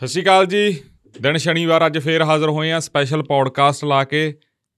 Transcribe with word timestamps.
ਸਤਿ 0.00 0.06
ਸ਼੍ਰੀ 0.08 0.22
ਅਕਾਲ 0.22 0.46
ਜੀ। 0.46 0.76
ਦਿਨ 1.20 1.36
ਸ਼ਨੀਵਾਰ 1.36 1.86
ਅੱਜ 1.86 1.98
ਫੇਰ 1.98 2.22
ਹਾਜ਼ਰ 2.22 2.48
ਹੋਏ 2.48 2.70
ਆ 2.72 2.78
ਸਪੈਸ਼ਲ 2.80 3.22
ਪੌਡਕਾਸਟ 3.22 3.84
ਲਾ 3.84 4.02
ਕੇ 4.04 4.32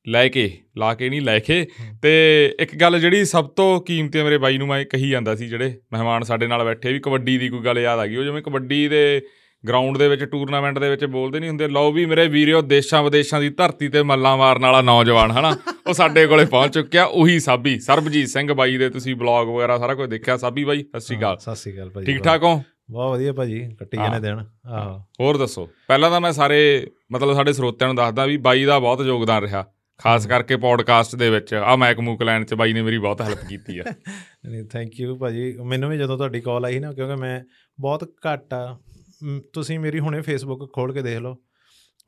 ਲੈ 0.06 0.26
ਕੇ 0.28 0.50
ਲਾ 0.78 0.92
ਕੇ 0.94 1.08
ਨਹੀਂ 1.08 1.20
ਲੈ 1.20 1.38
ਕੇ। 1.38 1.66
ਤੇ 2.02 2.12
ਇੱਕ 2.60 2.74
ਗੱਲ 2.76 2.98
ਜਿਹੜੀ 3.00 3.24
ਸਭ 3.24 3.48
ਤੋਂ 3.48 3.80
ਕੀਮਤੀ 3.80 4.22
ਮੇਰੇ 4.22 4.38
ਬਾਈ 4.38 4.58
ਨੂੰ 4.58 4.66
ਮੈਂ 4.68 4.84
ਕਹੀ 4.84 5.08
ਜਾਂਦਾ 5.10 5.34
ਸੀ 5.36 5.46
ਜਿਹੜੇ 5.48 5.72
ਮਹਿਮਾਨ 5.92 6.22
ਸਾਡੇ 6.22 6.46
ਨਾਲ 6.46 6.64
ਬੈਠੇ 6.64 6.92
ਵੀ 6.92 6.98
ਕਬੱਡੀ 6.98 7.38
ਦੀ 7.38 7.48
ਕੋਈ 7.48 7.60
ਗੱਲ 7.60 7.78
ਯਾਦ 7.78 7.98
ਆ 7.98 8.06
ਗਈ। 8.06 8.16
ਉਹ 8.16 8.24
ਜਿਵੇਂ 8.24 8.42
ਕਬੱਡੀ 8.42 8.86
ਦੇ 8.88 9.20
ਗਰਾਊਂਡ 9.64 9.98
ਦੇ 9.98 10.08
ਵਿੱਚ 10.08 10.24
ਟੂਰਨਾਮੈਂਟ 10.24 10.78
ਦੇ 10.78 10.90
ਵਿੱਚ 10.90 11.04
ਬੋਲਦੇ 11.04 11.40
ਨਹੀਂ 11.40 11.50
ਹੁੰਦੇ 11.50 11.68
ਲਓ 11.68 11.92
ਵੀ 11.92 12.04
ਮੇਰੇ 12.06 12.26
ਵੀਰਿਓ 12.28 12.60
ਦੇਸ਼ਾਂ 12.62 13.02
ਵਿਦੇਸ਼ਾਂ 13.02 13.40
ਦੀ 13.40 13.48
ਧਰਤੀ 13.50 13.88
ਤੇ 13.88 14.02
ਮੱਲਾਂ 14.02 14.36
ਮਾਰਨ 14.36 14.62
ਵਾਲਾ 14.62 14.80
ਨੌਜਵਾਨ 14.82 15.30
ਹਨਾ? 15.30 15.56
ਉਹ 15.86 15.94
ਸਾਡੇ 15.94 16.26
ਕੋਲੇ 16.26 16.44
ਪਹੁੰਚ 16.44 16.74
ਚੁੱਕਿਆ 16.74 17.04
ਉਹੀ 17.04 17.38
ਸਾਬੀ 17.40 17.78
ਸਰਬਜੀਤ 17.78 18.28
ਸਿੰਘ 18.28 18.52
ਬਾਈ 18.52 18.76
ਦੇ 18.76 18.88
ਤੁਸੀਂ 18.90 19.14
ਬਲੌਗ 19.16 19.48
ਵਗੈਰਾ 19.48 19.78
ਸਾਰਾ 19.78 19.94
ਕੁਝ 19.94 20.10
ਦੇਖਿਆ 20.10 20.36
ਸਾਬੀ 20.36 20.64
ਬਾਈ 20.64 20.82
ਸਤਿ 20.82 21.00
ਸ਼੍ਰੀ 21.00 21.18
ਅਕਾਲ। 21.18 21.38
ਸਤਿ 21.38 21.56
ਸ਼੍ਰੀ 21.56 21.74
ਅਕਾਲ 21.74 21.90
ਭਾਜੀ 21.90 22.06
ਠੀਕ 22.06 22.22
ਠਾਕ 22.22 22.42
ਹੋ? 22.42 22.62
ਬਹੁਤ 22.90 23.12
ਵਧੀਆ 23.12 23.32
ਭਾਜੀ 23.32 23.60
ਕੱਟੀ। 23.78 23.96
ਜਾਣੇ 23.96 24.20
ਦਿਨ 24.20 24.38
ਆਹੋ। 24.66 24.98
ਹੋਰ 25.20 25.36
ਦੱਸੋ 25.36 25.68
ਪਹਿਲਾਂ 25.88 26.10
ਤਾਂ 26.10 26.20
ਮੈਂ 26.20 26.32
ਸਾਰੇ 26.32 26.86
ਮਤਲਬ 27.12 27.34
ਸਾਡੇ 27.34 27.52
ਸਰੋਤਿਆਂ 27.52 27.88
ਨੂੰ 27.88 27.96
ਦੱਸਦਾ 27.96 28.26
ਵੀ 28.26 28.36
ਬਾਈ 28.36 28.64
ਦਾ 28.64 28.78
ਬਹੁਤ 28.78 29.06
ਯੋਗਦਾਨ 29.06 29.42
ਰਿਹਾ 29.42 29.66
ਖਾਸ 29.98 30.26
ਕਰਕੇ 30.26 30.56
ਪੌਡਕਾਸਟ 30.56 31.16
ਦੇ 31.16 31.30
ਵਿੱਚ 31.30 31.54
ਆ 31.54 31.76
ਮੈਕ 31.76 32.00
ਮੂਕ 32.00 32.22
ਲੈਣ 32.22 32.44
ਚ 32.44 32.54
ਬਾਈ 32.54 32.72
ਨੇ 32.72 32.82
ਮੇਰੀ 32.82 32.98
ਬਹੁਤ 32.98 33.20
ਹੈਲਪ 33.20 33.38
ਕੀਤੀ 33.48 33.78
ਆ। 33.78 33.82
ਨਹੀਂ 34.46 34.64
ਥੈਂਕ 34.64 35.00
ਯੂ 35.00 35.16
ਭਾਜੀ। 35.16 35.52
ਮੈਨੂੰ 35.64 35.90
ਵੀ 35.90 35.98
ਜਦੋਂ 35.98 36.16
ਤੁਹਾਡੀ 36.16 36.40
ਕਾਲ 36.40 36.64
ਆਈ 36.64 36.78
ਨਾ 36.78 36.92
ਕਿਉਂਕਿ 36.92 37.14
ਮੈਂ 37.16 37.44
ਬਹੁਤ 37.80 38.04
ਘੱਟ 38.26 38.54
ਆ 38.54 38.78
ਤੁਸੀਂ 39.52 39.78
ਮੇਰੀ 39.78 40.00
ਹੁਣੇ 40.00 40.20
ਫੇਸਬੁੱਕ 40.20 40.72
ਖੋਲ 40.72 40.92
ਕੇ 40.92 41.02
ਦੇਖ 41.02 41.18
ਲਓ 41.18 41.36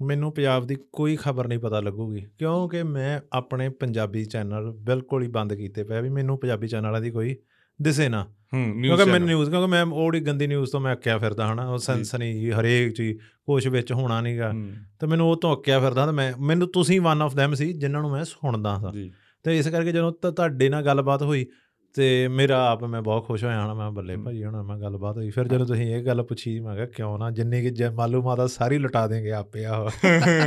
ਮੈਨੂੰ 0.02 0.32
ਪੰਜਾਬ 0.32 0.66
ਦੀ 0.66 0.76
ਕੋਈ 0.92 1.16
ਖਬਰ 1.16 1.48
ਨਹੀਂ 1.48 1.58
ਪਤਾ 1.58 1.80
ਲੱਗੂਗੀ 1.80 2.20
ਕਿਉਂਕਿ 2.38 2.82
ਮੈਂ 2.82 3.20
ਆਪਣੇ 3.32 3.68
ਪੰਜਾਬੀ 3.68 4.24
ਚੈਨਲ 4.24 4.70
ਬਿਲਕੁਲ 4.70 5.22
ਹੀ 5.22 5.28
ਬੰਦ 5.28 5.54
ਕੀਤੇ 5.54 5.84
ਪਏ 5.84 6.00
ਵੀ 6.00 6.08
ਮੈਨੂੰ 6.08 6.38
ਪੰਜਾਬੀ 6.38 6.68
ਚੈਨਲਾਂ 6.68 7.00
ਦੀ 7.00 7.10
ਕੋਈ 7.10 7.36
ਦਿਸੇ 7.82 8.08
ਨਾ। 8.08 8.26
ਹੂੰ 8.54 8.82
ਕਿਉਂਕਿ 8.82 9.04
ਮੈਨੂੰ 9.04 9.28
ਨਿਊਜ਼ 9.28 9.50
ਕਿਉਂਕਿ 9.50 9.66
ਮੈਂ 9.66 9.84
ਉਹੜੀ 9.84 10.20
ਗੰਦੀ 10.20 10.46
ਨਿਊਜ਼ 10.46 10.70
ਤੋਂ 10.70 10.80
ਮੈਂ 10.80 10.92
ਅੱਕਿਆ 10.92 11.18
ਫਿਰਦਾ 11.18 11.52
ਹਨਾ 11.52 11.68
ਉਹ 11.68 11.78
ਸਨਸਨੀ 11.78 12.40
ਜੀ 12.40 12.52
ਹਰੇਕ 12.52 12.92
ਚੀਜ਼ 12.92 13.18
ਕੁਛ 13.18 13.66
ਵਿੱਚ 13.66 13.92
ਹੋਣਾ 13.92 14.20
ਨਹੀਂਗਾ 14.20 14.52
ਤੇ 15.00 15.06
ਮੈਨੂੰ 15.06 15.30
ਉਹ 15.30 15.36
ਤੋਂ 15.36 15.56
ਅੱਕਿਆ 15.56 15.80
ਫਿਰਦਾ 15.80 16.06
ਤੇ 16.06 16.12
ਮੈਂ 16.12 16.32
ਮੈਨੂੰ 16.40 16.68
ਤੁਸੀਂ 16.68 17.00
ਵਨ 17.00 17.22
ਆਫ 17.22 17.34
them 17.36 17.54
ਸੀ 17.54 17.72
ਜਿਨ੍ਹਾਂ 17.72 18.02
ਨੂੰ 18.02 18.10
ਮੈਂ 18.10 18.24
ਸੁਣਦਾ 18.24 18.78
ਸਾਂ। 18.78 18.92
ਜੀ। 18.92 19.12
ਤੇ 19.42 19.58
ਇਸ 19.58 19.68
ਕਰਕੇ 19.68 19.92
ਜਦੋਂ 19.92 20.12
ਤੁਹਾਡੇ 20.12 20.68
ਨਾਲ 20.68 20.84
ਗੱਲਬਾਤ 20.84 21.22
ਹੋਈ 21.22 21.46
ਤੇ 21.94 22.28
ਮੇਰਾ 22.28 22.70
ਆਪ 22.70 22.84
ਮੈਂ 22.84 23.02
ਬਹੁਤ 23.02 23.26
ਖੁਸ਼ 23.26 23.44
ਹੋਇਆ 23.44 23.64
ਹਣਾ 23.64 23.74
ਮੈਂ 23.74 23.90
ਬੱਲੇ। 23.90 24.16
ਭਾਜੀ 24.16 24.44
ਹੁਣ 24.44 24.62
ਮੈਂ 24.62 24.76
ਗੱਲਬਾਤ 24.76 25.16
ਹੋਈ। 25.16 25.30
ਫਿਰ 25.30 25.48
ਜਦੋਂ 25.48 25.66
ਤੁਸੀਂ 25.66 25.94
ਇਹ 25.94 26.06
ਗੱਲ 26.06 26.22
ਪੁੱਛੀ 26.22 26.60
ਮੈਂ 26.60 26.74
ਕਿਹਾ 26.74 26.86
ਕਿਉਂ 26.86 27.18
ਨਾ 27.18 27.30
ਜਿੰਨੀ 27.30 27.70
ਕਿ 27.70 27.88
ਮਾਲੂਮਾਤ 27.90 28.40
ਆ 28.40 28.46
ਸਾਰੀ 28.46 28.78
ਲੁਟਾ 28.78 29.06
ਦੇਂਗੇ 29.06 29.32
ਆਪੇ 29.32 29.64
ਆਹ 29.64 29.88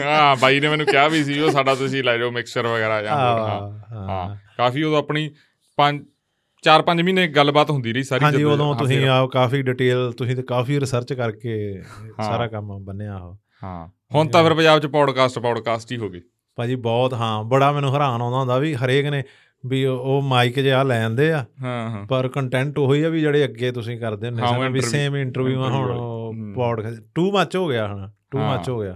ਹਾਂ 0.04 0.36
ਬਾਈ 0.36 0.60
ਨੇ 0.60 0.70
ਮੈਨੂੰ 0.70 0.86
ਕਿਹਾ 0.86 1.08
ਵੀ 1.08 1.24
ਸੀ 1.24 1.40
ਉਹ 1.40 1.52
ਸਾਡਾ 1.52 1.76
ਤੁਸੀਂ 1.76 2.04
ਲੈ 2.04 2.18
ਜਾਓ 2.18 2.32
ਮਿਕਸਚਰ 2.32 2.68
ਵਗੈਰਾ 2.68 3.02
ਜਾਂ 3.02 3.16
ਹਾਂ 3.16 3.38
ਹਾਂ। 3.38 4.08
ਹਾਂ। 4.08 4.36
ਕਾਫੀ 4.58 4.84
ਉਦੋਂ 4.84 4.98
ਆਪਣੀ 4.98 5.32
5 5.78 6.00
4-5 6.64 7.04
ਮਹੀਨੇ 7.04 7.28
ਗੱਲਬਾਤ 7.28 7.70
ਹੁੰਦੀ 7.72 7.94
ਰਹੀ 7.94 8.04
ਸਾਰੀ 8.04 8.26
ਹਾਂਜੀ 8.26 8.44
ਉਦੋਂ 8.44 8.76
ਤੁਸੀਂ 8.76 9.08
ਆ 9.08 9.28
ਕਾਫੀ 9.28 9.62
ਡਿਟੇਲ 9.62 10.12
ਤੁਸੀਂ 10.12 10.36
ਤੇ 10.36 10.44
ਕਾਫੀ 10.44 10.80
ਰਿਸਰਚ 10.80 11.14
ਕਰਕੇ 11.14 11.82
ਸਾਰਾ 12.24 12.48
ਕੰਮ 12.48 12.78
ਬੰਨਿਆ 12.80 13.18
ਉਹ। 13.18 13.38
ਹਾਂ। 13.64 13.88
ਹੁਣ 14.16 14.28
ਤਾਂ 14.28 14.44
ਫਿਰ 14.44 14.54
ਪੰਜਾਬ 14.54 14.80
ਚ 14.80 14.86
ਪੌਡਕਾਸਟ 14.86 15.40
ਪੌਡਕਾਸਟ 15.40 15.92
ਹੀ 15.92 15.98
ਹੋ 15.98 16.10
ਗਏ 16.10 16.22
ਭਾਜੀ 16.56 16.76
ਬਹੁਤ 16.76 17.14
ਹਾਂ 17.14 17.44
ਬੜਾ 17.44 17.72
ਮੈਨੂੰ 17.72 17.94
ਹੈਰਾਨ 17.94 18.22
ਆਉਂਦਾ 18.22 18.38
ਹੁੰਦਾ 18.38 18.58
ਵੀ 18.58 18.74
ਹਰੇਕ 18.76 19.06
ਨੇ 19.06 19.24
ਵੀ 19.66 19.86
ਉਹ- 19.86 20.22
ਮਾਈਕ 20.22 20.60
ਜਿਹਾ 20.60 20.84
ਲੈ 20.84 21.04
ਆਂਦੇ 21.06 21.32
ਆ 21.32 21.46
ਹਾਂ 21.62 21.90
ਹਾਂ। 21.90 22.06
ਪਰ 22.06 22.28
ਕੰਟੈਂਟ 22.28 22.80
ਉਹੀ 22.80 23.04
ਆ 23.04 23.10
ਵੀ 23.10 23.22
ਜਿਹੜੇ 23.22 23.44
ਅੱਗੇ 23.44 23.72
ਤੁਸੀਂ 23.72 24.00
ਕਰਦੇ 24.00 24.28
ਹੁੰਦੇ 24.28 24.42
ਸਨ 24.48 24.70
ਵੀ 24.70 24.82
ਸੇਮ 24.82 25.16
ਇੰਟਰਵਿਊ 25.16 25.64
interview 25.64 25.92
ਹੁਣ। 25.92 26.54
ਪੌਡਕਾਸਟ 26.56 27.04
ਟੂ 27.16 27.32
ਮੱਚ 27.32 27.56
ਹੋ 27.56 27.68
ਗਿਆ 27.68 27.88
ਹੁਣ 27.88 28.10
ਟੂ। 28.32 28.38
ਮੱਚ 28.38 28.70
ਹੋ 28.70 28.80
ਗਿਆ। 28.80 28.96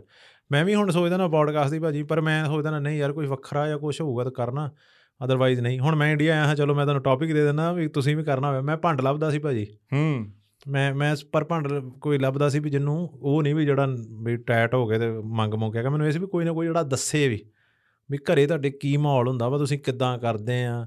ਮੈਂ 0.52 0.66
ਵੀ 0.66 0.76
ਹੁਣ 0.76 0.90
ਸੋਚਦਾ 0.92 1.18
ਨਾ 1.18 1.28
ਪੌਡਕਾਸਟ 1.28 1.72
ਦੀ 1.72 1.80
ਭਾਜੀ 1.80 2.04
ਪਰ 2.04 2.22
ਮੈਂ 2.22 2.46
ਸੋਚਦਾ 2.46 2.72
ਨਾ 2.72 2.80
ਨਹੀਂ 2.80 2.98
ਯਾਰ 3.00 3.14
ਕੋਈ 3.14 3.28
ਵੱਖਰਾ 3.28 3.68
ਜਾਂ 3.68 3.78
ਕੁਝ 3.80 4.02
ਹੋਊਗਾ 4.02 4.24
ਤਾਂ 4.24 4.32
ਕਰਨਾ। 4.32 4.72
ਅਦਰਵਾਈਜ਼ 5.26 5.62
ਨਹੀਂ। 5.62 5.80
ਹੁਣ 5.80 5.96
ਮੈਂ 5.96 6.12
ਇੰਡੀਆ 6.12 6.34
ਆਇਆ 6.34 6.48
ਹਾਂ 6.48 6.56
ਚਲੋ 6.56 6.76
ਮੈਂ 6.76 6.86
ਤੁਹਾਨੂੰ 6.86 7.04
ਟੌਪਿਕ 7.04 7.34
ਦੇ 7.34 7.44
ਦਿੰਦਾ 7.44 7.72
ਵੀ 7.72 7.88
ਤੁਸੀਂ 7.88 8.18
ਵੀ 8.18 8.24
ਕਰਨਾ 8.24 8.50
ਹੋਵੇ 8.50 8.62
ਮੈਂ 8.62 8.78
ਭੰਡ 8.78 9.02
ਲੱਭਦਾ 9.02 9.30
ਸੀ 9.30 9.40
ਭਾਜੀ। 9.40 9.68
ਹੂੰ। 9.94 10.28
ਮੈਂ 10.68 10.94
ਮੈਂ 10.94 11.16
ਪਰ 11.32 11.44
ਭੰਡ 11.44 11.90
ਕੋਈ 12.02 12.18
ਲੱਭਦਾ 12.18 12.50
ਸੀ 12.50 12.60
ਵੀ 12.60 12.70
ਜਿਹਨੂੰ 12.70 13.10
ਉਹ 13.14 13.44
ਨਹੀਂ 13.44 13.56
ਵੀ 13.56 13.66
ਜਿਹੜਾ 13.66 13.88
ਵੀ 14.24 14.38
ਟੈਟ 14.38 14.76
ਹੋ 14.76 14.88
ਗਏ 14.88 15.00
ਤੇ 15.00 15.12
ਮੰਗ 15.12 15.54
ਮੁੰਗ 15.54 15.74
ਗਿਆ। 15.74 15.90
ਮੈਨੂੰ 15.90 16.08
ਇਹ 16.08 16.12
ਸੀ 16.12 16.20
ਵੀ 16.20 16.28
ਕੋਈ 16.28 16.46
ਨਾ 16.46 16.52
ਕੋਈ 16.52 16.66
ਜਿਹੜਾ 16.66 16.84
ਦੱਸੇ 16.84 17.28
ਵੀ 17.28 17.46
ਵੀ 18.12 18.18
ਘਰੇ 18.18 18.48
ਤੁਹਾਡੇ 18.48 18.70
ਕੀ 18.72 18.98
ਮਾਹੌਲ 18.98 19.28
ਹੁੰਦਾ 19.28 19.50
ਵਾ 19.50 19.58
ਤੁਸੀਂ 19.58 19.80
ਕਿੱਦਾਂ 19.80 20.18
ਕਰਦੇ 20.18 20.64
ਆ 20.64 20.86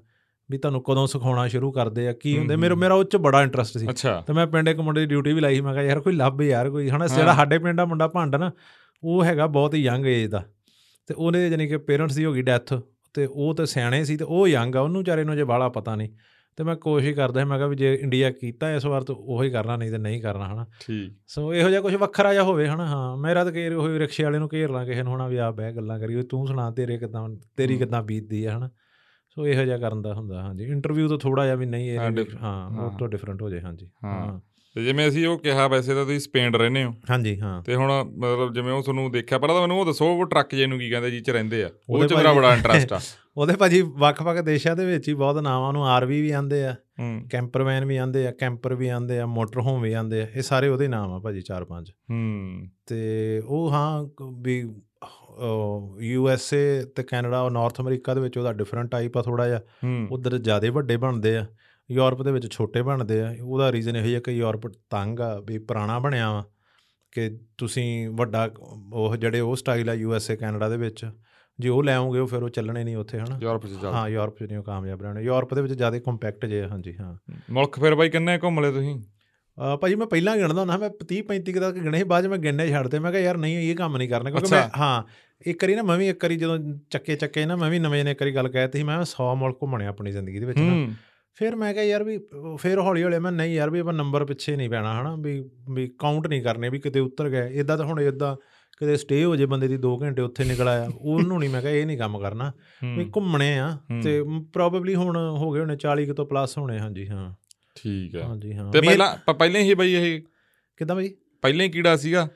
ਵੀ 0.50 0.58
ਤੁਹਾਨੂੰ 0.58 0.82
ਕਦੋਂ 0.82 1.06
ਸਿਖਾਉਣਾ 1.06 1.48
ਸ਼ੁਰੂ 1.48 1.72
ਕਰਦੇ 1.72 2.08
ਆ 2.08 2.12
ਕੀ 2.12 2.38
ਹੁੰਦੇ। 2.38 2.56
ਮੇਰਾ। 2.56 2.74
ਮੇਰਾ 2.74 2.94
ਉਹ 2.94 3.04
ਚ 3.04 3.16
ਬੜਾ 3.16 3.42
ਇੰਟਰਸਟ 3.42 3.78
ਸੀ। 3.78 3.86
ਤੇ 4.26 4.32
ਮੈਂ 4.32 4.46
ਪਿੰਡ 4.46 4.68
ਇੱਕ 4.68 4.80
ਮੁੰਡੇ 4.80 5.00
ਦੀ 5.00 5.06
ਡਿਊਟੀ 5.06 5.32
ਵੀ 5.32 5.40
ਲਾਈ 5.40 5.54
ਸੀ। 5.54 5.60
ਮੈਂ 5.60 5.72
ਕਿਹਾ 5.72 5.84
ਯਾਰ 5.84 6.00
ਕੋਈ 6.00 6.12
ਲੱਭ 6.12 6.42
ਯਾਰ 6.42 6.70
ਕੋਈ। 6.70 6.90
ਹਨਾ। 6.90 7.06
ਜਿਹੜਾ 7.06 7.34
ਸਾਡੇ 7.34 7.58
ਪਿੰਡ 7.58 7.76
ਦਾ 7.76 7.84
ਮੁੰਡਾ 7.84 8.08
ਭੰਡ 8.08 8.36
ਨਾ 8.36 8.52
ਉਹ 9.02 9.24
ਹੈਗਾ 9.24 9.46
ਬਹੁਤ 9.46 9.74
ਹੀ 9.74 9.82
ਯੰਗ 9.82 10.06
ਏਜ 10.06 10.30
ਦਾ। 10.30 10.44
ਤੇ 11.06 11.14
ਉਹਨੇ 11.14 11.50
ਜਾਨੀ 11.50 11.66
ਕਿ 11.66 11.76
ਪੇਰੈਂਟਸ 11.76 12.14
ਦੀ 12.14 12.24
ਹੋ 12.24 12.32
ਗਈ 12.32 12.42
ਡੈਥ 12.42 12.74
ਤੇ 13.16 13.26
ਉਹ 13.26 13.54
ਤੇ 13.54 13.66
ਸਿਆਣੇ 13.66 14.04
ਸੀ 14.04 14.16
ਤੇ 14.16 14.24
ਉਹ 14.24 14.48
ਯੰਗ 14.48 14.76
ਆ 14.76 14.80
ਉਹਨੂੰ 14.80 15.00
ਵਿਚਾਰੇ 15.00 15.24
ਨੂੰ 15.24 15.36
ਜੇ 15.36 15.44
ਬਾਲਾ 15.44 15.68
ਪਤਾ 15.68 15.96
ਨਹੀਂ। 15.96 16.08
ਤੇ 16.56 16.64
ਮੈਂ 16.64 16.76
ਕੋਸ਼ਿਸ਼ 16.76 17.16
ਕਰਦਾ 17.16 17.40
ਸੀ 17.40 17.46
ਮੈਂ 17.46 17.58
ਕਿਹਾ 17.58 17.68
ਵੀ 17.68 17.76
ਜੇ 17.76 17.94
ਇੰਡੀਆ 17.94 18.30
ਕੀਤਾ 18.30 18.74
ਇਸ 18.74 18.84
ਵਾਰ 18.86 19.02
ਤਾਂ 19.02 19.14
ਉਹੀ 19.18 19.50
ਕਰਨਾ 19.50 19.76
ਨਹੀਂ 19.76 19.90
ਤੇ 19.90 19.98
ਨਹੀਂ 19.98 20.22
ਕਰਨਾ 20.22 20.52
ਹਨਾ। 20.52 20.66
ਠੀਕ। 20.80 21.12
ਸੋ 21.26 21.54
ਇਹੋ 21.54 21.70
ਜਿਹਾ 21.70 21.80
ਕੁਝ 21.80 21.94
ਵੱਖਰਾ 21.94 22.32
ਜਿਹਾ 22.32 22.44
ਹੋਵੇ 22.44 22.68
ਹਨਾ 22.68 22.86
ਹਾਂ। 22.86 23.16
ਮੇਰਾ 23.16 23.44
ਤਾਂ 23.44 23.52
ਕੇਰ 23.52 23.72
ਹੋਈ 23.74 23.98
ਰਿਕਸ਼ੇ 23.98 24.24
ਵਾਲੇ 24.24 24.38
ਨੂੰ 24.38 24.48
ਘੇਰ 24.52 24.70
ਲਾਂ 24.70 24.86
ਕਿਸੇ 24.86 25.02
ਨੂੰ 25.02 25.16
ਹਨਾ 25.16 25.28
ਵੀ 25.28 25.36
ਆ 25.36 25.50
ਬਹਿ 25.50 25.72
ਗੱਲਾਂ 25.72 26.00
ਕਰੀ 26.00 26.22
ਤੂੰ 26.22 26.46
ਸੁਣਾ 26.46 26.70
ਤੇਰੇ 26.70 26.98
ਕਿਦਾਂ 26.98 27.28
ਤੇਰੀ। 27.56 27.78
ਕਿਦਾਂ 27.78 28.02
ਬੀਤਦੀ 28.02 28.44
ਆ 28.44 28.58
ਹਨਾ। 28.58 28.70
ਸੋ 29.28 29.46
ਇਹੋ 29.46 29.64
ਜਿਹਾ 29.64 29.78
ਕਰਨ 29.78 30.02
ਦਾ 30.02 30.14
ਹੁੰਦਾ 30.14 30.42
ਹਾਂਜੀ। 30.42 30.64
ਇੰਟਰਵਿਊ 30.64 31.08
ਤੋਂ 31.08 31.18
ਥੋੜਾ 31.18 31.44
ਜਿਹਾ 31.44 31.54
ਵੀ 31.54 31.66
ਨਹੀਂ 31.66 31.90
ਇਹ 31.90 31.98
ਹਾਂ। 32.42 32.70
ਉਹ 32.70 32.98
ਤੋਂ 32.98 33.08
ਡਿਫਰੈਂਟ 33.08 33.42
ਹੋ 33.42 33.50
ਜਾਏ 33.50 33.60
ਹਾਂਜੀ। 33.60 33.90
ਹਾਂ। 34.04 34.40
ਤੇ 34.76 34.84
ਜਿਵੇਂ 34.84 35.08
ਅਸੀਂ 35.08 35.26
ਉਹ 35.26 35.38
ਕਿਹਾ 35.38 35.68
ਵੈਸੇ 35.68 35.94
ਤਾਂ 35.94 36.04
ਤੁਸੀਂ 36.04 36.20
ਸਪੇਨ 36.20 36.54
ਰਹਿੰਦੇ 36.54 36.84
ਹੋ। 36.84 36.94
ਹਾਂਜੀ 37.10 37.40
ਹਾਂ। 37.40 37.62
ਤੇ 37.62 37.74
ਹੁਣ 37.74 37.92
ਮਤਲਬ 38.18 38.54
ਜਿਵੇਂ 38.54 38.72
ਉਹ 38.72 38.82
ਤੁਹਾਨੂੰ 38.82 39.12
ਦੇਖਿਆ 39.12 39.38
ਪਹਿਲਾਂ 39.38 39.54
ਤਾਂ 39.54 39.60
ਮੈਨੂੰ 39.62 39.80
ਉਹ 39.80 39.86
ਦੱਸੋ 39.86 40.06
ਉਹ 40.06 40.26
ਟਰੱਕ 40.26 40.54
ਜੇ 40.54 40.66
ਨੂੰ 40.66 40.78
ਕੀ 40.78 40.90
ਕਹਿੰਦੇ 40.90 41.10
ਜੀ 41.10 41.20
ਚ 41.20 41.30
ਰਹਿੰਦੇ 41.30 41.64
ਆ। 41.64 41.70
ਉਹ 41.90 42.06
ਚ 42.06 42.12
ਮੇਰਾ 42.12 42.32
ਬੜਾ 42.32 42.54
ਇੰਟਰਸਟ 42.54 42.92
ਆ। 42.92 43.00
ਉਹਦੇ 43.36 43.52
ਭਾਜੀ 43.52 43.80
ਵੱਖ-ਵੱਖ 43.80 44.38
ਦੇਸ਼ਾਂ 44.38 44.76
ਦੇ 44.76 44.84
ਵਿੱਚ 44.86 45.08
ਹੀ 45.08 45.14
ਬਹੁਤ 45.14 45.38
ਨਾਵਾਂ 45.38 45.72
ਨੂੰ 45.72 45.86
ਆਰਵੀ 45.88 46.22
ਵੀ 46.22 46.30
ਆਂਦੇ 46.30 46.64
ਆ 46.64 46.74
ਕੈਂਪਰਵੈਨ 47.30 47.84
ਵੀ 47.84 47.96
ਆਂਦੇ 47.96 48.26
ਆ 48.26 48.30
ਕੈਂਪਰ 48.30 48.74
ਵੀ 48.74 48.88
ਆਂਦੇ 48.88 49.18
ਆ 49.18 49.26
ਮੋਟਰ 49.26 49.60
ਹੋਮ 49.60 49.82
ਵੀ 49.82 49.92
ਆਂਦੇ 49.92 50.22
ਆ 50.22 50.26
ਇਹ 50.36 50.42
ਸਾਰੇ 50.42 50.68
ਉਹਦੇ 50.68 50.88
ਨਾਮ 50.88 51.12
ਆ 51.12 51.18
ਭਾਜੀ 51.18 51.40
ਚਾਰ 51.40 51.64
ਪੰਜ। 51.64 51.90
ਹੂੰ। 52.10 52.68
ਤੇ 52.86 53.42
ਉਹ 53.46 53.70
ਹਾਂ 53.70 54.04
ਵੀ 54.40 54.74
ਯੂ 56.00 56.28
ਐਸ 56.28 56.54
ਏ 56.54 56.82
ਤੇ 56.82 57.02
ਕੈਨੇਡਾ 57.02 57.42
ਔਰ 57.42 57.50
ਨਾਰਥ 57.50 57.80
ਅਮਰੀਕਾ 57.80 58.14
ਦੇ 58.14 58.20
ਵਿੱਚ 58.20 58.38
ਉਹਦਾ 58.38 58.52
ਡਿਫਰੈਂਟ 58.52 58.90
ਟਾਈਪ 58.90 59.18
ਆ 59.18 59.22
ਥੋੜਾ 59.22 59.48
ਜਿਹਾ। 59.48 59.60
ਉਧਰ 60.10 60.38
ਜ਼ਿਆਦਾ 60.38 60.70
ਵੱਡੇ 60.70 60.96
ਬਣਦੇ 60.96 61.36
ਆ। 61.36 61.46
ਯੂਰਪ 61.90 62.22
ਦੇ 62.22 62.32
ਵਿੱਚ 62.32 62.52
ਛੋਟੇ 62.52 62.82
ਬਣਦੇ 62.82 63.20
ਆ 63.22 63.34
ਉਹਦਾ 63.42 63.72
ਰੀਜ਼ਨ 63.72 63.96
ਇਹ 63.96 64.14
ਹੈ 64.14 64.20
ਕਿ 64.20 64.30
ਯੂਰਪ 64.32 64.66
ਤੰਗ 64.90 65.20
ਆ 65.20 65.40
ਵੀ 65.40 65.58
ਪੁਰਾਣਾ 65.58 65.98
ਬਣਿਆ 65.98 66.32
ਵਾ 66.32 66.44
ਕਿ 67.12 67.38
ਤੁਸੀਂ 67.58 68.08
ਵੱਡਾ 68.08 68.50
ਉਹ 68.92 69.16
ਜਿਹੜੇ 69.16 69.40
ਉਹ 69.40 69.56
ਸਟਾਈਲ 69.56 69.90
ਆ 69.90 69.94
ਯੂ 69.94 70.14
ਐਸ 70.14 70.30
ਏ 70.30 70.36
ਕੈਨੇਡਾ 70.36 70.68
ਦੇ 70.68 70.76
ਵਿੱਚ 70.76 71.06
ਜੇ 71.58 71.68
ਉਹ 71.68 71.82
ਲੈ 71.82 71.94
ਆਉਂਗੇ 71.94 72.18
ਉਹ 72.18 72.26
ਫਿਰ 72.26 72.42
ਉਹ 72.42 72.48
ਚੱਲਣੇ 72.48 72.84
ਨਹੀਂ 72.84 72.96
ਉੱਥੇ 72.96 73.18
ਹਨਾ? 73.18 73.38
ਯੂਰਪ 73.42 73.66
ਚ 73.66 73.70
ਚੱਲ 73.82 73.92
ਹਾਂ 73.94 74.08
ਯੂਰਪ 74.08 74.38
'ਚ 74.38 74.42
ਨਹੀਂ 74.42 74.58
ਉਹ 74.58 74.62
ਕਾਮਯਾਬ 74.62 75.02
ਰਹਿਣੇ। 75.02 75.22
ਯੂਰਪ 75.22 75.54
ਦੇ 75.54 75.62
ਵਿੱਚ 75.62 75.72
ਜ਼ਿਆਦਾ 75.72 75.98
ਕੰਪੈਕਟ 75.98 76.46
ਜੇ 76.46 76.62
ਹਾਂਜੀ 76.64 76.96
ਹਾਂ। 76.96 77.16
ਮੁਲਕ 77.50 77.80
ਫਿਰ 77.80 77.94
ਬਾਈ 77.94 78.08
ਕਿੰਨੇ 78.08 78.38
ਘੁੰਮ 78.42 78.60
ਲਏ 78.60 78.72
ਤੁਸੀਂ? 78.72 79.02
ਭਾਜੀ 79.82 79.94
ਮੈਂ 79.94 80.06
ਪਹਿਲਾਂ 80.06 80.36
ਗਿਣਦਾ 80.36 80.60
ਹੁੰਦਾ 80.60 80.76
ਮੈਂ 80.76 80.90
30 81.04 81.22
35 81.28 81.52
ਕੁ 81.52 81.60
ਤੱਕ 81.60 81.78
ਗਿਣੇ 81.78 82.04
ਬਾਅਦ 82.04 82.26
ਮੈਂ 82.26 82.38
ਗਿਣਨੇ 82.38 82.68
ਛੱਡਤੇ 82.68 82.98
ਮੈਂ 82.98 83.12
ਕਿਹਾ 83.12 83.22
ਯਾਰ 83.22 83.36
ਨਹੀਂ 83.36 83.56
ਇਹ 83.56 83.76
ਕੰਮ 83.76 83.96
ਨਹੀਂ 83.96 84.08
ਕਰਨਾ 84.08 84.30
ਕਿਉਂਕਿ 84.30 84.50
ਮੈਂ। 84.50 84.68
ਹਾਂ 84.78 85.02
ਇੱਕ 85.46 85.64
ਵਾਰੀ 85.64 85.74
ਨਾ 85.74 85.82
ਮੈਂ 85.82 85.96
ਵੀ 85.98 86.08
ਇੱਕ 86.08 86.24
ਵਾਰੀ 86.24 86.36
ਜਦੋਂ 86.36 86.58
ਚੱਕੇ 86.90 87.16
ਚੱਕੇ 87.16 87.46
ਨਾ 87.46 87.56
ਮੈਂ 87.56 87.70
ਵੀ 87.70 87.78
ਨਵੇਂ 87.78 88.04
ਨੇ 88.04 88.10
ਇੱਕ 88.10 88.22
ਵਾਰੀ 88.22 88.34
ਗੱਲ 88.34 88.48
ਕਹਿਤੀ 88.48 88.78
ਸੀ 88.78 88.84
ਮੈਂ 88.84 88.98
100 89.02 89.34
ਮੁਲਕ 89.36 89.56
ਘੁੰਮਣੇ 89.62 89.86
ਆਪਣੀ 89.86 90.10
ਜ਼ਿੰਦਗੀ 90.10 90.38
ਦੇ 90.38 90.46
ਵਿੱਚ 90.46 90.58
ਨਾ। 90.58 90.94
ਫਿਰ 91.36 91.56
ਮੈਂ 91.56 91.74
ਕਿਹਾ 91.74 91.84
ਯਾਰ 91.84 92.04
ਵੀ 92.04 92.18
ਫਿਰ 92.58 92.78
ਹੌਲੀ 92.78 93.02
ਹੌਲੀ 93.02 93.18
ਮੈਂ 93.18 93.32
ਨਹੀਂ 93.32 93.54
ਯਾਰ 93.54 93.70
ਵੀ 93.70 93.78
ਆਪਾਂ 93.78 93.92
ਨੰਬਰ 93.92 94.24
ਪਿੱਛੇ 94.24 94.56
ਨਹੀਂ 94.56 94.70
ਪੈਣਾ 94.70 95.00
ਹਨਾ 95.00 95.16
ਵੀ 95.16 95.50
ਵੀ 95.70 95.92
ਕਾਊਂਟ 95.98 96.26
ਨਹੀਂ 96.26 96.42
ਕਰਨੇ 96.42 96.68
ਵੀ 96.68 96.78
ਕਿਤੇ 96.78 97.00
ਉੱਤਰ 97.00 97.28
ਗਏ। 97.28 97.50
ਇਦਾਂ 97.52 97.78
ਤਾਂ 97.78 97.86
ਹੁਣ 97.86 98.00
ਇਦਾਂ 98.00 98.36
ਕਿਤੇ 98.78 98.96
ਸਟੇ 98.96 99.24
ਹੋ 99.24 99.36
ਜੇ 99.36 99.46
ਬੰਦੇ 99.46 99.68
ਦੀ 99.68 99.74
2 99.76 99.96
ਘੰਟੇ 100.02 100.22
ਉੱਥੇ 100.22 100.44
ਨਿਕਲ 100.44 100.68
ਆਇਆ 100.68 100.90
ਉਹਨੂੰ 101.00 101.38
ਨਹੀਂ 101.38 101.50
ਮੈਂ 101.50 101.60
ਕਿਹਾ 101.60 101.72
ਇਹ 101.72 101.86
ਨਹੀਂ 101.86 101.98
ਕੰਮ 101.98 102.18
ਕਰਨਾ। 102.18 102.52
ਵੀ 102.96 103.10
ਘੁੰਮਣੇ 103.16 103.58
ਆ। 103.58 103.78
ਤੇ 104.02 104.24
ਪ੍ਰੋਬੇਬਲੀ 104.52 104.94
ਹੁਣ 104.94 105.16
ਹੋ 105.16 105.50
ਗਏ 105.50 105.60
ਹੋਣੇ 105.60 105.76
40 105.76 106.06
ਕੁ 106.06 106.14
ਤੋਂ 106.14 106.26
ਪਲੱਸ 106.26 106.58
ਹੋਣੇ 106.58 106.78
ਹਾਂਜੀ 106.78 107.08
ਹਾਂ। 107.08 107.34
ਠੀਕ 107.76 108.14
ਹੈ। 108.16 108.22
ਹਾਂਜੀ 108.22 108.54
ਹਾਂ। 108.54 108.72
ਤੇ 108.72 108.80
ਪਹਿਲਾਂ 108.80 109.32
ਪਹਿਲਾਂ 109.32 109.60
ਹੀ 109.60 109.74
ਬਈ 109.74 109.94
ਇਹ 109.94 110.20
ਕਿੱਦਾਂ 110.76 110.96
ਬਈ? 110.96 111.14
ਪਹਿਲਾਂ 111.42 111.64
ਹੀ 111.66 111.70
ਕੀੜਾ 111.70 111.96
ਸੀਗਾ? 111.96 112.28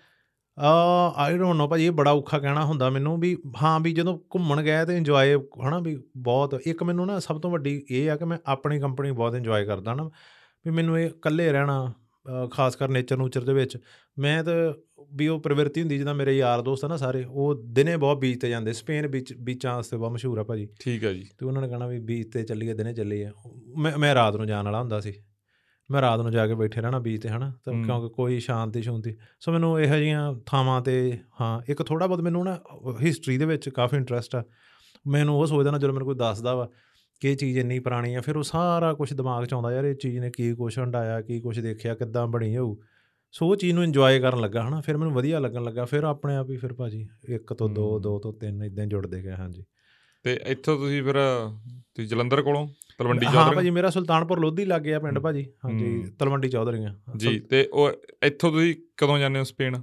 ਆ 0.61 1.13
ਆਈ 1.17 1.39
ਡੋਨਟ 1.39 1.57
ਨੋ 1.57 1.69
ਭਾਜੀ 1.69 1.87
ਇਹ 1.87 1.91
ਬੜਾ 1.91 2.11
ਔਖਾ 2.11 2.39
ਕਹਿਣਾ 2.39 2.65
ਹੁੰਦਾ 2.65 2.91
ਮੈਨੂੰ 2.91 3.21
ਵੀ 3.21 3.37
ਹਾਂ 3.63 3.81
ਵੀ 3.81 3.93
ਜਦੋਂ 3.93 4.19
ਘੁੰਮਣ 4.19 4.63
ਗਏ 4.63 4.85
ਤੇ 4.85 4.97
ਇੰਜੋਏ 4.97 5.35
ਹਨਾ 5.37 5.79
ਵੀ 5.79 6.03
ਬਹੁਤ 6.17 6.61
ਇੱਕ 6.67 6.83
ਮੈਨੂੰ 6.83 7.07
ਨਾ 7.07 7.19
ਸਭ 7.19 7.41
ਤੋਂ 7.41 7.51
ਵੱਡੀ 7.51 7.83
ਇਹ 7.91 8.11
ਆ 8.11 8.17
ਕਿ 8.17 8.25
ਮੈਂ 8.25 8.39
ਆਪਣੀ 8.47 8.81
ਕੰਪਨੀ 8.81 9.11
ਬਹੁਤ 9.11 9.35
ਇੰਜੋਏ 9.35 9.65
ਕਰਦਾ 9.65 9.95
ਨਾ 9.95 10.05
ਵੀ 10.65 10.71
ਮੈਨੂੰ 10.71 10.99
ਇਹ 10.99 11.07
ਇਕੱਲੇ 11.07 11.53
ਰਹਿਣਾ 11.53 11.93
ਖਾਸ 12.51 12.77
ਕਰ 12.77 12.89
ਨੇਚਰ 12.89 13.17
ਨੂਚਰ 13.17 13.45
ਦੇ 13.45 13.53
ਵਿੱਚ 13.53 13.79
ਮੈਂ 14.19 14.45
ਤਾਂ 14.45 14.73
ਵੀ 15.15 15.29
ਉਹ 15.29 15.41
ਪ੍ਰਵਿਰਤੀ 15.41 15.81
ਹੁੰਦੀ 15.81 15.99
ਜਿੱਦਾਂ 15.99 16.15
ਮੇਰੇ 16.15 16.39
ਯਾਰ 16.39 16.63
ਦੋਸਤ 16.63 16.85
ਆ 16.85 16.89
ਨਾ 16.89 16.97
ਸਾਰੇ 16.97 17.25
ਉਹ 17.25 17.55
ਦਿਨੇ 17.55 17.97
ਬਹੁਤ 17.97 18.19
ਬੀਚ 18.19 18.41
ਤੇ 18.41 18.49
ਜਾਂਦੇ 18.49 18.73
ਸਪੇਨ 18.73 19.07
ਬੀਚ 19.07 19.35
ਬੀਚਾਂ 19.35 19.77
ਵਾਸਤੇ 19.77 19.97
ਬਹੁਤ 19.97 20.13
ਮਸ਼ਹੂਰ 20.13 20.39
ਆ 20.39 20.43
ਭਾਜੀ। 20.43 20.69
ਠੀਕ 20.81 21.05
ਹੈ 21.05 21.13
ਜੀ। 21.13 21.29
ਤੇ 21.39 21.47
ਉਹਨਾਂ 21.47 21.63
ਨੇ 21.63 21.69
ਕਹਣਾ 21.69 21.87
ਵੀ 21.87 21.99
ਬੀਚ 21.99 22.33
ਤੇ 22.33 22.43
ਚੱਲੀਏ 22.43 22.75
ਦਿਨੇ 22.75 22.93
ਚੱਲੀਏ 22.95 23.31
ਮੈਂ 23.79 23.99
ਮੈਂ 23.99 24.15
ਰਾਤ 24.15 24.37
ਨੂੰ 24.37 24.47
ਜਾਣ 24.47 24.65
ਵਾਲਾ 24.65 24.81
ਹੁੰਦਾ 24.81 25.01
ਸੀ। 25.01 25.13
ਮੈਂ 25.91 26.01
ਰਾਤ 26.01 26.21
ਨੂੰ 26.21 26.31
ਜਾ 26.33 26.47
ਕੇ 26.47 26.55
ਬੈਠੇ 26.55 26.81
ਰਹਿਣਾ 26.81 26.99
ਬੀਚ 26.99 27.23
ਤੇ 27.23 27.29
ਹਨਾ? 27.29 27.53
ਤਾਂ। 27.65 27.85
ਕਿਉਂਕਿ 27.85 28.15
ਕੋਈ 28.15 28.41
ਸ਼ਾਂਤੀ 28.41 28.83
ਸ਼ੂੰਤੀ। 28.83 29.17
ਸੋ 29.41 29.53
ਮੈਨੂੰ 29.53 29.81
ਇਹੋ 29.81 29.97
ਜਿਹੀਆਂ 29.97 30.35
ਥਾਵਾਂ 30.47 30.81
ਤੇ 30.81 31.19
ਹਾਂ 31.41 31.61
ਇੱਕ 31.69 31.83
ਥੋੜਾ 31.83 32.07
ਬਹੁਤ 32.07 32.21
ਮੈਨੂੰ 32.21 32.45
ਨਾ 32.45 32.59
ਹਿਸਟਰੀ 33.03 33.39
ਦੇ 33.39 33.45
ਵਿੱਚ 33.45 33.69
ਕਾਫੀ 33.69 33.97
ਇੰਟਰਸਟ 33.97 34.37
ਆ। 34.37 34.45
ਮੈਨੂੰ 35.07 35.37
ਉਹ 35.39 35.47
ਸੋਚਦਾ 35.47 35.71
ਨਾ 35.71 35.79
ਜਦੋਂ 35.79 35.93
ਮੈਨੂੰ 35.93 36.07
ਕੋਈ 36.07 36.15
ਦੱਸਦਾ 36.15 36.55
ਵਾ 36.55 36.71
ਕਿ 37.21 37.33
ਇਹ 37.33 37.37
ਚੀਜ਼ 37.37 37.59
ਇੰਨੀ 37.59 37.79
ਪੁਰਾਣੀ 37.79 38.15
ਆ 38.15 38.21
ਫਿਰ 38.21 38.37
ਉਹ 38.37 38.43
ਸਾਰਾ 38.43 38.95
ਕੁਝ 38.95 39.13
ਦਿਮਾਗ 39.13 39.45
'ਚ 39.45 39.55
ਆਉਂਦਾ 39.55 39.73
ਯਾਰ 39.73 39.85
ਇਹ 39.85 39.95
ਚੀਜ਼ 39.95 40.19
ਨੇ 40.19 40.31
ਕੀ 40.31 40.55
ਕੁਛ 40.55 40.79
ਹੰਡਾਇਆ 40.79 41.21
ਕੀ 41.21 41.41
ਕੁਛ 41.41 41.59
ਦੇਖਿਆ 41.59 41.95
ਕਿੱਦਾਂ 41.95 42.27
ਬਣੀ 42.27 42.57
ਹੋਊ 42.57 42.77
ਸੋ 43.33 43.49
ਉਹ 43.49 43.57
ਚੀਜ਼ 43.57 43.75
ਨੂੰ 43.75 43.85
ਇੰਜੋਏ 43.85 44.21
ਕਰਨ 44.21 44.41
ਲੱਗਾ 44.41 44.69
ਹਨਾ? 44.69 44.81
ਫਿਰ 44.81 44.97
ਮੈਨੂੰ 44.97 45.15
ਵਧੀਆ 45.15 45.39
ਲੱਗਣ 45.39 45.65
ਲੱਗਾ 45.65 45.85
ਫਿਰ 45.85 46.05
ਆਪਣੇ 46.05 46.37
ਆਪ 46.37 46.51
ਹੀ 46.51 46.57
ਫਿਰ 46.57 46.75
ਭਾਜੀ 46.75 47.09
ਇੱਕ 47.29 47.53
ਤੋਂ 47.53 47.69
ਦੋ। 47.69 47.99
ਦੋ 47.99 48.19
ਤੋਂ 48.19 48.33
ਤਿੰਨ 48.33 48.63
ਇਦਾਂ 48.63 48.87
ਜੁੜਦੇ 48.87 49.23
ਗਏ 49.23 49.31
ਹਾਂਜੀ। 49.31 49.65
ਤੇ 50.23 50.41
ਇੱਥੋਂ 50.47 50.77
ਤੁਸੀਂ 50.77 51.03
ਫਿਰ 51.03 51.15
ਤੁਸੀਂ 51.95 52.09
ਜਲੰਧਰ 52.09 52.43
ਕੋਲੋਂ? 52.43 52.69
ਤਲਵੰਡੀ 53.01 53.27
ਹਾਂ 53.27 53.33
ਚੌਧਰੀ 53.35 53.57
ਭਾਜੀ 53.57 53.71
ਮੇਰਾ 53.71 53.91
ਸੁਲਤਾਨਪੁਰ 53.91 54.41
ਲੋਧੀ 54.41 54.65
ਲੱਗ 54.65 54.83
ਗਿਆ 54.83 54.99
ਪਿੰਡ 54.99 55.17
ਹੂੰ। 55.17 55.23
ਭਾਜੀ 55.23 55.45
ਹਾਂਜੀ 55.65 55.87
ਹੂੰ। 55.87 56.11
ਤਲਵੰਡੀ 56.19 56.49
ਚੌਧਰੀਆਂ 56.49 56.95
ਜੀ 57.17 57.39
ਤੇ 57.51 57.69
ਉਹ 57.73 57.91
ਇੱਥੋਂ 58.23 58.51
ਤੁਸੀਂ 58.53 58.75
ਕਦੋਂ 58.97 59.19
ਜਾਂਦੇ 59.19 59.39
ਹੋ 59.39 59.45
ਸਪੇਨ 59.45 59.77
ਅ, 59.77 59.81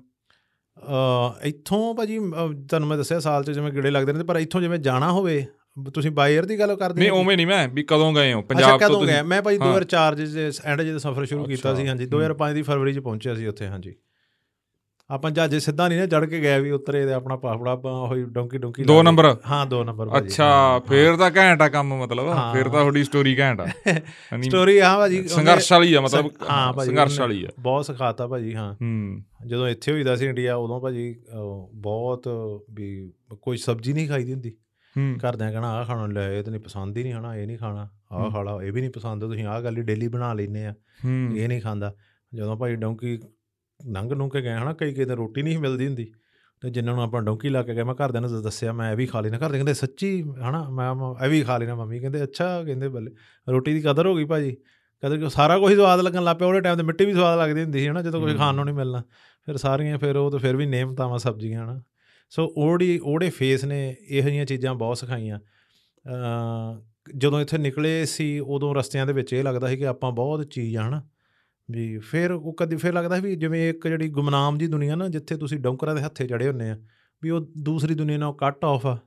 ਇੱਥੋਂ 1.43 1.93
ਭਾਜੀ 1.95 2.19
ਤੁਹਾਨੂੰ 2.19 2.87
ਮੈਂ 2.89 2.97
ਦੱਸਿਆ 2.97 3.19
ਸਾਲ 3.19 3.43
'ਚ 3.43 3.51
ਜਿਵੇਂ 3.51 3.71
ਗੇੜੇ 3.71 3.91
ਲੱਗਦੇ 3.91 4.13
ਨੇ 4.13 4.23
ਪਰ 4.23 4.37
ਇੱਥੋਂ 4.37 4.61
ਜਿਵੇਂ 4.61 4.79
ਜਾਣਾ 4.79 5.11
ਹੋਵੇ 5.11 5.45
ਤੁਸੀਂ 5.93 6.11
ਅਰ 6.11 6.45
ਦੀ 6.45 6.57
ਗੱਲ 6.59 6.75
ਕਰਦੇ 6.75 6.99
ਨਹੀਂ 6.99 7.09
ਹੋ? 7.09 7.19
ਉਵੇਂ 7.19 7.35
ਨਹੀਂ 7.37 7.47
ਮੈਂ 7.47 7.67
ਵੀ 7.69 7.83
ਕਦੋਂ 7.83 8.11
ਗਏ 8.13 8.31
ਹੋ 8.33 8.41
ਪੰਜਾਬ 8.41 8.79
ਤੋਂ 8.81 8.89
ਤੁਸੀਂ 8.91 9.23
ਮੈਂ 9.23 9.41
ਭਾਜੀ 9.41 9.57
ਹਾਂ। 9.59 9.67
2004 9.67 10.15
ਦੇ 10.15 10.49
ਐਂਡ 10.65 10.81
ਜਦੋਂ 10.81 10.99
ਸਫ਼ਰ 10.99 11.25
ਸ਼ੁਰੂ 11.25 11.45
ਕੀਤਾ 11.45 11.73
ਸੀ 11.75 11.87
ਹਾਂਜੀ 11.87 12.03
ਹੂੰ। 12.05 12.09
2005 12.11 12.53
ਦੀ 12.53 12.61
ਫਰਵਰੀ 12.61 12.93
'ਚ 12.93 12.99
ਪਹੁੰਚਿਆ 12.99 13.35
ਸੀ 13.35 13.45
ਉੱਥੇ 13.47 13.67
ਹਾਂਜੀ 13.67 13.93
ਆਪਾਂ 15.09 15.31
ਜਹਾਜ਼ੇ 15.31 15.59
ਸਿੱਧਾ 15.59 15.87
ਨਹੀਂ 15.87 15.99
ਨਾ 15.99 16.05
ਚੜ 16.05 16.25
ਕੇ 16.25 16.39
ਗਏ 16.39 16.59
ਵੀ 16.59 16.71
ਉਤਰੇ 16.71 17.05
ਤੇ 17.05 17.13
ਆਪਣਾ 17.13 17.39
ਆਪਾਂ 17.71 18.07
ਹੋਈ 18.07 18.23
ਡੋਂਕੀ 18.23 18.57
ਡੋਂਕੀ 18.57 18.83
ਦੋ। 18.83 19.03
ਨੰਬਰ? 19.03 19.37
ਹਾਂ 19.49 19.65
ਦੋ 19.65 19.83
ਨੰਬਰ 19.83 20.17
ਅੱਛਾ 20.17 20.79
ਫੇਰ 20.79 21.15
ਤਾਂ 21.15 21.31
ਘੈਂਟ 21.35 21.61
ਆ 21.61 21.69
ਕੰਮ 21.69 21.95
ਮਤਲਬ। 21.95 22.25
ਫੇਰ 22.53 22.63
ਤਾਂ 22.63 22.79
ਤੁਹਾਡੀ 22.79 23.03
ਸਟੋਰੀ 23.03 23.39
ਘੈਂਟ 23.39 23.61
ਆ। 23.61 23.67
ਸਟੋਰੀ 24.41 24.81
ਹਾਂ 24.81 24.97
ਭਾਜੀ 24.97 25.27
ਸੰਘਰਸ਼ 25.27 25.73
ਵਾਲੀ 25.73 25.93
ਆ 25.93 26.01
ਮਤਲਬ। 26.01 26.25
ਹਾਂ 26.49 26.73
ਭਾਜੀ 26.73 26.91
ਸੰਘਰਸ਼ 26.91 27.19
ਵਾਲੀ 27.19 27.45
ਆ। 27.45 27.47
ਬਹੁਤ 27.59 27.85
ਸਿਖਾਤਾ 27.85 28.27
ਭਾਜੀ 28.27 28.55
ਹਾਂ। 28.55 28.73
ਹੂੰ। 28.73 29.23
ਜਦੋਂ 29.47 29.67
ਇੱਥੇ 29.67 29.91
ਹੋਈਦਾ 29.91 30.15
ਸੀ 30.15 30.25
ਇੰਡੀਆ 30.25 30.55
ਉਦੋਂ 30.55 30.81
ਭਾਜੀ 30.81 31.15
ਬਹੁਤ 31.73 32.29
ਵੀ 32.71 33.11
ਕੋਈ 33.41 33.57
ਸਬਜ਼ੀ 33.57 33.93
ਨਹੀਂ 33.93 34.07
ਖਾਈਦੀ 34.07 34.33
ਹੁੰਦੀ। 34.33 34.49
ਹੂੰ। 34.97 35.15
ਘਰਦਿਆਂ 35.17 35.51
ਕਹਿਣਾ 35.51 35.71
ਆਹ 35.71 35.85
ਖਾਣਾ 35.85 36.07
ਲੈ 36.07 36.33
ਇਹ 36.33 36.43
ਤਾਂ 36.43 36.51
ਨਹੀਂ 36.51 36.61
ਪਸੰਦ 36.61 36.97
ਹੀ 36.97 37.03
ਨਹੀਂ 37.03 37.13
ਹਨਾ 37.13 37.35
ਇਹ 37.35 37.47
ਨਹੀਂ 37.47 37.57
ਖਾਣਾ। 37.57 37.89
ਆਹ 38.11 38.19
ਹੂੰ। 38.19 38.31
ਖਾ 38.31 38.41
ਲਾ 38.43 38.59
ਇਹ 38.63 38.71
ਵੀ 38.71 38.81
ਨਹੀਂ 38.81 38.91
ਪਸੰਦ 38.91 39.21
ਤੁਸੀਂ 39.21 39.45
ਆਹ 39.45 39.61
ਗੱਲ 39.61 39.77
ਹੀ 39.77 39.81
ਡੇਲੀ 39.81 40.07
ਬਣਾ 40.07 40.33
ਲੈਨੇ 40.33 40.65
ਆ। 40.65 40.73
ਇਹ 41.35 41.47
ਨਹੀਂ 41.47 41.61
ਖਾਂਦਾ। 41.61 41.93
ਜਦੋਂ 42.33 42.57
ਭਾਈ 42.57 42.75
ਡੌਂਕੀ 42.75 43.19
ਨੰਗ 43.85 44.11
ਨੂੰ 44.11 44.29
ਕੇ 44.29 44.41
ਗਏ 44.41 44.49
ਹਨਾ 44.49 44.73
ਕਈ 44.73 44.93
ਕਈ 44.93 45.05
ਤਾਂ 45.05 45.15
ਰੋਟੀ 45.15 45.41
ਨਹੀਂ 45.41 45.57
ਮਿਲਦੀ 45.59 45.87
ਹੁੰਦੀ। 45.87 46.11
ਤੇ 46.61 46.69
ਜਿਨ੍ਹਾਂ 46.69 46.95
ਨੂੰ 46.95 47.03
ਆਪਾਂ 47.03 47.21
ਡੌਂਕੀ 47.21 47.49
ਲਾ 47.49 47.63
ਕੇ 47.63 47.75
ਗਏ 47.75 47.83
ਮੈਂ 47.83 47.95
ਘਰਦਿਆਂ 47.95 48.21
ਨੂੰ 48.21 48.41
ਦੱਸਿਆ 48.41 48.73
ਮੈਂ 48.73 48.91
ਇਹ 48.91 48.97
ਵੀ 48.97 49.05
ਖਾ 49.05 49.21
ਲੈਣਾ 49.21 49.37
ਘਰਦੇ 49.37 49.57
ਕਹਿੰਦੇ 49.57 49.73
ਸੱਚੀ? 49.73 50.21
ਹਨਾ 50.21 50.69
ਮੈਂ 50.69 51.25
ਇਹ 51.25 51.29
ਵੀ 51.29 51.41
ਖਾ 51.41 51.57
ਲੈਣਾ 51.57 51.75
ਮੰਮੀ। 51.75 51.99
ਕਹਿੰਦੇ 51.99 52.23
ਅੱਛਾ। 52.23 52.63
ਕਹਿੰਦੇ 52.63 52.87
ਬੱਲੇ 52.87 53.11
ਰੋਟੀ 53.49 53.73
ਦੀ 53.73 53.81
ਕਦਰ 53.81 54.07
ਹੋ 54.07 54.15
ਗਈ 54.15 54.25
ਭਾਜੀ। 54.25 54.57
ਕਦਰ 55.03 55.17
ਕਿ 55.17 55.29
ਸਾਰਾ 55.29 55.59
ਕੁਝ 55.59 55.73
ਸਵਾਦ 55.75 55.99
ਲੱਗਣ 55.99 56.23
ਲੱਗ 56.23 56.37
ਪਿਆ। 56.37 56.47
ਉਹਦੇ 56.47 56.61
ਟਾਈਮ 56.61 56.77
ਤੇ 56.77 56.83
ਮਿੱਟੀ 56.83 57.05
ਵੀ 57.05 57.13
ਸਵਾਦ 57.13 57.39
ਲੱਗਦੀ 57.39 57.63
ਹੁੰਦੀ 57.63 57.79
ਸੀ 57.79 57.87
ਹਨਾ 57.87 58.01
ਜਦੋਂ 58.01 58.21
ਕੁਝ 58.21 58.31
ਹੂੰ। 58.31 58.37
ਖਾਣ 58.37 58.55
ਨੂੰ 58.55 58.65
ਨਹੀਂ 58.65 58.75
ਮਿਲਣਾ। 58.75 59.03
ਫਿਰ 59.45 59.57
ਸਾਰੀਆਂ 59.57 59.97
ਫਿਰ 59.97 60.15
ਉਹ 60.15 60.31
ਤਾਂ 60.31 60.39
ਫਿਰ 60.39 60.55
ਵੀ 60.55 60.65
ਨੇਮਤਾਵਾਂ 60.65 61.17
ਸਬਜ਼ੀਆਂ 61.17 61.63
ਹਨਾ। 61.63 61.81
ਸੋ 62.29 62.53
ਉਹੜੀ 62.57 62.99
ਉਹਦੇ 63.03 63.29
ਫੇਸ 63.29 63.65
ਨੇ 63.65 63.95
ਇਹੋ 64.09 64.29
ਜਿਹੀਆਂ 64.29 64.45
ਚੀਜ਼ਾਂ 64.45 64.75
ਬਹੁਤ 64.75 64.97
ਸਿਖਾਈਆਂ। 64.97 65.39
ਜਦੋਂ 67.17 67.41
ਇੱਥੇ 67.41 67.57
ਨਿਕਲੇ 67.57 68.05
ਸੀ 68.05 68.39
ਉਦੋਂ 68.39 68.75
ਰਸਤਿਆਂ 68.75 69.05
ਦੇ 69.05 69.13
ਵਿੱਚ 69.13 69.33
ਇਹ 69.33 69.43
ਲੱਗਦਾ 69.43 69.67
ਸੀ 69.67 69.77
ਕਿ 69.77 69.87
ਆਪਾਂ 69.87 70.11
ਬਹੁਤ 70.11 70.43
ਚੀਜ਼ 70.43 70.77
ਆ 70.77 70.87
ਹਨਾ। 70.87 71.03
ਵੀ 71.71 71.97
ਫਿਰ 71.97 72.31
ਉਹ 72.31 72.53
ਕਦੀ 72.53 72.75
ਫਿਰ 72.75 72.93
ਲੱਗਦਾ 72.93 73.19
ਵੀ 73.19 73.35
ਜਿਵੇਂ 73.35 73.69
ਇੱਕ 73.69 73.87
ਜਿਹੜੀ 73.87 74.09
ਗੁਮਨਾਮ 74.09 74.57
ਜੀ 74.57 74.67
ਦੁਨੀਆ 74.67 74.95
ਨਾ 74.95 75.07
ਜਿੱਥੇ 75.07 75.37
ਤੁਸੀਂ 75.37 75.59
ਡੌਂਕਰਾਂ 75.59 75.95
ਦੇ 75.95 76.01
ਹੱਥੇ 76.01 76.27
ਜੜੇ 76.27 76.47
ਹੁੰਨੇ 76.47 76.69
ਆ 76.69 76.77
ਵੀ 77.23 77.29
ਉਹ 77.29 77.47
ਦੂਸਰੀ 77.61 77.95
ਦੁਨੀਆ 77.95 78.17
ਨਾਲ 78.17 78.33
ਕੱਟ 78.33 78.65
ਆਫ 78.65 78.85
ਆ। 78.85 78.97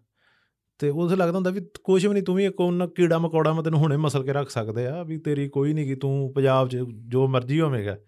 ਤੇ 0.78 0.88
ਉਸ 0.88 1.12
ਲੱਗਦਾ 1.12 1.32
ਹੁੰਦਾ 1.32 1.50
ਵੀ 1.50 1.60
ਕੁਛ 1.84 2.06
ਵੀ 2.06 2.12
ਨਹੀਂ 2.12 2.22
ਤੂੰ 2.22 2.34
ਵੀ 2.34 2.44
ਇੱਕ 2.44 2.60
ਉਹਨਾਂ 2.60 2.88
ਕੀੜਾ 2.88 3.18
ਮਕੌੜਾ 3.18 3.52
ਮੈਂ 3.52 3.62
ਤੈਨੂੰ 3.62 3.80
ਹੁਣੇ 3.80 3.96
ਮਸਲ 3.96 4.24
ਕੇ 4.24 4.32
ਰੱਖ 4.32 4.50
ਸਕਦੇ 4.50 4.86
ਆ 4.86 5.02
ਵੀ 5.02 5.18
ਤੇਰੀ 5.18 5.48
ਕੋਈ 5.48 5.72
ਨਹੀਂ 5.72 5.86
ਕਿ 5.86 5.94
ਤੂੰ 5.94 6.32
ਪੰਜਾਬ 6.36 6.68
'ਚ 6.68 6.78
ਜੋ 7.08 7.28
ਮਰਜ਼ੀ 7.28 7.60
ਹੋਵੇਗਾ 7.60 7.98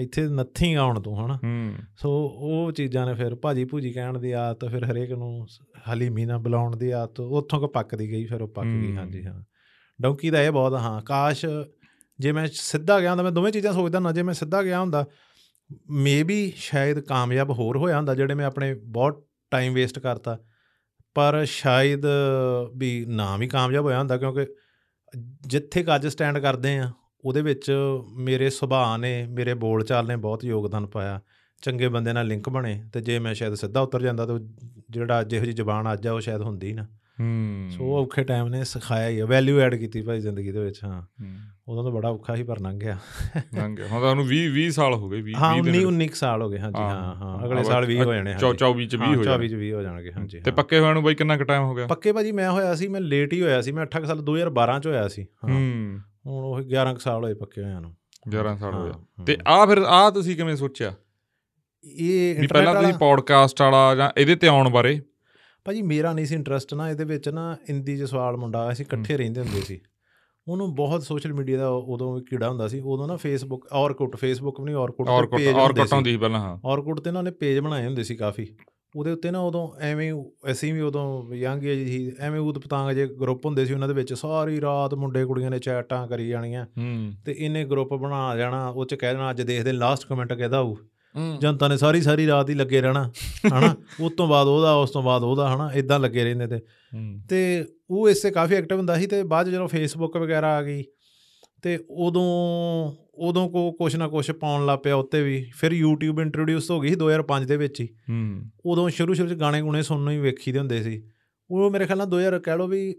ਇੱਥੇ 0.00 0.22
ਨਥਿੰਗ 0.22 0.78
ਆਉਣ 0.78 1.00
ਤੂੰ 1.00 1.26
ਹਨਾ। 1.26 1.38
ਸੋ 1.96 2.10
ਉਹ 2.34 2.72
ਚੀਜ਼ਾਂ 2.72 3.06
ਨੇ 3.06 3.14
ਫਿਰ 3.14 3.34
ਭਾਜੀ 3.34 3.64
ਭੂਜੀ 3.64 3.92
ਕਹਿਣ 3.92 4.18
ਦੀ 4.18 4.32
ਆਦਤ 4.32 4.64
ਫਿਰ 4.64 4.84
ਹਰੇਕ 4.84 5.10
ਨੂੰ 5.10 5.46
ਹਲੀਮੀ 5.92 6.24
ਨਾਲ 6.24 6.38
ਬੁਲਾਉਣ 6.38 6.76
ਦੀ 6.76 6.90
ਆਦਤ 6.90 7.20
ਉੱਥੋਂ 7.20 7.60
ਕੋ 7.60 7.66
ਪੱਕਦੀ 7.66 8.10
ਗਈ 8.10 8.26
ਫਿਰ 8.26 8.42
ਉਹ 8.42 8.48
ਪੱਕ 8.48 8.66
ਗਈ। 8.66 8.96
ਹਾਂਜੀ 8.96 9.24
ਹਾਂ। 9.24 9.44
ਡੌਂਕੀ 10.02 10.30
ਦਾ 10.30 10.42
ਇਹ 10.42 10.50
ਬਹੁਤ 10.50 10.72
ਹਾਂ 10.72 11.02
ਕਾਸ਼ 11.02 11.46
ਜੇ 12.20 12.32
ਮੈਂ 12.32 12.46
ਸਿੱਧਾ 12.52 13.00
ਗਿਆ 13.00 13.10
ਹੁੰਦਾ, 13.10 13.22
ਮੈਂ 13.22 13.32
ਦੋਵੇਂ 13.32 13.52
ਚੀਜ਼ਾਂ 13.52 13.72
ਸੋਚਦਾ 13.72 13.98
ਨਾ 13.98 14.12
ਜੇ 14.12 14.22
ਮੈਂ 14.22 14.34
ਸਿੱਧਾ 14.34 14.62
ਗਿਆ 14.62 14.80
ਹੁੰਦਾ 14.80 15.04
ਮੇਬੀ 15.90 16.52
ਸ਼ਾਇਦ 16.56 17.00
ਕਾਮਯਾਬ 17.00 17.50
ਹੋਰ 17.50 17.76
ਹੋਇਆ 17.76 17.96
ਹੁੰਦਾ, 17.96 18.14
ਜਿਹੜੇ 18.14 18.34
ਮੈਂ 18.34 18.46
ਆਪਣੇ 18.46 18.74
ਬਹੁਤ 18.74 19.26
ਟਾਈਮ 19.50 19.74
ਵੇਸਟ 19.74 19.98
ਕਰਤਾ। 19.98 20.38
ਪਰ 21.14 21.44
ਸ਼ਾਇਦ 21.44 22.06
ਵੀ 22.76 23.04
ਨਾ 23.08 23.36
ਵੀ 23.36 23.48
ਕਾਮਯਾਬ 23.48 23.84
ਹੋਇਆ 23.84 23.98
ਹੁੰਦਾ, 23.98 24.16
ਕਿਉਂਕਿ 24.16 24.46
ਜਿੱਥੇ 25.46 25.82
ਕੁ 25.82 25.94
ਅੱਜ 25.94 26.06
ਸਟੈਂਡ 26.06 26.38
ਕਰਦੇ 26.38 26.78
ਆ 26.78 26.90
ਉਹਦੇ 27.24 27.42
ਵਿੱਚ 27.42 27.70
ਮੇਰੇ 28.16 28.50
ਸੁਭਾਅ 28.50 28.98
ਨੇ, 28.98 29.26
ਮੇਰੇ 29.26 29.54
ਬੋਲ 29.54 29.84
ਚਾਲ 29.84 30.06
ਨੇ 30.06 30.16
ਬਹੁਤ 30.16 30.44
ਯੋਗਦਾਨ 30.44 30.86
ਪਾਇਆ। 30.86 31.20
ਚੰਗੇ 31.62 31.88
ਬੰਦੇ 31.88 32.12
ਨਾਲ 32.12 32.26
ਲਿੰਕ 32.26 32.48
ਬਣੇ, 32.48 32.84
ਤੇ 32.92 33.00
ਜੇ 33.00 33.18
ਮੈਂ 33.18 33.34
ਸ਼ਾਇਦ 33.34 33.54
ਸਿੱਧਾ 33.54 33.80
ਉਤਰ 33.80 34.02
ਜਾਂਦਾ, 34.02 34.26
ਤਾਂ 34.26 34.38
ਜਿਹੜਾ 34.90 35.22
ਜਿਹੋ 35.22 35.44
ਜਿਹੀ 35.44 35.54
ਜ਼ਬਾਨ 35.54 35.92
ਅੱਜ 35.92 36.06
ਆ, 36.06 36.12
ਉਹ 36.12 36.20
ਸ਼ਾਇਦ 36.20 36.40
ਹੁੰਦੀ 36.40 36.72
ਨਾ। 36.72 36.86
ਹੂੰ। 37.20 37.70
ਸੋ 37.70 37.96
ਔਖੇ 37.96 38.24
ਟਾਈਮ 38.24 38.48
ਨੇ 38.48 38.64
ਸਿਖਾਇਆ 38.64 39.08
ਹੀ 39.08 39.18
ਆ 39.20 39.26
ਵੈਲਿਊ 39.26 39.58
ਐਡ 39.60 39.74
ਕੀਤੀ 39.74 40.02
ਭਾਈ 40.02 40.20
ਜ਼ਿੰਦਗੀ 40.20 40.52
ਦੇ 40.52 40.60
ਵਿੱਚ 40.60 40.84
ਹਾਂ। 40.84 41.02
ਹੂੰ। 41.02 41.28
ਉਦੋਂ 41.68 41.84
ਤਾਂ 41.84 41.92
ਬੜਾ 41.92 42.08
ਔਖਾ 42.08 42.34
ਹੀ 42.36 42.42
ਪਰ 42.42 42.60
ਲੰਘ 42.60 42.80
ਗਿਆ। 42.80 42.98
ਲੰਘ 43.54 43.76
ਗਿਆ। 43.76 43.86
ਹੁਣ 43.86 44.00
ਤਾਂ 44.00 44.10
ਉਹਨੂੰ 44.10 44.26
20 44.28 44.46
20 44.54 44.70
ਸਾਲ 44.70 44.94
ਹੋ 44.94 45.08
ਗਏ 45.08 45.20
20 45.22 45.34
ਹਾਂ 45.36 45.54
20 45.54 45.60
19 45.62 45.84
19 45.86 46.06
ਕੁ 46.08 46.14
ਸਾਲ 46.14 46.42
ਹੋ 46.42 46.48
ਗਏ 46.50 46.58
ਹਾਂਜੀ 46.58 46.80
ਹਾਂ 46.80 47.14
ਹਾਂ। 47.14 47.46
ਅਗਲੇ 47.46 47.64
ਸਾਲ 47.64 47.86
20 47.86 48.04
ਹੋ 48.04 48.14
ਜਾਣੇ 48.14 48.34
ਚੌ 48.34 48.52
24 48.54 48.86
ਚ 48.86 48.96
20 48.96 49.14
ਹੋ 49.16 49.22
24 49.22 49.24
ਜਾਣੇ। 49.24 49.48
ਚ 49.48 49.54
20 49.54 49.72
ਹੋ 49.72 49.82
ਜਾਣਗੇ 49.82 50.12
ਹਾਂਜੀ 50.12 50.40
ਤੇ 50.40 50.50
ਹਾਂ। 50.50 50.56
ਪੱਕੇ 50.56 50.78
ਹੋਣ 50.78 50.94
ਨੂੰ 50.94 51.02
ਬਾਈ 51.02 51.14
ਕਿੰਨਾ 51.14 51.36
ਕੁ 51.36 51.44
ਟਾਈਮ 51.44 51.62
ਹੋ 51.62 51.74
ਗਿਆ? 51.74 51.86
ਪੱਕੇ 51.86 52.12
ਭਾਜੀ 52.12 52.32
ਮੈਂ 52.32 52.50
ਹੋਇਆ 52.50 52.74
ਸੀ 52.74 52.88
ਮੈਂ 52.88 53.00
ਲੇਟ 53.00 53.32
ਹੀ 53.32 53.42
ਹੋਇਆ 53.42 53.60
ਸੀ 53.60 53.72
ਮੈਂ 53.72 53.86
8 53.86 54.04
ਸਾਲ 54.06 54.22
2012 54.22 54.78
ਚ 54.80 54.86
ਹੋਇਆ 54.86 55.08
ਸੀ 55.08 55.22
ਹਾਂ। 55.22 55.50
ਹੂੰ। 55.50 56.00
ਹੁਣ 56.26 56.44
ਉਹ 56.44 56.60
11 56.60 56.92
ਕੁ 56.92 56.98
ਸਾਲ 56.98 57.24
ਹੋਏ 57.24 57.34
ਪੱਕੇ 57.34 57.62
ਹੋਇਆਂ 57.62 57.80
ਨੂੰ। 57.80 57.94
11 58.30 58.56
ਸਾਲ 58.56 58.74
ਹੋ 58.74 58.78
ਹਾਂ, 58.78 58.84
ਗਿਆ। 58.84 58.92
ਹਾਂ। 59.18 59.24
ਤੇ 59.24 59.36
ਆ 59.46 59.66
ਫਿਰ 59.66 59.78
ਆ 59.78 60.10
ਤੁਸੀਂ 60.10 60.36
ਕਿਵੇਂ 60.36 60.56
ਸੋਚਿਆ? 60.56 60.94
ਇਹ 61.84 62.34
ਪਹਿਲਾਂ 62.34 62.42
ਇੰਟਰਨੈਟ 62.42 62.82
ਤੁਸੀਂ 62.82 62.94
ਪੌਡਕਾਸਟ 62.94 63.62
ਵਾਲਾ 63.62 63.94
ਜਾਂ 63.94 64.10
ਇਹਦੇ 64.16 64.34
ਤੇ 64.36 64.48
ਆਉਣ 64.48 64.68
ਬਾਰੇ 64.68 65.00
ਭਾਜੀ 65.64 65.82
ਮੇਰਾ 65.82 66.12
ਨਹੀਂ 66.12 66.26
ਸੀ 66.26 66.34
ਇੰਟਰਸਟ 66.34 66.74
ਨਾ 66.74 66.90
ਇਹਦੇ 66.90 67.04
ਵਿੱਚ 67.04 67.28
ਨਾ 67.28 67.56
ਇੰਦੀ 67.68 67.96
ਜਸਵਾਲ 67.96 68.36
ਮੁੰਡਾ 68.36 68.72
ਅਸੀਂ 68.72 68.84
ਇਕੱਠੇ 68.84 69.16
ਰਹਿੰਦੇ 69.16 69.40
ਹੁੰਦੇ 69.40 69.60
ਸੀ। 69.60 69.80
ਉਹਨੂੰ 70.48 70.74
ਬਹੁਤ 70.74 71.02
ਸੋਸ਼ਲ 71.02 71.32
ਮੀਡੀਆ 71.32 71.58
ਦਾ 71.58 71.68
ਉਦੋਂ 71.68 72.20
ਕੀੜਾ 72.20 72.48
ਹੁੰਦਾ 72.48 72.68
ਸੀ 72.68 72.80
ਉਦੋਂ 72.80 73.08
ਨਾ 73.08 73.16
ਫੇਸਬੁੱਕ 73.16 73.66
ਔਰਕੁੱਟ 73.72 74.16
ਫੇਸਬੁੱਕ 74.16 74.60
ਵੀ 74.60 74.64
ਨਹੀਂ 74.64 74.76
ਔਰਕੁੱਟ 74.76 75.08
ਔਰ 75.08 75.26
ਤੇ 75.26 75.36
ਪੇਜ 75.36 75.48
ਔਰ 75.48 75.72
ਹੁੰਦੇ 75.92 76.10
ਸੀ। 76.10 76.16
ਪਹਿਲਾਂ 76.16 76.40
ਹਾਂ। 76.40 76.58
ਔਰਕੁੱਟ 76.64 77.00
ਤੇ 77.00 77.10
ਨਾ 77.10 77.18
ਉਹਨੇ 77.18 77.30
ਪੇਜ 77.30 77.58
ਬਣਾਏ 77.58 77.86
ਹੁੰਦੇ 77.86 78.04
ਸੀ 78.04 78.16
ਕਾਫੀ। 78.16 78.46
ਉਹਦੇ 78.96 79.12
ਉੱਤੇ 79.12 79.30
ਨਾ 79.30 79.40
ਉਦੋਂ 79.40 79.68
ਐਵੇਂ 79.80 80.12
ਅਸੀਂ 80.50 80.74
ਵੀ 80.74 80.80
ਉਦੋਂ 80.80 81.34
ਯੰਗ 81.34 81.64
ਏਜ 81.64 81.88
ਸੀ 81.88 82.12
ਐਵੇਂ 82.20 82.40
ਊਦ 82.40 82.58
ਪਤੰਗ 82.58 82.90
ਜੇ 82.90 83.06
ਗਰੁੱਪ 83.06 83.46
ਹੁੰਦੇ 83.46 83.66
ਸੀ 83.66 83.74
ਉਹਨਾਂ 83.74 83.88
ਦੇ 83.88 83.94
ਵਿੱਚ 83.94 84.14
ਸਾਰੀ 84.14 84.60
ਰਾਤ 84.60 84.94
ਮੁੰਡੇ 84.94 85.24
ਕੁੜੀਆਂ 85.24 85.50
ਨੇ 85.50 85.58
ਚੈਟਾਂ 85.58 86.08
ਕਰੀ 86.08 86.28
ਜਾਣੀਆਂ। 86.28 86.66
ਤੇ 87.24 87.36
ਇਹਨੇ 87.38 87.64
ਗਰੁੱਪ 87.64 87.94
ਬਣਾ 87.94 88.36
ਜਾਣਾ 88.36 88.68
ਉਹ 88.68 88.86
ਚ 88.86 88.94
ਕਹਿ 88.94 89.12
ਦੇਣਾ 89.12 89.30
ਅੱਜ 89.30 89.42
ਦੇਖਦੇ 89.42 89.72
ਲਾਸਟ 89.72 90.08
ਕਮੈਂਟ 90.08 90.32
ਕਿਹਦਾ 90.32 90.62
ਹੋਊ 90.62 90.76
ਜਨਤਾ 91.40 91.68
ਨੇ 91.68 91.76
ਸਾਰੀ 91.76 92.00
ਸਾਰੀ 92.00 92.26
ਰਾਤ 92.26 92.50
ਹੀ 92.50 92.54
ਲੱਗੇ 92.54 92.80
ਰਹਿਣਾ 92.80 93.12
ਹਨਾ? 93.58 93.76
ਉਸ 94.00 94.12
ਤੋਂ 94.12 94.28
ਬਾਅਦ 94.28 94.46
ਉਹਦਾ 94.46 94.72
ਉਸ 94.72 94.90
ਤੋਂ 94.90 95.02
ਬਾਅਦ 95.02 95.22
ਉਹਦਾ 95.22 95.54
ਹਨਾ? 95.54 95.70
ਇਦਾਂ 95.74 96.00
ਲੱਗੇ 96.00 96.24
ਰਹਿੰਦੇ 96.24 96.46
ਤੇ। 96.46 96.56
ਤੇ 97.28 97.64
ਉਹ 97.90 98.08
ਇਸੇ 98.08 98.30
ਕਾਫੀ 98.30 98.54
ਐਕਟਿਵ 98.54 98.78
ਹੁੰਦਾ 98.78 98.98
ਸੀ 98.98 99.06
ਤੇ 99.06 99.22
ਬਾਅਦ 99.22 99.48
ਜਦੋਂ 99.48 99.68
ਫੇਸਬੁੱਕ 99.68 100.16
ਵਗੈਰਾ 100.16 100.56
ਆ 100.56 100.62
ਗਈ 100.62 100.84
ਤੇ 101.62 101.78
ਉਦੋਂ 101.90 102.92
ਉਦੋਂ 103.14 103.50
ਕੋ 103.50 103.72
ਕੁਛ 103.72 103.96
ਨਾ 103.96 104.08
ਕੁਛ 104.08 104.30
ਪਾਉਣ 104.30 104.66
ਲੱਗ 104.66 104.78
ਪਿਆ 104.78 104.96
ਉੱਤੇ 104.96 105.22
ਵੀ। 105.22 105.50
ਫਿਰ 105.54 105.72
YouTube 105.72 106.20
ਇੰਟਰੋਡਿਊਸ 106.20 106.70
ਹੋ 106.70 106.80
ਗਈ 106.80 106.88
ਸੀ 106.88 106.94
2005 106.94 107.46
ਦੇ 107.46 107.56
ਵਿੱਚ 107.56 107.80
ਹੀ। 107.80 107.86
ਹੂੰ। 107.86 108.42
ਉਦੋਂ 108.66 108.88
ਸ਼ੁਰੂ 108.88 109.14
ਸ਼ੁਰੂ 109.14 109.28
'ਚ 109.28 109.32
ਗਾਣੇ 109.32 109.62
ਗੁਣੇ 109.62 109.82
ਸੁਣਨ 109.82 110.10
ਹੀ 110.10 110.18
ਵੇਖੀ 110.18 110.52
ਦੇ 110.52 110.58
ਹੁੰਦੇ 110.58 110.82
ਸੀ। 110.82 111.02
ਉਹ 111.50 111.70
ਮੇਰੇ 111.70 111.86
ਖਿਆਲ 111.86 111.98
ਨਾਲ 111.98 112.06
2000 112.06 112.40
ਕਹਿ 112.40 112.58
ਲਓ 112.58 112.66
ਵੀ 112.66 112.94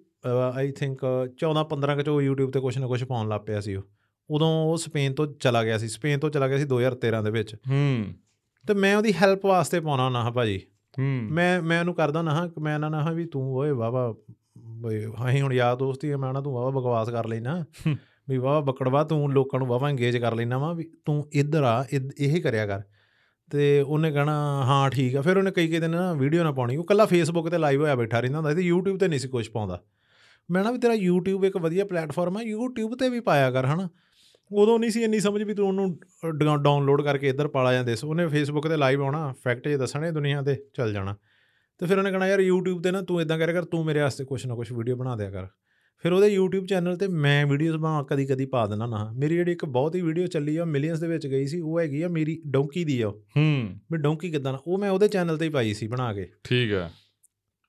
ਆਈ 0.54 0.72
ਥਿੰਕ 0.72 1.02
14 1.46 1.64
15 1.70 1.96
ਕੁ 1.96 2.02
'ਚ 2.02 2.10
ਉਹ 2.10 2.22
YouTube 2.22 2.52
ਤੇ 2.52 2.60
ਕੁਛ 2.60 2.78
ਨਾ 2.78 2.88
ਕੁਛ 2.88 3.04
ਪਾਉਣ 3.04 3.30
ਲੱਗ 3.30 3.42
ਪਿਆ 3.42 3.62
ਸੀ 3.62 3.76
ਉਹ। 3.76 3.84
ਉਦੋਂ 4.32 4.66
ਉਹ 4.66 4.78
ਸਪੇਨ 4.78 5.14
ਤੋਂ 5.14 5.28
ਚਲਾ 5.28 5.64
ਗਿਆ 5.64 5.78
ਸੀ 5.78 5.88
ਸਪੇਨ 5.88 6.20
ਤੋਂ 6.20 6.30
ਚਲਾ 6.30 6.48
ਗਿਆ 6.48 6.58
ਸੀ 6.58 6.64
2013 6.64 7.22
ਦੇ 7.24 7.32
ਵਿੱਚ। 7.32 7.56
ਹੂੰ। 7.56 8.06
ਤੇ 8.68 8.74
ਮੈਂ 8.74 8.98
ਉਹਦੀ 8.98 9.14
ਹੈਲਪ 9.14 9.46
ਵਾਸਤੇ 9.46 9.80
ਪਾਉਣਾ 9.80 10.10
ਨਾ 10.10 10.24
ਹਾਂ 10.24 10.32
ਭਾਜੀ। 10.32 10.62
ਹੂੰ। 11.00 11.28
ਮੈਂ 11.32 11.62
ਮੈਂ 11.62 11.80
ਉਹਨੂੰ 11.80 11.94
ਕਰਦਾ 11.94 12.22
ਨਾ 12.22 12.32
ਹਾਂ 12.32 12.50
ਮੈਂ 12.62 12.80
ਨਾ 12.80 12.90
ਨਾ 12.90 13.04
ਹਾਂ 13.04 13.14
ਵੀ 13.14 13.26
ਤੂੰ 13.26 13.56
ਓਏ 13.56 13.72
ਵਾਵਾ 13.72 14.16
ਬਈ 14.58 15.06
ਅਸੀਂ 15.06 15.42
ਹੁਣ 15.42 15.54
ਯਾਰ 15.54 15.76
ਦੋਸਤੀ 15.76 16.16
ਮੈਂ 16.16 16.34
ਨਾ 16.34 16.42
ਤੂੰ 16.42 16.54
ਵਾਵਾ 16.54 16.70
ਬਕਵਾਸ 16.70 17.10
ਕਰ 17.10 17.28
ਲੈਣਾ 17.28 17.66
ਹੂੰ। 17.88 17.98
ਵੀ 18.30 18.38
ਵਾਵਾ 18.38 18.60
ਬੱਕੜਵਾ 18.60 19.04
ਤੂੰ 19.04 19.32
ਲੋਕਾਂ 19.34 19.60
ਨੂੰ 19.60 19.68
ਵਾਵਾ 19.68 19.90
ਇੰਗੇਜ 19.90 20.18
ਕਰ 20.18 20.36
ਲੈਣਾ 20.36 20.58
ਵਾ 20.58 20.74
ਵੀ 20.74 20.92
ਤੂੰ 21.06 21.28
ਇੱਧਰ 21.34 21.64
ਆ 21.64 21.86
ਇਹ 22.20 22.42
ਕਰਿਆ 22.42 22.66
ਕਰ। 22.66 22.82
ਤੇ 23.52 23.82
ਉਹਨੇ 23.82 24.12
ਕਹਣਾ 24.12 24.64
ਹਾਂ 24.66 24.90
ਠੀਕ 24.90 25.16
ਆ। 25.16 25.22
ਫਿਰ 25.22 25.38
ਉਹਨੇ 25.38 25.52
ਕਈ 25.52 25.68
ਕਈ 25.68 25.80
ਦਿਨ 25.80 25.92
ਨਾ 25.92 26.14
ਵੀਡੀਓ 26.14 26.44
ਨਾ 26.44 26.52
ਪਾਉਣੀ। 26.52 26.78
ਉਹ 26.78 26.84
ਕੱਲਾ 26.84 27.06
ਫੇਸਬੁੱਕ 27.06 27.50
ਤੇ 27.50 27.58
ਲਾਈਵ 27.58 27.82
ਹੋਇਆ 27.82 27.96
ਬੈਠਾ 27.96 28.20
ਰਹਿੰਦਾ 28.20 28.38
ਹੁੰਦਾ 28.38 28.56
ਸੀ 28.56 28.56
ਤੇ 28.56 28.72
YouTube 28.72 28.98
ਤੇ 28.98 29.08
ਨਹੀਂ 29.08 29.20
ਸੀ 29.20 29.28
ਕੁਝ 29.28 29.50
ਪਾਉਂਦਾ। 29.50 29.84
ਮੈਂ 30.52 30.64
ਨਾ 30.64 30.72
ਵੀ 30.72 30.78
ਤੇਰਾ 30.78 30.94
YouTube 30.94 31.44
ਇੱਕ 31.44 31.58
ਵਧੀਆ 31.58 31.86
ਪਲੇਟਫਾਰਮ 31.86 32.38
ਆ 32.38 32.42
YouTube 32.42 32.96
ਤੇ 32.96 33.10
ਵੀ 33.10 33.20
ਪਾਇਆ 33.20 33.52
ਕਰ 33.52 33.66
ਹਨਾ। 33.66 33.90
ਉਦੋਂ 34.52 34.78
ਨਹੀਂ 34.80 34.92
ਸੀ 34.92 35.04
ਇੰਨੀ 35.04 35.20
ਸਮਝ 35.20 35.44
ਵੀ 35.44 35.54
ਤੂੰ 35.54 35.68
ਉਹਨੂੰ 35.68 36.62
ਡਾਊਨਲੋਡ 36.64 37.02
ਕਰਕੇ 37.02 37.30
ਇੱਧਰ 37.30 37.48
ਪਾਲਾ 37.48 37.74
ਜਾਂਦੇ 37.74 37.96
ਸੀ 37.96 38.08
ਉਹਨੇ 38.08 38.28
ਫੇਸਬੁੱਕ 38.28 38.68
ਤੇ 38.68 38.78
ਲਾਈਵ 38.78 39.04
ਆਉਣਾ 39.04 39.34
ਫੈਕਟ 39.44 39.68
ਜੇ 39.68 39.78
ਦੱਸਣੇ 39.78 40.12
ਦੁਨੀਆ 40.12 40.42
ਤੇ 40.42 40.56
ਚੱਲ 40.74 40.94
ਜਾਣਾ। 40.94 41.16
ਤੇ 41.80 41.86
ਫਿਰ 41.86 41.98
ਉਹਨੇ 41.98 42.12
ਕਹਣਾ 42.12 42.28
ਯਾਰ 42.28 42.40
YouTube 42.40 42.82
ਤੇ 42.82 42.92
ਨਾ 42.92 43.02
ਤੂੰ 43.02 43.22
ਇਦਾਂ 43.22 43.38
ਕਰਿਆ 43.40 43.54
ਕਰ 43.54 43.66
ਤੂੰ 43.66 43.86
ਮੇਰੇ 43.86 44.00
ਵਾਸਤੇ 44.00 44.26
ਕੁਛ 44.26 44.46
ਨਾ 44.46 44.56
ਕੁਛ 44.56 44.72
ਵੀਡੀਓ 44.72 44.96
ਬਣਾ 44.96 45.16
ਦਿਆ 45.16 45.30
ਕਰ। 45.32 45.48
ਫਿਰ 46.04 46.12
ਉਹਦੇ 46.12 46.38
YouTube 46.38 46.66
ਚੈਨਲ 46.66 46.96
ਤੇ 46.98 47.08
ਮੈਂ 47.08 47.46
ਵੀਡੀਓਜ਼ 47.46 47.78
ਬਣਾ 47.78 48.04
ਕਦੀ 48.10 48.26
ਕਦੀ 48.26 48.46
ਪਾ 48.46 48.66
ਦਿੰਦਾ 48.66 48.86
ਨਾ 48.86 49.12
ਮੇਰੀ 49.16 49.36
ਜਿਹੜੀ 49.36 49.52
ਇੱਕ 49.52 49.66
ਬਹੁਤ 49.66 49.96
ਹੀ 49.96 50.02
ਵੀਡੀਓ 50.02 50.28
ਚੱਲੀ 50.28 50.56
ਆ 50.58 50.66
ਮਿਲੀਅਨਸ 50.66 51.00
ਦੇ 51.00 51.08
ਵਿੱਚ 51.08 51.28
ਗਈ 51.28 51.48
ਸੀ 51.48 51.60
ਉਹ 51.60 51.80
ਹੈਗੀ 51.80 52.02
ਆ 52.02 52.08
ਮੇਰੀ 52.08 52.42
ਡੌਂਕੀ 52.48 52.84
ਦੀ 52.84 53.02
ਆ। 53.02 53.08
ਹੂੰ। 53.08 53.80
ਵੀ 53.92 53.98
ਡੌਂਕੀ 53.98 54.32
ਕਿਦਾਂ 54.32 54.58
ਉਹ 54.68 54.78
ਮੈਂ 54.78 54.90
ਉਹਦੇ 54.90 55.08
ਚੈਨਲ 55.08 55.38
ਤੇ 55.38 55.46
ਹੀ 55.46 55.50
ਪਾਈ 55.50 55.74
ਸੀ 55.74 55.88
ਬਣਾ 55.88 56.14
ਕੇ। 56.14 56.28
ਠੀਕ 56.44 56.72
ਹੈ 56.74 56.90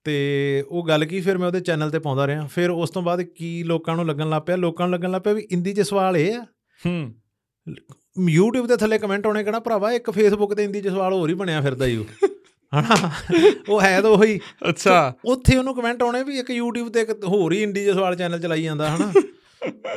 ਤੇ 0.06 0.64
ਉਹ 0.68 0.86
ਗੱਲ 0.86 1.04
ਕੀ 1.04 1.20
ਫਿਰ 1.20 1.38
ਮੈਂ 1.38 1.46
ਉਹਦੇ 1.46 1.60
ਚੈਨਲ 1.60 1.90
ਤੇ 1.90 1.98
ਪਾਉਂਦਾ 1.98 2.26
ਰਿਹਾ। 2.26 2.46
ਫਿਰ 2.46 2.70
ਉਸ 2.70 2.90
ਤੋਂ 2.90 3.02
ਬਾਅਦ 3.02 3.22
ਕੀ 3.22 3.62
ਲੋਕਾਂ 3.62 3.96
ਨੂੰ 3.96 4.06
ਲੱਗਣ 4.06 4.30
ਲੱਗ 4.30 4.42
ਪਿਆ? 4.42 4.56
ਲੋਕਾਂ 4.56 4.86
ਨੂੰ 4.86 4.94
ਲੱਗਣ 4.94 5.10
ਲੱਗ 5.10 5.22
ਪਿਆ 5.22 5.32
ਵੀ 5.32 5.46
ਇੰਦੀ 5.50 5.72
'ਚ 5.74 5.80
ਸਵਾਲ 5.80 6.16
ਇਹ 6.16 6.34
ਆ 6.34 6.44
ਹੂੰ। 6.86 7.14
YouTube 8.38 8.66
ਦੇ 8.66 8.76
ਥੱਲੇ 8.76 8.98
ਕਮੈਂਟ 8.98 9.26
ਆਉਣੇ 9.26 9.44
ਕਿਹੜਾ 9.44 9.60
ਭਰਾਵਾ 9.60 9.92
ਇੱਕ 9.92 10.10
Facebook 10.10 10.54
ਤੇ 10.54 10.64
ਇੰਦੀ 10.64 10.80
'ਚ 10.80 10.88
ਸਵਾਲ 10.88 11.12
ਹੋਰ 11.12 11.28
ਹੀ 11.28 11.34
ਬਣਿਆ 11.34 11.60
ਫਿਰਦਾ 11.60 11.86
ਈ 11.86 11.96
ਉਹ। 11.96 12.04
ਹਨਾ? 12.80 13.10
ਉਹ 13.68 13.80
ਹੈ 13.80 14.00
ਤਾਂ 14.00 14.10
ਉਹੀ। 14.10 14.40
ਅੱਛਾ। 14.68 15.14
ਉੱਥੇ 15.24 15.56
ਉਹਨੂੰ 15.56 15.74
ਕਮੈਂਟ 15.74 16.02
ਆਉਣੇ 16.02 16.24
ਵੀ 16.24 16.38
ਇੱਕ 16.38 16.46
YouTube 16.50 16.90
ਤੇ 16.90 17.00
ਇੱਕ 17.00 17.24
ਹੋਰ 17.24 17.52
ਹੀ 17.52 17.62
ਇੰਡੀ 17.62 17.86
ਸਵਾਲ 17.86 18.16
ਚੈਨਲ 18.16 18.40
ਚਲਾਈ 18.40 18.62
ਜਾਂਦਾ 18.62 18.96
ਹਨਾ? 18.96 19.12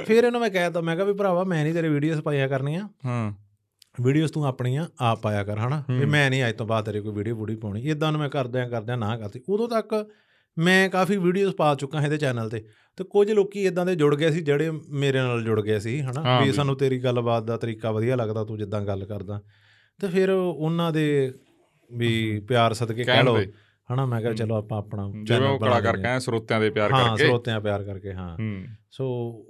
ਫਿਰ 0.06 0.24
ਇਹਨੂੰ 0.24 0.42
ਮੈਂ 0.42 0.50
ਕਹਿ 0.50 0.72
ਤਾ 0.72 0.82
ਮੈਂ 0.82 0.96
ਕਿਹਾ 0.96 1.06
ਵੀ 1.06 1.14
ਭਰਾਵਾ 1.14 1.44
ਮੈਂ 1.44 1.64
ਨਹੀਂ 1.64 1.74
ਤੇਰੇ 1.74 1.90
ਵੀਡੀਓਜ਼ 1.90 2.22
ਪਾਇਆ 2.22 2.48
ਕਰਨੀਆਂ। 2.48 2.90
ਹਾਂ। 3.06 3.34
ਵੀਡੀਓਜ਼ 4.02 4.34
ਤੂੰ 4.34 4.46
ਆਪਣੀਆਂ 4.46 4.88
ਆਪ 5.00 5.22
ਪਾਇਆ 5.22 5.44
ਕਰ 5.44 5.58
ਹਨਾ? 5.58 5.84
ਵੀ। 5.90 6.06
ਮੈਂ 6.06 6.30
ਨਹੀਂ 6.30 6.50
ਅੱਜ 6.50 6.56
ਤੋਂ 6.56 6.66
ਬਾਅਦ 6.66 6.86
ਤੇਰੇ 6.86 7.02
ਕੋਈ 7.02 7.14
ਵੀਡੀਓ 7.14 7.36
ਬੁੜੀ 7.36 7.56
ਪਾਉਣੀ। 7.56 7.82
ਇਦਾਂ 7.82 8.12
ਨੂੰ 8.12 8.22
ਮੈਂ 8.22 8.30
ਕਰਦਿਆਂ 8.30 8.70
ਕਰਦਿਆਂ 8.70 8.98
ਨਾ 8.98 9.18
ਕਰਤੀ। 9.18 9.42
ਉਦੋਂ 9.50 9.70
ਤੱਕ 9.70 10.10
ਮੈਂ 10.60 10.90
ਕਾਫੀ 10.90 11.18
ਵੀਡੀਓਜ਼ 11.18 11.56
ਪਾ 11.56 11.76
ਚੁੱਕਾ 11.76 12.02
ਇਹਦੇ 12.02 12.18
ਚੈਨਲ 12.18 12.50
ਤੇ। 12.50 12.66
ਤੇ 12.98 13.04
ਕੁਝ 13.04 13.32
ਲੋਕੀ 13.32 13.66
ਇਦਾਂ 13.66 13.86
ਦੇ 13.86 13.96
ਜੁੜ 13.96 14.16
ਗਏ 14.16 14.32
ਸੀ 14.32 14.42
ਜਿਹੜੇ 14.42 14.72
ਮੇਰੇ 14.90 15.20
ਨਾਲ 15.20 15.44
ਜੁੜ 15.44 15.62
ਗਏ 15.62 15.80
ਸੀ 15.80 16.02
ਹਨਾ? 16.02 16.22
ਹਾਂ 16.22 16.46
ਵੀ। 16.46 16.52
ਸਾਨੂੰ 16.52 16.78
ਤੇਰੀ 16.78 17.00
ਗੱਲਬਾਤ 17.00 17.44
ਦਾ 17.44 17.58
ਤਰੀਕਾ 17.58 17.92
ਵਧੀਆ 17.92 18.16
ਲੱਗਦਾ 18.16 18.44
ਤੂੰ 18.44 18.58
ਜਿੱਦਾਂ 18.58 18.82
ਗੱਲ 18.82 19.06
ਕਰਦਾ। 19.06 19.42
ਤੇ 20.02 20.08
ਫਿਰ 20.08 20.30
ਉਹਨਾਂ 20.30 20.92
ਦੇ 20.92 21.34
ਵੀ 21.94 22.40
ਪਿਆਰ 22.40 22.74
ਸਦਕੇ 22.74 23.04
ਕਹਿ 23.04 23.24
ਦੇ। 23.24 23.52
ਹਨਾ? 23.94 24.06
ਮੈਂ 24.06 24.20
ਕਿਹਾ 24.20 24.30
ਹੂੰ। 24.30 24.38
ਚਲੋ 24.38 24.56
ਆਪਾਂ 24.56 24.78
ਆਪਣਾ 24.78 25.12
ਜਿਵੇਂ 25.24 25.50
ਉਹ 25.50 25.60
ਲੈਂਦੇ 25.60 25.76
ਹਾਂ। 25.76 25.82
ਕਹਿੰਦੇ 25.82 26.20
ਸਰੋਤਿਆਂ 26.20 26.62
ਦੇ 26.62 26.70
ਪਿਆਰ 26.70 26.92
ਹਾਂ 26.92 27.06
ਕਰਕੇ। 27.06 27.24
ਸਰੋਤਿਆਂ 27.24 27.62
ਪਿਆਰ 27.62 27.84
ਕਰਕੇ 27.84 28.14
ਹਾਂ। 28.14 28.38
ਹੂੰ 28.38 28.66
ਸੋ 28.92 29.08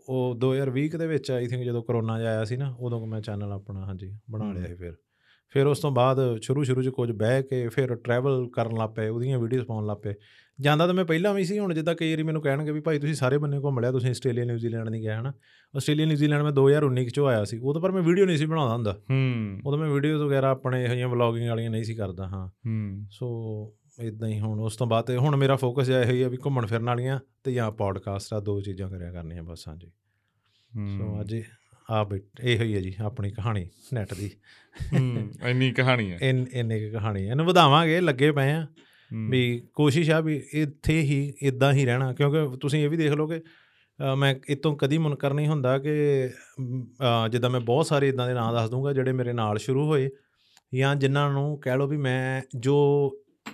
ਉਹ 0.09 0.35
2020 0.35 0.97
ਦੇ 0.97 1.07
ਵਿੱਚ 1.07 1.31
ਆਈ 1.31 1.47
ਥਿੰਕ 1.47 1.63
ਜਦੋਂ 1.63 1.83
ਕਰੋਨਾ 1.83 2.19
ਜਿਹਾ 2.19 2.31
ਆਇਆ 2.31 2.43
ਸੀ 2.43 2.57
ਨਾ 2.57 2.75
ਉਦੋਂ 2.79 3.07
ਮੈਂ 3.07 3.21
ਚੈਨਲ 3.21 3.51
ਆਪਣਾ 3.51 3.85
ਹਾਂਜੀ 3.85 4.17
ਬਣਾ 4.31 4.53
ਲਿਆ 4.53 4.65
ਸੀ 4.65 4.75
ਫਿਰ। 4.75 4.93
ਫਿਰ 5.49 5.67
ਉਸ 5.67 5.79
ਤੋਂ 5.79 5.91
ਬਾਅਦ 5.91 6.17
ਸ਼ੁਰੂ 6.41 6.63
ਸ਼ੁਰੂ 6.63 6.83
'ਚ 6.83 6.89
ਕੁਝ 6.89 7.11
ਬਹਿ 7.11 7.43
ਕੇ 7.43 7.67
ਫਿਰ 7.67 7.95
ਟਰੈਵਲ 7.95 8.49
ਕਰਨ 8.53 8.77
ਲੱਗ 8.77 8.89
ਪਏ 8.89 9.07
ਉਹਦੀਆਂ 9.07 9.39
ਵੀਡੀਓਜ਼ 9.39 9.65
ਪਾਉਣ 9.65 9.85
ਲੱਗ 9.85 9.97
ਪਏ। 9.97 10.13
ਜਾਂਦਾ 10.59 10.87
ਤਾਂ 10.87 10.93
ਮੈਂ 10.93 11.05
ਪਹਿਲਾਂ 11.05 11.33
ਵੀ 11.33 11.43
ਸੀ 11.43 11.59
ਹੁਣ 11.59 11.73
ਜਿੱਦਾਂ 11.73 11.95
ਕਈ 11.95 12.11
ਵਾਰੀ 12.11 12.23
ਮੈਨੂੰ 12.23 12.41
ਕਹਿਣਗੇ 12.41 12.71
ਵੀ 12.71 12.79
ਭਾਈ 12.79 12.99
ਤੁਸੀਂ 12.99 13.13
ਸਾਰੇ 13.13 13.37
ਬੰਨੇ 13.37 13.59
ਘੁੰਮ 13.59 13.79
ਲਿਆ 13.79 13.91
ਤੁਸੀਂ 13.91 14.09
ਆਸਟ੍ਰੇਲੀਆ 14.09 14.45
ਨਿਊਜ਼ੀਲੈਂਡ 14.45 14.89
ਨਹੀਂ 14.89 15.01
ਗਏ 15.01 15.11
ਹਨਾ? 15.11 15.33
ਆਸਟ੍ਰੇਲੀਆ 15.77 16.05
ਨਿਊਜ਼ੀਲੈਂਡ 16.05 16.43
ਮੈਂ 16.43 16.51
2019 16.51 17.05
'ਚ 17.05 17.19
ਆਇਆ 17.19 17.43
ਸੀ 17.43 17.57
ਉਦੋਂ 17.57 17.81
ਪਰ 17.81 17.91
ਮੈਂ 17.91 18.01
ਵੀਡੀਓ 18.01 18.25
ਨਹੀਂ 18.25 18.37
ਸੀ 18.37 18.45
ਬਣਾਉਂਦਾ 18.45 18.73
ਹੁੰਦਾ। 18.75 18.91
ਹੂੰ। 19.09 19.59
ਉਦੋਂ 19.65 19.79
ਮੈਂ 19.79 19.89
ਵੀਡੀਓਜ਼ 19.89 20.23
ਵਗੈਰਾ 20.23 20.49
ਆਪਣੇ 20.49 20.83
ਇਹੋ 20.83 20.89
ਜਿਹੀਆਂ 20.89 21.07
ਵਲੌਗਿੰਗ 21.07 21.49
ਵਾਲੀਆਂ 21.49 21.69
ਨਹੀਂ 21.69 21.83
ਸੀ 21.83 21.95
ਕਰਦਾ 21.95 22.27
ਹਾਂ। 22.27 22.47
ਹੂੰ। 22.47 23.07
ਸੋ 23.11 23.29
ਇਦਾਂ 24.01 24.29
ਹੀ 24.29 24.39
ਹੁਣ 24.39 24.59
ਉਸ 24.59 24.75
ਤੋਂ 24.75 24.87
ਬਾਅਦ 24.87 25.05
ਤੇ 25.05 25.17
ਹੁਣ 25.17 25.35
ਮੇਰਾ 25.35 25.55
ਫੋਕਸ 25.55 25.89
ਇਹੋ 25.89 26.11
ਹੀ 26.11 26.23
ਵੀ 26.23 26.37
ਘੁੰਮਣ 26.45 26.65
ਫਿਰਨ 26.65 26.85
ਵਾਲੀਆਂ 26.85 27.19
ਤੇ 27.43 27.53
ਜਾਂ 27.53 27.71
ਪੋਡਕਾਸਟ 27.71 28.33
ਆ 28.33 28.39
ਦੋ 28.39 28.61
ਚੀਜ਼ਾਂ 28.61 28.89
ਕਰਿਆ 28.89 29.11
ਕਰਨੀਆਂ 29.11 29.43
ਬਸ 29.43 29.67
ਹਾਂਜੀ। 29.67 29.91
ਸੋ 30.97 31.21
ਅੱਜ 31.21 31.35
ਆ 31.91 32.03
ਬਟ 32.03 32.21
ਇਹੋ 32.43 32.63
ਹੀ 32.63 32.75
ਹੈ 32.75 32.79
ਜੀ 32.79 32.95
ਆਪਣੀ 32.99 33.31
ਕਹਾਣੀ 33.31 33.69
ਨੈਟ 33.93 34.13
ਦੀ। 34.13 34.31
ਹੂੰ 34.93 35.31
ਇੰਨੀ 35.49 35.71
ਕਹਾਣੀ 35.71 36.11
ਹੈ। 36.11 36.17
ਇਨ 36.21 36.45
ਇੰਨੇ 36.53 36.79
ਕੁ 36.79 36.99
ਕਹਾਣੀ 36.99 37.25
ਹੈ। 37.25 37.31
ਇਹਨੂੰ 37.31 37.45
ਵਧਾਵਾਂਗੇ 37.45 38.01
ਲੱਗੇ 38.01 38.31
ਪਏ 38.31 38.51
ਆ। 38.51 38.67
ਵੀ 39.29 39.63
ਕੋਸ਼ਿਸ਼ 39.73 40.09
ਆ 40.09 40.19
ਵੀ 40.19 40.43
ਇੱਥੇ 40.53 41.01
ਹੀ 41.01 41.33
ਇਦਾਂ 41.41 41.73
ਹੀ 41.73 41.85
ਰਹਿਣਾ 41.85 42.13
ਕਿਉਂਕਿ 42.13 42.57
ਤੁਸੀਂ 42.57 42.83
ਇਹ 42.83 42.89
ਵੀ 42.89 42.97
ਦੇਖ 42.97 43.11
ਲਓ 43.11 43.27
ਕਿ 43.27 43.37
ਅ, 43.37 44.15
ਮੈਂ 44.15 44.35
ਇਤੋਂ 44.49 44.77
ਕਦੀ 44.77 44.97
ਮੁਨਕਰ 44.97 45.33
ਨਹੀਂ 45.33 45.47
ਹੁੰਦਾ 45.47 45.77
ਕਿ 45.79 45.93
ਜਿੱਦਾਂ 47.31 47.49
ਮੈਂ 47.49 47.59
ਬਹੁਤ 47.59 47.85
ਸਾਰੇ 47.87 48.09
ਇਦਾਂ 48.09 48.27
ਦੇ 48.27 48.33
ਨਾਂ 48.33 48.53
ਦੱਸ 48.53 48.69
ਦੂੰਗਾ 48.69 48.93
ਜਿਹੜੇ 48.93 49.11
ਮੇਰੇ 49.11 49.33
ਨਾਲ 49.33 49.57
ਸ਼ੁਰੂ 49.57 49.87
ਹੋਏ 49.87 50.09
ਜਾਂ 50.75 50.95
ਜਿਨ੍ਹਾਂ 50.95 51.33
ਨੂੰ 51.33 51.59
ਕਹਿ 51.59 51.77
ਲਓ 51.77 51.87
ਵੀ 51.87 51.97
ਮੈਂ 51.97 52.41
ਜੋ 52.59 52.77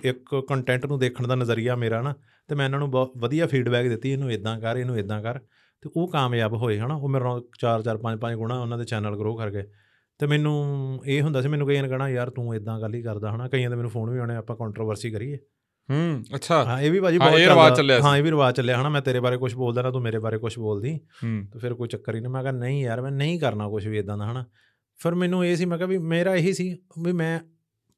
ਇੱਕ 0.04 0.46
ਕੰਟੈਂਟ 0.48 0.86
ਨੂੰ 0.86 0.98
ਦੇਖਣ 0.98 1.26
ਦਾ 1.26 1.34
ਨਜ਼ਰੀਆ 1.34 1.76
ਮੇਰਾ 1.76 2.02
ਨਾ 2.02 2.14
ਤੇ 2.48 2.54
ਮੈਂ 2.54 2.64
ਇਹਨਾਂ 2.64 2.78
ਨੂੰ 2.78 2.90
ਬਹੁਤ 2.90 3.12
ਵਧੀਆ 3.18 3.46
ਫੀਡਬੈਕ 3.46 3.88
ਦਿੱਤੀ 3.88 4.10
ਇਹਨੂੰ 4.10 4.32
ਇਦਾਂ 4.32 4.60
ਕਰ 4.60 4.76
ਇਹਨੂੰ 4.76 4.98
ਇਦਾਂ 4.98 5.22
ਕਰ। 5.22 5.40
ਤੇ 5.82 5.90
ਉਹ 5.96 6.08
ਕਾਮਯਾਬ 6.08 6.52
ਹੋਏ 6.52 6.78
ਹਨਾ? 6.78 6.94
ਉਹ 6.94 7.08
ਮੇਰੇ 7.08 7.24
ਨਾਲ 7.24 7.42
4 7.58 7.82
4 7.82 7.98
5 7.98 8.18
5 8.20 8.36
ਗੁਣਾ 8.36 8.60
ਉਹਨਾਂ 8.60 8.78
ਦੇ 8.78 8.84
ਚੈਨਲ 8.84 9.16
ਗਰੋ 9.16 9.34
ਕਰ 9.34 9.50
ਗਏ। 9.50 9.64
ਤੇ 10.18 10.26
ਮੈਨੂੰ 10.26 11.00
ਇਹ 11.06 11.22
ਹੁੰਦਾ 11.22 11.40
ਸੀ 11.40 11.48
ਮੈਨੂੰ 11.48 11.66
ਕਈਆਂ 11.66 11.82
ਨੇ 11.82 11.88
ਕਹਣਾ 11.88 12.08
ਯਾਰ 12.08 12.30
ਤੂੰ 12.30 12.54
ਇਦਾਂ 12.54 12.80
ਗੱਲ 12.80 12.94
ਹੀ 12.94 13.02
ਕਰਦਾ 13.02 13.32
ਹਨਾ? 13.32 13.48
ਕਈਆਂ 13.48 13.70
ਦੇ 13.70 13.76
ਮੈਨੂੰ 13.76 13.90
ਫੋਨ 13.90 14.10
ਵੀ 14.10 14.18
ਆਉਣੇ 14.18 14.36
ਆਪਾਂ 14.36 14.56
ਕੰਟਰੋਵਰਸੀ 14.56 15.10
ਕਰੀਏ। 15.10 15.38
ਹੂੰ 15.90 16.24
ਅੱਛਾ। 16.34 16.64
ਹਾਂ 16.64 16.80
ਇਹ 16.80 16.90
ਵੀ 16.90 16.98
ਹਾਂ, 16.98 17.54
ਬਹੁਤ 17.54 17.76
ਚੱਲਦਾ। 17.76 18.00
ਹਾਂ 18.00 18.16
ਇਹ 18.16 18.22
ਵੀ 18.22 18.30
ਰਿਵਾਜ 18.30 18.56
ਚੱਲਿਆ 18.56 18.80
ਹਨਾ? 18.80 18.88
ਮੈਂ 18.88 19.00
ਤੇਰੇ 19.00 19.20
ਬਾਰੇ 19.20 19.36
ਕੁਝ 19.36 19.54
ਬੋਲਦਾ 19.54 19.82
ਨਾ 19.82 19.90
ਤੂੰ 19.90 20.02
ਮੇਰੇ 20.02 20.18
ਬਾਰੇ 20.18 20.38
ਕੁਝ 20.38 20.58
ਬੋਲਦੀ। 20.58 20.96
ਹੂੰ। 20.96 21.46
ਤੇ 21.52 21.58
ਫਿਰ 21.58 21.74
ਕੋਈ 21.74 21.88
ਚੱਕਰ 21.88 22.14
ਹੀ 22.14 22.20
ਨਹੀਂ 22.20 22.30
ਮੈਂ 22.30 22.42
ਕਿਹਾ 22.42 22.52
ਨਹੀਂ 22.52 22.82
ਯਾਰ 22.82 23.00
ਮੈਂ 23.00 23.10
ਨਹੀਂ 23.10 23.40
ਕਰਨਾ 23.40 23.68
ਕੁਝ 23.68 23.88
ਵੀ 23.88 23.98
ਇਦਾਂ 23.98 24.18
ਦਾ 24.18 24.32
ਹਨਾ? 24.32 24.44
ਫਿਰ 24.96 25.14
ਮੈਨੂੰ 25.14 25.46
ਇਹ 25.46 25.56
ਸੀ 25.56 25.64
ਮੈਂ 25.64 25.78
ਕਿਹਾ 25.78 25.88
ਵੀ 25.88 25.98
ਮੇਰਾ 25.98 26.34
ਇਹੀ 26.34 26.52
ਸੀ 26.52 26.78
ਵੀ 27.02 27.12
ਮੈਂ 27.12 27.40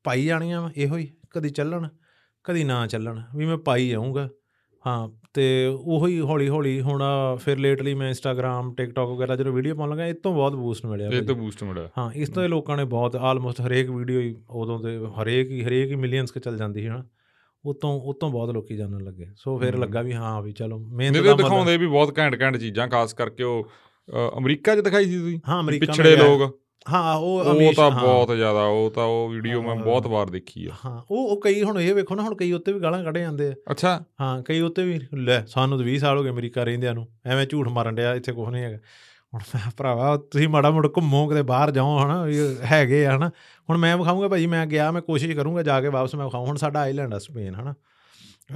ਪਾਈ 0.05 0.25
ਜਾਣੀਆਂ 0.25 0.71
ਇਹੋ 0.77 0.97
ਹੀ 0.97 1.17
ਕਦੀ 1.31 1.51
ਚੱਲਣ 1.51 1.89
ਕਦੀ 2.45 2.65
ਨਾ 2.65 2.87
ਚੱਲਣ 2.87 3.23
ਵੀ 3.37 3.47
ਮੈਂ 3.47 3.57
ਪਾਈ 3.57 3.89
ਜਾਊਂਗਾ। 3.89 4.29
ਹਾਂ 4.87 5.09
ਤੇ 5.35 5.67
ਉਹੋ 5.67 6.27
ਹੌਲੀ 6.29 6.49
ਹੌਲੀ 6.49 6.81
ਹੁਣ 6.81 7.03
ਫਿਰ 7.37 7.59
ਲੇਟਲੀ 7.59 7.95
ਮੈਂ 7.95 8.09
ਇੰਸਟਾਗ੍ਰam 8.09 8.75
ਟਿਕਟੌਕ 8.75 9.11
ਵਗੈਰਾ 9.11 9.37
ਜਦੋਂ 9.37 9.53
ਵੀਡੀਓ 9.53 9.75
ਪਾਉਣ 9.75 9.91
ਲੱਗਾ 9.91 10.07
ਇਹ 10.07 10.15
ਤੋਂ 10.15 10.35
ਬਹੁਤ 10.35 10.55
ਬੂਸਟ 10.55 10.87
ਮਿਲਿਆ 10.87 11.09
ਇਹ। 11.09 11.23
ਤਾਂ 11.23 11.35
ਬੂਸਟ 11.35 11.65
ਮਿਲਿਆ। 11.65 11.89
ਹਾਂ 11.99 12.13
ਇਸ 12.13 12.29
ਤੋਂ 12.29 12.43
ਇਹ 12.43 12.49
ਲੋਕਾਂ 12.49 12.77
ਨੇ 12.77 12.85
ਬਹੁਤ 12.85 13.17
ਆਲਮੋਸਟ 13.17 13.61
ਹਰੇਕ 13.61 13.91
ਵੀਡੀਓ 13.91 14.21
ਹੀ 14.21 14.37
ਉਦੋਂ 14.51 14.79
ਤੇ 14.81 14.99
ਹਰੇਕ 15.23 15.51
ਹੀ 15.51 15.65
ਹਰੇਕ 15.65 15.91
ਹੀ 15.91 15.95
ਮਿਲੀਅਨਸ 15.95 16.31
ਕੇ 16.31 16.41
ਚੱਲ 16.41 16.57
ਜਾਂਦੀ 16.57 16.81
ਸੀ 16.81 16.87
ਹਨਾ। 16.87 17.05
ਉਤੋਂ 17.67 18.01
ਉਤੋਂ 18.01 18.31
ਬਹੁਤ 18.31 18.51
ਲੋਕੀ 18.51 18.77
ਜਾਣਨ 18.77 19.05
ਲੱਗੇ। 19.05 19.27
ਸੋ 19.37 19.59
ਫਿਰ। 19.59 19.77
ਲੱਗਾ 19.77 20.03
ਵੀ 20.03 20.13
ਹਾਂ 20.13 20.43
ਵੀ 20.43 20.53
ਚਲੋ 20.53 20.79
ਮਿਹਨਤ 20.79 21.17
ਦਾ 21.17 21.35
ਦਿਖਾਉਂਦੇ 21.35 21.77
ਵੀ 21.77 21.87
ਬਹੁਤ 21.87 22.19
ਘੈਂਟ 22.19 22.41
ਘੈਂਟ 22.41 22.57
ਚੀਜ਼ਾਂ 22.57 22.89
ਖਾਸ 22.89 23.13
ਕਰਕੇ 23.15 23.43
ਉਹ 23.43 23.69
ਅਮਰੀਕਾ 24.39 24.77
'ਚ 24.77 24.81
ਦਿਖਾਈ 24.81 25.05
ਸੀ 25.05 25.19
ਤੁਸੀਂ? 25.19 25.41
ਹਾਂ 25.49 25.61
ਅਮਰੀਕਾ 25.61 25.87
ਪਿਛੜੇ। 25.87 26.17
ਲੋਕ। 26.17 26.64
ਹਾਂ 26.93 27.15
ਉਹ 27.15 27.41
ਉਹ 27.41 27.53
ਅਮੀਸ਼ 27.53 27.77
ਤਾਂ। 27.77 27.91
ਬਹੁਤ 27.91 28.37
ਜ਼ਿਆਦਾ 28.37 28.63
ਉਹ 28.63 28.91
ਤਾਂ 28.91 29.05
ਉਹ 29.05 29.29
ਵੀਡੀਓ 29.29 29.63
ਮੈਂ। 29.63 29.75
ਬਹੁਤ 29.75 30.07
ਵਾਰ 30.07 30.31
ਦੇਖੀ 30.31 30.67
ਆ। 30.67 30.71
ਹਾਂ 30.85 31.03
ਉਹ 31.11 31.29
ਉਹ 31.29 31.41
ਕਈ 31.41 31.63
ਹੁਣ 31.63 31.81
ਇਹ 31.81 31.95
ਵੇਖੋ 31.95 32.15
ਨਾ 32.15 32.23
ਹੁਣ 32.23 32.35
ਕਈ 32.35 32.53
ਉੱਤੇ 32.53 32.73
ਵੀ 32.73 32.81
ਗਾਲਾਂ 32.81 33.05
ਕੱਢੇ 33.05 33.21
ਜਾਂਦੇ 33.21 33.49
ਆ। 33.49 33.55
ਅੱਛਾ। 33.71 34.05
ਹਾਂ 34.21 34.43
ਕਈ 34.43 34.61
ਉੱਤੇ 34.61 34.85
ਵੀ 34.85 35.01
ਲੈ 35.15 35.45
ਸਾਨੂੰ 35.47 35.79
ਤਾਂ 35.79 35.87
20 35.87 35.97
ਸਾਲ 35.97 36.19
ਹੋ 36.19 36.23
ਗਏ 36.25 36.31
ਅਮਰੀਕਾ 36.31 36.65
ਰਹਿੰਦਿਆਂ 36.65 36.95
ਨੂੰ 36.95 37.09
ਐਵੇਂ 37.27 37.47
ਝੂਠ 37.47 37.69
ਮਾਰਨ 37.69 37.95
ਡਿਆ 37.95 38.15
ਇੱਥੇ 38.15 38.33
ਕੁਝ 38.33 38.49
ਨਹੀਂ 38.49 38.65
ਹੈਗਾ। 38.65 38.79
ਹੁਣ 39.35 39.41
ਮੈਂ 39.55 39.71
ਭਰਾਵਾ 39.77 40.17
ਤੁਸੀਂ 40.17 40.49
ਮਾੜਾ 40.49 40.71
ਮੋੜ 40.71 40.89
ਘੁੰਮੋ 40.97 41.29
ਕਿਤੇ 41.29 41.43
ਬਾਹਰ 41.43 41.71
ਜਾਓ 41.71 41.99
ਹਨਾ 42.05 42.27
ਹੈਗੇ 42.65 43.07
ਆ 43.07 43.17
ਹਨਾ। 43.17 43.31
ਹੁਣ 43.71 43.79
ਮੈਂ 43.79 43.97
ਵਿਖਾਊਂਗਾ 43.97 44.29
ਭਾਜੀ 44.29 44.47
ਮੈਂ 44.47 44.67
ਗਿਆ 44.67 44.91
ਮੈਂ 44.91 45.03
ਕੋਸ਼ਿਸ਼ 45.03 45.37
ਕਰੂੰਗਾ 45.37 45.63
ਜਾ 45.63 45.81
ਕੇ 45.81 45.89
ਵਾਪਸ 45.89 46.15
ਮੈਂ 46.15 46.25
ਵਿਖਾਊਂ। 46.25 46.47
ਹੁਣ 46.47 46.57
ਸਾਡਾ 46.57 46.81
ਆਈਲੈਂਡ 46.81 47.15
ਆ 47.15 47.19
ਸਪੇਨ 47.19 47.55
ਹਨਾ। 47.55 47.75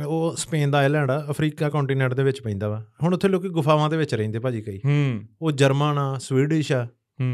ਉਹ 0.07 0.35
ਸਪੇਨ 0.37 0.71
ਦਾ 0.71 0.79
ਆਈਲੈਂਡ 0.79 1.11
ਆ 1.11 1.27
ਅਫਰੀਕਾ 1.31 1.71
ਕੰਟੀਨੈਂਟ 1.71 2.15
ਦੇ 2.15 2.23
ਵਿੱਚ 2.23 2.43
ਪੈਂਦਾ 2.43 2.69
ਵਾ। 2.69 2.85
ਹੁਣ 3.03 3.15
ਉੱਥੇ 3.15 3.29
ਲੋਕੀ 3.29 3.49
ਗੁਫਾਵਾਂ 3.49 3.91
ਦੇ 3.91 3.97
ਵਿੱਚ 3.97 4.15
ਰਹਿੰਦੇ 4.15 4.39
ਭਾਜੀ 4.39 4.61
ਕਈ। 4.63 4.79
ਹੂੰ। 4.85 5.21
ਉਹ 5.43 5.53
ਜਰਮਨ 5.53 5.99
ਆ 5.99 6.19
ਸਵੀਡਿਸ਼ 6.19 6.73
ਆ। 6.73 6.87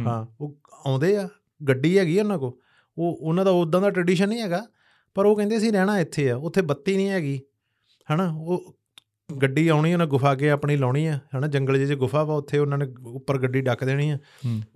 ਹਾਂ 0.07 0.27
ਉਹ 0.41 0.57
ਆਉਂਦੇ 0.87 1.17
ਆ 1.17 1.29
ਗੱਡੀ 1.69 1.99
ਹੈਗੀ 1.99 2.19
ਉਹਨਾਂ 2.19 2.38
ਕੋ 2.38 2.59
ਉਹ 2.99 3.19
ਉਹਨਾਂ 3.21 3.45
ਦਾ 3.45 3.50
ਉਦਾਂ 3.50 3.81
ਦਾ 3.81 3.91
ਟ੍ਰੈਡੀਸ਼ਨ 3.91 4.29
ਨਹੀਂ 4.29 4.41
ਹੈਗਾ 4.41 4.67
ਪਰ 5.14 5.26
ਉਹ 5.26 5.37
ਕਹਿੰਦੇ 5.37 5.59
ਸੀ 5.59 5.71
ਰਹਿਣਾ 5.71 5.99
ਇੱਥੇ 5.99 6.31
ਆ 6.31 6.37
ਉੱਥੇ 6.37 6.62
ਬੱਤੀ 6.62 6.97
ਨਹੀਂ 6.97 7.09
ਹੈਗੀ 7.09 7.41
ਹਨਾ 8.12 8.33
ਉਹ 8.37 8.75
ਗੱਡੀ 9.43 9.69
ਆਉਣੀ 9.69 9.93
ਉਹਨਾਂ 9.93 10.07
ਗੁਫਾ 10.07 10.35
ਕੇ 10.35 10.50
ਆਪਣੀ 10.50 10.76
ਲਾਉਣੀ 10.76 11.07
ਆ 11.07 11.19
ਹਨਾ 11.37 11.47
ਜੰਗਲ 11.47 11.79
ਜਿਹੇ 11.79 11.88
'ਚ 11.88 11.99
ਗੁਫਾ 11.99 12.25
ਵਾ 12.25 12.35
ਉੱਥੇ 12.35 12.59
ਉਹਨਾਂ 12.59 12.79
ਨੇ 12.79 12.87
ਉੱਪਰ 13.07 13.38
ਗੱਡੀ 13.38 13.61
ਡੱਕ 13.61 13.85
ਦੇਣੀ 13.85 14.11
ਆ। 14.11 14.19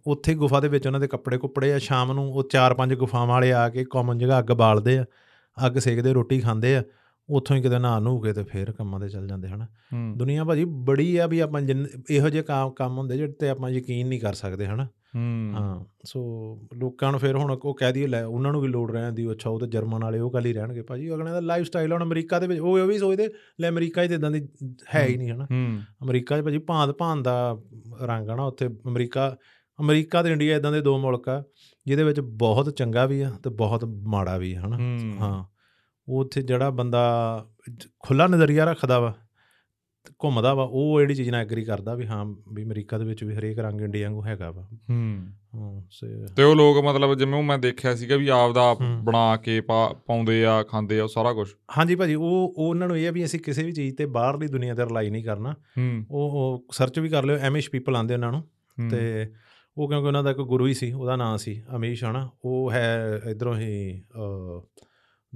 ਉੱਥੇ 0.07 0.35
ਗੁਫਾ 0.35 0.61
ਦੇ 0.61 0.69
ਵਿੱਚ 0.69 0.87
ਉਹਨਾਂ 0.87 1.00
ਦੇ 1.00 1.09
ਕੱਪੜੇ 1.09 1.38
ਕੁੱਪੜੇ 1.38 1.73
ਆ 1.73 1.79
ਸ਼ਾਮ 1.79 2.12
ਨੂੰ 2.12 2.33
ਉਹ 2.33 2.43
ਚਾਰ 2.50 2.75
ਪੰਜ 2.75 2.95
ਗੁਫਾਵਾਂ 2.95 3.27
ਵਾਲੇ 3.27 3.53
ਆ 3.53 3.69
ਕੇ 3.69 3.85
ਕਾਮਨ 3.85 4.19
ਜਗ੍ਹਾ 4.19 4.38
ਅੱਗ 4.38 4.53
ਬਾਲਦੇ 4.53 4.99
ਆ 4.99 5.05
ਅੱਗ 5.67 5.79
ਸੇਕਦੇ 5.79 6.12
ਰੋਟੀ 6.12 6.41
ਖਾਂਦੇ 6.41 6.77
ਆ 6.77 6.83
ਉੱਥੋਂ 7.31 7.57
ਹੀ 7.57 7.62
ਕਿਤੇ 7.62 7.79
ਨਹਾ 7.79 7.99
ਨੂ 7.99 8.21
ਕੇ 8.21 8.33
ਤੇ 8.33 8.43
ਫੇਰ 8.43 8.73
ਕੰਮਾਂ 8.73 9.00
ਤੇ 9.00 9.09
ਚੱਲ 9.09 9.27
ਜਾਂਦੇ 9.27 9.49
ਹਨਾ। 9.49 9.67
ਦੁਨੀਆ 10.17 10.45
ਭਾਜੀ 10.45 10.65
ਬੜੀ 10.65 11.17
ਆ 11.17 11.27
ਵੀ 11.27 11.41
ਆਪਾਂ 11.41 11.61
ਇਹੋ 12.11 12.29
ਜਿਹੇ 12.29 12.43
ਕੰਮ 12.43 12.71
ਕੰਮ 12.71 12.99
ਹੁੰਦੇ 12.99 13.17
ਜਿਹੜੇ 13.17 13.33
ਤੇ 13.33 13.49
ਆਪਾਂ 13.49 13.71
ਯਕੀਨ 13.71 14.09
ਨਹੀਂ 14.09 14.21
ਕਰ 14.21 14.35
ਸਕਦੇ 14.35 14.67
ਹਨਾ। 14.67 14.88
ਹੂੰ 15.17 15.50
ਹਾਂ। 15.55 15.85
ਸੋ 16.05 16.21
ਲੋਕਾਂ 16.75 17.11
ਨੂੰ 17.11 17.21
ਫਿਰ 17.21 17.37
ਹੁਣ 17.37 17.59
ਉਹ 17.65 17.75
ਕਹਿ 17.75 17.93
ਦਈਏ 17.93 18.07
ਲੈ 18.07 18.25
ਉਹਨਾਂ 18.25 18.53
ਨੂੰ 18.53 18.61
ਵੀ 18.61 18.69
ਲੋੜ 18.69 18.93
ਰਹਿਣ 18.93 19.12
ਦੀ 19.12 19.31
ਅੱਛਾ 19.31 19.50
ਉਹ 19.50 19.61
ਤੇ 19.61 19.67
ਜਰਮਨ 19.67 20.05
ਵਾਲੇ 20.05 20.19
ਉਹ 20.19 20.31
ਗੱਲ 20.31 20.47
ਹੀ 20.47 20.53
ਰਹਿਣਗੇ। 20.53 20.83
ਭਾਜੀ 20.83 21.15
ਅਗਲੇ 21.15 21.31
ਦਾ 21.31 21.41
ਲਾਈਫ 21.41 21.67
ਸਟਾਈਲ 21.67 21.93
ਹੁਣ 21.93 22.03
ਅਮਰੀਕਾ 22.03 22.38
ਦੇ 22.38 22.47
ਵਿੱਚ 22.47 22.61
ਉਹ 22.61 22.79
ਉਹ 22.79 22.87
ਵੀ 22.87 22.99
ਸੋਚਦੇ 22.99 23.29
ਲੈ 23.61 23.69
ਅਮਰੀਕਾ 23.69 24.07
'ਚ 24.07 24.11
ਇਦਾਂ 24.11 24.31
ਦੀ 24.31 24.49
ਹੈ 24.95 25.07
ਹੀ 25.07 25.17
ਨਹੀਂ 25.17 25.31
ਹਨਾ। 25.31 25.45
ਹੂੰ। 25.45 25.81
ਅਮਰੀਕਾ 26.03 26.41
'ਚ 26.41 26.45
ਭਾਜੀ 26.45 26.59
ਭਾਂਤ 26.59 26.91
ਭਾਂਤ 26.91 27.21
ਦਾ 27.21 27.59
ਰੰਗ 28.03 28.29
ਆ 28.29 28.35
ਨਾ 28.35 28.45
ਉੱਥੇ। 28.45 28.69
ਅਮਰੀਕਾ 28.69 29.37
ਅਮਰੀਕਾ 29.81 30.23
ਤੇ 30.23 30.33
ਇੰਡੀਆ 30.33 30.57
ਇਦਾਂ 30.57 30.73
ਦੇ 30.73 30.81
ਦੋ 30.81 30.99
ਮੁਲਕ 30.99 31.29
ਆ 31.29 31.45
ਜਿਹਦੇ 31.87 32.03
ਵਿੱਚ 32.05 32.21
ਬਹੁਤ 32.21 32.71
ਚੰਗਾ 32.71 33.07
ਵੀ 33.07 33.21
ਆ 33.21 33.31
ਤੇ 33.31 33.50
ਬਹੁਤ 33.50 33.85
ਮਾੜਾ 33.85 34.38
ਵੀ 34.38 34.57
ਹਨਾ। 34.57 34.77
ਹੂੰ। 34.77 35.12
ਹਾਂ। 35.21 35.45
ਉਹ 36.09 36.21
ਉੱਥੇ 36.21 36.43
ਜਿਹੜਾ 36.43 36.71
ਬੰਦਾ 36.71 37.47
ਖੁੱਲਾ 37.99 38.27
ਨਜ਼ਰੀਆ 38.27 38.65
ਰੱਖਦਾ 38.65 39.00
ਵਾ 39.00 39.15
ਘੁੰਮਦਾ 40.25 40.55
ਵਾ 40.55 40.69
ਉਹ 40.71 41.00
ਜਿਹੜੀ 41.00 41.15
ਚੀਜ਼ 41.15 41.31
ਨਾਲ 41.31 41.41
ਐਗਰੀ 41.41 41.65
ਕਰਦਾ 41.65 41.95
ਵੀ 41.95 42.07
ਹਾਂ 42.07 42.25
ਵੀ 42.53 42.65
ਅਮਰੀਕਾ 42.65 42.99
ਦੇ 42.99 43.05
ਵਿੱਚ 43.05 43.25
ਵੀ 43.25 43.35
ਹਰੇਕ 43.35 43.59
ਰੰਗ 43.59 43.81
ਇੰਡੀਆ 43.81 44.09
ਵਾਂਗੂ 44.09 44.25
ਹੈਗਾ 44.25 44.50
ਵਾ। 44.50 44.69
ਹੂੰ। 44.91 45.27
ਤੇ 46.37 46.43
ਉਹ 46.43 46.57
ਲੋਕ 46.57 46.85
ਮਤਲਬ 46.85 47.15
ਜਿਵੇਂ 47.15 47.38
ਉਹ 47.38 47.43
ਮੈਂ 47.43 47.59
ਦੇਖਿਆ 47.59 47.95
ਸੀਗਾ 47.95 48.17
ਵੀ 48.17 48.29
ਆਪ 48.29 48.53
ਦਾ। 48.53 48.75
ਬਣਾ 49.03 49.37
ਕੇ 49.37 49.61
ਪਾਉਂਦੇ 49.61 50.45
ਆ 50.45 50.62
ਖਾਂਦੇ 50.62 51.00
ਆ 51.00 51.03
ਉਹ 51.03 51.09
ਸਾਰਾ 51.09 51.33
ਕੁਝ 51.33 51.49
ਹਾਂਜੀ 51.79 51.95
ਭਾਜੀ 51.95 52.15
ਉਹ 52.15 52.55
ਉਹ 52.57 52.69
ਉਹਨਾਂ 52.69 52.88
ਨੂੰ 52.88 52.99
ਇਹ 52.99 53.09
ਆ 53.09 53.11
ਵੀ 53.11 53.25
ਅਸੀਂ 53.25 53.41
ਕਿਸੇ 53.41 53.62
ਵੀ 53.62 53.73
ਚੀਜ਼ 53.73 53.97
ਤੇ 53.97 54.07
ਬਾਹਰਲੀ 54.07 54.47
ਦੁਨੀਆ 54.47 54.75
ਤੇ 54.75 54.85
ਰਿਲਾਈ 54.85 55.11
ਨਹੀਂ 55.11 55.25
ਕਰਨਾ। 55.25 55.55
ਉਹ 56.11 56.65
ਸਰਚ 56.71 56.99
ਵੀ 56.99 57.09
ਕਰ 57.09 57.25
ਲਿਓ 57.25 57.37
ਐਮਿਸ਼ 57.37 57.71
ਪੀਪਲ 57.71 57.97
ਆਂਦੇ 57.97 58.15
ਉਹਨਾਂ 58.15 58.33
ਨੂੰ। 58.33 58.45
ਤੇ 58.91 59.31
ਉਹ 59.79 59.88
ਕਿਉਂਕਿ 59.88 60.07
ਉਹਨਾਂ 60.07 60.25
ਦਾ 60.25 60.31
ਇੱਕ 60.31 60.38
ਗੁਰੂ 60.38 60.67
ਹੀ 60.67 60.75
ਸੀ 60.75 60.93
ਉਹਦਾ 60.93 61.17
ਨਾਮ 61.17 61.37
ਸੀ 61.37 61.62
ਅਮੀਸ਼ 61.77 62.05
ਹਨਾ। 62.05 62.31
ਉਹ 62.45 62.73
ਹੈ 62.73 63.21
ਇਧਰੋਂ 63.31 63.57
ਹੀ 63.59 64.03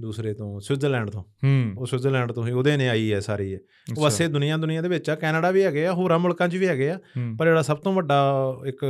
ਦੂਸਰੇ 0.01 0.33
ਤੋਂ 0.33 0.59
ਸਵਿਟਜ਼ਰਲੈਂਡ 0.59 1.09
ਤੋਂ। 1.09 1.21
ਹੂੰ। 1.21 1.73
ਉਹ 1.77 1.85
ਸਵਿਟਜ਼ਰਲੈਂਡ 1.85 2.31
ਤੋਂ 2.31 2.47
ਹੀ 2.47 2.51
ਉਹਦੇ 2.51 2.77
ਨੇ 2.77 2.89
ਆਈ 2.89 3.13
ਹੈ 3.13 3.19
ਸਾਰੀ 3.19 3.51
ਇਹ। 3.51 3.57
ਉਹ। 3.97 4.03
ਵਸੇ 4.03 4.27
ਦੁਨੀਆ 4.27 4.57
ਦੁਨੀਆ 4.57 4.81
ਦੇ 4.81 4.89
ਵਿੱਚ 4.89 5.09
ਆ 5.09 5.15
ਕੈਨੇਡਾ 5.15 5.51
ਵੀ 5.51 5.63
ਹੈਗੇ 5.63 5.85
ਆ 5.85 5.93
ਹੋਰਾਂ 5.93 6.19
ਮੁਲਕਾਂ 6.19 6.47
'ਚ 6.47 6.55
ਵੀ 6.55 6.67
ਹੈਗੇ 6.67 6.89
ਆ 6.89 6.99
ਹੂੰ। 7.17 7.37
ਪਰ 7.37 7.45
ਜਿਹੜਾ 7.45 7.61
ਸਭ 7.61 7.77
ਤੋਂ 7.77 7.93
ਵੱਡਾ 7.93 8.53
ਇੱਕ 8.65 8.85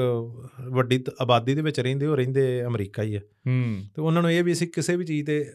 ਵੱਡੀ 0.71 1.03
ਆਬਾਦੀ 1.21 1.55
ਦੇ 1.55 1.61
ਵਿੱਚ 1.61 1.79
ਰਹਿੰਦੇ 1.79 2.05
ਉਹ 2.05 2.17
ਰਹਿੰਦੇ 2.17 2.65
ਅਮਰੀਕਾ 2.65 3.03
ਹੀ 3.03 3.15
ਆ। 3.15 3.19
ਹੂੰ। 3.19 3.83
ਤੇ 3.95 4.01
ਉਹਨਾਂ 4.01 4.21
ਨੂੰ 4.21 4.31
ਇਹ 4.31 4.43
ਵੀ 4.43 4.51
ਅਸੀਂ 4.51 4.67
ਕਿਸੇ 4.67 4.95
ਵੀ 4.95 5.05
ਚੀਜ਼ 5.05 5.27
ਤੇ 5.27 5.45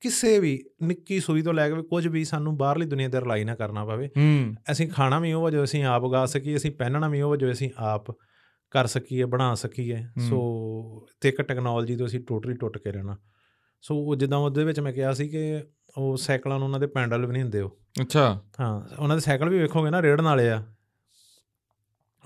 ਕਿਸੇ 0.00 0.38
ਵੀ 0.38 0.64
ਨਿੱਕੀ 0.82 1.20
ਸੂਈ 1.20 1.42
ਤੋਂ 1.42 1.54
ਲੈ 1.54 1.70
ਕੇ 1.70 1.82
ਕੁਝ 1.82 2.08
ਵੀ 2.08 2.24
ਸਾਨੂੰ 2.24 2.56
ਬਾਹਰਲੀ 2.56 2.86
ਦੁਨੀਆ 2.86 3.08
ਤੇ 3.08 3.20
ਰਿਲਾਈ 3.20 3.44
ਨਾ 3.44 3.54
ਕਰਨਾ 3.54 3.84
ਪਵੇ। 3.84 4.06
ਹੂੰ। 4.06 4.54
ਅਸੀਂ 4.70 4.88
ਖਾਣਾ 4.88 5.20
ਵੀ 5.20 5.32
ਉਹ 5.32 5.50
ਜੋ 5.50 5.64
ਅਸੀਂ 5.64 5.84
ਆਪ 5.84 6.02
ਉਗਾ 6.02 6.26
ਸਕੀਏ 6.26 6.56
ਅਸੀਂ 6.56 6.70
ਪਹਿਨਣਾ 6.70 7.08
ਵੀ 7.08 7.20
ਉਹ 7.20 7.36
ਜੋ 7.36 7.52
ਅਸੀਂ 7.52 7.70
ਆਪ 7.76 8.10
ਕਰ 8.70 8.86
ਸਕੀਏ 8.86 9.24
ਬਣਾ 9.24 9.54
ਸਕੀਏ। 9.54 9.98
ਸੋ 10.28 11.06
ਤੇ 11.20 11.28
ਇੱਕ 11.28 11.42
ਟੈਕਨੋਲੋਜੀ 11.42 11.96
ਤੋਂ 11.96 12.06
ਅਸੀਂ 12.06 12.20
ਟੋਟਲੀ 12.20 12.54
ਟੁੱਟ 12.54 12.78
ਕੇ 12.78 12.92
ਰਹਿਣਾ। 12.92 13.16
ਸੋ 13.82 13.96
ਉਹ 13.96 14.16
ਜਿੱਦਾਂ 14.16 14.38
ਉਹਦੇ 14.38 14.64
ਵਿੱਚ 14.64 14.80
ਮੈਂ 14.80 14.92
ਕਿਹਾ 14.92 15.12
ਸੀ 15.12 15.28
ਕਿ 15.28 15.64
ਉਹ 15.98 16.16
ਸਾਈਕਲਾਂ 16.16 16.58
ਨੂੰ 16.58 16.66
ਉਹਨਾਂ 16.66 16.80
ਦੇ 16.80 16.86
ਪੈਂਡਲ 16.86 17.26
ਵੀ 17.26 17.32
ਨਹੀਂ 17.32 17.42
ਹੁੰਦੇ 17.42 17.60
ਉਹ। 17.60 17.78
ਅੱਛਾ। 18.02 18.42
ਹਾਂ 18.60 19.02
ਉਹਨਾਂ 19.02 19.16
ਦੇ 19.16 19.20
ਸਾਈਕਲ 19.20 19.48
ਵੀ 19.48 19.58
ਵੇਖੋਗੇ 19.58 19.90
ਨਾ 19.90 20.02
ਰੇੜਨ 20.02 20.24
ਵਾਲੇ 20.24 20.50
ਆ। 20.50 20.62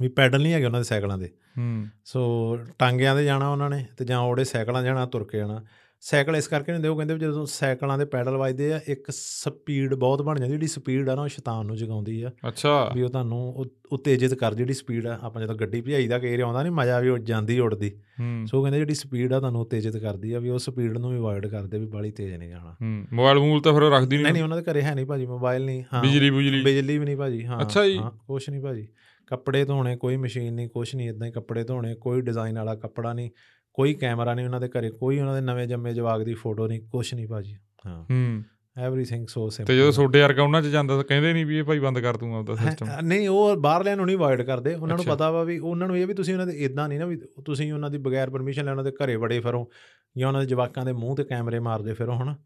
ਵੀ 0.00 0.08
ਪੈਡਲ 0.08 0.42
ਨਹੀਂ 0.42 0.52
ਹੈਗੇ 0.52 0.64
ਉਹਨਾਂ 0.64 0.80
ਦੇ 0.80 0.84
ਸਾਈਕਲਾਂ 0.84 1.18
ਦੇ। 1.18 1.30
ਹੂੰ। 1.58 1.86
ਸੋ 2.04 2.56
ਟਾਂਗਿਆਂ 2.78 3.16
ਤੇ 3.16 3.24
ਜਾਣਾ 3.24 3.48
ਉਹਨਾਂ 3.48 3.70
ਨੇ 3.70 3.86
ਤੇ 3.98 4.04
ਜਾਂ 4.04 4.20
ਉਹਦੇ 4.20 4.44
ਸਾਈਕਲਾਂ 4.44 4.82
ਜਾਣਾ 4.82 5.06
ਤੁਰ 5.06 5.24
ਕੇ 5.24 5.38
ਜਾਣਾ 5.38 5.64
ਸਾਈਕਲ 6.06 6.36
ਇਸ 6.36 6.48
ਕਰਕੇ 6.48 6.72
ਨਹੀਂ 6.72 6.76
ਹੁੰਦੇ 6.76 6.88
ਉਹ 6.88 6.96
ਕਹਿੰਦੇ 6.96 7.18
ਜਦੋਂ 7.18 7.46
ਸਾਈਕਲਾਂ 7.46 7.98
ਦੇ 7.98 8.04
ਪੈਡਲ 8.04 8.36
ਵੱਜਦੇ 8.36 8.72
ਆ 8.72 8.80
ਇੱਕ 8.88 9.06
ਸਪੀਡ 9.10 9.94
ਬਹੁਤ 9.94 10.22
ਬਣ 10.22 10.38
ਜਾਂਦੀ 10.38 10.52
ਜਿਹੜੀ 10.52 10.66
ਸਪੀਡ 10.66 11.08
ਆ 11.08 11.14
ਨਾ 11.14 11.22
ਉਹ 11.22 11.28
ਸ਼ੈਤਾਨ 11.28 11.66
ਨੂੰ 11.66 11.76
ਜਗਾਉਂਦੀ 11.76 12.22
ਆ। 12.22 12.30
ਅੱਛਾ। 12.48 12.90
ਵੀ 12.94 13.02
ਉਹ 13.02 13.08
ਤੁਹਾਨੂੰ 13.08 13.54
ਉਹ- 13.56 13.70
ਉਤੇਜਿਤ 13.92 14.34
ਕਰ 14.34 14.54
ਜਿਹੜੀ 14.54 14.72
ਸਪੀਡ 14.72 15.06
ਆ। 15.06 15.18
ਆਪਾਂ 15.22 15.42
ਜਦੋਂ 15.42 15.54
ਗੱਡੀ 15.54 15.80
ਭਜਾਈ 15.80 16.08
ਦਾ 16.08 16.18
ਕਈ 16.18 16.30
ਵਾਰੀ 16.30 16.40
ਆਉਂਦਾ 16.40 16.62
ਨਹੀਂ 16.62 16.72
ਮਜ਼ਾ 16.72 17.00
ਵੀ 17.00 17.08
ਉੱਡ 17.08 17.22
ਜਾਂਦੀ 17.22 17.58
ਉੱਡਦੀ। 17.58 18.00
ਸੋ 18.46 18.62
ਕਹਿੰਦੇ 18.62 18.78
ਜਿਹੜੀ 18.78 18.94
ਸਪੀਡ 18.94 19.32
ਆ 19.32 19.38
ਤੁਹਾਨੂੰ 19.38 19.60
ਉਤੇਜਿਤ 19.60 19.96
ਕਰਦੀ 19.96 20.32
ਆ 20.32 20.38
ਵੀ 20.38 20.48
ਉਹ 20.48 20.58
ਸਪੀਡ 20.58 20.98
ਨੂੰ 20.98 21.10
ਵੀ 21.10 21.18
ਅਵੋਇਡ 21.18 21.46
ਕਰਦੇ 21.46 21.78
ਵੀ 21.78 21.86
ਬਾਲੀ 21.86 22.10
ਤੇਜ਼ 22.10 22.34
ਨਹੀਂ 22.34 22.48
ਜਾਣਾ। 22.48 22.76
ਹੂੰ 22.82 23.06
ਮੋਬਾਈਲ 23.12 23.38
ਮੂਲ 23.38 23.60
ਤਾਂ 23.60 23.72
ਫਿਰ 23.72 23.82
ਰੱਖਦੀ 23.82 24.16
ਨਹੀਂ 24.18 24.32
ਨਹੀਂ 24.32 24.42
ਉਹਨਾਂ 24.42 24.62
ਦੇ 24.62 24.72
ਘਰੇ 24.72 24.82
ਹੈ 24.82 24.94
ਨਹੀਂ 24.94 25.06
ਭਾਜੀ 25.06 25.26
ਮੋਬਾਈਲ 25.26 25.64
ਨਹੀਂ 25.64 25.84
ਹਾਂ। 25.92 26.02
ਬਿਜਲੀ 26.02 26.30
ਬੁਜਲੀ। 26.30 26.62
ਬਿਜਲੀ 26.64 26.98
ਵੀ 26.98 27.04
ਨਹੀਂ 27.04 27.16
ਭਾਜੀ 27.16 27.46
ਹਾਂ 27.46 27.60
ਅੱਛਾ 27.60 27.86
ਜੀ। 27.86 28.00
ਕੁਛ 28.26 28.50
ਨਹੀਂ 28.50 28.60
ਭਾਜੀ। 28.60 28.88
ਕੱਪੜੇ 29.26 29.64
ਧੋਣੇ 29.64 29.96
ਕੋਈ 29.96 30.16
ਮਸ਼ੀਨ 30.16 30.54
ਨਹੀਂ 30.54 30.68
ਕੁਛ 30.68 30.94
ਨਹੀਂ 30.94 31.08
ਇਦਾਂ 31.08 31.26
ਹੀ 31.26 31.32
ਕੱਪੜੇ 31.32 31.64
ਧੋਣੇ 31.64 31.94
ਕੋਈ 31.94 32.20
ਡਿਜ਼ਾਈਨ 32.20 32.58
ਵਾਲਾ 32.58 32.74
ਕੱਪੜਾ 32.74 33.12
ਨਹੀਂ। 33.12 33.30
ਕੋਈ 33.74 33.94
ਕੈਮਰਾ 33.94 34.34
ਨਹੀਂ 34.34 34.46
ਉਹਨਾਂ 34.46 34.60
ਦੇ 34.60 34.68
ਘਰੇ 34.68 34.90
ਕੋਈ 34.90 35.18
ਉਹਨਾਂ 35.18 35.34
ਦੇ 35.34 35.40
ਨਵੇਂ 35.40 35.66
ਜੰਮੇ 35.66 35.94
ਜਵਾਕ 35.94 36.22
ਦੀ 36.22 36.34
ਫੋਟੋ 36.34 36.66
ਨਹੀਂ 36.66 36.80
ਕੁਛ 36.80 37.14
ਨਹੀਂ 37.14 37.28
ਭਾਜੀ। 37.28 37.56
ਹਾਂ। 37.86 38.04
ਹੂੰ। 38.04 38.42
ਐਵਰੀਥਿੰਗ 38.78 39.26
ਸੋ 39.26 39.48
ਸਿੰਪਲ 39.48 39.66
ਤੇ 39.66 39.78
ਜਦੋਂ 39.78 39.92
ਛੋਟੇ 39.92 40.22
ਵਰਗਾ 40.22 40.42
ਉਹਨਾਂ 40.42 40.62
'ਚ 40.62 40.64
ਜਾਂਦਾ 40.64 40.96
ਤਾਂ 40.96 41.04
ਕਹਿੰਦੇ 41.04 41.32
ਨਹੀਂ 41.32 41.46
ਵੀ 41.46 41.58
ਇਹ 41.58 41.64
ਭਾਈ 41.64 41.78
ਬੰਦ 41.78 41.98
ਕਰ 41.98 42.16
ਦੂੰਗਾ 42.16 42.38
ਆਪਦਾ 42.38 42.54
ਸਿਸਟਮ 42.54 42.86
ਨਹੀਂ 43.02 43.28
ਉਹ 43.28 43.56
ਬਾਹਰਲਿਆਂ 43.56 43.96
ਨੂੰ 43.96 44.06
ਨਹੀਂ 44.06 44.16
ਅਵਾਇਡ 44.16 44.42
ਕਰਦੇ। 44.42 44.74
ਉਹਨਾਂ 44.74 44.96
ਨੂੰ। 44.96 45.04
ਪਤਾ 45.04 45.30
ਵਾ 45.30 45.42
ਵੀ 45.42 45.58
ਉਹਨਾਂ 45.58 45.86
ਨੂੰ 45.86 45.98
ਇਹ 45.98 46.06
ਵੀ 46.06 46.14
ਤੁਸੀਂ 46.14 46.34
ਉਹਨਾਂ 46.34 46.46
ਦੇ 46.46 46.52
ਇਦਾਂ 46.52 46.88
ਨਹੀਂ 46.88 46.98
ਨਾ 46.98 47.06
ਵੀ 47.06 47.16
ਤੁਸੀਂ 47.44 47.72
ਉਹਨਾਂ 47.72 47.90
ਦੀ 47.90 47.98
ਬਗੈਰ 47.98 48.30
ਪਰਮਿਸ਼ਨ 48.30 48.64
ਲੈ 48.64 48.70
ਉਹਨਾਂ 48.70 48.84
ਦੇ 48.84 48.90
ਘਰੇ 48.90 49.16
ਵੜੇ 49.16 49.40
ਫਿਰੋ 49.40 49.70
ਜਾਂ 50.18 50.28
ਉਹਨਾਂ 50.28 50.40
ਦੇ 50.40 50.46
ਜਵਾਕਾਂ 50.46 50.84
ਦੇ 50.84 50.92
ਮੂੰਹ 50.92 51.16
ਤੇ 51.16 51.24
ਕੈਮਰੇ 51.24 51.58
ਮਾਰਦੇ 51.58 51.92
ਫਿਰੋ 51.92 52.22
ਹਨਾ? 52.22 52.36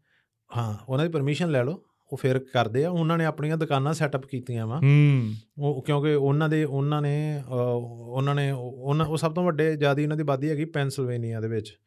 ਹਾਂ 0.57 0.77
ਉਹਨਾਂ 0.89 1.05
ਦੀ 1.05 1.11
ਪਰਮਿਸ਼ਨ 1.11 1.51
ਲੈ 1.51 1.63
ਲਓ। 1.63 1.83
ਉਹ 2.09 2.17
ਫਿਰ 2.17 2.39
ਕਰਦੇ 2.39 2.85
ਆ 2.85 2.89
ਉਹਨਾਂ 2.89 3.17
ਨੇ 3.17 3.25
ਆਪਣੀਆਂ 3.25 3.57
ਦੁਕਾਨਾਂ 3.57 3.93
ਸੈਟਅਪ 3.93 4.25
ਕੀਤੀਆਂ 4.25 4.67
ਵਾ। 4.67 4.77
ਹੂੰ। 4.77 5.33
ਉਹ 5.57 5.83
ਕਿਉਂਕਿ 5.83 6.13
ਉਹਨਾਂ 6.13 6.49
ਦੇ 6.49 6.63
ਉਹਨਾਂ 6.63 7.01
ਨੇ 7.01 7.43
ਉਹਨਾਂ 7.49 8.35
ਨੇ 8.35 8.51
ਉਹਨਾਂ 8.51 9.05
ਉਹ 9.05 9.17
ਸਭ 9.17 9.33
ਤੋਂ 9.33 9.43
ਵੱਡੇ 9.43 9.75
ਜਿਆਦੀ 9.75 10.03
ਉਹਨਾਂ 10.03 10.17
ਦੀ 10.17 10.21
ਆਬਾਦੀ 10.21 10.49
ਹੈਗੀ 10.49 10.65
ਪੈਨਸਿਲਵੇਨੀਆ 10.65 11.39
ਦੇ 11.39 11.47
ਵਿੱਚ। 11.47 11.77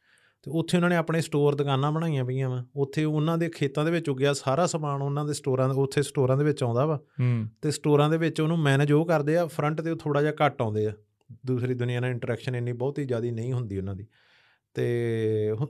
ਤੇ 0.42 0.50
ਉੱਥੇ 0.50 0.76
ਉਹਨਾਂ 0.76 0.90
ਨੇ 0.90 0.96
ਆਪਣੇ 0.96 1.20
ਸਟੋਰ 1.20 1.54
ਦੁਕਾਨਾਂ 1.54 1.92
ਬਣਾਈਆਂ 1.92 2.24
ਪਈਆਂ 2.24 2.50
ਵਾ। 2.50 2.64
ਉੱਥੇ 2.76 3.04
ਉਹਨਾਂ 3.04 3.38
ਦੇ 3.38 3.48
ਖੇਤਾਂ 3.48 3.84
ਦੇ 3.84 3.90
ਵਿੱਚ 3.90 4.08
ਉੱਗਿਆ 4.08 4.32
ਸਾਰਾ 4.32 4.66
ਸਮਾਨ 4.66 5.02
ਉਹਨਾਂ 5.02 5.24
ਦੇ 5.24 5.32
ਸਟੋਰਾਂ 5.32 5.68
ਉੱਥੇ 5.68 6.02
ਸਟੋਰਾਂ 6.02 6.36
ਦੇ 6.36 6.44
ਵਿੱਚ 6.44 6.62
ਆਉਂਦਾ 6.62 6.86
ਵਾ। 6.86 6.96
ਹੂੰ। 6.96 7.46
ਤੇ 7.62 7.70
ਸਟੋਰਾਂ 7.70 8.10
ਦੇ 8.10 8.16
ਵਿੱਚ 8.16 8.40
ਉਹਨੂੰ 8.40 8.58
ਮੈਨੇਜ 8.58 8.92
ਉਹ 8.92 9.06
ਕਰਦੇ 9.06 9.36
ਆ 9.36 9.46
ਫਰੰਟ 9.46 9.80
ਤੇ 9.80 9.90
ਉਹ 9.90 9.96
ਥੋੜਾ 9.96 10.22
ਜਿਹਾ 10.22 10.32
ਘੱਟ 10.46 10.62
ਆਉਂਦੇ 10.62 10.86
ਆ। 10.86 10.92
ਦੂਸਰੀ 11.46 11.74
ਦੁਨੀਆ 11.74 12.00
ਨਾਲ 12.00 12.10
ਇੰਟਰੈਕਸ਼ਨ 12.10 12.56
ਇੰਨੀ 12.56 12.72
ਬਹੁਤੀ 12.72 13.04
ਜ਼ਿਆਦੀ 13.04 13.30
ਨਹੀਂ 13.30 13.52
ਹੁੰਦੀ 13.52 13.78
ਉਹਨਾਂ 13.78 13.94
ਦੀ। 13.94 14.06
ਤੇ 14.74 15.56
ਹੁ- 15.60 15.68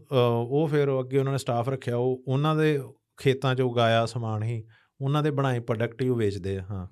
ਉਹ 0.50 0.68
ਫਿਰ 0.71 1.00
ਅੱਗੇ 1.00 1.18
ਉਹਨਾਂ 1.18 1.32
ਨੇ 1.32 1.38
ਸਟਾਫ 1.38 1.68
ਰੱਖਿਆ 1.68 1.97
ਉਹ 1.97 2.23
ਉਹਨਾਂ 2.28 2.56
ਦੇ 2.56 2.80
ਖੇਤਾਂ 3.22 3.54
'ਚ 3.54 3.60
ਉਗਾਇਆ 3.60 4.06
ਸਮਾਨ 4.06 4.42
ਹੀ 4.42 4.64
ਉਹਨਾਂ 5.00 5.22
ਦੇ 5.22 5.30
ਬਣਾਏ 5.30 5.60
ਪ੍ਰੋਡਕਟ 5.60 6.02
ਹੀ 6.02 6.08
ਉਹ 6.08 6.16
ਵੇਚਦੇ 6.16 6.58
ਆ 6.58 6.62
ਹਾਂ। 6.70 6.86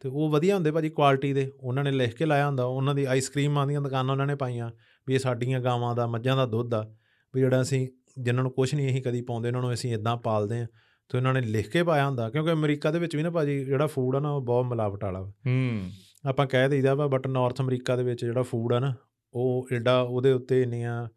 ਤੇ 0.00 0.08
ਉਹ 0.08 0.30
ਵਧੀਆ 0.30 0.54
ਹੁੰਦੇ 0.54 0.70
ਭਾਜੀ 0.70 0.88
ਕੁਆਲਿਟੀ 0.88 1.32
ਦੇ 1.32 1.50
ਉਹਨਾਂ 1.60 1.84
ਨੇ 1.84 1.90
ਲਿਖ 1.90 2.14
ਕੇ 2.14 2.26
ਲਾਇਆ 2.26 2.46
ਹੁੰਦਾ 2.46 2.64
ਉਹਨਾਂ 2.64 2.94
ਦੀ 2.94 3.04
ਆਈਸਕ੍ਰੀਮਾਂ 3.04 3.66
ਦੀਆਂ 3.66 3.80
ਦੁਕਾਨਾਂ 3.80 4.14
ਉਹਨਾਂ 4.14 4.26
ਨੇ 4.26 4.34
ਪਾਈਆਂ 4.34 4.70
ਵੀ 5.06 5.14
ਇਹ 5.14 5.18
ਸਾਡੀਆਂ 5.18 5.60
ਗਾਵਾਂ 5.60 5.94
ਦਾ 5.96 6.06
ਮੱਝਾਂ 6.06 6.36
ਦਾ 6.36 6.46
ਦੁੱਧ 6.46 6.74
ਆ 6.74 6.94
ਵੀ 7.34 7.40
ਜਿਹੜਾ 7.40 7.60
ਅਸੀਂ 7.62 7.88
ਜਿਨ੍ਹਾਂ 8.18 8.42
ਨੂੰ 8.42 8.52
ਕੁਝ 8.52 8.74
ਨਹੀਂ 8.74 8.88
ਅਸੀਂ 8.90 9.02
ਕਦੀ 9.02 9.22
ਪਾਉਂਦੇ 9.22 9.48
ਉਹਨਾਂ 9.48 9.60
ਨੂੰ 9.62 9.72
ਅਸੀਂ 9.72 9.94
ਇਦਾਂ 9.94 10.16
ਪਾਲਦੇ 10.16 10.60
ਆ 10.60 10.66
ਤੇ 11.10 11.18
ਉਹਨਾਂ 11.18 11.34
ਨੇ 11.34 11.40
ਲਿਖ 11.40 11.68
ਕੇ 11.70 11.82
ਪਾਇਆ 11.82 12.06
ਹੁੰਦਾ 12.06 12.30
ਕਿਉਂਕਿ 12.30 12.52
ਅਮਰੀਕਾ 12.52 12.90
ਦੇ 12.90 12.98
ਵਿੱਚ 12.98 13.16
ਵੀ 13.16 13.22
ਨਾ 13.22 13.30
ਭਾਜੀ 13.30 13.64
ਜਿਹੜਾ 13.64 13.86
ਫੂਡ 13.86 14.16
ਆ 14.16 14.20
ਨਾ 14.20 14.30
ਉਹ 14.30 14.42
ਬਹੁਤ 14.42 14.66
ਮਿਲਾਵਟ 14.66 15.04
ਵਾਲਾ 15.04 15.20
ਹੂੰ। 15.20 15.90
ਆਪਾਂ 16.26 16.46
ਕਹਿ 16.46 16.68
ਦਈਦਾ 16.68 16.94
ਵਾ 16.94 17.06
ਬਟ 17.06 17.26
ਨਾਰਥ 17.26 17.60
ਅਮਰੀਕਾ 17.60 17.96
ਦੇ 17.96 18.02
ਵਿੱਚ 18.02 18.24
ਜਿਹੜਾ 18.24 18.42
ਫੂਡ 18.42 18.72
ਆ 18.72 18.78
ਨਾ 18.78 18.94
ਉਹ 19.34 19.68
ਐਡਾ 19.72 20.00
ਉਹਦੇ 20.00 20.32
ਉੱਤੇ 20.32 20.62
ਇੰਨੀਆਂ 20.62 21.08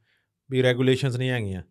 ਵੀ 0.52 0.64
ਰੈਗੂਲੇਸ਼ਨਸ 0.64 1.18
ਨਹੀਂ 1.18 1.30
ਹੈਗੀਆਂ। 1.30 1.62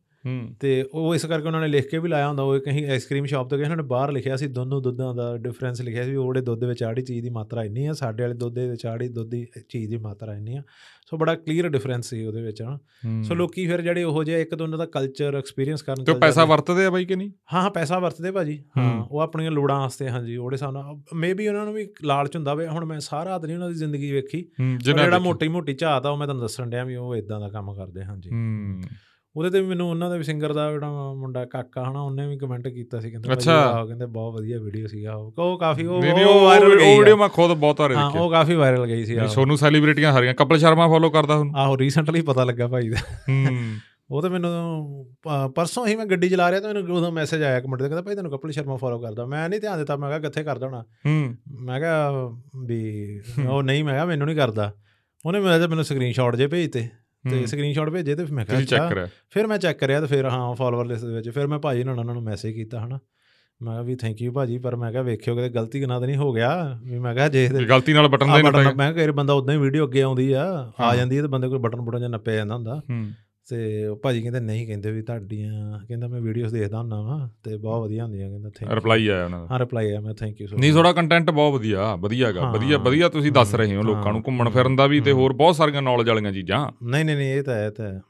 ਤੇ 0.60 0.84
ਉਹ 0.94 1.14
ਇਸ 1.14 1.26
ਕਰਕੇ 1.26 1.46
ਉਹਨਾਂ 1.46 1.60
ਨੇ 1.60 1.68
ਲਿਖ 1.68 1.90
ਕੇ 1.90 1.98
ਵੀ 1.98 2.08
ਲਾਇਆ 2.08 2.28
ਹੁੰਦਾ 2.28 2.42
ਉਹ 2.42 2.60
ਕਹੀਂ 2.60 2.86
ਆਈਸਕ੍ਰੀਮ 2.86 3.24
ਸ਼ਾਪ 3.24 3.50
ਤੇ 3.50 3.56
ਗਏ 3.56 3.62
ਉਹਨਾਂ 3.62 3.76
ਨੇ 3.76 3.82
ਬਾਹਰ 3.82 4.12
ਲਿਖਿਆ 4.12 4.36
ਸੀ 4.36 4.46
ਦੋਨੋਂ 4.46 4.82
ਦੁੱਧਾਂ 4.82 5.14
ਦਾ 5.14 5.36
ਡਿਫਰੈਂਸ 5.36 5.80
ਲਿਖਿਆ 5.80 6.02
ਸੀ 6.02 6.10
ਵੀ 6.10 6.16
ਉਹਦੇ 6.16 6.40
ਦੁੱਧ 6.40 6.64
ਵਿੱਚ 6.64 6.82
ਆੜੀ 6.82 7.02
ਚੀਜ਼ 7.02 7.22
ਦੀ 7.22 7.30
ਮਾਤਰਾ 7.30 7.64
ਇੰਨੀ 7.64 7.86
ਆ 7.86 7.92
ਸਾਡੇ 7.92 8.22
ਵਾਲੇ 8.22 8.34
ਦੁੱਧ 8.34 8.54
ਦੇ 8.54 8.68
ਵਿੱਚ 8.68 8.86
ਆੜੀ 8.86 9.08
ਦੁੱਧ 9.08 9.30
ਦੀ 9.30 9.46
ਚੀਜ਼ 9.68 9.90
ਦੀ 9.90 9.96
ਮਾਤਰਾ 9.96 10.34
ਇੰਨੀ 10.34 10.56
ਆ। 10.56 10.62
ਸੋ 11.10 11.16
ਬੜਾ 11.16 11.34
ਕਲੀਅਰ 11.34 11.68
ਡਿਫਰੈਂਸ 11.68 12.06
ਸੀ 12.06 12.24
ਉਹਦੇ 12.26 12.42
ਵਿੱਚ 12.42 12.62
ਹਨਾ। 12.62 12.78
ਸੋ 13.22 13.34
ਲੋਕੀ 13.34 13.66
ਫਿਰ 13.66 13.80
ਜਿਹੜੇ 13.80 14.02
ਉਹੋ 14.04 14.24
ਜਿਹੇ 14.24 14.42
ਇੱਕ 14.42 14.54
ਦੋਨਾਂ 14.54 14.78
ਦਾ 14.78 14.86
ਕਲਚਰ 14.86 15.34
ਐਕਸਪੀਰੀਅੰਸ 15.34 15.82
ਕਰਨ 15.82 16.04
ਤੇ 16.04 16.14
ਪੈਸਾ। 16.14 16.44
ਵਰਤਦੇ 16.44 16.86
ਆ 16.86 16.90
ਬਾਈ 16.90 17.04
ਕਿ 17.04 17.16
ਨਹੀਂ? 17.16 17.30
ਹਾਂ 17.54 17.62
ਹਾਂ 17.62 17.70
ਪੈਸਾ 17.70 17.98
ਵਰਤਦੇ 17.98 18.30
ਭਾਜੀ 18.30 18.64
ਹਾਂ। 18.78 19.04
ਉਹ 19.10 19.20
ਆਪਣੀਆਂ 19.20 19.50
ਲੋੜਾਂ 19.50 19.80
ਵਾਸਤੇ 19.80 20.08
ਹਾਂਜੀ 20.10 20.36
ਉਹਦੇ 20.36 20.56
ਨਾਲ 20.72 21.00
ਮੇਬੀ 21.14 21.48
ਉਹਨਾਂ 21.48 21.64
ਨੂੰ 21.64 21.74
ਵੀ 21.74 21.88
ਲਾਲਚ 22.04 22.36
ਹੁੰਦਾ 22.36 22.54
ਵੇ 22.54 22.66
ਹੁਣ 22.66 22.84
ਮੈਂ 22.84 23.00
ਸਾਰਾ 23.00 23.38
ਦਿਨ 23.38 23.52
ਉਹਨਾਂ 23.54 23.68
ਦੀ 23.68 23.74
ਜ਼ਿੰਦਗੀ 23.74 24.12
ਵੇਖੀ। 24.12 24.44
ਜਿਹੜਾ। 24.78 25.18
ਮੋਟੀ 25.18 25.48
ਮੋਟੀ 25.48 25.74
ਝਾਤ 25.74 26.06
ਆ 26.06 26.10
ਉਹ 26.10 26.16
ਮੈਂ 26.16 26.26
ਤੁਹਾਨੂੰ 26.26 26.42
ਦੱਸਣ 26.42 26.70
ਡਿਆ 26.70 26.84
ਵੀ 26.84 26.94
ਉਹ 26.94 27.16
ਇਦਾਂ 27.16 27.40
ਦਾ 27.40 27.48
ਕੰਮ 27.48 27.74
ਕਰਦੇ 27.74 28.04
ਹਾਂਜੀ 28.04 28.30
ਉਹਦੇ 29.36 29.50
ਤੇ 29.50 29.60
ਵੀ 29.60 29.66
ਮੈਨੂੰ 29.66 29.90
ਉਹਨਾਂ 29.90 30.10
ਦਾ 30.10 30.16
ਵੀ 30.16 30.22
ਸਿੰਗਰ 30.22 30.52
ਦਾ 30.52 30.72
ਜਿਹੜਾ 30.72 31.14
ਮੁੰਡਾ 31.14 31.44
ਕਾਕਾ 31.44 31.90
ਹਨਾ 31.90 32.00
ਉਹਨੇ 32.02 32.28
ਵੀ 32.28 32.38
ਕਮੈਂਟ 32.38 32.68
ਕੀਤਾ 32.68 33.00
ਸੀ 33.00 33.10
ਕਹਿੰਦਾ 33.10 33.32
ਅੱਛਾ। 33.32 33.54
ਆਹ 33.54 33.86
ਕਹਿੰਦੇ 33.86 34.06
ਬਹੁਤ 34.06 34.34
ਵਧੀਆ 34.34 34.60
ਵੀਡੀਓ 34.60 34.86
ਸੀਗਾ 34.86 35.14
ਉਹ। 35.14 35.34
ਉਹ 35.38 35.58
ਕਾਫੀ 35.58 35.86
ਉਹ 35.86 35.96
ਉਹ 35.96 36.44
ਵਾਇਰਲ 36.44 36.72
ਉਹ 36.72 36.78
ਗਈ 36.78 36.98
ਵੀਡੀਓ 36.98 37.14
ਆ। 37.14 37.18
ਮੈਂ 37.18 37.28
ਖੁਦ 37.28 37.52
ਬਹੁਤ 37.52 37.80
ਵਾਰੇ 37.80 37.94
ਹਾਂ 37.94 38.10
ਦੇਖੀ 38.10 38.24
ਉਹ 38.24 38.30
ਕਾਫੀ 38.30 38.54
ਵਾਇਰਲ 38.54 38.86
ਗਈ 38.86 39.04
ਸੀ 39.04 39.16
ਆਹੋ। 39.16 39.26
ਸੋਨੂੰ 39.28 39.56
ਸੈਲੀਬ੍ਰਿਟੀਆਂ 39.58 40.12
ਸਾਰੀਆਂ 40.12 40.34
ਕਪਲ 40.34 40.58
ਸ਼ਰਮਾ 40.58 40.86
ਫੋਲੋ 40.86 41.10
ਕਰਦਾ 41.10 41.36
ਹੁਣ। 41.36 41.56
ਆਹੋ 41.56 41.78
ਰੀਸੈਂਟਲੀ 41.78 42.20
ਪਤਾ 42.20 42.44
ਲੱਗਾ 42.44 42.66
ਭਾਈ 42.68 42.88
ਦਾ। 42.88 42.96
ਹੂੰ। 43.28 43.46
ਉਹ 44.10 44.22
ਤਾਂ 44.22 44.30
ਮੈਨੂੰ 44.30 45.06
ਪਰਸੋਂ 45.54 45.86
ਹੀ 45.86 45.96
ਮੈਂ 45.96 46.06
ਗੱਡੀ 46.06 46.28
ਚਲਾ 46.28 46.50
ਰਿਹਾ 46.50 46.60
ਤਾਂ 46.60 46.74
ਮੈਨੂੰ 46.74 46.96
ਉਦੋਂ 46.96 47.12
ਮੈਸੇਜ 47.12 47.42
ਆਇਆ 47.42 47.58
ਇੱਕ 47.58 47.66
ਮੁੰਡੇ 47.66 47.82
ਦਾ 47.84 47.88
ਕਹਿੰਦਾ 47.88 48.02
ਭਾਈ 48.02 48.14
ਤੈਨੂੰ 48.14 48.32
ਕਪਿਲ 48.32 48.50
ਸ਼ਰਮਾ 48.50 48.76
ਫੋਲੋ 48.76 48.98
ਕਰਦਾ। 48.98 49.26
ਮੈਂ 49.26 49.48
ਨਹੀਂ 49.48 49.60
ਧਿਆਨ 49.60 49.78
ਦਿੱਤਾ 49.78 49.96
ਮੈਂ 49.96 50.08
ਕਿਹਾ 50.08 50.18
ਕਿੱਥੇ 50.18 50.42
ਕਰਦਾ 50.42 50.66
ਹੋਣਾ? 50.66 50.84
ਹੂੰ। 51.06 51.36
ਮੈਂ 51.60 51.80
ਕਿਹਾ 51.80 52.10
ਵੀ 52.66 53.20
ਉਹ 53.48 53.62
ਨਹੀਂ 53.62 53.84
ਮੈਂ 53.84 53.94
ਕਿਹਾ 53.94 54.04
ਮੈਨੂੰ 54.04 54.26
ਨਹੀਂ 54.26 54.36
ਕਰਦਾ। 54.36 54.74
ਉਹਨੇ 55.26 55.40
ਮੈਨੂੰ 55.40 55.84
ਸਕਰੀਨਸ਼ਾਟ 55.84 56.36
ਜੇ 56.36 56.46
ਭੇਜਤੇ। 56.46 56.88
ਤੇ 57.30 57.38
ਹੂੰ। 57.38 57.46
ਸਕਰੀਨਸ਼ਾਟ 57.46 57.90
ਭੇਜੇ 57.90 58.14
ਤੇ 58.14 58.24
ਮੈਂ 58.24 58.44
ਕਿਹਾ 58.44 59.06
ਫਿਰ 59.30 59.46
ਮੈਂ 59.46 59.58
ਚੈੱਕ 59.58 59.78
ਕਰਿਆ 59.78 60.00
ਤੇ 60.00 60.06
ਫਿਰ 60.06 60.24
ਹਾਂ 60.24 60.54
ਫਾਲੋਅਰ 60.54 60.86
ਲਿਸਟ 60.86 61.04
ਦੇ 61.04 61.14
ਵਿੱਚ 61.14 61.30
ਫਿਰ 61.30 61.46
ਮੈਂ 61.46 61.58
ਭਾਜੀ 61.58 61.84
ਨਾਲ 61.84 61.98
ਉਹਨਾਂ 61.98 62.14
ਨੂੰ 62.14 62.22
ਮੈਸੇਜ 62.22 62.54
ਕੀਤਾ 62.54 62.86
ਹਨਾ। 62.86 62.98
ਮੈਂ 63.62 63.72
ਕਿਹਾ 63.72 63.82
ਵੀ 63.82 63.96
ਥੈਂਕ 63.96 64.22
ਯੂ 64.22 64.32
ਭਾਜੀ 64.32 64.58
ਪਰ 64.58 64.76
ਮੈਂ 64.76 64.92
ਕਿਹਾ 64.92 65.02
ਵੇਖਿਓ 65.02 65.34
ਕਿਤੇ 65.34 65.48
ਗਲਤੀ 65.48 65.80
ਕਿਨਾਂ 65.80 66.00
ਤਾਂ 66.00 66.06
ਨਹੀਂ 66.08 66.16
ਹੋ 66.16 66.32
ਗਿਆ 66.32 66.80
ਵੀ 66.84 66.98
ਮੈਂ 66.98 67.14
ਕਿਹਾ 67.14 67.28
ਜੇ 67.28 67.48
ਗਲਤੀ 67.68 67.92
ਨਾਲ 67.92 68.08
ਬਟਨ 68.08 68.26
ਦੇ 68.26 68.42
ਬਟਨ 68.42 68.56
ਨੱਪਿਆ 68.56 68.72
ਮੈਂ 68.72 68.92
ਕਿਹਾ 68.92 69.04
ਇਹ 69.04 69.12
ਬੰਦਾ 69.12 69.32
ਉਦਾਂ 69.32 69.54
ਹੀ 69.54 69.58
ਵੀਡੀਓ 69.58 69.86
ਅੱਗੇ 69.86 70.02
ਆਉਂਦੀ 70.02 70.32
ਆ 70.32 70.72
ਹਾਂ। 70.80 70.86
ਆ 70.86 70.96
ਜਾਂਦੀ 70.96 71.16
ਹੈ 71.16 71.22
ਤੇ 71.22 71.28
ਬੰਦੇ 71.28 71.48
ਕੋਈ 71.48 71.58
ਬਟਨ 71.58 71.80
ਬਟਨ 71.80 72.00
ਜਾਂ 72.00 72.08
ਨੱਪਿਆ 72.08 72.34
ਜਾਂਦਾ 72.34 72.54
ਹੁੰਦਾ। 72.54 72.82
ਹੂੰ। 72.90 73.10
ਤੇ 73.50 73.86
ਉਹ 73.86 73.96
ਭਾਜੀ 73.96 74.20
ਕਹਿੰਦੇ 74.22 74.40
ਨਹੀਂ 74.40 74.66
ਕਹਿੰਦੇ 74.66 74.90
ਵੀ 74.92 75.02
ਤੁਹਾਡੀਆਂ 75.02 75.78
ਕਹਿੰਦਾ 75.88 76.08
ਮੈਂ 76.08 76.20
ਵੀਡੀਓਜ਼ 76.20 76.54
ਦੇਖਦਾ 76.54 76.78
ਹੁੰਦਾ 76.78 77.00
ਵਾਂ 77.00 77.28
ਤੇ 77.44 77.56
ਬਹੁਤ 77.56 77.82
ਵਧੀਆ 77.82 78.04
ਹੁੰਦੀਆਂ 78.04 78.28
ਕਹਿੰਦਾ 78.30 78.50
ਥੈਂਕ 78.50 78.72
ਰਿਪਲਾਈ 78.72 79.08
ਆਇਆ 79.08 79.24
ਉਹਨਾਂ 79.24 79.40
ਦਾ। 79.40 79.46
ਹਾਂ 79.50 79.58
ਰਿਪਲਾਈ 79.58 79.90
ਆ 79.90 80.00
ਮੈਂ 80.00 80.14
ਥੈਂਕ 80.14 80.40
ਯੂ 80.40 80.46
ਸੋ 80.46 80.56
ਨਹੀਂ 80.56 80.72
ਥੋੜਾ 80.72 80.92
ਕੰਟੈਂਟ 80.92 81.30
ਬਹੁਤ 81.30 81.54
ਵਧੀਆ 81.54 81.94
ਵਧੀਆਗਾ। 81.96 82.50
ਵਧੀਆ 82.50 82.78
ਵਧੀਆ 82.78 83.08
ਤੁਸੀਂ 83.08 83.32
ਦੱਸ 83.32 83.54
ਰਹੇ 83.54 83.76
ਹੋ 83.76 83.82
ਲੋਕਾਂ 83.82 84.12
ਨੂੰ 84.12 84.22
ਘੁੰਮਣ 84.26 84.50
ਫਿਰਨ 84.50 84.76
ਦਾ 84.76 84.86
ਵੀ 84.86 85.00
ਤੇ। 85.00 85.12
ਹੋਰ 85.12 85.32
ਬਹੁਤ 85.32 85.56
ਸਾਰੀਆਂ 85.56 85.82
ਨੌਲੇਜ 85.82 86.08
ਵਾਲੀਆਂ 86.08 86.32
ਚੀਜ਼ਾਂ। 86.32 86.66
ਨਹੀਂ 86.82 87.04
ਨਹੀਂ 87.04 87.16
ਨਹੀਂ 87.16 87.28
ਇਹ 87.28 87.42
ਤਾਂ 87.42 87.54
ਹੈ 87.54 87.70
ਤਾਂ 87.70 87.86
ਹੈ। 87.86 88.00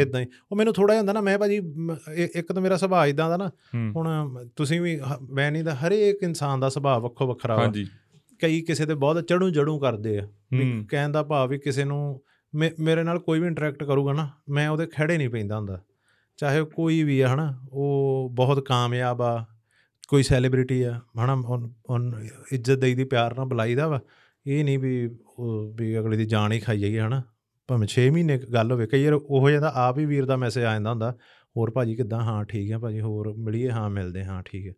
ਇਦਾਂ 0.00 0.20
ਹੀ। 0.20 0.26
ਉਹ 0.52 0.56
ਮੈਨੂੰ 0.56 0.74
ਥੋੜਾ 0.74 0.92
ਜਿਹਾ 0.94 1.00
ਹੁੰਦਾ 1.00 1.12
ਨਾ 1.12 1.20
ਮੈਂ 1.20 1.38
ਭਾਜੀ 1.38 1.60
ਇੱਕ 2.34 2.52
ਤਾਂ 2.52 2.62
ਮੇਰਾ 2.62 2.76
ਸੁਭਾਅ 2.76 3.06
ਇਦਾਂ 3.06 3.28
ਦਾ 3.30 3.36
ਨਾ 3.36 3.50
ਹੁਣ 3.96 4.46
ਤੁਸੀਂ 4.56 4.80
ਵੀ 4.80 5.00
ਮੈਂ 5.30 5.52
ਨਹੀਂ 5.52 5.64
ਦਾ 5.64 5.74
ਹਰੇਕ 5.74 6.22
ਇਨਸਾਨ 6.22 6.60
ਦਾ 6.60 6.68
ਸੁਭਾਅ 6.68 7.00
ਵੱਖੋ 7.00 7.26
ਵੱਖਰਾ 7.26 7.56
ਵਾ। 7.56 7.62
ਹਾਂਜੀ। 7.62 7.86
ਕਈ 8.38 8.60
ਕਿਸੇ 8.60 8.86
ਤੇ 8.86 8.94
ਬਹੁਤ 8.94 9.28
ਚੜੂ 9.28 9.50
ਜੜੂ 9.50 9.78
ਕਰਦੇ 9.78 10.18
ਆ 10.18 10.28
ਵੀ 10.52 10.84
ਕਹਿਣ 10.90 11.10
ਦਾ 11.10 11.22
ਭਾਵ 11.22 11.48
ਵੀ 11.48 11.58
ਕਿਸੇ 11.58 11.84
ਨੂੰ 11.84 12.22
ਮੇਰੇ 12.54 13.02
ਨਾਲ 13.02 13.18
ਕੋਈ 13.18 13.40
ਵੀ 13.40 13.46
ਇੰਟਰੈਕਟ 13.46 13.84
ਕਰੂਗਾ 13.84 14.12
ਨਾ, 14.12 14.30
ਮੈਂ 14.48 14.68
ਉਹਦੇ 14.68 14.86
ਖੜੇ 14.86 15.18
ਨਹੀਂ 15.18 15.28
ਪੈਂਦਾ 15.28 15.56
ਹੁੰਦਾ। 15.56 15.80
ਚਾਹੇ 16.36 16.60
ਉਹ 16.60 16.66
ਕੋਈ 16.66 17.02
ਵੀ 17.02 17.20
ਆ, 17.20 17.34
ਹਨਾ, 17.34 17.66
ਉਹ 17.72 18.30
ਬਹੁਤ 18.32 18.66
ਕਾਮਯਾਬ 18.66 19.22
ਆ, 19.22 19.44
ਕੋਈ 20.08 20.22
ਸੈਲੀਬ੍ਰਿਟੀ 20.22 20.82
ਆ, 20.82 21.00
ਹਨਾ, 21.24 21.32
ਉਹਨ 21.32 21.72
ਉਹਨ 21.86 22.28
ਇੱਜ਼ਤ 22.52 22.78
ਦੇਈ 22.78 22.94
ਦੀ, 22.94 23.04
ਪਿਆਰ 23.04 23.36
ਨਾਲ 23.36 23.46
ਬੁਲਾਈਦਾ 23.46 23.88
ਵਾ, 23.88 24.00
ਇਹ 24.46 24.64
ਨਹੀਂ 24.64 24.78
ਵੀ 24.78 25.10
ਉਹ 25.38 25.72
ਵੀ 25.74 25.98
ਅਗਲੇ 25.98 26.16
ਦੀ 26.16 26.24
ਜਾਨ 26.24 26.52
ਹੀ 26.52 26.58
ਖਾਈ 26.58 26.78
ਜਾਈਏ, 26.78 27.00
ਹਨਾ। 27.00 27.22
ਭਾਵੇਂ 27.68 27.88
6 27.88 28.10
ਮਹੀਨੇ 28.10 28.38
ਕੁ 28.38 28.52
ਗੱਲ 28.52 28.72
ਹੋਵੇ, 28.72 28.86
ਕਈ 28.86 29.04
ਵਾਰ 29.04 29.12
ਉਹੋ 29.12 29.50
ਜਿਹਾ 29.50 29.60
ਤਾਂ 29.60 29.72
ਆਪ 29.74 29.98
ਹੀ 29.98 30.04
ਵੀਰ 30.04 30.24
ਦਾ 30.24 30.36
ਮੈਸੇਜ 30.36 30.64
ਆ 30.64 30.72
ਜਾਂਦਾ 30.72 30.90
ਹੁੰਦਾ, 30.90 31.16
ਹੋਰ 31.56 31.70
ਭਾਜੀ 31.70 31.94
ਕਿੱਦਾਂ? 31.94 32.20
ਹਾਂ, 32.20 32.44
ਠੀਕ 32.44 32.72
ਹੈ 32.72 32.78
ਭਾਜੀ, 32.78 33.00
ਹੋਰ 33.00 33.34
ਮਿਲੀਏ, 33.36 33.70
ਹਾਂ, 33.70 33.90
ਮਿਲਦੇ 33.90 34.24
ਹਾਂ, 34.24 34.42
ਠੀਕ 34.46 34.66
ਹੈ 34.66 34.72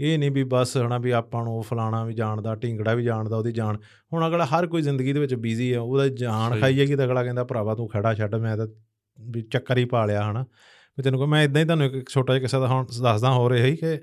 ਇਹ 0.00 0.18
ਨਹੀਂ 0.18 0.30
ਵੀ 0.30 0.44
ਬਸ 0.44 0.76
ਹਨਾ 0.76 0.98
ਵੀ 0.98 1.10
ਆਪਾਂ 1.10 1.44
ਨੂੰ 1.44 1.62
ਫਲਾਣਾ 1.62 2.04
ਵੀ 2.04 2.14
ਜਾਣਦਾ 2.14 2.54
ਢਿੰਗੜਾ 2.54 2.94
ਵੀ 2.94 3.04
ਜਾਣਦਾ 3.04 3.36
ਉਹਦੀ 3.36 3.52
ਜਾਣ 3.52 3.76
ਹੁਣ 4.12 4.26
ਅਗਲਾ 4.26 4.44
ਹਰ 4.44 4.66
ਕੋਈ 4.66 4.82
ਜ਼ਿੰਦਗੀ 4.82 5.12
ਦੇ 5.12 5.20
ਵਿੱਚ 5.20 5.34
ਬਿਜ਼ੀ 5.34 5.72
ਆ 5.72 5.80
ਉਹਦਾ 5.80 6.08
ਜਾਣ। 6.08 6.60
ਖਾਈ 6.60 6.76
ਜਾਏਗੀ 6.76 6.96
ਤਾਂ 6.96 7.04
ਅਗਲਾ 7.04 7.24
ਕਹਿੰਦਾ 7.24 7.44
ਭਰਾਵਾ 7.44 7.74
ਤੂੰ 7.74 7.88
ਖੜਾ 7.88 8.14
ਛੱਡ 8.14 8.34
ਮੈਂ 8.34 8.56
ਤਾਂ 8.56 8.66
ਵੀ 9.18 9.42
ਚੱਕਰ 9.42 9.78
ਹੀ 9.78 9.84
ਪਾ 9.84 10.06
ਲਿਆ 10.06 10.30
ਹਨਾ। 10.30 10.44
ਵੀ 10.98 11.02
ਤੈਨੂੰ 11.02 11.20
ਕੋ 11.20 11.26
ਮੈਂ 11.26 11.42
ਇਦਾਂ 11.44 11.60
ਹੀ 11.60 11.66
ਤੁਹਾਨੂੰ 11.66 11.86
ਇੱਕ 11.86 12.08
ਛੋਟਾ 12.08 12.32
ਜਿਹਾ 12.32 12.40
ਕਿੱਸਾ 12.40 12.66
ਹੁਣ 12.66 12.86
ਦੱਸਦਾ 13.02 13.30
ਹੋ 13.30 13.50
ਰਿਹਾ 13.50 13.66
ਸੀ 13.66 13.76
ਕਿ 13.76 13.98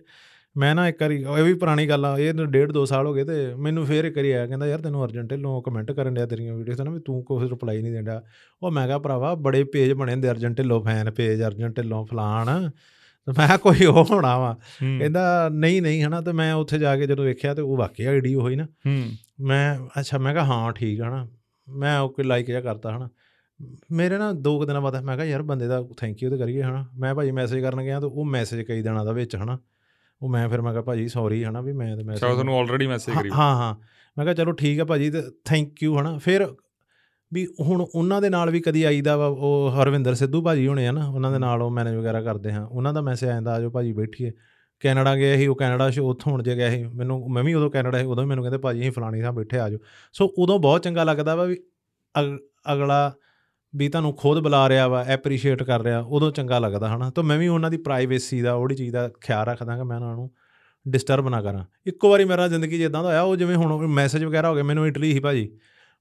ਮੈਂ 0.57 0.75
ਨਾ 0.75 0.87
ਇੱਕ 0.87 1.01
ਵਾਰੀ 1.01 1.21
ਇਹ 1.21 1.43
ਵੀ 1.43 1.53
ਪੁਰਾਣੀ 1.53 1.89
ਗੱਲ 1.89 2.05
ਆ 2.05 2.17
ਇਹ 2.17 2.33
ਡੇਢ 2.33 2.71
ਦੋ 2.71 2.85
ਸਾਲ 2.85 3.07
ਹੋ 3.07 3.13
ਗਏ 3.13 3.23
ਤੇ 3.23 3.55
ਮੈਨੂੰ 3.55 3.85
ਫੇਰ 3.85 4.05
ਇੱਕ 4.05 4.17
ਵਾਰੀ 4.17 4.31
ਆਇਆ 4.31 4.47
ਕਹਿੰਦਾ 4.47 4.67
ਯਾਰ 4.67 4.79
ਤੈਨੂੰ 4.79 5.05
ਅਰਜੈਂਟ 5.05 5.29
ਢਿੱਲੋਂ 5.29 5.61
ਕਮੈਂਟ 5.61 5.91
ਕਰਨ 5.91 6.13
ਡਿਆ 6.13 6.25
ਤੇਰੀਆਂ 6.25 6.53
ਵੀਡੀਓਜ਼ 6.53 6.77
ਤੇ 6.77 6.83
ਨਾ 6.83 6.91
ਵੀ 6.91 6.99
ਤੂੰ 6.99 7.23
ਕੋਈ 7.23 7.49
ਰਿਪਲਾਈ 7.49 7.81
ਨਹੀਂ 7.81 7.91
ਦਿੰਦਾ 7.91 8.23
ਉਹ 8.63 8.71
ਮੈਂ 8.71 8.85
ਕਿਹਾ 8.87 8.97
ਭਰਾਵਾ 8.97 9.33
ਬੜੇ 9.35 9.63
ਪੇਜ 9.63 9.93
ਬਣੇ 9.93 10.13
ਹੁੰਦੇ 10.13 10.29
ਅਰਜੈਂਟ 10.29 10.57
ਢਿੱਲੋਂ 10.57 10.83
ਫੈਨ 10.83 11.11
ਪੇਜ 11.11 11.43
ਅਰਜੈਂਟ 11.43 11.75
ਢਿੱਲੋਂ 11.75 12.05
ਫਲਾਣ। 12.05 12.69
ਤੇ 13.25 13.31
ਮੈਂ 13.37 13.47
ਕਿਹਾ 13.47 13.57
ਕੋਈ 13.57 13.85
ਉਹ 13.85 14.05
ਹੋਣਾ 14.11 14.37
ਵਾ। 14.39 14.57
ਕਹਿੰਦਾ 14.81 15.49
ਨਹੀਂ 15.53 15.81
ਨਹੀਂ 15.81 16.03
ਹਨਾ। 16.03 16.21
ਤੇ 16.21 16.31
ਮੈਂ 16.31 16.53
ਉੱਥੇ 16.53 16.77
ਜਾ 16.77 16.97
ਕੇ 16.97 17.07
ਜਦੋਂ 17.07 17.25
ਵੇਖਿਆ 17.25 17.53
ਤੇ 17.53 17.61
ਉਹ 17.61 17.77
ਵਾਕਿਆ 17.77 18.09
ਆਈਡੀ 18.09 18.35
ਉਹੀ 18.35 18.55
ਨਾ। 18.55 18.67
ਮੈਂ 19.41 19.79
ਅੱਛਾ 19.99 20.17
ਮੈਂ 20.17 20.33
ਕਿਹਾ 20.33 20.45
ਹਾਂ 20.45 20.71
ਠੀਕ 20.71 21.01
ਆ 21.01 21.07
ਹਨਾ। 21.09 21.27
ਮੈਂ 21.69 21.99
ਓਕੇ 21.99 22.23
ਲਾਈਕ 22.23 22.47
ਜਿਹਾ 22.47 22.61
ਕਰਤਾ 22.61 22.97
ਹਨਾ। 22.97 23.09
ਮੇਰੇ 23.91 24.17
ਨਾ 24.17 24.33
ਦੋ 24.33 24.59
ਕੁ 24.59 24.65
ਦਿਨਾਂ 24.65 24.81
ਬਾਅਦ 24.81 25.03
ਮੈਂ 25.03 25.15
ਕਿਹਾ 25.15 25.25
ਯਾਰ 25.25 25.41
ਬੰਦੇ 25.41 25.67
ਦਾ 25.67 25.83
ਥੈਂਕ 25.97 26.23
ਯੂ 26.23 26.29
ਤੇ 26.29 26.37
ਕਰੀਏ 26.37 26.61
ਹਨਾ। 26.63 26.89
ਮੈਂ 26.95 27.15
ਭਾਜੀ 27.15 27.31
ਮੈਸੇਜ 27.31 27.63
ਕਰਨ 27.63 27.81
ਗਿਆ 27.83 27.99
ਤੇ 27.99 28.05
ਉਹ 28.05 28.25
ਮੈਸੇਜ 28.25 28.61
ਕਈ 28.61 28.81
ਦਿਨਾਂ 28.81 29.05
ਦਾ 29.05 29.11
ਵਿੱਚ 29.11 29.35
ਹਨਾ। 29.35 29.57
ਉਹ 30.21 30.29
ਮੈਂ 30.29 30.49
ਫਿਰ 30.49 30.61
ਮੈਂ 30.61 30.71
ਕਿਹਾ 30.71 30.83
ਭਾਜੀ 30.83 31.07
ਸੌਰੀ 31.07 31.43
ਹਨਾ 31.45 31.61
ਵੀ 31.61 31.73
ਮੈਂ 31.73 31.97
ਤੇ 31.97 32.03
ਮੈਸੇਜ 32.03 32.19
ਤੁਹਾਨੂੰ 32.19 32.59
ਆਲਰੇਡੀ 32.59 32.87
ਮੈਸੇਜ 32.87 33.15
ਕਰੀ। 33.15 33.29
ਹਾਂ 33.29 33.55
ਹਾਂ। 33.55 33.75
ਮੈਂ 34.17 34.25
ਕਿਹਾ 34.25 34.33
ਚਲੋ 34.33 34.51
ਠੀਕ 34.51 34.79
ਆ 34.79 34.85
ਭਾਜੀ 34.85 35.11
ਤੇ 35.11 35.21
ਥੈਂਕ 35.45 35.83
ਯੂ 35.83 35.99
ਹਨਾ। 35.99 36.17
ਫਿਰ 36.17 36.47
ਵੀ 37.35 37.47
ਹੁਣ 37.59 37.85
ਉਹਨਾਂ 37.95 38.21
ਦੇ 38.21 38.29
ਨਾਲ 38.29 38.49
ਵੀ 38.49 38.59
ਕਦੀ 38.59 38.83
ਆਈਦਾ 38.83 39.17
ਵਾ 39.17 39.25
ਉਹ 39.25 39.71
ਹਰਵਿੰਦਰ 39.71 40.13
ਸਿੱਧੂ 40.13 40.41
ਭਾਜੀ 40.41 40.67
ਹੋਣੇ 40.67 40.87
ਆ 40.87 40.91
ਨਾ 40.91 41.09
ਉਹਨਾਂ 41.09 41.31
ਦੇ 41.31 41.39
ਨਾਲ 41.39 41.61
ਉਹ 41.61 41.71
ਮੈਨੇਜ 41.71 41.95
ਵਗੈਰਾ 41.95 42.21
ਕਰਦੇ 42.21 42.51
ਹਾਂ। 42.51 42.67
ਉਹਨਾਂ 42.67 42.93
ਦਾ 42.93 43.01
ਮੈਸੇਜ 43.01 43.29
ਆਇਆ 43.29 43.51
ਆਜੋ 43.51 43.69
ਭਾਜੀ 43.69 43.93
ਬੈਠੀਏ। 43.93 44.31
ਕੈਨੇਡਾ 44.79 45.15
ਗਏ 45.15 45.37
ਸੀ 45.37 45.47
ਉਹ 45.47 45.55
ਕੈਨੇਡਾ 45.55 45.89
ਸ਼ੋ 45.89 46.09
ਉੱਥੋਂ 46.09 46.31
ਹੁਣ 46.31 46.43
ਜੇ 46.43 46.55
ਗਿਆ 46.55 46.69
ਸੀ 46.69 46.83
ਮੈਨੂੰ 46.83 47.31
ਮੈਂ 47.31 47.43
ਵੀ 47.43 47.53
ਉਦੋਂ 47.53 47.69
ਕੈਨੇਡਾ 47.69 47.99
ਸੀ 47.99 48.05
ਉਦੋਂ 48.05 48.23
ਵੀ 48.23 48.29
ਮੈਨੂੰ 48.29 48.43
ਕਹਿੰਦੇ 48.43 48.57
ਭਾਜੀ 48.57 48.79
ਅਸੀਂ 48.79 48.91
ਫਲਾਣੀ 48.91 49.21
ਥਾਂ 49.21 49.31
ਬੈਠੇ 49.31 49.59
ਆਜੋ। 49.59 49.77
ਸੋ 50.13 50.33
ਉਦੋਂ 50.37 50.59
ਬਹੁਤ 50.59 50.83
ਚੰਗਾ 50.83 51.03
ਲੱਗਦਾ 51.03 51.35
ਵਾ 51.35 51.43
ਵੀ 51.43 51.55
ਅਗ- 52.19 52.39
ਅਗਲਾ 52.73 53.13
ਵੀ 53.75 53.89
ਤੁਹਾਨੂੰ 53.89 54.13
ਖੁਦ 54.13 54.39
ਬੁਲਾ 54.39 54.69
ਰਿਹਾ 54.69 54.87
ਵਾ 54.87 55.03
ਐਪਰੀਸ਼ੀਏਟ 55.03 55.63
ਕਰ 55.63 55.81
ਰਿਹਾ 55.81 55.99
ਉਦੋਂ 55.99 56.31
ਚੰਗਾ 56.31 56.59
ਲੱਗਦਾ 56.59 56.95
ਹਨਾ? 56.95 57.09
ਤਾਂ 57.09 57.23
ਮੈਂ 57.23 57.37
ਵੀ 57.37 57.47
ਉਹਨਾਂ 57.47 57.71
ਦੀ 57.71 57.77
ਪ੍ਰਾਈਵੇਸੀ 57.77 58.41
ਦਾ 58.41 58.53
ਉਹੜੀ 58.53 58.75
ਚੀਜ਼ 58.75 58.93
ਦਾ 58.93 59.09
ਖਿਆਲ 59.21 59.45
ਰੱਖਦਾ 59.45 59.77
ਕਿ 59.77 59.83
ਮੈਂ 59.83 59.97
ਉਹਨਾਂ 59.97 60.15
ਨੂੰ 60.15 60.31
ਡਿਸਟਰਬ 60.87 61.29
ਨਾ 61.29 61.41
ਕਰਾਂ। 61.41 61.65
ਇੱਕੋ 61.85 62.09
ਵਾਰੀ 62.09 62.25
ਮੇਰਾ 62.25 62.47
ਜ਼ਿੰਦਗੀ 62.47 62.77
'ਚ 62.77 62.81
ਇਦਾਂ 62.81 63.03
ਦਾ 63.03 63.09
ਹੋਇਆ 63.09 63.21
ਉਹ 63.21 63.35
ਜਿਵੇਂ 63.35 63.55
ਹੁਣ 63.55 63.87
ਮੈਸੇਜ 63.87 64.23
ਵਗੈਰਾ 64.23 64.49
ਹੋ 64.49 64.55
ਗਏ 64.55 64.61
ਮੈਨੂੰ 64.61 64.87
ਇਟਲੀ 64.87 65.13
ਸੀ 65.13 65.19
ਭਾਜੀ 65.19 65.57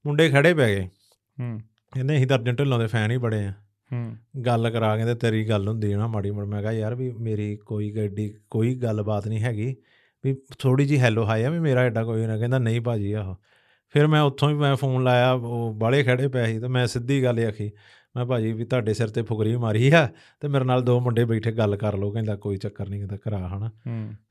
ਮੁੰਡੇ 0.06 0.30
ਖੜੇ 0.30 0.54
ਪੈ 0.54 0.74
ਗਏ। 0.74 0.88
ਹੂੰ। 1.40 1.60
ਕਹਿੰਦੇ 1.92 2.16
ਅਸੀਂ 2.16 2.26
ਤਾਂ 2.26 2.38
ਅਰਜਨ 2.38 2.54
ਢਿੱਲੋਂ 2.54 2.78
ਦੇ 2.78 2.86
ਫੈਨ 2.86 3.10
ਹੀ 3.10 3.16
ਬੜੇ 3.16 3.44
ਆ। 3.44 3.52
ਹੂੰ। 3.92 4.16
ਗੱਲ 4.46 4.70
ਕਰਾ 4.70 4.96
ਕਹਿੰਦੇ 4.96 5.14
ਤੇਰੀ 5.14 5.48
ਗੱਲ 5.48 5.68
ਹੁੰਦੀ 5.68 5.92
ਹੈ 5.92 5.98
ਨਾ 5.98 6.06
ਮਾੜੀ 6.06 6.30
ਮੋੜ 6.30 6.46
ਮੈਂ 6.46 6.60
ਕਿਹਾ 6.60 6.72
ਯਾਰ 6.72 6.94
ਵੀ 6.94 7.10
ਮੇਰੀ 7.10 7.56
ਕੋਈ 7.56 7.92
ਗੱਡੀ 7.92 8.34
ਕੋਈ 8.50 8.74
ਗੱਲਬਾਤ 8.74 9.28
ਨਹੀਂ 9.28 9.40
ਹੈਗੀ। 9.40 9.76
ਵੀ 10.24 10.36
ਥੋੜੀ 10.58 10.84
ਜੀ 10.84 10.98
ਹੈਲੋ 10.98 11.24
ਹਾਈ 11.24 11.42
ਆ 11.42 11.50
ਵੀ 11.50 11.58
ਮੇਰਾ 11.58 11.80
ਐਡਾ 11.80 12.04
ਕੋਈ 12.04 12.26
ਨਾ 12.26 12.38
ਕਹਿੰਦਾ 12.38 12.58
ਨਹੀਂ 12.58 12.80
ਭਾਜੀ 12.80 13.12
ਆਹੋ। 13.12 13.36
ਫਿਰ 13.88 14.06
ਮੈਂ 14.06 14.22
ਉੱਥੋਂ 14.22 14.50
ਹੀ 14.50 14.54
ਮੈਂ 14.54 14.76
ਫੋਨ 14.76 15.04
ਲਾਇਆ 15.04 15.32
ਉਹ 15.32 15.74
ਬਾਲੇ 15.74 16.04
ਖੜੇ 16.04 16.28
ਪਏ 16.28 16.46
ਸੀ 16.46 16.60
ਤੇ 16.60 16.68
ਮੈਂ 16.68 16.86
ਸਿੱਧੀ 16.86 17.22
ਗੱਲ 17.22 17.38
ਆਖੀ 17.38 17.70
ਮੈਂ 18.16 18.24
ਭਾਜੀ 18.24 18.52
ਵੀ 18.52 18.64
ਤੁਹਾਡੇ 18.64 18.94
ਸਿਰ 18.94 19.08
ਤੇ 19.08 19.22
ਫੁਕਰੀ 19.22 19.56
ਮਾਰੀ 19.56 19.90
ਆ 19.90 20.08
ਤੇ 20.40 20.48
ਮੇਰੇ 20.48 20.64
ਨਾਲ 20.64 20.82
ਦੋ 20.82 21.00
ਮੁੰਡੇ 21.00 21.24
ਬੈਠੇ 21.24 21.52
ਗੱਲ 21.52 21.76
ਕਰ 21.76 21.96
ਲਓ 21.96 22.10
ਕਹਿੰਦਾ 22.12 22.36
ਕੋਈ 22.36 22.56
ਚੱਕਰ 22.56 22.88
ਨਹੀਂ 22.88 23.00
ਕਹਿੰਦਾ 23.00 23.16
ਕਰਾ 23.16 23.48
ਹਨਾ। 23.48 23.70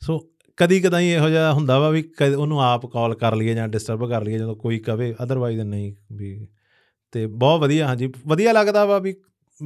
ਸੋ 0.01 0.29
ਕਦੀ 0.57 0.79
ਕਦਾਈ 0.79 1.07
ਇਹੋ 1.07 1.29
ਜਿਹਾ 1.29 1.53
ਹੁੰਦਾ 1.53 1.79
ਵਾ 1.79 1.89
ਵੀ 1.89 2.03
ਉਹਨੂੰ 2.37 2.61
ਆਪ 2.61 2.85
ਕਾਲ 2.85 3.15
ਕਰ 3.15 3.35
ਲਈਏ 3.35 3.53
ਜਾਂ 3.53 3.67
ਡਿਸਟਰਬ 3.67 4.09
ਕਰ 4.09 4.23
ਲਈਏ 4.23 4.37
ਜਦੋਂ 4.37 4.55
ਕੋਈ 4.55 4.79
ਕਵੇ 4.79 5.15
ਅਦਰਵਾਈਜ਼ 5.23 5.59
ਨਹੀਂ 5.59 5.95
ਵੀ 6.11 6.47
ਤੇ 7.13 7.27
ਬਹੁਤ 7.27 7.61
ਵਧੀਆ 7.61 7.87
ਹਾਂਜੀ। 7.87 8.11
ਵਧੀਆ 8.27 8.51
ਲੱਗਦਾ 8.51 8.85
ਵਾ 8.85 8.99
ਵੀ 8.99 9.15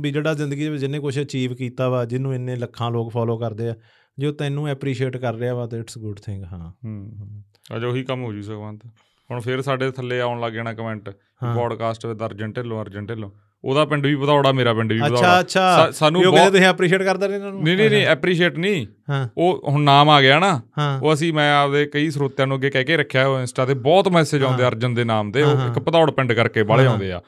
ਵੀ 0.02 0.12
ਜਿਹੜਾ 0.12 0.34
ਜ਼ਿੰਦਗੀ 0.34 0.64
ਦੇ 0.64 0.70
ਵਿੱਚ 0.70 0.82
ਜਿਹਨੇ 0.82 1.00
ਕੁਝ 1.00 1.22
ਅਚੀਵ 1.22 1.54
ਕੀਤਾ 1.56 1.90
ਵਾ 1.90 2.06
ਜਿਹਨੂੰ 2.06 2.36
ਇੰਨੇ 2.36 2.56
ਲੱਖਾਂ 2.56 2.92
ਲੋਕ 2.92 3.12
ਫੋਲੋ 3.14 3.38
ਕਰਦੇ 3.38 3.70
ਆ 3.70 3.76
ਜੋ 4.20 4.32
ਤੈਨੂੰ 4.32 4.68
ਐਪਰੀਸ਼ੀਏਟ 4.68 5.18
ਕਰ 5.18 5.34
ਰਿਹਾ 5.34 5.54
ਵਾ 5.54 5.68
ਤਾਂ 5.68 5.80
ਇਟਸ 5.80 5.98
ਗੁੱਡ 5.98 6.20
ਥਿੰਗ 6.20 6.44
ਹਾਂ। 6.44 6.72
ਹੂੰ 6.86 7.44
ਅੱਜ 7.76 7.86
ਉਹੀ 7.86 8.04
ਕੰਮ 8.04 8.24
ਹੋ 8.24 8.34
ਜੂ 8.34 8.42
ਸੁਖਵੰਤ 8.42 8.86
ਹੁਣ 9.32 9.40
ਫੇਰ 9.40 9.62
ਸਾਡੇ 9.62 9.92
ਥੱਲੇ 9.92 10.20
ਆਉਣ 10.22 10.42
ਲੱਗ 10.42 10.54
ਜਾਣਾ 10.54 10.74
comment. 10.74 11.10
Podcast 11.56 12.06
with 12.06 12.26
Arjan 12.26 12.52
Dhillon 12.52 12.82
Arjan 12.82 13.06
Dhillon. 13.06 13.32
ਉਹਦਾ 13.66 13.86
ਪਿੰਡ 13.86 14.06
ਵੀ 14.06 14.14
ਵਧੌੜਾ 14.16 14.52
ਮੇਰਾ 14.52 14.74
ਪਿੰਡ 14.74 14.94
ਵੀ 14.94 15.00
ਅੱਛਾ 15.00 15.08
ਵਧੌੜਾ। 15.08 15.40
ਅੱਛਾ। 15.40 15.76
ਸਾ- 15.78 15.92
ਸਾਨੂੰ 15.92 16.22
ਵੀ 16.22 16.28
ਉਹ 16.28 16.32
ਕਹਿੰਦੇ 16.32 16.50
ਬਹੁਤ 16.50 16.54
ਤੁਸੀਂ 16.54 16.68
ਐਪਰੀਸ਼ੀਏਟ 16.70 17.04
ਕਰਦੇ 17.04 17.28
ਰਹੇ 17.28 17.36
ਇਹਨਾਂ 17.36 17.52
ਨੂੰ? 17.52 17.64
ਨਹੀਂ 17.64 17.78
ਨਹੀਂ 17.78 17.90
ਨਹੀਂ 17.90 18.06
ਐਪਰੀਸ਼ੀਏਟ 18.06 18.58
ਨਹੀਂ। 18.58 18.86
ਹਾਂ। 19.10 19.28
ਉਹ 19.38 19.64
ਹੁਣ 19.68 19.82
ਨਾਮ 19.82 20.10
ਆ 20.10 20.22
ਗਿਆ 20.22 20.40
ਨਾ 20.40 20.62
ਉਹ 21.04 21.14
ਅਸੀਂ 21.14 21.34
ਮੈਂ 21.34 21.54
ਆਪਦੇ 21.56 21.86
ਕਈ 21.86 22.10
ਸਰੋਤਿਆਂ 22.10 22.48
ਨੂੰ 22.48 22.58
ਅੱਗੇ 22.58 22.70
ਕਹਿ 22.70 22.84
ਕੇ 22.84 22.98
ਰੱਖਿਆ 22.98 23.28
ਉਹ 23.28 23.40
ਇੰਸਟਾ 23.40 23.66
ਤੇ 23.66 23.74
ਬਹੁਤ 23.74 24.08
ਮੈਸੇਜ 24.08 24.44
ਆਉਂਦੇ। 24.44 24.68
ਅਰਜਨ 24.68 24.94
ਦੇ 24.94 25.04
ਨਾਮ 25.04 25.32
ਤੇ 25.32 25.44
ਉਹ। 25.44 25.52
ਇੱਕ 25.52 25.80
ਭਦੌੜ 25.80 26.12
ਪਿੰਡ 26.12 26.34
ਕਰਕੇ 26.34 26.64
ਬਾਲੇ 26.64 26.86
ਆਉਂਦੇ 26.86 27.12
ਆ। 27.12 27.22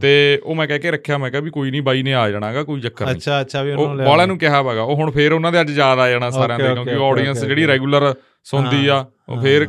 ਤੇ 0.00 0.40
ਉਹ 0.44 0.54
ਮੈਂ 0.54 0.66
ਕਹਿ 0.66 0.78
ਕੇ 0.78 0.90
ਰੱਖਿਆ 0.90 1.18
ਮੈਂ 1.18 1.30
ਕਿਹਾ 1.30 1.42
ਵੀ 1.42 1.50
ਕੋਈ 1.50 1.70
ਨਹੀਂ 1.70 1.82
ਬਾਈ 1.82 2.02
ਨੇ 2.02 2.14
ਆ 2.14 2.30
ਜਾਣਾਗਾ 2.30 2.62
ਕੋਈ 2.62 2.80
ਚੱਕਰ 2.80 3.04
ਨਹੀਂ। 3.06 3.16
ਅੱਛਾ 3.16 3.40
ਅੱਛਾ 3.40 3.62
ਵੀ 3.62 3.72
ਉਹ 3.72 3.78
ਉਹਨੂੰ 3.78 3.96
ਲਿਆ 3.96 4.06
ਬਾਲਿਆਂ 4.06 4.26
ਨੂੰ 4.26 4.38
ਕਿਹਾ 4.38 4.62
ਵਾਗਾ 4.62 4.82
ਉਹ 4.82 4.96
ਹੁਣ 4.96 5.10
ਫੇਰ 5.10 5.32
ਉਹਨਾਂ 5.32 5.52
ਦੇ 5.52 5.60
ਅੱਜ 5.60 5.70
ਯਾਦ 5.70 5.98
ਆ 5.98 6.08
ਜਾਣਾ 6.10 6.30
ਸਾਰਿਆਂ 6.30 6.58
ਦੇ 6.58 6.64
ਕਿਉਂਕਿ 6.64 6.90
ਆਡੀਅנס 7.04 7.44
ਜਿਹੜੀ. 7.46 7.66
ਰੈਗੂਲਰ 7.66 8.14
ਸੁਣਦੀ 8.44 8.86
ਆ 8.86 9.04
ਉਹ 9.28 9.40
ਫੇਰ 9.42 9.68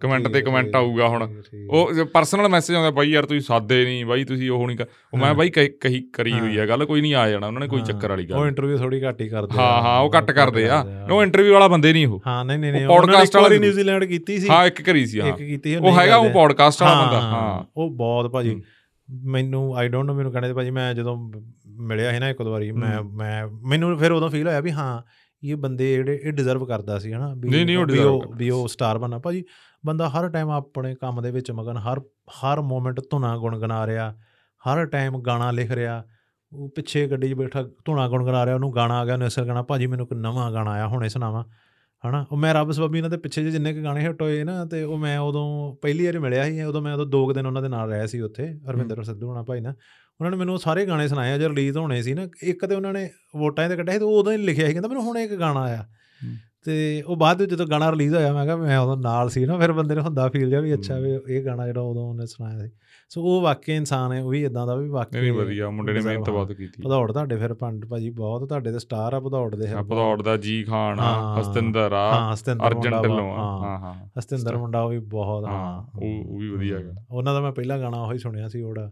ਕਮੈਂਟ 0.00 0.28
ਤੇ 0.28 0.40
ਕਮੈਂਟ 0.40 0.76
ਆਊਗਾ 0.76 1.08
ਹੁਣ। 1.08 1.28
ਉਹ 1.70 2.04
ਪਰਸਨਲ 2.04 2.48
ਮੈਸੇਜ 2.48 2.76
ਆਉਂਦਾ 2.76 2.90
ਬਾਈ 2.90 3.10
ਯਾਰ 3.10 3.26
ਤੁਸੀਂ 3.26 3.40
ਸਾਦੇ 3.40 3.84
ਨਹੀਂ 3.84 4.04
ਬਾਈ 4.06 4.24
ਤੁਸੀਂ 4.24 4.50
ਉਹ 4.50 4.66
ਨਹੀਂ 4.66 4.78
ਉਹ 5.12 5.18
ਮੈਂ। 5.18 5.34
ਬਾਈ 5.34 5.50
ਕਹੀ 5.50 6.00
ਕਰੀ 6.12 6.32
ਹੋਈ 6.32 6.58
ਆ 6.58 6.66
ਗੱਲ 6.66 6.84
ਕੋਈ 6.84 7.00
ਨਹੀਂ 7.00 7.14
ਆ 7.14 7.28
ਜਾਣਾ 7.30 7.46
ਉਹਨਾਂ 7.46 7.60
ਨੇ 7.60 7.68
ਕੋਈ 7.68 7.80
ਚੱਕਰ 7.82 8.08
ਵਾਲੀ 8.08 8.26
ਉਹ 8.26 8.38
ਗੱਲ 8.40 8.46
ਇੰਟਰਵਿਊ 8.48 8.78
ਥੋੜੀ 8.78 9.02
ਘੱਟ 9.02 9.20
ਹੀ 9.20 9.28
ਕਰਦੇ 9.28 9.58
ਹਾਂ 9.58 9.82
ਹਾਂ 9.82 10.00
ਉਹ 10.00 10.10
ਘੱਟ 10.18 10.30
ਕਰਦੇ 10.30 10.68
ਆ। 10.68 10.84
ਉਹ 11.12 11.22
ਇੰਟਰਵਿਊ 11.22 11.52
ਵਾਲਾ 11.52 11.68
ਬੰਦੇ 11.68 11.92
ਨਹੀਂ 11.92 12.06
ਉਹ। 12.06 12.20
ਹਾਂ 12.26 12.44
ਨਹੀਂ 12.44 12.58
ਨਹੀਂ 12.58 12.72
ਨਹੀਂ 12.72 12.86
ਉਹ 12.86 13.06
ਵਾਰੀ 13.06 13.26
ਵਾਲਾ 13.34 13.48
ਨਿਊਜ਼ੀਲੈਂਡ 13.48 14.04
ਕੀਤੀ 14.04 14.38
ਸੀ। 14.38 14.48
ਹਾਂ 14.48 14.66
ਇੱਕ 14.66 14.82
ਕਰੀ 14.82 15.06
ਸੀ 15.06 15.20
ਹਾਂ। 15.20 15.28
ਇੱਕ 15.28 15.36
ਕੀਤੀ 15.36 15.76
ਉਹ 15.76 15.98
ਹੈਗਾ 16.00 16.16
ਉਹ। 16.16 16.30
ਪੋਡਕਾਸਟ 16.30 16.82
ਵਾਲਾ 16.82 17.02
ਬੰਦਾ 17.02 17.20
ਹਾਂ, 17.20 17.64
ਉਹ 17.76 17.90
ਬਹੁਤ 17.90 18.30
ਭਾਜੀ। 18.30 18.62
ਮੈਨੂੰ 19.24 19.76
ਆਈ 19.76 19.88
ਡੋਨਟ 19.88 20.06
ਨੋ 20.06 20.14
ਮੈਨੂੰ 20.14 20.32
ਕਹਿੰਦੇ 20.32 20.52
ਭਾਜੀ 20.52 20.70
ਮੈਂ 20.70 20.94
ਜਦੋਂ 20.94 21.30
ਮਿਲਿਆ 21.80 22.12
ਸੀ 22.12 22.18
ਨਾ 22.18 22.28
ਇੱਕ 22.28 22.42
ਦੋ 22.42 22.50
ਵਾਰੀ 22.50 22.72
ਮੈਂ। 22.72 23.02
ਮੈਂ 23.02 23.46
ਮੈਨੂੰ 23.46 23.98
ਫਿਰ 23.98 24.12
ਉਦੋਂ 24.12 24.30
ਫੀਲ 24.30 24.46
ਹੋਇਆ 24.48 24.60
ਵੀ 24.60 24.70
ਹਾਂ 24.70 25.02
ਇਹ 25.42 25.56
ਬੰਦੇ 25.56 25.94
ਜਿਹੜੇ 25.94 26.20
ਇਹ 26.24 26.32
ਡਿਜ਼ਰਵ 26.32 26.64
ਕਰਦਾ 26.66 26.98
ਸੀ 26.98 27.12
ਹਨਾ 27.12 27.34
ਵੀ 27.38 27.76
ਉਹ 27.76 27.86
ਵੀ 27.86 27.98
ਉਹ 27.98 28.60
ਉਹ 28.62 28.68
ਸਟਾਰ 28.68 28.98
ਬਣਾ 28.98 29.18
ਭਾਜੀ 29.18 29.44
ਬੰਦਾ 29.86 30.08
ਹਰ 30.08 30.28
ਟਾਈਮ 30.28 30.50
ਆਪਣੇ 30.50 30.94
ਕੰਮ 30.94 31.22
ਦੇ 31.22 31.30
ਵਿੱਚ 31.30 31.50
ਮਗਨ 31.50 31.76
ਹਰ 31.76 32.00
ਹਰ 32.30 32.60
ਮੂਮੈਂਟ 32.60 33.00
ਧੁਨਾ 33.10 33.38
ਗੁਣਗੁਣਾ 33.38 33.86
ਰਿਹਾ 33.86 34.16
ਹਰ 34.40 34.86
ਟਾਈਮ 34.86 35.18
ਗਾਣਾ 35.18 35.50
ਲਿਖ 35.50 35.70
ਰਿਹਾ 35.70 36.04
ਉਹ 36.52 36.68
ਪਿੱਛੇ 36.68 37.06
ਗੱਡੀ 37.06 37.28
'ਚ 37.28 37.34
ਬੈਠਾ 37.34 37.62
ਧੁਨਾ 37.62 38.08
ਗੁਣਗੁਣਾ 38.08 38.46
ਰਿਹਾ 38.46 38.54
ਉਹਨੂੰ 38.54 38.74
ਗਾਣਾ 38.74 38.98
ਆ 38.98 39.04
ਗਿਆ 39.04 39.14
ਉਹਨੇ 39.14 39.26
ਅਸਰ 39.26 39.44
ਗਾਣਾ 39.44 39.62
ਭਾਜੀ 39.62 39.86
ਮੈਨੂੰ 39.86 40.06
ਕੋਈ 40.06 40.18
ਨਵਾਂ 40.18 40.52
ਗਾਣਾ 40.52 40.70
ਆਇਆ 40.70 40.86
ਹੁਣੇ 40.86 41.08
ਸੁਣਾਵਾਂ। 41.08 41.44
ਹਨਾ? 42.08 42.26
ਉਹ 42.32 42.36
ਮੈਂ 42.36 42.54
ਰੱਬ 42.54 42.70
ਸਬੱਬੀ 42.70 42.98
ਇਹਨਾਂ 42.98 43.10
ਦੇ 43.10 43.16
ਪਿੱਛੇ 43.16 43.40
ਜਿਹੇ 43.40 43.52
ਜਿੰਨੇ 43.52 43.74
ਕੁ 43.74 43.82
ਗਾਣੇ 43.82 44.00
ਹਿੱਟ 44.00 44.22
ਹੋਏ 44.22 44.44
ਨਾ 44.44 44.64
ਤੇ 44.64 44.82
ਉਹ 44.82 44.98
ਮੈਂ 44.98 45.18
ਉਦੋਂ 45.18 45.76
ਪਹਿਲੀ 45.82 46.06
ਵਾਰ 46.06 46.18
ਮਿਲਿਆ 46.18 46.44
ਸੀ 46.44 46.62
ਉਦੋਂ 46.62 46.82
ਮੈਂ 46.82 46.94
ਉਦੋਂ 46.94 47.06
ਦੋ 47.06 47.26
ਕੁ 47.26 47.32
ਦਿਨ 47.32 47.46
ਉਹਨਾਂ 47.46 47.62
ਦੇ 47.62 47.68
ਨਾਲ 47.68 47.90
ਰਿਹਾ 47.90 48.06
ਸੀ 48.06 48.20
ਉੱਥੇ 48.20 48.60
ਅਰਵਿੰਦਰ 48.70 49.02
ਸਿੱਧੂ 49.02 49.28
ਹੋਣਾ 49.28 49.42
ਭਾਈ 49.42 49.60
ਨਾ 49.60 49.70
ਉਹਨਾਂ 50.20 50.30
ਨੇ 50.30 50.36
ਮੈਨੂੰ 50.36 50.58
ਸਾਰੇ 50.58 50.86
ਗਾਣੇ 50.86 51.08
ਸੁਣਾਏ 51.08 51.38
ਜਦੋਂ 51.38 51.48
ਰਿਲੀਜ਼ 51.48 51.78
ਹੋਣੇ 51.78 52.02
ਸੀ 52.02 52.14
ਨਾ 52.14 52.28
ਇੱਕ 52.42 52.66
ਤੇ 52.66 52.74
ਉਹਨਾਂ 52.74 52.92
ਨੇ 52.92 53.10
ਵੋਟਾਂ 53.36 53.68
ਤੇ 53.68 53.76
ਕੱਢਿਆ 53.76 53.92
ਸੀ 53.92 53.98
ਤੇ 53.98 54.04
ਉਹ 54.04 54.20
ਉਦੋਂ 54.20 54.32
ਹੀ 54.32 54.36
ਲਿਖਿਆ 54.36 54.66
ਸੀ 54.66 54.72
ਕਹਿੰਦਾ 54.72 54.88
ਮੈਨੂੰ 54.88 55.02
ਹੁਣ 55.02 55.18
ਇੱਕ 55.18 55.34
ਗਾਣਾ 55.34 55.60
ਆਇਆ। 55.60 55.88
ਤੇ 56.66 57.02
ਉਹ 57.02 57.16
ਬਾਅਦ 57.16 57.40
ਵਿੱਚ 57.40 57.50
ਜਦੋਂ 57.50 57.66
ਗਾਣਾ 57.66 57.90
ਰਿਲੀਜ਼ 57.90 58.14
ਹੋਇਆ 58.14 58.32
ਮੈਂ 58.32 58.44
ਕਿਹਾ 58.44 58.56
ਮੈਂ 58.56 58.78
ਉਦੋਂ 58.78 58.96
ਨਾਲ 58.96 59.28
ਸੀ 59.28 59.44
ਨਾ 59.46 59.58
ਫਿਰ 59.58 59.72
ਬੰਦੇ 59.72 59.94
ਨੂੰ 59.94 60.04
ਹੁੰਦਾ 60.04 60.28
ਫੀਲ 60.28 60.48
ਜਾ 60.50 60.60
ਵੀ 60.60 60.72
ਅੱਛਾ 60.74 60.98
ਵੀ 60.98 61.10
ਇਹ 61.28 61.44
ਗਾਣਾ 61.44 61.66
ਜਿਹੜਾ 61.66 61.80
ਉਦੋਂ 61.80 62.08
ਉਹਨੇ 62.08 62.26
ਸੁਣਾਇਆ 62.26 62.58
ਸੀ 62.60 62.70
ਸੋ 63.10 63.22
ਉਹ 63.22 63.40
ਵਾਕਈ 63.42 63.72
ਇਨਸਾਨ 63.74 64.12
ਹੈ 64.12 64.20
ਉਹ 64.22 64.30
ਵੀ 64.30 64.42
ਇਦਾਂ 64.44 64.66
ਦਾ 64.66 64.74
ਵੀ 64.76 64.88
ਵਾਕਈ 64.88 65.20
ਨਹੀਂ 65.20 65.32
ਵਧੀਆ 65.32 65.68
ਮੁੰਡੇ 65.70 65.92
ਨੇ 65.92 66.00
ਮਿਹਨਤ 66.00 66.28
ਹਾਂ। 66.28 66.34
ਬਹੁਤ 66.34 66.52
ਕੀਤੀ 66.52 66.82
ਭਦੌੜ 66.82 67.12
ਤੁਹਾਡੇ 67.12 67.36
ਫਿਰ 67.36 67.54
ਪੰਡ 67.54 67.84
ਭਾਜੀ 67.86 68.10
ਬਹੁਤ 68.12 68.48
ਤੁਹਾਡੇ 68.48 68.72
ਤੇ 68.72 68.78
ਸਟਾਰ 68.78 69.12
ਆ 69.12 69.20
ਭਦੌੜ 69.20 69.54
ਦੇ 69.54 69.68
ਆ 69.70 69.82
ਭਦੌੜ 69.82 70.22
ਦਾ 70.22 70.36
ਜੀ 70.36 70.62
ਖਾਨ 70.64 71.00
ਆ 71.00 71.02
ਹਾਂ। 71.04 71.40
ਹਸਤਿੰਦਰ 71.40 71.92
ਆ 71.92 72.04
ਹਾਂ 72.10 72.34
ਅਰਜਨ 72.68 73.00
ਢਿੱਲੋਂ 73.02 73.30
ਆ 73.32 73.36
ਹਾਂ 73.36 73.58
ਹਾਂ 73.60 73.78
ਹਾਂ 73.78 73.94
ਹਸਤਿੰਦਰ 74.18 74.56
ਮੁੰਡਾ 74.56 74.82
ਉਹ 74.82 74.90
ਵੀ 74.90 74.98
ਬਹੁਤ 74.98 75.44
ਹਾਂ, 75.44 75.52
ਹਾਂ 75.52 75.82
ਉਹ- 75.96 76.38
ਵੀ 76.40 76.48
ਵਧੀਆ 76.48 76.78
ਹੈਗਾ। 76.78 76.94
ਉਹਨਾਂ 77.10 77.34
ਦਾ 77.34 77.40
ਮੈਂ 77.40 77.52
ਪਹਿਲਾ 77.52 77.78
ਗਾਣਾ 77.78 78.02
ਉਹੀ 78.02 78.18
ਸੁਣਿਆ 78.18 78.48
ਸੀ 78.48 78.62
ਉਹਦਾ 78.62 78.90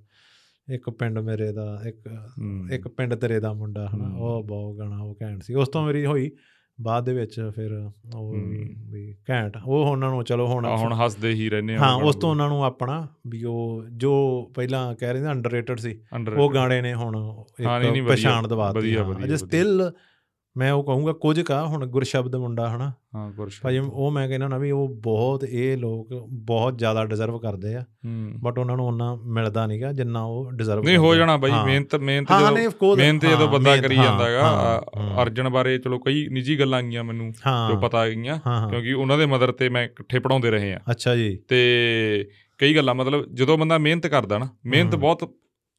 ਇੱਕ 0.68 0.90
ਪਿੰਡ 0.90 1.18
ਮੇਰੇ 1.18 1.52
ਦਾ 1.52 1.66
ਇੱਕ 1.86 2.06
ਹੂੰ। 2.38 2.68
ਇੱਕ 2.72 2.88
ਪਿੰਡ 2.88 3.14
ਤੇਰੇ 3.14 3.40
ਦਾ 3.40 3.52
ਮੁੰਡਾ 3.52 3.86
ਹਨਾ 3.86 4.04
ਹੂੰ। 4.04 4.20
ਉਹ 4.20 4.42
ਬਹੁਤ 4.44 4.76
ਗਾਣਾ 4.78 5.02
ਉਹ 5.02 5.16
ਘੈਂਟ 5.22 5.42
ਸੀ 5.42 5.54
ਉਸ 5.54 5.68
ਤੋਂ 5.68 5.84
ਮੇਰੀ 5.86 6.04
ਹੋਈ 6.06 6.30
ਬਾਅਦ 6.80 7.04
ਦੇ 7.04 7.12
ਵਿੱਚ 7.12 7.50
ਫਿਰ 7.54 7.90
ਉਹ 8.14 8.34
ਵੀ 8.90 9.14
ਘੈਂਟ। 9.30 9.56
ਉਹ 9.66 9.86
ਉਹਨਾਂ 9.86 10.10
ਨੂੰ 10.10 10.24
ਚਲੋ 10.24 10.46
ਹੁਣ 10.46 10.66
ਹੁਣ 10.66 10.92
ਹੱਸਦੇ 10.92 11.32
ਹੀ 11.32 11.48
ਰਹਿੰਦੇ 11.50 11.74
ਆ 11.74 11.78
ਹਾਂ 11.78 11.94
ਉਸ 11.94 12.16
ਤੋਂ 12.16 12.30
ਉਹਨਾਂ 12.30 12.48
ਨੂੰ 12.48 12.64
ਆਪਣਾ 12.64 13.08
ਵੀ 13.26 13.44
ਉਹ 13.44 13.84
ਜੋ 13.92 14.42
ਪਹਿਲਾਂ 14.54 14.94
ਕਹਿ 14.94 15.12
ਰਹੇ 15.12 15.20
ਨੇ 15.20 15.30
ਅੰਡਰਰੇਟਡ 15.30 15.78
ਸੀ 15.78 16.00
ਉਹ 16.36 16.50
ਗਾਣੇ 16.54 16.82
ਨੇ 16.82 16.94
ਹੁਣ 16.94 17.16
ਇੱਕ 17.60 18.04
ਪਛਾਣ 18.08 18.48
ਦਵਾਤੀ 18.48 18.96
ਅਜੇ। 19.24 19.36
ਸਟਿਲ 19.36 19.92
ਮੈਂ 20.56 20.72
ਉਹ 20.72 20.84
ਕਹੂੰਗਾ 20.84 21.12
ਕੁਝ 21.12 21.40
ਕਾ 21.40 21.66
ਹੁਣ 21.66 21.86
ਗੁਰਸ਼ਬਦ 21.86 22.36
ਮੁੰਡਾ 22.36 22.76
ਹਨਾ? 22.76 22.92
ਹਾਂ 23.14 23.30
ਗੁਰਸ਼ਬਦ। 23.30 23.62
ਭਾਜੀ 23.62 23.78
ਉਹ 23.78 24.10
ਮੈਂ 24.10 24.28
ਕਹਿੰਦਾ 24.28 24.48
ਨਾ 24.48 24.58
ਵੀ 24.58 24.70
ਉਹ 24.70 24.88
ਬਹੁਤ 24.88 25.44
ਇਹ 25.44 25.76
ਲੋਕ 25.76 26.08
ਬਹੁਤ 26.28 26.78
ਜ਼ਿਆਦਾ 26.78 27.04
ਡਿਜ਼ਰਵ 27.04 27.38
ਕਰਦੇ 27.38 27.74
ਆ। 27.74 27.84
ਬਟ 28.42 28.58
ਉਹਨਾਂ 28.58 28.76
ਨੂੰ 28.76 28.86
ਉਹਨਾਂ 28.86 29.16
ਮਿਲਦਾ 29.16 29.66
ਨਹੀਂਗਾ 29.66 29.92
ਜਿੰਨਾ 29.92 30.22
ਉਹ 30.22 30.52
ਡਿਜ਼ਰਵ 30.52 30.84
ਨਹੀਂ 30.84 30.96
ਹੋ 30.96 31.14
ਜਾਣਾ 31.14 31.36
ਬਾਈ 31.36 31.50
ਮਿਹਨਤ 31.64 31.96
ਮਿਹਨਤ 31.96 32.28
ਜਦੋਂ 32.28 32.96
ਮਿਹਨਤ 32.96 33.26
ਜਦੋਂ 33.26 33.48
ਬੰਦਾ 33.48 33.76
ਕਰੀ 33.76 33.96
ਹਾਂ, 33.96 34.04
ਜਾਂਦਾ 34.04 34.26
ਹੈਗਾ 34.26 34.42
ਹਾਂ, 34.42 34.80
ਅ- 34.80 35.00
ਹਾਂ। 35.00 35.22
ਅਰਜਨ 35.22 35.48
ਬਾਰੇ 35.48 35.78
ਚਲੋ 35.78 35.98
ਕਈ 35.98 36.28
ਨਿੱਜੀ 36.28 36.58
ਗੱਲਾਂ 36.60 36.82
ਗਈਆਂ 36.82 37.04
ਮੈਨੂੰ 37.04 37.32
ਜੋ 37.70 37.76
ਪਤਾ 37.80 38.08
ਗਈਆਂ 38.08 38.38
ਹਾਂ 38.46 38.60
ਹਾਂ। 38.60 38.70
ਕਿਉਂਕਿ 38.70 38.92
ਉਹਨਾਂ 38.92 39.18
ਦੇ 39.18 39.26
ਮਦਰ 39.26 39.52
ਤੇ 39.52 39.68
ਮੈਂ 39.68 39.84
ਇਕੱਠੇ 39.84 40.18
ਪੜਾਉਂਦੇ 40.18 40.50
ਰਹੇ 40.50 40.74
ਆ। 40.74 40.80
ਅੱਛਾ 40.90 41.16
ਜੀ। 41.16 41.38
ਤੇ 41.48 42.28
ਕਈ 42.58 42.76
ਗੱਲਾਂ 42.76 42.94
ਮਤਲਬ 42.94 43.34
ਜਦੋਂ 43.34 43.58
ਬੰਦਾ 43.58 43.78
ਮਿਹਨਤ 43.78 44.06
ਕਰਦਾ 44.06 44.38
ਨਾ 44.38 44.48
ਮਿਹਨਤ। 44.66 44.96
ਬਹੁਤ 44.96 45.34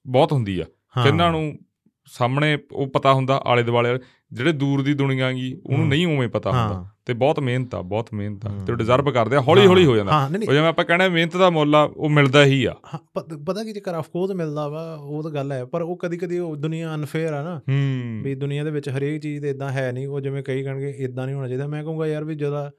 ਬਹੁਤ 0.07 0.33
ਹੁੰਦੀ 0.33 0.59
ਆ। 0.59 0.65
ਕਿੰਨਾਂ 1.03 1.31
ਨੂੰ 1.31 1.59
ਸਾਹਮਣੇ 2.05 2.57
ਉਹ 2.71 2.87
ਪਤਾ 2.87 3.13
ਹੁੰਦਾ 3.13 3.41
ਆਲੇ 3.45 3.63
ਦੁਆਲੇ 3.63 3.99
ਜਿਹੜੇ 4.33 4.51
ਦੂਰ 4.51 4.81
ਦੀ 4.81 4.93
ਦੁਨੀਆ 4.93 5.31
ਗੀ 5.31 5.61
ਉਹਨੂੰ। 5.65 5.87
ਨਹੀਂ 5.87 6.07
ਉਵੇਂ 6.07 6.27
ਪਤਾ 6.27 6.51
ਹੁੰਦਾ। 6.51 6.89
ਤੇ 7.05 7.13
ਬਹੁਤ 7.13 7.39
ਮਿਹਨਤ 7.39 7.75
ਆ 7.75 7.81
ਬਹੁਤ 7.81 8.09
ਮਿਹਨਤ 8.13 8.45
ਆ। 8.45 8.49
ਤੇ 8.49 8.71
ਹਮ। 8.71 8.77
ਡਿਜ਼ਰਵ 8.77 9.11
ਕਰਦੇ 9.11 9.35
ਆ 9.35 9.41
ਹੌਲੀ 9.41 9.67
ਹੌਲੀ 9.67 9.85
ਹੋ 9.85 9.95
ਜਾਂਦਾ। 9.95 10.25
ਉਹ 10.25 10.53
ਜਿਵੇਂ 10.53 10.67
ਆਪਾਂ 10.67 10.85
ਕਹਿੰਦੇ 10.85 11.09
ਮਿਹਨਤ 11.09 11.37
ਦਾ 11.37 11.49
ਮੁੱਲ 11.49 11.75
ਆ 11.75 11.81
ਉਹ 11.83 12.09
ਮਿਲਦਾ 12.09 12.45
ਹੀ 12.45 12.65
ਆ। 12.65 12.75
ਪਤਾ 13.45 13.63
ਕੀ 13.63 13.73
ਚੱਕਰ 13.73 13.93
ਆਫ 13.93 14.09
ਕੋਰਸ 14.09 14.31
ਮਿਲਦਾ 14.31 14.67
ਵਾ 14.67 14.97
ਉਹ 15.01 15.23
ਤਾਂ 15.23 15.31
ਗੱਲ 15.31 15.51
ਹੈ 15.51 15.65
ਪਰ 15.65 15.81
ਉਹ 15.81 15.97
ਕਦੀ 15.97 16.17
ਕਦੀ 16.17 16.39
ਉਹ 16.39 16.55
ਦੁਨੀਆ 16.55 16.95
ਅਨਫੇਅਰ 16.95 17.33
ਆ 17.33 17.43
ਨਾ। 17.43 17.61
ਵੀ 18.23 18.35
ਦੁਨੀਆ 18.35 18.63
ਦੇ 18.63 18.71
ਵਿੱਚ 18.71 18.89
ਹਰੇਕ 18.89 19.21
ਚੀਜ਼ 19.21 19.41
ਤੇ 19.41 19.49
ਇਦਾਂ 19.49 19.69
ਹੈ 19.69 19.91
ਨਹੀਂ 19.91 20.07
ਉਹ 20.07 20.19
ਜਿਵੇਂ 20.19 20.43
ਕਈ 20.43 20.63
ਕਹਿਣਗੇ 20.63 20.89
ਇਦਾਂ 20.89 21.25
ਨਹੀਂ 21.25 21.35
ਹੋਣਾ 21.35 21.47
ਚਾਹੀਦਾ। 21.47 21.67
ਮੈਂ 21.67 21.83
ਕਹੂੰਗਾ 21.83 22.07
ਯਾਰ 22.07 22.23
ਵੀ 22.23 22.35
ਜਦੋਂ 22.35 22.71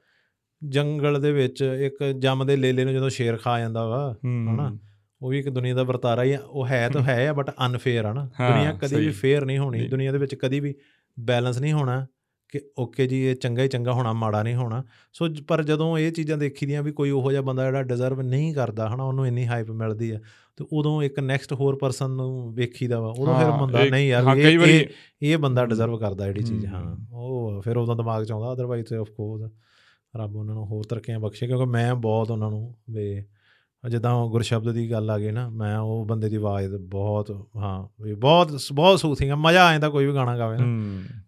ਜੰਗਲ 0.69 1.21
ਦੇ 1.21 1.31
ਵਿੱਚ 1.31 1.61
ਇੱਕ 1.61 2.03
ਜੰਮਦੇ 2.19 2.55
ਲੇਲੇ 2.55 2.83
ਨੂੰ 2.83 2.93
ਜਦੋਂ 2.93 3.09
ਸ਼ੇਰ 3.09 3.37
ਖਾ 3.37 3.59
ਜਾਂਦਾ 3.59 3.87
ਵਾ 3.87 4.15
ਹਨਾ? 4.25 4.77
ਉਹ 5.21 5.29
ਵੀ 5.29 5.39
ਇੱਕ 5.39 5.49
ਦੁਨੀਆ 5.49 5.73
ਦਾ 5.73 5.83
ਵਰਤਾਰਾ 5.83 6.23
ਹੀ 6.23 6.31
ਆ 6.31 6.39
ਉਹ 6.47 6.67
ਹੈ 6.67 6.89
ਤਾਂ 6.89 7.01
ਹੈ 7.03 7.29
ਆ 7.29 7.33
ਬਟ 7.33 7.51
ਅਨਫੇਅਰ 7.65 8.05
ਆ 8.05 8.13
ਨਾ 8.13 8.25
ਦੁਨੀਆ 8.25 8.73
ਕਦੀ 8.73 8.95
ਵੀ। 8.95 9.09
ਫੇਅਰ 9.11 9.45
ਨਹੀਂ 9.45 9.57
ਹੋਣੀ। 9.59 9.87
ਦੁਨੀਆ 9.87 10.11
ਦੇ 10.11 10.17
ਵਿੱਚ 10.17 10.35
ਕਦੀ 10.35 10.59
ਵੀ 10.59 10.75
ਬੈਲੈਂਸ 11.19 11.59
ਨਹੀਂ 11.59 11.73
ਹੋਣਾ 11.73 12.07
ਕਿ 12.49 12.61
ਓਕੇ 12.77 13.07
ਜੀ 13.07 13.21
ਇਹ 13.21 13.35
ਚੰਗਾ 13.35 13.63
ਹੀ 13.63 13.67
ਚੰਗਾ 13.67 13.91
ਹੋਣਾ 13.93 14.13
ਮਾੜਾ 14.13 14.43
ਨਹੀਂ 14.43 14.55
ਹੋਣਾ 14.55 14.83
ਸੋ 15.13 15.27
ਪਰ 15.47 15.63
ਜਦੋਂ 15.63 15.97
ਇਹ 15.97 16.11
ਚੀਜ਼ਾਂ 16.11 16.37
ਦੇਖੀਦੀਆਂ 16.37 16.83
ਵੀ 16.83 16.91
ਕੋਈ 16.91 17.09
ਉਹੋ 17.09 17.31
ਜਿਹਾ 17.31 17.41
ਬੰਦਾ 17.41 17.65
ਜਿਹੜਾ 17.65 17.83
ਡਿਜ਼ਰਵ 17.83 18.21
ਨਹੀਂ 18.21 18.53
ਕਰਦਾ 18.55 18.89
ਹਨਾ 18.89 19.03
ਉਹਨੂੰ 19.03 19.27
ਇੰਨੀ 19.27 19.47
ਹਾਈਪ 19.47 19.71
ਮਿਲਦੀ 19.71 20.11
ਆ 20.11 20.19
ਤੇ 20.57 20.65
ਉਦੋਂ 20.73 21.03
ਇੱਕ 21.03 21.19
ਨੈਕਸਟ 21.19 21.53
ਹੋਰ 21.53 21.75
ਪਰਸਨ 21.75 22.09
ਨੂੰ 22.11 22.53
ਵੇਖੀਦਾ 22.53 22.99
ਵਾ 22.99 23.07
ਉਦੋਂ 23.19 23.39
ਫਿਰ 23.39 23.51
ਬੰਦਾ 23.51 23.83
ਨਹੀਂ 23.83 24.09
ਯਾਰ 24.09 24.37
ਇਹ- 24.37 24.87
ਇਹ 25.21 25.37
ਬੰਦਾ। 25.37 25.65
ਡਿਜ਼ਰਵ 25.65 25.97
ਕਰਦਾ 25.97 26.25
ਜਿਹੜੀ 26.25 26.43
ਚੀਜ਼ 26.43 26.65
ਹਾਂ। 26.65 26.97
ਉਹ 27.11 27.61
ਫਿਰ 27.61 27.77
ਉਦੋਂ 27.77 27.95
ਦਿਮਾਗ 27.95 28.23
ਚ 28.23 28.31
ਆਉਂਦਾ 28.31 28.53
ਅਦਰਵਾਈਜ਼ 28.53 28.93
ਆਫ 28.93 29.09
ਕੋਰਸ 29.09 29.51
ਰੱਬ 30.15 30.35
ਉਹਨਾਂ 30.35 30.55
ਨੂੰ 30.55 30.65
ਹੋਰ 30.65 30.83
ਤਰੱਕੀਆਂ 30.83 31.19
ਬਖਸ਼ੇ 31.19 31.47
ਕਿਉਂਕਿ 31.47 31.65
ਮੈਂ 31.65 31.95
ਬਹੁਤ 31.95 32.31
ਉਹਨਾਂ 32.31 32.49
ਨੂੰ 32.49 32.75
ਵੇ 32.89 33.25
ਜਿੱਦਾਂ 33.89 34.27
ਗੁਰਸ਼ਬਦ 34.27 34.71
ਦੀ 34.71 34.91
ਗੱਲ 34.91 35.09
ਆ 35.09 35.19
ਗਈ 35.19 35.31
ਨਾ 35.31 35.49
ਮੈਂ 35.49 35.79
ਉਹ 35.79 36.05
ਬੰਦੇ 36.05 36.29
ਦੀ 36.29 36.35
ਆਵਾਜ਼ 36.35 36.75
ਬਹੁਤ 36.75 37.31
ਹਾਂ 37.57 37.87
ਬਹੁਤ 38.17 38.57
ਬਹੁਤ 38.73 38.99
ਸੂਥਿੰਗ 38.99 39.31
ਆ 39.31 39.35
ਮਜ਼ਾ 39.35 39.67
ਆ 39.67 39.71
ਜਾਂਦਾ 39.71 39.89
ਕੋਈ 39.89 40.05
ਵੀ 40.05 40.13
ਗਾਣਾ 40.13 40.37
ਗਾਵੇ 40.37 40.57
ਨਾ 40.57 40.65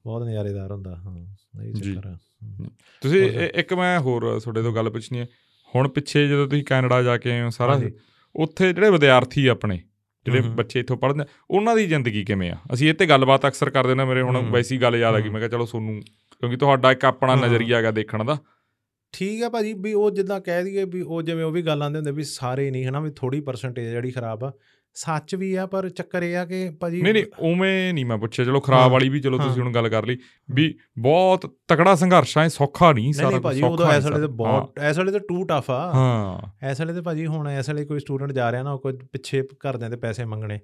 ਬਹੁਤ 0.05 0.23
ਨਜ਼ਾਰੇਦਾਰ 0.23 0.71
ਹੁੰਦਾ 0.71 0.95
ਹਾਂ 0.95 1.17
ਇਹ। 1.63 1.73
ਚੱਕਰ 1.73 2.07
ਆ। 2.07 2.17
ਤੁਸੀਂ 3.01 3.23
ਇੱਕ 3.55 3.73
ਮੈਂ 3.73 3.99
ਹੋਰ 3.99 4.39
ਤੁਹਾਡੇ 4.39 4.62
ਤੋਂ 4.62 4.75
ਗੱਲ 4.75 4.89
ਪੁੱਛਣੀ 4.89 5.19
ਹੈ 5.19 5.27
ਹੁਣ 5.75 5.88
ਪਿੱਛੇ 5.88 6.27
ਜਦੋਂ 6.27 6.47
ਤੁਸੀਂ 6.47 6.63
ਕੈਨੇਡਾ 6.63 7.01
ਜਾ 7.01 7.17
ਕੇ 7.17 7.31
ਆਏ 7.31 7.41
ਹੋ 7.41 7.49
ਸਾਰਾ। 7.49 7.81
ਉੱਥੇ 8.35 8.73
ਜਿਹੜੇ 8.73 8.89
ਵਿਦਿਆਰਥੀ 8.89 9.47
ਆਪਣੇ 9.47 9.77
ਜਿਹੜੇ। 10.25 10.41
ਬੱਚੇ 10.41 10.79
ਇੱਥੋਂ 10.79 10.97
ਪੜ੍ਹਦੇ 10.97 11.23
ਉਹਨਾਂ 11.49 11.75
ਦੀ 11.75 11.85
ਜ਼ਿੰਦਗੀ 11.88 12.23
ਕਿਵੇਂ 12.25 12.51
ਆ 12.51 12.55
ਅਸੀਂ 12.73 12.89
ਇਹ 12.89 12.93
ਤੇ 12.93 13.05
ਗੱਲਬਾਤ 13.05 13.47
ਅਕਸਰ 13.47 13.69
ਕਰਦੇ 13.69 13.95
ਨੇ 13.95 14.05
ਮੇਰੇ 14.05 14.21
ਹੁਣ। 14.21 14.38
ਵੈਸੀ 14.51 14.81
ਗੱਲ 14.81 14.95
ਯਾਦ 14.95 15.15
ਆ 15.15 15.19
ਗਈ। 15.19 15.29
ਮੈਂ 15.29 15.39
ਕਿਹਾ 15.39 15.49
ਚਲੋ 15.49 15.65
ਤੁਹਾਨੂੰ 15.65 16.01
ਕਿਉਂਕਿ 16.39 16.57
ਤੁਹਾਡਾ 16.57 16.91
ਇੱਕ 16.91 17.05
ਆਪਣਾ। 17.05 17.35
ਨਜ਼ਰੀਆ 17.35 17.77
ਹੈਗਾ 17.77 17.91
ਦੇਖਣ 17.91 18.23
ਦਾ 18.23 18.38
ਠੀਕ 19.12 19.43
ਆ 19.43 19.50
ਭਾਜੀ 19.50 19.74
ਵੀ 19.74 19.93
ਉਹ 19.93 20.12
ਜਿੱਦਾਂ 20.12 20.41
ਕਹਿ 20.41 20.63
ਦਈਏ 20.63 20.84
ਵੀ 20.86 21.02
ਉਹ 21.02 21.22
ਜਿਵੇਂ 21.22 21.45
ਉਹ 21.45 21.52
ਵੀ 21.52 21.62
ਗੱਲ 21.62 21.84
ਆਉਂਦੇ 21.84 21.98
ਹੁੰਦੇ 21.98 22.12
ਵੀ 22.12 22.24
ਸਾਰੇ 22.24 22.72
ਨਹੀਂ 22.72 22.86
ਹਨਾ 22.86 23.00
ਵੀ 23.00 23.12
ਥੋੜੀ 23.15 23.41
ਪਰਸੈਂਟੇਜ 23.41 23.89
ਜਿਹੜੀ 23.89 24.12
ਖਰਾਬ 24.12 24.43
ਆ। 24.43 24.52
ਸੱਚ 24.93 25.36
ਵੀ 25.36 25.56
ਆ 25.56 25.65
ਪਰ 25.65 25.89
ਚੱਕਰ 25.89 26.24
ਇਹ 26.24 26.38
ਆ 26.38 26.45
ਕਿ 26.45 26.69
ਭਾਜੀ 26.80 27.02
ਨਹੀਂ 27.02 27.13
ਨਹੀਂ 27.13 27.26
ਉਵੇਂ 27.39 27.93
ਨਹੀਂ 27.93 28.06
ਮੈਂ 28.06 28.17
ਪੁੱਛਿਆ। 28.17 28.45
ਚਲੋ 28.45 28.60
ਖਰਾਬ 28.60 28.80
ਹਾਂ, 28.82 28.89
ਵਾਲੀ 28.89 29.10
ਵੀ 29.10 29.19
ਚਲੋ 29.19 29.39
ਹਾਂ। 29.39 29.48
ਤੁਸੀਂ 29.48 29.62
ਹੁਣ 29.62 29.74
ਗੱਲ 29.74 29.89
ਕਰ 29.89 30.06
ਲਈ 30.06 30.17
ਵੀ 30.52 30.78
ਬਹੁਤ 31.00 31.56
ਤਕੜਾ 31.67 31.95
ਸੰਘਰਸ਼ 31.95 32.38
ਆ 32.38 32.48
ਸੌਖਾ 32.48 32.93
ਨਹੀਂ 32.93 33.13
ਸਾਰਾ 33.13 33.30
ਨਹੀਂ 33.30 33.41
ਭਾਜੀ 33.41 33.62
ਉਦੋਂ 33.62 33.93
ਇਸ 33.93 34.06
ਵੇਲੇ 34.06 34.19
ਤੇ। 34.19 34.28
ਬਹੁਤ 34.28 34.74
ਇਸ 34.89 34.98
ਵੇਲੇ 34.98 35.12
ਤੇ 35.12 35.19
ਟੂ 35.19 35.43
ਟਫ 35.43 35.72
ਆ। 35.72 35.91
ਹਾਂ। 35.93 36.69
ਇਸ 36.72 36.80
ਵੇਲੇ 36.80 36.93
ਤੇ 36.93 37.02
ਭਾਜੀ 37.02 37.26
ਹੁਣ 37.26 37.50
ਇਸ 37.50 37.69
ਵੇਲੇ 37.69 37.86
ਕੋਈ 37.86 38.00
ਸਟੂਡੈਂਟ 38.00 38.32
ਜਾ 38.32 38.52
ਰਿਹਾ 38.52 38.63
ਨਾ 38.63 38.72
ਉਹ 38.72 38.80
ਕੋਈ 38.80 38.93
ਪਿੱਛੇ 38.93 39.41
ਘਰਦਿਆਂ 39.41 39.89
ਦੇ 39.89 39.98
ਪੈਸੇ 39.98 40.26
ਮੰਗਣੇ। 40.26 40.60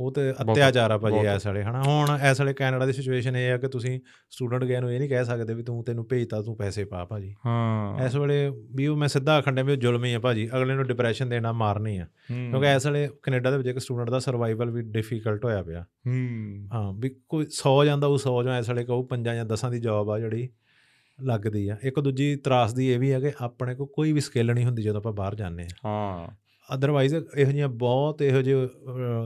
ਉਹ 0.00 0.12
ਤੇ 0.12 0.32
ਅਤਿਆਚਾਰ 0.32 0.90
ਆ 0.90 0.98
ਭਾਜੀ 0.98 1.16
ਇਸ 1.36 1.46
ਵੇਲੇ 1.46 1.62
ਹਨਾ? 1.62 1.82
ਹੁਣ 1.82 2.18
ਇਸ 2.30 2.40
ਵੇਲੇ 2.40 2.52
ਕੈਨੇਡਾ 2.52 2.86
ਦੀ 2.86 2.92
ਸਿਚੁਏਸ਼ਨ 2.92 3.36
ਇਹ 3.36 3.52
ਆ 3.52 3.56
ਕਿ 3.56 3.68
ਤੁਸੀਂ 3.68 4.00
ਸਟੂਡੈਂਟ 4.30 4.64
ਗਏ 4.64 4.80
ਨੂੰ 4.80 4.92
ਇਹ 4.92 4.98
ਨਹੀਂ 4.98 5.08
ਕਹਿ 5.08 5.24
ਸਕਦੇ 5.24 5.54
ਵੀ 5.54 5.62
ਤੂੰ 5.62 5.84
ਤੈਨੂੰ 5.84 6.08
ਭੇਜਤਾ 6.08 6.42
ਤੂੰ 6.42 6.56
ਪੈਸੇ 6.56 6.84
ਪਾ 6.84 7.04
ਭਾਜੀ। 7.04 7.34
ਹਾਂ। 7.46 8.06
ਇਸ 8.06 8.14
ਵੇਲੇ 8.14 8.50
ਵੀ 8.74 8.86
ਉਹ 8.86 8.96
ਮੈਂ 8.96 9.08
ਸਿੱਧਾ 9.08 9.36
ਆਖੰਡੇ 9.38 9.62
ਵੀ 9.62 9.76
ਜ਼ੁਲਮ 9.76 10.04
ਹੀ 10.04 10.14
ਆ 10.14 10.18
ਭਾਜੀ 10.18 10.48
ਅਗਲੇ 10.56 10.74
ਨੂੰ 10.74 10.84
ਡਿਪਰੈਸ਼ਨ 10.84 11.28
ਦੇਣਾ 11.28 11.52
ਮਾਰਨੀ 11.52 11.98
ਆ। 11.98 12.06
ਕਿਉਂਕਿ 12.28 12.74
ਇਸ 12.74 12.86
ਵੇਲੇ 12.86 13.08
ਕੈਨੇਡਾ 13.22 13.50
ਦੇ 13.50 13.56
ਵਿੱਚ 13.56 13.68
ਇੱਕ 13.68 13.78
ਸਟੂਡੈਂਟ 13.78 14.10
ਦਾ 14.10 14.18
ਸਰਵਾਈਵਲ 14.18 14.70
ਵੀ 14.70 14.82
ਡਿਫਿਕਲਟ 14.82 15.44
ਹੋਇਆ 15.44 15.62
ਪਿਆ। 15.62 15.84
ਹੂੰ। 16.06 16.68
ਹਾਂ 16.74 16.92
ਵੀ 16.92 17.14
ਕੋਈ 17.28 17.46
100 17.46 17.84
ਜਾਂਦਾ 17.84 18.06
ਉਹ 18.06 18.18
100 18.18 18.42
ਜਾਂ 18.42 18.58
ਇਸ 18.58 18.68
ਵੇਲੇ 18.68 18.84
ਕਹੂ 18.84 19.02
ਪੰਜਾਂ 19.02 19.34
ਜਾਂ 19.34 19.44
ਦਸਾਂ 19.44 19.70
ਦੀ 19.70 19.80
ਜੌਬ 19.80 20.10
ਆ 20.10 20.18
ਜਿਹੜੀ 20.18 20.48
ਲੱਗਦੀ 21.22 21.68
ਆ। 21.68 21.76
ਇੱਕ 21.82 22.00
ਦੂਜੀ 22.00 22.36
ਤਰਾਸ 22.36 22.74
ਦੀ 22.74 22.92
ਇਹ 22.92 22.98
ਵੀ 22.98 23.12
ਹੈ 23.12 23.20
ਕਿ 23.20 23.30
ਆਪਣੇ 23.40 23.74
ਕੋਲ 23.74 23.86
ਕੋਈ 23.86 24.12
ਵੀ 24.12 24.20
ਸਕਿੱਲ 24.20 24.54
ਨਹੀਂ 24.54 24.64
ਹੁੰਦੀ 24.64 24.82
ਜਦੋਂ 24.82 24.96
ਆਪਾਂ 24.96 25.12
ਬਾਹਰ 25.12 25.34
ਜਾਂਦੇ 25.34 25.62
ਆ। 25.62 25.66
ਹਾਂ। 25.84 26.49
ਅਦਰਵਾਈਜ਼ 26.74 27.14
ਇਹੋ 27.14 27.50
ਜਿਹੀਆਂ 27.50 27.68
ਬਹੁਤ 27.68 28.22
ਇਹੋ 28.22 28.42
ਜਿਹੇ 28.42 28.68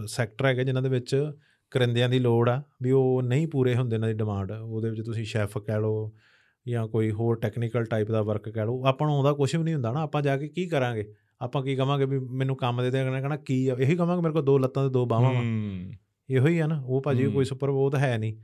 ਸੈਕਟਰ 0.07 0.46
ਹੈਗੇ 0.46 0.64
ਜਿਨ੍ਹਾਂ 0.64 0.83
ਦੇ 0.83 0.88
ਵਿੱਚ 0.88 1.33
ਕਰਿੰਦਿਆਂ 1.70 2.09
ਦੀ 2.09 2.18
ਲੋੜ 2.18 2.48
ਆ 2.48 2.62
ਵੀ 2.83 2.90
ਉਹ 2.90 3.22
ਨਹੀਂ 3.22 3.46
ਪੂਰੇ 3.46 3.74
ਹੁੰਦੇ 3.74 3.96
ਇਹਨਾਂ 3.96 4.09
ਦੀ 4.09 4.14
ਡਿਮਾਂਡ 4.14 4.52
ਉਹਦੇ 4.52 4.90
ਵਿੱਚ 4.90 5.02
ਤੁਸੀਂ 5.02 5.24
ਸ਼ੈਫ 5.24 5.59
ਕਹਿ 5.59 5.80
ਲਓ 5.80 6.12
ਜਾਂ 6.68 6.88
ਕੋਈ 6.88 7.11
ਹੋਰ 7.11 7.37
ਟੈਕਨੀਕਲ 7.37 7.85
ਟਾਈਪ 7.85 8.11
ਦਾ 8.11 8.22
ਵਰਕ 8.22 8.48
ਕਹਿ 8.48 8.64
ਲਓ, 8.64 8.85
ਆਪਾਂ 8.85 9.07
ਨੂੰ 9.07 9.18
ਉਹਦਾ 9.18 9.33
ਕੁਝ 9.33 9.57
ਵੀ 9.57 9.62
ਨਹੀਂ 9.62 9.74
ਹੁੰਦਾ 9.74 9.92
ਨਾ, 9.92 10.02
ਆਪਾਂ 10.02 10.22
ਜਾ 10.22 10.37
ਕੇ 10.37 10.48
ਕੀ 10.48 10.66
ਕਰਾਂਗੇ? 10.66 11.14
ਆਪਾਂ 11.40 11.62
ਕੀ 11.62 11.76
ਕਵਾਂਗੇ 11.76 12.04
ਵੀ 12.04 12.18
ਮੈਨੂੰ 12.18 12.57
ਕੰਮ 12.57 12.83
ਦੇ 12.83 12.90
ਦੇ, 12.90 13.02
ਅਗਲੇ 13.02 13.20
ਕਹਣਾ 13.20 13.37
ਕੀ 13.37 13.68
ਆ? 13.68 13.76
ਇਹੀ 13.78 13.96
ਕਵਾਂਗੇ 13.96 14.22
ਮੇਰੇ 14.22 14.33
ਕੋਲ 14.33 14.44
ਦੋ 14.44 14.59
ਲੱਤਾਂ 14.59 14.85
ਤੇ 14.85 14.90
ਦੋ 14.90 15.07
ਬਾਹਾਂ 15.07 15.35
ਵਾ। 15.35 15.40
ਹੂੰ। 15.40 15.92
ਇਹੋ 16.28 16.46
ਹੀ 16.46 16.58
ਆ 16.58 16.66
ਨਾ 16.66 16.80
ਉਹ 16.87 17.00
ਭਾਜੀ। 17.02 17.26
ਕੋਈ 17.26 17.44
ਸੁਪਰ 17.44 17.68
ਉਹ 17.68 17.90
ਤਾਂ 17.90 18.00
ਹੈ 18.00 18.16
ਨਹੀਂ। 18.18 18.34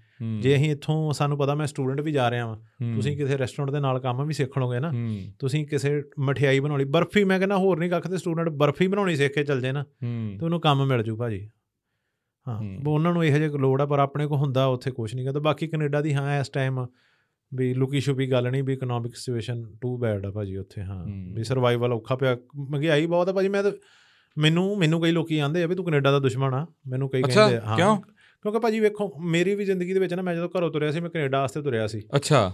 ਜੇ 0.41 0.55
ਅਸੀਂ 0.57 0.71
ਇੱਥੋਂ 0.71 1.13
ਸਾਨੂੰ 1.13 1.39
ਪਤਾ 1.39 1.55
ਮੈਂ 1.55 1.67
ਸਟੂਡੈਂਟ 1.67 2.01
ਵੀ 2.01 2.13
ਜਾ 2.13 2.31
ਰਿਹਾ 2.31 2.47
ਵਾਂ 2.47 2.57
ਹੂੰ, 2.57 2.95
ਤੁਸੀਂ 2.95 3.17
ਕਿਸੇ 3.17 3.39
ਰੈਸਟੋਰੈਂਟ 3.39 3.71
ਦੇ 3.71 3.81
ਨਾਲ 3.81 3.99
ਕੰਮ 4.01 4.25
ਵੀ 4.25 4.33
ਸਿੱਖ 4.33 4.59
ਲਓਗੇ 4.59 4.81
ਨਾ 4.81 4.91
ਤੁਸੀਂ 5.39 5.67
ਕਿਸੇ 5.67 5.91
ਮਠਿਆਈ 6.21 6.61
ਬਣਾਉਣੀ 6.61 6.85
ਬਰਫੀ 6.89 7.25
ਮੈਂ 7.25 7.39
ਕਹਿੰਦਾ 7.39 7.57
ਹੋਰ 7.57 7.79
ਨਹੀਂ 7.79 7.91
ਕੱਖ 7.91 8.09
ਤੇ 8.09 8.17
ਸਟੂਡੈਂਟ 8.17 8.49
ਬਰਫੀ 8.49 8.87
ਬਣਾਉਣੀ 8.87 9.17
ਸਿੱਖ 9.17 9.33
ਕੇ 9.35 9.45
ਚੱਲ 9.45 9.61
ਜੇ 9.61 9.73
ਨਾ 9.73 9.85
ਤੇ 10.39 10.45
ਉਹਨੂੰ 10.45 10.61
ਕੰਮ 10.61 10.85
ਮਿਲ 10.87 11.03
ਜੂ 11.03 11.17
ਭਾਜੀ। 11.17 11.49
ਹਾਂ 12.47 12.61
ਉਹਨਾਂ 12.87 13.13
ਨੂੰ 13.13 13.25
ਇਹੋ 13.25 13.39
ਜਿਹੇ 13.39 13.59
ਲੋੜ 13.59 13.81
ਆ 13.83 13.87
ਪਰ 13.87 13.99
ਆਪਣੇ 13.99 14.27
ਕੋ 14.27 14.37
ਹੁੰਦਾ 14.37 14.67
ਉੱਥੇ 14.67 14.91
ਕੁਝ 14.91 15.15
ਨਹੀਂ 15.15 15.25
ਕਹਿੰਦਾ 15.25 15.41
ਬਾਕੀ 15.41 15.67
ਕੈਨੇਡਾ 15.69 16.01
ਦੀ 16.01 16.15
ਹਾਂ 16.15 16.41
ਇਸ 16.41 16.49
ਟਾਈਮ 16.49 16.87
ਵੀ 17.53 17.73
ਲੁਕੀ 17.75 18.01
ਛੁਪੀ 18.01 18.31
ਗੱਲ 18.31 18.51
ਨਹੀਂ 18.51 18.63
ਵੀ 18.63 18.73
ਇਕਨੋਮਿਕ 18.73 19.15
ਸਿਚੁਏਸ਼ਨ 19.15 19.65
ਟੂ 19.81 19.97
ਬੈਡ 19.99 20.27
ਆ 20.27 20.31
ਭਾਜੀ 20.31 20.57
ਉੱਥੇ 20.57 20.83
ਹਾਂ। 20.83 21.05
ਹੂੰ। 21.05 21.35
ਵੀ 21.35 21.45
ਸਰਵਾਈਵਲ 21.45 21.93
ਔਖਾ 21.93 22.17
ਪਿਆ 22.17 22.37
ਮਹਿੰਗਾਈ 22.71 23.07
ਬਹੁਤ 23.07 23.29
ਆ 23.29 23.33
ਭਾਜੀ 23.33 23.49
ਮੈਂ 23.49 23.63
ਤਾਂ 23.63 23.73
ਮੈਨੂੰ 24.39 24.79
ਮੈਨੂੰ 24.79 25.03
ਕਈ 25.03 25.11
ਲੋਕੀ 25.11 25.39
ਆਂਦੇ 25.39 25.63
ਆ 25.63 25.67
ਵੀ 25.67 25.75
ਤੂੰ 25.75 25.85
ਕੈਨੇਡਾ 25.85 26.11
ਦਾ 26.11 26.19
ਦੁਸ਼ਮਣ 26.19 26.55
ਆ। 26.55 26.67
ਮੈਨੂੰ 26.89 27.11
ਕਈ 27.11 27.23
ਕਹਿੰਦੇ 27.23 27.57
ਆ, 27.57 27.77
ਕਿਉਂ? 27.77 27.97
ਕਿਉਂਕਿ 28.43 28.59
ਭਾਜੀ 28.59 28.81
ਵੇਖੋ 28.81 29.13
ਮੇਰੀ 29.21 29.55
ਵੀ 29.55 29.65
ਜ਼ਿੰਦਗੀ 29.65 29.93
ਦੇ 29.93 30.01
ਵਿੱਚ 30.01 30.15
ਨਾ 30.15 30.23
ਮੈਂ 30.23 30.35
ਜਦੋਂ 30.35 30.49
ਘਰੋਂ 30.59 30.71
ਤੁਰਿਆ 30.71 30.91
ਸੀ 30.91 31.01
ਮੈਂ 31.01 31.11
ਕੈਨੇਡਾ 31.11 31.41
ਵਾਸਤੇ 31.41 31.63
ਤੁਰਿਆ 31.63 31.87
ਸੀ। 31.87 32.03
ਅੱਛਾ। 32.17 32.53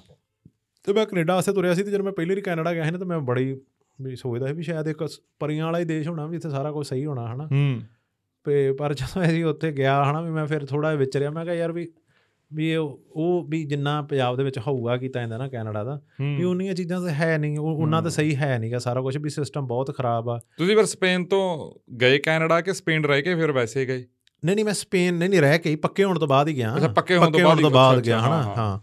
ਤੇ 0.84 0.92
ਮੈਂ 0.92 1.06
ਕੈਨੇਡਾ 1.06 1.34
ਵਾਸਤੇ 1.34 1.52
ਤੁਰਿਆ 1.52 1.74
ਸੀ 1.74 1.82
ਤੇ 1.82 1.90
ਜਦੋਂ 1.90 2.04
ਮੈਂ 2.04 2.12
ਪਹਿਲੀ 2.12 2.30
ਵਾਰੀ 2.30 2.40
ਕੈਨੇਡਾ 2.40 2.74
ਗਿਆ 2.74 2.84
ਸੀ 2.84 2.90
ਨਾ 2.90 2.98
ਤਾਂ 2.98 3.06
ਮੈਂ 3.06 3.18
ਬੜੀ 3.18 3.60
ਵੀ 4.02 4.16
ਸੋਚਦਾ 4.16 4.46
ਸੀ 4.46 4.52
ਵੀ 4.52 4.62
ਸ਼ਾਇਦ 4.62 4.88
ਇੱਕ 4.88 5.08
ਪਰੀਆਂ 5.38 5.64
ਵਾਲਾ 5.64 5.78
ਹੀ 5.78 5.84
ਦੇਸ਼ 5.84 6.08
ਹੋਣਾ 6.08 6.26
ਵੀ 6.26 6.36
ਇੱਥੇ 6.36 6.50
ਸਾਰਾ 6.50 6.72
ਕੁਝ 6.72 6.86
ਸਹੀ 6.86 7.04
ਹੋਣਾ 7.04 7.34
ਹਨਾ। 7.34 7.46
ਹੂੰ। 7.46 7.80
ਤੇ 8.44 8.72
ਪਰ 8.72 8.94
ਜਦੋਂ 8.94 9.22
ਅਸੀਂ 9.22 9.44
ਉੱਥੇ 9.44 9.72
ਗਿਆ 9.72 10.04
ਹਨਾ 10.04 10.20
ਵੀ 10.20 10.30
ਮੈਂ 10.30 10.46
ਫਿਰ 10.46 10.66
ਥੋੜਾ 10.66 10.94
ਵਿਚਰਿਆ 10.94 11.30
ਮੈਂ 11.30 11.44
ਕਿਹਾ 11.44 11.54
ਯਾਰ 11.54 11.72
ਵੀ 11.72 11.92
ਵੀ 12.52 12.76
ਉਹ 12.76 13.46
ਵੀ 13.48 13.64
ਜਿੰਨਾ 13.64 14.02
ਪੰਜਾਬ 14.02 14.36
ਦੇ 14.36 14.44
ਵਿੱਚ 14.44 14.58
ਹੋਊਗਾ 14.58 14.96
ਕੀਤਾ 14.96 15.20
ਜਾਂਦਾ 15.20 15.38
ਨਾ 15.38 15.48
ਕੈਨੇਡਾ 15.48 15.84
ਦਾ 15.84 16.00
ਵੀ 16.20 16.42
ਹੂੰ। 16.42 16.50
ਉਨੀਆਂ 16.50 16.74
ਚੀਜ਼ਾਂ 16.74 17.00
ਤਾਂ 17.00 17.08
ਹੈ 17.08 17.38
ਨਹੀਂ 17.38 17.58
ਉਹ 17.58 17.76
ਉਹਨਾਂ 17.76 18.02
ਤਾਂ 18.02 18.10
ਸਹੀ 18.10 18.36
ਹੈ 18.36 18.58
ਨਹੀਂਗਾ 18.58 18.78
ਸਾਰਾ 18.78 19.00
ਕੁਝ 19.00 19.16
ਵੀ 19.16 19.30
ਸਿਸਟਮ 19.30 19.66
ਬਹੁਤ 19.66 19.96
ਖਰਾਬ 19.96 20.30
ਆ। 20.30 20.40
ਤੁਸੀਂ 20.58 20.76
ਫਿਰ 20.76 20.84
ਸਪੇਨ 20.84 21.24
ਤੋਂ 21.24 21.72
ਗਏ 22.00 22.18
ਕੈਨੇਡਾ 22.18 22.60
ਕਿ 22.60 22.72
ਸਪੇਨ 22.72 23.04
ਰਹਿ 23.04 23.22
ਕੇ 23.22 23.34
ਫਿਰ 23.34 23.52
ਵੈਸੇ 23.52 23.86
ਗਏ? 23.86 24.04
ਨਹੀਂ 24.44 24.56
ਨਹੀਂ 24.56 24.64
ਮੈਂ 24.64 24.74
ਸਪੇਨ 24.74 25.14
ਨਹੀਂ 25.14 25.28
ਨਹੀਂ 25.30 25.40
ਰਹਿ 25.40 25.58
ਕੇ 25.58 25.70
ਹੀ 25.70 25.76
ਪੱਕੇ 25.76 26.04
ਹੋਣ 26.04 26.18
ਤੋਂ 26.18 26.28
ਬਾਅਦ 26.28 26.48
ਹੀ 26.48 26.56
ਗਿਆ। 26.56 26.76
ਅੱਛਾ, 26.76 26.88
ਪੱਕੇ 26.88 27.16
ਹੋਣ 27.16 27.30
ਤੋਂ 27.60 27.70
ਬਾਅਦ 27.70 28.00
ਗਿਆ 28.00 28.20
ਹਨਾ? 28.20 28.42
ਹਾਂ, 28.42 28.80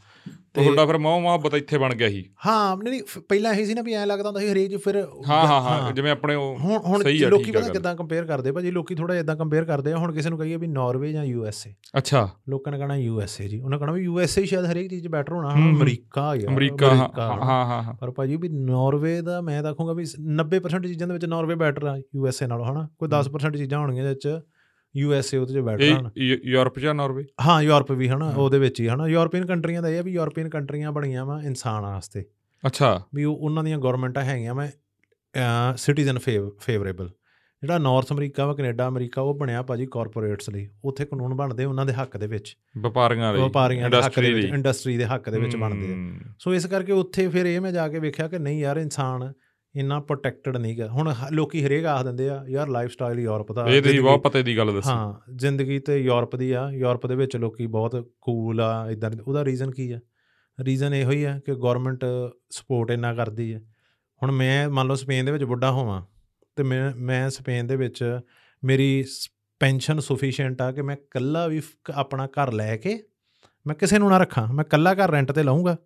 ਤੁਹਾਡਾ 0.56 0.86
ਫਿਰ 0.86 0.98
ਮੋਹ 0.98 1.20
ਮੁਹੱਬਤ 1.22 1.54
ਇੱਥੇ 1.56 1.78
ਬਣ 1.78 1.94
ਗਿਆ 1.96 2.10
ਸੀ। 2.10 2.24
ਹਾਂ 2.46 2.76
ਨਹੀਂ 2.78 3.02
ਪਹਿਲਾਂ 3.30 3.54
ਇਹ 3.54 3.66
ਸੀ 3.66 3.74
ਨਾ 3.74 3.82
ਵੀ 3.82 3.94
ਐਂ 3.94 4.06
ਲੱਗਦਾ 4.08 4.30
ਹੁੰਦਾ 4.30 4.40
ਸੀ 4.40 4.50
ਹਰੇਕ 4.52 4.72
'ਚ 4.72 4.78
ਫਿਰ 4.84 4.98
ਹਾਂ 5.28 5.46
ਹਾਂ 5.48 5.60
ਹਾਂ 5.62 5.92
ਜਿਵੇਂ 5.94 6.12
ਆਪਣੇ 6.12 6.36
ਉਹ 6.36 6.58
ਹੁਣ 6.60 6.78
ਹੁਣ 6.80 7.04
ਲੋਕੀ 7.30 7.52
ਪਤਾ। 7.52 7.68
ਕਿਦਾਂ 7.70 7.96
ਕੰਪੇਅਰ 7.96 8.26
ਕਰਦੇ 8.26 8.52
ਭਾਜੀ 8.52 8.72
ਲੋਕੀ 8.72 8.96
ਥੋੜਾ 8.96 9.16
ਇਦਾਂ 9.16 9.36
ਕੰਪੇਅਰ 9.36 9.66
ਕਰਦੇ 9.66 9.94
ਆ 9.94 9.98
ਹੁਣ 9.98 10.12
ਕਿਸੇ 10.14 10.30
ਨੂੰ 10.30 10.38
ਕਹੀਏ 10.40 10.58
ਵੀ 10.58 10.68
ਨਾਰਵੇ 10.68 11.12
ਜਾਂ 11.14 11.24
ਯੂ 11.26 11.46
ਐਸ 11.46 11.66
ਏ 11.68 11.74
ਅੱਛਾ। 11.98 12.28
ਲੋਕਾਂ 12.50 12.72
ਨੇ 12.74 12.78
ਕਹਣਾ 12.80 12.96
ਯੂ 12.96 13.20
ਐਸ 13.22 13.40
ਏ 13.42 13.48
ਜੀ। 13.48 13.60
ਉਹਨਾਂ 13.60 13.80
ਕਹਣਾ 13.80 13.92
ਵੀ 13.92 14.04
ਯੂ 14.04 14.20
ਐਸ 14.20 14.38
ਏ 14.38 14.46
ਸ਼ਾਇਦ 14.46 14.66
ਹਰੇਕ 14.66 14.90
ਚੀਜ਼ 14.90 15.04
'ਚ 15.04 15.08
ਬੈਟਰ 15.08 15.34
ਹੋਣਾ। 15.34 15.54
ਅਮਰੀਕਾ 15.54 16.34
ਯਾਰ 16.36 16.52
ਅਮਰੀਕਾ 16.54 16.94
ਹਾਂ। 16.96 17.66
ਹਾਂ 17.66 17.94
ਪਰ 17.94 18.12
ਭਾਜੀ 18.12 18.36
ਵੀ 18.36 18.50
ਨਾਰਵੇ 18.50 19.22
ਦਾ 19.22 19.40
ਮੈਂ 19.42 19.62
ਤਾਂ 19.64 19.74
ਕਹੂੰਗਾ 19.74 19.94
ਵੀ 19.94 20.06
90% 20.38 20.88
ਚੀਜ਼ਾਂ 20.88 21.08
ਦੇ 21.08 21.14
ਵਿੱਚ 21.14 21.26
ਨਾਰਵੇ 21.26 21.56
ਬੈਟਰ 21.56 21.86
ਆ 21.86 21.98
ਯੂ 22.16 22.28
ਐਸ 22.28 22.42
ਏ 22.44 22.48
ਨਾਲੋਂ 22.48 22.66
ਹਨਾ? 22.66 22.88
ਕੋਈ 23.00 23.10
10% 23.10 23.58
ਚੀਜ਼ਾਂ 23.58 23.80
ਹੋਣਗੀਆਂ 23.80 24.04
ਜਿਹਦੇ 24.04 24.14
ਵਿੱਚ 24.14 24.44
ਯੂ 24.98 25.14
ਐਸ 25.14 25.34
ਏ 25.34 25.38
ਉਹਦੇ 25.38 25.54
'ਚ 25.54 25.82
ਇਹ 25.82 25.96
ਯੂ- 26.18 26.40
ਯੂਰਪ 26.44 26.80
ਜਾਂ 26.80 26.96
ਨਾਰਵੇ? 26.96 27.26
ਹਾਂ 27.46 27.64
ਯੂਰਪ 27.64 27.92
ਵੀ 27.92 28.10
ਹਨਾ। 28.10 28.30
ਉਹਦੇ 28.30 28.60
ਵਿੱਚ 28.60 28.82
ਹੀ 28.82 28.88
ਹਨਾ। 28.88 29.08
ਯੂਰਪੀਅਨ 29.08 29.46
ਕੰਟਰੀਆਂ 29.46 29.82
ਦਾ 29.82 29.90
ਇਹ 29.90 30.00
ਆ 30.00 30.02
ਵੀ 30.02 30.12
ਯੂਰਪੀਅਨ 30.12 30.50
ਕੰਟਰੀਆਂ 30.50 30.92
ਬਣੀਆਂ 30.92 31.26
ਵਾ 31.26 31.42
ਇਨਸਾਨ 31.44 31.84
ਵਾਸਤੇ। 31.84 32.26
ਅੱਛਾ। 32.68 33.04
ਵੀ 33.16 33.24
ਉਹ 33.24 33.36
ਉਹਨਾਂ 33.36 33.64
ਦੀਆਂ 33.64 33.78
ਗਵਰਨਮੈਂਟਾਂ 33.78 34.24
ਹੈਗੀਆਂ 34.24 34.56
ਮੈਂ 34.56 34.72
ਸਿਟੀਜ਼ਨ 35.78 36.20
ਫੇਵਰੇਬਲ 36.60 37.10
ਜਿਹੜਾ 37.62 37.78
ਨਾਰਥ 37.78 38.12
ਅਮਰੀਕਾ 38.12 38.46
ਵਾ 38.46 38.54
ਕੈਨੇਡਾ 38.54 38.88
ਅਮਰੀਕਾ 38.88 39.22
ਉਹ 39.22 39.34
ਬਣਿਆ 39.36 39.62
ਭਾਜੀ 39.62 39.88
ਕਾਰਪੋਰੇਟਸ 39.92 40.50
ਲਈ। 40.50 40.70
ਉੱਥੇ 40.84 41.06
ਕਾਨੂੰਨ 41.06 41.34
ਬਣਦੇ 41.34 41.66
ਉਹਨਾਂ 41.66 41.86
ਦੇ 41.86 41.94
ਹੱਕ 41.94 42.18
ਦੇ 42.18 42.28
ਵਿੱਚ। 42.28 42.58
ਵਪਾਰੀਆਂ 42.78 43.34
ਲਈ 43.34 43.40
ਵਪਾਰੀਆਂ 43.40 43.90
ਦੇ 43.90 44.02
ਹੱਕ 44.02 44.20
ਦੇ 44.20 44.34
ਵਿੱਚ। 44.34 44.48
ਇੰਡਸਟਰੀ 44.48 44.98
ਦੇ 44.98 45.06
ਹੱਕ 45.06 45.30
ਦੇ 45.30 45.40
ਵਿੱਚ 45.40 45.56
ਬਣਦੇ 45.56 45.94
ਆ। 45.94 46.20
ਸੋ 46.40 46.54
ਇਸ 46.54 46.66
ਕਰਕੇ 46.66 46.92
ਉੱਥੇ 46.92 47.28
ਫਿਰ 47.28 47.46
ਇਹ 47.46 47.62
ਮੈਂ 47.62 47.72
ਜਾ 47.72 47.88
ਕੇ 47.88 48.00
ਵੇਖਿਆ 48.00 48.28
ਕਿ 48.28 48.40
ਨਹੀਂ 48.40 48.60
ਯਾਰ 48.60 48.78
ਇਨਸਾਨ 48.78 49.34
ਇੰਨਾ 49.76 50.00
ਪ੍ਰੋਟੈਕਟਡ 50.00 50.58
ਨਹੀਂਗਾ 50.58 50.88
ਹੁਣ 50.88 51.14
ਲੋਕੀ 51.32 51.66
ਹਰੇਕ 51.66 51.86
ਆਖ 51.86 52.04
ਦਿੰਦੇ 52.04 52.30
ਆ 52.30 52.44
ਯਾਰ 52.50 52.68
ਲਾਈਫ 52.68 52.92
ਸਟਾਈਲ 52.92 53.20
ਯੂਰਪ 53.20 53.52
ਦਾ 53.52 53.66
ਇਹ 53.68 53.82
ਜ਼ਿੰਦਗੀ- 53.82 54.04
ਬਹੁਤ 54.04 54.24
ਪਤੇ 54.24 54.44
ਦੀ 54.44 54.58
ਗੱਲ 54.58 54.74
ਦੱਸੀ। 54.74 54.90
ਹਾਂ 54.90 55.32
ਜ਼ਿੰਦਗੀ 55.36 55.80
ਤੇ 55.80 55.98
ਯੂਰਪ 55.98 56.36
ਦੀ 56.36 56.52
ਆ। 56.52 56.70
ਯੂਰਪ 56.74 57.08
ਦੇ 57.08 57.16
ਵਿੱਚ 57.16 57.38
ਲੋਕੀ 57.38 57.68
ਬਹੁਤ 57.68 58.10
ਕੂਲ 58.22 58.62
ਆ 58.62 58.90
ਇਦਾਂ 58.92 59.12
ਉਹਦਾ 59.28 59.46
ਰੀਜ਼ਨ 59.46 59.72
ਕੀ 59.72 59.92
ਆ? 59.92 60.00
ਰੀਜ਼ਨ 60.60 60.94
ਇਹੋ 60.94 61.12
ਹੀ 61.12 61.24
ਆ 61.24 61.40
ਕਿ 61.40 61.56
ਗਵਰਨਮੈਂਟ 61.56 62.06
ਸਪੋਰਟ 62.50 62.92
ਇੰਨਾ 62.92 63.14
ਕਰਦੀ 63.16 63.54
ਹੈ 63.54 63.62
ਹੁਣ 64.24 64.32
ਮੈਂ 64.32 64.70
ਮੰਨ 64.70 64.88
ਲਓ 64.88 64.96
ਸਪੇਨ 64.96 65.26
ਦੇ 65.26 65.32
ਵਿੱਚ 65.32 65.44
ਬੁੱਢਾ 65.44 65.72
ਹੋਵਾਂ 65.72 66.06
ਤੇ 66.56 66.64
ਮੈਂ 66.64 66.92
ਮੈਂ 66.96 67.30
ਸਪੇਨ 67.30 67.68
ਦੇ 67.68 67.76
ਵਿੱਚ 67.76 68.20
ਮੇਰੀ 68.64 69.06
ਪੈਨਸ਼ਨ 69.60 70.00
ਸਫੀਸ਼ੀਐਂਟ 70.00 70.62
ਆ 70.62 70.72
ਕਿ 70.72 70.82
ਮੈਂ 70.82 70.96
ਕੱਲਾ 71.12 71.48
ਵੀ 71.48 71.62
ਆਪਣਾ 71.94 72.28
ਘਰ 72.28 72.52
ਲੈ 72.52 72.78
ਕੇ 72.78 73.04
ਮੈਂ 73.68 73.76
ਕਿਸੇ 73.76 74.00
ਨੂੰ 74.00 74.10
ਨਾ 74.10 74.18
ਰੱਖਾਂ। 74.18 74.54
ਮੈਂ 74.54 74.66
ਕੱਲਾ 74.66 74.94
ਘਰ 74.94 75.12
ਰੈਂਟ 75.12 75.32
ਤੇ 75.32 75.44
ਲਵਾਂਗਾ 75.44 75.78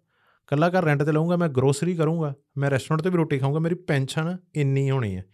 ਕੱਲਾ 0.47 0.69
ਘਰ 0.69 0.83
ਰੈਂਟ 0.83 1.03
ਤੇ 1.03 1.11
ਲਵਾਂਗਾ 1.11 1.35
ਮੈਂ 1.35 1.49
ਗਰੋਸਰੀ 1.49 1.95
ਕਰੂੰਗਾ 1.95 2.33
ਮੈਂ 2.57 2.71
ਰੈਸਟੋਰੈਂਟ 2.71 3.01
ਤੇ 3.01 3.09
ਵੀ 3.09 3.17
ਰੋਟੀ 3.17 3.37
ਖਾਊਂਗਾ 3.37 3.59
ਮੇਰੀ 3.59 3.75
ਪੈਨਸ਼ਨ 3.75 4.37
ਇੰਨੀ 4.55 4.91
ਹੋਣੀ 4.91 5.15
ਹੈ 5.17 5.25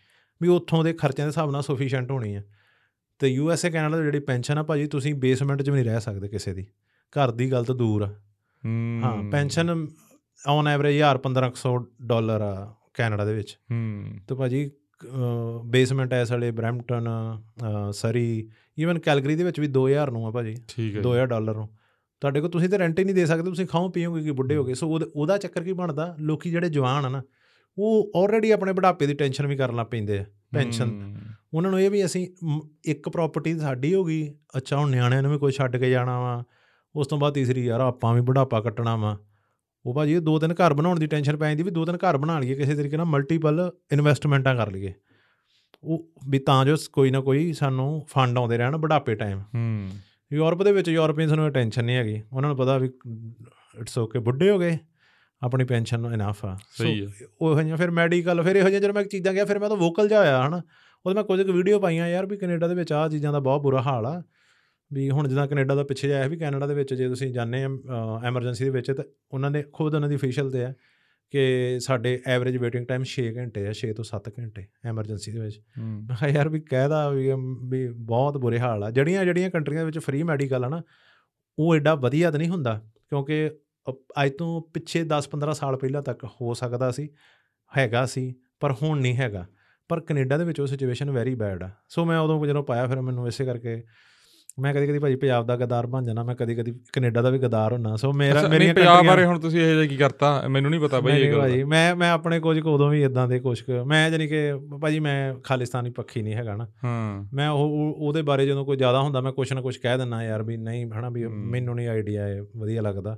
ਵੀ 0.41 0.47
ਉੱਥੋਂ 0.47 0.83
ਦੇ 0.83 0.93
ਖਰਚਿਆਂ 0.93 1.27
ਦੇ 1.27 1.29
ਹਿਸਾਬ 1.29 1.51
ਨਾਲ 1.51 1.61
ਸਫੀਸ਼ੀਐਂਟ 1.61 2.11
ਹੋਣੀ 2.11 2.35
ਹੈ। 2.35 2.45
ਤੇ 3.19 3.27
ਯੂ 3.27 3.51
ਐਸ 3.51 3.65
ਏ 3.65 3.69
ਕੈਨੇਡਾ 3.69 3.97
ਦੀ 3.97 4.03
ਜਿਹੜੀ 4.03 4.19
ਪੈਨਸ਼ਨ 4.19 4.57
ਆ 4.57 4.63
ਭਾਜੀ 4.63 4.87
ਤੁਸੀਂ 4.87 5.15
ਬੇਸਮੈਂਟ 5.15 5.61
'ਚ 5.61 5.69
ਵੀ 5.69 5.75
ਨਹੀਂ 5.75 5.85
ਰਹਿ 5.85 6.01
ਸਕਦੇ 6.01 6.27
ਕਿਸੇ 6.27 6.53
ਦੀ। 6.53 6.63
ਘਰ 7.11 7.31
ਦੀ 7.31 7.51
ਗੱਲ 7.51 7.65
ਤਾਂ 7.65 7.75
ਦੂਰ 7.75 8.01
ਆ। 8.01 8.15
ਹੂੰ 8.65 9.29
ਪੈਨਸ਼ਨ 9.31 9.87
ਔਨ 10.47 10.67
ਐਵਰੇਜ 10.67 10.95
1000 10.95 11.17
1500 11.17 11.75
ਡਾਲਰ 12.01 12.41
ਆ 12.41 12.73
ਕੈਨੇਡਾ 12.93 13.25
ਦੇ 13.25 13.33
ਵਿੱਚ। 13.33 13.57
ਹੂੰ। 13.71 14.03
ਤੇ 14.27 14.35
ਭਾਜੀ 14.35 14.71
ਬੇਸਮੈਂਟ 15.65 16.13
ਐਸ 16.13 16.31
ਵਾਲੇ 16.31 16.51
ਬ੍ਰੈਂਪਟਨ 16.51 17.07
ਸਰੀ 17.91 18.49
ਈਵਨ 18.79 18.99
ਕੈਲਗਰੀ 18.99 19.35
ਦੇ 19.35 19.43
ਵਿੱਚ 19.43 19.59
ਵੀ 19.59 19.67
2000 19.67 20.11
ਨੂੰ 20.11 20.27
ਆ 20.27 20.31
ਭਾਜੀ। 20.31 20.55
ਠੀਕ 20.67 20.95
ਹੈ 20.95 21.01
2000 21.01 21.27
ਡਾਲਰ 21.27 21.55
ਨੂੰ। 21.55 21.69
ਤੁਹਾਡੇ 22.23 22.41
ਕੋਲ 22.41 22.49
ਤੁਸੀਂ 22.49 22.69
ਤਾਂ 22.69 22.79
ਰੈਂਟ 22.79 22.99
ਹੀ 22.99 23.03
ਨਹੀਂ 23.03 23.15
ਦੇ 23.15 23.25
ਸਕਦੇ 23.25 23.49
ਤੁਸੀਂ 23.49 23.67
ਖਾਓ 23.67 23.89
ਪੀਓਗੇ 23.89 24.23
ਕਿ 24.23 24.31
ਬੁੱਢੇ 24.31 24.55
ਹੋਗੇ 24.55 24.73
ਸੋ 24.73 24.99
ਉਹਦਾ- 25.15 25.37
ਚੱਕਰ 25.37 25.63
ਕੀ 25.63 25.73
ਬਣਦਾ? 25.73 26.15
ਲੋਕੀ 26.19 26.49
ਜਿਹੜੇ 26.51 26.69
ਜਵਾਨ 26.69 27.05
ਆ 27.05 27.09
ਨਾ 27.09 27.21
ਉਹ 27.77 28.11
ਆਲਰੇਡੀ 28.15 28.51
ਆਪਣੇ 28.51 28.73
ਬੁਢਾਪੇ 28.73 29.07
ਦੀ 29.07 29.13
ਟੈਨਸ਼ਨ 29.13 29.47
ਵੀ 29.47 29.55
ਕਰਨ 29.55 29.75
ਲੱਗ 29.75 29.85
ਪੈਂਦੇ 29.85 30.19
ਆ 30.19 30.25
ਪੈਨਸ਼ਨ 30.53 31.15
ਉਹਨਾਂ 31.53 31.71
ਨੂੰ 31.71 31.81
ਇਹ 31.81 31.89
ਵੀ 31.91 32.05
ਅਸੀਂ 32.05 32.27
ਇੱਕ 32.85 33.09
ਪ੍ਰਾਪਰਟੀ 33.09 33.59
ਸਾਡੀ 33.59 33.93
ਹੋ 33.93 34.03
ਗਈ 34.03 34.33
ਅੱਛਾ 34.57 34.77
ਹੁਣ 34.77 34.89
ਨਿਆਣਿਆਂ 34.89 35.21
ਨੂੰ 35.21 35.31
ਵੀ 35.31 35.37
ਕੋਈ 35.37 35.51
ਛੱਡ 35.51 35.77
ਕੇ 35.77 35.89
ਜਾਣਾ 35.89 36.19
ਵਾ। 36.19 36.43
ਉਸ 36.95 37.07
ਤੋਂ 37.07 37.17
ਬਾਅਦ 37.17 37.33
ਤੀਸਰੀ 37.33 37.65
ਯਾਰ 37.65 37.79
ਆਪਾਂ 37.79 38.13
ਵੀ 38.13 38.21
ਬੁਢਾਪਾ 38.21 38.61
ਕੱਟਣਾ 38.61 38.95
ਵਾ। 38.95 39.17
ਉਹ 39.85 39.93
ਭਾਜੀ 39.93 40.19
ਦੋ 40.19 40.39
ਤਿੰਨ 40.39 40.53
ਘਰ 40.53 40.73
ਬਣਾਉਣ 40.73 40.99
ਦੀ 40.99 41.07
ਟੈਨਸ਼ਨ 41.07 41.37
ਪੈ 41.37 41.47
ਜਾਂਦੀ 41.47 41.63
ਵੀ 41.63 41.71
ਦੋ 41.71 41.85
ਤਿੰਨ 41.85 41.97
ਘਰ 41.97 42.17
ਬਣਾ 42.17 42.39
ਲਈਏ 42.39 42.55
ਕਿਸੇ 42.55 42.75
ਤਰੀਕੇ 42.75 42.97
ਨਾਲ 42.97 43.05
ਮਲਟੀਪਲ 43.05 43.71
ਇਨਵੈਸਟਮੈਂਟਾਂ 43.91 44.55
ਕਰ 44.55 44.71
ਲਈਏ। 44.71 44.93
ਉਹ 45.83 46.09
ਵੀ 46.29 46.39
ਤਾਂ 46.39 46.65
ਜੋ 46.65 46.75
ਕੋਈ 46.93 47.11
ਨਾ 47.11 47.19
ਕੋਈ 47.21 47.53
ਸਾਨੂੰ 47.53 48.05
ਫੰਡ 48.09 48.37
ਆਉਂਦੇ 48.37 48.57
ਰਹਿਣ 48.57 48.77
ਬੁਢਾਪੇ 48.77 49.15
ਟਾਈਮ 49.15 49.39
ਹੂੰ। 49.39 49.89
ਯੂਰਪ 50.33 50.63
ਦੇ 50.63 50.71
ਵਿੱਚ 50.71 50.89
ਯੂਰਪੀਅਨਸ 50.89 51.31
ਨੂੰ 51.31 51.51
ਟੈਨਸ਼ਨ 51.51 51.85
ਨਹੀਂ 51.85 51.95
ਹੈਗੀ। 51.95 52.21
ਉਹਨਾਂ 52.33 52.49
ਨੂੰ 52.49 52.57
ਪਤਾ 52.57 52.77
ਵੀ 52.77 52.89
ਇਟਸ 53.81 53.97
ਓਕੇ 53.97 54.19
ਬੁੱਢੇ 54.19 54.49
ਹੋ 54.49 54.59
ਗਏ 54.59 54.77
ਆਪਣੀ 55.41 55.63
ਪੈਨਸ਼ਨ 55.63 56.05
ਇਨਫ 56.05 56.45
ਆ। 56.45 56.57
ਸਹੀ 56.77 57.01
So, 57.05 57.27
ਉਹ 57.41 57.59
ਜਿਹੀਆਂ 57.59 57.77
ਫਿਰ 57.77 57.91
ਮੈਡੀਕਲ 57.91 58.41
ਫਿਰ 58.43 58.55
ਇਹੋ 58.55 58.65
ਜਿਹੀਆਂ 58.65 58.81
ਜਦੋਂ 58.81 58.93
ਮੈਂ 58.93 59.03
ਚੀਜ਼ਾਂ 59.03 59.33
ਗਿਆ 59.33 59.45
ਫਿਰ 59.45 59.59
ਮੈਂ 59.59 59.69
ਤਾਂ 59.69 59.77
ਵੋਕਲ 59.77 60.07
ਜਾ 60.07 60.19
ਹੋਇਆ 60.19 60.47
ਹਨਾ। 60.47 60.61
ਉਹਦੇ 61.05 61.15
ਮੈਂ 61.15 61.23
ਕੁਝ 61.23 61.41
ਕੁ 61.41 61.53
ਵੀਡੀਓ 61.53 61.79
ਪਾਈਆਂ 61.79 62.07
ਯਾਰ 62.07 62.25
ਵੀ 62.25 62.37
ਕੈਨੇਡਾ 62.37 62.67
ਦੇ 62.67 62.75
ਵਿੱਚ 62.75 62.93
ਆਹ 62.93 63.09
ਚੀਜ਼ਾਂ 63.09 63.33
ਦਾ 63.33 63.39
ਬਹੁਤ 63.39 63.61
ਬੁਰਾ 63.61 63.81
ਹਾਲ 63.81 64.05
ਆ। 64.05 64.21
ਵੀ 64.93 65.09
ਹੁਣ 65.09 65.27
ਜਿੱਦਾਂ 65.27 65.47
ਕੈਨੇਡਾ 65.47 65.75
ਦਾ 65.75 65.83
ਪਿੱਛੇ 65.83 66.07
ਜਾਇਆ 66.07 66.27
ਵੀ 66.27 66.37
ਕੈਨੇਡਾ 66.37 66.67
ਦੇ 66.67 66.73
ਵਿੱਚ 66.73 66.93
ਜੇ 66.93 67.07
ਤੁਸੀਂ 67.07 67.33
ਆ 67.39 67.45
ਐਮਰਜੈਂਸੀ 68.27 68.63
ਦੇ 68.63 68.69
ਵਿੱਚ 68.69 68.91
ਤਾਂ 68.91 69.03
ਉਹਨਾਂ 69.33 69.51
ਦੇ 69.51 69.63
ਖੁਦ 69.73 69.95
ਉਹਨਾਂ 69.95 70.09
ਦੀ 70.09 70.15
ਅਫੀਸ਼ੀਅਲ 70.15 70.51
ਤੇ 70.51 70.63
ਆ। 70.65 70.73
ਕਿ 71.33 71.79
ਸਾਡੇ 71.79 72.21
ਐਵਰੇਜ 72.27 72.57
ਵੇਟਿੰਗ 72.57 72.85
ਟਾਈਮ 72.87 73.03
6 73.11 73.23
ਘੰਟੇ 73.37 73.61
ਆ 73.67 73.71
6 73.77 73.91
ਤੋਂ 73.93 74.03
7 74.03 74.29
ਘੰਟੇ 74.39 74.65
ਐਮਰਜੈਂਸੀ 74.85 75.31
ਦੇ 75.31 75.39
ਵਿੱਚ। 75.39 75.59
ਮੈਂ 75.77 76.15
ਕਿਹਾ 76.15 76.29
ਯਾਰ 76.29 76.49
ਵੀ 76.49 76.59
ਕਹਿਦਾ 76.61 76.99
ਵੀ 77.09 77.29
ਵੀ 77.69 77.87
ਬਹੁਤ 78.11 78.37
ਬੁਰੇ 78.37 78.59
ਹਾਲ 78.59 78.83
ਆ। 78.83 78.91
ਜਿਹੜੀਆਂ 78.91 79.25
ਜਿਹੜੀਆਂ 79.25 79.49
ਕੰਟਰੀਆਂ 79.49 79.85
ਵਿੱਚ 79.85 79.99
ਫ੍ਰੀ 79.99 80.23
ਮੈਡੀਕਲ 80.23 80.65
ਆ 80.65 80.69
ਨਾ 80.69 80.81
ਉਹ 81.57 81.75
ਐਡਾ 81.75 81.95
ਵਧੀਆ 81.95 82.31
ਤਾਂ 82.31 82.39
ਨਹੀਂ 82.39 82.49
ਹੁੰਦਾ 82.49 82.79
ਕਿਉਂਕਿ 83.09 83.49
ਅੱਜ 84.23 84.31
ਤੋਂ 84.31 84.51
ਪਿੱਛੇ 84.73 85.03
10-15 85.07 85.53
ਸਾਲ 85.53 85.77
ਪਹਿਲਾਂ 85.77 86.01
ਤੱਕ 86.01 86.23
ਹੋ 86.33 86.53
ਸਕਦਾ 86.53 86.91
ਸੀ 86.91 87.09
ਹੈਗਾ 87.77 88.05
ਸੀ 88.05 88.33
ਪਰ 88.59 88.71
ਹੁਣ 88.81 89.01
ਨਹੀਂ 89.01 89.15
ਹੈਗਾ। 89.17 89.45
ਪਰ 89.89 89.99
ਕੈਨੇਡਾ 89.99 90.37
ਦੇ 90.37 90.45
ਵਿੱਚ 90.45 90.59
ਉਹ 90.59 90.67
ਸਿਚੁਏਸ਼ਨ 90.67 91.11
ਵੈਰੀ 91.11 91.35
ਬੈਡ 91.35 91.63
ਆ। 91.63 91.69
ਸੋ 91.89 92.05
ਮੈਂ 92.05 92.19
ਉਦੋਂ 92.19 92.45
ਜਦੋਂ 92.47 92.63
ਪਾਇਆ 92.63 92.85
ਫਿਰ 92.87 93.01
ਮੈਨੂੰ 93.01 93.27
ਇਸੇ 93.27 93.45
ਕਰਕੇ 93.45 93.81
ਮੈਂ 94.59 94.73
ਕਦੀ 94.73 94.87
ਕਦੀ 94.87 94.99
ਭਾਜੀ 94.99 95.15
ਪੰਜਾਬ 95.15 95.45
ਦਾ 95.45 95.55
ਗਦਾਰ 95.55 95.87
ਬਣ 95.87 96.03
ਜਾਣਾ 96.03 96.23
ਮੈਂ 96.23 96.35
ਕਦੀ 96.35 96.55
ਕਦੀ 96.55 96.73
ਕੈਨੇਡਾ 96.93 97.21
ਦਾ 97.21 97.29
ਵੀ 97.29 97.39
ਗਦਾਰ 97.39 97.73
ਹੁੰਨਾ। 97.73 97.95
ਸੋ 97.95 98.13
ਮੇਰਾ 98.13 98.47
ਮੇਰੀਆਂ 98.47 98.73
ਪੰਜਾਬ 98.73 99.05
ਬਾਰੇ 99.05 99.25
ਹੁਣ 99.25 99.39
ਤੁਸੀਂ 99.39 99.61
ਇਹ 99.61 99.73
ਜਿਹਾ 99.73 99.85
ਕੀ 99.85 99.97
ਕਰਤਾ? 99.97 100.47
ਮੈਨੂੰ 100.49 100.71
ਨਹੀਂ 100.71 100.81
ਪਤਾ 100.81 100.99
ਨਹੀਂ 100.99 101.15
ਇਹ 101.15 101.31
ਗੱਲ 101.31 101.39
ਭਾਜੀ 101.39 101.63
ਮੈਂ 101.63 101.95
ਮੈਂ 101.95 102.11
ਆਪਣੇ 102.11 102.39
ਕੁਝ 102.39 102.59
ਉਦੋਂ 102.59 102.89
ਵੀ 102.89 103.03
ਇਦਾਂ 103.03 103.27
ਦੇ 103.27 103.39
ਕੁਝ 103.39 103.63
ਮੈਂ 103.87 104.11
ਜਾਨੀ 104.11 104.27
ਕਿ 104.27 104.37
ਭਾਜੀ 104.81 104.99
ਮੈਂ 104.99 105.33
ਖਾਲਿਸਤਾਨੀ 105.43 105.89
ਪੱਖੀ 105.89 106.21
ਨਹੀਂ 106.21 106.33
ਹੈਗਾ 106.33 106.55
ਨਾ। 106.55 106.67
ਹਾਂ। 106.83 107.25
ਮੈਂ 107.33 107.49
ਉਹ 107.49 107.59
ਉਹ- 107.59 107.95
ਉਹਦੇ 108.07 108.21
ਬਾਰੇ 108.21 108.45
ਜਦੋਂ 108.45 108.65
ਕੋਈ 108.65 108.77
ਜ਼ਿਆਦਾ 108.77 109.01
ਹੁੰਦਾ 109.01 109.21
ਮੈਂ 109.21 109.31
ਕੁਛ 109.31 109.53
ਨਾ 109.53 109.61
ਕੁਛ 109.61 109.77
ਕਹਿ 109.77 109.97
ਦਿੰਦਾ 109.97 110.23
ਯਾਰ 110.23 110.43
ਵੀ 110.43 110.57
ਨਹੀਂ 110.57 110.85
ਹਨਾ 110.85 111.09
ਵੀ। 111.09 111.25
ਮੈਨੂੰ 111.27 111.75
ਨਹੀਂ 111.75 111.87
ਆਈਡੀਆ 111.87 112.27
ਇਹ 112.27 112.41
ਵਧੀਆ 112.57 112.81
ਲੱਗਦਾ 112.81 113.17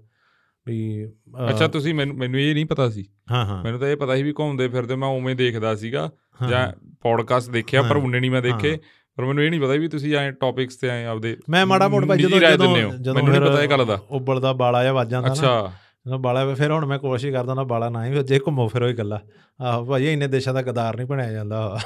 ਵੀ 0.67 1.07
ਅੱਛਾ 1.49 1.67
ਤੁਸੀਂ 1.67 1.93
ਮੈਨੂੰ 1.93 2.15
ਮੈਨੂੰ 2.15 2.39
ਇਹ 2.39 2.53
ਨਹੀਂ 2.53 2.65
ਪਤਾ 2.65 2.89
ਸੀ। 2.89 3.05
ਹਾਂ 3.31 3.45
ਹਾਂ। 3.45 3.63
ਮੈਨੂੰ 3.63 3.79
ਤਾਂ 3.79 3.87
ਇਹ 3.87 3.97
ਪਤਾ 3.97 4.15
ਸੀ 4.15 4.23
ਵੀ 4.23 4.33
ਘੁੰਮਦੇ 4.39 4.67
ਫਿਰਦੇ 4.67 4.95
ਮੈਂ 4.95 5.07
ਉਵੇਂ 5.07 5.35
ਦੇਖਦਾ 5.35 5.75
ਸੀਗਾ 5.75 6.11
ਹਾਂ, 6.41 6.49
ਜਾਂ 6.49 6.73
ਪੌਡਕਾਸਟ 7.01 7.51
ਦੇਖਿਆ 7.51 7.81
ਪਰ 7.81 7.95
ਹਾਂ, 7.95 8.03
ਉਹਨੇ 8.03 8.19
ਨਹੀਂ 8.19 8.31
ਮੈਂ 8.31 8.41
ਦੇਖੇ। 8.41 8.71
ਹਾਂ। 8.71 8.77
ਪਰ 9.15 9.25
ਮੈਨੂੰ 9.25 9.43
ਇਹ 9.43 9.49
ਨਹੀਂ 9.51 9.62
ਪਤਾ 9.62 9.71
ਵੀ 9.71 9.88
ਤੁਸੀਂ 9.88 10.15
ਐ 10.15 10.32
ਟੌਪਿਕਸ 10.32 10.75
ਤੇ 10.75 10.88
ਐ 10.88 11.06
ਆਪਦੇ 11.06 11.38
ਮੈਂ 11.49 11.65
ਮਾੜਾ 11.65 11.88
ਮੋੜ 11.88 12.06
ਭਾਈ 12.06 12.17
ਜਦੋਂ 12.17 12.39
ਜਦੋਂ। 12.39 13.13
ਮੈਨੂੰ 13.13 13.30
ਨਹੀਂ 13.30 13.41
ਪਤਾ 13.41 13.63
ਇਹ 13.63 13.67
ਗੱਲ 13.67 13.86
ਦਾ। 13.86 13.99
ਉਬਲਦਾ 14.10 14.54
ਬਾਲਾ 14.54 14.82
ਜਿਹਾ 14.82 14.93
ਵੱਜ 14.93 15.13
ਨਾ। 15.13 15.25
ਅੱਛਾ। 15.25 15.71
ਜਦੋਂ 16.08 16.19
ਬਾਲਾ 16.19 16.54
ਫਿਰ 16.54 16.71
ਹੁਣ 16.71 16.86
ਮੈਂ 16.86 16.99
ਕੋਸ਼ਿਸ਼ 16.99 17.34
ਕਰਦਾ 17.34 17.54
ਨਾ 17.54 17.63
ਬਾਲਾ 17.63 17.89
ਨਾ 17.89 18.06
ਹੀ 18.06 18.23
ਜੇ 18.23 18.39
ਘੁੰਮੋ 18.39 18.67
ਫਿਰੋ 18.67 18.88
ਹੀ 18.88 18.93
ਗੱਲਾਂ। 18.93 19.19
ਆਹੋ 19.63 19.86
ਭਾਈ 19.86 20.13
ਇੰਨੇ 20.13 20.28
ਦੇਸ਼ਾਂ 20.28 20.54
ਦਾ 20.54 20.62
ਗਦਾਰ 20.62 20.95
ਨਹੀਂ 20.95 21.08
ਬਣਿਆ 21.08 21.32
ਜਾਂਦਾ। 21.32 21.80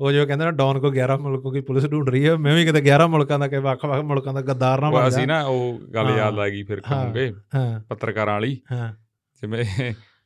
ਉਹ 0.00 0.12
ਜੋ 0.12 0.26
ਕਹਿੰਦੇ 0.26 0.44
ਨਾ 0.44 0.50
ਡੌਨ 0.50 0.80
ਕੋ 0.80 0.90
11 0.90 1.18
ਮੁਲਕੋਂ 1.18 1.52
ਕੀ 1.52 1.60
ਪੁਲਿਸ 1.60 1.90
ਢੂੰਡ 1.90 2.08
ਰਹੀ 2.10 2.28
ਹੈ 2.28 2.36
ਮੈਂ 2.36 2.54
ਵੀ 2.54 2.64
ਕਿਤੇ 2.64 2.80
11 2.80 3.06
ਮੁਲਕਾਂ 3.06 3.38
ਦਾ 3.38 3.48
ਕਿ 3.48 3.58
ਵੱਖ-ਵੱਖ 3.58 4.00
ਮੁਲਕਾਂ 4.00 4.34
ਦਾ 4.34 4.40
ਗਦਾਰ 4.40 4.80
ਨਾ 4.80 4.90
ਬਣ 4.90 5.08
ਅਸੀਂ 5.08 5.18
ਜਾ। 5.18 5.26
ਨਾ 5.26 5.44
ਉਹ 5.44 5.78
ਗੱਲ 5.94 6.10
ਯਾਦ 6.18 6.38
ਆ 6.38 6.48
ਗਈ 6.48 6.62
ਫਿਰ। 6.62 6.80
ਕਹੂੰਗੇ 6.80 7.32
ਹਾਂ। 7.54 7.80
ਪੱਤਰਕਾਰਾਂ 7.80 8.34
ਵਾਲੀ। 8.34 8.60
ਹਾਂ। 8.72 8.92
ਜਿਵੇਂ 9.42 9.64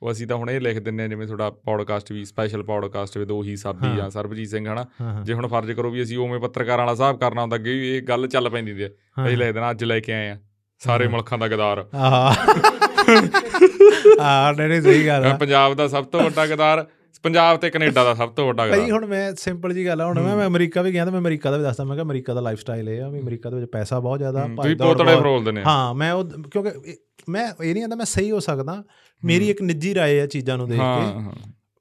ਉਹ 0.04 0.12
ਅਸੀਂ 0.12 0.26
ਤਾਂ 0.26 0.36
ਹੁਣ 0.36 0.50
ਇਹ 0.50 0.60
ਲਿਖ 0.60 0.78
ਦਿੰਨੇ 0.78 1.04
ਆ 1.04 1.08
ਜਿਵੇਂ 1.08 1.26
ਤੁਹਾਡਾ 1.26 1.50
ਪੌਡਕਾਸਟ 1.50 2.12
ਵੀ 2.12 2.24
ਸਪੈਸ਼ਲ 2.24 2.62
ਪੌਡਕਾਸਟ 2.62 3.18
ਵੀ 3.18 3.26
ਉਹੀ 3.30 3.56
ਸਾਬੀ। 3.56 3.96
ਜਾਂ 3.96 4.10
ਸਰਬਜੀਤ 4.10 4.48
ਸਿੰਘ 4.48 4.72
ਹਨਾ? 4.72 4.86
ਜੇ 5.22 5.32
ਹੁਣ 5.32 5.46
ਫਰਜ਼ 5.46 5.72
ਕਰੋ 5.72 5.90
ਵੀ 5.90 6.02
ਅਸੀਂ 6.02 6.18
ਉਵੇਂ 6.18 6.40
ਪੱਤਰਕਾਰਾਂ 6.40 6.78
ਵਾਲਾ 6.78 6.92
ਹਿਸਾਬ 6.92 7.18
ਕਰਨਾ 7.18 7.40
ਹੁੰਦਾ 7.42 7.56
ਵੀ 7.56 7.96
ਇਹ 7.96 8.02
ਗੱਲ 8.02 8.26
ਚੱਲ 8.26 8.50
ਪੈਂਦੀ 8.50 8.82
ਹਾਂ। 8.82 9.26
ਅਸੀਂ 9.26 9.36
ਲਿਖ 9.36 9.52
ਦੇਣਾ 9.52 9.70
ਅੱਜ 9.70 9.84
ਲੈ 9.84 10.00
ਕੇ 10.00 10.12
ਆਏ 10.12 10.30
ਆ। 10.30 10.38
ਸਾਰੇ। 10.78 11.08
ਮੁਲਕਾਂ 11.08 11.38
ਦਾ 11.38 11.48
ਗਦਾਰ। 11.48 11.86
ਆਹ। 11.94 12.34
ਆਹ 14.20 14.52
ਨਹੀਂ 14.52 14.68
ਨਹੀਂ 14.68 14.82
ਸਹੀ 14.82 15.06
ਗੱਲ 15.06 15.24
ਆ। 15.24 15.36
ਪੰਜਾਬ 15.36 15.74
ਦਾ 15.74 15.88
ਸਭ 15.88 16.04
ਤੋਂ 16.04 16.20
ਵੱਡਾ 16.20 16.46
ਗਦਾਰ 16.46 16.86
ਪੰਜਾਬ 17.24 17.56
ਤੇ 17.56 17.70
ਕੈਨੇਡਾ 17.70 18.04
ਦਾ 18.04 18.14
ਸਭ 18.14 18.30
ਤੋਂ 18.30 18.46
ਵੱਡਾ 18.46 18.66
ਭਾਈ 18.66 18.90
ਹੁਣ 18.90 19.06
ਮੈਂ 19.06 19.32
ਸਿੰਪਲ 19.34 19.72
ਜੀ 19.74 19.86
ਗੱਲ 19.86 20.00
ਆ 20.00 20.06
ਹੁਣ 20.06 20.20
ਮੈਂ 20.20 20.46
ਅਮਰੀਕਾ 20.46 20.82
ਵੀ 20.82 20.92
ਗਿਆ 20.92 21.04
ਤਾਂ 21.04 21.12
ਮੈਂ 21.12 21.20
ਅਮਰੀਕਾ 21.20 21.50
ਦਾ 21.50 21.56
ਵੀ 21.56 21.62
ਦੱਸਦਾ 21.62 21.84
ਮੈਂ 21.84 21.94
ਕਿਹਾ 21.96 22.04
ਅਮਰੀਕਾ 22.04 22.34
ਦਾ 22.34 22.40
ਲਾਈਫ 22.40 22.58
ਸਟਾਈਲ 22.58 22.88
ਇਹ 22.88 23.00
ਆ 23.02 23.08
ਵੀ 23.08 23.20
ਅਮਰੀਕਾ 23.20 23.50
ਦੇ 23.50 23.56
ਵਿੱਚ 23.56 23.70
ਪੈਸਾ 23.70 24.00
ਬਹੁਤ 24.00 24.18
ਜ਼ਿਆਦਾ 24.18 24.46
ਭਾਈ 24.56 24.74
ਪੋਤੜੇ 24.74 25.16
ਫਰੋਲਦੇ 25.16 25.52
ਨੇ 25.52 25.62
ਹਾਂ 25.62 25.94
ਮੈਂ 25.94 26.12
ਉਹ 26.12 26.24
ਕਿਉਂਕਿ 26.50 26.96
ਮੈਂ 27.28 27.46
ਇਹ 27.64 27.74
ਨਹੀਂ 27.74 27.84
ਆਂਦਾ 27.84 27.96
ਮੈਂ 27.96 28.04
ਸਹੀ 28.06 28.30
ਹੋ 28.30 28.40
ਸਕਦਾ 28.40 28.82
ਮੇਰੀ 29.22 29.50
ਇੱਕ 29.50 29.62
ਨਿੱਜੀ 29.62 29.94
ਰਾਏ 29.94 30.20
ਆ 30.20 30.26
ਚੀਜ਼ਾਂ 30.26 30.56
ਨੂੰ 30.58 30.68
ਦੇਖ 30.68 30.78
ਕੇ। 30.78 30.82
ਹਾਂ 30.84 31.32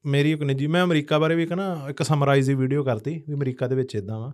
ਮੇਰੀ 0.05 0.31
ਇੱਕ 0.31 0.43
ਨਿੱਜੀ 0.43 0.67
ਮੈਂ 0.67 0.83
ਅਮਰੀਕਾ 0.83 1.19
ਬਾਰੇ 1.19 1.35
ਵੀ 1.35 1.43
ਇੱਕ 1.43 1.53
ਨਾ 1.53 1.65
ਇੱਕ 1.89 2.03
ਸਮਰਾਈਜ਼ 2.03 2.47
ਦੀ 2.47 2.55
ਵੀਡੀਓ 2.55 2.83
ਕਰਤੀ 2.83 3.23
ਵੀ 3.27 3.33
ਅਮਰੀਕਾ 3.33 3.67
ਦੇ 3.67 3.75
ਵਿੱਚ 3.75 3.95
ਇਦਾਂ 3.95 4.19
ਵਾ 4.19 4.31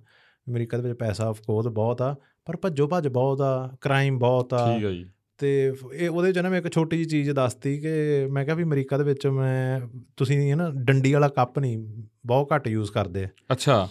ਅਮਰੀਕਾ 0.48 0.78
ਦੇ 0.78 0.88
ਵਿੱਚ 0.90 1.00
ਪੈਸਾ 1.00 1.26
ਆਫ 1.26 1.40
ਕੋਰਸ 1.42 1.68
ਬਹੁਤ 1.68 2.02
ਆ 2.02 2.16
ਪਰ 2.46 2.58
ਭੱਜੋ 2.58 2.88
ਭੱਜ 2.88 3.08
ਬਹੁਤ 3.08 3.42
ਆ 3.42 3.70
ਕ੍ਰਾਈਮ 3.82 4.20
ਬਹੁਤ 4.20 4.54
ਆ। 4.54 4.76
ਠੀਕ 4.76 4.86
ਹੈ 4.86 4.92
ਜੀ। 4.92 5.06
ਤੇ 5.40 5.74
ਇਹ 5.94 6.10
ਉਹਦੇ 6.10 6.34
ਚ 6.34 6.40
ਨਾ 6.40 6.50
ਮੈਂ 6.50 6.58
ਇੱਕ 6.58 6.74
ਛੋਟੀ 6.74 6.98
ਜਿਹੀ 6.98 7.10
ਚੀਜ਼ 7.10 7.32
ਦੱਸਤੀ 7.32 7.80
ਕਿ 7.80 7.90
ਮੈਂ 8.32 8.46
ਕਿਹਾ 8.46 8.56
ਵੀ 8.56 8.64
ਅਮਰੀਕਾ 8.64 8.98
ਦੇ 8.98 9.04
ਵਿੱਚ 9.04 9.28
ਮੈਂ 9.28 9.80
ਤੁਸੀਂ 10.18 10.56
ਨਾ 10.56 10.72
ਡੰਡੀ 10.76 11.14
ਵਾਲਾ 11.14 11.28
ਕੱਪ 11.28 11.60
ਨਹੀਂ 11.60 11.78
ਬਹੁਤ 12.26 12.48
ਘੱਟ 12.56 12.68
ਯੂਜ਼ 12.68 12.92
ਕਰਦੇ 12.92 13.24
ਆ। 13.24 13.28
ਅੱਛਾ। 13.52 13.90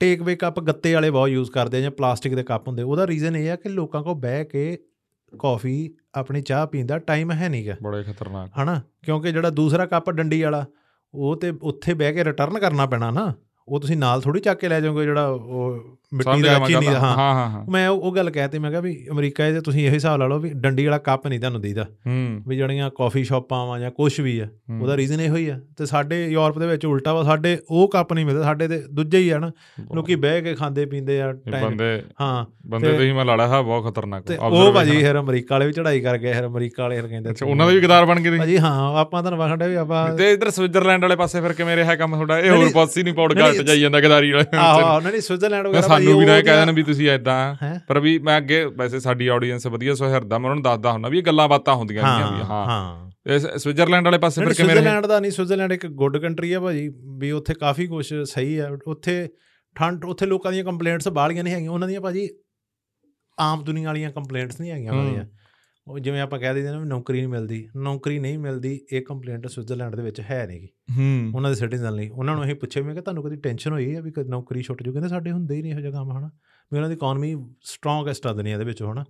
ਟੇਕ 0.00 0.22
ਵੇ 0.22 0.36
ਕੱਪ 0.36 0.60
ਗੱਤੇ 0.60 0.94
ਵਾਲੇ 0.94 1.10
ਬਹੁਤ 1.10 1.28
ਯੂਜ਼ 1.28 1.50
ਕਰਦੇ 1.50 1.78
ਆ 1.78 1.80
ਜਾਂ 1.80 1.90
ਪਲਾਸਟਿਕ 1.90 2.34
ਦੇ 2.34 2.42
ਕੱਪ 2.42 2.68
ਹੁੰਦੇ 2.68 2.82
ਉਹਦਾ 2.82 3.06
ਰੀਜ਼ਨ 3.06 3.36
ਇਹ 3.36 3.50
ਆ 3.50 3.56
ਕਿ 3.56 3.68
ਲੋਕਾਂ 3.68 4.02
ਕੋਲ 4.02 4.14
ਬਹਿ 4.14 4.44
ਕੇ 4.44 4.78
ਕਾਫੀ 5.38 5.94
ਆਪਣੀ 6.14 6.42
ਚਾਹ 6.42 6.66
ਪੀਣ 6.66 6.86
ਦਾ 6.86 6.98
ਟਾਈਮ 6.98 7.32
ਹੈ 7.32 7.48
ਨਹੀਂਗਾ 7.48 7.76
ਬੜੇ 7.82 8.02
ਖਤਰਨਾਕ। 8.02 8.50
ਹਨਾ? 8.62 8.82
ਕਿਉਂਕਿ 9.02 9.32
ਜਿਹੜਾ 9.32 9.50
ਦੂਸਰਾ 9.50 9.86
ਕੱਪ 9.86 10.10
ਡੰਡੀ 10.10 10.42
ਵਾਲਾ 10.42 10.66
ਉਹ 11.14 11.36
ਤੇ 11.36 11.52
ਉੱਥੇ 11.62 11.94
ਬਹਿ 11.94 12.12
ਕੇ 12.12 12.24
ਰਿਟਰਨ 12.24 12.58
ਕਰਨਾ 12.58 12.86
ਪੈਣਾ 12.86 13.10
ਨਾ। 13.10 13.34
ਉਹ 13.70 13.80
ਤੁਸੀਂ 13.80 13.96
ਨਾਲ 13.96 14.20
ਥੋੜੀ 14.20 14.40
ਚੱਕ 14.40 14.58
ਕੇ 14.60 14.68
ਲੈ 14.68 14.80
ਜਾਓਗੇ 14.80 15.04
ਜਿਹੜਾ 15.04 15.26
ਉਹ 15.28 15.96
ਮਿੱਟੀ 16.12 16.42
ਦਾ 16.42 16.58
ਚੀਨੀ 16.58 16.86
ਦਾ 16.86 16.92
ਹਾਂ। 16.92 17.10
ਹਾਂ 17.10 17.34
ਹਾਂ 17.34 17.48
ਹਾਂ। 17.50 17.64
ਮੈਂ 17.70 17.88
ਉਹ 17.88 18.14
ਗੱਲ 18.14 18.30
ਕਹਿਤੀ 18.30 18.58
ਮੈਂ 18.58 18.70
ਕਿਹਾ 18.70 18.80
ਵੀ 18.80 18.94
ਅਮਰੀਕਾ 19.10 19.50
'ਚ 19.52 19.60
ਤੁਸੀਂ 19.64 19.86
ਇਹ 19.86 19.90
ਹਿਸਾਬ 19.90 20.18
ਲਾ 20.20 20.26
ਲਓ 20.26 20.38
ਵੀ 20.38 20.50
ਡੰਡੀ 20.54 20.84
ਵਾਲਾ 20.86 20.98
ਕੱਪ 20.98 21.26
ਨਹੀਂ 21.26 21.38
ਤੁਹਾਨੂੰ 21.40 21.60
ਦੀਦਾ 21.60 21.82
ਹੂੰ। 22.06 22.42
ਵੀ 22.46 22.56
ਜਿਹੜੀਆਂ 22.56 22.88
ਕਾਫੀ 22.90 23.22
ਸ਼ਾਪਾਂ 23.24 23.64
ਵਾ 23.66 23.78
ਜਾਂ 23.78 23.90
ਕੁਝ 23.90 24.20
ਵੀ 24.20 24.38
ਆ 24.38 24.46
ਹੂੰ। 24.46 24.80
ਉਹਦਾ 24.80 24.96
ਰੀਜ਼ਨ 24.96 25.20
ਇਹੋ 25.20 25.36
ਹੀ 25.36 25.46
ਆ। 25.48 25.58
ਤੇ 25.78 25.86
ਸਾਡੇ 25.86 26.22
ਯੂਰਪ 26.26 26.58
ਦੇ 26.58 26.66
ਵਿੱਚ 26.66 26.86
ਉਲਟਾ 26.86 27.12
ਵਾ 27.14 27.22
ਸਾਡੇ 27.22 27.56
ਉਹ 27.70 27.88
ਕੱਪ 27.88 28.12
ਨਹੀਂ 28.12 28.24
ਮਿਲਦੇ 28.26 28.42
ਸਾਡੇ 28.42 28.68
ਤੇ 28.68 28.82
ਦੂਜੇ 28.92 29.18
ਹੀ 29.18 29.28
ਆ 29.30 29.38
ਨਾ 29.38 29.50
ਲੋਕੀ 29.94 30.14
ਬਹਿ 30.16 30.42
ਕੇ 30.42 30.54
ਖਾਂਦੇ 30.54 30.86
ਪੀਂਦੇ 30.86 31.20
ਆ 31.20 31.32
ਬੰਦੇ 31.52 31.92
ਹਾਂ 32.20 32.44
ਬੰਦੇ 32.66 32.86
ਤੇ- 32.86 32.96
ਤੁਸੀਂ 32.96 33.12
ਮੈਂ 33.14 33.24
ਲਾੜਾ 33.24 33.46
ਹੈ 33.48 33.60
ਬਹੁਤ 33.62 33.86
ਖਤਰਨਾਕ 33.86 34.30
ਉਹ 34.42 34.72
ਭਾਜੀ 34.72 34.96
ਆ। 34.96 35.00
ਫਿਰ 35.00 35.18
ਅਮਰੀਕਾ 35.18 35.54
ਵਾਲੇ 35.54 35.66
ਵੀ 35.66 35.72
ਚੜਾਈ 35.72 36.00
ਕਰ 36.00 36.18
ਗਏ 36.18 36.32
ਫਿਰ 36.32 36.46
ਅਮਰੀਕਾ 36.46 36.82
ਵਾਲੇ 36.82 36.96
ਫਿਰ 36.96 37.08
ਕਹਿੰਦੇ 37.08 37.30
ਅੱਛਾ 37.30 37.46
ਉਹਨਾਂ 37.46 37.66
ਦੇ 37.68 37.74
ਵੀ 37.74 37.80
ਗਦਾਰ 37.80 38.04
ਬਣ 38.06 38.20
ਗਏ 38.20 38.38
ਭਾਜੀ 38.38 38.58
ਹਾਂ 38.58 38.72
ਆਪਾਂ 38.96 39.22
ਤੁਹਾਨੂੰ 39.22 39.38
ਵਖੰਡੇ 39.40 39.68
ਵੀ 39.68 39.74
ਆਪਾਂ 39.76 40.04
ਤੇ 40.16 40.30
ਇਧਰ 40.32 40.50
ਸਵਿਟਜ਼ਰਲੈਂਡ 40.50 41.02
ਵਾਲੇ 41.02 41.16
ਪਾਸੇ 41.16 41.40
ਫਿਰ 41.40 41.52
ਕਿਵੇਂ 41.52 41.76
ਰਿਹਾ 41.76 41.94
ਕੰਮ 41.96 42.14
ਤੁਹਾਡਾ? 42.14 42.38
ਇਹ 42.38 42.50
ਹੋਰ 42.50 42.70
ਪਾਸੇ 42.74 43.02
ਨਹੀਂ 43.02 43.14
ਪੌਡਕਾਸਟ 43.14 43.59
ਨਹੀਂ, 43.60 43.66
ਜਾਈ 43.66 43.80
ਜਾਂਦਾ 43.80 44.00
ਗਦਾਰੀ 44.00 44.30
ਵਾਲੇ 44.32 44.56
ਆਹੋ 44.56 45.00
ਨਹੀਂ 45.00 45.10
ਨਹੀਂ 45.12 45.20
ਸਵਿਟਜ਼ਰਲੈਂਡ 45.20 45.66
ਵਗੈਰਾ 45.66 45.80
ਸਾਨੂੰ 45.80 46.18
ਵੀ 46.20 46.26
ਨਾ 46.26 46.36
ਇਹ 46.36 46.42
ਕਹਿ 46.42 46.56
ਦੇਣ 46.56 46.72
ਵੀ 46.72 46.82
ਤੁਸੀਂ 46.82 47.08
ਐਦਾਂ? 47.10 47.54
ਪਰ 47.88 47.98
ਵੀ 48.00 48.18
ਮੈਂ 48.18 48.36
ਅੱਗੇ 48.38 48.64
ਵੈਸੇ 48.64 49.00
ਸਾਡੀ 49.00 49.26
ਆਡੀਅנס 49.28 49.70
ਵਧੀਆ 49.70 49.94
ਸੁਹਿਰਦਾ 49.94 50.38
ਮੈਂ 50.38 50.50
ਉਹਨਾਂ 50.50 50.54
ਨੂੰ 50.54 50.62
ਦੱਸਦਾ 50.62 50.92
ਹੁੰਦਾ 50.92 51.08
ਵੀ 51.08 51.18
ਇਹ 51.18 51.22
ਗੱਲਾਂ 51.22 51.48
ਬਾਤਾਂ 51.48 51.74
ਹੁੰਦੀਆਂ 51.74 52.02
ਨੇ 52.02 52.44
ਹਾਂ। 52.44 53.10
ਸਵਿਟਜ਼ਰਲੈਂਡ 53.56 54.04
ਵਾਲੇ 54.04 54.18
ਪਾਸੇ 54.18 54.40
ਫਿਰ 54.40 54.52
ਕਿਵੇਂ 54.54 54.68
ਸਵਿਟਜ਼ਰਲੈਂਡ 54.68 55.06
ਦਾ 55.06 55.20
ਨਹੀਂ 55.20 55.30
ਸਵਿਟਜ਼ਰਲੈਂਡ 55.30 55.72
ਇੱਕ 55.72 55.86
ਗੁੱਡ 55.86 56.16
ਕੰਟਰੀ 56.18 56.52
ਆ 56.52 56.60
ਭਾਜੀ 56.60 56.88
ਵੀ 57.18 57.30
ਉੱਥੇ 57.30 57.54
ਕਾਫੀ 57.54 57.86
ਕੁਝ 57.86 58.06
ਸਹੀ 58.24 58.56
ਆ। 58.58 58.68
ਉੱਥੇ 58.86 59.28
ਠੰਡ 59.76 60.04
ਉੱਥੇ 60.04 60.26
ਲੋਕਾਂ 60.26 60.52
ਦੀਆਂ 60.52 60.64
ਕੰਪਲੇਂਟਸ 60.64 61.08
ਬਾਹਲੀਆਂ 61.08 61.44
ਨਹੀਂ 61.44 61.54
ਹੈਗੀਆਂ 61.54 61.70
ਉਹਨਾਂ 61.70 61.88
ਦੀਆਂ 61.88 62.00
ਭਾਜੀ 62.00 62.28
ਆਮ 63.38 63.62
ਦੁਨੀਆ 63.64 63.86
ਵਾਲੀਆਂ 63.86 64.10
ਕੰਪਲੇਂਟਸ 64.12 64.60
ਨਹੀਂ 64.60 64.70
ਹੈਗੀਆਂ 64.70 64.92
ਉਹਨਾਂ। 64.92 65.10
ਦੀਆਂ 65.12 65.24
ਉਹ 65.90 65.98
ਜਿਵੇਂ 65.98 66.20
ਆਪਾਂ 66.20 66.38
ਕਹਿ 66.38 66.54
ਦਿੰਦੇ 66.54 66.70
ਨਾ 66.70 66.84
ਨੌਕਰੀ 66.84 67.18
ਨਹੀਂ 67.18 67.28
ਮਿਲਦੀ 67.28 67.68
ਨੌਕਰੀ 67.76 68.18
ਨਹੀਂ 68.18 68.38
ਮਿਲਦੀ 68.38 68.80
ਇਹ 68.92 69.02
ਕੰਪਲੇਂਟ 69.02 69.46
ਸਵਿਟਜ਼ਰਲੈਂਡ 69.46 69.96
ਦੇ 69.96 70.02
ਵਿੱਚ 70.02 70.20
ਹੈ 70.20 70.46
ਨਹੀਂਗੀ 70.46 70.68
ਹੂੰ। 70.96 71.32
ਉਹਨਾਂ 71.34 71.50
ਦੇ 71.50 71.56
ਸਿਟੀਜ਼ਨ 71.56 71.94
ਲਈ। 71.94 72.08
ਉਹਨਾਂ 72.08 72.34
ਨੂੰ 72.34 72.44
ਅਸੀਂ 72.44 72.54
ਪੁੱਛਿਆ 72.54 72.82
ਮੈਂ 72.82 72.94
ਕਿ 72.94 73.00
ਤੁਹਾਨੂੰ 73.00 73.24
ਕਦੀ 73.24 73.36
ਟੈਨਸ਼ਨ 73.36 73.72
ਹੋਈ 73.72 73.94
ਹੈ 73.94 74.02
ਵੀ 74.02 74.10
ਕਦੇ 74.10 74.30
ਨੌਕਰੀ 74.30 74.62
ਛੁੱਟ 74.62 74.82
ਜੂ? 74.82 74.92
ਕਹਿੰਦੇ 74.92 75.08
ਸਾਡੇ 75.08 75.30
ਹੁੰਦੇ 75.30 75.56
ਹੀ 75.56 75.62
ਨਹੀਂ 75.62 75.72
ਇਹੋ 75.72 75.80
ਜਿਹਾ 75.80 75.92
ਕੰਮ 75.92 76.18
ਹਨਾ? 76.18 76.30
ਵੀ 76.72 76.76
ਉਹਨਾਂ 76.76 76.88
ਦੀ 76.88 76.94
ਇਕਨੋਮੀ 76.94 77.54
ਸਟਰੋਂਗੈਸਟ 77.62 78.26
ਆ 78.26 78.32
ਦੁਨੀਆ 78.32 78.58
ਦੇ 78.58 78.64
ਵਿੱਚ 78.64 78.82
ਹਨਾ 78.82 79.04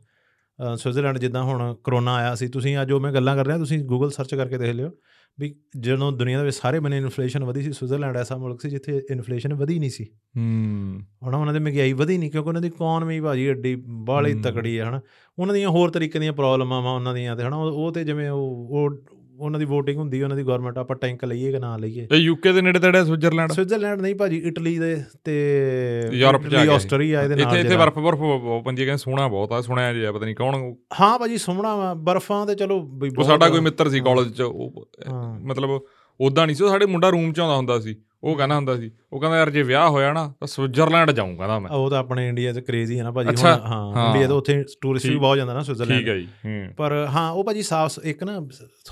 ਸਵਿਟਜ਼ਰਲੈਂਡ 0.74 1.18
ਜਿੱਦਾਂ 1.18 1.42
ਹੁਣ 1.42 1.76
ਕਰੋਨਾ 1.84 2.14
ਆਇਆ 2.14 2.34
ਸੀ 2.34 2.48
ਤੁਸੀਂ 2.48 2.76
ਆ 2.76 2.84
ਜੋ 2.84 3.00
ਮੈਂ 3.00 3.12
ਗੱਲਾਂ 3.12 3.36
ਕਰ 3.36 3.46
ਰਿਹਾ 3.46 3.58
ਤੁਸੀਂ 3.58 3.84
ਗੂਗਲ 3.84 4.10
ਸਰਚ 4.10 4.34
ਕਰਕੇ 4.34 4.58
ਦੇਖ 4.58 4.74
ਲਿਓ। 4.74 4.90
ਵੀ 5.38 5.54
ਜਦੋਂ 5.80 6.12
ਦੁਨੀਆ 6.12 6.38
ਦੇ 6.38 6.44
ਵਿੱਚ 6.44 6.56
ਸਾਰੇ 6.56 6.80
ਬਨੇ 6.80 6.98
ਇਨਫਲੇਸ਼ਨ 6.98 7.44
ਵਧੀ 7.44 7.62
ਸੀ 7.62 7.72
ਸਵਿਟਜ਼ਰਲੈਂਡ 7.72 8.16
ਐਸਾ 8.16 8.36
ਮੁਲਕ 8.36 8.60
ਸੀ 8.60 8.70
ਜਿੱਥੇ 8.70 9.02
ਇਨਫਲੇਸ਼ਨ 9.10 9.54
ਵਧੀ 9.54 9.78
ਨਹੀਂ 9.78 9.90
ਸੀ। 9.90 10.04
ਹੂੰ। 10.04 11.00
ਹਨਾ 11.28 11.38
ਉਹਨਾਂ 11.38 11.54
ਦੇ 11.54 11.60
ਮਹਿੰਗਾਈ 11.60 11.92
ਵਧੀ 11.92 12.18
ਨਹੀਂ 12.18 12.30
ਕਿਉਂਕਿ 12.30 12.48
ਉਹਨਾਂ 12.48 12.62
ਦੀ 12.62 12.68
ਇਕਨੋਮੀ 12.68 13.20
ਭਾਜੀ 13.20 13.42
ਏਡੀ 13.42 13.82
ਬਾਹਲੀ। 13.88 14.34
ਤਕੜੀ 14.34 14.78
ਹੈ 14.78 14.84
ਹਨਾ। 14.84 15.00
ਉਹਨਾਂ 15.38 15.54
ਦੀਆਂ 15.54 15.68
ਹੋਰ 15.68 15.90
ਤਰੀਕੇ 15.90 16.18
ਦੀਆਂ 16.18 16.32
ਪ੍ਰੋਬਲਮਾਂ 16.32 16.82
ਵਾ 16.82 16.90
ਉਹਨਾਂ 16.90 17.14
ਦੀਆਂ 17.14 17.36
ਤੇ 17.36 17.42
ਹਨਾ। 17.42 17.56
ਉਹ 17.56 17.92
ਤੇ 17.92 18.04
ਜਿਵੇਂ 18.04 18.30
ਉਹ 18.30 19.02
ਉਹਨਾਂ 19.40 19.60
ਦੀ 19.60 19.66
VOTING 19.66 19.96
ਹੁੰਦੀ 19.96 20.22
ਉਹਨਾਂ 20.22 20.36
ਦੀ 20.36 20.42
ਗਵਰਨਮੈਂਟ 20.42 20.78
ਆਪਾਂ 20.78 20.96
ਟੈਂਕ 20.96 21.24
ਲਈਏ 21.24 21.52
ਕਿ 21.52 21.58
ਨਾ 21.58 21.76
ਲਈਏ? 21.76 22.06
ਇਹ 22.12 22.16
ਯੂਕੇ 22.16 22.52
ਦੇ 22.52 22.62
ਨੇੜੇ 22.62 22.78
ਤੇੜੇ 22.78 23.04
ਸਵਿਟਜ਼ਰਲੈਂਡ 23.04 23.52
ਸਵਿਟਜ਼ਰਲੈਂਡ 23.52 24.00
ਨਹੀਂ 24.00 24.14
ਭਾਜੀ 24.14 24.38
ਇਟਲੀ 24.38 24.78
ਦੇ 24.78 24.94
ਤੇ 25.24 25.36
ਯੂਰਪ 26.12 26.46
ਇਟਲੀ, 26.46 26.62
ਗਿਆ 26.62 26.74
ਆਸਟਰੀਆ 26.74 27.22
ਇਹਦੇ 27.22 27.36
ਨਾਲ 27.36 27.56
ਇੱਥੇ 27.56 27.76
ਬਰਫ਼ 27.76 27.98
ਬਰਫ਼ 27.98 28.20
ਬਹੁਤ 28.20 28.64
ਪੰਜੀ 28.64 28.84
ਕਹਿੰਦੇ 28.84 28.98
ਸੋਹਣਾ 28.98 29.28
ਬਹੁਤ 29.28 29.52
ਆ 29.52 29.60
ਸੁਣਿਆ 29.60 29.92
ਜੀ 29.92 30.06
ਪਤਾ 30.12 30.24
ਨਹੀਂ 30.24 30.34
ਕੌਣ। 30.34 30.74
ਹਾਂ 31.00 31.18
ਭਾਜੀ 31.18 31.38
ਸੁਮਣਾ 31.38 31.76
ਵਾ 31.76 31.94
ਬਰਫਾਂ 31.94 32.46
ਤੇ 32.46 32.54
ਚਲੋ 32.54 32.80
ਬਹੁਤ 32.80 33.26
ਸਾਡਾ 33.26 33.48
ਕੋਈ 33.48 33.60
ਮਿੱਤਰ 33.60 33.88
ਸੀ 33.88 34.00
ਕਾਲਜ 34.00 34.32
ਚ 34.32 34.42
ਮਤਲਬ 35.42 35.80
ਉਦਾਂ 36.20 36.46
ਨਹੀਂ 36.46 36.56
ਸੀ 36.56 36.68
ਸਾਡੇ 36.68 36.86
ਮੁੰਡਾ 36.86 37.08
ਰੂਮ 37.08 37.32
ਚ 37.32 37.40
ਆਉਂਦਾ 37.40 37.56
ਹੁੰਦਾ 37.56 37.78
ਸੀ। 37.80 37.94
ਉਹ 38.22 38.36
ਕਹਿੰਦਾ 38.36 38.54
ਹੁੰਦਾ 38.56 38.76
ਸੀ 38.76 38.90
ਉਹ 39.12 39.20
ਕਹਿੰਦਾ 39.20 39.36
ਯਾਰ 39.38 39.50
ਜੇ 39.50 39.62
ਵਿਆਹ 39.62 39.88
ਹੋਇਆ 39.88 40.12
ਨਾ 40.12 40.26
ਤਾਂ 40.40 40.46
ਸਵਿਟਜ਼ਰਲੈਂਡ 40.48 41.10
ਜਾਊਂ 41.10 41.36
ਕਹਿੰਦਾ 41.36 41.58
ਮੈਂ 41.58 41.70
ਉਹ 41.70 41.88
ਤਾਂ 41.90 41.98
ਆਪਣੇ 41.98 42.28
ਇੰਡੀਆ 42.28 42.52
'ਚ 42.52 42.58
ਕ੍ਰੇਜ਼ੀ 42.58 42.98
ਹੈ 42.98 43.04
ਨਾ 43.04 43.10
ਭਾਜੀ 43.10 43.28
ਹੁਣ 43.36 43.46
ਹਾਂ। 43.62 44.06
ਇੰਡੀਆ 44.06 44.28
ਤੋਂ 44.28 44.36
ਉੱਥੇ 44.38 44.62
ਟੂਰਿਸਟ 44.82 45.06
ਵੀ 45.06 45.10
ਠੀਕ- 45.10 45.20
ਬਹੁਤ 45.20 45.36
ਜਾਂਦਾ 45.36 45.52
ਨਾ 45.54 45.60
ਠੀਕ 45.60 45.66
ਸਵਿਟਜ਼ਰਲੈਂਡ 45.66 46.08
ਹੈ 46.08 46.18
ਜੀ 46.18 46.26
ਪਰ 46.78 46.92
ਹਾਂ 47.12 47.30
ਉਹ 47.30 47.44
ਭਾਜੀ 47.44 47.62
ਸਾਫ਼ 47.62 47.98
ਇੱਕ 48.04 48.24
ਨਾ 48.24 48.38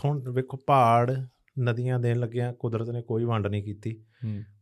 ਹੁਣ 0.04 0.20
ਵੇਖੋ 0.30 0.56
ਪਹਾੜ 0.66 1.10
ਨਦੀਆਂ 1.60 1.98
ਦੇਣ 2.00 2.18
ਲੱਗਿਆ 2.18 2.52
ਕੁਦਰਤ 2.52 2.90
ਨੇ 2.90 3.02
ਕੋਈ 3.02 3.24
ਵੰਡ 3.24 3.46
ਨਹੀਂ 3.46 3.62
ਕੀਤੀ। 3.62 3.96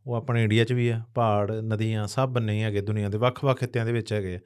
ਉਹ 0.07 0.15
ਆਪਣੇ 0.15 0.43
ਇੰਡੀਆ 0.43 0.63
'ਚ 0.63 0.73
ਵੀ 0.73 0.87
ਆ 0.89 1.01
ਪਹਾੜ 1.15 1.51
ਨਦੀਆਂ 1.51 2.05
ਸਭ 2.07 2.37
ਨਹੀਂ 2.37 2.63
ਹੈਗੇ 2.63 2.81
ਦੁਨੀਆ 2.81 3.09
ਦੇ 3.09 3.17
ਵੱਖ-ਵੱਖ 3.17 3.59
ਖਿੱਤਿਆਂ 3.59 3.85
ਦੇ 3.85 3.91
ਵਿੱਚ 3.91 4.13
ਹੈਗੇ। 4.13 4.39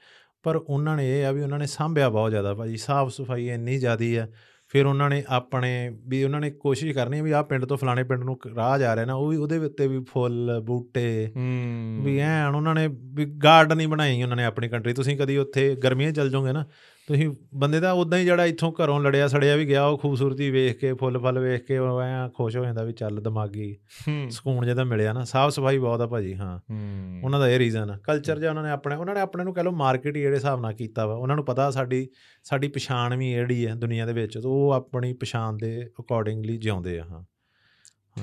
ਪਰ 0.44 0.56
ਉਹਨਾਂ 0.56 0.96
ਨੇ 0.98 1.08
ਇਹ 1.12 1.26
ਆ 1.26 1.32
ਵੀ 1.32 1.42
ਉਹਨਾਂ 1.42 1.60
ਨੇ 1.60 1.66
ਸਾਂਭਿਆ 1.66 2.10
ਬਹੁਤ 2.10 2.30
ਜ਼ਿਆਦਾ 2.30 2.54
ਭਾਜੀ 2.54 2.78
ਸਾਫ਼ 2.78 3.14
ਸਫ਼ਾਈ 3.14 3.48
ਇੰਨੀ 3.50 3.78
ਜ਼ਿਆਦੀ 3.80 4.16
ਆ 4.16 4.28
ਫਿਰ 4.72 4.86
ਉਹਨਾਂ 4.86 5.10
ਨੇ 5.10 5.24
ਆਪਣੇ 5.28 5.92
ਵੀ 6.08 6.24
ਉਹਨਾਂ 6.24 6.42
ਨੇ 6.42 6.52
ਕੋਸ਼ਿਸ਼ 6.52 6.96
ਕਰਨੀ 6.96 7.22
ਵੀ 7.22 7.32
ਆਹ 7.32 7.44
ਪਿੰਡ 7.44 7.66
ਤੋਂ 7.66 7.78
ਫਲਾਣੇ 7.78 8.04
ਪਿੰਡ 8.04 8.24
ਨੂੰ 8.24 8.40
ਰਾਹ 8.56 8.80
ਜਾ 8.80 8.96
ਰਿਹਾ 8.96 9.06
ਨਾ 9.06 9.14
ਉਹ 9.14 9.28
ਵੀ 9.30 9.38
ਉਹਦੇ 9.38 9.58
ਉੱਤੇ 9.58 9.88
ਵੀ 9.88 10.00
ਫੁੱਲ 10.04 10.60
ਬੂਟੇ 10.64 11.32
ਹੂੰ। 11.36 12.02
ਵੀ 12.04 12.20
ਐਨ 12.20 12.56
ਉਹਨਾਂ 12.56 12.76
ਨੇ 12.76 12.88
ਵੀ 12.88 13.26
ਗਾਰਡਨ 13.26 13.80
ਹੀ 13.80 13.86
ਬਣਾਈ 13.86 14.24
ਉਹਨਾਂ 14.24 14.38
ਨੇ 14.38 14.46
ਆਪਣੀ 14.46 14.70
ਕੰਟਰੀ 14.70 14.94
ਤੁਸੀਂ 14.94 15.18
ਕਦੀ 15.18 15.38
ਉੱਥੇ 15.38 15.76
ਗਰਮੀਆਂ 15.76 16.12
ਚੱਲ 16.12 16.30
ਜਾਓਗੇ 16.30 16.52
ਨਾ 16.52 16.66
ਤੁਸੀਂ 17.08 17.36
ਬੰਦੇ 17.56 17.80
ਦਾ 17.80 17.92
ਉਦਾਂ 17.92 18.20
ਹੀ 18.20 18.26
ਜਿਹੜਾ 18.26 18.46
ਇੱਥੋਂ 18.46 18.72
ਘਰੋਂ 18.72 19.00
ਲੜਿਆ 19.00 19.28
ਸੜਿਆ 19.28 19.56
ਵੀ 19.56 19.68
ਗਿਆ 19.68 19.86
ਉਹ 19.86 19.98
ਖੂਬਸੂਰਤੀ 19.98 20.52
ਵੇਖ 20.52 20.78
ਕੇ 20.78 20.94
ਫੁੱਲ 20.94 21.20
ਫਲ 21.20 21.40
ਵੇਖ 21.40 21.64
ਕੇ 21.66 21.78
ਉਹ 21.78 22.02
ਐਂ 22.02 22.30
ਖੁਸ਼ 22.30 22.58
ਹੋ 22.58 22.64
ਜਾਂਦਾ 22.64 22.84
ਵੀ 22.84 22.94
ਚੱਲ 22.94 23.22
ਦਿਮਾਗੀ 23.22 23.78
ਹੂੰ। 24.08 24.30
ਸਕੂਨ 24.30 24.64
ਜਿਹਾ 24.66 24.76
ਤਾਂ 24.76 24.86
ਮਿਲਿਆ 24.86 25.14
ਨਾ। 25.14 25.24
ਸਾਫ਼ 25.24 25.56
ਸਫ਼ਾਈ 25.56 25.78
ਬਹੁਤ 25.78 26.02
ਆ 26.02 26.08
ਭਾਜੀ 26.08 26.36
ਹਾਂ। 26.36 26.60
ਹੂੰ। 26.60 27.22
ਉਹਨਾਂ 27.24 27.40
ਦਾ 27.40 27.50
ਇਹ 27.50 27.60
ਰੀਜ਼ਨ 27.60 27.92
ਆ। 27.92 27.98
ਕਲਚਰ 27.98 28.40
ਜਿਹਾ 28.40 28.50
ਉਹਨਾਂ 28.50 28.64
ਨੇ 28.64 28.70
ਆਪਣੇ 28.70 28.96
ਉਹਨਾਂ 28.96 29.16
ਨੇ 29.16 29.22
ਆਪਣੇ 29.22 29.44
ਨੂੰ 29.44 29.54
ਕਹ 29.54 29.62
ਲਓ 29.62 29.72
ਮਾਰਕੀਟ 29.72 30.16
ਹੀ 30.16 30.22
ਜਿਹੜੇ 30.22 30.36
ਹਿਸਾਬ 30.36 30.62
ਨਾਲ 30.62 30.74
ਕੀਤਾ 30.74 31.06
ਵਾ। 31.06 31.14
ਉਹਨਾਂ 31.16 31.36
ਨੂੰ 31.36 31.46
ਪਤਾ 31.46 31.72
ਸਾਡੀ 31.72 32.08
ਸਾਡੀ 32.44 32.68
ਪਛਾਣ 32.68 33.18
ਵੀ 33.18 33.32
ਜਿਹੜੀ 33.32 33.68
ਹੈ 33.68 33.76
ਦੁਨੀਆ 33.76 34.06
ਦੇ 34.06 34.14
ਵਿੱਚ 34.14 34.34
ਤੇ 34.34 34.48
ਉਹ 34.48 34.72
ਆਪਣੀ 34.72 35.14
ਪਛਾਣ 35.14 35.54
ਦੇ 35.54 35.90
ਅਕੋਰਡਿੰਗਲੀ 36.00 36.58
ਜਿਉਂਦੇ 36.58 37.00
ਆ 37.00 37.04
ਹਾਂ। 37.04 37.24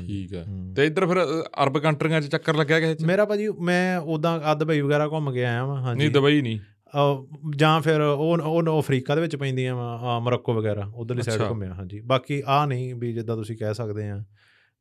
ਠੀਕ 0.01 0.35
ਹੈ 0.35 0.45
ਹੂੰ। 0.49 0.75
ਤੇ 0.77 0.87
ਇੱਧਰ 0.87 1.07
ਫਿਰ 1.07 1.17
ਅਰਬ 1.63 1.79
ਕੰਟਰੀਆਂ 1.79 2.21
'ਚ 2.21 2.27
ਚੱਕਰ 2.27 2.55
ਲੱਗਿਆ 2.55 2.81
ਕਿਸੇ 2.81 2.95
'ਚ? 2.95 3.05
ਮੇਰਾ 3.05 3.25
ਭਾਜੀ 3.25 3.49
ਮੈਂ 3.49 3.99
ਉਦਾਂ 3.99 4.41
ਆ 4.41 4.55
ਦੁਬਈ 4.55 4.81
ਵਗੈਰਾ 4.81 5.09
ਘੁੰਮ 5.09 5.33
ਕੇ 5.33 5.45
ਆਇਆ 5.45 5.65
ਵਾਂ 5.65 5.83
ਹਾਂਜੀ। 5.83 5.99
ਨਹੀਂ 5.99 6.11
ਦੁਬਈ 6.11 6.43
ਨਹੀਂ। 6.43 6.59
ਜਾਂ 7.57 7.81
ਫਿਰ 7.81 8.01
ਉਹ 8.01 8.39
ਉਹ 8.43 8.81
ਅਫਰੀਕਾ 8.81 9.15
ਦੇ 9.15 9.21
ਵਿੱਚ 9.21 9.37
ਪੈਂਦੀਆਂ 9.37 9.75
ਵਾ 9.77 10.19
ਮੋਰੱਕੋ 10.19 10.55
ਵਗੈਰਾ 10.55 10.91
ਉਧਰਲੀ 10.95 11.23
ਸਾਈਡ। 11.23 11.43
ਘੁੰਮਿਆ 11.43 11.75
ਹਾਂਜੀ 11.75 12.01
ਬਾਕੀ 12.01 12.43
ਆ 12.47 12.65
ਨਹੀਂ 12.67 12.95
ਵੀ 12.95 13.13
ਜਿੱਦਾਂ 13.13 13.37
ਤੁਸੀਂ 13.37 13.57
ਕਹਿ 13.57 13.75
ਸਕਦੇ 13.75 14.09
ਆ 14.11 14.23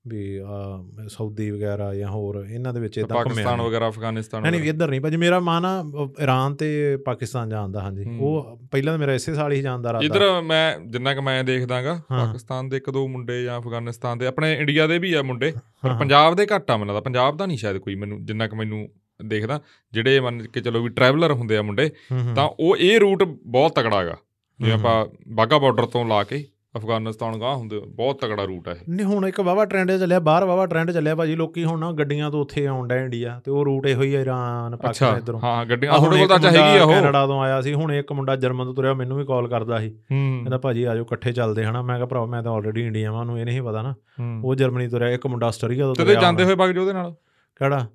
ਵੀ 0.07 0.37
ਆ 0.37 0.83
ਸਾਊਦੀ 1.07 1.49
ਵਗੈਰਾ 1.51 1.93
ਜਾਂ 1.95 2.09
ਹੋਰ 2.09 2.35
ਇਹਨਾਂ 2.49 2.73
ਦੇ 2.73 2.79
ਵਿੱਚ 2.79 2.97
ਇਦਾਂ 2.97 3.15
ਪਾਕਿਸਤਾਨ 3.17 3.61
ਵਗੈਰਾ 3.61 3.87
ਅਫਗਾਨਿਸਤਾਨ 3.89 4.41
ਨਹੀਂ 4.41 4.51
ਨਹੀਂ। 4.51 4.69
ਇੱਧਰ 4.69 4.89
ਨਹੀਂ 4.89 5.01
ਭਾਜੀ 5.01 5.17
ਮੇਰਾ 5.17 5.39
ਮਨ 5.39 5.65
ਆ 5.65 5.83
ਇਰਾਨ 6.21 6.55
ਤੇ 6.55 6.67
ਪਾਕਿਸਤਾਨ 7.05 7.49
ਜਾਣ 7.49 7.69
ਦਾ 7.69 7.81
ਹਾਂਜੀ। 7.81 8.05
ਉਹ 8.19 8.59
ਪਹਿਲਾਂ 8.71 8.93
ਤਾਂ 8.93 8.99
ਮੇਰਾ 8.99 9.13
ਇਸੇ 9.13 9.33
ਸਾਲ 9.33 9.51
ਹੀ 9.51 9.61
ਜਾਣ 9.61 9.81
ਦਾ 9.81 9.89
ਇਰਾਦਾ 9.89 10.05
ਇੱਧਰ 10.05 10.41
ਮੈਂ 10.41 10.79
ਜਿੰਨਾ 10.87 11.13
ਕਿ 11.13 11.21
ਮੈਂ 11.21 11.43
ਦੇਖਦਾਗਾ। 11.43 11.95
ਪਾਕਿਸਤਾਨ 12.09 12.69
ਦੇ 12.69 12.77
ਇੱਕ 12.77 12.89
ਦੋ 12.89 13.07
ਮੁੰਡੇ 13.07 13.43
ਜਾਂ 13.43 13.59
ਅਫਗਾਨਿਸਤਾਨ 13.59 14.17
ਦੇ 14.17 14.27
ਆਪਣੇ 14.27 14.53
ਇੰਡੀਆ 14.53 14.87
ਦੇ 14.87 14.99
ਵੀ 14.99 15.13
ਆ 15.13 15.21
ਮੁੰਡੇ 15.21 15.51
ਪਰ। 15.83 15.95
ਪੰਜਾਬ 15.99 16.35
ਦੇ 16.35 16.47
ਘੱਟ 16.55 16.71
ਆ 16.71 16.77
ਮੈਨੂੰ 16.77 16.95
ਲੱਗਦਾ 16.95 17.09
ਪੰਜਾਬ 17.09 17.37
ਦਾ 17.37 17.45
ਨਹੀਂ 17.45 17.57
ਸ਼ਾਇਦ 17.57 17.77
ਕੋਈ 17.77 17.95
ਮੈਨੂੰ 17.95 18.23
ਜਿੰਨਾ 18.25 18.47
ਕਿ 18.47 18.55
ਮੈਨੂੰ 18.55 18.87
ਦੇਖਦਾ 19.25 19.61
ਜਿਹੜੇ 19.93 20.19
ਮੰਨ 20.19 20.43
ਕੇ 20.43 20.59
ਚਲੋ 20.61 20.83
ਵੀ 20.83 20.89
ਟਰੈਵਲਰ 20.89 21.31
ਹੁੰਦੇ 21.31 21.57
ਆ 21.57 21.61
ਮੁੰਡੇ। 21.61 21.89
ਤਾਂ 22.35 22.49
ਉਹ 22.59 22.77
ਇਹ 22.77 22.99
ਰੂਟ 22.99 23.23
ਬਹੁਤ 23.23 23.75
ਤਕੜਾ 23.75 23.99
ਹੈਗਾ। 23.99 24.15
ਜਿਵੇਂ 24.59 24.73
ਆਪਾਂ 24.73 25.05
ਬਾਗਾ 25.27 25.57
ਬਾਰਡਰ 25.57 25.85
ਤੋਂ 25.85 26.05
ਲਾ 26.05 26.23
ਕੇ 26.23 26.45
ਅਫਗਾਨਿਸਤਾਨ 26.77 27.39
ਗਾਹ 27.39 27.55
ਹੁੰਦੇ 27.55 27.79
ਬਹੁਤ 27.79 28.21
ਤਕੜਾ 28.21 28.43
ਰੂਟ 28.43 28.67
ਹੈ 28.67 28.75
ਨਹੀਂ 28.89 29.05
ਹੁਣ 29.05 29.27
ਇੱਕ 29.27 29.39
ਵਾਵਾ 29.39 29.65
ਟ੍ਰੈਂਡ 29.65 29.91
ਚੱਲਿਆ 29.91 30.19
ਬਾਹਰ 30.19 30.43
ਵਾਵਾ 30.43 30.65
ਟ੍ਰੈਂਡ 30.65 30.91
ਚੱਲਿਆ 30.91 31.15
ਭਾਜੀ 31.15 31.35
ਲੋਕੀ 31.35 31.63
ਹੁਣ 31.63 31.79
ਨਾ 31.79 31.91
ਗੱਡੀਆਂ 31.91 32.31
ਤੋਂ 32.31 32.41
ਉੱਥੇ 32.41 32.67
ਆਉਣ 32.67 32.87
ਡੈ 32.87 33.03
ਇੰਡੀਆ 33.03 33.41
ਤੇ 33.43 33.51
ਉਹ 33.51 33.65
ਰੂਟ 33.65 33.87
ਇਹੋ 33.87 34.01
ਹੀ 34.01 34.15
ਇਰਾਨ 34.15 34.75
ਪਾਕਿਸਤਾਨ 34.75 35.17
ਇਧਰੋਂ। 35.17 35.39
ਹਾਂ 35.43 35.65
ਗੱਡੀਆਂ 35.65 35.93
ਕੋਲ 35.93 36.27
ਤਾਂ 36.27 36.39
ਚਾਹੀਦੀ 36.39 36.77
ਆ 36.77 36.83
ਉਹ। 36.83 36.93
ਕੈਨੇਡਾ 36.93 37.27
ਤੋਂ 37.27 37.41
ਆਇਆ 37.41 37.61
ਸੀ 37.61 37.73
ਹੁਣ 37.73 37.91
ਇੱਕ 37.91 38.11
ਮੁੰਡਾ 38.11 38.35
ਜਰਮਨ 38.35 38.65
ਤੋਂ 38.65 38.73
ਤੁਰਿਆ 38.73 38.93
ਮੈਨੂੰ 38.93 39.17
ਵੀ 39.17 39.25
ਕਾਲ 39.25 39.47
ਕਰਦਾ 39.47 39.79
ਸੀ। 39.79 39.89
ਕਹਿੰਦਾ 40.09 40.57
ਭਾਜੀ 40.57 40.83
ਆਜੋ 40.83 41.01
ਇਕੱਠੇ 41.01 41.31
ਚੱਲਦੇ 41.31 41.65
ਹਨਾ। 41.65 41.81
ਮੈਂ 41.81 41.95
ਕਿਹਾ 41.95 42.05
ਭਰਾ 42.05 42.25
ਮੈਂ 42.25 42.43
ਤਾਂ 42.43 42.51
ਆਲਰੇਡੀ 42.51 42.85
ਇੰਡੀਆ 42.85 43.11
ਵਾਂ 43.11 43.19
ਉਹਨੂੰ 43.19 43.39
ਇਹ 43.39 43.45
ਨਹੀਂ 43.45 43.61
ਪਤਾ 43.61 43.81
ਨਾ। 43.81 43.95
ਉਹ 44.43 44.55
ਜਰਮਨੀ 44.55 44.87
ਤੁਰਿਆ 44.87 45.09
ਇੱਕ 45.09 45.27
ਮੁੰਡਾ 45.27 45.47
ਆਸਟਰੀਆ 45.47 45.85
ਤੋਂ 45.85 45.95
ਤੇ 45.95 46.03
ਤੁਰਿਆ 46.03 46.15
ਤੁਸੀਂ 46.15 46.27
ਜਾਂਦੇ 46.27 46.43
ਹੋਣਾ। 46.43 46.55
ਹੋਏ 46.55 46.67
ਬਾਗ 46.67 46.77
ਉਹਦੇ 46.77 46.93
ਨਾਲ? 46.93 47.11
ਕਿਹੜਾ? 47.55 47.87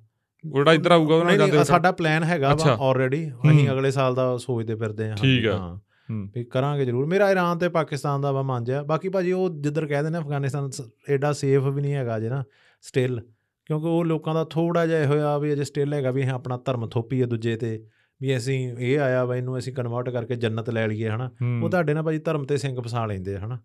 ਜਿਹੜਾ 0.45 0.73
ਇੱਧਰ 0.73 0.91
ਆਊਗਾ 0.91 1.23
ਨਹੀਂ 1.23 1.37
ਜਾਂਦੇ 1.37 1.63
ਸਾਡਾ 1.63 1.91
ਪਲਾਨ 1.91 2.23
ਹੈਗਾ 2.23 2.55
ਵਾ। 2.55 2.77
ਆਲਰੇਡੀ। 2.81 3.29
ਅਸੀਂ 3.29 3.69
ਅਗਲੇ 3.69 3.91
ਸਾਲ 3.91 4.15
ਦਾ 4.15 4.37
ਸੋਚਦੇ 4.37 4.75
ਫਿਰਦੇ 4.75 5.09
ਹਾਂ 5.09 5.17
ਠੀਕ 5.17 5.47
ਆ। 5.47 5.79
ਵੀ 6.11 6.43
ਕਰਾਂਗੇ 6.43 6.85
ਜ਼ਰੂਰ। 6.85 7.05
ਮੇਰਾ 7.05 7.31
ਇਰਾਨ 7.31 7.57
ਤੇ 7.57 7.69
ਪਾਕਿਸਤਾਨ 7.69 8.21
ਦਾ 8.21 8.31
ਵਾ 8.31 8.41
ਮਨ 8.41 8.63
ਜਿਆ 8.63 8.83
ਬਾਕੀ 8.83 9.09
ਭਾਜੀ 9.09 9.31
ਉਹ 9.31 9.49
ਜਿੱਧਰ 9.49 9.85
ਕਹਿੰਦੇ 9.85 10.09
ਨੇ 10.09 10.17
ਅਫਗਾਨਿਸਤਾਨ 10.17 10.69
ਐਡਾ 11.09 11.33
ਸੇਫ 11.33 11.63
ਵੀ 11.63 11.81
ਨਹੀਂ 11.81 11.93
ਹੈਗਾ 11.93 12.19
ਜੇ 12.19 12.29
ਨਾ 12.29 12.43
ਸਟਿਲ 12.81 13.21
ਕਿਉਂਕਿ 13.65 13.87
ਉਹ 13.87 14.05
ਲੋਕਾਂ 14.05 14.33
ਦਾ 14.33 14.43
ਥੋੜਾ 14.43 14.85
ਜਿਹਾ 14.87 15.01
ਇਹੋ 15.01 15.13
ਆ 15.13 15.37
ਵੀ 15.37 15.53
ਅਜੇ 15.53 15.63
ਸਟਿਲ 15.63 15.93
ਹੈਗਾ 15.93 16.11
ਵੀ 16.11 16.23
ਆਪਣਾ 16.29 16.57
ਧਰਮ 16.57 16.89
ਥੋਪੀਏ 16.89 17.25
ਦੂਜੇ 17.25 17.55
ਤੇ 17.55 17.85
ਵੀ 18.21 18.37
ਅਸੀਂ 18.37 18.75
ਇਹ 18.79 18.99
ਆਇਆ 18.99 19.25
ਵਾ 19.25 19.35
ਇਹਨੂੰ 19.35 19.57
ਅਸੀਂ 19.57 19.73
ਕਨਵਰਟ 19.73 20.09
ਕਰਕੇ 20.09 20.35
ਜੰਨਤ 20.35 20.69
ਲੈ 20.69 20.87
ਲਈਏ 20.87 21.09
ਹਨਾ। 21.09 21.31
ਉਹ 21.63 21.69
ਤੁਹਾਡੇ 21.69 21.93
ਨਾਲ 21.93 22.03
ਭਾਜੀ 22.03 22.17
ਧਰਮ 22.17 22.43
ਤੇ 22.43 22.57
ਸਿੰਘ 22.57 22.81
ਫਸਾ 22.81 23.05
ਲੈਂਦੇ 23.05 23.37
ਹਨਾ। 23.37 23.55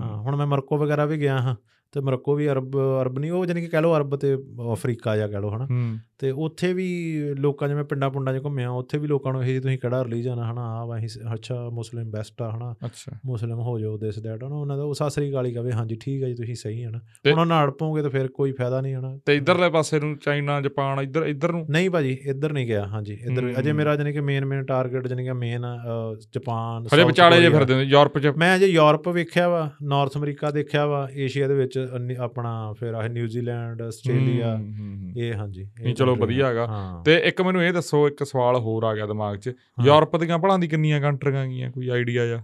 ਹਾਂ 0.00 0.16
ਹੁਣ 0.16 0.36
ਮੈਂ 0.36 0.46
ਮਰਕੋ 0.46 0.78
ਵਗੈਰਾ 0.78 1.04
ਵੀ 1.04 1.20
ਗਿਆ 1.20 1.38
ਹਾਂ। 1.38 1.56
ਤੇ 1.92 2.00
ਮਰਕੋ 2.00 2.34
ਵੀ 2.34 2.48
ਅਰਬ 2.50 2.76
ਅਰਬ 3.02 3.18
ਨਹੀਂ 3.18 3.30
ਉਹ 3.30 3.46
ਜਾਨੀ 3.46 3.60
ਕਿ 3.60 3.66
ਕਹਿ 3.66 3.82
ਲਓ 3.82 3.96
ਅਰਬ 3.96 4.16
ਤੇ 4.16 4.34
ਅਫਰੀਕਾ 4.72 5.16
ਜਾਂ 5.16 5.28
ਕਹਿ 5.28 5.40
ਲਓ 5.40 5.50
ਹਨਾ। 5.50 5.66
ਤੇ 6.18 6.30
ਉੱਥੇ 6.30 6.72
ਵੀ 6.72 6.86
ਲੋਕਾਂ 7.38 7.68
ਜਿਵੇਂ 7.68 7.84
ਪਿੰਡਾਂ 7.84 8.10
ਪੁੰਡਾਂ 8.10 8.34
'ਚ 8.34 8.44
ਘੁੰਮਿਆ 8.44 8.70
ਉੱਥੇ 8.70 8.98
ਵੀ 8.98 9.06
ਲੋਕਾਂ 9.06 9.32
ਨੂੰ 9.32 9.42
ਇਹ 9.44 9.46
ਜੀ 9.46 9.60
ਤੁਸੀਂ 9.60 9.78
ਕਿਹੜਾ 9.78 10.04
ਰਿਲੀਜਨ 10.04 10.38
ਆ 10.38 10.50
ਹਨਾ 10.52 10.62
ਆ 10.62 10.84
ਵਾ 10.84 10.98
ਅੱਛਾ 11.34 11.68
ਮੁਸਲਿਮ 11.68 12.10
ਬੈਸਟ 12.10 12.42
ਆ 12.42 12.50
ਹਨਾ। 12.50 12.74
ਮੁਸਲਿਮ 13.26 13.58
ਹੋ 13.58 13.78
ਜਾਓ 13.78 13.96
ਦਿਸ 13.98 14.18
ਦੈਟ 14.18 14.44
ਹਨਾ 14.44 14.56
ਉਹਨਾਂ 14.56 14.76
ਦਾ 14.76 14.82
ਉਹ 14.82 14.94
ਸਾਸਰੀ 14.94 15.32
ਗਾਲੀ 15.32 15.52
ਕਵੇ 15.52 15.72
ਹਾਂਜੀ 15.72 15.96
ਠੀਕ 16.00 16.22
ਹੈ 16.22 16.28
ਜੀ 16.28 16.34
ਤੁਸੀਂ 16.34 16.54
ਸਹੀ 16.54 16.84
ਹਨਾ। 16.84 17.00
ਉਹਨਾਂ 17.30 17.46
ਨਾਲ 17.46 17.70
ਪੋਗੇ 17.70 18.02
ਤਾਂ 18.02 18.10
ਫਿਰ 18.10 18.28
ਕੋਈ 18.28 18.52
ਫਾਇਦਾ 18.52 18.80
ਨਹੀਂ 18.80 18.94
ਹਨਾ। 18.94 19.16
ਤੇ 19.26 19.36
ਇਧਰਲੇ 19.36 19.70
ਪਾਸੇ 19.70 20.00
ਨੂੰ 20.00 20.16
ਚਾਈਨਾ 20.16 20.60
ਜਾਪਾਨ 20.60 21.00
ਇੱਧਰ 21.00 21.26
ਇੱਧਰ 21.26 21.52
ਨੂੰ? 21.52 21.66
ਨਹੀਂ 21.70 21.90
ਭਾਜੀ 21.90 22.18
ਇੱਧਰ 22.26 22.52
ਨਹੀਂ 22.52 22.66
ਗਿਆ 22.66 22.86
ਹਾਂਜੀ 22.86 23.14
ਇੱਧਰ 23.14 23.52
ਅਜੇ। 23.58 23.72
ਮੇਰਾ 23.72 23.96
ਜਾਨੀ 23.96 24.12
ਕਿ 24.12 24.20
ਮੇਨ 24.20 24.44
ਮੇਨ 24.44 24.64
ਟਾਰਗੇਟ 24.64 25.06
ਜਾਨੀ 25.08 25.24
ਕਿ 25.24 25.32
ਮੇਨ 25.32 25.66
ਜਾਪਾਨ 26.34 26.86
ਹਲੇ 26.94 27.04
ਵਿਚਾਲੇ 27.04 27.40
ਜੇ। 27.40 27.48
ਫਿਰਦੇ 27.48 27.82
ਯੂਰਪ 27.82 28.18
ਚ। 28.18 28.26
ਮੈਂ 28.26 28.56
ਅਜੇ 28.56 28.66
ਯੂਰਪ 28.66 29.08
ਵੇਖਿਆ 29.08 29.48
ਵਾ 29.48 29.70
ਨਾਰਥ 29.82 30.16
ਅਮਰੀਕਾ 30.16 30.50
ਦੇਖਿਆ 30.50 30.86
ਵਾ 30.86 31.08
ਏਸ਼ੀਆ 31.16 31.48
ਦੇ 31.48 31.54
ਵਿੱਚ। 31.54 31.81
ਆਪਣਾ 32.20 32.72
ਫਿਰ 32.72 32.94
ਆਹ 32.94 33.08
ਨਿਊਜ਼ੀਲੈਂਡ 33.08 33.82
ਆਸਟ੍ਰੇਲੀਆ। 33.82 34.58
ਇਹ 35.16 35.34
ਹਾਂਜੀ 35.34 35.60
ਇਹ 35.60 35.84
ਨਹੀਂ, 35.84 35.94
ਚਲੋ 35.94 36.16
ਵਧੀਆ 36.16 36.46
ਹੈਗਾ। 36.46 36.68
ਤੇ 37.04 37.16
ਇੱਕ 37.24 37.42
ਮੈਨੂੰ 37.42 37.62
ਇਹ 37.62 37.72
ਦੱਸੋ 37.72 38.06
ਇੱਕ 38.08 38.24
ਸਵਾਲ 38.24 38.56
ਹੋਰ 38.56 38.84
ਆ 38.84 38.94
ਗਿਆ 38.94 39.06
ਦਿਮਾਗ 39.06 39.36
'ਚ। 39.36 39.52
ਯੂਰਪ 39.84 40.16
ਦੀਆਂ 40.16 40.38
ਭਲਾਂ 40.38 40.58
ਦੀ 40.58 40.68
ਕਿੰਨੀਆਂ 40.68 41.00
ਕੰਟਰੀਆਂ 41.00 41.46
ਗਈਆਂ 41.46 41.70
ਕੋਈ 41.70 41.88
ਆਈਡੀਆ 41.88 42.26
ਜਾਂ? 42.26 42.38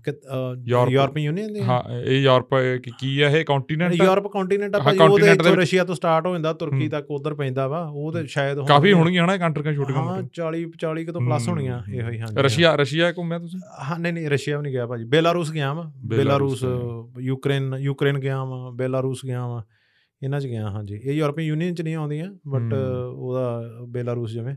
ਯੂਰਪ- 0.67 1.19
ਯੂਨੀਅਨ 1.19 1.53
ਦੀ 1.53 1.63
ਹਾਂ 1.63 1.83
ਇਹ 2.01 2.21
ਯੂਰਪ 2.23 2.55
ਕੀ 2.85 2.91
ਕੀ 3.01 3.23
ਹੈ 3.23 3.29
ਇਹ 3.29 3.45
ਕੰਟੀਨੈਂਟ 3.45 3.95
ਯੂਰਪ 3.95 4.27
ਕੰਟੀਨੈਂਟ 4.27 4.75
ਆ 4.75 4.79
ਭਾਜੀ 4.79 4.99
ਉਹਦੇ 4.99 5.31
ਵਿੱਚ- 5.31 5.47
ਰਸ਼ੀਆ 5.49 5.85
ਤੋਂ 5.85 5.95
ਸਟਾਰਟ 5.95 6.27
ਹੋ 6.27 6.33
ਜਾਂਦਾ 6.33 6.53
ਤੁਰਕੀ। 6.53 6.89
ਤੱਕ 6.89 7.11
ਉਧਰ 7.11 7.35
ਪੈਂਦਾ 7.35 7.69
ਵਾ 7.69 7.81
ਉਹ 7.95 8.13
ਤੇ 8.13 8.27
ਸ਼ਾਇਦ 8.27 8.67
ਕਾਫੀ 8.67 8.93
ਹੋਣਗੀਆਂ 8.93 9.25
ਹਨਾ 9.25 9.37
ਕੰਟਰੀਆਂ 9.37 9.75
ਛੋਟੀਆਂ 9.75 9.99
ਹਾਂ 9.99 10.05
ਮੋਟੀਆਂ 10.05 10.29
40 10.35 10.65
40 10.79 11.05
ਕਿ 11.05 11.13
ਤੋਂ 11.13 11.21
ਪਲੱਸ 11.21 11.49
ਹੂੰ, 11.49 11.55
ਹੋਣੀਆਂ 11.55 11.79
ਹੂੰ। 11.79 11.95
ਇਹੋ 11.95 12.11
ਹੀ 12.11 12.21
ਹਾਂਜੀ 12.21 12.43
ਰਸ਼ੀਆ 12.43 12.75
ਰਸ਼ੀਆ 12.75 13.13
ਘੁੰਮਿਆ 13.13 13.39
ਤੁਸੀਂ? 13.39 13.61
ਹਾਂ 13.85 13.99
ਨਹੀਂ 13.99 14.13
ਨਹੀਂ 14.13 14.31
ਰਸ਼ੀਆ 14.31 14.57
ਵੀ 14.57 14.63
ਨਹੀਂ 14.63 14.73
ਗਿਆ 14.73 14.87
ਭਾਜੀ 14.87 15.05
ਬੇਲਾਰੂਸ 15.05 15.53
ਗਿਆ 15.53 15.73
ਵਾ। 15.73 15.91
ਬੇਲਾਰੂਸ 16.05 16.65
ਯੂਕਰੇਨ 17.19 17.75
ਯੂਕਰੇਨ 17.79 18.19
ਗਿਆ 18.19 18.45
ਵਾ 18.45 18.71
ਬੇਲਾਰੂਸ 18.71 19.21
ਗਿਆ 19.29 19.47
ਵਾ 19.47 19.65
ਇਹਨਾਂ 20.23 20.41
'ਚ 20.41 20.47
ਗਿਆ 20.47 20.71
ਹਾਂਜੀ। 20.71 20.95
ਇਹ 20.95 21.13
ਯੂਰਪੀਅਨ 21.13 21.47
ਯੂਨੀਅਨ 21.47 21.75
'ਚ 21.75 21.83
ਨਹੀਂ 21.83 21.95
ਆਉਂਦੀਆਂ 21.95 22.33
ਬਟ 22.49 22.75
ਹੂੰ। 22.75 23.15
ਉਹਦਾ 23.19 23.63
ਬੇਲਾਰੂਸ 23.89 24.33
ਜਿਵੇਂ। 24.33 24.57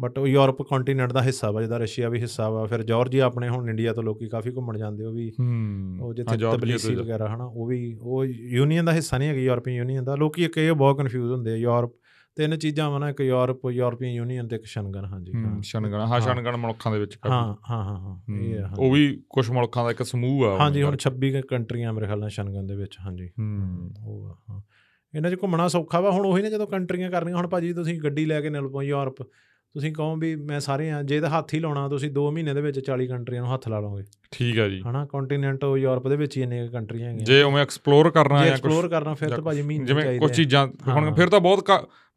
ਬਟ 0.00 0.18
ਉਹ 0.18 0.26
ਯੂਰਪ 0.26 0.62
ਕੰਟੀਨੈਂਟ 0.62 1.12
ਦਾ 1.12 1.22
ਹਿੱਸਾ 1.22 1.50
ਵਾ 1.50 1.60
ਜਿਹਦਾ 1.60 1.76
ਰਸ਼ੀਆ 1.78 2.08
ਵੀ 2.08 2.20
ਹਿੱਸਾ 2.20 2.50
ਵਾ 2.50 2.64
ਫਿਰ 2.66 2.82
ਜਾਰਜੀਆ 2.82 3.24
ਆਪਣੇ 3.24 3.48
ਹੁਣ 3.48 3.68
ਇੰਡੀਆ 3.70 3.92
ਤੋਂ 3.92 4.02
ਲੋਕੀ 4.02 4.28
ਕਾਫੀ 4.28 4.50
ਘੁੰਮਣ 4.50 4.78
ਜਾਂਦੇ 4.78 5.04
ਉਹ 5.04 5.12
ਵੀ 5.12 5.30
ਹੂੰ। 5.40 5.98
ਉਹ 6.00 6.06
ਹਾਂ, 6.08 6.14
ਜਿੱਥੇ 6.14 6.36
ਤਬਲੀਸੀ 6.36 6.94
ਵਗੈਰਾ 6.94 7.34
ਹਨਾ 7.34 7.44
ਉਹ 7.44 7.66
ਵੀ 7.66 7.96
ਉਹ 8.00 8.24
ਯੂਨੀਅਨ 8.24 8.84
ਦਾ 8.84 8.92
ਹਿੱਸਾ 8.92 9.18
ਨਹੀਂ 9.18 9.28
ਹੈਗੀ 9.28 9.44
ਯੂਰਪੀਅਨ 9.44 9.76
ਯੂਨੀਅਨ 9.76 10.04
ਦਾ। 10.04 10.14
ਲੋਕੀ 10.14 10.44
ਇੱਕ 10.44 10.58
ਇਹ 10.58 10.72
ਬਹੁਤ 10.72 10.98
ਕਨਫਿਊਜ਼ 10.98 11.32
ਹੁੰਦੇ 11.32 11.52
ਆ 11.52 11.56
ਯੂਰਪ 11.56 11.92
ਤਿੰਨ 12.36 12.56
ਚੀਜ਼ਾਂ 12.56 12.88
ਵਾ 12.90 12.98
ਨਾ 12.98 13.08
ਇੱਕ 13.10 13.20
ਯੂਰਪ 13.20 13.66
ਯੂਰਪੀਅਨ 13.70 14.10
ਯੂਨੀਅਨ 14.10 14.48
ਤੇ 14.48 14.56
ਇੱਕ 14.56 14.64
ਸ਼ਨਗਨ 14.64 15.04
ਹਾਂਜੀ 15.04 15.32
ਹੂੰ 15.34 15.62
ਸ਼ਨਗਣ 15.62 16.00
ਹਾਂ। 16.02 16.20
ਸ਼ਨਗਣ 16.20 16.56
ਮੁਲਕਾਂ 16.56 16.92
ਦੇ 16.92 16.98
ਵਿੱਚ। 16.98 17.16
ਹਾਂ 17.26 17.54
ਹਾਂ 17.70 17.82
ਹਾਂ 17.84 18.16
ਇਹ 18.34 18.58
ਆ 18.58 18.70
ਉਹ 18.78 18.92
ਵੀ 18.92 19.06
ਕੁਝ 19.28 19.48
ਮੁਲਕਾਂ 19.50 19.84
ਦਾ 19.84 19.90
ਇੱਕ 19.90 20.02
ਸਮੂਹ 20.02 20.44
ਆ 20.44 20.50
ਹਾਂਜੀ 20.58 20.82
ਹੁਣ 20.82 20.86
ਉਹਨਾਂ 20.86 20.98
26 21.04 21.30
ਕੁ 21.32 21.46
ਕੰਟਰੀਆਂ 21.48 21.92
ਮੇਰੇ 21.92 22.06
ਖਿਆਲ 22.06 22.18
ਨਾਲ 22.18 22.28
ਸ਼ਨਗਨ 22.28 22.66
ਦੇ 22.66 22.76
ਵਿੱਚ 22.76 22.96
ਹਾਂਜੀ। 23.00 23.28
ਹੂੰ 23.38 23.90
ਉਹ 24.04 24.28
ਆ, 24.28 24.34
ਹਾਂ 24.50 24.60
ਇਹਨਾਂ 25.14 25.30
'ਚ 25.30 25.36
ਘੁੰਮਣਾ 25.42 25.68
ਸੌਖਾ 25.68 26.00
ਵਾ 26.00 26.10
ਹੁਣ 26.10 26.26
ਉਹੀ 26.26 26.42
ਨਾ 26.42 26.48
ਜਦੋਂ 26.48 26.66
ਕੰਟਰੀਆਂ 26.66 27.10
ਕਰਨੀਆਂ 27.10 27.36
ਹੁਣ 27.36 27.46
ਭਾਜੀ 27.48 27.72
ਤੁਸੀਂ 27.72 27.98
ਗੱਡੀ 28.00 28.24
ਲੈ 28.24 28.40
ਕੇ 28.40 28.50
ਨਿਕਲ 28.50 28.68
ਪਓ 28.68 28.82
ਯੂਰਪ 28.82 29.22
ਤੁਸੀਂ 29.74 29.92
ਕਹੋ 29.92 30.16
ਵੀ 30.16 30.36
ਮੈਂ 30.36 30.60
ਸਾਰੇ 30.60 30.90
ਆ 30.90 31.02
ਜੇ 31.02 31.20
ਤਾਂ 31.20 31.30
ਹੱਥ 31.30 31.54
ਹੀ 31.54 31.58
ਲਾਉਣਾ 31.60 31.88
ਤੁਸੀਂ 31.88 32.10
2 32.10 32.30
ਮਹੀਨੇ 32.32 32.54
ਦੇ 32.54 32.60
ਵਿੱਚ 32.60 32.78
40 32.90 33.06
ਕੰਟਰੀਆਂ 33.06 33.42
ਨੂੰ 33.42 33.54
ਹੱਥ 33.54 33.68
ਲਾ 33.68 33.80
ਲਓਗੇ। 33.80 34.02
ਠੀਕ 34.30 34.58
ਹੈ 34.58 34.68
ਜੀ। 34.68 34.80
ਹਨਾ 34.80 35.04
ਕੰਟੀਨੈਂਟ 35.04 35.64
ਯੂਰਪ 35.78 36.08
ਦੇ 36.08 36.16
ਵਿੱਚ 36.16 36.36
ਹੀ 36.36 36.42
ਇੰਨੇ 36.42 36.68
ਕੰਟਰੀਆਂ 36.68 37.08
ਹੈਗੀਆਂ। 37.08 37.24
ਜੇ 37.24 37.42
ਉਵੇਂ 37.42 37.62
ਐਕਸਪਲੋਰ 37.62 38.10
ਕਰਨਾ 38.10 38.38
ਕੁਝ 38.38 38.48
ਐਕਸਪਲੋਰ 38.48 38.88
ਕਰਨਾ 38.88 39.14
ਫਿਰ 39.14 39.28
ਤਾਂ 39.28 39.38
ਭਾਜੀ 39.38 39.62
ਮਹੀਨੇ 39.62 39.84
ਜਿਵੇਂ 39.84 40.02
ਚਾਹੀਦੇ 40.02 40.18
ਕੁਝ 40.18 40.30
ਆ। 40.30 40.34
ਚੀਜ਼ਾਂ 40.34 40.66
ਹੁਣ 40.66 41.04
ਹਾਂ। 41.04 41.14
ਫਿਰ 41.14 41.28
ਤਾਂ 41.28 41.40
ਬਹੁਤ 41.40 41.70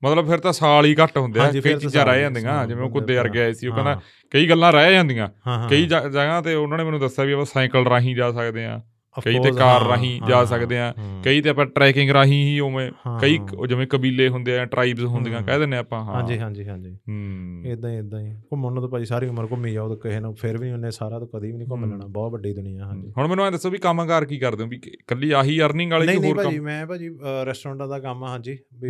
ਮਤਲਬ 0.03 0.27
ਫਿਰ 0.27 0.37
ਤਾਂ 0.37 0.53
ਸਾਲ 0.53 0.85
ਹੀ 0.85 0.95
ਘੱਟ 0.95 1.17
ਹੁੰਦੇ 1.17 1.39
ਆ 1.39 1.51
ਕਈ 1.51 1.73
ਚੀਜ਼ਾਂ 1.75 2.05
ਰਹਿ 2.05 2.21
ਜਾਂਦੀਆਂ 2.21 2.67
ਜਿਵੇਂ 2.67 2.83
ਉਹ 2.83 2.89
ਕੁੱਦੇ। 2.89 3.15
ਵਰਗੇ 3.15 3.41
ਆਏ 3.41 3.53
ਸੀ 3.53 3.67
ਉਹ 3.67 3.73
ਹਾਂ, 3.73 3.83
ਕਹਿੰਦਾ 3.83 4.01
ਕਈ 4.31 4.49
ਗੱਲਾਂ 4.49 4.71
ਰਹਿ 4.71 4.93
ਜਾਂਦੀਆਂ। 4.93 5.27
ਹਾਂ 5.47 5.57
ਹਾਂ 5.59 5.69
ਕਈ 5.69 5.85
ਜਗ੍ਹਾ 5.85 6.41
ਤੇ 6.41 6.53
ਉਹਨਾਂ 6.55 6.77
ਨੇ 6.77 6.83
ਮੈਨੂੰ 6.83 6.99
ਦੱਸਿਆ 6.99 7.25
ਵੀ 7.25 7.33
ਆਪਾਂ 7.33 7.45
ਸਾਈਕਲ 7.45 7.85
ਰਾਹੀਂ 7.85 8.15
ਜਾ 8.15 8.31
ਸਕਦੇ 8.31 8.65
ਆ 8.65 8.79
ਕਈ 9.25 9.39
ਤੇ 9.39 9.51
ਕਾਰ 9.51 9.87
ਰਾਹੀਂ 9.87 10.21
ਜਾ 10.27 10.45
ਸਕਦੇ 10.45 10.79
ਆ। 10.79 10.93
ਕਈ 11.25 11.41
ਤੇ 11.41 11.49
ਆਪਾਂ 11.49 11.65
ਟਰੈਕਿੰਗ 11.65 12.09
ਰਾਹੀਂ 12.09 12.43
ਹੀ 12.45 12.59
ਉਵੇਂ 12.59 12.91
ਕਈ 13.21 13.39
ਜਿਵੇਂ 13.67 13.87
ਕਬੀਲੇ 13.87 14.29
ਹੁੰਦੇ 14.29 14.59
ਆ 14.59 14.65
ਟ੍ਰਾਈਬਸ 14.65 15.03
ਹੁੰਦੀਆਂ। 15.03 15.41
ਕਹਿ 15.41 15.59
ਦਿੰਨੇ 15.59 15.77
ਆਪਾਂ 15.77 16.03
ਹਾਂ। 16.03 16.13
ਹਾਂਜੀ 16.13 16.39
ਹਾਂਜੀ 16.39 16.67
ਹਾਂਜੀ। 16.67 16.95
ਹੂੰ। 17.09 17.63
ਇਦਾਂ 17.65 17.89
ਹੀ 17.91 17.97
ਇਦਾਂ 17.97 18.19
ਹੀ। 18.19 18.33
ਘੁੰਮਣ 18.51 18.73
ਨੂੰ 18.73 18.81
ਤਾਂ 18.81 18.89
ਭਾਜੀ 18.89 19.05
ਸਾਰੀ 19.05 19.27
ਉਮਰ 19.27 19.47
ਘੁੰਮੀ 19.51 19.73
ਜਾਓ 19.73 19.87
ਤਾਂ 19.89 19.97
ਕਿਸੇ 19.97 20.19
ਨੂੰ 20.19 20.35
ਫਿਰ 20.35 20.57
ਵੀ 20.57 20.71
ਉਹਨੇ 20.71 20.91
ਸਾਰਾ 20.91 21.19
ਤਾਂ 21.19 21.27
ਕਦੀ 21.27 21.51
ਵੀ 21.51 21.57
ਨਹੀਂ 21.57 21.67
ਘੁੰਮ। 21.71 21.89
ਲੈਣਾ 21.91 22.05
ਬਹੁਤ 22.07 22.31
ਵੱਡੀ 22.31 22.53
ਦੁਨੀਆ 22.53 22.85
ਹਾਂਜੀ। 22.85 23.13
ਹੁਣ 23.17 23.27
ਮੈਨੂੰ 23.27 23.45
ਇਹ 23.47 23.51
ਦੱਸੋ 23.51 23.69
ਵੀ 23.69 23.77
ਕੰਮਕਾਰ 23.77 24.25
ਕੀ 24.25 24.37
ਕਰਦੇ 24.37 24.63
ਹੋ? 24.63 24.69
ਵੀ 24.69 24.77
ਕਿ- 24.77 24.93
ਇਕੱਲੀ 24.93 25.31
ਆਹੀ 25.31 25.59
ਅਰਨਿੰਗ 25.61 25.91
ਵਾਲੇ 25.91 26.05
ਨਹੀਂ 26.05 26.15
ਕਿ 26.15 26.21
ਨਹੀਂ 26.21 26.33
ਹੋਰ 26.33 26.43
ਭਾਜੀ 26.43 26.55
ਕੰਮ? 26.55 26.65
ਮੈਂ 26.65 26.85
ਭਾਜੀ 26.87 27.09
ਰੈਸਟੋਰੈਂਟਾਂ 27.45 27.87
ਦਾ 27.87 27.99
ਕੰਮ 27.99 28.23
ਆ 28.23 28.27
ਹਾਂਜੀ। 28.27 28.57
ਵੀ 28.79 28.89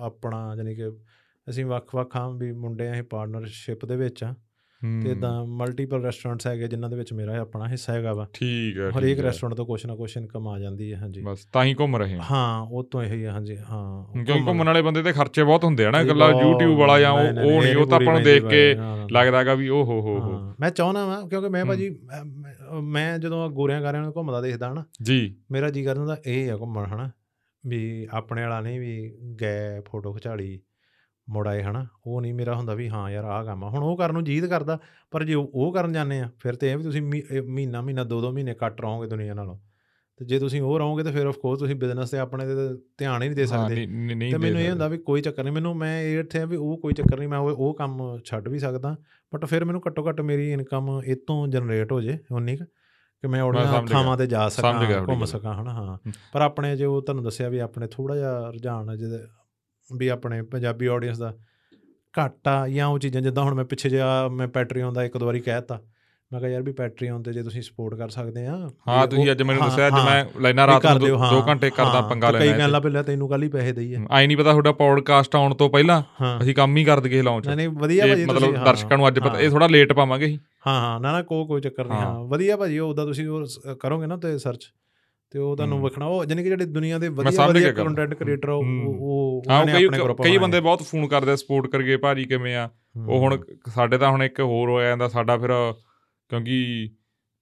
ਆਪਣਾ 0.00 0.56
ਜਾਨੀ 0.56 0.74
ਕਿ 0.74 0.90
ਅਸੀਂ 1.48 1.64
ਵੱਖ-ਵੱਖ 1.64 2.16
ਹਾਂ 2.16 2.30
ਵੀ 2.30 2.52
ਮੁੰਡੇ 2.52 2.92
ਅਸੀਂ 2.92 3.02
ਪਾਰਟਨਰਸ਼ਿਪ 3.02 3.84
ਦੇ 3.84 3.96
ਵਿੱਚ 3.96 4.24
ਆ। 4.24 4.34
ਤੇ 4.82 4.86
ਹੂੰ, 4.88 5.10
ਇਦਾਂ 5.10 5.46
ਮਲਟੀਪਲ 5.46 6.02
ਰੈਸਟੋਰੈਂਟਸ 6.04 6.46
ਹੈਗੇ 6.46 6.68
ਜਿਨ੍ਹਾਂ 6.68 6.90
ਦੇ 6.90 6.96
ਵਿੱਚ 6.96 7.12
ਮੇਰਾ 7.12 7.36
ਆਪਣਾ 7.40 7.68
ਹਿੱਸਾ 7.68 7.92
ਹੈਗਾ 7.92 8.12
ਵਾ। 8.14 8.26
ਠੀਕ 8.32 8.78
ਹੈ 8.78 8.90
ਹਰੇਕ 8.90 9.18
ਹੈ। 9.18 9.22
ਰੈਸਟੋਰੈਂਟ 9.24 9.56
ਤੋਂ 9.56 9.66
ਕੁਛ 9.66 9.86
ਨਾ 9.86 9.96
ਕੁਛ 9.96 10.16
ਇਨਕਮ 10.16 10.48
ਆ 10.48 10.58
ਜਾਂਦੀ 10.58 10.92
ਹੈ 10.92 10.98
ਹਾਂਜੀ। 10.98 11.20
ਬਸ 11.20 11.44
ਤਾਂ 11.52 11.64
ਹੀ 11.64 11.74
ਘੁੰਮ 11.80 11.96
ਰਹੇ 11.96 12.14
ਹਾਂ? 12.14 12.22
ਹਾਂ 12.30 12.60
ਉਹ 12.60 12.84
ਤੋਂ 12.84 13.02
ਇਹੀ 13.02 13.24
ਆ 13.24 13.32
ਹਾਂਜੀ 13.32 13.56
ਹਾਂ 13.56 14.24
ਕਿਉਂਕਿ 14.24 14.46
ਘੁੰਮਣ 14.46 14.66
ਵਾਲੇ 14.66 14.82
ਬੰਦੇ 14.82 15.02
ਤੇ 15.02 15.12
ਖਰਚੇ 15.12 15.42
ਬਹੁਤ 15.42 15.64
ਹੁੰਦੇ 15.64 15.84
ਆ 15.84 15.90
ਨਾ 15.90 16.00
ਇਕੱਲਾ 16.00 16.30
YouTube 16.30 16.76
ਵਾਲਾ 16.76 17.00
ਜਾਂ 17.00 17.12
ਉਹ 17.12 17.18
ਉਹ 17.18 17.62
ਨਹੀਂ 17.62 17.76
ਉਹ 17.76 17.86
ਤਾਂ 17.86 17.96
ਆਪਾਂ 17.96 18.14
ਨੂੰ 18.14 18.22
ਦੇਖ 18.22 18.44
ਕੇ। 18.44 18.76
ਲੱਗਦਾਗਾ 19.12 19.54
ਵੀ 19.54 19.68
ਉਹ 19.68 19.84
ਹੋ 19.84 20.00
ਹੋ 20.00 20.18
ਹੋ। 20.20 20.32
ਹਾਂ, 20.32 20.54
ਮੈਂ 20.60 20.70
ਚਾਹੁੰਦਾ 20.70 21.06
ਵਾਂ 21.06 21.28
ਕਿਉਂਕਿ 21.28 21.48
ਮੈਂ 21.48 21.60
ਹੂੰ। 21.60 21.68
ਭਾਜੀ 21.68 21.98
ਮੈਂ- 22.82 23.18
ਜਦੋਂ 23.18 23.50
ਗੋਰਿਆਂ 23.50 23.82
ਗਾਰਿਆਂ 23.82 24.02
ਨੂੰ 24.02 24.12
ਘੁੰਮਦਾ 24.16 24.40
ਦੇਖਦਾ 24.40 24.72
ਹਨਾ 24.72 24.84
ਜੀ। 25.02 25.36
ਮੇਰਾ 25.50 25.70
ਜੀ 25.70 25.84
ਕਰਦਾ 25.84 26.16
ਇਹ 26.26 26.52
ਆ 26.52 26.56
ਘੁੰਮਣ 26.56 26.84
ਹਨਾ 26.84 27.10
ਵੀ 27.66 28.06
ਆਪਣੇ 28.10 28.42
ਵਾਲਾ 28.42 28.60
ਨਹੀਂ 28.60 28.80
ਵੀ 28.80 29.12
ਗਏ 29.40 29.80
ਫੋਟੋ 29.80 30.12
ਖਿਚਾਲੀ। 30.12 30.60
ਮੁੜ 31.30 31.48
ਆਏ 31.48 31.62
ਹਨਾ 31.62 31.86
ਉਹ 32.06 32.20
ਨਹੀਂ 32.20 32.34
ਮੇਰਾ 32.34 32.54
ਹੁੰਦਾ 32.54 32.74
ਵੀ 32.74 32.88
ਹਾਂ 32.88 33.10
ਯਾਰ 33.10 33.24
ਆਹ 33.24 33.44
ਕੰਮ 33.44 33.64
ਆ 33.64 33.68
ਹੁਣ 33.68 33.82
ਉਹ 33.84 33.96
ਕਰਨ 33.96 34.12
ਨੂੰ 34.12 34.24
ਜੀਦ 34.24 34.46
ਕਰਦਾ 34.46 34.78
ਪਰ 35.10 35.24
ਜੇ 35.24 35.34
ਉਹ 35.34 35.50
ਉਹ 35.54 35.72
ਕਰਨ 35.72 35.92
ਜਾਂਦੇ 35.92 36.20
ਆ 36.20 36.30
ਫਿਰ 36.38 36.54
ਤੇ 36.54 36.70
ਇਹ 36.70 36.76
ਵੀ 36.76 36.82
ਤੁਸੀਂ 36.82 37.02
ਮਹੀਨਾ 37.42 37.80
ਮਹੀਨਾ 37.80 38.04
ਦੋ 38.04 38.20
ਦੋ 38.20 38.32
ਮਹੀਨੇ 38.32 38.54
ਕੱਟ 38.54 38.80
ਰਹੋਗੇ 38.80 39.08
ਦੁਨੀਆ 39.08 39.34
ਨਾਲੋਂ 39.34 39.58
ਤੇ 40.16 40.24
ਜੇ 40.24 40.38
ਤੁਸੀਂ 40.38 40.62
ਉਹ 40.62 40.78
ਰਹੋਗੇ 40.78 41.02
ਤਾਂ 41.02 41.12
ਫਿਰ 41.12 41.26
ਆਫ 41.26 41.36
ਕੋਰਸ 41.36 41.58
ਤੁਸੀਂ 41.58 41.74
ਬਿਜ਼ਨਸ 41.76 42.10
ਤੇ 42.10 42.18
ਆਪਣੇ 42.18 42.46
ਤੇ 42.46 42.54
ਧਿਆਨ 42.98 43.22
ਹੀ 43.22 43.28
ਨਹੀਂ 43.28 43.36
ਦੇ 43.36 43.46
ਸਕਦੇ 43.46 43.74
ਤੇ 43.74 43.86
ਮੈਨੂੰ 44.38 44.60
ਇਹ। 44.60 44.70
ਹੁੰਦਾ 44.70 44.88
ਵੀ 44.88 44.98
ਕੋਈ 44.98 45.20
ਚੱਕਰ 45.20 45.44
ਨਹੀਂ 45.44 45.54
ਮੈਨੂੰ 45.54 45.76
ਮੈਂ 45.76 46.02
ਇਹ 46.02 46.20
ਇੱਥੇ 46.20 46.40
ਆ 46.40 46.44
ਵੀ 46.44 46.56
ਉਹ 46.56 46.78
ਕੋਈ 46.78 46.92
ਚੱਕਰ 46.92 47.18
ਨਹੀਂ 47.18 47.28
ਮੈਂ 47.28 47.38
ਉਹ 47.38 47.50
ਉਹ 47.50 47.74
ਕੰਮ 47.74 48.18
ਛੱਡ 48.24 48.48
ਵੀ 48.48 48.58
ਸਕਦਾ 48.58 48.96
ਬਟ 49.34 49.44
ਫਿਰ 49.44 49.64
ਮੈਨੂੰ 49.64 49.80
ਘੱਟੋ 49.86 50.08
ਘੱਟ 50.08 50.20
ਮੇਰੀ 50.20 50.52
ਇਨਕਮ 50.52 51.02
ਇਹ 51.06 51.16
ਤੋਂ 51.26 51.48
ਜਨਰੇਟ 51.48 51.92
ਹੋ 51.92 52.00
ਜੇ 52.00 52.18
ਉਨੀ 52.32 52.56
ਕੁ 52.56 52.64
ਕਿ 52.64 53.28
ਮੈਂ 53.28 53.42
ਗਿਆ। 53.50 53.82
ਥਾਵਾਂ 53.86 54.18
ਤੇ 54.18 54.26
ਜਾ 54.26 54.48
ਸਕਾਂ 54.48 54.72
ਘੁੰਮ। 55.06 55.24
ਸਕਾਂ 55.24 55.62
ਹਨਾ 55.62 55.70
ਹਾਂ। 55.70 56.12
ਪਰ 56.32 56.40
ਆਪਣੇ 56.40 56.76
ਜੋ 56.76 57.00
ਤੁਹਾਨੂੰ 57.00 57.24
ਦੱਸਿਆ 57.24 57.48
ਵੀ 57.48 57.58
ਆਪਣੇ 57.58 57.86
ਥੋੜਾ 57.86 58.16
ਜਿਹਾ 58.16 58.50
ਰੁਝਾਨ 58.50 58.98
ਜਿਹਦੇ 58.98 59.18
ਵੀ 59.90 60.08
ਆਪਣੇ 60.08 60.42
ਪੰਜਾਬੀ 60.42 60.86
ਆਡੀਅנס 60.86 61.18
ਦਾ 61.18 61.32
ਘੱਟ 62.14 62.48
ਜਾਂ 62.70 62.86
ਉਹ 62.86 62.98
ਚੀਜ਼ਾਂ 62.98 63.22
ਜਿੱਦਾਂ 63.22 63.42
ਹੁਣ 63.44 63.54
ਮੈਂ 63.54 63.64
ਪਿੱਛੇ 63.64 63.88
ਜਿਹਾ 63.90 64.28
ਮੈਂ 64.28 64.48
ਪੈਟਰੀਓਨ 64.48 64.92
ਦਾ 64.92 65.04
ਇੱਕ 65.04 65.16
ਦੋ 65.16 65.26
ਵਾਰੀ 65.26 65.40
ਕਹਿਤਾ 65.40 65.80
ਮੈਂ 66.30 66.40
ਕਿਹਾ 66.40 66.50
ਯਾਰ 66.50 66.62
ਵੀ 66.62 66.72
ਪੈਟਰੀਓਨ 66.72 67.22
ਤੇ 67.22 67.32
ਜੇ 67.32 67.42
ਤੁਸੀਂ 67.42 67.62
ਸਪੋਰਟ 67.62 67.94
ਕਰ 67.94 68.08
ਸਕਦੇ 68.08 68.46
ਆ 68.46 68.54
ਹਾਂ 68.88 69.06
ਤੁਸੀਂ 69.06 69.30
ਅੱਜ 69.30 69.42
ਮੈਨੂੰ 69.42 69.62
ਦੱਸਿਆ 69.64 69.86
ਅੱਜ 69.86 69.94
ਮੈਂ 69.96 70.24
ਲੈਣਾ 70.40 70.66
ਵੀ 70.66 70.72
ਰਾਤ 70.72 70.86
ਨੂੰ 70.86 71.00
ਦਿਓ, 71.00 71.16
2 71.16 71.18
ਹਾਂ, 71.20 71.42
ਘੰਟੇ 71.48 71.70
ਕਰਦਾ 71.70 72.00
ਪੰਗਾ 72.02 72.30
ਤੇ 72.32 72.38
ਕਈ 72.38 72.46
ਲੈਣਾ 72.46 72.58
ਗੱਲਾਂ 72.58 72.80
ਪਹਿਲਾਂ 72.80 73.02
ਤੈਨੂੰ 73.04 73.28
ਕੱਲ 73.28 73.42
ਹੀ 73.42 73.48
ਪੈਸੇ 73.48 73.72
ਦਈਏ 73.72 73.98
ਆਈ 74.10 74.26
ਨਹੀਂ 74.26 74.36
ਪਤਾ 74.36 74.50
ਤੁਹਾਡਾ 74.50 74.72
ਪੌਡਕਾਸਟ 74.72 75.36
ਆਉਣ 75.36 75.54
ਤੋਂ 75.54 75.68
ਪਹਿਲਾਂ 75.70 76.02
ਅਸੀਂ 76.40 76.54
ਕੰਮ 76.54 76.76
ਹੀ 76.76 76.84
ਕਰ 76.84 77.00
ਦਈਏ 77.00 77.22
ਲਾਉਂਚ 77.22 77.46
ਨਹੀਂ 77.46 77.56
ਨਹੀਂ 77.56 77.68
ਵਧੀਆ 77.76 78.06
ਭਾਜੀ 78.06 78.24
ਮਤਲਬ 78.24 78.64
ਦਰਸ਼ਕਾਂ 78.64 78.96
ਨੂੰ 78.98 79.08
ਅੱਜ 79.08 79.18
ਪਤਾ 79.18 79.40
ਇਹ। 79.40 79.50
ਥੋੜਾ 79.50 79.66
ਲੇਟ 79.66 79.92
ਪਾਵਾਂਗੇ 79.92 80.36
ਹਾਂ 80.66 80.80
ਹਾਂ 80.80 80.98
ਨਾ 81.00 81.12
ਨਾ 81.12 81.22
ਕੋ 81.22 81.44
ਕੋਈ 81.46 81.60
ਚੱਕਰ 81.60 81.86
ਨਹੀਂ 81.86 81.98
ਹਾਂ। 81.98 82.24
ਵਧੀਆ 82.26 82.56
ਭਾਜੀ 82.56 82.78
ਉਹਦਾ 82.78 83.04
ਤੁਸੀਂ 83.04 83.26
ਕਰੋਗੇ 83.80 84.06
ਨਾ 84.06 84.16
ਤੇ 84.16 84.36
ਸਰਚ 84.38 84.70
ਤੇ 85.34 85.38
ਉਹ 85.38 85.54
ਤੁਹਾਨੂੰ। 85.56 85.80
ਵੇਖਣਾ 85.82 86.06
ਉਹ 86.06 86.24
ਜਾਨੀ 86.24 86.42
ਕਿ 86.42 86.48
ਜਿਹੜੇ 86.48 86.64
ਦੁਨੀਆ 86.64 86.98
ਦੇ 86.98 87.08
ਵਧੀਆ 87.08 87.46
ਵਧੀਆ। 87.46 87.72
ਕੰਟੈਂਟ 87.72 88.14
ਕ੍ਰੀਏਟਰ 88.14 88.48
ਉਹ 88.48 88.58
ਉਹਨਾਂ 88.58 89.64
ਨੇ 89.66 89.72
ਆਪਣੇ 89.72 89.98
group 89.98 90.22
ਕਈ। 90.22 90.36
ਬੰਦੇ 90.38 90.60
ਬਹੁਤ 90.60 90.82
ਫੋਨ 90.82 91.06
ਕਰਦੇ 91.06 91.36
ਸਪੋਰਟ 91.36 91.66
ਕਰਗੇ 91.66 91.96
ਭਾਜੀ 91.96 92.24
ਕਿਵੇਂ 92.24 92.54
ਆ? 92.56 92.68
ਉਹ 93.08 93.18
ਹੁਣ 93.18 93.38
ਸਾਡੇ 93.68 93.98
ਤਾਂ 93.98 94.10
ਹੁਣ 94.10 94.22
ਇੱਕ 94.22 94.40
ਹੋਰ 94.40 94.68
ਹੋ 94.68 94.80
ਜਾਂਦਾ 94.80 95.08
ਸਾਡਾ 95.08 95.36
ਫਿਰ 95.36 95.50
ਕਿਉਂਕਿ 96.30 96.88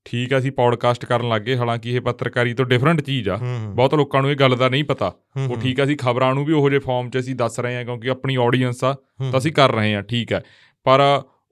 ਠੀਕ 0.06 0.32
ਆ 0.32 0.38
ਅਸੀਂ 0.38 0.52
ਪੌਡਕਾਸਟ 0.52 1.04
ਕਰਨ 1.04 1.28
ਲੱਗੇ 1.28 1.56
ਹਾਲਾਂਕਿ 1.56 1.90
ਇਹ 1.90 2.00
ਪੱਤਰਕਾਰੀ 2.00 2.54
ਤੋਂ 2.54 2.64
ਡਿਫਰੈਂਟ 2.66 3.00
ਚੀਜ਼ 3.00 3.28
ਆ। 3.28 3.36
ਬਹੁਤ 3.74 3.94
ਲੋਕਾਂ 3.94 4.22
ਨੂੰ 4.22 4.30
ਇਹ 4.30 4.36
ਗੱਲ 4.36 4.56
ਦਾ 4.56 4.68
ਨਹੀਂ 4.68 4.84
ਪਤਾ। 4.84 5.12
ਉਹ 5.48 5.56
ਠੀਕ 5.56 5.80
ਆ 5.80 5.84
ਅਸੀਂ 5.84 5.96
ਖਬਰਾਂ 5.96 6.34
ਨੂੰ 6.34 6.44
ਵੀ 6.44 6.52
ਉਹੋ 6.52 6.70
ਜਿਹੇ 6.70 6.80
ਫਾਰਮ 6.80 7.10
'ਚ 7.10 7.18
ਅਸੀਂ 7.18 7.34
ਦੱਸ 7.34 7.60
ਰਹੇ 7.60 7.74
ਹਾਂ 7.76 7.84
ਕਿਉਂਕਿ 7.84 8.10
ਆਪਣੀ 8.10 8.36
ਆਡੀਅנס 8.36 8.84
ਆ 8.84 8.92
ਤਾਂ 9.32 9.38
ਅਸੀਂ 9.38 9.52
ਕਰ 9.52 9.72
ਰਹੇ 9.72 9.94
ਹਾਂ 9.94 10.02
ਠੀਕ 10.02 10.32
ਹੈ 10.32 10.42
ਪਰ 10.86 11.00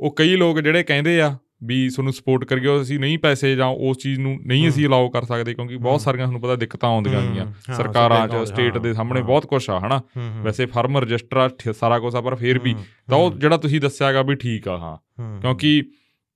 ਉਹ 0.00 0.14
ਕਈ 0.16 0.36
ਲੋਕ 0.36 0.60
ਜਿਹੜੇ 0.60 0.82
ਕਹਿੰਦੇ 0.82 1.20
ਆ 1.20 1.36
ਵੀ 1.62 1.88
ਤੁਹਾਨੂੰ 1.88 2.12
ਸਪੋਰਟ 2.12 2.44
ਕਰੀਏ 2.44 2.66
ਉਹ 2.66 2.80
ਅਸੀਂ 2.82 2.98
ਨਹੀਂ 2.98 3.18
ਪੈਸੇ 3.18 3.54
ਜਾਂ 3.56 3.66
ਉਸ 3.80 3.96
ਚੀਜ਼ 3.98 4.20
ਨੂੰ 4.20 4.36
ਨਹੀਂ 4.46 4.68
ਅਸੀਂ 4.68 4.86
ਅਲਾਉ 4.86 5.08
ਕਰ 5.10 5.24
ਸਕਦੇ 5.24 5.54
ਕਿਉਂਕਿ 5.54 5.76
ਬਹੁਤ। 5.76 6.00
ਸਾਰੀਆਂ 6.00 6.26
ਤੁਹਾਨੂੰ 6.26 6.40
ਪਤਾ 6.40 6.56
ਦਿੱਕਤਾਂ 6.56 6.88
ਆਉਂਦੀਆਂ 6.90 7.20
ਗਈਆਂ 7.22 7.46
ਸਰਕਾਰਾਂ 7.76 8.26
'ਚ 8.28 8.44
ਸਟੇਟ 8.48 8.78
ਦੇ 8.78 8.92
ਸਾਹਮਣੇ 8.92 9.22
ਬਹੁਤ 9.22 9.46
ਕੁਝ 9.46 9.62
ਆ 9.70 9.78
ਹਨਾ? 9.80 10.00
ਵੈਸੇ 10.42 10.66
ਫਰਮ 10.66 10.98
ਰਜਿਸਟਰ 10.98 11.72
ਸਾਰਾ 11.72 11.98
ਕੁਝ 11.98 12.14
ਆ 12.16 12.20
ਪਰ 12.20 12.34
ਫਿਰ 12.34 12.58
ਵੀ 12.58 12.74
ਤਾਂ 13.08 13.18
ਉਹ 13.18 13.32
ਜਿਹੜਾ 13.34 13.56
ਤੁਸੀਂ 13.56 13.80
ਦੱਸਿਆਗਾ 13.80 14.22
ਵੀ 14.22 14.34
ਠੀਕ 14.36 14.68
ਆ 14.68 14.76
ਹੂੰ, 14.76 15.40
ਕਿਉਂਕਿ 15.40 15.82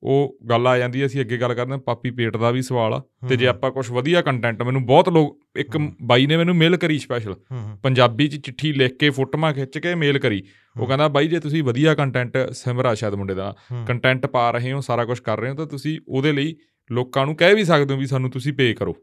ਉਹ 0.04 0.38
ਗੱਲ 0.50 0.66
ਆ 0.66 0.78
ਜਾਂਦੀ 0.78 1.00
ਹੈ, 1.00 1.06
ਅਸੀਂ 1.06 1.20
ਅੱਗੇ 1.20 1.36
ਗੱਲ 1.36 1.54
ਕਰਦੇ 1.54 1.72
ਹਾਂ 1.72 1.78
ਪਾਪੀ 1.78 2.10
ਪੇਟ 2.10 2.36
ਦਾ 2.36 2.50
ਵੀ 2.50 2.62
ਸਵਾਲ 2.62 2.94
ਆ। 2.94 3.02
ਤੇ 3.28 3.36
ਜੇ 3.36 3.46
ਆਪਾਂ 3.46 3.70
ਕੁਝ 3.70 3.90
ਵਧੀਆ 3.90 4.22
ਕੰਟੈਂਟ 4.22 4.62
ਮੈਨੂੰ 4.62 4.86
ਬਹੁਤ 4.86 5.08
ਲੋਕ 5.08 5.40
ਇੱਕ। 5.56 5.78
ਬਾਈ 6.02 6.26
ਨੇ 6.26 6.36
ਮੈਨੂੰ 6.36 6.56
ਮੇਲ 6.56 6.76
ਕਰੀ 6.76 6.98
ਸਪੈਸ਼ਲ 6.98 7.34
ਪੰਜਾਬੀ 7.82 8.28
'ਚ 8.28 8.36
ਚਿੱਠੀ 8.36 8.72
ਲਿਖ 8.72 8.96
ਕੇ 8.96 9.10
ਫੋਟੋਆਂ 9.10 9.52
ਖਿੱਚ 9.52 9.78
ਕੇ 9.78 9.94
ਮੇਲ 9.94 10.18
ਕਰੀ। 10.18 10.42
ਉਹ। 10.80 10.86
ਕਹਿੰਦਾ 10.86 11.08
ਬਾਈ 11.08 11.28
ਜੇ 11.28 11.40
ਤੁਸੀਂ 11.40 11.62
ਵਧੀਆ 11.62 11.94
ਕੰਟੈਂਟ 11.94 12.38
ਸਿਮਰਾ 12.52 12.94
ਸ਼ਾਇਦ 12.94 13.14
ਮੁੰਡੇ 13.14 13.34
ਦਾ 13.34 13.56
ਕੰਟੈਂਟ 13.86 14.26
ਪਾ 14.26 14.50
ਰਹੇ 14.50 14.72
ਹੋ 14.72 14.80
ਸਾਰਾ 14.80 15.04
ਕੁਝ 15.04 15.18
ਕਰ 15.18 15.40
ਰਹੇ 15.40 15.50
ਹੋ 15.50 15.54
ਤਾਂ 15.54 15.66
ਤੁਸੀਂ 15.66 16.00
ਉਹਦੇ 16.08 16.32
ਲਈ 16.32 16.56
ਲੋਕਾਂ 16.92 17.26
ਨੂੰ 17.26 17.36
ਕਹਿ 17.36 17.54
ਵੀ 17.54 17.64
ਸਕਦੇ 17.64 17.94
ਹੋ 17.94 17.98
ਵੀ 17.98 18.06
ਸਾਨੂੰ 18.06 18.30
ਤੁਸੀਂ 18.30 18.52
ਪੇ 18.52 18.74
ਕਰੋ। 18.74 18.96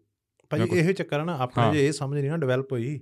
ਜਾਂ 0.58 0.68
ਇਹੋ 0.68 0.92
ਚੱਕਰ 0.92 1.20
ਆ 1.20 1.24
ਨਾ 1.24 1.38
ਆਪਣੇ। 1.38 1.78
ਜੇ 1.78 1.88
ਇਹ 1.88 1.92
ਸਮਝ 1.92 2.20
ਨਹੀਂ 2.20 2.32
ਨਾ 2.32 2.38
ਡਿਵੈਲਪ 2.38 2.72
ਹੋਈ 2.72 3.00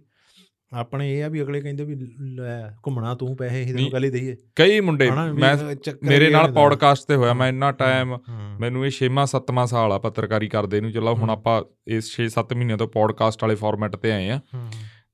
ਆਪਣੇ 0.74 1.18
ਇਹ 1.18 1.24
ਆ 1.24 1.28
ਵੀ 1.28 1.42
ਅਗਲੇ 1.42 1.62
ਕਹਿੰਦੇ 1.62 1.84
ਵੀ 1.84 1.96
ਲੈ 2.20 2.70
ਘੁੰਮਣਾ 2.70 3.16
ਤੂੰ 3.16 3.36
ਪੈਸੇ 3.38 3.62
ਤੈਨੂੰ 3.62 3.76
ਨਹੀਂ, 3.76 3.92
ਗੱਲ 3.92 4.10
ਦਈਏ। 4.12 4.36
ਕਈ 4.56 4.80
ਮੁੰਡੇ 4.80 5.12
ਮੈਂ 5.12 5.58
ਮੇਰੇ 6.04 6.30
ਨਾਲ। 6.30 6.52
ਪੌਡਕਾਸਟ 6.52 7.08
ਤੇ 7.08 7.16
ਹੋਇਆ 7.16 7.34
ਮੈਂ 7.34 7.50
ਇੰਨਾ 7.50 7.72
ਟਾਈਮ 7.72 8.18
ਮੈਨੂੰ 8.60 8.86
ਇਹ 8.86 8.92
6ਵਾਂ 8.92 9.26
7ਵਾਂ 9.26 9.66
ਸਾਲ 9.68 9.92
ਆ 9.92 10.00
ਪੱਤਰਕਾਰੀ 10.00 10.48
ਕਰਦੇ 10.48 10.82
ਨੂੰ 10.82 10.92
ਚਲੋ 10.92 11.16
ਹੁਣ। 11.16 11.30
ਆਪਾਂ 11.30 11.64
ਇਸ 11.88 12.12
6-7 12.16 12.54
ਮਹੀਨਿਆਂ 12.56 12.78
ਤੋਂ 12.78 12.88
ਪੌਡਕਾਸਟ 12.88 13.44
ਵਾਲੇ 13.44 13.56
ਫਾਰਮੈਟ 13.56 13.96
ਤੇ 13.96 14.12
ਆਏ 14.12 14.30
ਆ। 14.30 14.40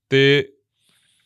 ਤੇ 0.10 0.50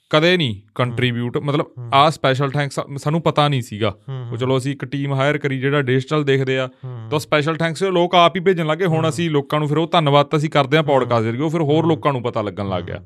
ਕਦੇ 0.10 0.38
ਨਹੀਂ 0.38 0.62
ਕੰਟਰੀਬਿਊਟ 0.76 1.38
ਮਤਲਬ। 1.38 1.66
ਆ 1.94 2.10
ਸਪੈਸ਼ਲ 2.10 2.52
ਥੈਂਕਸ 2.52 2.80
ਸਾਨੂੰ 2.98 3.22
ਪਤਾ 3.22 3.48
ਨਹੀਂ 3.48 3.62
ਸੀਗਾ। 3.62 3.98
ਉਹ 4.32 4.38
ਚਲੋ 4.38 4.58
ਅਸੀਂ 4.58 4.72
ਇੱਕ 4.72 4.86
ਟੀਮ 4.86 5.14
ਹਾਇਰ 5.14 5.38
ਕਰੀ 5.38 5.60
ਜਿਹੜਾ 5.60 5.82
ਡਿਜੀਟਲ 5.82 6.24
ਦੇਖਦੇ 6.24 6.58
ਆ 6.60 6.70
ਤਾਂ 7.12 7.20
ਸਪੈਸ਼ਲ 7.20 7.56
ਥੈਂਕਸ 7.56 7.84
ਲੋਕ 7.84 8.16
ਆਪ 8.16 8.36
ਹੀ 8.36 8.42
ਭੇਜਣ 8.42 8.66
ਲੱਗੇ। 8.66 8.86
ਹੁਣ। 8.86 9.10
ਅਸੀਂ 9.10 9.30
ਲੋਕਾਂ 9.30 9.60
ਨੂੰ 9.60 9.68
ਫਿਰ 9.68 9.78
ਉਹ 9.78 9.88
ਧੰਨਵਾਦ 9.88 10.26
ਤਾਂ 10.26 10.40
ਅਸੀਂ 10.40 10.50
ਕਰਦੇ 10.50 10.78
ਆ 10.78 10.82
ਪੌਡਕਾਸਟ 10.82 11.26
ਦੇ 11.26 11.32
ਲਈ 11.32 11.40
ਉਹ 11.40 11.50
ਫਿਰ 11.50 11.62
ਹੋਰ। 11.62 11.86
ਲੋਕਾਂ 11.86 12.14
ਨੂੰ 12.14 12.24
ਪਤਾ 12.24 12.42
ਲੱਗਣ 12.42 12.70
ਲੱਗ 12.70 12.84
ਗਿਆ। 12.84 13.06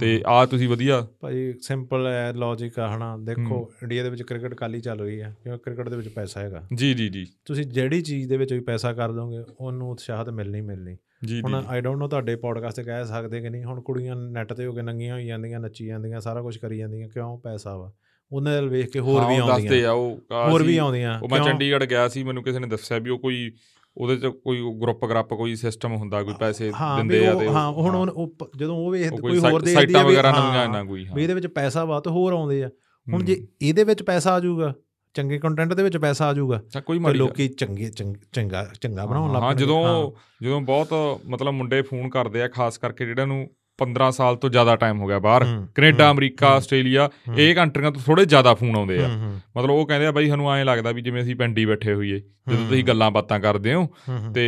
ਤੇ 0.00 0.22
ਆ 0.26 0.46
ਤੁਸੀਂ 0.46 0.68
ਵਧੀਆ। 0.68 1.06
ਭਾਜੀ 1.20 1.54
ਸਿੰਪਲ 1.62 2.06
ਹੈ 2.06 2.32
ਲੌਜੀਕ 2.32 2.78
ਆ 2.78 2.96
ਹਨਾ। 2.96 3.16
ਦੇਖੋ। 3.16 3.72
ਇੰਡੀਆ 3.82 4.02
ਦੇ 4.02 4.10
ਵਿੱਚ 4.10 4.22
ਕ੍ਰਿਕਟ 4.22 4.54
ਕਾਲੀ 4.54 4.80
ਚੱਲ 4.80 5.00
ਰਹੀ 5.00 5.20
ਹੈ 5.20 5.36
ਕਿਉਂਕਿ 5.42 5.62
ਕ੍ਰਿਕਟ 5.64 5.88
ਦੇ 5.88 5.96
ਵਿੱਚ 5.96 6.08
ਪੈਸਾ 6.08 6.40
ਹੈਗਾ। 6.40 6.62
ਜੀ 6.74 6.94
ਜੀ 6.94 7.08
ਜੀ। 7.08 7.26
ਤੁਸੀਂ 7.44 7.64
ਜਿਹੜੀ 7.64 8.02
ਚੀਜ਼ 8.02 8.28
ਦੇ 8.28 8.36
ਵਿੱਚ 8.36 8.52
ਵੀ 8.52 8.60
ਪੈਸਾ 8.60 8.92
ਕਰ 8.92 9.12
ਦੋਗੇ 9.12 9.52
ਉਹਨੂੰ 9.60 9.90
ਉਤਸ਼ਾਹਤ 9.90 10.30
ਮਿਲਣੀ 10.30 10.60
ਮਿਲਣੀ। 10.60 10.96
ਹੁਣ 11.42 11.64
ਆਈ 11.68 11.80
ਡੋਨਟ 11.80 11.98
ਨੋ 11.98 12.08
ਤੁਹਾਡੇ 12.08 12.36
ਪੋਡਕਾਸਟ 12.36 12.76
ਤੇ 12.76 12.82
ਕਹਿ 12.82 13.04
ਸਕਦੇ 13.04 13.40
ਕਿ 13.40 13.50
ਨਹੀਂ 13.50 13.64
ਹੁਣ 13.64 13.80
ਕੁੜੀਆਂ 13.80 14.16
ਨੈਟ 14.16 14.52
ਤੇ 14.52 14.66
ਹੋ 14.66 14.72
ਕੇ 14.72 14.82
ਨੰਗੀਆਂ 14.82 15.14
ਹੋਈ 15.14 15.26
ਜਾਂਦੀਆਂ 15.26 15.60
ਨੱਚੀ 15.60 15.86
ਜਾਂਦੀਆਂ 15.86 16.20
ਸਾਰਾ 16.20 16.42
ਕੁਝ 16.42 16.56
ਕਰੀ 16.56 16.78
ਜਾਂਦੀਆਂ 16.78 17.08
ਕਿਉਂ? 17.08 17.38
ਪੈਸਾ 17.38 17.76
ਵਾ। 17.76 17.92
ਉਹਨਾਂ 18.32 18.52
ਨਾਲ 18.52 18.68
ਵੇਖ 18.68 18.86
ਕੇ 18.90 18.98
ਹੋਰ 18.98 19.28
ਵੀ 19.28 19.40
ਉਹ 19.40 19.46
ਦੱਸਦੇ 19.46 19.68
ਆਉਂਦੀਆਂ। 19.68 19.88
ਆ 19.88 19.92
ਉਹ 19.92 20.20
ਹੋਰ 20.50 20.62
ਵੀ 20.62 20.76
ਆਉਂਦੀਆਂ 20.76 21.20
ਉਹ 21.20 21.28
ਮੈਂ? 21.28 21.40
ਚੰਡੀਗੜ੍ਹ 21.40 21.84
ਗਿਆ 21.84 22.08
ਸੀ 22.08 22.22
ਮੈਨੂੰ 22.22 22.42
ਕਿਸੇ 22.42 22.58
ਨੇ 22.58 22.66
ਦੱਸਿਆ 22.66 22.98
ਵੀ 22.98 23.10
ਉਹ 23.10 23.18
ਕੋਈ 23.18 23.52
ਉਹਦੇ 23.96 24.16
ਚ 24.16 24.26
ਕੋਈ 24.44 24.60
ਗਰੁੱਪ 24.82 25.04
ਗਰੁੱਪ 25.04 25.34
ਕੋਈ 25.34 25.54
ਸਿਸਟਮ 25.56 25.94
ਹੁੰਦਾ 25.96 26.22
ਕੋਈ 26.22 26.34
ਪੈਸੇ 26.40 26.70
ਹਾਂ 26.72 26.96
ਦਿੰਦੇ 26.98 27.26
ਆ 27.26 27.34
ਤੇ 27.34 27.48
ਹਾਂ 27.48 27.70
ਹੁਣ 27.72 28.10
ਉਹ- 28.10 28.48
ਜਦੋਂ 28.56 28.76
ਉਹ 28.76 28.90
ਵੇਖ 28.90 29.10
ਕੋਈ 29.10 29.38
ਹੋਰ 29.38 29.60
ਦੇਖਦੀ 29.60 29.74
ਸਾਈਟਾਂ 29.74 30.04
ਵਗੈਰਾ 30.04 30.32
ਹਾਂ, 30.32 30.48
ਨਵੀਆਂ 30.48 30.64
ਇਹਨਾਂ 30.64 30.84
ਕੋਈ 30.84 31.06
ਵੀ 31.14 31.22
ਇਹਦੇ 31.22 31.34
ਵਿੱਚ 31.34 31.46
ਪੈਸਾ 31.46 31.84
ਵਾ 31.84 32.00
ਤੇ 32.00 32.10
ਹੋਰ 32.10 32.32
ਆਉਂਦੇ 32.32 32.62
ਆ। 32.64 32.68
ਹੁਣ 33.06 33.22
ਜੇ 33.24 33.46
ਇਹਦੇ 33.62 33.84
ਵਿੱਚ 33.84 34.02
ਪੈਸਾ 34.02 34.34
ਆ 34.34 34.40
ਜਾਊਗਾ 34.40 34.72
ਚੰਗੇ 35.14 35.38
ਕੰਟੈਂਟ 35.38 35.72
ਦੇ 35.74 35.82
ਵਿੱਚ 35.82 35.96
ਪੈਸਾ 35.96 36.28
ਆ 36.28 36.32
ਜਾਊਗਾ 36.32 36.60
ਕੋਈ 36.86 36.98
ਮਾੜੀ 36.98 37.18
ਲੋਕੀ 37.18 37.48
ਚੰਗੇ 37.48 37.88
ਚੰਗ- 37.90 38.16
ਚੰਗਾ 38.32 39.06
ਬਣਾਉਣ 39.06 39.32
ਲੱਗ 39.32 39.42
ਹਾਂ 39.42 39.48
ਪੈਣਗੇ। 39.48 39.64
ਜਦੋਂ 39.64 40.10
ਜਦੋਂ 40.42 40.60
ਬਹੁਤ 40.60 41.20
ਮਤਲਬ 41.26 41.54
ਮੁੰਡੇ 41.54 41.82
ਫੋਨ 41.82 42.08
ਕਰਦੇ 42.10 42.42
ਆ 42.42 42.48
ਖਾਸ 42.48 42.78
ਕਰਕੇ 42.78 43.06
ਜਿਹੜਾ 43.06 43.24
ਨੂੰ 43.24 43.48
15 43.78 44.10
ਸਾਲ 44.10 44.36
ਤੋਂ 44.36 44.50
ਜ਼ਿਆਦਾ 44.50 44.76
ਟਾਈਮ 44.76 45.00
ਹੋ 45.00 45.06
ਗਿਆ 45.06 45.18
ਬਾਹਰ। 45.18 45.44
ਕੈਨੇਡਾ 45.74 46.10
ਅਮਰੀਕਾ 46.10 46.46
ਆਸਟ੍ਰੇਲੀਆ 46.46 47.08
ਇਹ 47.36 47.54
ਕੰਟਰੀਆਂ 47.54 47.92
ਤੋਂ 47.92 48.02
ਥੋੜੇ 48.06 48.24
ਜ਼ਿਆਦਾ 48.24 48.54
ਫੋਨ 48.54 48.76
ਆਉਂਦੇ 48.76 49.04
ਆ। 49.04 49.08
ਮਤਲਬ 49.56 49.70
ਉਹ 49.70 49.86
ਕਹਿੰਦੇ 49.86 50.06
ਆ 50.06 50.12
ਬਾਈ 50.12 50.28
ਸਾਨੂੰ 50.28 50.52
ਐਂ 50.52 50.64
ਲੱਗਦਾ 50.64 50.92
ਵੀ 50.92 51.02
ਜਿਵੇਂ 51.02 51.22
ਅਸੀਂ 51.22 51.36
ਪਿੰਡੀ 51.36 51.64
ਬੈਠੇ 51.64 51.94
ਹੋਈਏ 51.94 52.18
ਜਦੋਂ। 52.18 52.66
ਤੁਸੀਂ 52.68 52.84
ਗੱਲਾਂ 52.84 53.10
ਬਾਤਾਂ 53.10 53.40
ਕਰਦੇ 53.40 53.74
ਹੂੰ, 53.74 53.88
ਤੇ 54.34 54.46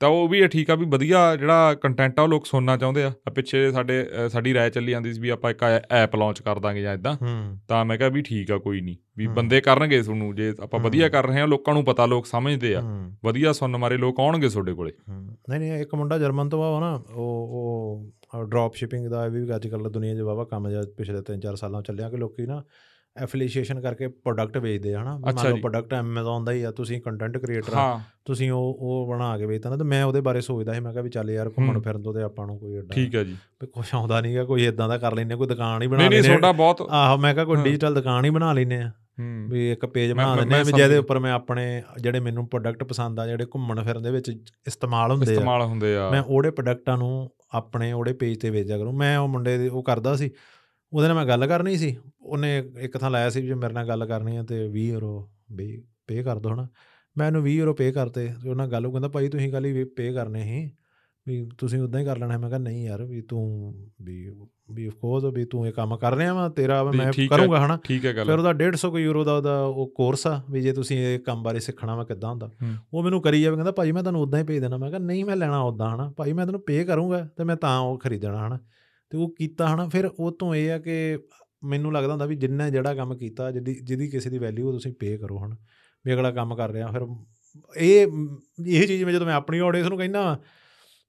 ਤਾਂ 0.00 0.08
ਉਹ 0.08 0.28
ਵੀ 0.28 0.46
ਠੀਕ 0.48 0.70
ਆ 0.70 0.74
ਵੀ 0.74 0.86
ਵਧੀਆ 0.90 1.18
ਜਿਹੜਾ 1.36 1.74
ਕੰਟੈਂਟ 1.74 2.20
ਆ 2.20 2.22
ਉਹ 2.22 2.28
ਲੋਕ 2.28 2.46
ਸੁਣਨਾ 2.46 2.76
ਚਾਹੁੰਦੇ 2.76 3.02
ਆ। 3.04 3.12
ਆ 3.28 3.30
ਪਿੱਛੇ 3.30 3.70
ਸਾਡੇ 3.72 4.04
ਸਾਡੀ 4.28 4.54
ਰਾਏ 4.54 4.70
ਚੱਲੀ 4.70 4.92
ਜਾਂਦੀ 4.92 5.12
ਸੀ 5.14 5.20
ਵੀ 5.20 5.28
ਆਪਾਂ 5.28 5.50
ਇੱਕ 5.50 5.62
ਐਪ 5.90 6.16
ਲਾਂਚ 6.16 6.40
ਕਰ 6.42 6.58
ਦਾਂਗੇ 6.58 6.82
ਜਾਂ 6.82 6.94
ਇਦਾਂ 6.94 7.16
ਤਾਂ 7.68 7.84
ਮੈਂ 7.84 7.98
ਕਿਹਾ 7.98 8.08
ਵੀ 8.08 8.22
ਠੀਕ 8.22 8.50
ਆ 8.50 8.58
ਕੋਈ 8.58 8.80
ਨਹੀਂ। 8.80 8.96
ਵੀ। 9.16 9.26
ਬੰਦੇ 9.26 9.60
ਕਰਨਗੇ 9.60 10.02
ਤੁਹਾਨੂੰ 10.02 10.34
ਜੇ 10.34 10.52
ਆਪਾਂ। 10.62 10.80
ਵਧੀਆ 10.80 11.08
ਕਰ 11.08 11.26
ਰਹੇ 11.26 11.40
ਹਾਂ 11.40 11.46
ਲੋਕਾਂ 11.48 11.74
ਨੂੰ 11.74 11.84
ਪਤਾ 11.84 12.06
ਲੋਕ 12.06 12.26
ਸਮਝਦੇ 12.26 12.74
ਆ। 12.74 12.82
ਵਧੀਆ 13.24 13.52
ਸੁਣਨ 13.52 13.76
ਮਾਰੇ 13.76 13.96
ਲੋਕ 13.96 14.20
ਆਉਣਗੇ 14.20 14.48
ਤੁਹਾਡੇ 14.48 14.72
ਕੋਲੇ। 14.72 14.92
ਨਹੀਂ 15.10 15.60
ਨਹੀਂ 15.60 15.72
ਇੱਕ 15.72 15.94
ਮੁੰਡਾ 15.94 16.18
ਜਰਮਨ 16.18 16.48
ਤੋਂ 16.48 16.62
ਆ 16.64 16.80
ਨਾ 16.80 16.92
ਉਹ 17.10 18.06
ਉਹ 18.34 18.44
ਡ੍ਰੌਪ 18.44 18.74
ਸ਼ਿਪਿੰਗ 18.74 19.06
ਦਾ 19.06 19.26
ਵੀ 19.26 19.56
ਅੱਜ 19.56 19.66
ਕੱਲ੍ਹ 19.68 19.88
ਦੁਨੀਆ 19.90 20.14
'ਚ 20.14 20.20
ਵਾਵਾ 20.20 20.44
ਕੰਮ 20.44 20.68
ਜਿਹਾ 20.70 20.82
ਪਿਛਲੇ 20.96 21.20
3-4 21.32 21.54
ਸਾਲਾਂ 21.56 21.82
ਚੱਲਿਆ 21.82 22.10
ਕਿ 22.10 22.16
ਲੋਕੀ 22.16 22.46
ਨਾ 22.46 22.62
ਐਫੀਲੀਏਸ਼ਨ 23.16 23.80
ਕਰਕੇ 23.80 24.08
ਪ੍ਰੋਡਕਟ 24.08 24.58
ਵੇਚਦੇ 24.58 24.94
ਆ 24.94 25.02
ਹਨਾ? 25.02 25.18
ਮੰਨ 25.18 25.50
ਲਓ। 25.50 25.56
ਪ੍ਰੋਡਕਟ 25.56 25.94
Amazon 25.94 26.44
ਦਾ 26.44 26.52
ਹੀ 26.52 26.62
ਆ 26.62 26.70
ਤੁਸੀਂ 26.70 27.00
ਕੰਟੈਂਟ 27.00 27.38
ਕ੍ਰੀਏਟਰ 27.38 27.72
ਆ 27.72 27.76
ਹਾਂ। 27.76 28.00
ਤੁਸੀਂ 28.24 28.50
ਉਹ 28.50 28.76
ਉਹ 28.80 29.08
ਬਣਾ 29.10 29.38
ਕੇ 29.38 29.46
ਵੇਚਦਾ 29.46 29.70
ਨਾ 29.70 29.76
ਤੇ 29.76 29.84
ਮੈਂ 29.84 30.04
ਉਹਦੇ 30.04 30.20
ਬਾਰੇ 30.20 30.40
ਸੋਚਦਾ 30.40 30.72
ਸੀ 30.72 30.80
ਮੈਂ 30.80 30.92
ਕਿਹਾ 30.92 31.02
ਵੀ 31.02 31.10
ਚੱਲ 31.10 31.30
ਯਾਰ 31.30 31.48
ਘੁੰਮਣ। 31.48 31.80
ਫਿਰਨ 31.80 32.02
ਤੋਂ 32.02 32.14
ਤੇ 32.14 32.22
ਆਪਾਂ 32.22 32.46
ਨੂੰ 32.46 32.58
ਕੋਈ 32.58 32.74
ਏਡਾ 32.74 32.86
ਠੀਕ 32.90 33.14
ਹੈ 33.14 33.24
ਜੀ। 33.24 33.32
ਵੀ 33.32 33.66
ਕੁਛ 33.66 33.94
ਆਉਂਦਾ 33.94 34.20
ਨਹੀਂਗਾ 34.20 34.44
ਕੋਈ 34.44 34.66
ਇਦਾਂ 34.66 34.88
ਦਾ 34.88 34.98
ਕਰ 34.98 35.14
ਲੈਨੇ 35.14 35.36
ਕੋਈ 35.36 35.46
ਦੁਕਾਨ 35.46 35.82
ਹੀ 35.82 35.86
ਬਣਾ 35.86 35.98
ਨਹੀਂ 35.98 36.10
ਨਹੀਂ 36.10 36.18
ਲੈਨੇ 36.18 36.28
ਤੁਹਾਡਾ 36.28 36.52
ਬਹੁਤ 36.52 36.88
ਆਹੋ 36.90 37.16
ਮੈਂ 37.16 37.34
ਕਿਹਾ 37.34 37.44
ਕੋਈ। 37.44 37.56
ਡਿਜੀਟਲ 37.56 37.94
ਦੁਕਾਨ 37.94 38.24
ਹੀ 38.24 38.30
ਬਣਾ 38.30 38.52
ਲੈਨੇ 38.52 38.76
ਆ। 38.76 38.90
ਵੀ 39.48 39.72
ਇੱਕ 39.72 39.86
ਪੇਜ 39.86 40.12
ਬਣਾ 40.12 40.36
ਦਿੰਦੇ 40.36 40.54
ਆ 40.54 40.62
ਜਿਹਦੇ 40.62 40.96
ਉੱਪਰ 40.96 41.18
ਮੈਂ 41.18 41.32
ਆਪਣੇ 41.32 41.82
ਜਿਹੜੇ 42.00 42.20
ਮੈਨੂੰ 42.20 42.48
ਪ੍ਰੋਡਕਟ 42.48 42.84
ਪਸੰਦ 42.84 43.20
ਆ 43.20 43.26
ਜਿਹੜੇ 43.26 43.44
ਘੁੰਮਣ 43.44 43.84
ਫਿਰਨ 43.84 44.02
ਦੇ 44.02 44.10
ਵਿੱਚ 44.10 44.30
ਇਸਤੇਮਾਲ 44.66 45.10
ਹੁੰਦੇ 45.12 45.26
ਆ। 45.28 45.32
ਇਸਤੇਮਾਲ 45.32 45.62
ਹੁੰਦੇ 45.62 45.96
ਆ। 45.96 46.10
ਮੈਂ 46.10 46.22
ਉਹਦੇ 46.22 46.50
ਪ੍ਰੋਡਕਟਾਂ 46.50 46.98
ਨੂੰ 46.98 47.30
ਆਪਣੇ 47.54 47.92
ਉਹਦੇ 47.92 48.12
ਪੇਜ 48.12 48.40
ਤੇ 48.40 48.50
ਵੇਚਿਆ 48.50 48.78
ਕਰੂੰ। 48.78 48.94
ਮੈਂ 48.94 49.18
ਉਹ 49.18 49.28
ਮੁੰਡੇ 49.28 49.58
ਦੇ 49.58 49.68
ਉਹ 49.68 49.82
ਕਰਦਾ 49.82 50.16
ਸੀ 50.16 50.30
ਉਹਦੇ 50.92 51.08
ਨਾਲ 51.08 51.16
ਮੈਂ 51.16 51.26
ਗੱਲ 51.26 51.46
ਕਰਨੀ 51.46 51.76
ਸੀ 51.76 51.96
ਉਹਨੇ 52.22 52.72
ਇੱਕ 52.80 52.98
ਥਾਂ 52.98 53.10
ਲਾਇਆ 53.10 53.30
ਸੀ 53.30 53.42
ਜੇ 53.42 53.54
ਮੇਰੇ 53.54 53.74
ਨਾਲ 53.74 53.88
ਗੱਲ 53.88 54.06
ਕਰਨੀ 54.06 54.36
ਆ 54.36 54.42
ਤੇ 54.42 54.68
20 54.68 54.80
ਯੂਰੋ 54.80 55.30
ਵੀ 55.52 55.82
ਪੇ 56.06 56.22
ਕਰ 56.22 56.38
ਦੋ 56.38 56.54
ਹਨਾ। 56.54 56.68
ਮੈਂ 57.18 57.26
ਉਹਨੂੰ 57.26 57.42
20 57.42 57.50
ਯੂਰੋ 57.50 57.74
ਪੇ 57.74 57.92
ਕਰਤੇ 57.92 58.32
ਤੇ 58.42 58.48
ਉਹਨਾਂ 58.50 58.68
ਗੱਲ 58.68 58.86
ਉਹ 58.86 58.92
ਕਹਿੰਦਾ 58.92 59.08
ਭਾਈ 59.08 59.28
ਤੁਸੀਂ 59.28 59.52
ਕੱਲ 59.52 59.64
ਹੀ 59.64 59.84
ਪੇ 59.84 60.12
ਕਰਨੇ 60.12 60.42
ਸੀ 60.42 60.70
ਵੀ 61.28 61.48
ਤੁਸੀਂ 61.58 61.80
ਉਦਾਂ 61.80 62.00
ਹੀ 62.00 62.04
ਕਰ 62.04 62.18
ਲੈਣਾ 62.18 62.38
ਮੈਂ 62.38 62.48
ਕਿਹਾ 62.48 62.58
ਨਹੀਂ 62.58 62.86
ਯਾਰ 62.86 63.04
ਵੀ 63.04 63.20
ਤੂੰ 63.20 63.74
ਵੀ 64.02 64.30
ਵੀ 64.72 64.86
ਆਫ 64.86 64.92
ਕੋਰਸ 64.92 65.24
ਵੀ 65.24 65.44
ਤੂੰ 65.44 65.66
ਇਹ 65.66 65.72
ਕੰਮ 65.72 65.96
ਕਰ 65.96 66.14
ਰਿਹਾ 66.14 66.34
ਵਾ 66.34 66.48
ਤੇਰਾ 66.48 66.84
ਮੈਂ 66.84 67.06
ਹੈ। 67.06 67.26
ਕਰੂੰਗਾ 67.26 67.66
ਹਨਾ। 67.66 67.78
ਹੈ 67.90 68.12
ਫਿਰ 68.24 68.38
ਉਹਦਾ 68.38 68.52
150 68.52 68.90
ਕੁ 68.90 68.98
ਯੂਰੋ 68.98 69.24
ਦਾ 69.24 69.32
ਉਹਦਾ 69.36 69.62
ਉਹ 69.62 69.92
ਕੋਰਸ 69.96 70.26
ਆ 70.26 70.42
ਵੀ 70.50 70.60
ਜੇ 70.60 70.72
ਤੁਸੀਂ 70.72 70.98
ਇਹ 70.98 71.18
ਕੰਮ 71.18 71.42
ਬਾਰੇ 71.42 71.60
ਸਿੱਖਣਾ 71.60 71.94
ਵਾ 71.94 72.04
ਕਿੱਦਾਂ 72.04 72.30
ਹੁੰਦਾ। 72.30 72.46
ਹੂੰ। 72.46 72.74
ਉਹ 72.94 73.02
ਮੈਨੂੰ 73.02 73.22
ਕਰੀ 73.22 73.42
ਜਾਵੇ 73.42 73.56
ਕਹਿੰਦਾ 73.56 73.72
ਭਾਜੀ 73.72 73.92
ਮੈਂ 73.92 74.02
ਤੁਹਾਨੂੰ 74.02 74.20
ਉਦਾਂ 74.22 74.38
ਹੀ 74.40 74.44
ਭੇਜ 74.44 74.58
ਦੇਣਾ। 74.58 74.76
ਮੈਂ 74.76 74.88
ਕਿਹਾ 74.88 75.00
ਨਹੀਂ 75.00 75.24
ਮੈਂ 75.24 75.36
ਲੈਣਾ 75.36 75.60
ਉਦਾਂ 75.60 75.94
ਹਨਾ 75.94 76.14
ਭਾਈ 76.16 76.32
ਮੈਂ 76.32 76.46
ਤੈਨੂੰ 76.46 76.60
ਪੇ 76.60 76.84
ਕਰੂੰਗਾ 76.84 77.28
ਤੇ 77.36 77.44
ਮੈਂ 77.44 77.56
ਤਾਂ 77.56 77.78
ਉਹ 77.78 77.98
ਖਰੀਦਣਾ 77.98 78.46
ਹਨਾ। 78.48 78.58
ਤੇ 79.10 79.18
ਉਹ 79.18 79.34
ਕੀਤਾ 79.38 79.74
ਹਨਾ 79.74 79.88
ਫਿਰ 79.88 80.06
ਉਹ 80.06 80.32
ਤੋਂ 80.32 80.54
ਇਹ 80.54 80.70
ਆ 80.72 80.78
ਕਿ 80.78 81.18
ਮੈਨੂੰ 81.64 81.92
ਲੱਗਦਾ 81.92 82.10
ਹੁੰਦਾ 82.10 82.26
ਵੀ 82.26 82.36
ਜਿੰਨਾ 82.36 82.70
ਜਿਹੜਾ 82.70 82.94
ਕੰਮ 82.94 83.16
ਕੀਤਾ 83.16 83.50
ਜਿਹਦੀ 83.50 83.74
ਜਿਹਦੀ 83.74 84.08
ਕਿਸੇ 84.08 84.30
ਦੀ 84.30 84.38
ਵੈਲਿਊ 84.38 84.66
ਉਹ 84.66 84.72
ਤੁਸੀਂ 84.72 84.92
ਪੇ 84.92 85.16
ਕਰੋ 85.18 85.38
ਹਨਾ 85.38 85.56
ਵੀ 86.04 86.12
ਅਗਲਾ 86.14 86.30
ਕੰਮ 86.30 86.54
ਕਰ 86.54 86.70
ਰਿਹਾ 86.70 86.90
ਫਿਰ 86.90 87.06
ਇਹ 87.76 88.06
ਇਹ 88.66 88.86
ਚੀਜ਼ 88.86 89.04
ਮੈਂ 89.04 89.12
ਜਦੋਂ 89.12 89.26
ਮੈਂ 89.26 89.34
ਆਪਣੀ 89.34 89.58
ਆਡੀਅנס 89.58 89.88
ਨੂੰ 89.88 89.98
ਕਹਿੰਦਾ 89.98 90.22
ਵਾਂ, 90.22 90.36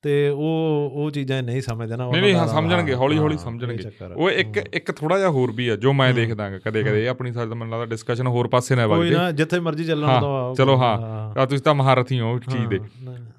ਤੇ 0.02 0.30
ਉਹ 0.30 0.92
ਉਹ 0.94 1.12
ਚੀਜ਼ਾਂ 1.12 1.44
ਨਹੀਂ 1.44 1.62
ਸਮਝਦੇ 1.62 1.96
ਨਾ 1.96 2.12
ਨਹੀਂ, 2.12 2.22
ਨਹੀਂ, 2.22 2.48
ਸਮਝਣਗੇ, 2.48 2.94
ਹੌਲੀ-ਹੌਲੀ 2.94 3.36
ਹਾਂ, 3.36 3.44
ਸਮਝਣਗੇ। 3.44 3.90
ਉਹ 4.16 4.32
ਇੱਕ। 4.32 4.58
ਇੱਕ 4.58 4.92
ਥੋੜਾ 4.92 5.18
ਜਿਹਾ 5.18 5.30
ਹੋਰ 5.30 5.52
ਵੀ 5.52 5.68
ਆ 5.68 5.76
ਜੋ 5.76 5.94
ਮੈਂ 5.94 6.08
ਹੂੰ। 6.08 6.16
ਦੇਖਦਾਗਾ 6.16 6.60
ਕਦੇ 6.60 6.84
ਕਦੇ 6.84 7.08
ਆਪਣੀ 7.08 7.34
ਸਾਡਾ 7.34 7.56
ਮੈਨੂੰ 7.56 7.72
ਲੱਗਦਾ 7.72 7.86
ਡਿਸਕਸ਼ਨ 7.86 8.28
ਹੋਰ 8.28 8.48
ਪਾਸੇ 8.48 8.76
ਨਾ 8.76 8.88
ਵਗ 8.88 8.96
ਕੋਈ 8.98 9.10
ਜੇ 9.10 9.16
ਨਾ 9.16 9.32
ਜਿੱਥੇ 9.32 9.60
ਮਰਜ਼ੀ 9.60 9.84
ਚੱਲਣ 9.84 10.04
ਹਾਂ, 10.04 10.22
ਦਾ 10.22 10.54
ਚਲੋ 10.58 10.78
ਹਾਂ। 10.78 11.46
ਤੁਸੀਂ 11.46 11.64
ਤਾਂ 11.64 11.76
ਮਹਾਰਥੀ 11.76 12.20
ਹੋ 12.20 12.34
ਉਸ 12.34 12.42
ਚੀਜ਼ 12.52 12.66
ਦੇ 12.66 12.80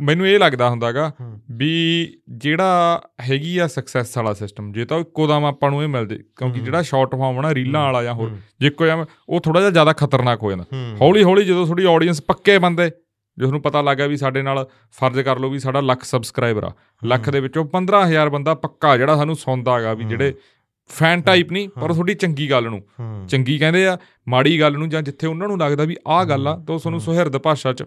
ਮੈਨੂੰ 0.00 0.28
ਇਹ 0.28 0.38
ਲੱਗਦਾ 0.38 0.70
ਹੁੰਦਾਗਾ। 0.70 1.12
ਵੀ 1.50 1.72
ਜਿਹੜਾ 2.28 3.00
ਹੈਗੀ 3.30 3.58
ਆ 3.58 3.66
ਸਕਸੈਸ 3.66 4.16
ਵਾਲਾ 4.16 4.32
ਸਿਸਟਮ 4.32 4.72
ਜੇ 4.72 4.84
ਤਾਂ 4.84 4.98
ਇੱਕੋ 4.98 5.26
ਦਮ 5.26 5.44
ਆਪਾਂ 5.44 5.70
ਨੂੰ 5.70 5.82
ਇਹ 5.82 5.88
ਮਿਲ 5.88 6.06
ਜੇ 6.06 6.18
ਕਿਉਂਕਿ। 6.36 6.60
ਜਿਹੜਾ 6.60 6.82
ਸ਼ਾਰਟ 6.82 7.14
ਫਾਰਮ 7.14 7.40
ਨਾ 7.40 7.54
ਰੀਲਾਂ 7.54 7.84
ਵਾਲਾ 7.84 8.02
ਜਾਂ 8.02 8.14
ਹੋਰ 8.14 8.30
ਜੇ 8.60 8.70
ਜਿਹਾ 8.80 9.06
ਉਹ 9.28 9.40
ਥੋੜਾ 9.40 9.60
ਜਿਹਾ 9.60 9.70
ਜ਼ਿਆਦਾ 9.70 9.92
ਖਤਰਨਾਕ 9.92 10.42
ਹੋ 10.42 10.50
ਜਾਂਦਾ। 10.50 10.64
ਹੌਲੀ 11.00 11.22
ਹੌਲੀ 11.22 11.44
ਜਦੋਂ 11.44 11.64
ਤੁਹਾਡੀ 11.64 11.84
ਆਡੀਅנס 11.84 12.16
ਪੱਕੇ 12.28 12.58
ਬੰਦੇ 12.58 12.90
ਜਿਸ 13.38 13.50
ਨੂੰ 13.50 13.62
ਪਤਾ 13.62 13.82
ਲੱਗਾ 13.82 14.06
ਵੀ 14.06 14.16
ਸਾਡੇ 14.16 14.42
ਨਾਲ 14.42 14.68
ਫਰਜ਼ 14.92 15.20
ਕਰ 15.20 15.38
ਲਓ 15.38 15.50
ਵੀ 15.50 15.58
ਸਾਡਾ 15.58 15.80
ਲੱਖ 15.80 16.02
ਸਬਸਕ੍ਰਾਈਬਰ 16.02 16.64
ਆ 16.64 16.72
ਲੱਖ 17.04 17.30
ਦੇ 17.30 17.40
ਵਿੱਚੋਂ 17.40 17.64
15000 17.64 18.30
ਬੰਦਾ 18.30 18.54
ਪੱਕਾ 18.54 18.96
ਜਿਹੜਾ 18.96 19.16
ਸਾਨੂੰ 19.16 19.36
ਸੁਣਦਾ 19.36 19.78
ਹੈਗਾ 19.78 19.94
ਵੀ। 19.94 20.04
ਜਿਹੜੇ 20.04 20.34
ਫੈਨ 20.88 21.22
ਟਾਈਪ 21.22 21.52
ਨਹੀਂ 21.52 21.68
ਪਰ। 21.68 21.92
ਤੁਹਾਡੀ 21.92 22.14
ਚੰਗੀ 22.14 22.50
ਗੱਲ 22.50 22.64
ਨੂੰ। 22.64 22.82
ਚੰਗੀ 23.28 23.58
ਕਹਿੰਦੇ 23.58 23.86
ਆ 23.86 23.98
ਮਾੜੀ 24.28 24.60
ਗੱਲ 24.60 24.72
ਨੂੰ 24.72 24.88
ਜਾਂ 24.88 25.02
ਜਿੱਥੇ 25.02 25.26
ਉਹਨਾਂ 25.26 25.48
ਨੂੰ 25.48 25.58
ਲੱਗਦਾ 25.58 25.84
ਵੀ 25.84 25.96
ਆਹ 26.08 26.24
ਗੱਲ 26.24 26.48
ਆ 26.48 26.56
ਤਾਂ 26.66 26.74
ਉਹ 26.74 26.80
ਤੁਹਾਨੂੰ। 26.80 27.00
ਸੁਹਿਰਦ 27.00 27.36
ਭਾਸ਼ਾ 27.38 27.72
'ਚ। 27.72 27.84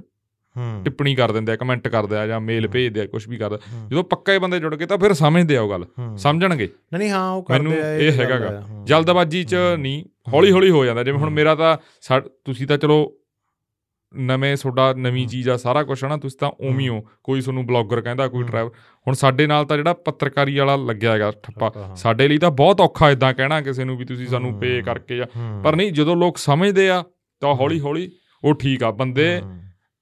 ਟਿੱਪਣੀ 0.84 1.16
ਕਰ 1.16 1.32
ਦਿੰਦੇ 1.32 1.52
ਆ 1.52 1.56
ਕਮੈਂਟ 1.56 1.88
ਕਰਦੇ 1.88 2.16
ਆ 2.18 2.28
ਜਾਂ 2.28 2.40
ਮੇਲ। 2.42 2.68
ਭੇਜਦੇ 2.68 3.02
ਆ 3.02 3.06
ਕੁਝ 3.06 3.28
ਵੀ 3.28 3.38
ਕਰਦੇ। 3.38 3.58
ਜਦੋਂ 3.90 4.04
ਪੱਕੇ 4.04 4.40
ਬੰਦੇ 4.40 4.60
ਜੁੜ 4.60 4.76
ਗਏ 4.76 4.86
ਤਾਂ 4.86 4.98
ਫਿਰ 4.98 5.14
ਸਮਝਦੇ 5.14 5.58
ਆ 5.58 5.62
ਉਹ 5.62 5.70
ਗੱਲ। 5.70 5.86
ਸਮਝਣਗੇ 6.18 6.66
ਨਹੀਂ 6.66 7.00
ਨਹੀਂ 7.00 7.10
ਹਾਂ 7.10 7.32
ਉਹ 7.32 7.44
ਕਰਦੇ 7.44 7.82
ਆ 7.82 7.96
ਇਹ 7.96 8.12
ਗੱਲ 8.12 8.22
ਹੈਗਾ 8.22 8.36
ਆ, 8.36 8.52
ਗਾ। 8.52 8.62
ਹੂੰ। 8.62 8.86
ਜਲਦਬਾਜ਼ੀ 8.86 9.44
'ਚ। 9.44 9.56
ਨਹੀਂ 9.80 10.04
ਹੌਲੀ 10.34 10.52
ਹੌਲੀ 10.52 10.70
ਹੋ 10.70 10.86
ਜਾਂਦਾ 10.86 11.04
ਜਿਵੇਂ 11.04 11.20
ਹੁਣ। 11.20 11.30
ਮੇਰਾ 11.30 11.56
ਤਾਂ 11.56 11.78
ਤੁਸੀਂ 12.46 12.68
ਤਾਂ 12.68 12.78
ਚਲੋ 12.78 13.14
ਨਵੇਂ 14.18 14.58
ਤੁਹਾਡਾ 14.58 14.94
ਨਵੀਂ। 14.94 15.28
ਚੀਜ਼ 15.28 15.50
ਆ 15.50 15.58
ਸਾਰਾ 15.58 15.84
ਕੁਝ 15.84 16.04
ਹੈ 16.04 16.10
ਨਾ 16.10 16.18
ਤੁਸੀਂ 16.18 16.40
ਤਾਂ 16.40 16.50
ਉਵੇਂ 16.50 16.92
ਹੀ 16.92 17.02
ਕੋਈ 17.24 17.42
ਤੁਹਾਨੂੰ 17.42 17.66
ਬਲੌਗਰ 17.66 18.02
ਕਹਿੰਦਾ 18.02 18.28
ਕੋਈ। 18.28 18.44
ਡਰਾਈਵਰ 18.44 18.70
ਹੁਣ 19.08 19.14
ਸਾਡੇ 19.14 19.48
ਨਾਲ 19.48 19.66
ਤਾਂ 19.66 19.78
ਜਿਹੜਾ 19.78 19.94
ਪੱਤਰਕਾਰੀ 19.94 20.58
ਵਾਲਾ 20.58 20.76
ਲੱਗਿਆ 20.76 21.12
ਹੈਗਾ 21.12 21.32
ਠੱਪਾ। 21.32 21.92
ਸਾਡੇ 21.96 22.28
ਲਈ 22.28 22.38
ਤਾਂ 22.38 22.52
ਬਹੁਤ 22.52 22.82
ਔਖਾ 22.82 23.12
ਇਦਾਂ 23.12 23.34
ਕਹਿਣਾ 23.34 23.62
ਕਿਸੇ 23.62 23.84
ਨੂੰ 23.84 23.98
ਵੀ 23.98 24.06
ਤੁਸੀਂ 24.06 24.28
ਸਾਨੂੰ 24.28 24.54
ਪੇ। 24.54 24.82
ਕਰਕੇ 24.82 25.18
ਜਾਂ। 25.18 25.62
ਪਰ 25.62 25.76
ਨਹੀਂ 25.76 25.92
ਜਦੋਂ 25.92 26.16
ਲੋਕ 26.16 26.38
ਸਮਝਦੇ 26.38 26.90
ਆ 26.90 27.04
ਤਾਂ। 27.40 27.56
ਹੌਲੀ 27.56 27.80
ਹੌਲੀ 27.80 28.12
ਉਹ 28.44 28.56
ਠੀਕ 28.56 28.84
ਆ 28.84 28.92
ਬੰਦੇ। 28.92 29.42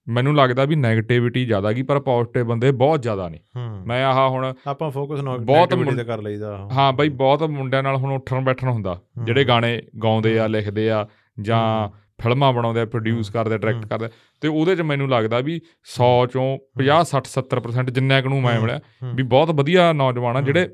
ਮੈਨੂੰ 0.08 0.36
ਲੱਗਦਾ 0.36 0.66
ਵੀ 0.66 0.76
네ਗੇਟਿਵਿਟੀ 0.76 1.46
ਜ਼ਿਆਦਾ 1.46 1.72
ਗਈ 1.72 1.82
ਪਰ 1.82 2.00
ਪੋਜ਼ਿਟਿਵ 2.00 2.46
ਬੰਦੇ 2.46 2.72
ਬਹੁਤ 2.72 3.02
ਜ਼ਿਆਦਾ 3.02 3.30
ਨੇ। 3.30 3.40
ਮੈਂ 3.86 4.06
ਆਹ 4.06 4.30
ਹੁਣ 4.30 4.54
ਆਪਾਂ 4.68 4.92
ਫੋਕਸ 4.92 5.20
ਬਹੁਤ 5.40 5.74
ਮੁੰ- 5.74 5.98
ਤੇ 5.98 6.04
ਕਰ 6.04 6.22
ਲਈਦਾ 6.22 6.70
ਹਾਂ 6.72 6.94
ਬਈ 6.94 7.10
ਬਹੁਤ 7.10 7.44
ਮੁੰਡਿਆਂ 7.44 7.84
ਨਾਲ 7.84 7.96
ਹੁਣ 7.96 8.12
ਉੱਠਣ 8.12 8.42
ਬੈਠਣ 8.42 8.70
ਹੁੰਦਾ। 8.70 9.02
ਜਿਹੜੇ 9.24 9.44
ਗਾਣੇ 9.44 9.82
ਗਾਉਂਦੇ 10.04 10.40
ਆ 10.40 10.48
ਲਿਖਦੇ 10.48 10.92
ਆ 10.92 11.08
ਜਾਂ। 11.42 11.90
ਫਿਲਮਾਂ 12.22 12.54
ਬਣਾਉਂਦੇ 12.54 12.82
ਆ 12.82 12.86
ਪ੍ਰੋਡਿਊਸ। 12.86 13.30
ਕਰਦੇ 13.30 13.58
ਡਾਇਰੈਕਟ। 13.58 13.86
ਕਰਦੇ 13.88 14.08
ਤੇ 14.42 14.48
ਉਹਦੇ 14.48 14.76
ਚ 14.76 14.82
ਮੈਨੂੰ 14.82 15.10
ਲੱਗਦਾ 15.10 15.40
ਵੀ 15.40 15.62
100 15.84 16.26
ਚੋਂ 16.26 16.58
50 16.78 17.04
60 17.06 17.28
70% 17.28 17.90
ਜਿੰਨਾ 17.90 18.22
ਕੁ 18.22 18.30
ਨੂੰ 18.30 18.42
ਮੈਂ। 18.42 18.62
ਮਿਲਿਆ। 18.62 18.80
ਵੀ 19.16 19.24
ਬਹੁਤ 19.24 19.52
ਵਧੀਆ 19.52 19.94
ਨੌਜਵਾਨ 19.94 20.38
ਆ। 20.38 20.42
ਜਿਹੜੇ 20.42 20.70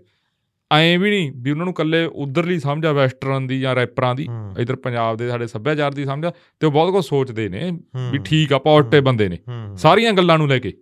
ਐਂ 0.72 1.00
ਵੀ 1.00 1.10
ਨਹੀਂ 1.10 1.32
ਵੀ 1.36 1.52
ਉਹਨਾਂ 1.52 1.66
ਨੂੰ 1.66 1.74
ਕੱਲੇ 1.74 2.06
ਉਧਰਲੀ 2.06 2.60
ਸਮਝ 2.60 2.86
ਆ 2.86 2.92
ਵੈਸਟਰਨ 2.92 3.48
ਦੀ 3.48 3.62
ਜਾਂ 3.62 3.76
ਰੈਪਰਾਂ 3.76 4.16
ਦੀ। 4.16 4.28
ਇਧਰ 4.60 4.76
ਪੰਜਾਬ 4.76 5.18
ਦੇ 5.18 5.30
ਸਾਡੇ 5.30 5.48
ਸੱਭਿਆਚਾਰ 5.48 5.94
ਦੀ 5.94 6.06
ਸਮਝ 6.06 6.26
ਤੇ 6.60 6.68
ਉਹ 6.68 6.72
ਬਹੁਤ 6.72 6.92
ਕੁਝ 6.92 7.06
ਸੋਚਦੇ 7.06 7.50
ਨੇ 7.50 7.72
ਵੀ। 8.12 8.20
ਠੀਕ 8.26 8.54
ਆ 8.54 8.58
ਪੋਜ਼ਿਟਿਵ। 8.60 9.04
ਬੰਦੇ 9.04 9.30
ਨੇ। 9.30 9.38
ਸਾਰੀਆਂ 9.76 10.14
ਗੱਲਾਂ 10.14 10.38
ਨੂੰ 10.38 10.48
ਲੈ 10.48 10.60
ਕੇ। 10.60 10.74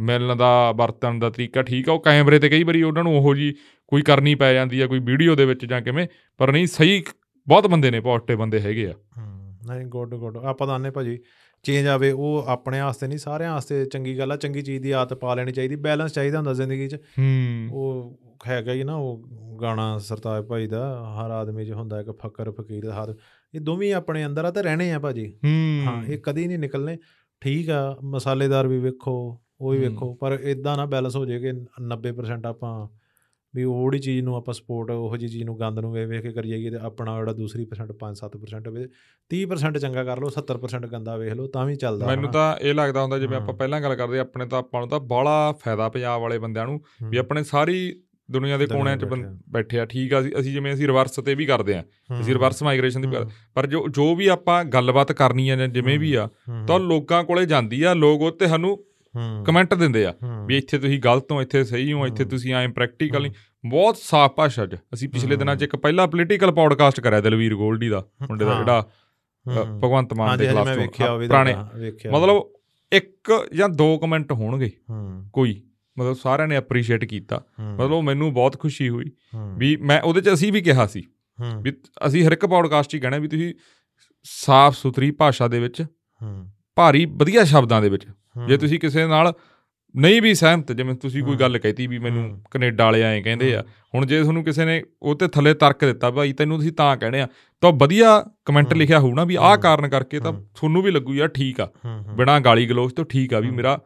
ਮਿਲਣ 0.00 0.36
ਦਾ 0.36 0.72
ਵਰਤਣ 0.72 1.18
ਦਾ 1.18 1.30
ਤਰੀਕਾ 1.30 1.62
ਠੀਕ 1.62 1.88
ਆ 1.88 1.92
ਉਹ 1.92 2.00
ਕੈਮਰੇ 2.00 2.38
ਤੇ 2.38 2.48
ਕਈ 2.48 2.62
ਵਾਰੀ 2.62 2.82
ਉਹਨਾਂ 2.82 3.04
ਨੂੰ 3.04 3.18
ਉਹੋ 3.18 3.34
ਜੀ 3.34 3.54
ਕੋਈ 3.88 4.02
ਕਰਨੀ 4.02 4.34
ਪੈ 4.34 4.54
ਜਾਂਦੀ 4.54 4.80
ਆ 4.80 4.86
ਕੋਈ 4.86 4.98
ਵੀਡੀਓ 4.98 5.34
ਦੇ 5.34 5.44
ਵਿੱਚ 5.44 5.66
ਜਾਂ 5.66 5.82
ਕਿਵੇਂ 5.82 6.08
ਪਰ 6.38 6.52
ਨਹੀਂ 6.52 6.66
ਸਹੀ 6.66 7.02
ਬਹੁਤ 7.48 7.66
ਬੰਦੇ 7.66 7.90
ਨੇ 7.90 8.00
ਪੋਜ਼ਿਟਿਵ 8.00 8.38
ਬੰਦੇ 8.38 8.60
ਹੈਗੇ 8.60 8.86
ਆ। 8.86 8.94
ਨਹੀਂ 9.66 9.86
ਗੁੱਡ 9.86 10.14
ਗੁੱਡ 10.14 10.36
ਆਪਾਂ 10.36 10.66
ਤਾਂ 10.66 10.74
ਆਨੇ 10.74 10.90
ਭਾਜੀ 10.90 11.18
ਚੇਂਜ 11.62 11.86
ਆਵੇ 11.86 12.12
ਉਹ 12.12 12.44
ਆਪਣੇ 12.46 12.80
ਵਾਸਤੇ 12.80 13.06
ਨਹੀਂ 13.06 13.18
ਸਾਰਿਆਂ 13.18 13.52
ਵਾਸਤੇ 13.52 13.84
ਚੰਗੀ 13.84 14.18
ਗੱਲ 14.18 14.32
ਆ 14.32 14.36
ਚੰਗੀ 14.36 14.62
ਚੀਜ਼ 14.62 14.82
ਦੀ 14.82 14.90
ਆਦਤ 14.90 15.14
ਪਾ 15.14 15.34
ਲੈਣੀ 15.34 15.52
ਚਾਹੀਦੀ 15.52 15.76
ਬੈਲੈਂਸ 15.76 16.12
ਚਾਹੀਦਾ 16.12 16.36
ਹੁੰਦਾ 16.38 16.52
ਜ਼ਿੰਦਗੀ 16.52 16.88
'ਚ। 16.88 16.94
ਹੂੰ। 16.94 17.68
ਉਹ 17.72 18.18
ਹੈਗਾ 18.46 18.72
ਹੀ 18.72 18.84
ਨਾ 18.84 18.94
ਉਹ 18.94 19.24
ਗਾਣਾ 19.62 19.98
ਸਰਤਾਜ 19.98 20.44
ਭਾਈ 20.44 20.66
ਦਾ 20.66 21.04
ਹਰ 21.04 21.30
ਆਦਮੀ 21.30 21.66
'ਚ 21.66 21.70
ਹੁੰਦਾ 21.70 22.00
ਇੱਕ 22.00 22.10
ਫਕਰ 22.10 22.50
ਫਕੀਰ 22.50 22.90
ਹਰ 22.90 23.14
ਇਹ 23.54 23.60
ਦੋਵੇਂ 23.60 23.94
ਆਪਣੇ 23.94 24.26
ਅੰਦਰ 24.26 24.44
ਆ 24.44 24.50
ਤੇ 24.50 24.62
ਰਹਿਣੇ 24.62 24.92
ਆ 24.92 24.98
ਭਾਜੀ। 24.98 25.38
ਹਾਂ। 25.86 26.04
ਇਹ 26.04 26.18
ਕਦੀ 26.18 26.46
ਨਹੀਂ 26.46 26.58
ਨਿਕਲਨੇ 26.58 26.98
ਠੀਕ 27.40 27.70
ਆ 27.70 27.96
ਮਸਾਲੇਦਾਰ 28.04 28.66
ਵੀ 28.66 28.78
ਵੇਖੋ 28.78 29.40
ਉਹ 29.60 29.70
ਵੀ। 29.70 29.78
ਵੇਖੋ 29.78 30.14
ਪਰ 30.14 30.32
ਇਦਾਂ 30.32 30.76
ਨਾ 30.76 30.86
ਬੈਲੈਂਸ 30.86 31.16
ਹੋ 31.16 31.26
ਜੇ 31.26 31.38
ਕਿ 31.38 31.52
90% 31.82 32.46
ਆਪਾਂ 32.46 32.88
ਵੀ 33.54 33.64
ਉਹੜੀ 33.64 33.98
ਚੀਜ਼ 33.98 34.24
ਨੂੰ 34.24 34.36
ਆਪਾਂ 34.36 34.54
ਸਪੋਰਟ 34.54 34.90
ਉਹੋ 34.90 35.16
ਜੀ 35.16 35.28
ਚੀਜ਼ 35.28 35.44
ਨੂੰ 35.44 35.60
ਗੰਦ 35.60 35.78
ਨੂੰ 35.78 35.92
ਵੇਖ 35.92 36.08
ਵੇਖ 36.08 36.22
ਕੇ 36.22 36.32
ਕਰੀ 36.32 36.48
ਜਾਈਏ 36.48 36.70
ਤੇ 36.70 36.76
ਆਪਣਾ 36.76 37.18
ਜਿਹੜਾ 37.18 37.32
ਦੂਸਰੀ 37.32 37.64
ਪਰਸੈਂਟ 37.64 37.92
5-7% 37.92 38.68
ਹੋਵੇ 38.68 38.86
30% 39.30 39.78
ਚੰਗਾ 39.78 40.04
ਕਰ 40.04 40.20
ਲਓ 40.20 40.28
70% 40.28 40.86
ਗੰਦਾ 40.86 41.16
ਵੇਖ 41.16 41.32
ਲਓ 41.32 41.46
ਤਾਂ 41.46 41.66
ਵੀ 41.66 41.74
ਚੱਲਦਾ 41.74 42.06
ਮੈਨੂੰ। 42.06 42.30
ਤਾਂ 42.30 42.56
ਇਹ 42.56 42.74
ਲੱਗਦਾ 42.74 43.02
ਹੁੰਦਾ 43.02 43.18
ਜਿਵੇਂ 43.18 43.36
ਆਪਾਂ। 43.36 43.54
ਪਹਿਲਾਂ 43.54 43.80
ਗੱਲ 43.80 43.94
ਕਰਦੇ 43.94 44.18
ਆਪਣੇ 44.18 44.46
ਤਾਂ 44.46 44.58
ਆਪਾਂ 44.58 44.80
ਨੂੰ 44.80 44.88
ਤਾਂ 44.88 45.00
ਬਾਹਲਾ 45.00 45.52
ਫਾਇਦਾ 45.52 45.88
ਪੰਜਾਬ 45.88 46.20
ਵਾਲੇ 46.20 46.38
ਬੰਦਿਆਂ 46.38 46.66
ਨੂੰ। 46.66 46.80
ਵੀ 47.10 47.16
ਆਪਣੇ 47.16 47.44
ਸਾਰੀ 47.44 48.00
ਦੁਨੀਆ 48.30 48.56
ਦੇ 48.56 48.66
ਕੋਨਿਆਂ 48.66 48.96
'ਚ 48.96 49.04
ਬੈਠੇ 49.48 49.78
ਆ। 49.78 49.86
ਠੀਕ 49.86 50.14
ਆ 50.14 50.20
ਅਸੀਂ 50.20 50.52
ਜਿਵੇਂ 50.52 50.74
ਅਸੀਂ 50.74 50.86
ਰਿਵਰਸ 50.86 51.10
ਤੇ 51.10 51.34
ਵੀ 51.34 51.46
ਕਰਦੇ 51.46 51.74
ਆ 51.74 51.84
ਅਸੀਂ। 52.20 52.34
ਰਿਵਰਸ 52.34 52.62
ਮਾਈਗ੍ਰੇਸ਼ਨ 52.62 53.00
ਦੀ 53.00 53.08
ਵੀ। 53.08 53.14
ਕਰਦੇ 53.14 53.30
ਪਰ 53.54 53.66
ਜੋ 53.66 53.88
ਜੋ 53.88 54.16
ਵੀ 54.16 54.26
ਆਪਾਂ 54.26 54.64
ਗੱਲਬਾਤ 54.64 55.12
ਕਰਨੀ 55.12 55.48
ਆ 55.48 55.66
ਜਿਵੇਂ 55.66 55.98
ਵੀ 55.98 56.14
ਆ। 56.14 56.28
ਤਾਂ 56.68 56.80
ਲੋਕਾਂ 56.80 57.24
ਕੋਲੇ 57.24 57.46
ਜਾਂਦੀ 57.46 57.82
ਆ 57.82 57.94
ਲੋਕ 57.94 58.22
ਉਹ 58.22 58.30
ਤੇ 58.30 58.46
ਸਾਨੂੰ। 58.46 58.84
ਕਮੈਂਟ 59.46 59.74
ਦਿੰਦੇ 59.74 60.04
ਆ। 60.06 60.14
ਵੀ 60.46 60.58
ਇੱਥੇ 60.58 60.78
ਤੁਸੀਂ 60.78 61.00
ਗਲਤ 61.00 61.32
ਹੋ 61.32 61.42
ਇੱਥੇ 61.42 61.64
ਸਹੀ 61.64 61.92
ਹੋ 61.92 62.06
ਇੱਥੇ। 62.06 62.24
ਤੁਸੀਂ 62.24 62.54
ਐਂ 62.54 62.68
ਪ੍ਰੈਕਟੀਕਲ 62.68 63.30
ਬਹੁਤ 63.66 63.96
ਸਾਫ਼ 63.96 64.32
ਭਾਸ਼ਾ 64.32 64.66
'ਚ 64.66 64.76
ਅਸੀਂ 64.94 65.08
ਪਿਛਲੇ। 65.08 65.36
ਦਿਨਾਂ 65.36 65.56
'ਚ 65.56 65.62
ਇੱਕ 65.62 65.76
ਪਹਿਲਾ 65.76 66.06
ਪੋਲੀਟੀਕਲ 66.06 66.52
ਪੋਡਕਾਸਟ 66.52 67.00
ਕਰਿਆ 67.00 67.20
ਦਲਵੀਰ 67.20 67.54
ਗੋਲਡੀ 67.54 67.88
ਦਾ 67.88 68.04
ਮੁੰਡੇ 68.28 68.44
ਦਾ। 68.44 68.54
ਜਿਹੜਾ। 68.58 68.90
ਭਗਵੰਤ 69.78 70.14
ਮਾਨ 70.14 70.38
ਦੇ 70.38 70.46
ਖਿਲਾਫ 70.46 70.68
ਪੁਰਾਣੇ 71.28 71.54
ਮਤਲਬ 72.10 72.52
ਇੱਕ 72.92 73.48
ਜਾਂ 73.54 73.68
ਦੋ 73.68 73.98
ਕਮੈਂਟ 73.98 74.32
ਹੋਣਗੇ 74.32 74.70
ਕੋਈ 75.32 75.62
ਮਤਲਬ 75.98 76.12
ਸਾਰਿਆਂ 76.12 76.48
ਨੇ 76.48 76.56
ਐਪਰੀਸ਼ੀਏਟ 76.56 77.04
ਕੀਤਾ। 77.04 77.44
ਮਤਲਬ 77.60 78.00
ਮੈਨੂੰ 78.00 78.34
ਬਹੁਤ 78.34 78.58
ਖੁਸ਼ੀ 78.58 78.88
ਹੋਈ। 78.88 79.04
ਵੀ 79.56 79.76
ਮੈਂ 79.76 80.00
ਉਹਦੇ 80.00 80.20
'ਚ 80.20 80.32
ਅਸੀਂ 80.32 80.52
ਵੀ 80.52 80.60
ਕਿਹਾ 80.60 80.86
ਸੀ। 80.86 81.02
ਵੀ 81.62 81.72
ਅਸੀਂ 82.06 82.26
ਹਰ 82.26 82.32
ਇੱਕ 82.32 82.46
ਪੋਡਕਾਸਟ 82.46 82.90
'ਚ 82.90 82.94
ਹੀ 82.94 83.00
ਕਹਿਣਾ 83.00 83.16
ਵੀ 83.18 83.28
ਤੁਸੀਂ 83.28 83.54
ਸਾਫ਼ 84.22 84.78
ਸੁਥਰੀ 84.78 85.10
ਭਾਸ਼ਾ 85.10 85.48
ਦੇ 85.48 85.60
ਵਿੱਚ। 85.60 85.84
ਭਾਰੀ 86.76 87.04
ਵਧੀਆ 87.04 87.44
ਸ਼ਬਦਾਂ 87.44 87.82
ਦੇ 87.82 87.88
ਵਿੱਚ 87.88 88.06
ਜੇ। 88.48 88.56
ਤੁਸੀਂ 88.56 88.80
ਕਿਸੇ 88.80 89.06
ਨਾਲ 89.06 89.32
ਨਹੀਂ 89.96 90.22
ਵੀ 90.22 90.34
ਸਹਿਮਤ 90.34 90.72
ਜਿਵੇਂ 90.72 90.94
ਤੁਸੀਂ 90.94 91.22
ਕੋਈ। 91.22 91.36
ਗੱਲ 91.36 91.58
ਕਹਿਤੀ 91.58 91.86
ਵੀ 91.86 91.98
ਮੈਨੂੰ। 91.98 92.42
ਕੈਨੇਡਾ 92.50 92.84
ਵਾਲੇ 92.84 93.02
ਐਂ 93.02 93.22
ਕਹਿੰਦੇ 93.22 93.56
ਆ 93.56 93.64
ਹੁਣ 93.94 94.06
ਜੇ 94.06 94.20
ਤੁਹਾਨੂੰ 94.22 94.44
ਕਿਸੇ 94.44 94.64
ਨੇ 94.64 94.82
ਉਹ 95.02 95.14
ਤੇ 95.14 95.28
ਥੱਲੇ 95.28 95.54
ਤਰਕ 95.54 95.84
ਦਿੱਤਾ 95.84 96.10
ਭਾਈ 96.10 96.32
ਤੈਨੂੰ 96.32 96.56
ਤੁਸੀਂ 96.56 96.72
ਤਾਂ 96.72 96.96
ਕਹਿਣੇ 96.96 97.20
ਆ 97.20 97.28
ਤਾਂ 97.60 97.72
ਵਧੀਆ 97.72 98.24
ਕਮੈਂਟ। 98.44 98.74
ਲਿਖਿਆ 98.74 98.98
ਹੋਊ 99.00 99.14
ਨਾ 99.14 99.24
ਵੀ 99.24 99.34
ਆਹ। 99.40 99.56
ਕਾਰਨ 99.56 99.88
ਕਰਕੇ 99.88 100.20
ਤਾਂ। 100.20 100.32
ਤੁਹਾਨੂੰ 100.32 100.82
ਵੀ 100.82 100.90
ਲੱਗੂ 100.90 101.14
ਯਾਰ 101.14 101.28
ਠੀਕ 101.28 101.60
ਆ। 101.60 101.72
ਬਿਨਾਂ 102.16 102.40
ਗਾਲੀ 102.40 102.66
ਗਲੋਚ 102.66 102.92
ਤੋਂ 102.92 103.04
ਠੀਕ 103.04 103.34
ਆ 103.34 103.40
ਵੀ। 103.40 103.50
ਮੇਰਾ 103.50 103.80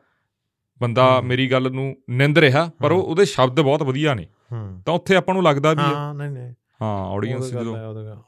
ਬੰਦਾ। 0.81 1.21
ਮੇਰੀ 1.21 1.51
ਗੱਲ 1.53 1.71
ਨੂੰ 1.73 1.97
ਨਿੰਦ 2.11 2.39
ਰਿਹਾ 2.39 2.71
ਪਰ 2.83 2.93
ਉਹ। 2.93 3.03
ਉਹਦੇ 3.03 3.25
ਸ਼ਬਦ 3.25 3.61
ਬਹੁਤ 3.61 3.83
ਵਧੀਆ 3.83 4.15
ਨੇ। 4.15 4.27
ਤਾਂ 4.87 4.95
ਉੱਥੇ 4.95 5.17
ਆਪਾਂ 5.17 5.35
ਨੂੰ 5.35 5.43
ਲੱਗਦਾ 5.43 5.73
ਵੀ 5.73 5.81
ਹਾਂ 5.81 6.15
ਨਹੀਂ 6.15 6.31
ਨਹੀਂ 6.31 6.53
ਹਾਂ 6.83 7.07
ਆਡੀਅנס 7.07 7.43
ਜਦੋਂ 7.43 7.77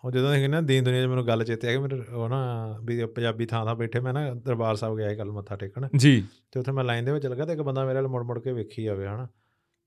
ਉਹ 0.04 0.10
ਜਦੋਂ 0.10 0.28
ਕਹਿੰਦੇ 0.28 0.48
ਨਾ 0.48 0.60
ਦੀਨ 0.60 0.84
ਦੁਨੀਆ 0.84 1.02
'ਚ 1.02 1.06
ਮੈਨੂੰ 1.06 1.26
ਗੱਲ 1.26 1.44
ਚੇਤੇ 1.44 1.68
ਆ 1.68 1.70
ਕਿ 1.70 1.78
ਮੇਰੇ 1.78 2.12
ਉਹ 2.12 2.28
ਨਾ 2.28 2.74
ਵੀ 2.84 3.06
ਪੰਜਾਬੀ 3.06 3.46
ਥਾਂ 3.46 3.64
ਥਾਂ 3.64 3.74
ਬੈਠੇ 3.74 4.00
ਮੈਂ 4.00 4.12
ਨਾ 4.12 4.34
ਦਰਬਾਰ 4.34 4.76
ਸਾਹਿਬ 4.76 4.96
ਗਿਆ 4.96 5.08
ਸੀ 5.08 5.16
ਕੱਲ 5.16 5.32
ਮੱਥਾ 5.32 5.56
ਟੇਕਣ। 5.56 5.88
ਜੀ। 5.96 6.24
ਤੇ 6.52 6.60
ਉੱਥੇ 6.60 6.72
ਮੈਂ 6.72 6.84
ਲਾਈਨ 6.84 7.04
ਦੇ 7.04 7.12
ਵਿੱਚ 7.12 7.26
ਲੱਗਾ 7.26 7.44
ਤੇ 7.44 7.52
ਇੱਕ 7.52 7.60
ਬੰਦਾ 7.60 7.84
ਮੇਰੇ 7.84 7.96
ਵੱਲ 7.96 8.08
ਮੁੜ 8.08 8.22
ਮੁੜ 8.22 8.38
ਕੇ 8.38 8.52
ਵੇਖੀ 8.52 8.82
ਜਾਵੇ 8.82 9.06
ਹਨਾ। 9.06 9.28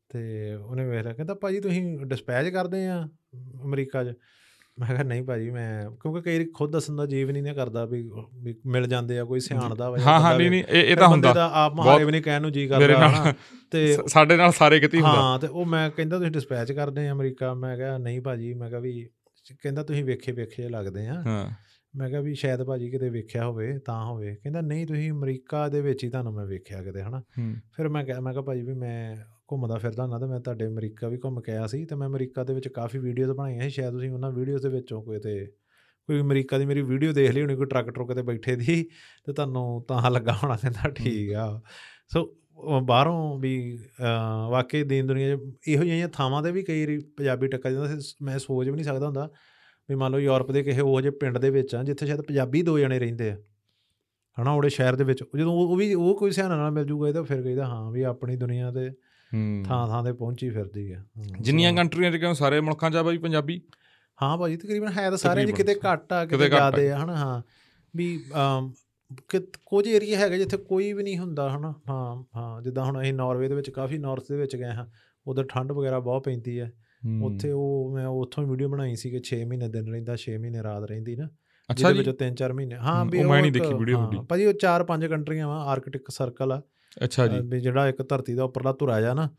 ਤੇ 0.09 0.53
ਉਹਨੇ 0.53 0.89
ਵੇਖ 0.89 1.03
ਲਿਆ 1.03 1.13
ਕਹਿੰਦਾ 1.13 1.33
ਭਾਜੀ 1.33 1.59
ਤੁਸੀਂ 1.59 1.99
ਡਿਸਪੈਚ 1.99 2.47
ਕਰਦੇ 2.47 2.87
ਆ 2.87 3.09
ਅਮਰੀਕਾ 3.63 4.03
'ਚ? 4.03 4.15
ਮੈਂ 4.79 4.87
ਕਿਹਾ 4.87 5.03
ਨਹੀਂ 5.03 5.23
ਭਾਜੀ 5.23 5.49
ਮੈਂ 5.49 5.91
ਕਿਉਂਕਿ 5.91 6.21
ਕਈ 6.21 6.37
ਵਾਰੀ 6.37 6.45
ਖੁਦ 6.53 6.71
ਦੱਸਣ 6.71 6.95
ਦਾ 6.95 7.05
ਜੀਵ 7.05 7.31
ਨਹੀਂ 7.31 7.43
ਨਾ 7.43 7.53
ਕਰਦਾ 7.53 7.85
ਵੀ 7.85 8.11
ਮਿਲ 8.65 8.87
ਜਾਂਦੇ 8.87 9.19
ਆ 9.19 9.23
ਕੋਈ 9.23 9.39
ਸਿਆਣਦਾ 9.39 9.89
ਵਾ 9.89 9.97
ਹਾਂ 9.97 10.13
ਹਾਂ 10.13 10.21
ਬੰਦਾ 10.21 10.37
ਨਹੀਂ 10.37 10.49
ਨਹੀਂ 10.49 10.63
ਇਹ 10.63 10.95
ਤਾਂ 10.97 11.09
ਬੰਦੇ 11.09 11.27
ਹੁੰਦਾ। 11.27 11.33
ਦਾ 11.33 11.51
ਆਪ 11.53 11.73
ਮਹਾਰੇ 11.73 12.03
ਵੀ 12.03 12.11
ਨਹੀਂ 12.11 12.21
ਕਹਿਣ 12.21 12.41
ਨੂੰ 12.41 12.51
ਜੀ 12.51 12.67
ਕਰਦਾ 12.67 13.09
ਹਨਾ 13.09 13.33
ਤੇ 13.71 13.97
ਸਾਡੇ 14.07 14.37
ਨਾਲ 14.37 14.51
ਸਾਰੇ 14.51 14.79
ਕਿਤੇ 14.79 14.97
ਹੀ 14.97 15.01
ਹੁੰਦਾ। 15.01 15.21
ਹਾਂ 15.21 15.39
ਤੇ 15.39 15.47
ਉਹ 15.47 15.65
ਮੈਂ 15.65 15.89
ਕਹਿੰਦਾ 15.89 16.17
ਤੁਸੀਂ 16.17 16.31
ਡਿਸਪੈਚ 16.31 16.71
ਕਰਦੇ 16.71 17.07
ਆ 17.07 17.11
ਅਮਰੀਕਾ 17.11 17.53
ਮੈਂ 17.53 17.77
ਕਿਹਾ 17.77 17.97
ਨਹੀਂ 17.97 18.21
ਭਾਜੀ 18.21 18.53
ਮੈਂ 18.53 18.69
ਕਿਹਾ 18.69 18.79
ਵੀ 18.79 19.09
ਕਹਿੰਦਾ 19.61 19.83
ਤੁਸੀਂ 19.83 20.03
ਵੇਖੇ 20.05 20.31
ਵੇਖੇ 20.31 20.69
ਲੱਗਦੇ 20.69 21.07
ਆ। 21.07 21.13
ਹਾਂ। 21.13 21.49
ਮੈਂ 21.95 22.09
ਕਿਹਾ 22.09 22.21
ਵੀ 22.21 22.33
ਸ਼ਾਇਦ 22.35 22.63
ਭਾਜੀ 22.63 22.89
ਕਿਤੇ 22.89 23.09
ਵੇਖਿਆ 23.09 23.45
ਹੋਵੇ 23.45 23.79
ਤਾਂ 23.79 24.05
ਹੋਵੇ। 24.05 24.35
ਕਹਿੰਦਾ 24.35 24.61
ਨਹੀਂ 24.61 24.87
ਤੁਸੀਂ 24.87 25.11
ਅਮਰੀਕਾ 25.11 25.69
ਦੇ 25.69 25.81
ਵਿੱਚ 25.81 26.03
ਹੀ 26.03 26.09
ਤੁਹਾਨੂੰ 26.09 26.33
ਮੈਂ 26.33 26.45
ਵੇਖਿਆ 26.45 26.83
ਕਿਤੇ 26.83 27.01
ਹਨਾ। 27.01 27.19
ਹੂੰ। 27.19 27.55
ਫਿਰ 27.77 27.89
ਮੈਂ 27.89 28.05
ਕਿਹਾ 28.05 28.19
ਮੈਂ 28.19 28.33
ਕਿਹਾ 28.33 28.43
ਭਾਜੀ 28.43 28.61
ਵੀ 28.61 28.73
ਮੈਂ 28.73 29.15
ਘੁੰਮਦਾ 29.53 29.75
ਫਿਰਦਾ 29.75 30.03
ਹੁੰਦਾ 30.03 30.19
ਤੇ 30.19 30.25
ਮੈਂ 30.25 30.39
ਤੁਹਾਡੇ 30.39 30.67
ਅਮਰੀਕਾ 30.67 31.07
ਵੀ 31.07 31.17
ਘੁੰਮ 31.17 31.41
ਕੇ 31.41 31.51
ਆਇਆ 31.51 31.67
ਸੀ 31.67 31.85
ਤੇ 31.85 31.95
ਮੈਂ 31.95 32.07
ਅਮਰੀਕਾ 32.07 32.43
ਦੇ 32.43 32.53
ਵਿੱਚ 32.53 32.67
ਕਾਫੀ 32.67 32.99
ਵੀਡੀਓਜ਼ 32.99 33.31
ਬਣਾਈਆਂ 33.31 33.61
ਸੀ 33.61 33.69
ਸ਼ਾਇਦ 33.69 33.91
ਤੁਸੀਂ 33.91 34.11
ਉਹਨਾਂ 34.11 34.31
ਵੀਡੀਓਜ਼ 34.31 34.63
ਦੇ 34.63 34.69
ਵਿੱਚੋਂ 34.69 35.03
ਕੋਈ 35.03 35.19
ਤੇ 35.19 35.45
ਕੋਈ 36.09 36.21
ਅਮਰੀਕਾ 36.21 36.57
ਦੀ 36.57 36.65
ਮੇਰੀ 36.65 36.81
ਵੀਡੀਓ 36.81 37.11
ਦੇਖ 37.13 37.31
ਲਈ 37.31 37.41
ਹੋਣੀ 37.41 37.55
ਕੋਈ 37.55 37.65
ਟਰੱਕ 37.65 37.89
ਟਰੁੱਕ 37.89 38.13
ਤੇ 38.13 38.21
ਬੈਠੇ 38.21 38.55
ਦੀ 38.55 38.89
ਤੇ 39.25 39.33
ਤੁਹਾਨੂੰ 39.33 39.85
ਤਾਂ 39.87 40.11
ਲੱਗਾ 40.11 40.33
ਹੋਣਾ 40.43 40.55
ਕਹਿੰਦਾ 40.55 40.89
ਠੀਕ 40.89 41.33
ਆ। 41.33 41.61
ਸੋ 42.13 42.35
ਬਾਹਰੋਂ 42.83 43.39
ਵੀ 43.39 43.79
ਵਾਕਈ 44.49 44.83
ਦੀਨ 44.83 45.07
ਦੁਨੀਆ 45.07 45.35
'ਚ 45.35 45.39
ਇਹੋ 45.67 45.83
ਜਿਹੀਆਂ 45.83 46.07
ਥਾਵਾਂ 46.07 46.43
ਤੇ 46.43 46.51
ਵੀ 46.51 46.63
ਕਈ 46.63 46.97
ਪੰਜਾਬੀ 47.17 47.47
ਟੱਕਰ 47.47 47.71
ਜਾਂਦਾ 47.71 47.99
ਸੀ 47.99 48.15
ਮੈਂ 48.21 48.39
ਸੋਚ 48.39 48.67
ਵੀ 48.67 48.73
ਨਹੀਂ 48.73 48.85
ਸਕਦਾ 48.85 49.05
ਹੁੰਦਾ 49.05 49.29
ਵੀ 49.89 49.95
ਮੰਨ 49.95 50.11
ਲਓ 50.11 50.19
ਯੂਰਪ 50.19 50.51
ਦੇ 50.51 50.63
ਕਿਸੇ 50.63 50.81
ਉਹ 50.81 51.01
ਜਿਹੇ 51.01 51.11
ਪਿੰਡ 51.11 51.37
ਦੇ 51.37 51.49
ਵਿੱਚ 51.49 51.75
ਆ 51.75 51.83
ਜਿੱਥੇ 51.83 52.05
ਸ਼ਾਇਦ 52.05 52.21
ਪੰਜਾਬੀ 52.21 52.61
ਦੋ 52.61 52.79
ਜਣੇ 52.79 52.99
ਰਹਿੰਦੇ 52.99 53.31
ਆ। 53.31 53.37
ਹਨਾ 54.41 54.51
ਉਹਦੇ 54.51 54.69
ਸ਼ਹਿਰ 54.69 54.95
ਦੇ 54.95 55.03
ਵਿੱਚ 55.03 55.23
ਜਦੋਂ 55.37 55.53
ਉਹ 55.53 55.75
ਵੀ 55.75 55.93
ਉਹ 55.93 56.15
ਕੋਈ 56.19 56.31
ਸਿਆਣਾ 56.31 56.55
ਨਾਲ 56.55 56.71
ਮਿਲ 56.71 56.85
ਜੂਗਾ 56.85 57.09
ਇਹ 57.09 57.13
ਤਾਂ 57.13 57.23
ਫਿਰ 57.23 57.41
ਕਹਿੰਦਾ 57.41 57.65
ਹਾਂ 57.65 57.91
ਵੀ 57.91 58.01
ਆਪਣੀ 58.01 58.35
ਦੁਨੀਆ 58.35 58.71
ਤੇ 58.71 58.91
ਥਾਂ 59.65 59.87
ਥਾਂ 59.87 60.03
ਤੇ 60.03 60.11
ਪਹੁੰਚੀ 60.13 60.49
ਫਿਰਦੀ 60.49 60.91
ਆ 60.91 61.03
ਜਿੰਨੀਆਂ 61.39 61.73
ਕੰਟਰੀਆਂ 61.73 62.11
'ਚ 62.11 62.17
ਕਿਉਂ 62.17 62.33
ਸਾਰੇ 62.33 62.59
ਮੁਲਕਾਂ 62.61 62.91
'ਚ 62.91 62.95
ਆ 62.95 63.03
ਬਾਈ 63.03 63.17
ਪੰਜਾਬੀ 63.17 63.61
ਹਾਂ 64.17 64.37
ਭਾਜੀ 64.37 64.57
ਤਕਰੀਬਨ 64.57 64.87
ਹੈ 64.87 65.09
ਤਾਂ 65.09 65.17
'ਚ 65.17 65.45
ਤਕਰੀਬਨ। 65.45 65.55
ਕਿਤੇ 65.57 65.75
ਘੱਟ 65.85 66.13
ਆ 66.13 66.25
ਕਿਤੇ। 66.25 66.49
ਜ਼ਿਆਦੇ 66.49 66.89
ਆ 66.91 66.97
ਹਨਾ 66.99 67.15
ਹਾਂ 67.15 67.41
ਵੀ 67.93 68.07
ਕੁਝ 69.65 69.87
ਏਰੀਆ 69.87 70.17
ਹੈਗਾ 70.19 70.37
ਜਿੱਥੇ 70.37 70.57
ਕੋਈ 70.59 70.91
ਵੀ 70.93 71.03
ਨਹੀਂ 71.03 71.17
ਹੁੰਦਾ 71.17 71.49
ਹਨਾ 71.49 71.73
ਹਾਂ 71.89 72.23
ਹਾਂ 72.35 72.61
ਜਿੱਦਾਂ 72.61 72.85
ਹੁਣ 72.85 73.01
ਅਸੀਂ 73.01 73.13
ਨਾਰਵੇ 73.13 73.47
ਦੇ 73.47 73.55
ਵਿੱਚ 73.55 73.69
ਕਾਫੀ 73.69 73.97
ਨਾਰਥ 73.97 74.29
ਦੇ 74.29 74.37
ਵਿੱਚ 74.37 74.55
ਗਏ 74.55 74.71
ਹਾਂ 74.71 74.85
ਉਧਰ 75.25 75.45
ਠੰਡ 75.49 75.71
ਵਗੈਰਾ 75.71 75.99
ਬਹੁਤ 75.99 76.23
ਪੈਂਦੀ 76.23 76.59
ਹੈ। 76.59 76.71
ਉੱਥੇ 77.23 77.51
ਉਹ 77.51 77.91
ਮੈਂ 77.93 78.05
ਉੱਥੋਂ 78.07 78.45
ਵੀਡੀਓ 78.47 78.67
ਬਣਾਈ 78.69 78.95
ਸੀ 78.95 79.09
ਕਿ 79.11 79.19
6 79.29 79.39
ਮਹੀਨੇ 79.47 79.67
ਦਿਨ 79.69 79.87
ਰਹਿੰਦਾ 79.91 80.15
6 80.21 80.35
ਮਹੀਨੇ 80.37 80.61
ਰਾਤ 80.63 80.83
ਰਹਿੰਦੀ 80.83 81.15
ਨਾ 81.15 81.25
ਅੱਛਾ 81.69 81.75
ਜਿਹਦੇ 81.79 81.93
ਜੀ 81.93 81.99
ਵਿੱਚੋਂ 81.99 82.13
3-4 82.19 82.53
ਮਹੀਨੇ 82.53 82.75
ਹਾਂ 82.81 82.95
ਵੀ 83.05 83.19
ਉਹ 83.19 83.29
ਮੈਂ 83.29 83.41
ਨਹੀਂ 83.41 83.51
ਦੇਖੀ 83.51 83.65
ਹਾਂ, 83.65 83.79
ਤੁਹਾਡੀ। 83.79 84.19
ਭਾਜੀ 84.29 84.45
ਉਹ 84.45 84.53
4-5 84.61 85.07
ਕੰਟਰੀਆਂ 85.07 85.47
ਵਾ 85.47 85.57
ਆਰਕਟਿਕ 85.71 86.09
ਸਰਕਲ 86.11 86.51
ਆ 86.51 86.61
ਅੱਛਾ 87.03 87.27
ਜੀ। 87.27 87.39
ਵੀ 87.43 87.59
ਜਿਹੜਾ 87.59 87.87
ਇੱਕ 87.87 88.09
ਧਰਤੀ 88.09 88.33
ਦਾ 88.33 88.43
ਉੱਪਰਲਾ 88.43 88.73
ਧੁਰਾ 88.73 89.01
ਜਾ 89.01 89.13
ਨਾ 89.13 89.29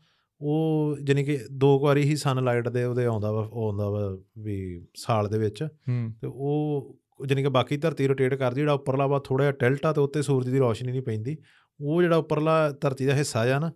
ਉਹ 0.41 0.97
ਜਾਣੀ 1.03 1.23
ਕਿ 1.23 1.39
ਦੋ 1.51 1.79
ਵਾਰੀ 1.79 2.03
ਹੀ 2.03 2.15
ਸਨਲਾਈਟ 2.15 2.69
ਦੇ 2.69 2.83
ਉਹਦੇ 2.83 3.05
ਆਉਂਦਾ 3.05 3.31
ਵਾ 3.31 3.49
ਉਹ 3.53 3.65
ਆਉਂਦਾ 3.65 3.89
ਵਾ 3.89 4.17
ਵੀ 4.39 4.85
ਸਾਲ 4.95 5.29
ਦੇ 5.29 5.37
ਵਿੱਚ। 5.37 5.63
ਤੇ 6.21 6.27
ਉਹ 6.27 6.99
ਜਾਣੀ 7.25 7.43
ਕਿ 7.43 7.49
ਬਾਕੀ 7.49 7.77
ਧਰਤੀ 7.77 8.07
ਰੋਟੇਟ 8.07 8.33
ਕਰਦੀ 8.33 8.61
ਜਿਹੜਾ 8.61 8.73
ਉੱਪਰਲਾ 8.73 9.07
ਵਾ 9.07 9.19
ਥੋੜਾ 9.19 9.43
ਜਿਹਾ 9.43 9.51
ਟਿਲਟ 9.51 9.85
ਆ 9.85 9.93
ਤੇ 9.93 10.01
ਉੱਤੇ 10.01 10.21
ਸੂਰਜ 10.21 10.49
ਦੀ 10.49 10.59
ਰੋਸ਼ਨੀ 10.59 10.91
ਨਹੀਂ 10.91 11.01
ਪੈਂਦੀ। 11.01 11.37
ਉਹ 11.81 12.01
ਜਿਹੜਾ 12.01 12.17
ਉੱਪਰਲਾ 12.17 12.71
ਧਰਤੀ 12.71 13.05
ਦਾ 13.05 13.13
ਹਿੱਸਾ 13.13 13.55
ਆ 13.55 13.59
ਨਾ 13.59 13.71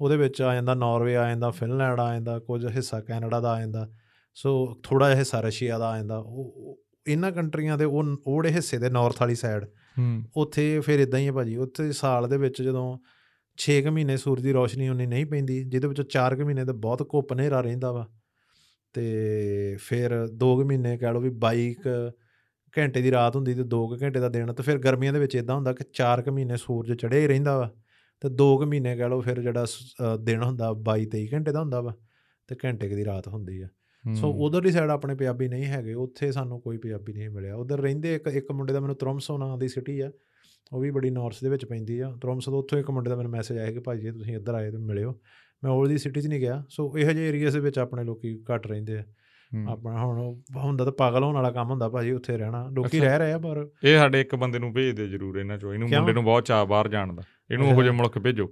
ਉਹਦੇ 0.00 0.16
ਵਿੱਚ 0.16 0.42
ਆ 0.42 0.54
ਜਾਂਦਾ 0.54 0.74
ਨਾਰਵੇ 0.74 1.16
ਆ 1.16 1.28
ਜਾਂਦਾ 1.28 1.50
ਫਿਨਲੈਂਡ 1.50 2.00
ਆ 2.00 2.12
ਜਾਂਦਾ 2.12 2.38
ਕੁਝ 2.38 2.66
ਹਿੱਸਾ 2.66 3.00
ਕੈਨੇਡਾ 3.00 3.40
ਦਾ 3.40 3.52
ਆ 3.52 3.60
ਜਾਂਦਾ। 3.60 3.88
ਸੋ 4.34 4.80
ਥੋੜਾ 4.82 5.08
ਜਿਹਾ 5.08 5.18
ਹਿੱਸਾ 5.18 5.40
ਰਸ਼ੀਆ 5.40 5.78
ਦਾ 5.78 5.88
ਆ 5.88 5.96
ਜਾਂਦਾ। 5.96 6.18
ਉਹ 6.18 6.80
ਇਹਨਾਂ 7.06 7.32
ਕੰਟਰੀਆਂ 7.32 7.78
ਦੇ 7.78 7.84
ਉਹ 7.84 8.04
ਉਹ 8.26 8.42
ਜਿਹੜੇ 8.42 8.54
ਹਿੱਸੇ 8.54 8.78
ਦੇ 8.78 8.90
ਨਾਰਥ 8.90 9.20
ਵਾਲੀ 9.20 9.34
ਸਾਈਡ 9.34 9.66
ਉੱਥੇ 10.36 10.80
ਫਿਰ 10.80 11.00
ਇਦਾਂ 11.00 11.20
ਹੀ 11.20 11.26
ਹੈ 11.26 11.32
ਭਾਜੀ। 11.32 11.56
ਉੱਥੇ 11.56 11.92
ਸਾਲ 11.92 12.28
ਦੇ 12.28 12.36
ਵਿੱਚ 12.36 12.62
ਜਦੋਂ 12.62 12.98
6 13.58 13.82
ਕੁ 13.82 13.90
ਮਹੀਨੇ 13.90 14.16
ਸੂਰਜ 14.16 14.42
ਦੀ 14.42 14.52
ਰੋਸ਼ਨੀ 14.52 14.88
ਉਨੀ 14.88 15.06
ਨਹੀਂ 15.06 15.26
ਪੈਂਦੀ 15.26 15.64
ਜਿਹਦੇ 15.64 15.88
ਵਿੱਚੋਂ 15.88 16.04
4 16.04 16.36
ਕੁ 16.36 16.44
ਮਹੀਨੇ 16.44 16.64
ਤਾਂ 16.64 16.74
ਬਹੁਤ 16.74 17.08
ਘੁੱਪ 17.14 17.32
ਹਨੇਰਾ 17.32 17.60
ਰਹਿੰਦਾ 17.60 17.92
ਵਾ। 17.92 18.08
ਤੇ 18.92 19.76
ਫਿਰ 19.80 20.28
2 20.28 20.56
ਕੁ 20.56 20.64
ਮਹੀਨੇ 20.64 20.98
ਕਹਿ 20.98 21.12
ਲਓ 21.12 21.20
ਵੀ 21.20 21.30
22 21.30 21.72
ਕੁ 21.74 22.10
ਘੰਟੇ 22.78 23.02
ਦੀ 23.02 23.10
ਰਾਤ 23.10 23.36
ਹੁੰਦੀ 23.36 23.54
ਤੇ 23.54 23.62
2 23.62 23.80
ਘੰਟੇ 24.02 24.20
ਦਾ 24.20 24.28
ਦਿਨ 24.28 24.52
ਤੇ 24.52 24.62
ਫਿਰ 24.62 24.78
ਗਰਮੀਆਂ 24.78 25.12
ਦੇ 25.12 25.18
ਵਿੱਚ 25.18 25.34
ਇਦਾਂ 25.34 25.54
ਹੁੰਦਾ 25.54 25.72
ਕਿ 25.72 25.84
4 25.92 26.22
ਕੁ 26.22 26.32
ਮਹੀਨੇ 26.32 26.56
ਸੂਰਜ 26.56 26.92
ਚੜ੍ਹਿਆ 26.92 27.20
ਹੀ 27.20 27.26
ਰਹਿੰਦਾ 27.26 27.58
ਵਾ। 27.58 27.74
ਤੇ 28.20 28.28
2 28.28 28.56
ਕੁ 28.56 28.66
ਮਹੀਨੇ 28.66 28.96
ਕਹਿ 28.96 29.08
ਲਓ 29.08 29.20
ਫਿਰ 29.20 29.40
ਜਿਹੜਾ 29.40 29.66
ਦਿਨ 30.20 30.42
ਹੁੰਦਾ 30.42 30.70
22 30.72 31.06
23 31.06 31.26
ਘੰਟੇ 31.32 31.52
ਦਾ 31.52 31.60
ਹੁੰਦਾ 31.60 31.80
ਵਾ 31.80 31.96
ਤੇ 32.48 32.56
ਘੰਟੇ 32.64 32.88
ਦੀ 32.88 33.04
ਰਾਤ 33.04 33.28
ਹੁੰਦੀ 33.28 33.60
ਆ। 33.60 33.68
ਸੋ। 34.14 34.30
ਉਧਰਲੀ 34.32 34.72
ਸਾਈਡ 34.72 34.90
ਆਪਣੇ 34.90 35.14
ਪੰਜਾਬੀ 35.14 35.48
ਨਹੀਂ 35.48 35.64
ਹੈਗੇ 35.64 35.94
ਉੱਥੇ 35.94 36.32
ਸਾਨੂੰ 36.32 36.60
ਕੋਈ 36.60 36.76
ਪੰਜਾਬੀ 36.76 37.12
ਨਹੀਂ 37.12 37.30
ਮਿਲਿਆ। 37.30 37.56
ਉਧਰ 37.56 37.80
ਰਹਿੰਦੇ 37.80 38.14
ਇੱਕ 38.14 38.26
ਇੱਕ 38.26 38.52
ਮੁੰਡੇ 38.52 38.72
ਦਾ 38.72 38.80
ਮੈਨੂੰ 38.80 38.96
ਤਰਮਸੋ 38.96 39.38
ਨਾਂ 39.38 39.58
ਦੀ 39.58 39.68
ਸਿਟੀ 39.68 40.00
ਆ। 40.00 40.10
ਉਹ 40.72 40.80
ਵੀ 40.80 40.90
ਬੜੀ 40.90 41.10
ਨਾਰਥ 41.10 41.34
ਦੇ 41.42 41.48
ਵਿੱਚ 41.48 41.64
ਪੈਂਦੀ 41.64 41.98
ਆ। 41.98 42.12
ਤਰਮਸੋ 42.22 42.50
ਤੋਂ 42.50 42.58
ਉੱਥੋਂ 42.58 42.78
ਇੱਕ 42.78 42.90
ਮੁੰਡੇ 42.90 43.10
ਦਾ 43.10 43.16
ਮੈਨੂੰ 43.16 43.30
ਮੈਸੇਜ 43.30 43.58
ਆਇਆ 43.58 43.72
ਕਿ 43.72 43.78
ਭਾਈ 43.78 43.98
ਜੀ 43.98 44.10
ਤੁਸੀਂ 44.10 44.36
ਇੱਧਰ 44.36 44.54
ਆਏ 44.54 44.70
ਤੇ 44.70 44.78
ਮਿਲਿਓ। 44.78 45.20
ਮੈਂ 45.64 45.72
ਉਹਦੀ 45.72 45.98
ਸਿਟੀ 45.98 46.20
'ਚ 46.20 46.26
ਨਹੀਂ 46.26 46.40
ਗਿਆ। 46.40 46.64
ਸੋ 46.68 46.98
ਇਹੋ 46.98 47.10
ਜਿਹੇ 47.10 47.28
ਏਰੀਆਸ 47.28 47.52
ਦੇ 47.52 47.60
ਵਿੱਚ 47.60 47.78
ਆਪਣੇ 47.78 48.04
ਲੋਕੀ 48.04 48.42
ਘੱਟ 48.54 48.66
ਰਹਿੰਦੇ 48.66 48.98
ਆ। 48.98 49.04
ਆਪਣਾ 49.68 50.04
ਹੁਣ 50.04 50.40
ਹੁੰਦਾ 50.56 50.84
ਤਾਂ 50.84 50.92
ਪਾਗਲ 50.92 51.24
ਹੋਣ 51.24 51.34
ਵਾਲਾ 51.34 51.50
ਕੰਮ 51.50 51.70
ਹੁੰਦਾ 51.70 51.88
ਭਾਜੀ 51.88 52.12
ਉੱਥੇ 52.12 52.38
ਰਹਿਣਾ। 52.38 52.68
ਲੋਕੀ। 52.72 53.00
ਰਹਿ 53.00 53.18
ਰਹੇ 53.18 53.32
ਆ 53.32 53.38
ਪਰ 53.38 53.68
ਇਹ 53.84 53.98
ਸਾਡੇ 53.98 54.20
ਇੱਕ 54.20 54.34
ਬੰਦੇ 54.34 54.58
ਨੂੰ 54.58 54.72
ਭੇਜ 54.72 54.96
ਦਿਓ 54.96 55.06
ਜਰੂਰ 55.06 55.36
ਇਹਨਾਂ 55.36 55.58
ਚੋਂ। 55.58 55.74
ਇਹਨੂੰ? 55.74 55.88
ਮੁੰਡੇ 55.88 56.12
ਨੂੰ 56.12 56.24
ਬਹੁਤ 56.24 56.44
ਚਾਹ 56.44 56.66
ਬਾਹਰ 56.66 56.88
ਜਾਣ 56.88 57.12
ਦਾ। 57.12 57.22
ਇਹਨੂੰ 57.50 57.70
ਉਹੋ 57.70 57.82
ਜਿਹੇ 57.82 57.94
ਮੁਲਕ 57.94 58.18
ਭੇਜੋ। 58.18 58.46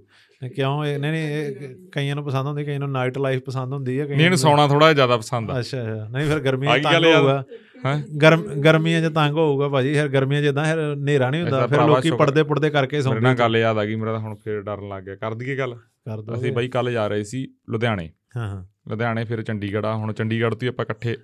ਕਿਉਂ? 0.55 0.85
ਇਹ 0.85 0.99
ਨਹੀਂ 0.99 1.11
ਨਹੀਂ 1.11 1.23
ਇਹ 1.23 1.75
ਕਈਆਂ 1.91 2.15
ਨੂੰ 2.15 2.23
ਪਸੰਦ 2.25 2.47
ਹੁੰਦੀ 2.47 2.63
ਕਈਆਂ 2.63 2.79
ਨੂੰ 2.79 2.91
ਨਾਈਟ 2.91 3.17
ਲਾਈਫ 3.17 3.41
ਪਸੰਦ 3.41 3.73
ਹੁੰਦੀ 3.73 3.99
ਹੈ 3.99 4.05
ਨਹੀਂ 4.05 4.23
ਇਹਨੂੰ 4.23 4.37
ਸੌਣਾ 4.37 4.67
ਥੋੜਾ 4.67 4.93
ਜ਼ਿਆਦਾ 4.93 5.17
ਪਸੰਦ 5.17 5.51
ਆ। 5.51 5.59
ਅੱਛਾ 5.59 5.81
ਅੱਛਾ। 5.81 6.07
ਨਹੀਂ 6.09 6.27
ਫਿਰ 6.27 6.39
ਗੱਲ 6.39 7.05
ਯਾਰ। 7.05 7.15
ਹੋਊਗਾ। 7.15 7.43
ਹੈਂ? 7.85 8.17
ਗਰਮ 8.21 8.41
ਗਰਮੀਆਂ 8.41 9.01
'ਚ 9.01 9.13
ਤੰਗ 9.13 9.37
ਹੋਊਗਾ 9.37 9.69
ਭਾਜੀ 9.69 9.93
ਫਿਰ 9.93 10.07
ਗਰਮੀਆਂ 10.07 10.41
'ਚ 10.41 10.45
ਇਦਾਂ 10.45 10.65
ਫਿਰ 10.65 10.93
ਹਨੇਰਾ 10.93 11.29
ਨਹੀਂ 11.29 11.41
ਹੁੰਦਾ 11.41 11.67
ਫਿਰ 11.67 11.81
ਲੋਕੀ 11.81 12.11
ਪਰਦੇ 12.11 12.43
ਪੁਰਦੇ 12.43 12.69
ਕਰਕੇ 12.69 12.95
ਮੇਰੇ 12.95 13.03
ਸੌਂਦੇ 13.03 13.19
ਨਾਲ 13.19 13.35
ਗੱਲ 13.35 13.57
ਯਾਦ 13.57 13.77
ਆ 13.77 13.85
ਗਈ 13.85 13.95
ਮੇਰਾ 13.95 14.11
ਤਾਂ 14.11 14.19
ਹੁਣ 14.19 14.35
ਫੇਰ 14.35 14.61
ਡਰਨ 14.61 14.89
ਲੱਗ 14.89 15.03
ਗਿਆ। 15.03 15.15
ਕਰ 15.15 15.33
ਦਈਏ 15.33 15.57
ਗੱਲ? 15.57 15.75
ਕਰ 15.75 16.21
ਦੋ। 16.21 16.33
ਅਸੀਂ 16.33 16.51
ਬਾਈ 16.51 16.67
ਕੱਲ 16.67 16.91
ਜਾ 16.91 17.07
ਰਹੇ 17.07 17.23
ਸੀ 17.23 17.47
ਲੁਧਿਆਣੇ। 17.69 18.09
ਹਾਂ 18.37 18.49
ਹਾਂ। 18.49 18.65
ਲੁਧਿਆਣੇ 18.89 19.25
ਫਿਰ 19.25 19.41
ਚੰਡੀਗੜ੍ਹ 19.41 19.85
ਆ 19.85 19.95
ਹੁਣ 19.95 20.13
ਚੰਡੀਗੜ੍ਹ 20.13 20.55
ਤੋਂ 20.55 20.67
ਆਪਾਂ 20.67 20.85
ਇਕੱਠੇ। 20.85 21.17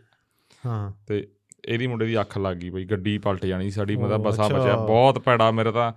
ਹਾਂ। 0.66 0.92
ਤੇ 1.08 1.28
ਇਹਦੀ 1.66 1.88
ਮੁੰਡੇ 1.88 2.06
ਦੀ 2.06 2.22
ਅੱਖ 2.22 2.38
ਲੱਗ 2.38 2.58
ਗਈ 2.58 2.70
ਬਈ 2.70 2.86
ਗੱਡੀ 2.86 3.18
ਪਲਟ 3.18 3.46
ਜਾਣੀ 3.46 3.70
ਸਾਡੀ 3.70 3.96
ਮਤਲਬ 3.96 4.24
ਬਸਾ। 4.24 4.48
ਬਚਿਆ 4.48 4.76
ਬਹੁਤ 4.76 5.20
ਭੈੜਾ 5.20 5.52
ਮੇਰਾ 5.52 5.72
ਤਾਂ 5.72 5.94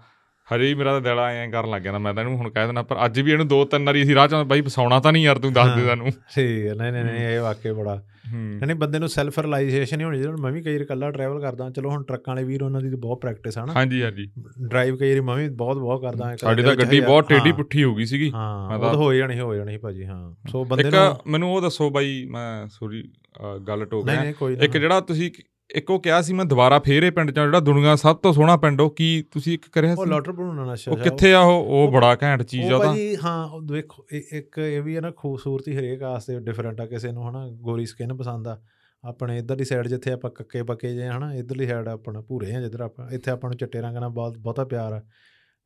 ਹਜੇ 0.48 0.66
ਹੀ 0.68 0.74
ਮੇਰਾ 0.74 0.92
ਤਾਂ 0.92 1.00
ਦਿਲ 1.00 1.18
ਐਂ 1.18 1.48
ਕਰਨ 1.48 1.70
ਲੱਗ 1.70 1.82
ਗਿਆ 1.82 1.98
ਮੈਂ 1.98 2.14
ਤਾਂ 2.14 2.22
ਇਹਨੂੰ 2.22 2.38
ਹੁਣ 2.38 2.50
ਕਹਿ 2.50 2.66
ਦੇਣਾ 2.66 2.82
ਪਰ 2.82 3.04
ਅੱਜ 3.04 3.20
ਵੀ 3.20 3.32
ਇਹਨੂੰ 3.32 3.48
ਦੋ 3.48 3.64
ਤਿੰਨ 3.64 3.84
ਵਾਰੀ 3.84 4.02
ਅਸੀਂ 4.02 4.14
ਰਾਹ 4.14 4.28
ਚ 4.28 4.34
ਬਾਈ 4.34 4.60
ਫਸਾਉਣਾ 4.60 5.00
ਤਾਂ 5.00 5.12
ਨਹੀਂ 5.12 5.24
ਯਾਰ 5.24 5.38
ਤੂੰ 5.38 5.52
ਦੱਸ 5.52 5.76
ਦੇ। 5.76 5.84
ਸਾਨੂੰ। 5.86 6.10
ਠੀਕ 6.34 6.66
ਹੈ 6.66 6.74
ਨਹੀਂ 6.74 6.92
ਨਹੀਂ 6.92 7.04
ਨਹੀਂ 7.04 7.20
ਇਹ 7.26 7.40
ਵਾਕਿਆ 7.40 7.72
ਬੜਾ। 7.72 8.02
ਨਹੀਂ 8.34 8.74
ਬੰਦੇ 8.74 8.98
ਨੂੰ 8.98 9.08
ਸੈਲਫ 9.08 9.38
ਰਿਅਲਾਈਜੇਸ਼ਨ 9.38 10.00
ਹੀ 10.00 10.04
ਹੋਣੀ 10.04 10.24
ਹੁਣ 10.26 10.40
ਮੈਂ 10.40 10.52
ਵੀ 10.52 10.62
ਕਈ 10.62 10.72
ਵਾਰ 10.72 10.80
ਇਕੱਲਾ 10.80 11.10
ਟਰੈਵਲ 11.10 11.40
ਕਰਦਾ 11.40 11.70
ਚਲੋ 11.70 11.90
ਹੁਣ 11.90 12.04
ਟਰੱਕਾਂ 12.04 12.34
ਵਾਲੇ 12.34 12.46
ਵੀਰ 12.46 12.62
ਉਹਨਾਂ 12.62 12.80
ਦੀ 12.80 12.90
ਤਾਂ 12.90 12.98
ਬਹੁਤ 12.98 13.20
ਪ੍ਰੈਕਟਿਸ 13.20 13.58
ਹੈ 13.58 13.64
ਨਾ। 13.66 13.72
ਹਾਂਜੀ 13.72 14.02
ਹਾਂਜੀ। 14.02 14.26
ਡਰਾਈਵ 14.68 14.96
ਕਈ 14.96 15.08
ਵਾਰੀ 15.08 15.20
ਮੈਂ 15.20 15.36
ਵੀ 15.36 15.48
ਬਹੁਤ 15.48 15.78
ਬਹੁਤ 15.78 16.02
ਕਰਦਾ 16.02 16.24
ਹਾਂ, 16.24 16.36
ਸਾਡੀ 16.36 16.62
ਤਾਂ 16.62 16.74
ਗੱਡੀ 16.76 17.00
ਬਹੁਤ 17.00 17.28
ਟੇਢੀ 17.28 17.52
ਪੁੱਠੀ 17.52 17.84
ਹੋ 17.84 17.94
ਗਈ 17.94 18.04
ਸੀਗੀ। 18.04 18.30
ਹਾਂ 18.30 18.78
ਉਹ 18.78 18.94
ਹੋ 18.94 19.12
ਜਾਣੀ 19.14 19.38
ਹੋ 19.40 19.54
ਜਾਣੀ 19.54 19.76
ਭਾਜੀ 19.76 20.06
ਹਾਂ। 20.06 20.48
ਸੋ 20.50 20.64
ਬੰਦੇ 20.64 20.82
ਇੱਕ 20.82 20.94
ਨੂੰ 20.94 21.16
ਮੈਨੂੰ 21.26 21.52
ਉਹ 21.54 21.60
ਦੱਸੋ 21.60 21.90
ਬਾਈ 21.90 22.24
ਮੈਂ 22.30 22.66
ਸੋਰੀ 22.66 23.02
ਗੱਲ 23.68 23.84
ਟੋਕ 23.84 24.08
ਰਿਹਾ। 24.08 24.24
ਇੱਕ 24.62 24.76
ਜਿਹੜਾ 24.76 25.00
ਤੁਸੀਂ 25.00 25.30
ਇੱਕ 25.74 25.90
ਉਹ 25.90 26.00
ਕਿਹਾ 26.00 26.20
ਸੀ 26.22 26.32
ਮੈਂ 26.32 26.44
ਦੁਬਾਰਾ 26.44 26.78
ਫੇਰ 26.78 27.02
ਇਹ 27.02 27.12
ਪਿੰਡ 27.12 27.30
ਚ 27.30 27.34
ਜਿਹੜਾ 27.34 27.60
ਦੁਨੀਆ 27.60 27.94
ਸਭ 27.96 28.16
ਤੋਂ 28.16 28.32
ਸੋਹਣਾ 28.32 28.56
ਪਿੰਡ 28.56 28.80
ਉਹ 28.80 28.90
ਕੀ 28.90 29.06
ਤੁਸੀਂ 29.30 29.54
ਇੱਕ 29.54 29.68
ਕਰਿਆ 29.72 29.92
ਉਹ 29.92 30.04
ਸੀ? 30.04 30.10
ਲਾਟਰ 30.10 30.32
ਬਣਾਉਣਾ 30.32 30.72
ਨਸ਼ਾ 30.72 30.92
ਉਹ 30.92 30.96
ਕਿੱਥੇ 30.96 31.32
ਆ 31.34 31.40
ਉਹ? 31.40 31.64
ਉਹ 31.66 31.92
ਬੜਾ 31.92 32.16
ਘੈਂਟ 32.22 32.42
ਚੀਜ਼ 32.42 32.64
ਆ 32.64 32.68
ਉਹ 32.68 32.74
ਉਹਦਾ 32.74 32.88
ਭਾਜੀ 32.88 33.16
ਹਾਂ 33.24 33.44
ਉਹ 33.46 33.62
ਦੇਖੋ 33.62 34.06
ਇੱਕ 34.32 34.58
ਇਹ 34.58 34.82
ਵੀ 34.82 34.96
ਹੈ 34.96 35.00
ਨਾ 35.00 35.10
ਖੂਬਸੂਰਤੀ 35.10 35.76
ਹਰੇਕ 35.76 36.02
ਆਸਤੇ 36.02 36.38
ਡਿਫਰੈਂਟ 36.40 36.80
ਆ 36.80 36.86
ਕਿਸੇ 36.86 37.12
ਨੂੰ 37.12 37.28
ਹਨਾ 37.30 37.46
ਗੋਰੀ 37.60 37.86
ਸਕਿਨ 37.86 38.14
ਪਸੰਦ 38.16 38.48
ਆ। 38.48 38.58
ਆਪਣੇ 39.04 39.38
ਇਧਰਲੀ 39.38 39.64
ਸਾਈਡ 39.64 39.88
ਜਿੱਥੇ 39.88 40.12
ਆਪਾਂ 40.12 40.30
ਕੱਕੇ 40.30 40.62
ਪੱਕੇ 40.62 40.92
ਜੇ 40.94 41.06
ਹਨਾ 41.08 41.32
ਇਧਰਲੀ 41.34 41.66
ਸਾਈਡ 41.66 41.88
ਆਪਣਾ 41.88 42.20
ਭੂਰੇ 42.20 42.54
ਆ 42.54 42.60
ਜਿੱਧਰ 42.60 42.80
ਆਪਾਂ 42.80 43.10
ਇੱਥੇ 43.10 43.30
ਆਪਾਂ 43.30 43.50
ਨੂੰ 43.50 43.56
ਚਿੱਟੇ 43.58 43.80
ਰੰਗ 43.80 43.96
ਨਾਲ 43.96 44.10
ਬਹੁਤ 44.10 44.38
ਬਹੁਤਾ 44.38 44.64
ਪਿਆਰ 44.64 44.92
ਆ। 44.92 45.02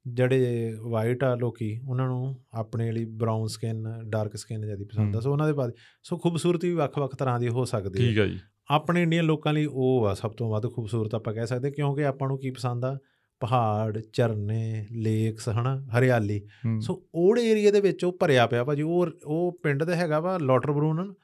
ਜਿਹੜੇ 0.07 0.74
ਵਾਈਟ 0.82 1.24
ਆ 1.24 1.34
ਲੋਕੀ 1.34 1.78
ਉਹਨਾਂ 1.88 2.07
ਨੂੰ 2.07 2.36
ਆਪਣੇ 2.54 2.90
ਲਈ 2.92 3.04
ਬਰਾਊਨ 3.04 3.46
ਸਕਿਨ 3.46 3.84
ਡਾਰਕ 4.04 4.36
ਸਕਿਨ 4.36 4.61
ਜ਼ਿਆਦਾ 4.61 4.84
ਪਸੰਦ 4.84 5.16
ਆ। 5.16 5.20
ਸੋ 5.20 5.32
ਉਹਨਾਂ 5.32 5.46
ਦੇ 5.46 5.52
ਬਾਅਦ 5.52 5.72
ਸੋ 6.02 6.16
ਖੂਬਸੂਰਤੀ 6.18 6.68
ਵੀ 6.68 6.74
ਵੱਖ-ਵੱਖ 6.74 7.14
ਤਰ੍ਹਾਂ 7.16 7.38
ਦੀ 7.40 7.48
ਹੋ 7.48 7.64
ਸਕਦੀ 7.64 8.02
ਹੈ 8.02 8.09
ਠੀਕ 8.09 8.18
ਆ 8.18 8.26
ਜੀ। 8.26 8.38
ਆਪਣੇ 8.71 9.03
ਇੰਡੀਅਨ 9.03 9.25
ਲੋਕਾਂ 9.25 9.53
ਲਈ 9.53 9.67
ਉਹ 9.67 10.07
ਆ 10.07 10.14
ਸਭ 10.14 10.31
ਤੋਂ 10.31 10.51
ਵੱਧ 10.51 10.67
ਖੂਬਸੂਰਤ 10.73 11.14
ਆਪਾਂ 11.14 11.35
ਕਹਿ 11.35 11.47
ਸਕਦੇ 11.47 11.71
ਕਿਉਂਕਿ 11.71 12.07
ਆਪਾਂ 12.07 12.29
ਨੂੰ 12.29 12.39
ਕੀ 12.39 12.51
ਪਸੰਦ 12.51 12.85
ਆ? 12.85 12.99
ਪਹਾੜ 13.41 14.01
ਝਰਨੇ 14.12 14.87
ਲੇਕਸ 14.93 15.49
ਹਨਾ 15.49 15.87
ਹਰਿਆਲੀ। 15.99 16.41
ਸੋ 16.81 17.07
ਉਹ 17.14 17.37
ਏਰੀਆ 17.37 17.71
ਦੇ 17.71 17.81
ਵਿੱਚ 17.81 18.05
ਉਹ 18.05 18.12
ਭਰਿਆ 18.21 18.47
ਪਿਆ 18.47 18.64
ਭਾਜੀ 18.64 18.83
ਉਹ 18.83 19.07
ਉਹ 19.27 19.61
ਪਿੰਡ 19.62 19.85
ਦਾ 19.85 19.97
ਹੈਗਾ 19.97 20.21
ਵਾ 20.21 20.39
ਲੋਟਰ 20.39 20.73
ਬਰੂਨਨ। 20.73 21.14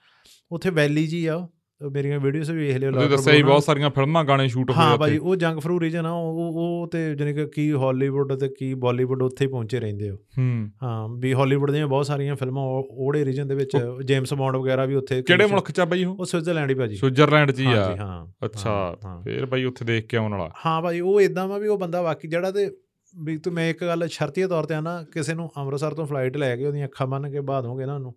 ਉੱਥੇ 0.53 0.71
ਵੈਲੀ 0.71 1.07
ਜੀ 1.07 1.27
ਆ 1.27 1.49
ਮੇਰੀਆਂ 1.91 2.21
ਵੀਡੀਓਜ਼ 2.21 2.51
ਵੀ 2.51 2.57
ਵੇਖ 2.59 2.77
ਲਿਓ 2.77 2.91
ਤੁਸੀਂ 2.93 3.09
ਦੱਸਿਆ 3.09 3.35
ਹੀ 3.35 3.43
ਬਹੁਤ 3.43 3.65
ਸਾਰੀਆਂ 3.65 3.91
ਫਿਲਮਾਂ 3.91 4.25
ਗਾਣੇ 4.25 4.49
ਸ਼ੂਟ 4.49 4.71
ਹੋਏ 4.71 4.77
ਹਾਂ 4.77 4.97
ਭਾਜੀ 4.99 5.19
ਉਹ 5.19 5.37
ਜੰਗ 5.37 5.59
ਫਰੂ 5.61 5.81
ਰੀਜਨ 5.81 6.07
ਆ 6.07 6.11
ਉਹ 6.11 6.39
ਉਹ- 6.55 6.89
ਤੇ 6.89 7.15
ਜਾਣੀ 7.15 7.35
ਕਿ 7.35 7.47
ਕੀ 7.47 7.73
ਹਾਲੀਵੁੱਡ 7.73 8.33
ਤੇ 8.35 8.49
ਕੀ 8.49 8.75
ਬਾਲੀਵੁੱਡ 8.75 9.23
ਉੱਥੇ 9.23 9.45
ਹੀ 9.45 9.51
ਪਹੁੰਚੇ 9.51 9.81
ਰਹਿੰਦੇ 9.81 10.11
ਹੋ 10.11 10.17
ਹੂੰ। 10.39 10.71
ਹਾਂ 10.83 11.09
ਵੀ 11.09 11.33
ਹਾਲੀਵੁੱਡ 11.35 11.71
ਦੀਆਂ 11.71 11.87
ਬਹੁਤ 11.87 12.07
ਸਾਰੀਆਂ 12.07 12.37
ਫਿਲਮਾਂ 12.37 12.63
ਉਹ- 12.63 12.87
ਉਹੜੇ 12.91 13.25
ਰੀਜਨ 13.25 13.49
ਦੇ 13.49 13.55
ਵਿੱਚ 13.55 13.77
ਜੇਮਸ 14.05 14.35
ਬੌਂਡ 14.35 14.57
ਵਗੈਰਾ 14.57 14.85
ਵੀ 14.85 14.95
ਉੱਥੇ 14.95 15.23
ਕਿਹੜੇ 15.23 15.47
ਮੁਲਕ 15.47 15.71
ਚ 15.71 15.81
ਆ 15.81 15.85
ਬਾਈ 15.85 16.05
ਉਹ? 16.05 16.17
ਉਹ 16.17 16.25
ਸਵਿਟਜ਼ਰਲੈਂਡ 16.25 16.71
ਹੀ 16.71 16.75
ਭਾਜੀ। 16.75 16.97
ਸਵਿਟਜ਼ਰਲੈਂਡ 16.97 17.51
ਚ 17.51 17.61
ਹੀ 17.61 17.67
ਆ। 17.67 18.27
ਅੱਛਾ। 18.45 18.97
ਫੇਰ 19.25 19.47
ਬਾਈ 19.47 19.65
ਉੱਥੇ 19.65 19.85
ਦੇਖ 19.85 20.07
ਕੇ 20.07 20.17
ਆਉਣ 20.17 20.31
ਵਾਲਾ। 20.31 20.51
ਹਾਂ 20.67 20.83
ਭਾਜੀ 20.83 21.01
ਉਹ 21.01 21.21
ਇਦਾਂ 21.21 21.49
ਵਾ 21.49 21.59
ਵੀ 21.59 21.69
ਉਹ 21.69 21.79
ਬੰਦਾ 21.79 22.03
ਵਾਕਈ 22.03 22.29
ਜਿਹੜਾ 22.29 22.51
ਤੇ 22.51 22.71
ਵੀ 23.15 23.37
ਤੂੰ 23.39 23.53
ਮੈਂ 23.53 23.71
ਇੱਕ 23.71 23.85
ਗੱਲ 23.85 24.07
ਸ਼ਰਤੀਏ 24.09 24.47
ਤੌਰ 24.47 24.65
ਤੇ 24.65 24.75
ਆ 24.75 24.81
ਨਾ 24.81 25.03
ਕਿਸੇ 25.03 25.35
ਨੂੰ 25.35 25.51
ਅੰਮ੍ਰਿਤਸਰ 25.59 25.95
ਤੋਂ 25.95 26.07
ਫਲਾਈਟ 26.07 26.37
ਲੈ 26.37 26.57
ਕੇ 26.57 26.67
ਉਹਦੀਆਂ 26.67 26.87
ਅੱਖਾਂ 26.87 27.07
ਬੰਨ 27.07 27.31
ਕੇ 27.31 27.41
ਬਾਹ 27.41 27.63
ਦੋਗੇ 27.63 27.87
ਨਾ 27.87 27.95
ਉਹਨੂੰ 27.95 28.15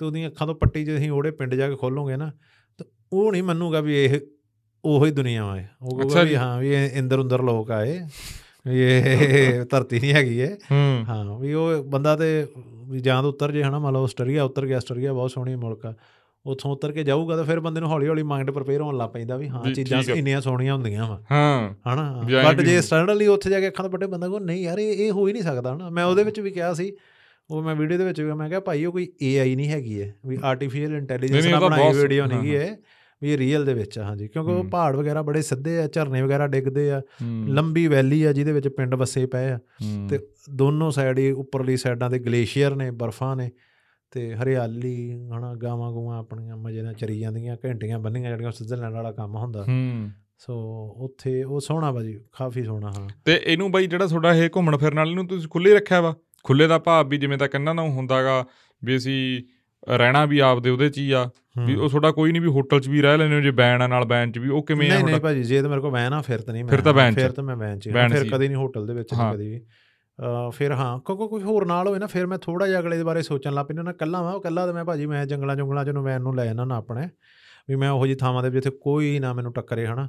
ਤੇ 0.00 0.04
ਉਹਦੀਆਂ 0.06 0.28
ਅੱਖਾਂ 0.28 0.46
ਤੋਂ 0.46 0.54
ਪੱਟੀ 0.54 0.84
ਜੇ 0.84 0.96
ਅਸੀਂ 0.96 1.10
ਉਹੜੇ 1.10 1.30
ਪਿੰਡ 1.30 1.54
ਜਾ 1.54 1.68
ਕੇ 1.68 1.76
ਖੋਲੋਗੇ 1.76 2.16
ਨਾ 2.16 2.30
ਉਹ 3.16 3.32
ਨਹੀਂ 3.32 3.42
ਮੰਨੂਗਾ 3.42 3.80
ਵੀ 3.80 4.04
ਇਹ 4.04 4.20
ਉਹੋ 4.84 5.06
ਦੁਨੀਆ 5.06 5.44
ਵਾ। 5.44 5.60
ਉਹ 5.82 5.98
ਕਹੂਗਾ 5.98 6.22
ਵੀ। 6.22 6.34
ਹਾਂ 6.34 6.58
ਵੀ 6.58 6.74
ਇੰਦਰ 6.74 7.22
ਅੰਦਰ 7.22 7.42
ਲੋਕ 7.42 7.70
ਆਏ 7.70 8.00
ਇਹ। 8.68 9.64
ਧਰਤੀ 9.70 10.00
ਨਹੀਂ 10.00 10.12
ਹੈਗੀ 10.12 10.40
ਇਹ। 10.40 10.48
ਹੂੰ। 10.48 11.04
ਹਾਂ 11.08 11.38
ਵੀ 11.38 11.52
ਉਹ 11.52 11.84
ਬੰਦਾ 11.84 12.16
ਤੇ 12.16 12.46
ਵੀ 12.88 13.00
ਜਾਂ 13.00 13.22
ਤਾਂ 13.22 13.30
ਉਤਰ 13.30 13.52
ਜੇ 13.52 13.62
ਹਨਾ 13.62 13.78
ਮੰਨ 13.78 13.94
ਲਓ 13.94 14.04
ਆਸਟਰੀਆ 14.04 14.44
ਉਤਰ 14.44 14.66
ਗਿਆ 14.66 14.76
ਆਸਟਰੀਆ 14.76 15.12
ਬਹੁਤ 15.12 15.30
ਸੋਹਣੀ 15.30 15.54
ਮੁਲਕ 15.54 15.86
ਆ। 15.86 15.94
ਉੱਥੋਂ 16.46 16.72
ਉਤਰ 16.72 16.92
ਕੇ 16.92 17.02
ਜਾਊਗਾ 17.04 17.36
ਤਾਂ 17.36 17.44
ਫਿਰ 17.44 17.60
ਬੰਦੇ 17.60 17.80
ਨੂੰ 17.80 17.90
ਹੌਲੀ 17.90 18.08
ਹੌਲੀ 18.08 18.22
ਮਾਈਂਡ 18.22 18.50
ਪ੍ਰਪੇਅਰ 18.50 18.80
ਹੋਣ 18.80 18.96
ਲੱਗ 18.96 19.10
ਪੈਂਦਾ 19.10 19.36
ਵੀ 19.36 19.48
ਹਾਂ 19.48 19.72
ਚੀਜ਼ਾਂ। 19.72 20.02
ਇੰਨੀਆਂ 20.16 20.40
ਸੋਹਣੀਆਂ 20.40 20.74
ਹੁੰਦੀਆਂ 20.74 21.06
ਵਾ। 21.06 21.22
ਹਾਂ। 21.30 21.70
ਹਨਾ 21.70 22.22
ਬਟ 22.48 22.60
ਜੇ 22.60 22.80
ਸਟੈਂਡਰਲੀ 22.80 23.26
ਉੱਥੇ 23.26 23.50
ਜਾ 23.50 23.60
ਕੇ 23.60 23.68
ਅੱਖਾਂ 23.68 23.82
ਤੋਂ 23.84 23.90
ਵੱਡੇ 23.90 24.06
ਬੰਦਾ 24.06 24.28
ਕੋ 24.28 24.38
ਨਹੀਂ 24.38 24.62
ਯਾਰ 24.62 24.78
ਇਹ 24.78 25.06
ਇਹ 25.06 25.12
ਹੋ 25.12 25.28
ਹੀ 25.28 25.32
ਨਹੀਂ 25.32 25.42
ਸਕਦਾ 25.42 25.74
ਹਨਾ। 25.74 25.90
ਮੈਂ 25.90 26.04
ਉਹਦੇ 26.04 26.24
ਵਿੱਚ 26.24 26.40
ਵੀ 26.40 26.50
ਕਿਹਾ 26.50 26.74
ਸੀ 26.74 26.92
ਉਹ 27.50 27.62
ਮੈਂ 27.62 27.74
ਵੀਡੀਓ 27.74 27.98
ਦੇ 27.98 28.04
ਵਿੱਚ 28.04 28.20
ਵੀ 28.20 28.32
ਮੈਂ 28.32 28.48
ਕਿਹਾ 28.48 28.60
ਭਾਈ 28.60 28.84
ਉਹ 28.84 28.92
ਕੋਈ 28.92 29.04
AI 29.04 29.56
ਨਹੀਂ 29.56 29.68
ਹੈਗੀ 29.68 30.02
ਹੈ 30.02 30.14
ਵੀ 30.26 30.38
ਆਰਟੀਫੀਸ਼ੀਅਲ 30.44 30.94
ਇੰਟੈਲੀਜੈਂਸ 30.94 31.46
ਨਾਲ 31.46 31.60
ਬਣਾਈ 31.60 31.92
ਵੀਡੀਓ 31.92 32.26
ਨਹੀਂ 32.26 32.56
ਹੈ 32.56 32.76
ਵੀ 33.22 33.32
ਇਹ 33.32 33.38
ਰੀਅਲ 33.38 33.64
ਦੇ 33.64 33.74
ਵਿੱਚ 33.74 33.98
ਆ 33.98 34.04
ਹਾਂਜੀ। 34.04 34.28
ਕਿਉਂਕਿ 34.28 34.52
ਉਹ। 34.52 34.64
ਪਹਾੜ 34.64 34.96
ਵਗੈਰਾ 34.96 35.22
ਬੜੇ 35.22 35.42
ਸਿੱਧੇ 35.42 35.78
ਆ 35.78 35.86
ਝਰਨੇ 35.86 36.22
ਵਗੈਰਾ 36.22 36.46
ਡਿੱਗਦੇ 36.46 36.90
ਆ 36.90 37.02
ਲੰਬੀ 37.46 37.86
ਵੈਲੀ 37.86 38.22
ਆ 38.22 38.32
ਜਿਹਦੇ 38.32 38.52
ਵਿੱਚ 38.52 38.68
ਪਿੰਡ 38.68 38.94
ਵਸੇ 38.94 39.26
ਪਏ 39.26 39.50
ਆ। 39.50 39.58
ਤੇ 40.10 40.18
ਦੋਨੋਂ 40.50 40.90
ਸਾਈਡ 40.90 41.18
ਹੀ 41.18 41.30
ਉੱਪਰਲੀ 41.30 41.76
ਸਾਈਡਾਂ 41.76 42.10
ਤੇ 42.10 42.18
ਗਲੇਸ਼ੀਅਰ 42.18 42.74
ਨੇ 42.74 42.90
ਬਰਫਾਂ 42.90 43.36
ਨੇ 43.36 43.50
ਤੇ 44.10 44.34
ਹਰਿਆਲੀ 44.34 45.12
ਹਨਾ 45.12 45.54
ਗਾਵਾਂ 45.54 45.92
ਗੂਆਂ 45.92 46.18
ਆਪਣੀਆਂ 46.18 46.56
ਮਜੇ 46.56 46.82
ਨਾਲ 46.82 46.94
ਚਰੀ 46.94 47.18
ਜਾਂਦੀਆਂ 47.20 47.56
ਘੰਟੀਆਂ 47.64 47.98
ਬੰਨੀਆਂ 47.98 48.30
ਜਿਹੜੀਆਂ 48.30 48.50
ਸਵਿਟਜ਼ਰਲੈਂਡ 48.52 48.92
ਵਾਲਾ 48.92 49.12
ਕੰਮ 49.12 49.36
ਹੁੰਦਾ। 49.36 49.66
ਸੋ 50.38 50.54
ਉੱਥੇ 50.96 51.42
ਉਹ 51.42 51.60
ਸੋਹਣਾ 51.60 51.90
ਵਾ 51.90 52.02
ਜੀ 52.02 52.18
ਕਾਫੀ 52.38 52.62
ਸੋਹਣਾ 52.64 52.92
ਹਾਂ। 52.98 53.08
ਤੇ 53.24 53.40
ਇਹਨੂੰ 53.46 53.72
ਬਾਈ 53.72 53.86
ਜਿਹੜਾ 53.86 54.06
ਤੁਹਾਡਾ 54.06 54.34
ਇਹ 54.34 54.50
ਘੁੰਮਣ 54.56 54.76
ਫਿਰਨ 54.76 54.96
ਵਾਲੇ 54.96 55.14
ਨੂੰ 55.14 55.26
ਤੁਸੀਂ 55.26 55.48
ਖੁੱਲੇ 55.48 55.74
ਰੱਖਿਆ 55.74 56.00
ਵਾ? 56.00 56.14
ਖੁੱਲੇ 56.44 56.66
ਦਾ 56.66 56.78
ਭਾਵ 56.78 57.08
ਵੀ 57.08 57.16
ਜਿਵੇਂ 57.16 57.38
ਤਾਂ 57.38 57.48
ਕੰਨਾਂ 57.48 57.74
ਨੂੰ 57.74 57.90
ਹੁੰਦਾਗਾ 57.92 58.44
ਵੀ 58.84 58.96
ਅਸੀਂ 58.96 59.42
ਰਹਿਣਾ 59.88 60.24
ਵੀ 60.24 60.38
ਆਪਦੇ 60.38 60.70
ਉਹਦੇ 60.70 60.88
ਚ 60.88 60.98
ਹੀ 60.98 61.10
ਆ 61.10 61.30
ਵੀ। 61.66 61.74
ਉਹ 61.74 61.88
ਤੁਹਾਡਾ 61.88 62.10
ਕੋਈ 62.10 62.32
ਨਹੀਂ 62.32 62.42
ਵੀ 62.42 62.48
ਹੋਟਲ 62.48 62.80
ਚ 62.80 62.88
ਵੀ 62.88 63.02
ਰਹਿ 63.02 63.18
ਲੈਣੇ 63.18 63.40
ਜੇ 63.42 63.50
ਬੈਨ 63.50 63.82
ਆ 63.82 63.86
ਨਾਲ 63.86 64.04
ਬੈਨ 64.04 64.32
ਚ 64.32 64.38
ਵੀ 64.38 64.48
ਉਹ 64.48 64.66
ਕਿਵੇਂ 64.66 64.90
ਆ 64.90 64.94
ਨਹੀਂ 64.94 65.04
ਨਹੀਂ 65.04 65.20
ਭਾਜੀ 65.20 65.42
ਜੇ 65.42 65.62
ਤਾਂ 65.62 65.70
ਮੇਰੇ 65.70 65.80
ਕੋਲ 65.80 65.90
ਵੈਨ 65.90 66.12
ਆ 66.12 66.20
ਫਿਰ 66.20 66.40
ਤਾਂ 66.40 66.54
ਨਹੀਂ 66.54 66.64
ਮੈਂ 66.64 66.70
ਫਿਰ 66.70 66.80
ਤਾਂ 66.80 66.94
'ਚ। 67.12 67.14
ਫਿਰ 67.14 67.32
ਤਾਂ 67.32 67.44
ਮੈਂ 67.44 67.56
ਵੈਨ 67.56 67.78
'ਚ 67.78 67.88
ਫਿਰ। 67.88 68.30
ਕਦੀ 68.30 68.48
ਨਹੀਂ 68.48 68.56
ਹੋਟਲ 68.56 68.86
ਦੇ 68.86 68.94
ਵਿੱਚ। 68.94 69.14
ਨਹੀਂ 69.14 69.34
ਕਦੀ 69.34 69.48
ਵੀ 69.48 69.60
ਫਿਰ 70.52 70.72
ਹਾਂ 70.72 70.98
ਕਿਉਂਕਿ 70.98 71.28
ਕੋਈ 71.28 71.42
ਹੋਰ 71.42 71.66
ਨਾਲ 71.66 71.88
ਹੋਵੇ 71.88 71.98
ਨਾ 71.98 72.06
ਫਿਰ 72.06 72.26
ਮੈਂ 72.26 72.38
ਥੋੜਾ 72.38 72.66
ਜਿਹਾ 72.66 72.80
ਅਗਲੇ 72.80 72.96
ਦੇ 72.96 73.04
ਬਾਰੇ 73.04 73.22
ਸੋਚਣ 73.22 73.52
ਲੱਗ 73.52 73.66
ਪੈਂਦਾ 73.66 73.82
ਨਾ 73.82 73.92
ਕੱਲਾ 73.92 74.22
ਵਾਂ 74.22 74.40
ਕੱਲਾ 74.40 74.66
ਤਾਂ 74.66 74.74
ਮੈਂ 74.74 74.84
ਭਾਜੀ 74.84 75.06
ਮੈਂ 75.06 75.26
ਜੰਗਲਾਂ 75.26 75.56
ਜੰਗਲਾਂ 75.56 75.84
ਚ 75.84 75.88
ਨੂੰ 75.88 76.04
ਵੈਨ 76.04 76.22
ਨੂੰ 76.22 76.36
ਲੈ 76.36 76.44
ਜਾਂਦਾ 76.44 76.64
ਨਾ 76.64 76.76
ਆਪਣੇ 76.76 77.08
ਵੀ 77.68 77.76
ਮੈਂ 77.76 77.90
ਉਹੋ 77.90 78.06
ਜੀ 78.06 78.14
ਥਾਵਾਂ 78.14 78.42
ਦੇ 78.42 78.50
ਜਿੱਥੇ 78.50 78.70
ਕੋਈ 78.70 79.18
ਨਾ 79.18 79.32
ਮੈਨੂੰ 79.32 79.52
ਟੱਕਰੇ 79.52 79.86
ਹਨਾ 79.86 80.08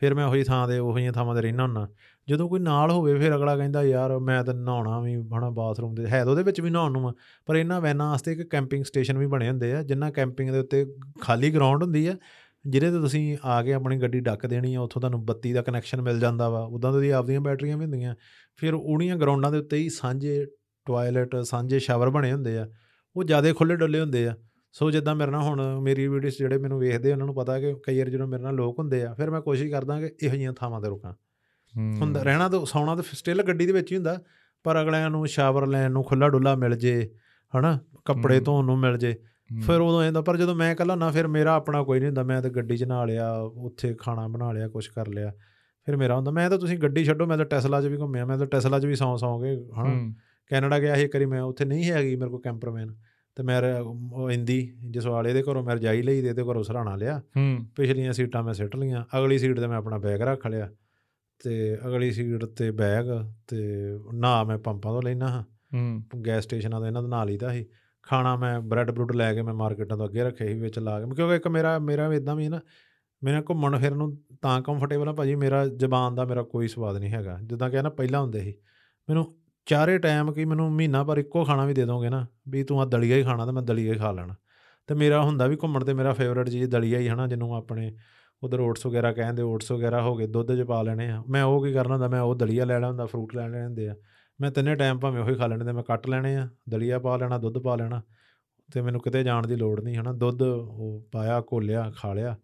ਫਿਰ 0.00 0.14
ਮੈਂ 0.14 0.26
ਉਹੀ 0.26 0.42
ਥਾਂ 0.42 0.68
ਦੇ 0.68 0.78
ਉਹੋ 0.78 0.96
ਜਿਹੀਆਂ 0.96 1.12
ਥਾਵਾਂ 1.12 1.34
ਤੇ 1.34 1.42
ਰਹਿਣਾ 1.42 1.62
ਹੁੰਨਾ। 1.62 1.88
ਜਦੋਂ 2.28 2.48
ਕੋਈ 2.48 2.60
ਨਾਲ 2.60 2.90
ਹੋਵੇ, 2.90 3.14
ਫਿਰ 3.14 3.36
ਅਗਲਾ 3.36 3.56
ਕਹਿੰਦਾ, 3.56 3.82
ਯਾਰ, 3.82 4.18
ਮੈਂ 4.18 4.44
ਤਾਂ 4.44 4.54
ਨਹਾਉਣਾ 4.54 5.00
ਵੀ, 5.00 5.14
ਹਨਾ, 5.14 5.50
ਬਾਥਰੂਮ 5.50 5.94
ਦੇ 5.94 6.06
ਹੈ 6.06 6.24
ਤਾਂ 6.24 6.32
ਉਹਦੇ 6.32 6.42
ਵਿੱਚ 6.42 6.60
ਵੀ 6.60 6.70
ਨਹਾਉਣ 6.70 6.92
ਨੂੰ 6.92 7.08
ਆ 7.08 7.14
ਪਰ 7.46 7.56
ਇਹਨਾਂ 7.56 7.80
ਵੈਨਾਂ 7.80 8.10
ਵਾਸਤੇ 8.10 8.32
ਇੱਕ 8.32 8.50
ਕੈਂਪਿੰਗ 8.50 8.84
ਸਟੇਸ਼ਨ 8.84 9.18
ਵੀ 9.18 9.26
ਬਣੇ 9.26 9.48
ਹੁੰਦੇ 9.48 9.74
ਆ, 9.74 9.82
ਜਿੰਨਾ 9.82 10.10
ਕੈਂਪਿੰਗ 10.10 10.50
ਦੇ 10.50 10.58
ਉੱਤੇ 10.58 10.86
ਖਾਲੀ 11.20 11.50
ਗਰਾਊਂਡ 11.50 11.82
ਹੁੰਦੀ 11.82 12.06
ਆ, 12.06 12.14
ਜਿਹਦੇ 12.66 12.90
ਤੇ 12.90 12.98
ਤੁਸੀਂ 12.98 13.38
ਆ 13.44 13.62
ਕੇ 13.62 13.72
ਆਪਣੀ 13.72 13.96
ਗੱਡੀ 13.96 14.20
ਡੱਕ 14.20 14.46
ਦੇਣੀ 14.46 14.74
ਆ, 14.74 14.80
ਉੱਥੋਂ 14.80 15.02
ਤੁਹਾਨੂੰ 15.02 15.24
ਬੱਤੀ 15.24 15.52
ਦਾ 15.52 15.62
ਕਨੈਕਸ਼ਨ 15.62 16.02
ਮਿਲ 16.02 16.20
ਜਾਂਦਾ 16.20 16.48
ਵਾ, 16.48 16.60
ਉਦਾਂ 16.60 16.92
ਤਾਂ 16.92 17.00
ਦੀ 17.00 17.10
ਆਪਦੀਆਂ 17.10 17.40
ਬੈਟਰੀਆਂ 17.40 17.76
ਵੀ 17.76 17.84
ਹੁੰਦੀਆਂ। 17.84 18.14
ਫਿਰ 18.56 18.74
ਉਹਨੀਆਂ 18.74 19.16
ਗਰਾਊਂਡਾਂ 19.16 19.52
ਦੇ 19.52 19.58
ਉੱਤੇ 19.58 19.76
ਹੀ 19.76 19.88
ਸਾਂਝੇ 19.88 20.46
ਟਾਇਲਟ, 20.86 21.36
ਸਾਂਝੇ 21.36 21.78
ਸ਼ਾਵਰ 21.78 22.10
ਬਣੇ 22.10 22.32
ਹੁੰਦੇ 22.32 22.58
ਆ, 22.58 22.68
ਉਹ 23.16 23.24
ਜ਼ਿਆਦਾ 23.24 23.52
ਖੁੱਲੇ 23.52 23.76
ਡੁੱਲੇ 23.76 24.00
ਹੁੰਦੇ 24.00 24.28
ਆ। 24.28 24.36
ਸੋ 24.72 24.90
ਜਿੱਦਾਂ 24.90 25.14
ਮੇਰੇ 25.14 25.30
ਨਾਲ 25.30 25.42
ਹੁਣ 25.42 25.80
ਮੇਰੀ 25.80 26.08
ਵੀਡੀਓਸ 26.08 26.38
ਜਿਹੜੇ 26.38 26.58
ਮੈਨੂੰ 26.58 26.78
ਵੇਖਦੇ 26.78 27.12
ਉਹਨਾਂ 27.12 27.26
ਨੂੰ 27.26 27.34
ਪਤਾ 27.34 27.60
ਕਿ 27.60 27.74
ਕਈ 27.86 27.98
ਵਾਰ 27.98 28.08
ਜਦੋਂ 28.08 28.26
ਮੇਰੇ 28.26 28.42
ਨਾਲ 28.42 28.54
ਲੋਕ 28.54 28.78
ਹੁੰਦੇ 28.78 29.02
ਆ 29.02 29.14
ਫਿਰ 29.14 29.30
ਮੈਂ 29.30 29.40
ਕੋਸ਼ਿਸ਼ 29.40 29.72
ਕਰਦਾ 29.72 30.00
ਕਿ 30.00 30.10
ਇਹੋ 30.22 30.32
ਜਿਹੀਆਂ 30.32 30.52
ਥਾਵਾਂ 30.52 30.80
ਤੇ 30.80 30.88
ਰੁਕਾਂ। 30.88 31.14
ਹੁੰਦਾ 32.00 32.22
ਰਹਿਣਾ 32.22 32.48
ਤਾਂ 32.48 32.66
ਸੌਣਾ 32.66 32.94
ਤਾਂ 32.94 33.04
ਸਟਿਲ 33.12 33.42
ਗੱਡੀ 33.42 33.66
ਦੇ 33.66 33.72
ਵਿੱਚ 33.72 33.92
ਹੀ 33.92 33.96
ਹੁੰਦਾ 33.96 34.22
ਪਰ 34.64 34.82
ਅਗਲਿਆਂ 34.82 35.10
ਨੂੰ 35.10 35.26
ਸ਼ਾਵਰ 35.26 35.66
ਲੈਣ 35.66 35.92
ਨੂੰ 35.92 36.04
ਖੁੱਲਾ 36.04 36.28
ਡੁੱਲਾ 36.28 36.54
ਮਿਲ 36.54 36.76
ਜੇ 36.76 37.10
ਹਨਾ 37.58 37.78
ਕੱਪੜੇ। 38.04 38.40
ਧੋਣ 38.40 38.64
ਨੂੰ 38.64 38.78
ਮਿਲ 38.78 38.98
ਜੇ 38.98 39.16
ਫਿਰ 39.66 39.80
ਉਦੋਂ 39.80 40.04
ਇਹਦਾ 40.04 40.20
ਪਰ 40.20 40.36
ਜਦੋਂ 40.36 40.54
ਮੈਂ 40.54 40.72
ਇਕੱਲਾ 40.72 40.94
ਨਾ 40.94 41.10
ਫਿਰ 41.10 41.28
ਮੇਰਾ 41.28 41.54
ਆਪਣਾ 41.54 41.82
ਕੋਈ 41.82 41.98
ਨਹੀਂ 41.98 42.08
ਹੁੰਦਾ 42.08 42.22
ਮੈਂ 42.22 42.42
ਤਾਂ 42.42 42.50
ਗੱਡੀ 42.50 42.76
'ਚ 42.76 42.84
ਨਹਾ 42.84 43.04
ਲਿਆ 43.04 43.36
ਉੱਥੇ 43.40 43.94
ਖਾਣਾ 43.94 44.28
ਬਣਾ 44.28 44.52
ਲਿਆ 44.52 44.68
ਕੁਝ 44.68 44.88
ਕਰ 44.88 45.08
ਲਿਆ 45.08 45.32
ਫਿਰ 45.86 45.96
ਮੇਰਾ 45.96 46.16
ਹੁੰਦਾ 46.16 46.30
ਮੈਂ 46.30 46.50
ਤਾਂ 46.50 46.58
ਤੁਸੀਂ 46.58 46.78
ਗੱਡੀ 46.78 47.04
ਛੱਡੋ 47.04 47.26
ਮੈਂ 47.26 47.36
ਤਾਂ 47.36 47.44
ਟੈਸਲਾ 47.44 47.82
'ਚ 47.82 47.86
ਵੀ 47.86 47.96
ਘੁੰਮਿਆ 47.96 48.24
ਮੈਂ 48.24 48.38
ਤਾਂ 48.38 48.46
ਟੈਸਲਾ 48.46 48.80
'ਚ 48.80 48.86
ਵੀ 48.86 48.94
ਸੌਂ 48.94 49.16
ਸੌਂ 49.16 49.40
ਕੇ 49.40 49.56
ਹਨਾ 49.56 50.12
ਕੈਨੇਡਾ 50.46 50.78
ਗਿਆ 50.78 50.94
ਸੀ 50.94 51.02
ਇੱਕ 51.02 51.16
ਵਾਰੀ 51.16 51.26
ਮੈਂ 51.26 51.42
ਉੱਥੇ 51.42 51.64
ਨਹੀਂ 51.64 51.90
ਹੈਗੀ 51.90 52.16
ਮੇਰੇ 52.16 52.30
ਕੋਲ 52.30 52.40
ਕੈਂਪਰਮੈਨ 52.40 52.94
ਤੇ 53.38 53.44
ਮੈਂ 53.44 53.80
ਉਹ 54.12 54.30
ਇੰਦੀ 54.30 54.72
ਜਸਵਾਲ 54.90 55.26
ਇਹਦੇ 55.26 55.42
ਘਰੋਂ 55.42 55.62
ਮੈਂ 55.64 55.76
ਰਜਾਈ 55.76 56.02
ਲਈ 56.02 56.22
ਤੇ 56.22 56.28
ਇਹਦੇ 56.28 56.42
ਘਰੋਂ 56.42 56.62
ਸਰਾਣਾ 56.62 56.96
ਲਿਆ। 56.96 57.18
ਹੂੰ। 57.18 57.66
ਪਿਛਲੀਆਂ 57.76 58.12
ਸੀਟਾਂ 58.12 58.42
ਮੈਂ 58.42 58.54
ਸਿੱਟ 58.54 58.76
ਲਈਆਂ 58.76 59.18
ਅਗਲੀ 59.18 59.38
ਸੀਟ 59.38 59.60
ਤੇ 59.60 59.66
ਮੈਂ 59.66 59.76
ਆਪਣਾ 59.76 59.98
ਬੈਗ 59.98 60.22
ਰੱਖ 60.22 60.46
ਲਿਆ 60.46 60.70
ਤੇ 61.44 61.78
ਅਗਲੀ 61.86 62.10
ਸੀਟ 62.10 62.44
ਤੇ 62.44 62.70
ਬੈਗ 62.70 63.04
ਤੇ 63.48 63.56
ਨਾ 64.14 64.44
ਮੈਂ 64.44 64.58
ਪੰਪਾਂ 64.58 64.92
ਤੋਂ 64.92 65.02
ਲੈਣਾ 65.02 65.28
ਹਾਂ। 65.28 65.44
ਗੈਸ 66.26 66.44
ਸਟੇਸ਼ਨਾਂ 66.44 66.80
ਤੋਂ 66.80 66.86
ਇਹਨਾਂ 66.86 67.02
ਤੋਂ 67.02 67.08
ਨਾਲ 67.08 67.26
ਲਈਦਾ 67.26 67.52
ਸੀ। 67.52 67.66
ਖਾਣਾ 68.02 68.36
ਮੈਂ 68.36 68.60
ਬ੍ਰੈਡ 68.60 68.90
ਬਰੂਡ 68.90 69.12
ਲੈ 69.12 69.34
ਕੇ 69.34 69.42
ਮੈਂ 69.42 69.54
ਮਾਰਕੀਟਾਂ 69.54 69.98
ਤੋਂ 69.98 70.06
ਅੱਗੇ 70.06 70.22
ਰੱਖੇ 70.22 70.48
ਸੀ 70.48 70.54
ਵਿੱਚ 70.54 70.78
ਲਾ 70.78 71.00
ਕੇ। 71.00 71.14
ਕਿਉਂਕਿ 71.14 71.36
ਇੱਕ 71.36 71.48
ਮੇਰਾ 71.48 71.78
ਮੇਰਾ 71.78 72.14
ਇਦਾਂ 72.14 72.36
ਵੀ 72.36 72.48
ਨਾ 72.48 72.60
ਮੇਰਾ 73.24 73.40
ਘੁੰਮਣ 73.40 73.78
ਫਿਰਨ 73.78 73.96
ਨੂੰ 73.96 74.18
ਤਾਂ 74.42 74.62
ਕੰਫਰਟੇਬਲ 74.62 75.08
ਆ 75.08 75.12
ਭਾਜੀ 75.12 75.34
ਮੇਰਾ 75.34 75.66
ਜ਼ਬਾਨ 75.66 76.14
ਦਾ 76.14 76.24
ਮੇਰਾ 76.24 76.42
ਕੋਈ 76.42 76.68
ਸਵਾਦ 76.68 76.96
ਨਹੀਂ 76.96 77.10
ਹੈਗਾ। 77.10 77.38
ਜਿੱਦਾਂ 77.44 77.70
ਕਿ 77.70 77.82
ਨਾ 77.82 77.88
ਪਹਿਲਾਂ 77.88 78.20
ਹੁੰਦੇ 78.20 78.40
ਸੀ 78.40 78.54
ਮੈਨੂੰ 79.08 79.37
ਚਾਰੇ 79.68 79.98
ਟਾਈਮ 79.98 80.32
ਕੀ 80.32 80.44
ਮੈਨੂੰ 80.44 80.72
ਮਹੀਨਾ 80.72 81.04
ਪਰ 81.04 81.18
ਇੱਕੋ 81.18 81.44
ਖਾਣਾ 81.44 81.64
ਵੀ 81.64 81.74
ਦੇ 81.74 81.84
ਦੋਗੇ 81.84 82.08
ਨਾ, 82.08 82.26
ਵੀ 82.48 82.64
ਤੂੰ 82.64 82.80
ਆ 82.80 82.84
ਦਲੀਆ 82.84 83.16
ਹੀ 83.16 83.22
ਖਾਣਾ 83.22 83.44
ਤਾਂ 83.44 83.52
ਮੈਂ 83.52 83.62
ਦਲੀਆ 83.62 83.92
ਹੀ 83.92 83.98
ਖਾ 83.98 84.12
ਲੈਣਾ। 84.12 84.34
ਤੇ 84.86 84.94
ਮੇਰਾ 84.94 85.22
ਹੁੰਦਾ 85.22 85.46
ਵੀ 85.46 85.56
ਘੁੰਮਣ 85.56 85.84
ਤੇ 85.84 85.94
ਮੇਰਾ 85.94 86.12
ਫੇਵਰਟ 86.12 86.48
ਚੀਜ਼ 86.48 86.70
ਦਲੀਆ 86.70 86.98
ਹੀ 86.98 87.08
ਹਨਾ 87.08 87.26
ਜਿਹਨੂੰ 87.26 87.54
ਆਪਣੇ 87.54 87.96
ਉਧਰ 88.42 88.60
ਓਟਸ 88.60 88.86
ਵਗੈਰਾ 88.86 89.12
ਕਹਿੰਦੇ 89.12 89.42
ਓਟਸ 89.42 89.72
ਵਗੈਰਾ 89.72 90.02
ਹੋ 90.02 90.16
ਗਏ, 90.16 90.26
ਦੁੱਧ 90.26 90.54
'ਚ 90.56 90.62
ਪਾ 90.62 90.82
ਲੈਣੇ 90.82 91.10
ਆ। 91.10 91.22
ਮੈਂ 91.28 91.44
ਉਹ 91.44 91.64
ਕੀ 91.64 91.72
ਕਰਨਾ 91.72 91.94
ਹੁੰਦਾ, 91.94 92.08
ਮੈਂ 92.08 92.20
ਉਹ 92.20 92.34
ਦਲੀਆ 92.34 92.64
ਲੈਣਾ 92.64 92.88
ਹੁੰਦਾ 92.88 93.06
ਫਰੂਟ 93.06 93.36
ਲੈ 93.36 93.48
ਲੈਣੇ 93.48 93.64
ਹੁੰਦੇ 93.64 93.88
ਆ। 93.88 93.94
ਮੈਂ 94.40 94.50
ਤਿੰਨੇ 94.50 94.74
ਟਾਈਮ 94.74 94.98
ਭਾਵੇਂ 94.98 95.22
ਉਹੀ 95.22 95.34
ਖਾ 95.34 95.46
ਲੈਣੇ 95.46 95.64
ਤੇ 95.64 95.72
ਮੈਂ 95.72 95.82
ਕੱਟ 95.82 96.08
ਲੈਣੇ 96.08 96.36
ਆ, 96.36 96.48
ਦਲੀਆ 96.68 96.98
ਪਾ 96.98 97.16
ਲੈਣਾ, 97.16 97.38
ਦੁੱਧ 97.38 97.58
ਪਾ 97.58 97.76
ਲੈਣਾ। 97.76 98.02
ਤੇ 98.72 98.80
ਮੈਨੂੰ 98.82 99.00
ਕਿਤੇ 99.00 99.24
ਜਾਣ 99.24 99.46
ਦੀ 99.46 99.56
ਲੋੜ 99.56 99.80
ਨਹੀਂ, 99.80 99.96
ਹਨਾ। 99.96 100.12
ਦੁੱਧ 100.12 100.42
ਉਹ 100.42 101.08
ਪਾਇਆ, 101.12 101.40
ਘੋਲਿਆ, 101.40 101.92
ਖਾ 101.96 102.14
ਲਿਆ। 102.14 102.36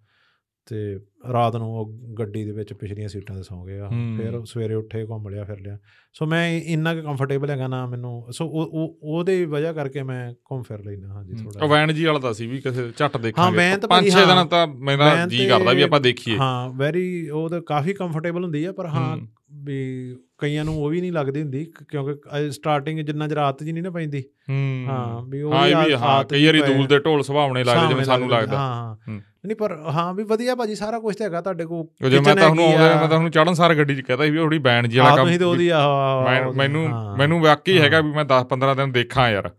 ਤੇ 0.67 0.99
ਰਾਤ 1.33 1.57
ਨੂੰ 1.57 1.69
ਉਹ 1.69 1.93
ਗੱਡੀ 2.19 2.45
ਦੇ 2.45 2.53
ਵਿੱਚ 2.53 2.73
ਪਿਛਲੀਆਂ 2.73 3.09
ਸੀਟਾਂ 3.09 3.37
ਤੇ 3.37 3.43
ਸੌਂ 3.43 3.67
ਗਏ 3.67 3.79
ਆ। 3.79 3.89
ਫਿਰ 3.89 4.45
ਸਵੇਰੇ 4.45 4.75
ਉੱਠੇ 4.75 5.07
ਘੁੰਮ 5.07 5.29
ਲਿਆ 5.29 5.45
ਫਿਰ 5.45 5.61
ਲਿਆ। 5.61 5.79
ਸੋ 6.13 6.27
ਮੈਂ 6.27 6.61
ਇੰਨਾ 6.61 6.95
ਕੁ 6.95 7.03
ਕੰਫਰਟੇਬਲ 7.03 7.51
ਹੈਗਾ 7.51 7.69
ਨਾ 7.69 7.87
ਮੈਨੂੰ। 7.87 8.27
ਸੋ 8.31 8.47
ਉਹ 8.47 8.63
ਉਹ 8.63 8.99
ਉਹਦੇ 9.03 9.45
ਵਜ੍ਹਾ 9.45 9.73
ਕਰਕੇ 9.73 10.03
ਮੈਂ 10.03 10.33
ਘੁੰਮ 10.33 10.63
ਫਿਰ 10.63 10.85
ਲੈਣਾ 10.85 11.15
ਹਾਂਜੀ 11.15 11.35
ਥੋੜਾ 11.35 11.67
ਵੈਨ 11.67 11.95
ਜੀ 11.95 12.05
ਵਾਲਾ 12.05 12.19
ਤਾਂ 12.19 12.33
ਸੀ 12.33 12.47
ਵੀ 12.47 12.61
ਕਿਸੇ 12.61 12.91
ਝੱਟ 12.97 13.17
ਦੇਖਾਂਗੇ। 13.17 13.87
ਪੰਜ 13.91 14.05
ਛੇ। 14.05 14.21
ਦਿਨਾਂ 14.21 14.47
ਤਾਂ 14.47 14.67
ਮੇਰਾ 14.67 15.27
ਜੀ 15.27 15.47
ਕਰਦਾ 15.47 15.73
ਵੀ 15.73 15.83
ਆਪਾਂ 15.83 16.01
ਦੇਖੀਏ। 16.01 16.37
ਹਾਂ 16.37 16.69
ਵੈਰੀ 16.69 17.29
ਉਹ 17.29 17.49
ਤਾਂ 17.49 17.61
ਕਾਫੀ 17.61 17.93
ਕੰਫਰਟੇਬਲ 17.93 18.45
ਹੁੰਦੀ 18.45 18.65
ਆ 18.65 18.73
ਪਰ 18.73 18.87
ਹਾਂ। 18.87 19.19
ਵੀ 19.53 20.17
ਕਈਆਂ 20.39 20.65
ਨੂੰ 20.65 20.83
ਉਹ 20.83 20.89
ਵੀ 20.89 21.01
ਨਹੀਂ 21.01 21.13
ਲੱਗਦੀ 21.13 21.43
ਹੁੰਦੀ 21.43 21.73
ਕਿਉਂਕਿ 21.89 22.15
ਸਟਾਰਟਿੰਗ 22.51 23.01
ਜਿੰਨਾ 23.01 23.29
ਚਿਰ 23.29 23.37
ਆਦਤ 23.37 23.65
ਜੀ 23.65 23.73
ਨਹੀਂ 23.73 23.83
ਨਾ 23.83 23.91
ਪੈਂਦੀ। 23.91 24.25
ਹੂੰ। 24.51 24.87
ਵੀ 25.31 25.43
ਉਹ 25.43 25.55
ਹਾਂ 25.99 26.25
ਕਈ 26.25 26.47
ਵਾਰੀ 26.47 26.61
ਦੂਲ 26.63 26.87
ਦੇ 26.87 26.99
ਢੋਲ 26.99 27.23
ਸੁਭਾਵਣੇ 27.23 27.65
ਲੱਗਦੇ 27.65 27.89
ਜਿਵੇਂ 27.89 28.05
ਸਾਨੂੰ 28.05 28.31
ਲੱਗਦਾ 28.31 28.97
ਹੂੰ। 29.09 29.21
ਨਹੀਂ 29.47 29.57
ਪਰ 29.57 29.73
ਹਾਂ 29.95 30.15
ਵੀ 30.15 30.25
ਵਧੀਆ 30.25 30.55
ਭਾਜੀ 30.55 30.75
ਸਾਰਾ 30.75 30.99
ਕੁਝ 30.99 31.17
ਤਾਂ 31.17 31.27
ਹੈਗਾ 31.27 31.41
ਤੁਹਾਡੇ 31.41 31.65
ਕੋਲ। 31.65 32.11
ਜੇ 32.11 32.21
ਮੈਂ 32.21 32.37
ਤੁਹਾਨੂੰ 32.37 32.65
ਹੈਗੀ 32.65 32.75
ਆਉਂਦਾ। 32.75 33.01
ਮੈਂ 33.01 33.09
ਤੁਹਾਨੂੰ 33.09 33.31
ਚੜਨ 33.31 33.55
ਸਾਰ 33.55 33.75
ਗੱਡੀ 33.75 33.97
'ਚ 33.97 34.01
ਕਹਤਾ 34.01 34.25
ਸੀ 34.25 34.31
ਵੀ 34.31 34.39
ਥੋੜੀ 34.39 34.59
ਬੈਂਡ 34.59 34.87
ਜੀ 34.87 34.99
ਵਾਲਾ 34.99 35.17
ਕੰਮ 35.17 35.25
ਤੁਸੀਂ 35.27 35.39
ਤੇ 35.39 35.45
ਉਹਦੀ 35.45 35.69
ਆ 35.69 35.79
ਮੈਂ- 36.25 36.53
ਮੈਨੂੰ 36.53 36.89
ਮੈਨੂੰ 37.19 37.41
ਵਾਕਈ 37.43 37.79
ਹੈਗਾ 37.79 38.01
ਵੀ 38.01 38.11
ਮੈਂ 38.13 38.25
10 38.25 38.45
15 38.45 38.75
ਦਿਨ 38.75 38.93
ਦੇਖਾਂ 38.93 39.31
ਯਾਰ। 39.31 39.51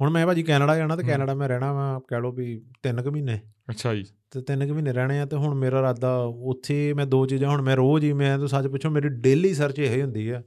ਹੁਣ 0.00 0.10
ਮੈਂ 0.10 0.26
ਭਾਜੀ 0.26 0.42
ਕੈਨੇਡਾ 0.42 0.76
ਜਾਣਾ 0.76 0.96
ਤੇ। 0.96 1.02
ਕੈਨੇਡਾ 1.02 1.34
ਮੈਂ 1.34 1.48
ਰਹਿਣਾ 1.48 1.72
ਵਾ 1.72 2.00
ਕਹਿ 2.08 2.20
ਲਓ 2.20 2.32
ਵੀ 2.32 2.62
3 2.82 3.02
ਕੁ 3.02 3.10
ਮਹੀਨੇ। 3.10 3.40
ਅੱਛਾ 3.70 3.94
ਜੀ। 3.94 4.04
ਤੇ 4.30 4.40
3 4.40 4.66
ਕੁ 4.66 4.74
ਮਹੀਨੇ 4.74 4.92
ਰਹਿਣੇ 4.92 5.20
ਆ 5.20 5.24
ਤੇ 5.26 5.36
ਹੁਣ 5.36 5.54
ਮੇਰਾ 5.54 5.78
ਇਰਾਦਾ 5.78 6.16
ਉੱਥੇ 6.24 6.94
ਮੈਂ 6.94 7.06
ਦੋ 7.06 7.26
ਚੀਜ਼ਾਂ 7.26 7.50
ਹੁਣ 7.50 7.62
ਮੈਂ 7.62 7.76
ਰੋਜ਼ 7.76 8.04
ਹੀ 8.04 8.12
ਮੈਂ 8.12 8.38
ਤਾਂ 8.38 8.46
ਸੱਚ 8.46 8.66
ਪੁੱਛੋ 8.66 8.90
ਮੇਰੀ 8.90 9.08
ਡੇਲੀ 9.08 9.54
ਸਰਚ 9.54 9.78
ਇਹ 9.78 9.96
ਹੀ 9.96 10.02
ਹੁੰਦੀ 10.02 10.30
ਆ। 10.30 10.42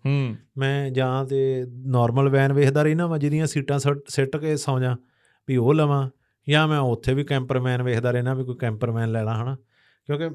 ਮੈਂ 0.58 0.90
ਜਾਂ 0.90 1.26
ਤੇ 1.26 1.66
ਨਾਰਮਲ 1.86 2.30
ਵੈਨ 2.30 2.54
ਵੇਖਦਾ 2.54 2.84
ਰਹਿਣਾ 2.84 3.08
ਵਾ 3.08 3.18
ਜਿਹਦੀਆਂ 3.18 3.46
ਸੀਟਾਂ 3.48 3.80
ਸਿੱਟ- 3.80 4.02
ਸਿੱਟ 4.08 4.38
ਕੇ 4.38 4.58
ਸੌਂ 4.58 4.80
ਜਾ 4.80 4.96
ਵੀ 5.48 5.58
ਉਹ 5.58 5.74
ਲਵਾਂ। 5.74 6.10
ਜਾਂ 6.48 6.68
ਮੈਂ 6.68 6.80
ਉੱਥੇ 6.80 7.14
ਵੀ 7.14 7.24
ਕੈਂਪਰਮੈਨ 7.24 7.84
ਵੇਖਦਾ 7.84 8.12
ਰਹਿਣਾ 8.12 8.34
ਵੀ 8.34 8.44
ਕੋਈ 8.44 8.56
ਕੈਂਪਰਮੈਨ 8.60 9.12
ਲੈਣਾ 9.12 9.36
ਹਨਾ। 9.36 9.56
ਕਿਉਂਕਿ 10.08 10.30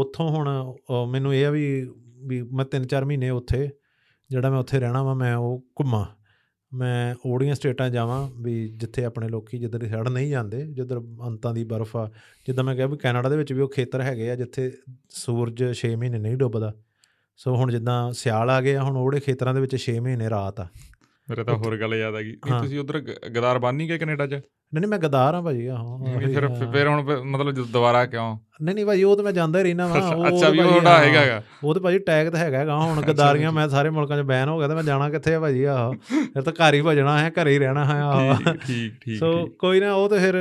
ਉੱਥੋਂ 0.00 0.28
ਹੁਣ 0.30 0.48
ਮੈਨੂੰ 1.10 1.34
ਇਹ 1.34 1.46
ਆ 1.46 1.50
ਵੀ 1.50 1.66
ਵੀ 2.28 2.40
ਮੈਂ 2.52 2.64
3-4 2.74 3.04
ਮਹੀਨੇ 3.04 3.30
ਉੱਥੇ 3.30 3.68
ਜਿਹੜਾ 4.30 4.50
ਮੈਂ 4.50 4.58
ਉੱਥੇ 4.58 4.80
ਰਹਿਣਾ 4.80 5.02
ਵਾ 5.02 5.14
ਮੈਂ 5.14 5.34
ਉਹ 5.36 5.62
ਘੁੰਮਾਂ। 5.80 6.04
ਮੈਂ 6.72 7.14
ਓੜੀਆਂ 7.26 7.54
ਸਟੇਟਾਂ 7.54 7.88
ਜਾਵਾਂ 7.90 8.28
ਵੀ 8.42 8.52
ਜਿੱਥੇ 8.70 9.04
ਆਪਣੇ 9.04 9.28
ਲੋਕੀ 9.28 9.58
ਜਿੱਧਰ 9.58 9.86
ਸਾਈਡ 9.88 10.08
ਨਹੀਂ 10.08 10.28
ਜਾਂਦੇ 10.30 10.60
ਜਿੱਧਰ 10.72 11.00
ਅੰਤਾਂ 11.26 11.52
ਦੀ 11.54 11.64
ਬਰਫ਼ 11.64 11.96
ਆ। 11.96 12.10
ਜਿੱਦਾਂ 12.46 12.64
ਮੈਂ 12.64 12.74
ਕਿਹਾ 12.76 12.86
ਵੀ 12.86 12.96
ਕੈਨੇਡਾ 12.96 13.28
ਦੇ 13.28 13.36
ਵਿੱਚ 13.36 13.52
ਵੀ 13.52 13.60
ਉਹ 13.60 13.68
ਖੇਤਰ 13.68 14.00
ਹੈਗੇ 14.00 14.30
ਆ 14.30 14.36
ਜਿੱਥੇ 14.36 14.70
ਸੂਰਜ 15.14 15.64
6 15.78 15.90
ਮਹੀਨੇ 15.96 16.18
ਨਹੀਂ 16.18 16.36
ਡੁੱਬਦਾ। 16.36 16.72
ਸੋ 17.40 17.54
ਹੁਣ 17.56 17.70
ਜਿੱਦਾਂ 17.72 17.98
ਸਿਆਲ 18.12 18.50
ਆ 18.50 18.60
ਗਿਆ 18.60 18.82
ਹੁਣ 18.82 18.96
ਉਹੜੇ 18.96 19.20
ਖੇਤਰਾਂ 19.20 19.54
ਦੇ 19.54 19.60
ਵਿੱਚ 19.60 19.76
6 19.80 19.98
ਮਹੀਨੇ 20.00 20.30
ਰਾਤ 20.30 20.60
ਆ। 20.60 20.68
ਮੇਰੇ 21.28 21.44
ਤਾਂ 21.44 21.54
ਹੋਰ 21.56 21.76
ਗੱਲ 21.80 21.94
ਯਾਦ 21.94 22.14
ਆ 22.14 22.22
ਗਈ। 22.22 22.36
ਤੁਸੀਂ 22.46 22.78
ਉਧਰ 22.78 23.00
ਗਦਾਰ 23.30 23.58
ਬਣ 23.58 23.74
ਨਹੀਂ 23.74 23.88
ਗਏ 23.88 23.98
ਕੈਨੇਡਾ 23.98 24.26
'ਚ? 24.26 24.40
ਨਹੀਂ 24.72 24.80
ਨਹੀਂ 24.80 24.90
ਮੈਂ 24.90 24.98
ਗਦਾਰ 24.98 25.34
ਆ 25.34 25.40
ਭਾਜੀ 25.40 25.66
ਆਹੋ। 25.66 25.98
ਨਹੀਂ, 25.98 26.34
ਫਿਰ 26.34 26.48
ਫਿਰ 26.72 26.88
ਹੁਣ 26.88 27.02
ਮਤਲਬ 27.24 27.50
ਜਦੋਂ 27.50 27.66
ਦੁਬਾਰਾ 27.66 28.04
ਕਿਉਂ? 28.06 28.36
ਨਹੀਂ 28.62 28.74
ਨਹੀਂ 28.74 28.86
ਭਾਜੀ 28.86 29.02
ਉਹ 29.02 29.16
ਤਾਂ 29.16 29.24
ਮੈਂ 29.24 29.32
ਜਾਂਦਾ 29.32 29.58
ਹੀ 29.58 29.64
ਰਹਿਣਾ 29.64 29.86
ਵਾ। 29.86 29.98
ਅੱਛਾ 30.28 30.48
ਵੀ 30.50 30.58
ਉਹ 30.58 30.64
ਭਾਜੀ, 30.64 30.68
ਤੁਹਾਡਾ 30.70 30.90
ਹਾਂ, 30.90 31.04
ਹੈਗਾ 31.04 31.26
ਗਾ। 31.26 31.42
ਉਹ 31.64 31.74
ਤਾਂ 31.74 31.82
ਭਾਜੀ 31.82 31.98
ਟੈਗ 31.98 32.28
ਤਾਂ 32.28 32.40
ਹੈਗਾ 32.40 32.58
ਹੈਗਾ 32.58 32.76
ਹੁਣ 32.76 33.00
ਗਦਾਰੀਆਂ 33.02 33.52
ਮੈਂ 33.52 33.68
ਸਾਰੇ 33.68 33.90
ਮੁਲਕਾਂ 33.90 34.18
'ਚ 34.18 34.26
ਬੈਨ 34.26 34.48
ਹੋ 34.48 34.58
ਗਿਆ 34.58 34.68
ਤਾਂ 34.68 34.76
ਮੈਂ 34.76 34.82
ਜਾਣਾ 34.84 35.08
ਕਿੱਥੇ 35.10 35.34
ਆ 35.34 35.40
ਭਾਜੀ 35.40 35.64
ਆਹੋ। 35.64 35.92
ਫਿਰ 36.10 36.42
ਤਾਂ 36.42 36.52
ਘਰ 36.52 36.74
ਹੀ 36.74 36.82
ਭਜਣਾ 36.82 37.18
ਹੈ 37.18 37.30
ਘਰੇ 37.30 37.52
ਹੀ 37.52 37.58
ਰਹਿਣਾ 37.58 37.84
ਹੈ 37.84 38.00
ਆਹੋ। 38.00 38.34
ਠੀਕ 38.66 38.94
ਠੀਕ 39.00 39.18
ਸੋ। 39.18 39.46
ਕੋਈ 39.58 39.80
ਨਾ 39.80 39.92
ਉਹ 39.94 40.08
ਤਾਂ 40.08 40.18
ਫਿਰ 40.18 40.34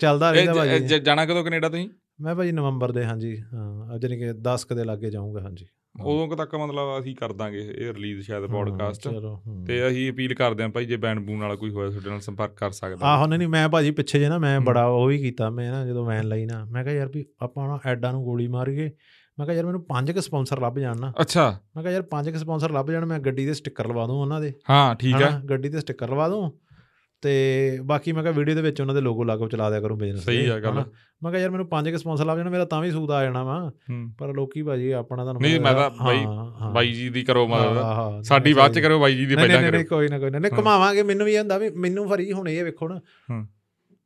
ਚੱਲਦਾ 0.00 0.30
ਰਹਿੰਦਾ 0.32 0.52
ਭਾਜੀ। 0.54 0.98
ਜਾਣਾ 1.00 1.26
ਕਦੋਂ 1.26 1.44
ਕੈਨੇਡਾ 1.44 1.68
ਤੁਸੀਂ? 1.68 1.88
ਮੈਂ 2.20 2.34
ਭਾਜੀ 2.34 2.52
ਨਵੰਬਰ 2.52 2.92
ਦੇ 2.92 3.04
ਹਾਂਜੀ 3.04 3.36
ਹਾਂ। 3.54 3.98
ਜਾਨੀ 3.98 4.18
ਕਿ 4.18 4.32
10 4.42 4.64
ਕ 4.64 4.72
ਦੇ 4.72 4.84
ਲਾਗੇ 4.84 5.10
ਜਾਊਂਗਾ 5.10 5.40
ਹਾਂਜੀ। 5.40 5.66
ਉਦੋਂ 6.00 6.36
ਤੱਕ 6.36 6.54
ਮਤਲਬ 6.54 7.00
ਅਸੀਂ 7.00 7.16
ਕਰ 7.16 7.32
ਦਾਂਗੇ 7.32 7.58
ਇਹ 7.58 7.94
ਰਿਲੀਜ਼ 7.94 8.26
ਸ਼ਾਇਦ 8.26 8.46
ਪੋਡਕਾਸਟ। 8.46 9.08
ਤੇ 9.66 9.88
ਅਸੀਂ 9.88 10.12
ਅਪੀਲ 10.12 10.34
ਕਰਦੇ 10.34 10.62
ਹਾਂ 10.62 10.70
ਭਾਈ 10.70 10.84
ਜੇ 10.84 10.96
ਬੈਂਡ 10.96 11.18
ਬੂਨ 11.18 11.40
ਵਾਲਾ 11.40 11.54
ਕੋਈ 11.54 11.70
ਹੋਇਆ 11.70 11.88
ਤੁਹਾਡੇ 11.90 12.10
ਨਾਲ 12.10 12.20
ਸੰਪਰਕ 12.20 12.54
ਕਰ 12.56 12.70
ਸਕਦਾ। 12.70 13.06
ਆਹੋ 13.06 13.26
ਨਹੀਂ 13.26 13.38
ਨਹੀਂ 13.38 13.48
ਮੈਂ 13.48 13.68
ਭਾਜੀ 13.68 13.90
ਪਿੱਛੇ 13.90 14.18
ਜੇ 14.18 14.28
ਨਾ 14.28 14.38
ਮੈਂ। 14.38 14.60
ਬੜਾ 14.60 14.86
ਉਹ 14.86 15.06
ਵੀ 15.06 15.18
ਕੀਤਾ 15.18 15.50
ਮੈਂ 15.50 15.72
ਨਾ 15.72 15.86
ਜਦੋਂ 15.86 16.06
ਵੈਨ 16.06 16.28
ਲਈ 16.28 16.46
ਨਾ 16.46 16.64
ਮੈਂ 16.64 16.84
ਕਿਹਾ 16.84 16.94
ਯਾਰ 16.94 17.08
ਵੀ 17.14 17.24
ਆਪਾਂ 17.40 17.68
ਨਾ 17.68 17.78
ਐਡਾਂ 17.86 18.12
ਨੂੰ 18.12 18.24
ਗੋਲੀ 18.24 18.48
ਮਾਰੀਏ। 18.48 18.90
ਮੈਂ 19.38 19.46
ਕਿਹਾ 19.46 19.56
ਯਾਰ 19.56 19.66
ਮੈਨੂੰ 19.66 19.84
ਪੰਜ 19.84 20.10
ਕੁ 20.12 20.20
ਸਪਾਂਸਰ 20.20 20.60
ਲੱਭ 20.60 20.78
ਜਾਣ 20.78 21.00
ਨਾ। 21.00 21.12
ਅੱਛਾ। 21.20 21.60
ਮੈਂ 21.76 21.82
ਕਿਹਾ 21.82 21.92
ਯਾਰ 21.92 22.02
ਪੰਜ 22.02 22.30
ਕੁ 22.30 22.38
ਸਪਾਂਸਰ 22.38 22.70
ਲੱਭ 22.70 22.90
ਜਾਣ 22.90 23.04
ਮੈਂ 23.04 23.18
ਗੱਡੀ 23.18 23.46
ਦੇ 23.46 23.52
ਸਟicker 23.52 23.88
ਲਵਾ 23.88 24.06
ਦੂੰ 24.06 24.20
ਉਹਨਾਂ 24.20 24.40
ਦੇ। 24.40 24.52
ਹਾਂ 24.70 24.94
ਠੀਕ 24.94 25.16
ਹਨਾ, 25.16 25.40
ਗੱਡੀ 25.50 25.68
ਤੇ 25.68 25.78
ਸਟicker 25.78 26.10
ਲਵਾ 26.10 26.28
ਦੂੰ। 26.28 26.58
ਤੇ 27.24 27.78
ਬਾਕੀ 27.84 28.12
ਮੈਂ 28.12 28.22
ਕਿਹਾ 28.22 28.32
ਵੀਡੀਓ 28.32 28.54
ਦੇ 28.54 28.62
ਵਿੱਚ 28.62 28.80
ਉਹਨਾਂ 28.80 28.94
ਦੇ 28.94 29.00
ਲੋਗੋ 29.00 29.24
ਲਾ 29.24 29.36
ਕੇ 29.36 29.46
ਚਲਾ 29.48 29.70
ਦਿਆ 29.70 29.80
ਕਰੂੰ 29.80 29.98
ਬਿਜ਼ਨਸ 29.98 30.24
ਸਹੀ 30.24 30.46
ਆ 30.46 30.58
ਗੱਲ। 30.60 30.74
ਮੈਂ 31.22 31.30
ਕਿਹਾ 31.30 31.40
ਯਾਰ 31.42 31.50
ਮੈਨੂੰ 31.50 31.66
ਪੰਜ 31.68 31.88
ਕੁ 31.90 31.98
ਸਪਾਂਸਰ 31.98 32.24
ਲੱਭ 32.24 32.36
ਜਾਣ 32.38 32.50
ਮੇਰਾ 32.50 32.64
ਤਾਂ 32.64 32.80
ਵੀ 32.82 32.90
ਸੂਦ 32.90 33.10
ਆ 33.10 33.22
ਜਾਣਾ 33.24 33.44
ਵਾ। 33.44 33.70
ਪਰ 34.18 34.32
ਲੋਕੀ 34.34 34.62
ਭਾਜੀ 34.62 34.90
ਆਪਣਾ 34.90 35.22
ਤੁਹਾਨੂੰ 35.22 35.42
ਨਹੀਂ, 35.42 35.60
ਮੈਂ 35.60 35.72
ਤਾਂ 35.74 35.90
ਬਾਈ-। 35.90 36.72
ਬਾਈ 36.74 36.92
ਜੀ 36.92 37.08
ਦੀ 37.08 37.22
ਕਰੋ 37.22 37.46
ਮਦਦ 37.48 38.22
ਸਾਡੀ 38.22 38.52
ਬਾਅਦ 38.52 38.72
ਚ। 38.72 38.78
ਕਰੋ 38.78 39.00
ਬਾਈ 39.00 39.16
ਜੀ 39.16 39.26
ਦੀ 39.26 39.36
ਪਹਿਲਾਂ 39.36 39.62
ਕਰੋ 39.62 39.70
ਨਹੀਂ 39.70 39.84
ਕੋਈ 39.84 40.08
ਨਾ 40.08 40.18
ਕੋਈ 40.18 40.30
ਨਾ 40.30 40.38
ਨਹੀਂ 40.38 40.52
ਹਾਂ। 40.52 40.58
ਘੁਮਾਵਾਂਗੇ 40.58 41.02
ਮੈਨੂੰ 41.02 41.26
ਵੀ 41.26 41.38
ਹੁੰਦਾ 41.38 41.58
ਵੀ 41.58 41.70
ਮੈਨੂੰ 41.70 42.08
ਫਰੀ 42.08 42.32
ਹੁਣ 42.32 42.48
ਇਹ 42.48 42.64
ਵੇਖੋ 42.64 42.88
ਨਾ। 42.88 43.00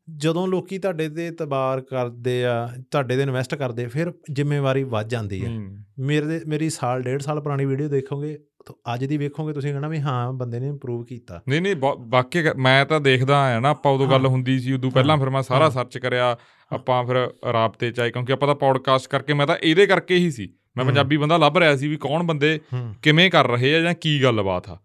ਜਦੋਂ 0.08 0.46
ਲੋਕੀ 0.48 0.78
ਤੁਹਾਡੇ 0.78 1.08
ਤੇ 1.08 1.26
ਇਤਬਾਰ 1.26 1.80
ਕਰਦੇ 1.80 2.44
ਆ 2.44 2.68
ਤੁਹਾਡੇ 2.90 3.16
ਤੇ 3.16 3.22
ਇਨਵੈਸਟ 3.22 3.54
ਕਰਦੇ 3.54 3.86
ਫਿਰ 3.86 4.12
ਜ਼ਿੰਮੇਵਾਰੀ 4.32 4.82
ਵੱਧ 4.84 5.08
ਜਾਂਦੀ 5.08 5.44
ਹੈ। 5.44 5.50
ਮੇਰੇ 5.98 6.40
ਮੇਰੀ 6.46 6.70
ਸਾਲ 6.70 7.02
ਡੇਢ 7.02 7.20
ਸਾਲ 7.20 7.40
ਪੁਰਾਣੀ 7.40 7.64
ਵੀਡੀਓ 7.64 7.88
ਦੇਖੋਗੇ 7.88 8.38
ਤਾਂ 8.68 8.94
ਅੱਜ 8.94 9.04
ਦੀ 9.04 9.16
ਵੇਖੋਗੇ 9.16 9.52
ਤੁਸੀਂ 9.52 9.72
ਕਹਣਾ 9.72 9.88
ਵੀ 9.88 10.00
ਹਾਂ 10.00 10.32
ਬੰਦੇ 10.32 10.60
ਨੇ 10.60 10.68
ਇੰਪਰੂਵ 10.68 11.04
ਕੀਤਾ। 11.04 11.42
ਨਹੀਂ 11.48 11.60
ਨਹੀਂ 11.62 11.76
ਵਾਕਈ 11.98 12.44
ਮੈਂ 12.56 12.86
ਤਾਂ 12.86 13.00
ਦੇਖਦਾ 13.00 13.38
ਆ 13.38 13.60
ਨਾ 13.60 13.68
ਆਪਾਂ 13.68 13.92
ਉਦੋਂ 13.92 14.08
ਗੱਲ। 14.08 14.26
ਹੁੰਦੀ 14.26 14.58
ਸੀ 14.60 14.72
ਉਦੋਂ 14.72 14.90
ਪਹਿਲਾਂ। 14.90 15.16
ਫਿਰ 15.18 15.30
ਮੈਂ 15.30 15.42
ਸਾਰਾ। 15.42 15.68
ਸਰਚ 15.68 15.98
ਕਰਿਆ 15.98 16.36
ਆਪਾਂ 16.72 17.04
ਫਿਰ 17.04 17.30
ਰਾਬਤੇ 17.52 17.90
ਚ 17.90 18.00
ਆਏ 18.00 18.10
ਕਿਉਂਕਿ 18.10 18.32
ਆਪਾਂ 18.32 18.48
ਤਾਂ 18.48 18.54
ਪੌਡਕਾਸਟ 18.54 19.10
ਕਰਕੇ 19.10 19.32
ਮੈਂ 19.32 19.46
ਤਾਂ 19.46 19.56
ਇਹਦੇ 19.62 19.86
ਕਰਕੇ 19.86 20.14
ਹੀ 20.14 20.30
ਸੀ। 20.30 20.48
ਮੈਂ। 20.76 20.84
ਪੰਜਾਬੀ 20.84 21.16
ਬੰਦਾ 21.16 21.36
ਲੱਭ 21.36 21.58
ਰਿਹਾ 21.58 21.76
ਸੀ 21.76 21.88
ਵੀ 21.88 21.96
ਕੌਣ 21.96 22.22
ਬੰਦੇ 22.22 22.60
ਕਿਵੇਂ 23.02 23.30
ਕਰ 23.30 23.46
ਰਹੇ 23.46 23.74
ਆ 23.74 23.80
ਜਾਂ 23.80 23.94
ਕੀ 23.94 24.22
ਗੱਲਬਾਤ 24.22 24.68
ਆ। 24.68 24.78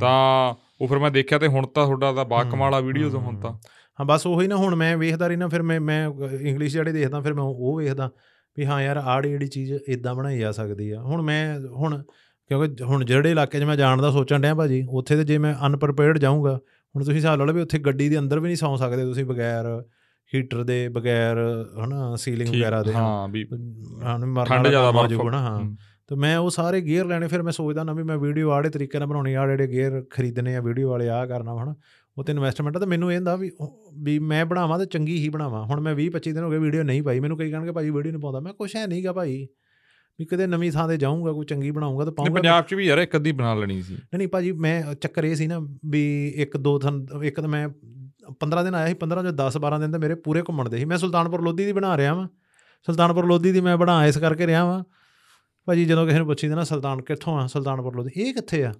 ਤਾਂ 0.00 0.54
ਉਹ 0.80 0.88
ਫਿਰ 0.88 0.98
ਮੈਂ 0.98 1.10
ਦੇਖਿਆ 1.10 1.38
ਤੇ 1.38 1.46
ਹੁਣ 1.46 1.66
ਤਾਂ 1.66 1.84
ਤੁਹਾਡਾ 1.86 2.12
ਤਾਂ 2.12 2.24
ਬਾ 2.24 2.42
ਹੂੰ, 2.42 2.50
ਕਮਾਲ 2.50 2.74
ਆ 2.74 2.80
ਵੀਡੀਓਜ਼ 2.80 3.14
ਹੁਣ 3.16 3.40
ਤਾਂ। 3.40 3.52
ਹਾਂ 4.00 4.04
ਬਸ 4.04 4.26
ਉਹੀ 4.26 4.46
ਨਾ 4.46 4.56
ਹੁਣ 4.56 4.74
ਮੈਂ 4.74 4.96
ਵੇਖਦਾ 4.96 5.26
ਰਹਿਣਾ 5.26 5.48
ਫਿਰ 5.48 5.62
ਮੈਂ 5.62 5.80
ਮੈਂ 5.80 6.10
ਇੰਗਲਿਸ਼ 6.40 6.72
ਜਿਹੜੇ 6.72 6.92
ਦੇਖਦਾ 6.92 7.20
ਫਿਰ 7.20 7.34
ਮੈਂ 7.34 7.44
ਉਹ 7.44 7.76
ਵੇਖਦਾ 7.76 8.10
ਵੀ 8.58 8.66
ਹਾਂ 8.66 8.82
ਯਾਰ 8.82 8.96
ਆੜੀ 8.96 9.30
ਜਿਹੜੀ 9.30 9.46
ਚੀਜ਼ 9.46 9.72
ਇਦਾਂ 9.88 10.14
ਬਣਾਈ 10.14 10.38
ਜਾ 10.38 10.52
ਸਕਦੀ 10.52 10.90
ਆ। 10.90 11.00
ਹੁਣ 11.00 11.22
ਮੈਂ 11.22 11.60
ਹੁਣ 11.60 12.02
ਕਿਉਂਕਿ 12.50 12.84
ਹੁਣ 12.84 13.04
ਜਿਹੜੇ 13.04 13.30
ਇਲਾਕੇ 13.30 13.60
'ਚ 13.60 13.62
ਮੈਂ 13.62 13.76
ਜਾਣ 13.76 14.02
ਦਾ 14.02 14.10
ਸੋਚਣ 14.10 14.40
ਡਿਆ 14.40 14.54
ਭਾਜੀ 14.54 14.86
ਉੱਥੇ 14.90 15.16
ਤੇ 15.16 15.24
ਜੇ 15.24 15.38
ਮੈਂ 15.38 15.54
ਅਨਪ੍ਰਿਪੇਅਰਡ 15.66 16.18
ਜਾਊਂਗਾ 16.18 16.54
ਹੁਣ 16.54 17.02
ਤੁਸੀਂ 17.02 17.16
ਹਿਸਾਬ 17.16 17.38
ਲਾ 17.38 17.44
ਲਓ 17.44 17.52
ਵੀ 17.52 17.60
ਉੱਥੇ 17.60 17.78
ਗੱਡੀ 17.78 18.08
ਦੇ 18.08 18.18
ਅੰਦਰ 18.18 18.40
ਵੀ 18.40 18.46
ਨਹੀਂ 18.46 18.56
ਸੌਂ 18.56 18.76
ਸਕਦੇ 18.76 19.04
ਤੁਸੀਂ 19.04 19.24
ਬਗੈਰ 19.24 19.82
ਹੀਟਰ 20.32 20.62
ਦੇ 20.64 20.88
ਬਗੈਰ 20.88 21.38
ਹਨਾ 21.84 22.16
ਸੀਲਿੰਗ 22.16 22.48
ਵਗੈਰਾ 22.54 22.82
ਦੇ 22.82 22.92
ਹਾਂ 22.92 23.28
ਵੀ 23.28 23.44
ਠੰਡ 23.44 24.68
ਜ਼ਿਆਦਾ 24.68 25.06
ਜਾਊਗਾ 25.06 25.30
ਨਾ 25.30 25.40
ਹਾਂ। 25.40 25.60
ਤੇ 26.08 26.14
ਮੈਂ 26.14 26.38
ਉਹ 26.38 26.50
ਸਾਰੇ 26.50 26.80
ਗੇਅਰ 26.80 27.06
ਲੈਣੇ 27.06 27.26
ਫਿਰ 27.26 27.42
ਮੈਂ 27.42 27.52
ਸੋਚਦਾ 27.52 27.84
ਨਾ 27.84 27.92
ਵੀ 27.92 28.02
ਮੈਂ 28.02 28.16
ਵੀਡੀਓ 28.18 28.50
ਆੜੇ 28.50 28.68
ਤਰੀਕੇ 28.68 28.98
ਨਾਲ 28.98 29.08
ਬਣਾਉਣੀ 29.08 29.34
ਆ 29.34 29.46
ਜਿਹੜੇ 29.46 29.66
ਗੇਅਰ 29.66 30.02
ਖਰੀਦਣੇ 30.10 30.56
ਆ 30.56 30.60
ਵੀਡੀਓ 30.60 30.90
ਵਾਲੇ 30.90 31.08
ਆ 31.08 31.26
ਕਰਨਾ 31.26 31.54
ਹਨਾ। 31.64 31.74
ਉਹ 32.16 32.24
ਤੇ 32.24 32.32
ਇਨਵੈਸਟਮੈਂਟ 32.32 32.76
ਆ 32.76 32.80
ਤੇ 32.80 32.86
ਮੈਨੂੰ 32.86 33.12
ਇਹ 33.12 33.16
ਹੁੰਦਾ 33.16 33.36
ਵੀ 33.36 33.50
ਵੀ 34.02 34.18
ਮੈਂ 34.18 34.44
ਬਣਾਵਾਂ 34.46 34.78
ਤੇ 34.78 34.86
ਚੰਗੀ 34.86 35.16
ਹੀ 35.18 35.28
ਬਣਾਵਾਂ। 35.28 35.64
ਹੁਣ 35.64 35.80
ਮੈਂ 35.80 35.94
20 35.94 36.08
25 36.10 36.32
ਦਿਨ 36.34 36.44
ਹੋ 36.44 36.50
ਗਏ 36.50 36.58
ਵੀਡੀਓ 36.58 36.82
ਨਹੀਂ 36.82 37.02
ਪਾਈ 37.02 37.20
ਮੈਨੂੰ 37.20 37.36
ਕਈ 37.38 37.50
ਕਹਿਣਗੇ 37.50 37.72
ਭਾਈ 37.72 37.90
ਵੀਡੀਓ 37.90 38.12
ਨਹੀਂ 38.12 38.22
ਪਾਉਂਦਾ। 38.22 38.40
ਮੈਂ 38.40 38.52
ਕੁਛ 38.52 38.76
ਹੈ 38.76 38.86
ਨਹੀਂਗਾ 38.86 39.12
ਭਾਈ। 39.12 39.46
ਵੀ 40.18 40.24
ਕਿਤੇ 40.24 40.46
ਨਵੀਂ 40.46 40.72
ਥਾਂ 40.72 40.88
ਤੇ 40.88 40.96
ਜਾਊਂਗਾ 40.96 41.32
ਕੋਈ 41.32 41.46
ਚੰਗੀ 41.46 41.70
ਬਣਾਉਂਗਾ 41.70 42.04
ਤਾਂ 42.04 42.12
ਪਾਉਂਗਾ 42.12 42.34
ਪੰਜਾਬ 42.34 42.64
ਚ 42.64 42.74
ਵੀ 42.74 42.86
ਯਾਰ 42.86 42.98
ਇੱਕ 42.98 43.16
ਅੱਧੀ 43.16 43.32
ਬਣਾ 43.32 43.54
ਲੈਣੀ 43.54 43.82
ਸੀ। 43.82 43.94
ਨਹੀਂ 43.94 44.18
ਨਹੀਂ 44.18 44.28
ਭਾਜੀ 44.28 44.52
ਮੈਂ 44.52 44.94
ਚੱਕਰ 44.94 45.24
ਇਹ 45.24 45.34
ਸੀ 45.34 45.46
ਨਾ 45.46 45.58
ਵੀ 45.86 46.32
ਇੱਕ 46.36 46.56
ਦੋ 46.56 46.78
ਥਾਂ 46.78 46.92
ਇੱਕ 47.22 47.40
ਤਾਂ 47.40 47.48
ਮੈਂ 47.48 47.68
15 48.40 48.62
ਦਿਨ 48.64 48.74
ਆਇਆ 48.74 48.86
ਸੀ 48.86 48.94
15 49.00 49.22
ਜਾਂ 49.22 49.32
10 49.32 49.58
12 49.66 49.80
ਦਿਨ 49.80 49.92
ਤਾਂ 49.92 50.00
ਮੇਰੇ 50.00 50.14
ਪੂਰੇ 50.14 50.42
ਘੁੰਮਣ 50.42 50.68
ਦੇ 50.68 50.78
ਸੀ। 50.78 50.84
ਮੈਂ 50.84 50.98
ਸੁਲਤਾਨਪੁਰ 50.98 51.42
ਲੋਧੀ 51.42 51.64
ਦੀ 51.64 51.72
ਬਣਾ 51.72 51.96
ਰਿਹਾ 51.96 52.14
ਵਾਂ। 52.14 52.26
ਸੁਲਤਾਨਪੁਰ 52.86 53.26
ਲੋਧੀ 53.26 53.52
ਦੀ 53.52 53.60
ਮੈਂ 53.60 53.76
ਬਣਾ 53.76 54.06
ਇਸ 54.06 54.18
ਕਰਕੇ 54.18 54.46
ਰਿਹਾ 54.46 54.64
ਵਾਂ। 54.64 54.82
ਭਾਜੀ 55.66 55.84
ਜਦੋਂ 55.84 56.06
ਕਿਸੇ 56.06 56.18
ਨੂੰ 56.18 56.26
ਪੁੱਛੀਦਾ 56.26 56.54
ਨਾ 56.54 56.64
ਸੁਲਤਾਨ 56.64 57.02
ਕਿੱਥੋਂ 57.02 57.38
ਆ 57.38 57.46
ਸੁਲਤਾਨਪੁਰ 57.46 57.96
ਲੋਧੀ 57.96 58.10
ਇਹ 58.16 58.34
ਕਿੱਥੇ 58.34 58.64
ਆ? 58.64 58.72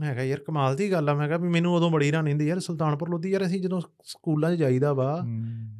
ਮੈਂ 0.00 0.14
ਕਿਹਾ 0.14 0.24
ਯਾਰ 0.24 0.38
ਕਮਾਲ 0.38 0.76
ਦੀ 0.76 0.90
ਗੱਲ 0.92 1.08
ਆ। 1.08 1.14
ਮੈਂ 1.14 1.26
ਕਿਹਾ 1.28 1.38
ਵੀ 1.38 1.48
ਮੈਨੂੰ 1.48 1.74
ਉਦੋਂ 1.74 1.90
ਬੜੀ 1.90 2.08
ਹੈਰਾਨੀ 2.08 2.30
ਹੁੰਦੀ 2.30 2.46
ਯਾਰ 2.46 2.58
ਸੁਲਤਾਨਪੁਰ 2.60 3.08
ਲੋਧੀ 3.08 3.30
ਯਾਰ 3.30 3.46
ਅਸੀਂ 3.46 3.60
ਜਦੋਂ 3.60 3.80
ਸਕੂਲਾਂ 4.04 4.54
'ਚ 4.54 4.58
ਜਾਈਦਾ 4.58 4.92
ਵਾ 4.92 5.20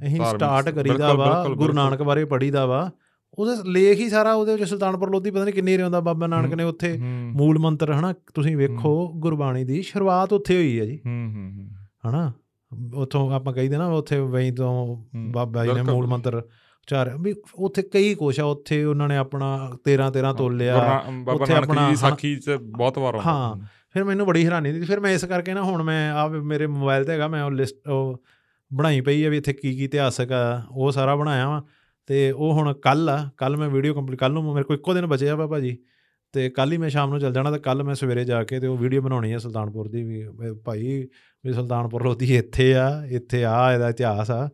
ਅਸੀਂ 0.07 0.25
ਸਟਾਰਟ 0.25 0.69
ਕਰੀਦਾ 0.69 1.13
ਵਾ 1.15 1.45
ਗੁਰੂ। 1.49 1.73
ਨਾਨਕ 1.73 2.03
ਬਾਰੇ 2.03 2.25
ਪੜੀਦਾ 2.25 2.67
ਵਾ 2.67 2.91
ਉਹਦੇ 3.39 3.71
ਲੇਖ 3.71 3.99
ਹੀ 3.99 4.09
ਸਾਰਾ 4.09 4.35
ਉਹਦੇ 4.35 4.53
ਵਿੱਚ 4.53 4.65
ਸੁਲਤਾਨਪੁਰ 4.65 5.11
ਲੋਧੀ 5.11 5.31
ਪਤਾ 5.31 5.45
ਨਹੀਂ 5.45 5.55
ਕਿੰਨੀ 5.55 5.77
ਰਹਿੰਦਾ 5.77 6.01
ਬਾਬਾ 6.01 6.27
ਨਾਨਕ 6.27 6.55
ਨੇ 6.55 6.65
ਉੱਥੇ 6.65 6.97
ਮੂਲ 7.33 7.59
ਮੰਤਰ 7.59 7.93
ਹਨਾ? 7.93 8.15
ਤੁਸੀਂ 8.35 8.57
ਵੇਖੋ 8.57 9.13
ਗੁਰਬਾਣੀ 9.17 9.65
ਦੀ 9.65 9.83
ਸ਼ੁਰੂਆਤ 9.83 10.33
ਉੱਥੇ 10.33 10.57
ਹੋਈ 10.57 10.81
ਹੈ 10.81 10.85
ਜੀ। 10.85 11.01
ਹੂੰ 11.07 11.33
ਹੂੰ 11.35 11.53
ਹੂੰ। 11.53 11.69
ਹਨਾ? 12.09 12.33
ਉੱਥੋਂ 12.95 13.31
ਆਪਾਂ 13.33 13.53
ਕਹੀਦੇ 13.53 13.77
ਨਾ 13.77 13.87
ਉੱਥੇ 13.87 14.21
ਵਈ 14.21 14.51
ਤੋਂ 14.51 14.97
ਬਾਬਾ 15.33 15.65
ਜੀ 15.67 15.73
ਨੇ। 15.73 15.83
ਮੂਲ 15.83 16.07
ਮੰਤਰ 16.07 16.35
ਉਚਾਰਿਆ। 16.37 17.17
ਵੀ 17.17 17.35
ਉੱਥੇ 17.55 17.83
ਕਈ 17.83 18.15
ਕੁਛ 18.15 18.41
ਆ 18.41 18.45
ਉੱਥੇ 18.45 18.85
ਉਹਨਾਂ 18.85 19.09
ਨੇ 19.09 19.17
ਆਪਣਾ 19.17 19.71
13 19.85 20.11
13 20.11 20.33
ਤੋਲਿਆ 20.33 20.75
ਗੁਰੂ 21.07 21.25
ਬਾਬਾ 21.25 21.43
ਉੱਥੇ 21.43 21.55
ਆਪਣਾ- 21.55 21.95
ਸਾਖੀ 21.95 22.37
ਚ 22.37 22.51
ਬਹੁਤ 22.51 22.99
ਵਾਰ 22.99 23.17
ਹਾਂ। 23.27 23.57
ਫਿਰ 23.93 24.05
ਮੈਨੂੰ 24.05 24.27
ਬੜੀ 24.27 24.47
ਹੈਰਾਨੀ 24.47 24.73
ਦੀ 24.73 24.81
ਫਿਰ 24.81 25.01
ਮੈਂ 25.01 25.13
ਇਸ 25.13 25.25
ਕਰਕੇ 25.25 25.55
ਨਾ 25.55 25.63
ਹੁਣ 25.63 25.83
ਮੈਂ 25.83 26.13
ਆ 26.13 26.29
ਮੇਰੇ 26.29 26.67
ਮੋਬਾਈਲ 26.67 27.05
ਤੇ 27.05 27.13
ਹੈਗਾ 27.13 27.29
ਮੈਂ 27.29 27.45
ਉਹ 27.45 27.51
ਲਿਸਟ 27.51 27.89
ਉਹ 27.89 28.23
ਬਣਾਈ 28.73 29.01
ਪਈ 29.01 29.25
ਆ 29.25 29.29
ਵੀ 29.31 29.37
ਇੱਥੇ 29.37 29.53
ਕੀ 29.53 29.75
ਕੀ 29.75 29.85
ਇਤਿਹਾਸਕ 29.85 30.33
ਆ 30.33 30.63
ਉਹ 30.71 30.93
ਸਾਰਾ 30.93 31.17
ਬਣਾਇਆ 31.17 31.49
ਵਾ। 31.49 31.63
ਤੇ 32.09 32.31
ਉਹ 32.31 32.53
ਹੁਣ 32.53 32.73
ਕੱਲ 32.83 33.09
ਆ 33.09 33.17
ਕੱਲ 33.37 33.57
ਮੈਂ 33.57 33.69
ਵੀਡੀਓ 33.69 33.95
ਕੰਪਲੀਟ 33.95 34.19
ਕੱਲ 34.19 34.33
ਨੂੰ 34.33 34.43
ਮੇਰੇ 34.55 34.65
ਕੋਲ 34.65 34.77
ਇੱਕੋ 34.77 34.95
ਦਿਨ 34.95 35.07
ਬਚਿਆ 35.07 35.35
ਵਾ 35.37 35.47
ਭਾਜੀ, 35.47 35.77
ਤੇ 36.35 36.49
ਕੱਲ 36.51 36.73
ਹੀ 36.73 36.77
ਮੈਂ 36.79 36.89
ਸ਼ਾਮ 36.89 37.11
ਨੂੰ 37.11 37.19
ਚੱਲ 37.21 37.33
ਜਾਣਾ 37.33 37.51
ਤੇ 37.51 37.59
ਕੱਲ 37.59 37.83
ਮੈਂ 37.83 37.95
ਸਵੇਰੇ 37.95 38.25
ਜਾ 38.25 38.43
ਕੇ 38.45 38.61
ਤੇ 38.61 38.67
ਉਹ 38.67 38.77
ਵੀਡੀਓ 38.79 39.01
ਬਣਾਉਣੀ 39.03 39.33
ਆ 39.33 39.39
ਸੁਲਤਾਨਪੁਰ 39.39 39.89
ਦੀ 39.89 40.03
ਵੀ 40.03 40.23
ਵੀ 40.41 40.53
ਭਾਈ 40.65 41.01
ਵੀ 41.45 41.53
ਸੁਲਤਾਨਪੁਰ 41.53 42.03
ਲੋਧੀ 42.05 42.37
ਇੱਥੇ 42.37 42.75
ਆ 42.75 42.89
ਇੱਥੇ 43.11 43.45
ਆ, 43.45 43.73
ਇਹਦਾ 43.73 43.89
ਇਤਿਹਾਸ 43.89 44.31
ਆ। 44.31 44.49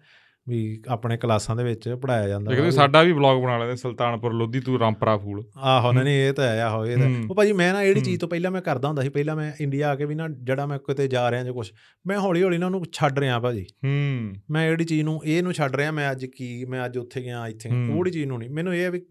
ਵੀ 0.49 0.83
ਆਪਣੇ 0.89 1.17
ਕਲਾਸਾਂ 1.17 1.57
ਦੇ 1.57 1.65
ਵਿੱਚ 1.65 1.89
ਪੜਾਇਆ 1.89 2.29
ਜਾਂਦਾ 2.29 2.51
ਲੇਕਿਨ 2.51 2.71
ਸਾਡਾ 2.71 3.03
ਵੀ 3.03 3.13
ਵਲੌਗ 3.13 3.43
ਬਣਾ 3.43 3.59
ਲੈਂਦੇ 3.59 3.77
ਸੁਲਤਾਨਪੁਰ 3.77 4.33
ਲੋਧੀ 4.33 4.61
ਤੂੰ 4.61 4.79
ਰਾਮਪਰਾ 4.79 5.19
ਫੂਲ। 5.19 5.45
ਆਹੋ 5.59 5.93
ਨਹੀਂ 5.93 6.15
ਇਹ 6.15 6.33
ਤਾਂ 6.33 6.45
ਹੈ 6.45 6.63
ਆਹੋ 6.63 6.87
ਇਹ 6.87 6.97
ਤਾਂ 6.97 7.07
ਹੂੰ। 7.07 7.27
ਉਹ 7.31 7.35
ਭਾਜੀ 7.35 7.53
ਮੈਂ 7.53 7.73
ਨਾ 7.73 7.85
ਜਿਹੜੀ। 7.85 8.01
ਚੀਜ਼ 8.01 8.21
ਤੋਂ 8.21 8.29
ਪਹਿਲਾਂ 8.29 8.51
ਮੈਂ 8.51 8.63
ਕਰਦਾ 8.63 8.89
ਹੁੰਦਾ 8.89 9.03
ਸੀ 9.03 9.09
ਪਹਿਲਾਂ 9.09 9.37
ਮੈਂ 9.37 9.53
ਇੰਡੀਆ 9.61 9.91
ਆ 9.91 9.95
ਕੇ 9.97 10.05
ਵੀ 10.05 10.15
ਨਾ 10.15 10.29
ਜਿਹੜਾ 10.29 10.67
ਮੈਂ 10.67 10.79
ਕਿਤੇ 10.79 11.09
ਜਾ 11.09 11.31
ਰਿਹਾ 11.31 11.45
ਜਾਂ 11.45 11.53
ਕੁਝ 11.53 11.73
ਮੈਂ 12.07 12.19
ਹੌਲੀ 12.19 12.43
ਹੌਲੀ 12.43 12.59
ਨਾ 12.59 12.67
ਉਹਨੂੰ 12.67 12.85
ਛੱਡ 12.93 13.19
ਰਿਹਾ 13.19 13.39
ਭਾਜੀ। 13.39 13.67
ਹੂੰ। 13.85 14.35
ਮੈਂ 14.51 14.69
ਜਿਹੜੀ 14.69 14.85
ਚੀਜ਼ 14.85 15.03
ਨੂੰ 15.03 15.21
ਇਹ 15.25 15.43
ਨੂੰ 15.43 15.53
ਛੱਡ 15.53 15.77
ਰਿਹਾ 15.77 15.91
ਮੈਂ 15.91 16.11
ਅੱਜ 16.11 16.27
ਕੀ 16.27 16.65
ਮੈਂ 16.65 16.87
ਅੱਜ 16.87 16.99
ਉੱਥੇ 16.99 17.21
ਗਿਆ 17.23 17.49
ਇੱਥੇ। 17.49 17.71
ਉਹੜੀ 17.95 18.11
ਚੀਜ਼ 18.11 18.27
ਨੂੰ 18.27 18.39
ਨਹੀਂ। 18.39 18.51
ਮੈਨੂੰ 18.51 18.75
ਇਹ 18.75 18.85
ਹੈ 18.85 18.91
ਵੀ 18.91 19.07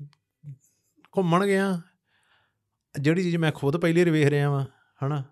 ਘੁੰਮਣ 1.17 1.45
ਗਿਆ 1.45 1.81
ਜਿਹੜੀ 2.99 3.23
ਚੀਜ਼ 3.23 3.37
ਮੈਂ 3.37 3.51
ਖੁਦ 3.51 3.77
ਪਹਿਲੀ 3.77 4.01
ਵਾਰ 4.01 4.09
ਵੇਖ 4.09 4.27
ਰਿਹਾ 4.27 4.49
ਵਾਂ 4.49 4.65
ਹਨਾ? 5.05 5.23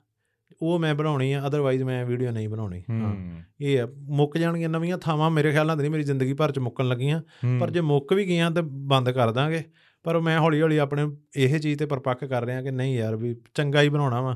ਉਹ 0.61 0.79
ਮੈਂ 0.79 0.95
ਬਣਾਉਣੀ 0.95 1.33
ਆ 1.33 1.47
ਅਦਰਵਾਈਜ਼ 1.47 1.83
ਮੈਂ 1.83 2.05
ਵੀਡੀਓ 2.05 2.31
ਨਹੀਂ 2.31 2.49
ਬਣਾਉਣੀ। 2.49 2.83
ਹਾਂ। 2.89 3.41
ਇਹ 3.61 3.81
ਆ 3.81 3.87
ਮੁੱਕ 3.97 4.37
ਜਾਣਗੀਆਂ 4.37 4.69
ਨਵੀਆਂ 4.69 4.97
ਥਾਵਾਂ 4.97 5.31
ਮੇਰੇ 5.31 5.51
ਖਿਆਲ 5.51 5.67
ਨਾਲ 5.67 5.77
ਨਹੀਂ 5.77 5.91
ਮੇਰੀ 5.91 6.03
ਜ਼ਿੰਦਗੀ 6.03 6.33
ਭਰ 6.33 6.51
ਚ 6.51 6.59
ਮੁੱਕਣ 6.59 6.87
ਲੱਗੀਆਂ। 6.87 7.21
ਪਰ 7.59 7.69
ਜੇ 7.69 7.81
ਮੁੱਕ 7.81 8.13
ਵੀ 8.13 8.27
ਗਈਆਂ 8.27 8.51
ਤਾਂ 8.51 8.63
ਬੰਦ 8.63 9.11
ਕਰ 9.11 9.31
ਦਾਂਗੇ। 9.31 9.63
ਪਰ 10.03 10.19
ਮੈਂ 10.19 10.39
ਹੌਲੀ 10.39 10.61
ਹੌਲੀ 10.61 10.77
ਆਪਣੇ 10.77 11.07
ਇਹ 11.37 11.59
ਚੀਜ਼ 11.59 11.79
ਤੇ 11.79 11.85
ਪਰਪੱਕ 11.85 12.25
ਕਰ 12.25 12.45
ਰਿਹਾ 12.45 12.61
ਕਿ 12.61 12.71
ਨਹੀਂ 12.71 12.95
ਯਾਰ 12.95 13.15
ਵੀ 13.15 13.35
ਚੰਗਾ 13.53 13.81
ਹੀ 13.81 13.89
ਬਣਾਉਣਾ 13.89 14.21
ਵਾ। 14.21 14.35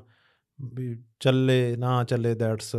ਵੀ 0.74 1.04
ਚੱਲੇ 1.20 1.76
ਨਾ 1.76 2.04
ਚੱਲੇ 2.04 2.36
that's 2.36 2.76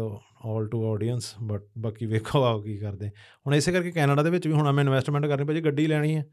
all 0.47 0.67
to 0.67 0.93
audience 0.93 1.23
but 1.43 1.63
ਬਾਕੀ 1.79 2.07
ਵੇਖੋ 2.07 2.45
ਆਓ 2.45 2.61
ਕੀ 2.61 2.77
ਕਰਦੇ। 2.77 3.09
ਹੁਣ 3.09 3.55
ਇਸੇ 3.55 3.73
ਕਰਕੇ 3.73 3.91
ਕੈਨੇਡਾ 3.91 4.23
ਦੇ 4.23 4.31
ਵਿੱਚ 4.31 4.47
ਵੀ 4.47 4.53
ਹੁਣ 4.53 4.73
ਮੈਂ 4.73 4.85
ਇਨਵੈਸਟਮੈਂਟ 4.85 5.27
ਕਰਨੀ 5.27 5.45
ਭਾਜੀ 5.45 5.61
ਗੱਡੀ 5.61 5.87
ਲੈਣੀ 5.87 6.17
ਹੈ 6.17 6.27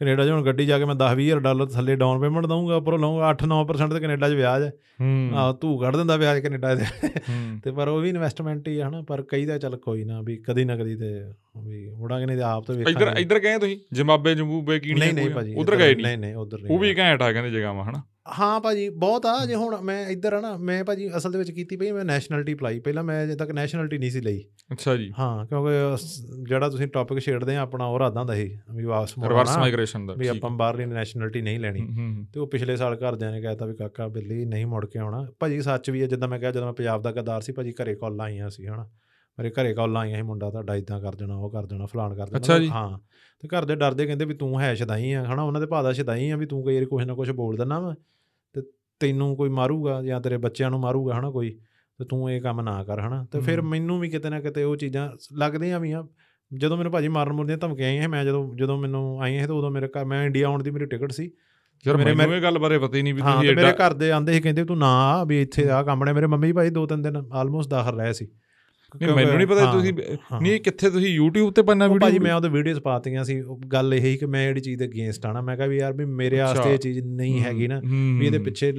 ਕੈਨੇਡਾ 0.00 0.24
'ਚ 0.26 0.30
ਹੁਣ 0.30 0.44
ਗੱਡੀ 0.44 0.66
ਜਾ 0.66 0.78
ਕੇ 0.78 0.84
ਮੈਂ 0.84 0.94
10 0.94 1.12
20000 1.14 1.40
ਡਾਲਰ 1.40 1.66
ਥੱਲੇ 1.66 1.94
ਡਾਊਨ 1.96 2.20
ਪੇਮੈਂਟ 2.20 2.46
ਦਊਂਗਾ 2.46 2.76
ਉੱਪਰੋਂ 2.76 2.98
ਲਊਂਗਾ 2.98 3.30
8-9% 3.30 3.92
ਤੇ 3.94 4.00
ਕੈਨੇਡਾ 4.00 4.28
'ਚ 4.28 4.32
ਵਿਆਜ 4.32 4.62
ਹੈ। 4.62 4.72
ਆ 5.34 5.52
ਤੂੰ 5.52 5.78
ਕੱਢ 5.78 5.96
ਦਿੰਦਾ 5.96 6.16
ਵਿਆਜ 6.16 6.38
ਕੈਨੇਡਾ 6.40 6.74
ਦੇ 6.74 6.84
ਹੂੰ। 7.30 7.60
ਤੇ 7.64 7.70
ਪਰ 7.70 7.88
ਉਹ 7.88 8.00
ਵੀ 8.00 8.08
ਇਨਵੈਸਟਮੈਂਟ 8.08 8.68
ਹੀ 8.68 8.80
ਹੈ 8.80 8.88
ਹਨਾ 8.88 9.02
ਪਰ 9.02 9.22
ਕਈ 9.22 9.46
ਦਾ 9.46 9.58
ਚੱਲ 9.58 9.76
ਕੋਈ 9.76 10.04
ਨਾ 10.04 10.20
ਵੀ 10.20 10.36
ਕਦੀ 10.36 10.64
ਨਾ 10.64 10.76
ਕਦੀ 10.76 10.96
ਤੇ 10.96 11.12
ਵੀ 11.64 11.88
ਮੁੜਾਂਗੇ 11.90 12.26
ਨਹੀਂ 12.26 12.36
ਤੇ 12.36 12.42
ਆਪ 12.42 12.66
ਤੇ 12.66 12.72
ਇੱਧਰ 12.72 12.92
ਵੇਖਾਂਗੇ। 12.94 13.20
ਇੱਧਰ 13.22 13.38
ਗਏ 13.38 13.58
ਤੁਸੀਂ? 13.58 13.78
ਜਿੰਬਾਬੇ 13.92 14.34
ਜੰਬੂਬੇ 14.34 14.78
ਕੀੜੀਆਂ 14.78 14.98
ਨਹੀਂ 14.98 15.14
ਨਹੀਂ 15.14 15.30
ਭਾਜੀ 15.30 15.54
ਉਧਰ 15.54 15.76
ਗਏ 15.76 15.94
ਨਹੀਂ? 15.94 16.18
ਨਹੀਂ 16.18 16.34
ਉਧਰ 16.34 16.58
ਨਹੀਂ 16.58 16.74
ਉਹ 16.74 16.78
ਵੀ 16.78 16.94
ਘੈਂਟ 16.98 17.22
ਆ 17.22 17.32
ਕਹਿੰਦੇ 17.32 17.50
ਜਗ੍ਹਾਵਾਂ 17.50 17.84
ਹਨਾ? 17.84 18.02
ਹਾਂ 18.38 18.60
ਭਾਜੀ 18.60 18.88
ਬਹੁਤ 18.88 19.26
ਆ 19.26 19.46
ਜੇ 19.46 19.54
ਹੁਣ 19.54 19.80
ਮੈਂ 19.80 20.06
ਇੱਧਰ 20.06 20.32
ਆ 20.32 20.40
ਨਾ 20.40 20.56
ਮੈਂ 20.56 20.84
ਭਾਜੀ 20.84 21.16
ਅਸਲ 21.16 21.32
ਦੇ 21.32 21.38
ਵਿੱਚ 21.38 21.50
ਕੀਤੀ 21.50 21.76
ਪਈ 21.76 21.92
ਮੈਂ 21.92 22.04
ਨੈਸ਼ਨੈਲਿਟੀ 22.04 22.54
ਅਪਲਾਈ 22.54 22.80
ਪਹਿਲਾਂ 22.80 23.04
ਮੈਂ 23.04 23.24
ਅਜੇ 23.24 23.34
ਤੱਕ 23.34 23.50
ਨੈਸ਼ਨੈਲਿਟੀ 23.50 23.98
ਨਹੀਂ 23.98 24.10
ਸੀ 24.10 24.20
ਲਈ। 24.20 24.44
ਅੱਛਾ 24.72 24.96
ਜੀ। 24.96 25.12
ਹਾਂ 25.18 25.46
ਕਿਉਂਕਿ 25.46 25.70
ਜਿਹੜਾ 26.48 26.68
ਤੁਸੀਂ 26.68 26.86
ਟੌਪਿਕ 26.86 27.18
ਛੇੜਦੇ 27.18 27.56
ਆ 27.56 27.60
ਆਪਣਾ 27.60 27.86
ਉਹ 27.86 27.98
ਰਾਦਾ 27.98 28.20
ਹੁੰਦਾ 28.20 28.34
ਸੀ 28.34 28.58
ਵੀ 28.74 28.84
ਵਾਪਸ 28.84 29.14
ਰਿਵਰਸ 29.18 29.48
ਮੁੜਨਾ 29.48 29.60
ਮਾਈਗ੍ਰੇਸ਼ਨ 29.60 30.06
ਦਾ 30.06 30.14
ਵੀ। 30.14 30.28
ਆਪਾਂ 30.28 30.50
ਬਾਹਰਲੀ 30.50 30.84
ਨੈਸ਼ਨੈਲਿਟੀ 30.84 31.42
ਨਹੀਂ 31.42 31.60
ਲੈਣੀ। 31.60 31.80
ਹੂੰ, 31.80 31.96
ਹੂੰ, 31.96 32.26
ਤੇ 32.34 32.40
ਉਹ 32.40 32.46
ਪਿਛਲੇ 32.46 32.76
ਸਾਲ 32.76 32.96
ਘਰਦਿਆਂ 32.96 33.32
ਨੇ 33.32 33.40
ਕਹਿਤਾ 33.40 33.66
ਵੀ 33.66 33.74
ਕਾਕਾ 33.74 34.08
ਬਿੱਲੀ 34.08 34.44
ਨਹੀਂ 34.44 34.66
ਮੁੜ 34.66 34.86
ਕੇ 34.86 34.98
ਆਉਣਾ। 34.98 35.26
ਭਾਜੀ 35.40 35.62
ਸੱਚ 35.62 35.90
ਵੀ 35.90 36.02
ਹੈ 36.02 36.06
ਜਿੱਦਾਂ 36.06 36.28
ਮੈਂ 36.28 36.38
ਕਿਹਾ 36.38 36.50
ਜਦੋਂ 36.50 36.64
ਮੈਂ 36.64 36.72
ਪੰਜਾਬ 36.72 37.02
ਦਾ 37.02 37.12
ਗਦਾਰ 37.12 37.40
ਸੀ 37.40 37.52
ਭਾਜੀ 37.52 37.72
ਘਰੇ 37.72 37.94
ਕਾਲਾਂ 37.94 38.26
ਆਈਆਂ 38.26 38.50
ਸੀ 38.50 38.66
ਹਨਾ। 38.66 38.90
ਮੇਰੇ 39.38 39.50
ਘਰੇ 39.50 39.74
ਕਾਲਾਂ 39.74 40.02
ਆਈਆਂ 40.02 40.16
ਸੀ 40.16 40.22
ਮੁੰਡਾ 40.22 40.50
ਤੁਹਾਡਾ 40.50 40.74
ਇਦਾਂ 40.74 41.00
ਕਰ 41.00 41.14
ਦੇਣਾ 41.14 41.36
ਉਹ 41.36 41.50
ਕਰ 41.50 41.66
ਦੇਣਾ 41.66 41.86
ਫਲਾਣ 41.86 42.14
ਕਰ 42.14 42.26
ਦੇਣਾ। 42.26 42.74
ਹਾਂ 42.74 42.98
ਤੇ 43.40 43.48
ਘਰ 43.48 43.64
ਦੇ 43.64 43.74
ਡਰਦੇ 43.76 44.06
ਕਹਿੰਦੇ 44.06 44.24
ਵੀ 44.24 44.34
ਤੂੰ 44.34 44.60
ਹੈ 44.60 44.74
ਸ਼ਦਾਈ 44.74 45.12
ਆ 45.12 45.24
ਹਨਾ। 45.24 45.42
ਉਹਨਾਂ 45.42 45.60
ਦੇ 45.60 45.66
ਭਾਅ 45.66 45.82
ਦਾ 45.82 45.92
ਸ਼ਦਾਈ 45.92 46.30
ਆ 46.30 46.36
ਵੀ 46.36 46.46
ਤੂੰ 46.46 46.64
ਕਈ 46.64 46.74
ਵਾਰੀ 46.74 46.86
ਕੁਛ 46.86 47.04
ਨਾ 47.04 47.14
ਕੁਛ 47.14 47.30
ਬੋਲ 47.30 47.56
ਦਿੰਦਾ 47.56 47.80
ਵਾ। 47.80 47.94
ਤੈਨੂੰ 49.00 49.36
ਕੋਈ 49.36 49.48
ਮਾਰੂਗਾ 49.48 50.02
ਜਾਂ 50.02 50.20
ਤੇਰੇ 50.20 50.36
ਬੱਚਿਆਂ 50.36 50.70
ਨੂੰ 50.70 50.80
ਮਾਰੂਗਾ 50.80 51.18
ਹਨਾ 51.18 51.30
ਕੋਈ 51.30 51.50
ਤੇ 51.98 52.04
ਤੂੰ 52.04 52.30
ਇਹ 52.30 52.40
ਕੰਮ 52.40 52.60
ਨਾ 52.60 52.84
ਕਰ 52.84 53.00
ਹਨਾ। 53.00 53.26
ਤੇ 53.32 53.40
ਫਿਰ। 53.40 53.62
ਮੈਨੂੰ 53.62 54.00
ਵੀ 54.00 54.08
ਕਿਤੇ 54.08 54.30
ਨਾ 54.30 54.40
ਕਿਤੇ 54.40 54.62
ਉਹ 54.62 54.76
ਚੀਜ਼ਾਂ 54.76 55.10
ਲੱਗਦੀਆਂ 55.32 55.80
ਵੀ 55.80 55.92
ਆ। 55.92 56.06
ਜਦੋਂ 56.54 56.76
ਮੈਨੂੰ 56.76 56.92
ਭਾਜੀ 56.92 57.08
ਮਾਰਨ 57.08 57.32
ਮੁਰਦੀਆਂ 57.32 57.58
ਧਮਕੀਆਂ 57.58 57.88
ਆਈਆਂ 57.88 58.08
ਮੈਂ 58.08 58.24
ਜਦੋਂ 58.24 58.54
ਜਦੋਂ 58.54 58.78
ਮੈਨੂੰ 58.78 59.22
ਆਈਆਂ 59.22 59.40
ਸੀ 59.40 59.46
ਤਾਂ 59.46 59.54
ਉਦੋਂ 59.54 59.70
ਮੇਰੇ 59.70 59.88
ਘਰ 59.88 60.04
ਮੈਂ 60.04 60.24
ਇੰਡੀਆ 60.24 60.46
ਆਉਣ 60.46 60.62
ਦੀ 60.62 60.70
ਮੇਰੀ 60.70 60.86
ਟਿਕਟ 60.86 61.12
ਸੀ। 61.12 61.30
ਯਾਰ 61.86 61.96
ਮੈਨੂੰ 61.96 62.34
ਇਹ 62.34 62.42
ਗੱਲ 62.42 62.58
ਬਾਰੇ 62.58 62.78
ਪਤਾ 62.78 62.96
ਹੀ 62.96 63.02
ਨਹੀਂ 63.02 63.14
ਵੀ 63.14 63.20
ਤੁਸੀਂ 63.20 63.48
ਤੇ 63.48 63.54
ਮੇਰੇ 63.54 63.68
ਐਡਾ 63.68 63.86
ਘਰ 63.86 63.92
ਦੇ 63.92 64.10
ਆਂਦੇ 64.10 64.32
ਸੀ 64.32 64.40
ਕਹਿੰਦੇ 64.40 64.64
ਤੂੰ 64.64 64.78
ਨਾ 64.78 64.86
ਆ 64.86 65.24
ਵੀ 65.24 65.42
ਇੱਥੇ 65.42 65.70
ਆ 65.70 65.82
ਕੰਮ 65.82 66.04
ਨੇ 66.04 66.12
ਮੇਰੇ 66.12 66.26
ਮੰਮੀ 66.26 66.52
ਭਾਈ 66.52 66.70
ਦੋ 66.70 66.86
ਤਿੰਨ 66.86 67.02
ਦਿਨ 67.02 67.16
ਆਲਮੋਸਟ 67.32 67.70
ਦਾਖਲ 67.70 68.00
ਰਹੇ 68.00 68.12
ਸੀ। 68.12 68.28
ਨਹੀਂ, 68.94 69.14
ਮੈਨੂੰ 69.14 69.36
ਨਹੀਂ 69.36 69.46
ਪਤਾ 69.46 69.64
ਹਾਂ, 69.64 69.72
ਤੁਸੀਂ 69.72 69.92
ਹਾਂ। 70.24 70.40
ਨਹੀਂ 70.40 70.60
ਕਿੱਥੇ 70.60 70.90
ਤੁਸੀਂ 70.90 71.18
YouTube 71.18 71.50
ਤੇ 71.52 71.62
ਪੰਨਾ 71.62 71.84
ਉਹ 71.84 71.92
ਵੀਡੀਓ 71.92 72.06
ਭਾਜੀ 72.06 72.18
ਮੈਂ 72.18 72.34
ਉਹਦੇ 72.34 72.48
ਵੀਡੀਓਜ਼ 72.48 72.80
ਪਾਤੀਆਂ 72.80 73.24
ਸੀ 73.24 73.40
ਉਹ 73.40 73.58
ਗੱਲ 73.68 73.94
ਇਹ 73.94 74.00
ਸੀ 74.02 74.16
ਕਿ 74.16 74.26
ਮੈਂ 74.26 74.46
ਜਿਹੜੀ 74.46 74.60
ਚੀਜ਼ 74.60 74.78
ਦੇ 74.78 74.84
ਅਗੇਂਸਟ 74.86 75.26
ਆਣਾ 75.26 75.40
ਮੈਂ 75.40 75.56
ਕਿਹਾ 75.56 75.66
ਵੀ 75.66 75.78
ਯਾਰ 75.78 75.92
ਵੀ 75.92 76.04
ਮੇਰੇ। 76.14 76.38
ਵਾਸਤੇ 76.38 76.72
ਇਹ 76.72 76.78
ਚੀਜ਼ 76.78 76.98
ਨਹੀਂ 77.06 77.40
ਹੈਗੀ 77.42 77.66
ਨਾ 77.68 77.78
ਹੂੰ, 77.80 78.18
ਵੀ 78.18 78.26
ਇਹਦੇ 78.26 78.38
ਪਿੱਛੇ 78.40 78.72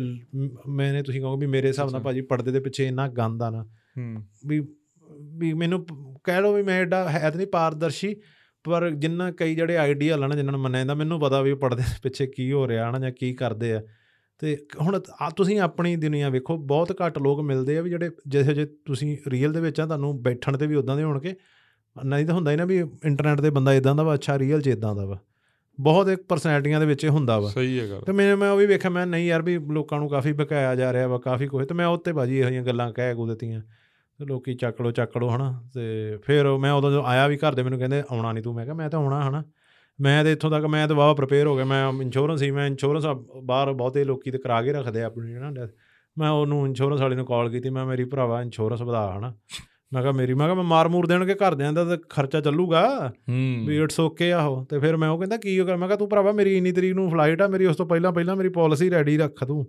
ਮੈਨੇ 0.69 1.01
ਤੁਸੀਂ 1.03 1.21
ਕਹੋਗੇ 1.21 1.45
ਵੀ 1.45 1.51
ਮੇਰੇ 1.51 1.67
ਹਿਸਾਬ 1.67 1.91
ਨਾਲ। 1.91 2.01
ਭਾਜੀ 2.01 2.21
ਪਰਦੇ 2.25 2.51
ਦੇ 2.51 2.59
ਪਿੱਛੇ 2.59 2.87
ਇੰਨਾ 2.87 3.07
ਗੰਦ 3.17 3.43
ਆ 3.43 3.49
ਨਾ 3.49 3.63
ਹੂੰ, 3.97 4.23
ਵੀ 4.47 4.59
ਵੀ 5.39 5.53
ਮੈਨੂੰ 5.53 5.85
ਕਹਿ 6.23 6.41
ਲਓ 6.41 6.53
ਵੀ 6.53 6.61
ਮੈਂ 6.63 6.79
ਐਡਾ 6.81 7.07
ਹੈ 7.09 7.19
ਤਾਂ 7.21 7.37
ਨਹੀਂ 7.37 7.47
ਪਾਰਦਰਸ਼ੀ 7.47 8.15
ਪਰ 8.65 8.89
ਜਿੰਨਾ 8.89 9.29
ਕਈ 9.31 9.55
ਜਿਹੜੇ 9.55 9.77
ਆਈਡੀਆ 9.77 10.15
ਨਾ 10.17 10.35
ਜਿਨ੍ਹਾਂ 10.35 10.51
ਨੂੰ 10.51 10.61
ਮੰਨਿਆ 10.61 10.79
ਜਾਂਦਾ 10.79 10.93
ਮੈਨੂੰ 10.93 11.19
ਪਤਾ 11.19 11.41
ਵੀ 11.41 11.53
ਪਰਦੇ 11.53 11.83
ਦੇ 11.83 11.97
ਪਿੱਛੇ 12.03 12.27
ਕੀ 12.27 12.51
ਹੋ 12.51 12.67
ਰਿਹਾ 12.67 12.89
ਹਨਾ 12.89 12.99
ਜਾਂ 12.99 13.11
ਕੀ 13.11 13.33
ਕਰਦੇ 13.33 13.73
ਆ 13.73 13.81
ਤੇ 14.39 14.65
ਹੁਣ 14.81 14.99
ਤੁਸੀਂ 15.35 15.59
ਆਪਣੀ 15.59 15.95
ਦੁਨੀਆ 15.95 16.29
ਵੇਖੋ 16.29 16.57
ਬਹੁਤ 16.57 16.97
ਘੱਟ 17.05 17.17
ਲੋਕ 17.17 17.41
ਮਿਲਦੇ 17.41 17.77
ਆ 17.77 17.81
ਵੀ 17.81 17.89
ਜਿਹੜੇ 17.89 18.09
ਜਿਹੇ 18.27 18.53
ਜੇ 18.53 18.65
ਤੁਸੀਂ 18.65 19.17
ਰੀਅਲ 19.27 19.53
ਦੇ 19.53 19.61
ਵਿੱਚ 19.61 19.79
ਆ 19.79 19.85
ਤੁਹਾਨੂੰ 19.85 20.23
ਬੈਠਣ 20.23 20.57
ਤੇ 20.57 20.67
ਵੀ 20.67 20.75
ਉਦਾਂ 20.75 20.97
ਦੇ 20.97 21.03
ਹੋਣਗੇ। 21.03 21.35
ਨਹੀਂ 22.05 22.25
ਤਾਂ 22.25 22.35
ਹੁੰਦਾ 22.35 22.51
ਹੀ 22.51 22.55
ਨਾ 22.55 22.65
ਵੀ 22.65 22.79
ਇੰਟਰਨੈਟ 22.79 23.41
ਤੇ 23.41 23.49
ਬੰਦਾ 23.49 23.73
ਇਦਾਂ 23.73 23.95
ਦਾ 23.95 24.03
ਵਾ 24.03 24.13
ਅੱਛਾ 24.13 24.39
ਰੀਅਲ 24.39 24.61
'ਚ 24.61 24.67
ਇਦਾਂ 24.67 24.95
ਦਾ 24.95 25.05
ਵਾ। 25.05 25.19
ਬਹੁਤ 25.79 26.09
ਇੱਕ 26.09 26.23
ਪਰਸਨੈਲਿਟੀਆਂ 26.23 26.79
ਦੇ 26.79 26.85
ਵਿੱਚ 26.85 27.03
ਇਹ 27.03 27.09
ਹੁੰਦਾ 27.09 27.39
ਵਾ। 27.39 27.49
ਸਹੀ 27.49 27.79
ਹੈ 27.79 27.89
ਗੱਲ। 27.89 28.01
ਤੇ 28.01 28.11
ਮੈਂ 28.11 28.37
ਮੈਂ 28.37 28.51
ਉਹ 28.51 28.57
ਵੀ 28.57 28.65
ਵੇਖਿਆ 28.65 28.91
ਮੈਂ 28.91 29.05
ਨਹੀਂ 29.07 29.27
ਯਾਰ 29.27 29.41
ਵੀ 29.41 29.57
ਲੋਕਾਂ 29.59 29.99
ਨੂੰ 29.99 30.09
ਕਾਫੀ 30.09 30.31
ਬਕਾਇਆ 30.31 30.75
ਜਾ 30.75 30.93
ਰਿਹਾ 30.93 31.07
ਵਾ 31.07 31.17
ਕਾਫੀ 31.17 31.47
ਕੁਝ 31.47 31.67
ਤੇ 31.67 31.75
ਮੈਂ 31.75 31.87
ਉੱਤੇ 31.87 32.13
ਬਾਜੀ 32.13 32.37
ਇਹੋ 32.37 32.47
ਜਿਹੀਆਂ 32.47 32.63
ਗੱਲਾਂ 32.63 32.93
ਕਹਿ 32.93 33.15
ਗੁ 33.15 33.27
ਦਿੱਤੀਆਂ। 33.27 33.61
ਤੇ 34.19 34.25
ਲੋਕੀ 34.25 34.53
ਚੱਕ 34.53 34.81
ਲੋ 34.81 34.91
ਚੱਕ 34.91 35.17
ਲੋ 35.17 35.29
ਹਨਾ 35.29 35.63
ਤੇ 35.73 36.17
ਫਿਰ 36.17 36.57
ਮੈਂ 36.57 36.71
ਉਦੋਂ 36.71 37.03
ਆਇਆ 37.03 37.27
ਵੀ 37.27 37.37
ਘਰ 37.37 37.55
ਦੇ 37.55 37.63
ਮੈਨੂੰ 37.63 37.79
ਕਹਿੰਦੇ 37.79 38.03
ਆਉਣਾ 38.11 38.31
ਨਹੀਂ 38.31 38.43
ਤੂੰ। 38.43 38.55
ਮੈਂ 38.55 38.65
ਕਿਹਾ 38.65 38.75
ਮੈਂ 38.75 38.89
ਤਾਂ 38.89 38.99
ਆਉਣਾ 38.99 39.29
ਹਨਾ? 39.29 39.43
ਮੈਂ 39.99 40.23
ਤੇ 40.23 40.31
ਇੱਥੋਂ 40.31 40.49
ਤੱਕ 40.51 40.65
ਮੈਂ 40.65 40.87
ਤਾਂ 40.87 40.95
ਵਾਵਾ 40.95 41.13
ਪ੍ਰਪੇਅਰ 41.13 41.47
ਹੋ 41.47 41.55
ਗਿਆ। 41.55 41.65
ਮੈਂ 41.65 41.91
ਇੰਸ਼ੋਰੈਂਸ 42.01 42.39
ਸੀ 42.39 42.49
ਮੈਂ 42.51 42.67
ਇੰਸ਼ੋਰੈਂਸ 42.67 43.05
ਬਾਹਰ 43.43 43.71
ਬਹੁਤੇ 43.73 44.03
ਲੋਕੀ 44.03 44.31
ਤੇ 44.31 44.37
ਕਰਾ 44.37 44.61
ਕੇ 44.61 44.73
ਰੱਖਦੇ 44.73 45.01
ਆ 45.01 45.05
ਆਪਣੀ 45.05 45.33
ਹਨਾ। 45.33 45.67
ਮੈਂ 46.17 46.29
ਉਹਨੂੰ 46.29 46.65
ਇੰਸ਼ੋਰੈਂਸ 46.67 47.01
ਵਾਲੇ 47.01 47.15
ਨੂੰ 47.15 47.25
ਕਾਲ 47.25 47.49
ਕੀਤੀ 47.49 47.69
ਮੈਂ 47.69 47.85
ਮੇਰੀ 47.85 48.03
ਭਰਾਵਾ 48.03 48.41
ਇੰਸ਼ੋਰੈਂਸ 48.41 48.81
ਵਧਾ 48.81 49.17
ਹਨਾ। 49.17 49.33
ਮੈਂ 49.93 50.01
ਕਿਹਾ 50.01 50.11
ਮੇਰੀ? 50.11 50.33
ਮੈਂ 50.33 50.47
ਕਿਹਾ 50.47 50.55
ਮੈਂ 50.55 50.63
ਮਾਰ 50.63 50.87
ਮੂਰ 50.87 51.07
ਦੇਣਗੇ 51.07 51.33
ਘਰਦਿਆਂ 51.33 51.73
ਦਾ 51.73 51.83
ਤਾਂ 51.85 51.97
ਖਰਚਾ 52.09 52.41
ਚੱਲੂਗਾ 52.41 53.13
ਵੀ 53.29 53.77
ਹੂੰ 53.77 53.83
ਇਟਸ 53.83 53.99
ਓਕੇ 53.99 54.31
ਆਹੋ 54.31 54.63
ਤੇ 54.69 54.79
ਫਿਰ 54.79 54.97
ਮੈਂ 54.97 55.09
ਉਹ 55.09 55.17
ਕਹਿੰਦਾ 55.17 55.37
ਕੀ 55.37 55.59
ਹੋ 55.59 55.65
ਗਿਆ 55.65 55.75
ਮੈਂ 55.75 55.87
ਕਿਹਾ 55.87 55.97
ਤੂੰ 55.97 56.09
ਭਰਾਵਾ 56.09 56.31
ਮੇਰੀ 56.31 56.57
ਇੰਨੀ 56.57 56.71
ਤਰੀਕ 56.71 56.93
ਨੂੰ 56.93 57.09
ਫਲਾਈਟ 57.11 57.41
ਆ 57.41 57.47
ਮੇਰੀ 57.47 57.65
ਉਸ 57.65 57.75
ਤੋਂ 57.75 57.85
ਪਹਿਲਾਂ 57.85 58.11
ਪਹਿਲਾਂ 58.11 58.35
ਮੇਰੀ 58.35 58.49
ਪਾਲਿਸੀ 58.49 58.89
ਰੈਡੀ 58.89 59.17
ਰੱਖ 59.17 59.43
ਤੂੰ 59.43 59.65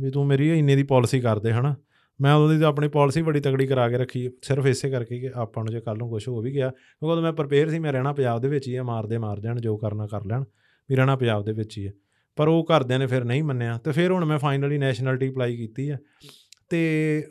ਵੀ 0.00 0.10
ਤੂੰ 0.10 0.26
ਮੇਰੀ 0.26 0.58
ਇੰਨੇ 0.58 0.76
ਦੀ 0.76 0.82
ਪਾਲਿਸੀ 0.82 1.20
ਕਰ 1.20 1.38
ਦੇ 1.38 1.52
ਹਨਾ। 1.52 1.74
ਮੈਂ 2.22 2.34
ਉਦੋਂ 2.34 2.48
ਦੀ 2.48 2.58
ਤਾਂ 2.60 2.68
ਆਪਣੀ 2.68 2.88
ਪਾਲਿਸੀ 2.88 3.22
ਬੜੀ 3.22 3.40
ਤਗੜੀ 3.40 3.66
ਕਰਾ 3.66 3.88
ਕੇ 3.88 3.98
ਰੱਖੀ 3.98 4.28
ਸਿਰਫ 4.42 4.66
ਇਸੇ 4.66 4.90
ਕਰਕੇ 4.90 5.18
ਕਿ 5.20 5.30
ਆਪਾਂ 5.34 5.64
ਨੂੰ 5.64 5.72
ਜੇ 5.72 5.80
ਕੱਲ 5.80 5.96
ਨੂੰ 5.98 6.08
ਕੁਝ 6.10 6.26
ਹੋ 6.28 6.40
ਵੀ 6.40 6.52
ਗਿਆ 6.54 6.68
ਕਿਉਂਕਿ 6.70 7.12
ਉਦੋਂ 7.12 7.22
ਮੈਂ 7.22 7.32
ਪ੍ਰਪੇਅਰ 7.32 7.68
ਸੀ 7.68 7.78
ਮੈਂ 7.78 7.92
ਰਹਿਣਾ 7.92 8.12
ਪੰਜਾਬ 8.12 8.40
ਦੇ 8.40 8.48
ਵਿੱਚ 8.48 8.68
ਹੀ 8.68 8.74
ਆ 8.76 8.82
ਮਾਰਦੇ 8.82 9.18
ਮਾਰ 9.18 9.40
ਜਾਣ 9.40 9.60
ਜੋ 9.60 9.76
ਕਰਨਾ 9.76 10.06
ਕਰ 10.06 10.24
ਲੈਣ 10.24 10.44
ਵੀ 10.90 10.96
ਰਹਿਣਾ 10.96 11.16
ਪੰਜਾਬ 11.16 11.44
ਦੇ 11.44 11.52
ਵਿੱਚ 11.52 11.78
ਹੀ 11.78 11.86
ਹੈ। 11.86 11.92
ਪਰ 12.36 12.48
ਉਹ 12.48 12.64
ਘਰਦਿਆਂ 12.70 12.98
ਨੇ 12.98 13.06
ਫਿਰ 13.06 13.24
ਨਹੀਂ 13.24 13.42
ਮੰਨਿਆ 13.42 13.78
ਤੇ 13.78 13.92
ਫਿਰ 13.92 14.10
ਹੁਣ 14.12 14.24
ਮੈਂ 14.24 14.38
ਫਾਈਨਲੀ 14.38 14.78
ਨੈਸ਼ਨੈਲਿਟੀ 14.78 15.28
ਅਪਲਾਈ 15.30 15.56
ਕੀਤੀ 15.56 15.88
ਆ 15.88 15.96
ਤੇ 16.70 16.78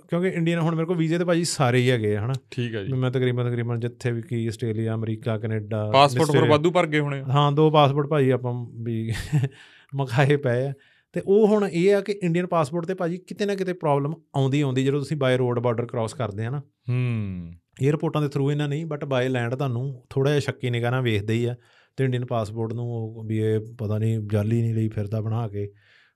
ਕਿਉਂਕਿ 0.09 0.27
ਇੰਡੀਅਨ 0.27 0.59
ਹੁਣ 0.59 0.75
ਮੇਰੇ 0.75 0.85
ਕੋਲ 0.87 0.97
ਵੀਜ਼ੇ 0.97 1.17
ਤੇ 1.17 1.23
ਭਾਜੀ 1.23 1.43
ਸਾਰੇ 1.43 1.79
ਹੀ 1.79 1.89
ਹੈਗੇ 1.91 2.15
ਹਨਾ? 2.17 2.33
ਠੀਕ 2.51 2.75
ਹੈ 2.75 2.83
ਜੀ। 2.83 2.93
ਮੈਂ 2.93 3.11
ਤਕਰੀਬਨ 3.11 3.49
ਤਕਰੀਬਨ 3.49 3.79
ਜਿੱਥੇ 3.79 4.11
ਵੀ 4.11 4.21
ਕੀ 4.21 4.45
Australia 4.47 4.93
America 4.93 5.37
Canada 5.37 5.89
passport 5.91 6.31
mister- 6.31 6.49
ਵਾਧੂ 6.49 6.71
ਭਰ 6.71 6.87
ਗਏ 6.87 6.99
ਹੋਣੇ। 6.99 7.21
ਹਾਂ 7.23 7.51
ਦੋ 7.51 7.69
ਪਾਸਪੋਰਟ 7.71 8.07
ਭਾਜੀ 8.07 8.29
ਆਪਾਂ 8.29 8.53
ਵੀ 8.83 9.09
ਮਖਾਏ 9.95 10.35
ਪਏ 10.37 10.67
ਆ। 10.67 10.73
ਤੇ 11.13 11.21
ਉਹ 11.27 11.47
ਹੁਣ 11.47 11.67
ਇਹ 11.67 11.95
ਆ 11.95 12.01
ਕਿ 12.01 12.19
ਇੰਡੀਅਨ 12.23 12.47
ਪਾਸਪੋਰਟ 12.47 12.85
ਤੇ 12.85 12.93
ਭਾਜੀ 12.93 13.17
ਕਿਤੇ 13.17 13.45
ਨਾ 13.45 13.55
ਕਿਤੇ 13.55 13.73
ਪ੍ਰੋਬਲਮ 13.73 14.13
ਆਉਂਦੀ 14.35 14.61
ਆਉਂਦੀ 14.61 14.85
ਜਦੋਂ 14.85 14.99
ਤੁਸੀਂ 14.99 15.17
ਬਾਈ 15.17 15.37
ਰੋਡ 15.37 15.59
ਬਾਰਡਰ 15.59 15.85
ਕ੍ਰਾਸ 15.85 16.13
ਕਰਦੇ 16.13 16.45
ਆ 16.45 16.49
ਨਾ। 16.49 16.59
ਹੂੰ। 16.89 17.51
ਏਅਰਪੋਰਟਾਂ 17.83 18.21
ਦੇ 18.21 18.27
ਥਰੂ 18.27 18.51
ਇਹਨਾਂ 18.51 18.67
ਨਹੀਂ 18.67 18.85
ਬਟ 18.85 19.05
ਬਾਈ 19.05 19.27
ਲੈਂਡ 19.27 19.55
ਤੁਹਾਨੂੰ 19.55 20.03
ਥੋੜਾ 20.09 20.29
ਜਿਹਾ 20.29 20.39
ਸ਼ੱਕੀ 20.39 20.69
ਨਿਗਾਹ 20.69 20.91
ਨਾਲ 20.91 21.01
ਵੇਖਦੇ 21.01 21.33
ਹੀ 21.33 21.45
ਆ 21.45 21.55
ਤੇ 21.97 22.03
ਇੰਡੀਅਨ 22.05 22.25
ਪਾਸਪੋਰਟ 22.25 22.73
ਨੂੰ 22.73 22.85
ਉਹ 22.85 23.23
ਵੀ 23.23 23.37
ਇਹ 23.37 23.59
ਪਤਾ 23.79 23.97
ਨਹੀਂ 23.97 24.19
ਜਾਲੀ 24.31 24.61
ਨਹੀਂ 24.61 24.75
ਲਈ 24.75 24.89
ਫਿਰਦਾ 24.89 25.21
ਬਣਾ 25.21 25.47
ਕੇ। 25.47 25.71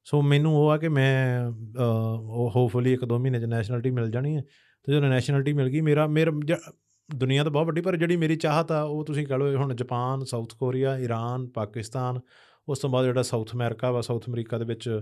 ਸੋ 0.06 0.22
ਮੈਨੂੰ 0.22 0.58
ਉਹ 0.58 0.70
ਆ 0.70 0.78
ਕਿ 0.78 0.88
ਮੈਂ 0.88 1.46
ਉਹ 2.20 2.52
ਹੋਪਫੁਲੀ 2.56 2.94
ਇੱਕ 2.94 3.06
ਦੋ 3.06 3.20
ਮਹੀਨੇ 3.20 3.40
ਚ 3.40 3.44
ਨੈਸ਼ਨੈਲਿਟੀ 3.44 3.92
ਮਿਲ 3.92 4.12
ਜਾਣੀ 4.12 4.36
ਹੈ 4.36 4.42
ਤੇ 4.84 4.94
ਜਦੋਂ 4.94 5.10
ਨੈਸ਼ਨੈਲਿਟੀ 5.10 5.54
ਮਿਲ 5.54 5.70
ਗਈ 5.70 5.82
ਮੇਰਾ 5.82 6.08
ਮੇਰਾ 6.08 6.32
ਦੁਨੀਆ 7.16 7.44
ਤਾਂ 7.44 7.52
ਬਹੁਤ 7.52 7.66
ਵੱਡੀ 7.66 7.82
ਪਰ 7.82 7.96
ਜਿਹੜੀ 7.96 8.16
ਮੇਰੀ 8.16 8.36
ਚਾਹਤ 8.36 8.72
ਆ 8.72 8.82
ਉਹ 8.82 9.06
ਤੁਸੀਂ 9.06 9.28
ਕਹ 9.28 9.34
ਲਓ 9.34 9.56
ਹੁਣ 9.56 9.76
Japan 9.76 10.24
South 10.24 10.54
Korea 10.56 10.98
Iran 10.98 11.48
Pakistan 11.48 12.20
ਉਸ 12.68 12.80
ਤੋਂ 12.80 12.90
ਬਾਅਦ 12.90 13.06
ਜਿਹੜਾ 13.06 13.22
ਸਾਊਥ 13.22 13.54
ਅਮਰੀਕਾ 13.56 13.92
ਵਾ 13.92 14.02
ਸਾਊਥ 14.02 14.30
ਅਮਰੀਕਾ 14.30 14.58
ਦੇ 14.58 14.66
ਵਿੱਚ 14.66 15.02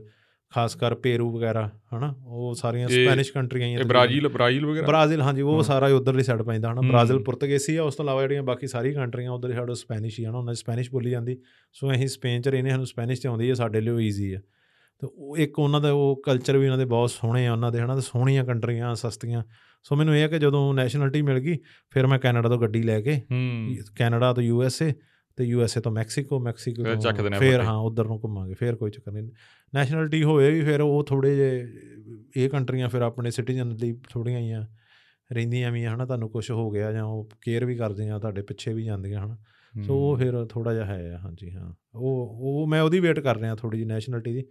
ਖਾਸ 0.49 0.76
ਕਰ 0.76 0.95
ਪੇਰੂ 0.95 1.38
ਵਗੈਰਾ 1.38 1.70
ਹਨਾ 1.95 2.16
ਉਹ 2.26 2.53
ਸਾਰੀਆਂ 2.55 2.88
ਸਪੈਨਿਸ਼ 2.88 3.32
ਕੰਟਰੀਆਂ 3.34 3.68
ਹੀ। 3.68 3.84
ਬ੍ਰਾਜ਼ੀਲ 3.84 4.28
ਬ੍ਰਾਜ਼ੀਲ 4.28 4.66
ਵਗੈਰਾ 4.66 4.88
ਬ੍ਰਾਜ਼ੀਲ 4.88 5.22
ਹਾਂਜੀ 5.22 5.41
ਉਹ 5.41 5.55
ਹਾਂ। 5.55 5.64
ਸਾਰਾ 5.64 5.88
ਉਧਰਲੀ 5.88 6.24
ਸਾਈਡ 6.24 6.41
ਪੈਂਦਾ 6.41 6.72
ਹਨਾ 6.72 6.82
ਹੂੰ। 6.82 6.88
ਬ੍ਰਾਜ਼ੀਲ 6.89 7.20
ਪੁਰਤਗਾਲੀ 7.20 7.76
ਆ 7.76 7.84
ਉਸ 7.84 7.95
ਤੋਂ 7.95 8.05
ਇਲਾਵਾ 8.05 8.22
ਜਿਹੜੀਆਂ 8.22 8.43
ਬਾਕੀ 8.43 8.68
ਸਾਰੀ 8.68 8.93
ਕੰਟਰੀਆਂ 8.93 9.32
ਉਧਰ 9.32 9.49
ਹੀ 9.49 9.55
ਸਾਡਾ 9.55 9.74
ਸਪੈਨਿਸ਼ 9.74 10.20
ਹੀ 10.20 10.26
ਆ 10.26 10.32
ਨਾ 10.32 10.38
ਉਹਨਾਂ 10.38 10.53
ਦੀ 10.53 10.57
ਸਪੈਨਿਸ਼ 10.59 10.91
ਬੋਲੀ 10.91 11.09
ਜਾਂਦੀ 11.09 11.38
ਸੋ 11.74 11.91
ਅਸੀਂ 11.91 12.07
ਸਪੇਨ 12.07 12.41
ਚ 12.41 12.47
ਰਹਿੰਦੇ 12.47 12.70
ਸਾਨੂੰ 12.70 12.86
ਸਪੈਨਿਸ਼ 12.88 13.22
ਤੇ 13.22 13.28
ਆਉਂਦੀ 13.30 13.49
ਹੈ 13.49 13.53
ਸਾਡੇ 13.53 13.82
ਲਈ 13.82 13.89
ਉਹ 13.91 13.99
ਈਜ਼ੀ 13.99 14.34
ਆ 14.34 14.39
ਤੇ 15.01 15.07
ਉਹ 15.18 15.38
ਇੱਕ 15.38 15.59
ਉਹਨਾਂ 15.59 15.82
ਦਾ 15.82 15.91
ਉਹ 15.91 16.22
ਕਲਚਰ 16.26 16.57
ਵੀ 16.57 16.66
ਉਹਨਾਂ 16.66 16.78
ਦੇ 16.78 16.86
ਬਹੁਤ 16.86 17.09
ਸੋਹਣੇ 17.11 17.47
ਆ 17.47 17.51
ਉਹਨਾਂ 17.51 17.72
ਦੇ 17.72 17.80
ਹਨਾ 17.80 17.95
ਤੇ 17.95 18.01
ਸੋਹਣੀਆਂ 18.01 18.45
ਕੰਟਰੀਆਂ 18.45 18.95
ਸਸਤੀਆਂ 18.95 19.43
ਸੋ 19.84 19.95
ਮੈਨੂੰ 19.95 20.16
ਇਹ 20.16 20.22
ਹੈ 20.22 20.28
ਕਿ 20.28 20.39
ਜਦੋਂ 20.39 20.74
ਨੈਸ਼ਨੈਲਿਟੀ 20.74 21.22
ਮਿਲ 21.22 21.39
ਗਈ 21.39 21.57
ਫਿਰ 21.89 22.07
ਮੈਂ 22.07 22.20
ਕੈਨੇਡਾ 22.20 22.49
ਤੋਂ 22.49 22.57
ਗੱਡੀ 22.57 22.84
ਲੈ 22.84 23.01
ਕੇ 23.01 23.16
ਹੂੰ 23.32 23.76
ਕੈਨੇਡਾ 23.95 24.34
ਤੋਂ 24.34 24.43
ਯੂ 24.43 24.64
ਐਸ 24.64 24.82
ਏ 24.82 24.93
ਤੇ 25.36 25.43
ਯੂ 25.43 25.61
ਐਸ 25.61 25.77
ਏ 25.77 25.81
ਤੋਂ 25.81 25.91
ਮੈਕਸੀਕੋ 25.91 26.39
ਮੈਕਸੀਕੋ 26.39 26.84
ਤੋਂ 26.84 27.39
ਫਿਰ 27.39 27.61
ਹਾਂ 27.61 27.77
ਉਧਰ 27.77 28.05
ਨੂੰ 28.05 28.19
ਘੁੰਮਾਂਗੇ 28.23 28.53
ਫਿਰ 28.53 28.75
ਕੋਈ 28.75 28.91
ਚੱਕਰ 28.91 29.11
ਨਹੀਂ। 29.11 29.29
ਨੈਸ਼ਨੈਲਿਟੀ 29.75 30.23
ਹੋਏ 30.23 30.51
ਵੀ 30.51 30.61
ਫਿਰ 30.61 30.81
ਉਹ 30.81 31.03
ਥੋੜੇ 31.03 31.36
ਜੇ 31.36 31.67
ਇਹ 32.36 32.49
ਕੰਟਰੀਆਂ 32.49 32.89
ਫਿਰ 32.89 33.01
ਆਪਣੇ 33.01 33.31
ਸਿਟੀਜ਼ਨ 33.31 33.69
ਲਈ 33.71 33.93
ਥੋੜੀਆਂ 34.09 34.39
ਹੀ 34.39 34.53
ਰਹਿੰਦੀਆਂ 35.31 35.71
ਵੀ 35.71 35.84
ਆ, 35.84 35.95
ਹਨਾ 35.95 36.05
ਤੁਹਾਨੂੰ 36.05 36.29
ਕੁਝ 36.29 36.51
ਹੋ 36.51 36.71
ਗਿਆ 36.71 36.91
ਜਾਂ 36.91 37.03
ਉਹ 37.03 37.29
ਕੇਅਰ 37.41 37.65
ਵੀ 37.65 37.75
ਕਰਦੀਆਂ 37.75 38.19
ਤੁਹਾਡੇ 38.19 38.41
ਪਿੱਛੇ 38.41 38.73
ਵੀ 38.73 38.84
ਜਾਂਦੀਆਂ 38.84 39.25
ਹਨਾ। 39.25 39.38
ਸੋ 39.84 39.95
ਉਹ 39.97 40.17
ਫਿਰ 40.17 40.45
ਥੋੜਾ 40.45 40.73
ਜਿਹਾ 40.73 40.86
ਹੈ 40.86 41.13
ਆ, 41.13 41.17
ਹਾਂਜੀ 41.17 41.51
ਹਾਂ। 41.51 41.73
ਉਹ 41.95 42.38
ਉਹ 42.41 42.67
ਮੈਂ 42.67 42.81
ਉਹਦੀ 42.81 42.99
ਵੇਟ 42.99 43.19
ਕਰ 43.19 43.38
ਰਿਹਾ 43.38 43.55
ਥੋੜੀ 43.55 43.77
ਜਿਹੀ 43.77 43.88
ਨੈਸ਼ਨਲਿਟੀ 43.88 44.34
ਦੀ 44.34 44.43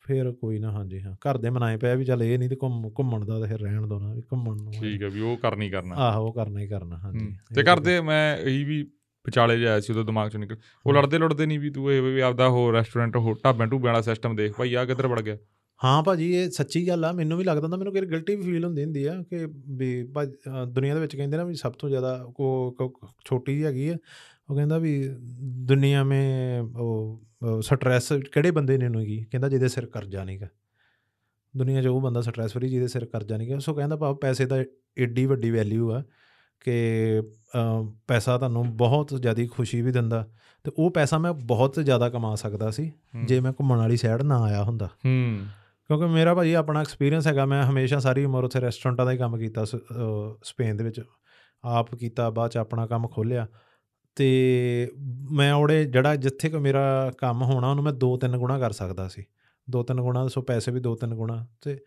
ਫਿਰ 0.00 0.32
ਕੋਈ 0.32 0.58
ਨਾ 0.58 0.70
ਹਾਂਜੀ 0.70 1.00
ਹਾਂ। 1.02 1.14
ਘਰ 1.14 1.38
ਦੇ 1.38 1.50
ਮਨਾਏ 1.50 1.76
ਪਿਆ 1.76 1.94
ਵੀ 1.94 2.04
ਚੱਲ 2.04 2.22
ਇਹ 2.22 2.38
ਨਹੀਂ 2.38 2.48
ਤੇ 2.48 2.56
ਘੁੰਮ 2.62 2.90
ਘੁੰਮਣ 2.98 3.24
ਦਾ 3.24 3.40
ਤੇ 3.40 3.46
ਫਿਰ 3.46 3.60
ਰਹਿਣ 3.60 3.86
ਦੋ 3.86 3.98
ਨਾ 4.00 4.12
ਵੀ 4.14 4.22
ਘੁੰਮਣ 4.32 4.56
ਨੂੰ 4.62 4.72
ਠੀਕ 4.72 5.02
ਹੈ 5.02 5.08
ਵੀ 5.08 5.20
ਉਹ 5.20 5.36
ਕਰਨੀ 5.36 5.70
ਕਰਨਾ। 5.70 5.94
ਆਹੋ 5.96 6.26
ਉਹ 6.26 6.32
ਕਰਨਾ 6.32 6.60
ਹੀ 6.60 6.66
ਕਰਨਾ 6.68 6.96
ਹਾਂਜੀ। 6.96 7.36
ਤਾਂ- 7.54 7.64
ਕਰਦੇ 7.64 8.00
ਮੈਂ 8.00 8.36
ਇਹੀ 8.38 8.64
ਵੀ 8.64 8.90
ਵਿਚਾਲੇ 9.26 9.58
ਜਿਹਾ 9.58 9.78
ਸੀ 9.80 9.92
ਉਦੋਂ 9.92 10.04
ਦਿਮਾਗ 10.04 10.30
ਚੋਂ 10.30 10.40
ਨਿਕਲ। 10.40 10.56
ਉਹ 10.86 10.92
ਲੜਦੇ 10.94 11.18
ਲੜਦੇ 11.18 11.46
ਨਹੀਂ 11.46 11.58
ਵੀ 11.60 11.70
ਤੂੰ 11.70 11.92
ਇਹ 11.92 12.02
ਵੀ 12.02 12.20
ਆਪਦਾ 12.20 12.48
ਹੋਰ 12.48 12.74
ਰੈਸਟੋਰੈਂਟ 12.74 13.16
ਹੋ 13.16 13.34
ਢਾਬਿਆਂ 13.44 13.66
ਢੂਬਿਆਂ 13.66 13.92
ਵਾਲਾ 13.92 14.02
ਸਿਸਟਮ 14.02 14.36
ਦੇਖ 14.36 14.56
ਭਾਈ 14.56 14.74
ਆ 14.74 14.84
ਕਿੱਧਰ 14.84 15.06
ਵੜ 15.06 15.20
ਗਿਆ? 15.20 15.36
ਹਾਂ 15.80 16.02
ਭਾਜੀ 16.02 16.30
ਇਹ 16.34 16.50
ਸੱਚੀ 16.50 16.86
ਗੱਲ 16.88 17.04
ਆ 17.04 17.12
ਮੈਨੂੰ 17.12 17.38
ਵੀ 17.38 17.44
ਲੱਗਦਾ 17.44 17.62
ਹੁੰਦਾ 17.62 17.76
ਮੈਨੂੰ 17.76 17.92
ਕਿ 17.92 18.00
ਗਿਲਟੀ 18.00 18.34
ਵੀ 18.36 18.42
ਫੀਲ 18.42 18.64
ਹੁੰਦੀ 18.64 18.84
ਹੁੰਦੀ 18.84 19.04
ਆ 19.04 19.14
ਕਿ 19.30 19.46
ਵੀ 19.76 19.90
ਦੁਨੀਆ 20.68 20.94
ਦੇ 20.94 21.00
ਵਿੱਚ 21.00 21.16
ਕਹਿੰਦੇ 21.16 21.36
ਨਾ 21.36 21.44
ਵੀ 21.44 21.54
ਸਭ 21.54 21.72
ਤੋਂ 21.72 21.88
ਜ਼ਿਆਦਾ 21.88 22.18
ਕੋ 22.34 22.76
ਛੋਟੀ 23.24 23.64
ਹੈਗੀ 23.64 23.88
ਆ 23.88 23.96
ਉਹ 24.50 24.56
ਕਹਿੰਦਾ 24.56 24.78
ਵੀ 24.78 24.92
ਦੁਨੀਆ 25.66 26.04
ਮੇ 26.04 26.20
ਉਹ 26.78 27.22
ਸਟ੍ਰੈਸ 27.60 28.12
ਕਿਹੜੇ 28.12 28.50
ਬੰਦੇ 28.50 28.78
ਨੇ 28.78 28.88
ਨੂੰ 28.88 29.04
ਕੀ? 29.04 29.24
ਕਹਿੰਦਾ 29.30 29.48
ਜਿਹਦੇ 29.48 29.68
ਸਿਰ 29.68 29.86
ਕਰਜ਼ਾ 29.86 30.24
ਨਹੀਂਗਾ 30.24 30.48
ਦੁਨੀਆ 31.56 31.82
'ਚ 31.82 31.86
ਉਹ 31.86 32.00
ਬੰਦਾ 32.00 32.20
ਸਟ੍ਰੈਸ 32.20 32.52
ਫਰੀ 32.52 32.68
ਜਿਹਦੇ 32.68 32.86
ਸਿਰ 32.88 33.04
ਕਰਜ਼ਾ 33.04 33.36
ਨਹੀਂਗਾ 33.36 33.58
ਸੋ 33.58 33.74
ਕਹਿੰਦਾ 33.74 33.96
ਭਾਵ 33.96 34.16
ਪੈਸੇ 34.16 34.46
ਦਾ 34.46 34.64
ਏਡੀ 34.98 35.26
ਵੱਡੀ 35.26 35.50
ਵੈਲਿਊ 35.50 35.90
ਆ। 35.92 36.02
ਕਿ 36.60 37.22
ਪੈਸਾ 38.06 38.38
ਤੁਹਾਨੂੰ 38.38 38.76
ਬਹੁਤ 38.76 39.16
ਜ਼ਿਆਦਾ 39.20 39.46
ਖੁਸ਼ੀ 39.50 39.82
ਵੀ 39.82 39.92
ਦਿੰਦਾ 39.92 40.28
ਤੇ 40.64 40.72
ਉਹ 40.78 40.90
ਪੈਸਾ 40.90 41.18
ਮੈਂ 41.18 41.32
ਬਹੁਤ 41.32 41.74
ਜ਼ਿਆਦਾ 41.82 42.08
ਕਮਾ 42.08 42.34
ਸਕਦਾ 42.34 42.70
ਸੀ 42.70 42.92
ਜੇ 43.24 43.40
ਮੈਂ 43.40 43.52
ਘੁੰਮਣ 43.52 43.76
ਵਾਲੀ 43.76 43.96
ਸਾਈਡ 43.96 44.22
ਨਾ 44.22 44.42
ਆਇਆ 44.42 44.62
ਹੁੰਦਾ। 44.62 44.86
ਹੂੰ। 44.86 45.38
ਕਿਉਂਕਿ 45.86 46.06
ਮੇਰਾ 46.06 46.34
ਭਾਜੀ 46.34 46.54
ਆਪਣਾ 46.54 46.80
ਐਕਸਪੀਰੀਅੰਸ 46.80 47.26
ਹੈਗਾ 47.26 47.46
ਮੈਂ 47.46 47.62
ਹਮੇਸ਼ਾ 47.62 47.98
ਸਾਰੀ 47.98 48.24
ਉਮਰ 48.24 48.44
ਉੱਥੇ 48.44 48.60
ਰੈਸਟੋਰੈਂਟਾਂ 48.60 49.06
ਦਾ 49.06 49.12
ਹੀ 49.12 49.16
ਕੰਮ 49.16 49.38
ਕੀਤਾ 49.38 49.64
ਸਪੇਨ 50.42 50.76
ਦੇ 50.76 50.84
ਵਿੱਚ। 50.84 51.00
ਆਪ 51.64 51.94
ਕੀਤਾ 51.94 52.30
ਬਾਅਦ 52.30 52.50
ਚ 52.50 52.56
ਆਪਣਾ 52.56 52.86
ਕੰਮ 52.86 53.06
ਖੋਲਿਆ 53.06 53.46
ਤੇ 54.16 54.90
ਮੈਂ 55.32 55.54
ਉਹਦੇ 55.54 55.84
ਜਿਹੜਾ 55.84 56.16
ਜਿੱਥੇ 56.16 56.48
ਕੋ 56.48 56.58
ਮੇਰਾ 56.58 57.12
ਕੰਮ 57.18 57.42
ਹੋਣਾ 57.42 57.70
ਉਹਨੂੰ 57.70 57.84
ਮੈਂ 57.84 57.92
ਦੋ 57.92 58.16
ਤਿੰਨ 58.16 58.36
ਗੁਣਾ 58.36 58.58
ਕਰ 58.58 58.70
ਸਕਦਾ 58.70 59.08
ਸੀ। 59.08 59.24
ਦੋ 59.70 59.82
ਤਿੰਨ 59.82 60.00
ਗੁਣਾ 60.00 60.28
ਸੋ 60.28 60.42
ਪੈਸੇ 60.42 60.72
ਵੀ 60.72 60.80
ਦੋ 60.80 60.94
ਤਿੰਨ 60.94 61.14
ਗੁਣਾ 61.14 61.46
ਤੇ 61.60 61.78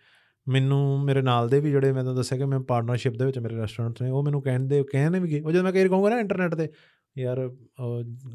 ਮੈਨੂੰ 0.48 1.04
ਮੇਰੇ 1.04 1.22
ਨਾਲ 1.22 1.50
ਦੇ 1.50 1.60
ਵੀ 1.60 1.72
ਜਿਹੜੇ 1.72 1.92
ਮੈਂ 1.92 2.02
ਤੁਹਾਨੂੰ 2.02 2.16
ਦੱਸਿਆ 2.16 2.38
ਕਿ 2.38 2.46
ਮੈਂ 2.46 2.60
ਪਾਰਟਨਰਸ਼ਿਪ 2.60 3.14
ਦੇ 3.14 3.26
ਵਿੱਚ 3.26 3.40
ਮੇਰੇ 3.40 3.56
ਰੈਸਟੋਰੈਂਟ 3.56 4.02
ਨੇ 4.02 4.10
ਉਹ 4.10 4.24
ਮੈਨੂੰ 4.24 4.42
ਕਹਿੰਦੇ 4.42 4.84
ਕਹਿੰਦੇ 4.84 5.20
ਵੀ 5.20 5.32
ਗਏ 5.32 5.42
ਉਹ 5.42 5.52
ਜਦੋਂ 5.52 5.64
ਮੈਂ 5.64 5.74
ਵਾਰ 5.74 5.88
ਕਹੂੰਗਾ 5.88 6.10
ਨਾ 6.10 6.20
ਇੰਟਰਨੈਟ 6.20 6.56
ਤੇ 6.56 6.70
ਯਾਰ 7.18 7.50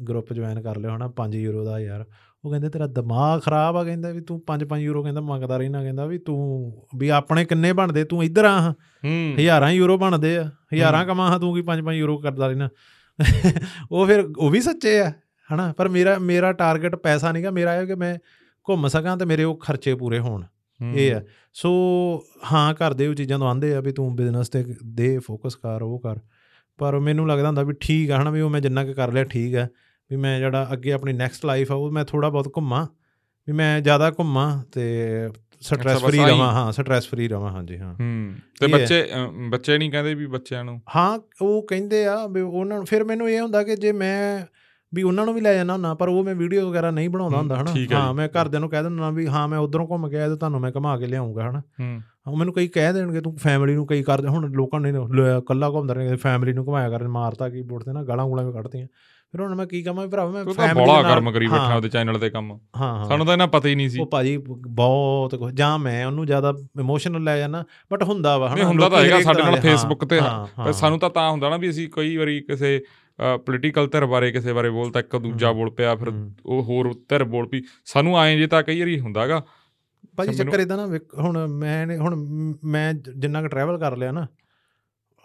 ਗਰੁੱਪ 0.09 0.33
ਜੁਆਇਨ 0.33 0.61
ਕਰ 0.61 0.77
ਲਿਓ 0.77 0.95
ਹਨਾ 0.95 1.11
5 1.15 1.35
ਯੂਰੋ 1.35 1.65
ਦਾ 1.65 1.79
ਯਾਰ 1.79 2.05
ਉਹ 2.43 2.49
ਕਹਿੰਦੇ 2.51 2.69
ਤੇਰਾ 2.69 2.87
ਦਿਮਾਗ 2.87 3.41
ਖਰਾਬ 3.41 3.77
ਆ 3.77 3.83
ਕਹਿੰਦਾ 3.83 4.11
ਵੀ 4.11 4.21
ਤੂੰ 4.21 4.41
5-5 4.47 4.81
ਯੂਰੋ 4.81 5.03
ਕਹਿੰਦਾ 5.03 5.21
ਮੰਗਦਾ 5.21 5.57
ਰਹਿਣਾ 5.57 5.81
ਕਹਿੰਦਾ 5.83 6.05
ਵੀ 6.05 6.17
ਤੂੰ 6.17 6.37
ਵੀ 6.97 7.09
ਆਪਣੇ 7.09 7.45
ਕਿੰਨੇ 7.45 7.73
ਬਣਦੇ 7.73 8.03
ਤੂੰ 8.03 8.23
ਇੱਧਰ 8.23 8.45
ਆ 8.45 8.73
ਹਜ਼ਾਰਾਂ 9.39 9.71
ਯੂਰੋ 9.71 9.97
ਬਣਦੇ 9.97 10.37
ਆ 10.37 10.43
ਹਜ਼ਾਰਾਂ 10.73 10.99
ਹੂੰ। 10.99 11.07
ਕਮਾ 11.07 11.29
ਹਾਂ 11.29 11.39
ਤੂੰ 11.39 11.53
ਕੀ 11.55 11.61
5-5 11.61 11.93
ਯੂਰੋ 11.93 12.17
ਕਰਦਾ 12.17 12.47
ਰਹਿਣਾ 12.47 12.69
ਉਹ 13.91 14.05
ਫਿਰ 14.05 14.29
ਉਹ 14.37 14.49
ਵੀ 14.49 14.61
ਸੱਚੇ 14.61 14.99
ਆ 15.01 15.11
ਹਨਾ 15.53 15.73
ਪਰ 15.73 15.89
ਮੇਰਾ 15.89 16.17
ਮੇਰਾ 16.19 16.51
ਟਾਰਗੇਟ 16.51 16.95
ਪੈਸਾ 16.95 17.31
ਨਹੀਂਗਾ 17.31 17.51
ਮੇਰਾ 17.51 17.75
ਇਹ 17.75 17.87
ਕਿ 17.87 17.95
ਮੈਂ 17.95 18.17
ਘੁੰਮ 18.69 18.87
ਸਕਾਂ 18.87 19.17
ਤੇ 19.17 19.25
ਮੇਰੇ 19.25 19.43
ਉਹ 19.43 19.57
ਖਰਚੇ 19.57 19.95
ਪੂਰੇ 19.95 20.19
ਹੋਣ। 20.19 20.43
ਇਹ 20.95 21.15
ਆ 21.15 21.21
ਸੋ 21.53 21.69
ਹਾਂ 22.53 22.73
ਘਰ 22.73 22.93
ਦੇ 22.93 23.07
ਉਹ 23.07 23.13
ਚੀਜ਼ਾਂ 23.13 23.39
ਤੋਂ 23.39 23.47
ਆਂਦੇ 23.47 23.75
ਆ 23.75 23.81
ਵੀ 23.81 23.91
ਤੂੰ 23.91 24.15
ਬਿਜ਼ਨਸ 24.15 24.49
ਤੇ 24.49 24.65
ਦੇ 24.85 25.19
ਫੋਕਸ 25.19 25.55
ਕਰ 25.55 25.81
ਉਹ 25.81 25.99
ਕਰ। 25.99 26.19
ਪਰ 26.77 26.99
ਮੈਨੂੰ 26.99 27.27
ਲੱਗਦਾ 27.27 27.47
ਹੁੰਦਾ 27.47 27.63
ਵੀ 27.63 27.73
ਠੀਕ 27.79 28.11
ਆ 28.11 28.21
ਹਨਾ 28.21 28.29
ਵੀ 28.29 28.41
ਉਹ 28.41 28.49
ਮੈਂ 28.49 28.61
ਜਿੰਨਾ 28.61 28.85
ਕੁ 28.85 28.93
ਕਰ 28.93 29.11
ਲਿਆ 29.11 29.23
ਠੀਕ 29.23 29.55
ਆ। 29.55 29.67
ਵੀ 30.09 30.15
ਮੈਂ 30.15 30.39
ਜਿਹੜਾ 30.39 30.69
ਅੱਗੇ 30.73 30.91
ਆਪਣੀ 30.91 31.13
ਨੈਕਸਟ 31.13 31.45
ਲਾਈਫ 31.45 31.71
ਆ 31.71 31.75
ਉਹ 31.75 31.91
ਮੈਂ 31.91 32.05
ਥੋੜਾ 32.05 32.29
ਬਹੁਤ 32.29 32.47
ਘੁੰਮਾਂ। 32.57 32.87
ਵੀ 33.47 33.53
ਮੈਂ 33.53 33.81
ਜ਼ਿਆਦਾ 33.81 34.11
ਘੁੰਮਾਂ 34.11 34.63
ਤੇ 34.71 34.83
ਸਟ੍ਰੈਸ 35.61 36.01
ਫਰੀ। 36.03 36.19
ਰਵਾਂ 36.19 36.51
ਹਾਂ 36.51 36.71
ਸਟ੍ਰੈਸ 36.71 37.07
ਫਰੀ 37.07 37.27
ਰਵਾਂ 37.27 37.51
ਹਾਂਜੀ 37.51 37.77
ਹਾਂ। 37.77 37.93
ਹੂੰ 37.93 38.35
ਤੇ। 38.59 38.67
ਬੱਚੇ 38.67 39.07
ਬੱਚੇ 39.49 39.77
ਨਹੀਂ 39.77 39.91
ਕਹਿੰਦੇ 39.91 40.13
ਵੀ 40.15 40.25
ਬੱਚਿਆਂ 40.25 40.63
ਨੂੰ? 40.63 40.81
ਹਾਂ 40.95 41.19
ਉਹ 41.41 41.67
ਕਹਿੰਦੇ 41.67 42.05
ਆ 42.05 42.27
ਵੀ 42.27 42.41
ਉਹਨਾਂ 42.41 42.77
ਨੂੰ 42.77 42.85
ਫਿਰ 42.85 43.03
ਮੈਨੂੰ 43.03 43.29
ਇਹ 43.29 43.41
ਹੁੰਦਾ 43.41 43.63
ਕਿ 43.63 43.75
ਜੇ 43.75 43.91
ਮੈਂ 43.91 44.45
ਵੀ 44.93 45.03
ਉਹਨਾਂ 45.03 45.25
ਨੂੰ 45.25 45.33
ਵੀ 45.33 45.41
ਲੈ 45.41 45.53
ਜਾਣਾ 45.53 45.73
ਹੁੰਦਾ 45.73 45.93
ਪਰ 45.93 46.07
ਉਹ 46.07 46.23
ਮੈਂ 46.23 46.35
ਵੀਡੀਓ 46.35 46.69
ਵਗੈਰਾ 46.69 46.91
ਨਹੀਂ 46.91 47.09
ਬਣਾਉਂਦਾ 47.09 47.37
ਹੁੰਦਾ 47.37 47.55
ਹਨਾ? 47.55 47.71
ਹੈ। 47.91 48.13
ਮੈਂ 48.13 48.27
ਘਰਦਿਆਂ 48.27 48.59
ਨੂੰ 48.61 48.69
ਕਹਿ 48.69 48.83
ਦਿੰਦਾ 48.83 49.09
ਵੀ 49.09 49.27
ਹਾਂ 49.27 49.47
ਮੈਂ 49.47 49.59
ਉਧਰੋਂ 49.59 49.87
ਘੁੰਮ 49.87 50.09
ਕੇ 50.09 50.17
ਆਇਆ 50.17 50.29
ਤੇ 50.29 50.35
ਤੁਹਾਨੂੰ 50.35 50.59
ਮੈਂ 50.61 50.71
ਘੁਮਾ 50.75 50.97
ਕੇ 50.97 51.07
ਲਿਆਉਂਗਾ 51.07 51.49
ਹਨਾ? 51.49 51.59
ਹੂੰ। 51.59 52.01
ਉਹ 52.27 52.37
ਮੈਨੂੰ 52.37 52.53
ਕਈ 52.53 52.67
ਕਹਿ 52.67 52.93
ਦੇਣਗੇ 52.93 53.21
ਤੂੰ 53.21 53.35
ਫੈਮਿਲੀ 53.35 53.75
ਨੂੰ 53.75 53.87
ਕਈ 53.87 54.03
ਕਰਦੇ 54.03 54.27
ਹੁਣ 54.27 54.51
ਲੋਕਾਂ 54.51 54.79
ਨੇ 54.79 54.93
ਕੱਲਾ 55.47 55.69
ਘੁੰਮਦਾ 55.69 55.93
ਰਹੇ 55.93 56.15
ਫੈਮਿਲੀ 56.15 56.53
ਨੂੰ 56.53 56.65
ਘੁਮਾਇਆ 56.65 56.89
ਕਰਨ 56.89 57.07
ਮਾਰਤਾ 57.07 57.49
ਕੀ 57.49 57.61
ਬੋਲਦੇ 57.61 57.93
ਨਾ 57.93 58.03
ਗਾਲਾਂ 58.03 58.25
ਗੂਲਾਂ 58.25 58.43
ਵੀ 58.45 58.51
ਕੱਢਤੀਆਂ। 58.53 58.87
ਫਿਰ 59.31 59.41
ਹੁਣ 59.41 59.55
ਮੈਂ 59.55 59.65
ਕੀ 59.67 59.81
ਕਹਾਂ 59.83 59.93
ਵੀ 60.03 60.07
ਭਰਾਵਾ 60.09 60.31
ਮੈਂ 60.31 60.43
ਤੂੰ 60.45 60.53
ਤਾਂ 60.55 60.67
ਦੇ 60.67 60.85
ਨਾਲ- 60.85 61.03
ਕਰਮ 61.03 61.31
ਕਰੀ 61.31 61.47
ਬੈਠਾ 61.47 61.75
ਉਹਦੇ 61.75 61.89
ਚੈਨਲ 61.89 62.19
ਤੇ 62.19 62.29
ਕੰਮ। 62.29 62.57
ਸਾਨੂੰ 63.07 63.25
ਤਾਂ 63.25 63.33
ਇਹਨਾਂ 63.33 63.47
ਪਤਾ 63.47 63.69
ਹੀ 63.69 63.75
ਨਹੀਂ 63.75 63.89
ਸੀ। 63.89 63.99
ਉਹ 63.99 64.05
ਭਾਜੀ 64.05 64.37
ਬਹੁਤ 64.67 65.35
ਕੁਛ 65.35 65.53
ਜਾਂ 65.53 65.77
ਮੈਂ 65.79 66.05
ਉਹਨੂੰ 66.05 66.25
ਜ਼ਿਆਦਾ 66.25 66.53
ਇਮੋਸ਼ਨਲ 66.79 67.23
ਲੈ 67.23 67.37
ਜਾਣਾ 67.37 67.63
ਬਟ 67.91 68.03
ਹੁੰਦਾ 68.03 68.37
ਵਾ 68.37 68.53
ਨਹੀਂ 68.55 68.63
ਹੁੰਦਾ 68.65 68.89
ਤਾਂ 68.89 69.03
ਹੈਗਾ 69.03 69.21
ਸਾਡੇ 69.21 69.43
ਨਾਲ 69.43 69.59
ਫੇਸਬੁੱਕ 69.59 70.05
ਤੇ। 70.05 70.19
ਸਾਨੂੰ 70.73 70.99
ਤਾਂ 70.99 71.09
ਤਾਂ 71.09 71.29
ਹੁੰਦਾ 71.31 71.49
ਨਾ 71.49 71.57
ਵੀ 71.57 71.69
ਅਸੀਂ 71.69 71.89
ਕਈ 71.89 72.17
ਵਾਰੀ 72.17 72.39
ਕਿਸੇ 72.41 72.81
ਪੋਲੀਟੀਕਲ 73.45 73.87
ਧਿਰ 73.87 74.05
ਬਾਰੇ 74.05 74.31
ਕਿਸੇ 74.31 74.53
ਬਾਰੇ 74.53 74.69
ਬੋਲਤਾ 74.69 74.99
ਇੱਕ 74.99 75.17
ਦੂਜਾ। 75.17 75.51
ਬੋਲ 75.51 75.71
ਪਿਆ 75.71 75.95
ਫਿਰ। 75.95 76.07
ਉਹ 76.45 76.63
ਹੋਰ 76.63 76.93
ਧਿਰ 77.09 77.23
ਬੋਲ 77.23 77.47
ਪਈ। 77.47 77.61
ਸਾਨੂੰ 77.85 78.19
ਆਏ 78.19 78.37
ਜੇ 78.37 78.47
ਤਾਂ 78.47 78.63
ਕਈ 78.63 78.79
ਵਾਰੀ 78.79 78.99
ਹੁੰਦਾਗਾ। 78.99 79.45
ਭਾਜੀ 80.17 80.33
ਚੱਕਰ 80.33 80.59
ਇਦਾਂ 80.59 80.77
ਨਾ 80.77 80.99
ਹੁਣ 81.19 81.47
ਮੈਂ 81.47 81.97
ਹੁਣ 81.97 82.15
ਮ- 82.65 82.99
ਜਿੰਨਾ 83.17 83.41
ਕੁ 83.41 83.47
ਟਰੈਵਲ 83.47 83.77
ਕਰ 83.77 83.97
ਲਿਆ 83.97 84.11
ਨਾ 84.11 84.27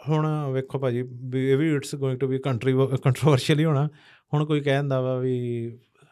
ਹੁਣ 0.09 0.51
ਵੇਖੋ 0.53 0.78
ਭਾਜੀ 0.78 0.99
ਇਹ 1.34 1.57
ਵੀ 1.57 1.74
it's 1.74 1.95
going 1.95 2.18
to 2.18 2.26
be 2.26 2.38
country 2.38 2.72
controversial 3.05 3.59
ਹੀ 3.59 3.64
ਹੋਣਾ। 3.64 3.88
ਹੁਣ 4.34 4.45
ਕੋਈ 4.45 4.61
ਕਹਿ 4.61 4.76
ਦਿੰਦਾ 4.76 5.01
ਵਾ 5.01 5.16
ਵੀ 5.16 5.68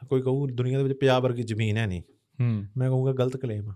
ਕੋਈ 0.09 0.23
ਕਹੂ 0.23 0.47
ਦੁਨੀਆ 0.47 0.79
ਦੇ 0.79 0.85
ਵਿੱਚ 0.85 0.99
ਪੰਜਾਬ 0.99 1.23
ਵਰਗੀ 1.23 1.43
ਜ਼ਮੀਨ 1.43 1.77
ਹੈ 1.77 1.87
ਨਹੀਂ। 1.87 2.03
ਹੂੰ। 2.41 2.65
ਮੈਂ 2.77 2.89
ਕਹੂੰਗਾ 2.89 3.13
ਗਲਤ 3.13 3.37
ਕਲੇਮ 3.37 3.69
ਆ। 3.69 3.75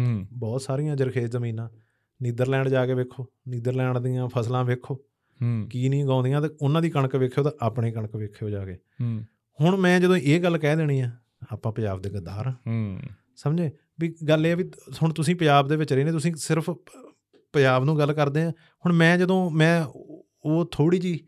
ਹੂੰ। 0.00 0.26
ਬਹੁਤ 0.32 0.62
ਸਾਰੀਆਂ 0.62 0.96
ਜਰਖੇਜ਼ 0.96 1.26
ਜ਼ਮੀਨਾਂ। 1.26 1.68
ਨੀਦਰਲੈਂਡ 2.22 2.68
ਜਾ 2.68 2.86
ਕੇ 2.86 2.94
ਵੇਖੋ 2.94 3.26
ਨੀਦਰਲੈਂਡ 3.48 3.98
ਦੀਆਂ 3.98 4.28
ਫਸਲਾਂ 4.28 4.64
ਵੇਖੋ। 4.64 4.98
ਕੀ 5.70 5.88
ਨਹੀਂ 5.88 6.04
ਉਗਾਉਂਦੀਆਂ 6.04 6.42
ਤੇ 6.42 6.48
ਉਹਨਾਂ 6.62 6.82
ਦੀ 6.82 6.90
ਕਣਕ 6.90 7.16
ਵੇਖਿਓ 7.16 7.44
ਤਾਂ 7.44 7.52
ਆਪਣੀ 7.60 7.92
ਕਣਕ 7.92 8.16
ਵੇਖਿਓ 8.16 8.50
ਜਾ 8.50 8.64
ਕੇ। 8.64 8.76
ਹੁਣ 9.60 9.76
ਮੈਂ 9.76 10.00
ਜਦੋਂ 10.00 10.16
ਇਹ 10.16 10.40
ਗੱਲ 10.40 10.58
ਕਹਿ 10.58 10.76
ਦੇਣੀ 10.76 11.00
ਆ 11.00 11.10
ਆਪਾਂ 11.52 11.72
ਪੰਜਾਬ 11.72 12.02
ਦੇ 12.02 12.10
ਗੱਦਾਰ 12.10 12.50
ਹੂੰ। 12.66 13.00
ਸਮਝੇ? 13.36 13.70
ਵੀ 14.00 14.14
ਗੱਲ 14.28 14.46
ਇਹ 14.46 14.52
ਆ 14.52 14.56
ਵੀ 14.56 14.70
ਹੁਣ 15.02 15.12
ਤੁਸੀਂ 15.12 15.36
ਪੰਜਾਬ 15.36 15.68
ਦੇ 15.68 15.76
ਵਿੱਚ 15.76 15.92
ਰਹਿੰਦੇ 15.92 16.12
ਤੁਸੀਂ 16.12 16.34
ਸਿਰਫ 16.34 16.70
ਪੰਜਾਬ 17.52 17.84
ਨੂੰ 17.84 17.98
ਗੱਲ 17.98 18.12
ਕਰਦੇ 18.12 18.42
ਆ। 18.42 18.50
ਹੁਣ 18.50 18.92
ਮੈਂ 18.92 19.18
ਜਦੋਂ 19.18 19.50
ਮੈਂ 19.50 19.84
ਉਹ 20.44 20.64
ਥੋੜੀ 20.72 20.98
ਜੀ 20.98 21.20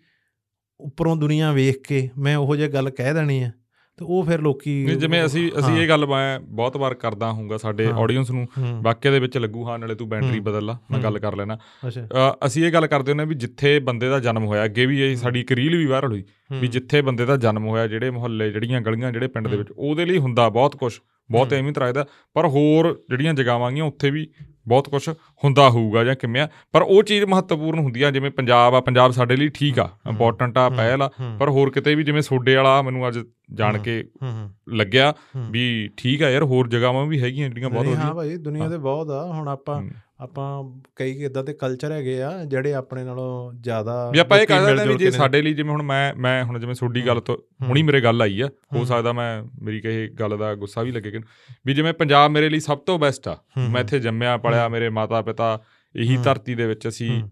ਉੱਪਰੋਂ 0.81 1.17
ਦੁਨੀਆ 1.17 1.53
ਵੇਖ 1.53 1.87
ਕੇ 1.89 2.09
ਮੈਂ 2.19 2.37
ਉਹੋ 2.37 2.57
ਜਿਹੀ 2.57 2.69
ਗੱਲ 2.69 2.91
ਕਹਿ 2.91 3.15
ਦੇਣੀ 3.15 3.43
ਆ 3.43 3.51
ਤੇ 3.97 4.05
ਉਹ 4.05 4.25
ਫਿਰ 4.25 4.41
ਲੋਕੀ 4.41 4.85
ਜਿਵੇਂ 4.85 5.25
ਅਸੀਂ 5.25 5.51
ਅਸੀਂ 5.59 5.77
ਇਹ 5.77 5.89
ਗੱਲ 5.89 6.07
ਮੈਂ 6.07 6.41
ਬਹੁਤ 6.41 6.77
ਵਾਰ 6.77 6.95
ਕਰਦਾ 6.95 7.33
ਹੂੰਗਾ 7.33 7.57
ਸਾਡੇ। 7.57 7.87
ਆਡੀਅנס 7.87 8.33
ਨੂੰ 8.33 8.47
ਵਾਕਿਆ 8.83 9.13
ਦੇ 9.13 9.19
ਵਿੱਚ 9.21 9.39
ਲੱਗੂ 9.39 9.69
ਹਾਂ 9.69 9.79
ਨਾਲੇ 9.79 9.95
ਤੂੰ 9.95 10.09
ਬੈਟਰੀ। 10.09 10.41
ਬਦਲ 10.41 10.65
ਲਾ 10.65 10.79
ਮੈਂ। 10.91 10.99
ਗੱਲ 11.01 11.19
ਕਰ 11.19 11.37
ਲੈਣਾ 11.37 11.59
ਅਸੀਂ 12.47 12.65
ਇਹ 12.65 12.73
ਗੱਲ 12.73 12.87
ਕਰਦੇ 12.87 13.13
ਹੁੰਦੇ 13.13 13.23
ਹਾਂ 13.23 13.29
ਵੀ 13.29 13.35
ਜਿੱਥੇ 13.35 13.79
ਬੰਦੇ 13.79 14.09
ਦਾ 14.09 14.19
ਜਨਮ 14.21 14.45
ਹੋਇਆ 14.45 14.65
ਅੱਗੇ 14.65 14.87
ਵੀ 14.87 15.01
ਇਹ 15.01 15.17
ਸਾਡੀ 15.17 15.41
ਇੱਕ 15.41 15.53
ਰੀਲ 15.53 15.77
ਵੀ 15.77 15.87
ਵਾਇਰਲ 15.87 16.13
ਹੋਈ 16.13 16.25
ਵੀ 16.61 16.67
ਜਿੱਥੇ 16.67 17.03
ਬੰਦੇ 17.03 17.25
ਦਾ 17.25 17.37
ਜਨਮ 17.37 17.67
ਹੋਇਆ 17.67 17.87
ਜਿਹੜੇ 17.87 18.11
ਮੁਹੱਲੇ 18.11 18.51
ਜਿਹੜੀਆਂ 18.51 18.81
ਗਲੀਆਂ 18.81 19.13
ਜਿਹੜੇ 19.13 19.29
ਪਿੰਡ 19.29 19.49
ਦੇ। 19.49 19.57
ਵਿੱਚ 19.57 19.69
ਉਹਦੇ 19.79 20.05
ਲਈ 20.05 20.19
ਹੁੰਦਾ 20.19 20.49
ਬਹੁਤ 20.49 20.77
ਕੁਝ 20.77 20.93
ਬਹੁਤ 21.31 21.53
ਹੂੰ। 21.53 21.57
ਅਹਿਮੀਅਤ 21.57 21.79
ਰੱਖਦਾ 21.79 22.07
ਪਰ 22.35 22.47
ਹੋਰ 22.47 23.03
ਜਿਹੜੀਆਂ 23.09 23.35
ਜਗ੍ਹਾਵਾਂ 23.35 23.73
ਗੀਆਂ 23.73 23.85
ਉੱਥੇ 23.85 24.11
ਵੀ 24.11 24.31
ਬਹੁਤ 24.69 24.89
ਕੁਝ 24.89 25.09
ਹੁੰਦਾ 25.45 25.69
ਹੋਊਗਾ 25.71 26.05
ਜਾਂ 26.05 26.15
ਕਿਵੇਂ 26.15 26.41
ਆ 26.41 26.49
ਪਰ 26.73 26.83
ਉਹ 26.83 27.03
ਚੀਜ਼ 27.03 27.25
ਮਹੱਤਵਪੂਰਨ 27.25 27.79
ਹੁੰਦੀ 27.79 28.03
ਆ 28.03 28.11
ਜਿਵੇਂ 28.11 28.31
ਪੰਜਾਬ 28.31 28.75
ਆ 28.75 28.81
ਪੰਜਾਬ 28.81 29.11
ਸਾਡੇ 29.11 29.37
ਲਈ 29.37 29.49
ਠੀਕ 29.49 29.79
ਆ। 29.79 29.89
ਇੰਪੋਰਟੈਂਟ 30.09 30.59
ਆ। 30.59 30.69
ਪਹਿਲ 30.69 31.03
ਆ 31.03 31.11
ਪਰ 31.39 31.49
ਹੋਰ 31.49 31.71
ਕਿਤੇ 31.71 31.95
ਵੀ 31.95 32.05
ਜਿਵੇਂ 32.05 32.23
ਸੋਡੇ 32.23 32.55
ਵਾਲਾ 32.57 32.83
ਮੈਨੂੰ 32.83 33.09
ਅੱਜ 33.09 33.19
ਜਾਣ। 33.55 33.79
ਕੇ 33.79 34.05
ਲੱਗਿਆ। 34.69 35.13
ਵੀ 35.51 35.91
ਠੀਕ 35.97 36.23
ਆ 36.23 36.31
ਯਾਰ 36.31 36.43
ਹੋਰ 36.43 36.69
ਜਗ੍ਹਾਵਾਂ 36.69 37.07
ਵੀ 37.07 37.23
ਹੈਗੀਆਂ 37.23 37.49
ਜਿਹੜੀਆਂ 37.49 37.71
ਬਹੁਤ 37.71 37.85
ਨਹੀਂ, 37.87 37.97
ਹਾਂ 37.97 38.15
ਵਧੀਆ 38.15 38.15
ਭਾਈ 38.15 38.37
ਦੁਨੀਆ। 38.37 38.69
ਦੇ 38.69 38.79
ਬਹੁਤ 38.79 39.11
ਆ 39.11 39.25
ਹੁਣ 39.27 39.49
ਆਪਾਂ। 39.49 39.83
ਆਪਾਂ 40.25 40.81
ਕਈ 40.97 41.25
ਇਦਾਂ 41.25 41.45
ਦੇ 41.45 41.53
ਕਲਚਰ 41.53 41.93
ਹੈਗੇ 41.93 42.23
ਆ 42.23 42.45
ਜਿਹੜੇ 42.45 42.75
ਆਪਣੇ 42.75 43.05
ਨਾਲੋਂ 43.05 43.53
ਜ਼ਿਆਦਾ 43.53 44.11
ਵੀ 44.11 44.19
ਆਪਾਂ 44.19 44.39
ਇਹ 44.39 44.47
ਕਹਿ 44.47 44.61
ਸਕਦੇ 44.61 44.87
ਵੀ 44.87 44.95
ਜੇ 44.95 45.11
ਸਾਡੇ 45.11 45.43
ਲਈ 45.43 45.55
ਜਿਵੇਂ 45.55 45.71
ਹੁਣ 45.71 45.83
ਮੈਂ 45.83 46.15
ਮੈਂ 46.15 46.45
ਹੁਣ 46.45 46.59
ਜਿਵੇਂ 46.59 46.75
ਸੋਡੀ 46.75 47.07
ਗੱਲ 47.07 47.21
ਤੋਂ। 47.21 47.39
ਹੁਣੀ 47.65 47.83
ਮੇਰੇ 47.83 48.01
ਗੱਲ 48.01 48.23
ਆਈ 48.23 48.41
ਆ 48.41 48.47
ਹੋ। 48.47 48.85
ਸਕਦਾ 48.85 49.13
ਮੈਂ 49.13 49.45
ਮੇਰੀ 49.63 49.81
ਕਹੇ 49.81 50.09
ਗੱਲ 50.09 50.39
ਦਾ 50.39 50.55
ਗੁੱਸਾ 50.55 50.83
ਵੀ 50.83 50.93
ਲੱਗੇ 50.93 51.11
ਕਿ 51.11 51.21
ਵੀ 51.67 51.75
ਜਿਵੇਂ 51.75 51.93
ਪੰਜਾਬ 51.93 52.31
ਮੇਰੇ 52.31 52.49
ਲਈ 52.49 52.61
ਸਭ 52.61 52.79
ਤੋਂ 52.79 52.99
ਬੈਸਟ 52.99 53.29
ਆ 53.29 53.39
ਮੈਂ 53.71 53.81
ਇੱਥੇ 53.81 54.01
ਜੰਮਿਆ 54.01 54.37
ਪਲਿਆ 54.37 54.63
ਹੂੰ। 54.63 54.73
ਮੇਰੇ 54.73 54.89
ਮਾਤਾ 54.89 55.23
ਪਿਤਾ 55.23 55.61
ਇਹੀ। 55.97 56.17
ਧਰਤੀ 56.17 56.55
ਦੇ 56.55 56.67
ਵਿੱਚ 56.67 56.89
ਅਸੀਂ। 56.89 57.23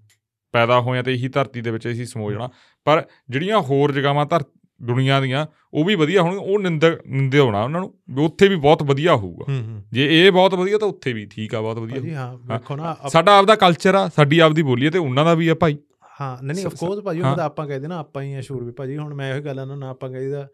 ਪੈਦਾ 0.52 0.80
ਹੋਏ 0.80 0.98
ਆ 0.98 1.02
ਤੇ 1.02 1.12
ਇਹੀ 1.12 1.28
ਧਰਤੀ 1.28 1.60
ਦੇ 1.60 1.70
ਵਿੱਚ 1.70 1.88
ਅਸੀਂ 1.88 2.06
ਸਮੋ 2.06 2.32
ਜਾਣਾ 2.32 2.50
ਪਰ 2.84 3.04
ਜਿਹੜੀਆਂ 3.30 3.60
ਹੋਰ 3.60 3.92
ਜਗ੍ਹਾਵਾਂ 3.92 4.26
ਧਰ 4.26 4.42
ਦੁਨੀਆ 4.84 5.20
ਦੀਆਂ 5.20 5.46
ਉਹ 5.74 5.84
ਵੀ 5.84 5.94
ਵਧੀਆ 5.94 6.22
ਹੋਣ 6.22 6.38
ਉਹ 6.38 6.58
ਨਿੰਦ 6.58 6.84
ਨਿੰਦੇ 7.06 7.38
ਹੋਣਾ 7.38 7.62
ਉਹਨਾਂ 7.64 7.80
ਨੂੰ 7.80 7.94
ਵੀ 8.10 8.24
ਉੱਥੇ 8.24 8.48
ਵੀ 8.48 8.56
ਬਹੁਤ 8.56 8.82
ਵਧੀਆ 8.82 9.16
ਹੋਊਗਾ। 9.16 9.44
ਹੂੰ 9.48 9.62
ਹੂੰ। 9.64 9.82
ਜੇ 9.92 10.26
ਇਹ 10.26 10.32
ਬਹੁਤ 10.32 10.54
ਵਧੀਆ 10.54 10.78
ਤਾਂ 10.78 10.88
ਉੱਥੇ 10.88 11.12
ਵੀ 11.12 11.26
ਠੀਕ 11.26 11.54
ਆ 11.54 11.60
ਬਹੁਤ 11.60 11.78
ਵਧੀਆ 11.78 11.96
ਭਾਜੀ 11.96 12.14
ਹਾਂ 12.14 12.36
ਵੇਖੋ 12.38 12.76
ਨਾ 12.76 12.96
ਸਾਡਾ 13.08 13.38
ਆਪਦਾ 13.38 13.56
ਕਲਚਰ 13.56 13.94
ਆ 13.94 14.08
ਸਾਡੀ 14.08 14.38
ਆਪਦੀ 14.38 14.62
ਬੋਲੀ 14.62 14.86
ਆ 14.86 14.90
ਤੇ 14.90 14.98
ਉਹਨਾਂ 14.98 15.24
ਦਾ 15.24 15.34
ਵੀ 15.34 15.48
ਆ 15.48 15.54
ਭਾਈ। 15.54 15.76
ਹਾਂ 16.20 16.36
ਨਹੀਂ 16.42 16.54
ਨਹੀਂ 16.54 16.66
ਆਫ 16.66 16.74
ਕੋਰਸ 16.74 17.00
ਭਾਜੀ 17.00 17.20
ਹਾਂ। 17.20 17.24
ਉਹਨਾਂ 17.24 17.36
ਦਾ 17.36 17.44
ਆਪਾਂ 17.44 17.66
ਕਹਿੰਦੇ 17.66 17.88
ਨਾ 17.88 17.98
ਆਪਾਂ 17.98 18.22
ਹੀ 18.22 18.34
ਆ 18.34 18.40
ਸ਼ੂਰ 18.40 18.64
ਵੀ 18.64 18.72
ਭਾਜੀ 18.72 18.96
ਹੁਣ 18.96 19.14
ਮੈਂ 19.14 19.34
ਇਹੋ 19.34 19.42
ਗੱਲ 19.44 19.58
ਆ 19.58 19.64
ਨਾ 19.64 19.88
ਆਪਾਂ 19.90 20.10
ਕਹਿੰਦਾ 20.10 20.48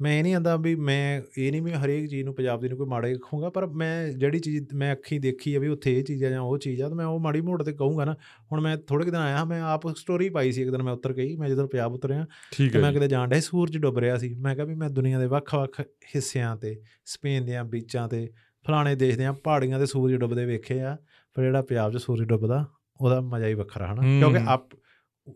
ਮੈਂ 0.00 0.18
ਇਹ 0.18 0.22
ਨਹੀਂ 0.22 0.34
ਆਂਦਾ 0.34 0.56
ਵੀ 0.56 0.74
ਮੈਂ 0.74 1.22
ਇਹ 1.38 1.52
ਨਹੀਂ 1.52 1.62
ਵੀ 1.62 1.72
ਹਰੇਕ 1.72 2.06
ਚੀਜ਼ 2.06 2.24
ਨੂੰ 2.24 2.34
ਪੰਜਾਬ 2.34 2.60
ਦੀ 2.60 2.68
ਨੂੰ 2.68 2.78
ਕੋਈ 2.78 2.86
ਮਾੜਾ 2.86 3.08
ਕਹੂੰਗਾ 3.12 3.50
ਪਰ 3.50 3.66
ਮੈਂ 3.66 4.08
ਜਿਹੜੀ 4.08 4.38
ਚੀਜ਼ 4.38 4.64
ਮੈਂ 4.74 4.92
ਅੱਖੀਂ 4.92 5.20
ਦੇਖੀ 5.20 5.54
ਆ 5.54 5.58
ਵੀ 5.60 5.68
ਉੱਥੇ 5.68 5.98
ਇਹ 5.98 6.04
ਚੀਜ਼ 6.04 6.24
ਆ 6.24 6.30
ਜਾਂ 6.30 6.40
ਉਹ 6.40 6.58
ਚੀਜ਼ 6.58 6.82
ਆ 6.82 6.88
ਤਾਂ 6.88 6.96
ਮੈਂ 6.96 7.06
ਉਹ 7.06 7.20
ਮਾੜੀ 7.20 7.40
ਮੋੜ 7.40 7.62
ਤੇ 7.62 7.72
ਕਹੂੰਗਾ 7.72 8.04
ਨਾ। 8.04 8.14
ਹੁਣ 8.52 8.60
ਮੈਂ 8.60 8.76
ਥੋੜੇ 8.76 9.04
ਦਿਨ 9.04 9.14
ਆਇਆ 9.14 9.44
ਮੈਂ 9.44 9.62
ਆਪ 9.62 9.96
ਸਟੋਰੀ 9.96 10.28
ਪਾਈ 10.28 10.52
ਸੀ 10.52 10.62
ਇੱਕ 10.62 10.70
ਦਿਨ 10.70 10.82
ਮੈਂ 10.82 10.92
ਉੱਤਰ 10.92 11.12
ਗਈ 11.12 11.36
ਮੈਂ 11.36 11.48
ਜਦੋਂ 11.48 11.68
ਪੰਜਾਬ 11.68 11.92
ਉਤਰਿਆ 11.92 12.26
ਤੇ 12.72 12.78
ਮੈਂ। 12.78 12.92
ਕਿਤੇ 12.92 13.08
ਜਾਣ 13.08 13.28
ਡਿਆ 13.28 13.40
ਸੂਰਜ 13.40 13.78
ਡੁੱਬ 13.78 13.98
ਰਿਹਾ 13.98 14.16
ਸੀ। 14.16 14.34
ਮੈਂ 14.34 14.54
ਕਿਹਾ 14.54 14.66
ਵੀ 14.66 14.74
ਮੈਂ 14.74 14.90
ਦੁਨੀਆ 14.90 15.18
ਦੇ 15.18 15.26
ਵੱਖ-ਵੱਖ 15.26 15.80
ਹਿੱਸਿਆਂ 15.80 16.56
ਤੇ 16.56 16.80
ਸਪੇਨ 17.04 17.44
ਦੀਆਂ 17.44 17.64
ਬੀਚਾਂ 17.64 18.08
ਤੇ 18.08 18.30
ਫਲਾਣੇ 18.66 18.94
ਦੇਸ਼ 18.94 19.16
ਦੀਆਂ 19.16 19.32
ਪਹਾੜੀਆਂ 19.32 19.78
ਤੇ 19.78 19.86
ਸੂਰਜ 19.86 20.14
ਡੁੱਬਦੇ 20.14 20.44
ਵੇਖੇ 20.44 20.80
ਆ 20.80 20.96
ਪਰ 21.34 21.42
ਜਿਹੜਾ 21.42 21.62
ਪੰਜਾਬ 21.62 21.92
'ਚ 21.92 21.96
ਸੂਰਜ 21.96 22.22
ਡੁੱਬਦਾ 22.22 22.64
ਉਹਦਾ 23.00 23.20
ਮਜ਼ਾ 23.20 23.46
ਹੀ 23.46 23.54
ਵੱਖਰਾ 23.54 23.86
ਹਨਾ। 23.86 24.02
ਕਿਉਂਕਿ 24.02 24.38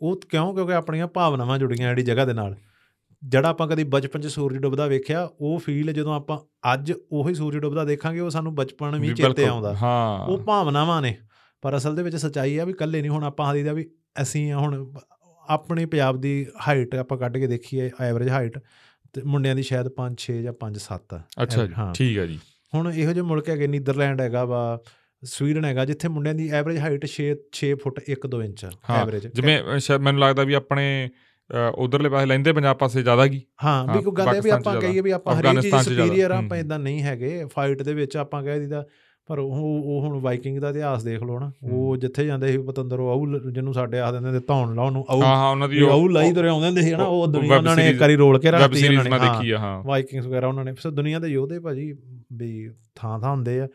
ਉਹ 0.02 0.20
ਕਿਉਂ? 0.30 0.54
ਕਿਉਂਕਿ 0.54 0.72
ਆਪਣੀਆਂ 0.72 1.06
ਭਾਵਨਾਵਾਂ 1.06 1.58
ਜੁੜੀਆਂ 1.58 1.88
ਜਿਹੜੀ 1.88 2.02
ਜਗ੍ਹਾ 2.02 2.24
ਦੇ 2.24 2.32
ਨਾਲ। 2.32 2.56
ਜਿਹੜਾ 3.22 3.48
ਆਪਾਂ 3.48 3.68
ਕਦੀ 3.68 3.84
ਬਚਪਨ 3.84 4.20
'ਚ 4.20 4.26
ਸੂਰਜ 4.26 4.56
ਡੁੱਬਦਾ 4.58 4.86
ਵੇਖਿਆ 4.86 5.28
ਉਹ 5.40 5.58
ਫੀਲ 5.58 5.92
ਜਦੋਂ 5.92 6.14
ਆਪਾਂ 6.14 6.38
ਅੱਜ 6.74 6.92
ਉਹੀ 7.12 7.34
ਸੂਰਜ 7.34 7.58
ਡੁੱਬਦਾ 7.58 7.84
ਦੇਖਾਂਗੇ 7.84 8.20
ਉਹ 8.20 8.30
ਸਾਨੂੰ 8.30 8.54
ਬਚਪਨ 8.54 8.98
ਵੀ 9.00 9.12
ਚੇਤੇ 9.14 9.44
ਆਉਂਦਾ। 9.46 9.74
ਹਾਂ। 9.74 10.26
ਉਹ 10.26 10.38
ਭਾਵਨਾਵਾਂ 10.38 11.02
ਨੇ 11.02 11.16
ਪਰ 11.62 11.76
ਅਸਲ 11.76 11.96
ਦੇ 11.96 12.02
ਵਿੱਚ 12.02 12.16
ਸੱਚਾਈ 12.16 12.56
ਆ 12.58 12.64
ਵੀ 12.64 12.72
ਇਕੱਲੇ 12.72 13.00
ਨਹੀਂ 13.00 13.10
ਹੁਣ 13.10 13.24
ਆਪਾਂ 13.24 13.46
ਆਦੀਦਾ 13.46 13.72
ਵੀ 13.72 13.88
ਅਸੀਂ 14.22 14.52
ਆ 14.52 14.58
ਹੁਣ 14.58 14.92
ਆਪਣੇ 15.48 15.86
ਪੰਜਾਬ 15.86 16.20
ਦੀ 16.20 16.46
ਹਾਈਟ 16.68 16.94
ਆਪਾਂ 16.94 17.18
ਕੱਢ 17.18 17.38
ਕੇ 17.38 17.46
ਦੇਖੀਏ 17.46 17.90
ਐਵਰੇਜ 18.00 18.28
ਹਾਈਟ 18.28 18.58
ਤੇ 19.12 19.22
ਮੁੰਡਿਆਂ 19.24 19.54
ਦੀ 19.56 19.62
ਸ਼ਾਇਦ 19.62 19.88
5 19.96 20.16
6 20.26 20.38
ਜਾਂ 20.42 20.52
5 20.64 20.80
7 20.82 21.20
ਅੱਛਾ 21.42 21.66
ਜੀ 21.66 21.74
ਠੀਕ 21.94 22.18
ਹੈ 22.18 22.26
ਜੀ। 22.26 22.38
ਹੁਣ 22.74 22.90
ਇਹੋ 22.92 23.12
ਜਿਹੇ 23.12 23.22
ਮੁਲਕ 23.22 23.48
ਹੈਗੇ 23.48 23.66
ਨੀਦਰਲੈਂਡ 23.66 24.20
ਹੈਗਾ 24.20 24.44
ਵਾ 24.44 24.60
ਸਵੀਡਨ 25.24 25.64
ਹੈਗਾ 25.64 25.84
ਜਿੱਥੇ 25.84 26.08
ਮੁੰਡਿਆਂ 26.08 26.34
ਦੀ 26.34 26.48
average 26.50 26.78
height 26.78 27.06
6 27.08 27.24
6 27.56 27.72
foot 27.76 27.98
1 28.10 28.28
2 28.28 28.42
inch 28.44 28.64
average 28.96 29.26
ਜਿਵੇਂ 29.34 29.56
ਸ਼ਾਇਦ 29.78 30.00
ਮੈਨੂੰ 30.00 30.20
ਲੱਗਦਾ 30.20 30.44
ਵੀ 30.44 30.54
ਆਪਣੇ 30.54 30.86
ਉਧਰਲੇ 31.74 32.08
ਪਾਸੇ 32.08 32.26
ਲੈਂਦੇ 32.26 32.52
ਪੰਜਾਬ 32.52 32.76
ਪਾਸੇ 32.76 33.02
ਜ਼ਿਆਦਾ 33.02 33.26
ਗਈ 33.26 33.40
ਹਾਂ 33.64 33.96
ਵੀ 33.96 34.02
ਕੋਈ 34.02 34.12
ਗੱਲ 34.18 34.34
ਹੈ 34.34 34.40
ਵੀ 34.40 34.50
ਆਪਾਂ 34.50 34.80
ਕਹੀਏ 34.80 35.00
ਵੀ 35.00 35.10
ਆਪਾਂ 35.10 35.34
ਹਰੇਕ 35.36 35.60
ਚੀਜ਼ 35.60 35.76
ਸੁਪੀਰੀਅਰ 35.76 36.30
ਆਪਾਂ 36.30 36.56
ਇਦਾਂ 36.58 36.78
ਨਹੀਂ 36.78 37.02
ਹੈਗੇ। 37.02 37.44
ਫਾਈਟ 37.44 37.82
ਦੇ 37.82 37.94
ਵਿੱਚ 37.94 38.16
ਆਪਾਂ 38.16 38.42
ਕਹਿ 38.42 38.60
ਦੀਦਾ 38.60 38.84
ਪਰ 39.26 39.38
ਉਹ 39.38 39.54
ਉਹ 39.54 40.00
ਹੁਣ 40.00 40.20
ਵਾਈਕਿੰਗ 40.20 40.58
ਦਾ 40.58 40.70
ਇਤਿਹਾਸ 40.70 41.04
ਦੇਖ 41.04 41.22
ਲਓ 41.22 41.38
ਨਾ 41.38 41.52
ਉਹ 41.62 41.96
ਜਿੱਥੇ 41.96 42.24
ਜਾਂਦੇ 42.26 42.52
ਸੀ 42.52 42.58
ਪਤੰਦਰ 42.58 43.00
ਉਹ 43.00 43.26
ਜਿਹਨੂੰ 43.50 43.74
ਸਾਡੇ 43.74 44.00
ਆਖ 44.00 44.12
ਦਿੰਦੇ 44.12 44.30
ਨੇ 44.30 44.38
ਧੌਣ 44.38 44.74
ਲਾਉਣ 44.74 44.92
ਨੂੰ 44.92 45.04
ਆਊ। 45.08 45.22
ਹਾਂ 45.22 45.36
ਹਾਂ 45.36 45.50
ਉਹਨਾਂ 45.50 45.68
ਦੀ 45.68 45.80
ਆਊ 45.80 46.08
ਲਾਈ 46.08 46.32
ਤੁਰੇ 46.32 46.48
ਆਉਂਦੇ 46.48 46.66
ਹੁੰਦੇ 46.66 46.82
ਸੀ 46.82 46.92
ਹਨਾ 46.92 47.04
ਉਹ 47.04 47.26
ਦੁਨੀਆ 47.26 47.56
ਉਹਨਾਂ 47.56 47.76
ਨੇ 47.76 47.92
ਵਾਰੀ 47.92 48.16
ਰੋਲ 48.16 48.38
ਕੇ 48.38 48.50
ਰੱਖਤੀ 48.50 48.86
ਉਹਨਾਂ 48.88 49.04
ਨੇ 49.04 49.18
ਦੇਖੀ 49.18 49.50
ਆ 49.50 49.58
ਹਾਂ। 49.58 49.82
ਵਾਈਕਿੰਗਸ 49.84 50.26
ਵਗੈਰਾ 50.26 50.46
ਉਹਨਾਂ 50.46 50.64
ਨੇ 50.64 50.74
ਸੋ 50.74 50.90
ਦੁਨੀਆ 50.90 51.18
ਦੇ 51.18 51.28
ਯੋਧੇ 51.28 51.58
ਭਾਜੀ 51.58 51.92
ਵੀ 52.32 52.70
ਥਾਂ 52.94 53.18
ਥਾਂ 53.20 53.30
ਹੁੰਦੇ 53.30 53.60
ਆ। 53.60 53.68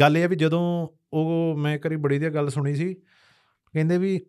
ਗੱਲ 0.00 0.16
ਇਹ 0.16 0.24
ਆ 0.24 0.26
ਵੀ 0.26 0.36
ਜਦੋਂ 0.36 0.88
ਉਹ 1.12 1.56
ਮੈਂ 1.56 1.74
ਇੱਕ 1.74 1.86
ਵਾਰੀ 1.86 1.96
ਬੜੀ 1.96 2.18
ਦੀ 2.18 2.28
ਗੱਲ 2.30 2.48
ਸੁਣੀ 2.48 2.74
ਸੀ 2.74 2.94
ਕਹਿੰਦੇ 2.94 3.98
ਵੀ 3.98 4.20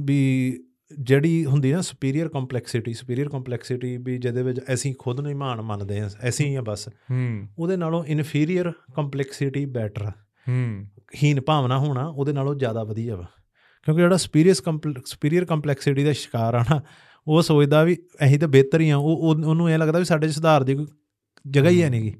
ਵੀ 0.00 0.52
ਜਿਹੜੀ 1.00 1.44
ਹੁੰਦੀ 1.44 1.72
ਨਾ 1.72 1.80
ਸੁਪੀਰੀਅਰ 1.80 2.28
ਕੰਪਲੈਕਸਿਟੀ 2.28 2.92
ਸੁਪੀਰੀਅਰ 2.92 3.28
ਕੰਪਲੈਕਸਿਟੀ 3.28 3.96
ਵੀ 3.96 4.18
ਜਿਹਦੇ 4.18 4.42
ਵਿੱਚ 4.42 4.60
ਅਸੀਂ 4.74 4.94
ਖੁਦ 4.98 5.20
ਨੂੰ 5.20 5.30
ਹੀ 5.30 5.34
ਮਹਾਨ 5.34 5.62
ਮੰਨਦੇ 5.62 6.00
ਹਾਂ 6.00 6.10
ਅਸੀਂ 6.28 6.46
ਹੀ 6.46 6.54
ਆ 6.54 6.62
ਬਸ। 6.62 6.88
ਹੂੰ। 6.88 7.48
ਉਹਦੇ 7.58 7.76
ਨਾਲੋਂ 7.76 8.04
ਇਨਫੀਰੀਅਰ 8.04 8.72
ਕੰਪਲੈਕਸਿਟੀ 8.96 9.66
ਬੈਟਰ 9.66 10.08
ਹੂੰ। 10.48 10.86
ਹੀਨ 11.22 11.40
ਭਾਵਨਾ 11.40 11.78
ਹੋਣਾ 11.78 12.06
ਉਹਦੇ 12.06 12.32
ਨਾਲੋਂ 12.32 12.54
ਜ਼ਿਆਦਾ 12.54 12.84
ਵਧੀਆ 12.84 13.16
ਵਾ। 13.16 13.24
ਕਿਉਂਕਿ 13.84 14.02
ਜਿਹੜਾ 14.02 14.16
ਸੁਪੀਰੀਅਰ 14.16 14.54
ਸੁਪੀਰੀਅਰ 15.04 15.44
ਕੰਪਲੈਕਸਿਟੀ 15.44 16.04
ਦਾ 16.04 16.12
ਸ਼ਿਕਾਰ 16.12 16.54
ਆ 16.54 16.64
ਨਾ 16.70 16.82
ਉਹ 17.26 17.42
ਸੋਚਦਾ 17.42 17.84
ਵੀ 17.84 17.94
ਅਸੀਂ 18.26 18.38
ਤਾਂ 18.38 18.48
ਬਿਹਤਰ 18.48 18.80
ਹੀ 18.80 18.90
ਆ 18.90 18.96
ਉਹ 18.96 19.16
ਉਹ- 19.16 19.46
ਉਹਨੂੰ 19.46 19.70
ਇਹ 19.70 19.78
ਲੱਗਦਾ 19.78 19.98
ਵੀ 19.98 20.04
ਸਾਡੇ 20.04 20.28
'ਚ 20.28 20.30
ਸੁਧਾਰ 20.30 20.64
ਦੀ 20.64 20.74
ਕੋਈ 20.74 20.86
ਜਗ੍ਹਾ 21.50 21.70
ਹੀ 21.70 21.82
ਹੈ 21.82 21.90
ਨਹੀਂਗੀ। 21.90 22.14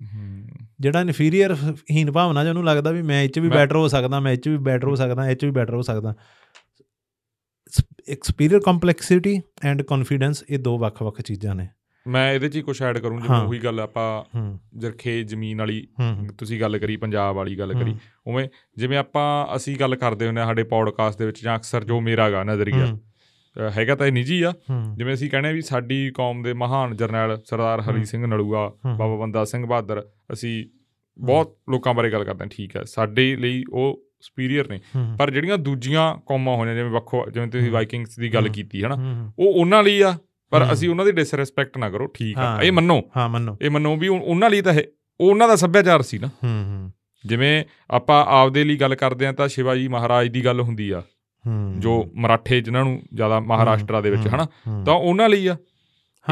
ਜਿਹੜਾ 0.80 1.00
ਇਨਫੀਰੀਅਰ 1.00 1.56
ਹੀਨ 1.90 2.12
ਭਾਵਨਾ 2.12 2.44
ਜਿਹਨੂੰ 2.44 2.64
ਲੱਗਦਾ 2.64 2.90
ਵੀ 2.90 3.02
ਮੈਂ 3.02 3.22
ਇਹ 3.22 3.28
'ਚ 3.28 3.38
ਵੀ 3.38 3.48
ਬੈਟਰ 3.48 3.76
ਹੋ 3.76 3.88
ਸਕਦਾ 3.88 4.20
ਮੈਂ 4.20 4.32
ਇਹ 4.32 4.36
'ਚ 4.36 4.48
ਵੀ 4.48 4.56
ਬੈਟਰ 4.56 4.88
ਹੋ 4.88 4.94
ਸਕਦਾ 4.94 5.30
ਇਹ 5.30 5.36
'ਚ 5.36 5.44
ਵੀ 5.44 5.50
ਬੈਟਰ 5.50 5.74
ਹੋ 5.74 5.82
ਸਕਦਾ। 5.82 6.14
ਐਕਸਪੀਰੀਅਰ 8.08 8.60
ਕੰਪਲੈਕਸਿਟੀ 8.60 9.40
ਐਂਡ 9.64 9.82
ਕੌਨਫੀਡੈਂਸ 9.82 10.44
ਇਹ 10.50 10.58
ਦੋ 10.58 10.78
ਵੱਖ-ਵੱਖ 10.78 11.20
ਚੀਜ਼ਾਂ 11.22 11.54
ਨੇ। 11.54 11.68
ਮੈਂ 12.06 12.32
ਇਹਦੇ 12.32 12.48
'ਚ 12.48 12.56
ਹੀ 12.56 12.62
ਕੁਝ 12.62 12.82
ਐਡ 12.82 12.98
ਕਰੂੰ 12.98 13.20
ਜਿਵੇਂ। 13.22 13.38
ਉਹੀ 13.38 13.58
ਗੱਲ 13.58 13.80
ਆਪਾਂ 13.80 14.08
ਜਰਖੇ 14.76 15.22
ਜ਼ਮੀਨ 15.22 15.58
ਵਾਲੀ 15.58 15.86
ਤੁਸੀਂ 16.38 16.60
ਗੱਲ 16.60 16.78
ਕਰੀ 16.78 16.96
ਪੰਜਾਬ 16.96 17.36
ਵਾਲੀ 17.36 17.58
ਗੱਲ 17.58 17.72
ਕਰੀ। 17.74 17.94
ਉਵੇਂ 18.26 18.48
ਜਿਵੇਂ 18.76 18.98
ਆਪਾਂ 18.98 19.56
ਅਸੀਂ 19.56 19.76
ਗੱਲ 19.80 19.96
ਕਰਦੇ 19.96 20.26
ਹੁੰਦੇ 20.26 20.40
ਆ 20.40 20.44
ਸਾਡੇ 20.44 20.62
ਪੌਡਕਾਸਟ 20.62 21.18
ਦੇ 21.18 21.26
ਵਿੱਚ 21.26 21.42
ਜਾਂ 21.42 21.56
ਅਕਸਰ 21.56 21.84
ਜੋ 21.84 22.00
ਮੇਰਾ 22.00 22.30
ਗਾ 22.30 22.44
ਨਜ਼ਰੀਆ। 22.44 22.96
ਹੈਗਾ 23.76 23.94
ਤਾਂ 23.94 24.06
ਇਹ 24.06 24.12
ਨਿੱਜੀ 24.12 24.42
ਆ। 24.42 24.52
ਜਿਵੇਂ 24.96 25.14
ਅਸੀਂ 25.14 25.30
ਕਹਿੰਦੇ 25.30 25.48
ਆ 25.48 25.52
ਵੀ 25.52 25.62
ਸਾਡੀ 25.62 26.10
ਕੌਮ 26.10 26.42
ਦੇ 26.42 26.52
ਮਹਾਨ 26.52 26.96
ਜਰਨੈਲ 26.96 27.36
ਸਰਦਾਰ 27.44 27.80
ਹਰੀ। 27.80 28.04
ਸਿੰਘ 28.04 28.26
ਨਲੂਆ। 28.26 28.68
ਬਾਬਾ 28.86 29.16
ਬੰਦਾ 29.16 29.44
ਸਿੰਘ 29.44 29.66
ਬਹਾਦਰ 29.66 30.02
ਅਸੀਂ 30.32 30.64
ਬਹੁਤ 31.18 31.56
ਲੋਕਾਂ 31.70 31.94
ਬਾਰੇ 31.94 32.10
ਗੱਲ 32.10 32.24
ਕਰਦੇ 32.24 32.44
ਹਾਂ। 32.44 32.50
ਠੀਕ 32.50 32.76
ਹੈ 32.76 32.82
ਸਾਡੇ 32.84 33.36
ਲਈ 33.36 33.64
ਉਹ 33.72 34.07
ਸੁਪੀਰੀਅਰ 34.20 34.68
ਨੇ। 34.68 34.80
ਪਰ 35.18 35.30
ਜਿਹੜੀਆਂ 35.30 35.58
ਦੂਜੀਆਂ 35.58 36.16
ਕੌਮਾਂ 36.26 36.56
ਹੋਈਆਂ 36.56 36.74
ਜਿਵੇਂ 36.74 36.90
ਵੱਖੋ 36.90 37.30
ਜਿਵੇਂ 37.30 37.48
ਤੁਸੀਂ। 37.48 37.70
ਵਾਈਕਿੰਗਸ 37.70 38.16
ਦੀ 38.16 38.34
ਗੱਲ। 38.34 38.48
ਕੀਤੀ 38.48 38.82
ਹੈ 38.82 38.88
ਨਾ 38.88 38.94
ਉਹ 39.38 39.54
ਉਹਨਾਂ 39.54 39.82
ਲਈ 39.82 40.02
ਆ 40.02 40.18
ਪਰ। 40.50 40.72
ਅਸੀਂ 40.72 40.88
ਉਹਨਾਂ 40.88 41.04
ਦੀ 41.04 41.12
ਡਿਸਰੈਸਪੈਕਟ 41.12 41.78
ਨਾ 41.78 41.90
ਕਰੋ 41.90 42.06
ਠੀਕ 42.06 42.38
ਆ। 42.38 42.62
ਇਹ 42.62 42.72
ਮੰਨੋ। 42.72 43.02
ਹਾਂ 43.16 43.28
ਮੰਨੋ। 43.28 43.56
ਇਹ 43.62 43.70
ਮੰਨੋ 43.70 43.96
ਵੀ 43.96 44.08
ਉਹ- 44.08 44.20
ਉਹਨਾਂ 44.20 44.50
ਲਈ 44.50 44.62
ਤਾਂ 44.62 44.72
ਇਹ 44.72 44.84
ਉਹ 45.20 45.30
ਉਹਨਾਂ 45.30 45.48
ਦਾ 45.48 45.56
ਸੱਭਿਆਚਾਰ 45.56 46.02
ਸੀ 46.02 46.18
ਨਾ। 46.18 46.26
ਹੂੰ 46.26 46.64
ਹੂੰ। 46.66 46.92
ਜਿਵੇਂ 47.26 47.64
ਆਪਾਂ 47.90 48.24
ਆਪਦੇ 48.24 48.64
ਲਈ 48.64 48.76
ਗੱਲ 48.76 48.94
ਕਰਦੇ 48.94 49.26
ਆ 49.26 49.32
ਤਾਂ 49.32 49.48
ਸ਼ਿਵਾਜੀ 49.48 49.88
ਮਹਾਰਾਜ 49.88 50.28
ਦੀ 50.28 50.44
ਗੱਲ 50.44 50.60
ਹੁੰਦੀ 50.60 50.90
ਆ। 50.90 51.02
ਹੂੰ। 51.46 51.74
ਜੋ 51.78 52.10
ਮਰਾਠੇ 52.14 52.60
ਜਿਨ੍ਹਾਂ 52.60 52.84
ਨੂੰ 52.84 53.02
ਜ਼ਿਆਦਾ 53.14 53.40
ਮਹਾਰਾਸ਼ਟਰ 53.40 54.00
ਦੇ 54.00 54.10
ਵਿੱਚ 54.10 54.28
ਹਨਾ। 54.28 54.46
ਤਾਂ 54.84 54.94
ਉਹਨਾਂ 54.94 55.28
ਲਈ 55.28 55.46
ਆ। 55.46 55.56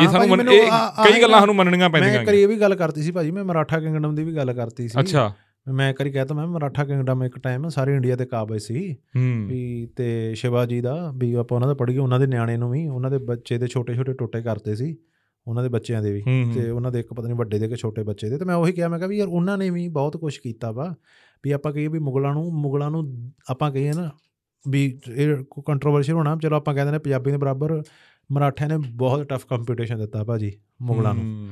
ਇਹ 0.03 0.09
ਸਾਨੂੰ 0.09 0.53
ਇਹ 0.53 0.71
ਕਈ 1.05 1.23
ਗੱਲਾਂ 1.23 1.39
ਸਾਨੂੰ 1.39 1.57
ਮੰਨਣੀਆਂ 1.57 1.91
ਮੈਂ 1.91 2.01
ਪੈਂਦੀਆਂ 2.01 2.21
ਇੱਕ 2.21 2.29
ਵਾਰੀ 2.29 2.41
ਇਹ 2.41 2.49
ਵੀ 2.49 2.61
ਗੱਲ 2.61 2.75
ਕਰਤੀ 2.75 3.03
ਸੀ 3.03 3.11
ਭਾਜੀ 3.11 3.31
ਮੈਂ 3.31 3.45
ਮਰਾਠਾ 3.45 3.81
ਕਿੰਗਡਮ 3.81 4.15
ਦੀ 4.15 4.25
ਵੀ 4.25 4.37
ਗੱਲ 4.37 4.53
ਕਰਤੀ 4.53 4.89
ਸੀ। 4.89 5.01
ਅੱਛਾ। 5.01 5.35
ਮੈਂ 5.73 5.91
ਇੱਕ 5.91 6.01
ਵਾਰੀ 6.01 6.11
ਕਹਿਤਾ 6.11 6.35
ਮੈਂ 6.35 6.47
ਮਰਾਠਾ 6.47 6.85
ਕਿੰਗਡਮ 6.85 7.25
ਇੱਕ 7.25 7.39
ਟਾਈਮ 7.39 7.69
ਸਾਰੇ 7.69 7.95
ਇੰਡੀਆ 7.95 8.17
ਦੇ 8.17 8.27
ਕਾਬਜ 8.27 8.59
ਸੀ 8.59 8.97
ਵੀ 9.47 9.89
ਤੇ 9.97 10.35
ਸ਼ਿਵਾਜੀ 10.35 10.81
ਦਾ 10.81 11.13
ਵੀ 11.17 11.35
ਆਪਾਂ 11.35 11.57
ਉਹਨਾਂ 11.57 11.69
ਦਾ 11.69 11.75
ਪੜ੍ਹੀਏ 11.75 11.99
ਉਹਨਾਂ 11.99 12.21
ਦੇ 12.21 12.27
ਨਿਆਣੇ 12.27 12.57
ਨੂੰ 12.57 12.71
ਵੀ 12.71 12.89
ਉਹਨਾਂ 12.89 13.11
ਦੇ 13.11 13.19
ਬੱਚੇ 13.19 13.59
ਦੇ 13.59 13.67
ਛੋਟੇ 13.67 13.95
ਛੋਟੇ 13.95 14.13
ਟੋਟੇ 14.13 14.43
ਕਰਦੇ 14.43 14.75
ਸੀ 14.75 14.97
ਉਹਨਾਂ 15.47 15.63
ਦੇ 15.63 15.69
ਬੱਚਿਆਂ 15.69 16.03
ਦੇ 16.03 16.13
ਵੀ 16.13 16.23
ਤੇ 16.55 16.71
ਉਹਨਾਂ 16.71 16.93
ਦੇ 16.93 17.01
ਇੱਕ 17.01 17.15
ਪਤਾ 17.15 17.29
ਨਹੀਂ 17.29 17.39
ਵੱਡੇ 17.39 17.59
ਦੇ 17.59 17.69
ਕਿ 17.69 17.77
ਛੋਟੇ 17.77 18.03
ਬੱਚੇ 18.03 18.29
ਦੇ 18.29 18.39
ਤੇ 18.39 18.45
ਮੈਂ 18.45 18.55
ਉਹੀ 18.55 18.73
ਕਿਹਾ 18.73 18.89
ਮੈਂ 18.89 18.99
ਕਿਹਾ 18.99 19.09
ਵੀ 19.09 19.19
ਯਾਰ 19.19 19.29
ਉਹਨਾਂ 19.29 19.59
ਨੇ 19.59 19.71
ਵੀ 19.71 19.89
ਬਹੁਤ 19.89 20.17
ਕੁਝ 20.17 20.39
ਕੀਤਾ 20.39 20.73
ਵਾ 20.73 20.95
ਵੀ 21.45 21.51
ਆਪਾਂ 21.51 21.73
ਕਹੀਏ 21.73 21.89
ਵੀ 21.89 21.99
ਮੁਗਲਾਂ 21.99 22.33
ਨੂੰ 22.33 22.53
ਮੁਗਲਾਂ 22.53 22.91
ਨੂੰ 22.91 23.33
ਆਪਾਂ 23.51 23.71
ਕਹੀਏ 23.71 23.93
ਨਾ 23.93 24.11
ਵੀ 24.69 25.01
ਇਹ 25.15 25.37
ਕੰਟਰੋਵਰਸ਼ੀਅਲ 25.67 26.17
ਹੋਣਾ 26.17 26.39
ਚਲੋ 26.43 26.57
ਆਪਾਂ 26.57 26.75
ਕਹਿੰਦੇ 26.75 26.93
ਨੇ 26.93 26.99
ਪੰਜਾਬੀ 26.99 27.31
ਦੇ 27.31 27.37
ਬਰਾਬਰ 27.37 27.83
ਮਰਾਠਿਆਂ 28.33 28.69
ਨੇ 28.69 28.77
ਬਹੁਤ 28.91 29.23
ਟਫ 29.23 29.47
ਕੰਪੀਟੀਸ਼ਨ 29.47 29.99
ਦਿੱਤਾ 29.99 30.25
ਭਾਜੀ 30.25 30.53
ਮੁਗਲਾਂ 30.83 31.15
ਨੂੰ। 31.15 31.49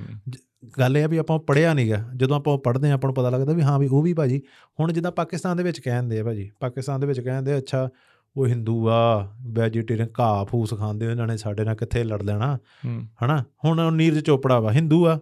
ਗੱਲ 0.78 0.96
ਇਹ 0.96 1.04
ਆ 1.04 1.06
ਵੀ 1.06 1.16
ਆਪਾਂ 1.16 1.38
ਪੜਿਆ 1.38 1.74
ਨਹੀਂਗਾ 1.74 2.04
ਜਦੋਂ 2.16 2.36
ਆਪਾਂ 2.36 2.52
ਉਹ 2.52 2.58
ਪੜ੍ਹਦੇ 2.58 2.90
ਆ 2.90 2.94
ਆਪਾਂ 2.94 3.08
ਨੂੰ 3.08 3.14
ਪਤਾ 3.14 3.30
ਲੱਗਦਾ 3.30 3.52
ਵੀ 3.52 3.62
ਹਾਂ 3.62 3.78
ਵੀ 3.78 3.86
ਉਹ 3.86 4.02
ਵੀ 4.02 4.14
ਭਾਜੀ 4.14 4.42
ਹੁਣ 4.80 4.92
ਜਿੱਦਾਂ 4.92 5.12
ਪਾਕਿਸਤਾਨ 5.12 5.56
ਦੇ 5.56 5.62
ਵਿੱਚ 5.62 5.80
ਕਹਿੰਦੇ 5.80 6.20
ਆ 6.20 6.24
ਭਾਜੀ 6.24 6.50
ਪਾਕਿਸਤਾਨ 6.60 7.00
ਦੇ 7.00 7.06
ਵਿੱਚ 7.06 7.20
ਕਹਿੰਦੇ 7.20 7.58
ਅੱਛਾ 7.58 7.88
ਉਹ 8.36 8.46
ਹਿੰਦੂ 8.46 8.88
ਆ 8.88 9.28
ਵੈਜੀਟੇਰੀਅਨ 9.46 10.08
ਘਾਹ 10.20 10.44
ਫੂਸ 10.44 10.74
ਖਾਂਦੇ 10.74 11.06
ਇਹਨਾਂ 11.06 11.26
ਨੇ 11.26 11.36
ਸਾਡੇ 11.36 11.64
ਨਾਲ 11.64 11.74
ਕਿੱਥੇ 11.74 12.04
ਲੜ 12.04 12.22
ਲੈਣਾ? 12.22 12.58
ਹੂੰ। 12.84 13.06
ਹਨਾ? 13.24 13.44
ਹੁਣ 13.64 13.92
ਨੀਰਜ 13.92 14.18
ਚੋਪੜਾ 14.18 14.60
ਵਾ 14.60 14.72
ਹਿੰਦੂ 14.72 15.06
ਆ। 15.06 15.18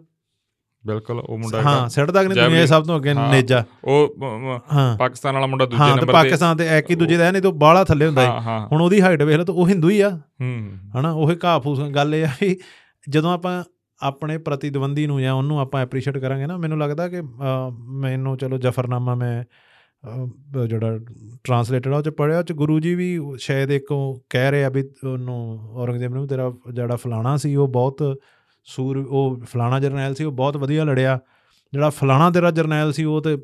ਬਿਲਕੁਲ 0.86 1.20
ਉਹ 1.20 1.38
ਮੁੰਡਾ 1.38 1.62
ਹਾਂ 1.62 1.76
ਹੈਗਾ। 1.76 1.88
ਸਿੱਟ 1.88 2.10
ਤੱਕ 2.10 2.26
ਨਹੀਂ 2.26 2.42
ਦੁਨੀਆ 2.42 2.66
ਸਭ 2.66 2.84
ਤੋਂ 2.84 2.96
ਅੱਗੇ 2.96 3.14
ਹਾਂ। 3.14 3.30
ਨੇਜਾ। 3.32 3.64
ਉਹ 3.84 4.14
ਹਾਂ। 4.72 4.98
ਪਾਕਿਸਤਾਨ 4.98 5.34
ਵਾਲਾ 5.34 5.46
ਮੁੰਡਾ 5.46 5.64
ਦੂਜੇ 5.64 5.76
ਹਾਂ 5.76 5.86
ਤੇ 5.88 5.92
ਨੰਬਰ 5.94 6.06
ਤੇ 6.06 6.12
ਪਾਕਿਸਤਾਨ 6.12 6.56
ਤੇ 6.56 6.78
ਇੱਕ 6.78 6.90
ਹੀ 6.90 6.94
ਦੂਜੇ 6.94 7.16
ਦਾ 7.16 7.24
ਹੈ, 7.24 7.32
ਨਹੀਂ 7.32 7.42
ਤਾਂ 7.42 7.52
ਬਾਹਲਾ 7.52 7.84
ਥੱਲੇ 7.84 8.06
ਹੁੰਦਾ 8.06 8.22
ਹਾਂ 8.22 8.40
ਹਾਂ। 8.40 8.68
ਹੁਣ 8.72 8.82
ਉਹਦੀ 8.82 9.00
ਹਾਈਟ 9.00 9.22
ਵੇਖ 9.22 9.36
ਲਓ 9.36 9.44
ਤਾਂ 9.44 9.54
ਉਹ 9.54 9.68
ਹਿੰਦੂ 9.68 9.90
ਹੀ 9.90 10.00
ਆ। 10.00 10.10
ਹੂੰ। 10.10 10.68
ਹਨਾ 11.00 11.12
ਉਹ 11.12 11.32
ਘਾਹ 11.44 11.60
ਫੂਸ 11.60 11.80
ਗੱਲ 11.80 12.14
ਇਹ 12.14 12.24
ਆ 12.26 12.30
ਵੀ 12.40 12.56
ਜਦੋਂ 13.08 13.32
ਆਪਾਂ 13.32 13.64
ਆਪਣੇ 14.02 14.38
ਪ੍ਰਤੀਦਵੰਦੀ 14.38 15.06
ਨੂੰ 15.06 15.22
ਜਾਂ 15.22 15.34
ਉਹਨੂੰ 15.34 15.60
ਆਪਾਂ 15.60 15.82
ਐਪਰੀਸ਼ੀਏਟ 15.82 16.18
ਕਰਾਂਗੇ 16.18 16.46
ਨਾ 16.46 16.56
ਮੈਨੂੰ 16.56 16.78
ਲੱਗਦਾ 16.78 17.08
ਕਿ 17.08 17.20
ਅਹ, 17.20 17.70
ਮੈਨੂੰ 17.78 18.36
ਚਲੋ 18.36 18.58
ਜਫਰਨਾਮਾ 18.58 19.14
ਮੈਂ 19.14 19.44
ਅਹ, 20.08 20.66
ਜਿਹੜਾ 20.66 20.98
ਟਰਾਂਸਲੇਟਡ 21.44 21.92
ਆ 21.92 21.96
ਉਹ 21.96 22.02
ਚ 22.02 22.08
ਪੜਿਆ 22.08 22.38
ਉਹ 22.38 22.42
ਚ 22.42 22.52
ਗੁਰੂ 22.52 22.80
ਜੀ 22.80 22.94
ਵੀ 22.94 23.20
ਸ਼ਾਇਦ 23.38 23.70
ਇੱਕ 23.70 23.92
ਉਹ 23.92 24.24
ਕਹਿ 24.30 24.50
ਰਹੇ 24.50 24.64
ਆ 24.64 24.68
ਵੀ 24.68 24.84
ਉਹਨੂੰ 25.04 25.58
ਔਰੰਗਜ਼ੇਬ 25.72 26.14
ਨੂੰ 26.14 26.28
ਤੇਰਾ 26.28 26.52
ਜਿਹੜਾ 26.72 26.96
ਫਲਾਣਾ 26.96 27.36
ਸੀ 27.36 27.54
ਉਹ 27.56 27.68
ਬਹੁਤ 27.68 28.18
ਸੂਰ 28.64 28.96
ਉਹ 28.96 29.40
ਫਲਾਣਾ 29.44 29.80
ਜਰਨੈਲ 29.80 30.14
ਸੀ 30.14 30.24
ਉਹ 30.24 30.32
ਬਹੁਤ 30.32 30.56
ਵਧੀਆ 30.56 30.84
ਲੜਿਆ। 30.84 31.18
ਜਿਹੜਾ 31.72 31.90
ਫਲਾਣਾ 31.90 32.30
ਤੇਰਾ 32.30 32.50
ਜਰਨੈਲ 32.50 32.92
ਸੀ 32.92 33.04
ਉਹ 33.04 33.22
ਤੇ 33.22 33.38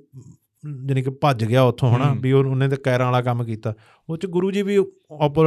ਜਾਣੀ 0.84 1.02
ਕਿ 1.02 1.10
ਭੱਜ 1.10 1.44
ਗਿਆ 1.44 1.62
ਉੱਥੋਂ 1.62 1.96
ਹਨਾ। 1.96 2.14
ਵੀ 2.20 2.32
ਉਹ- 2.32 2.48
ਉਹਨੇ 2.48 2.68
ਤੇ 2.68 2.76
ਕੈਰਾਂ 2.76 3.06
ਵਾਲਾ 3.06 3.22
ਕੰਮ 3.22 3.44
ਕੀਤਾ। 3.44 3.74
ਉਹ 4.10 4.16
ਚ 4.16 4.26
ਗੁਰੂ 4.26 4.50
ਜੀ 4.50 4.62
ਵੀ 4.62 4.76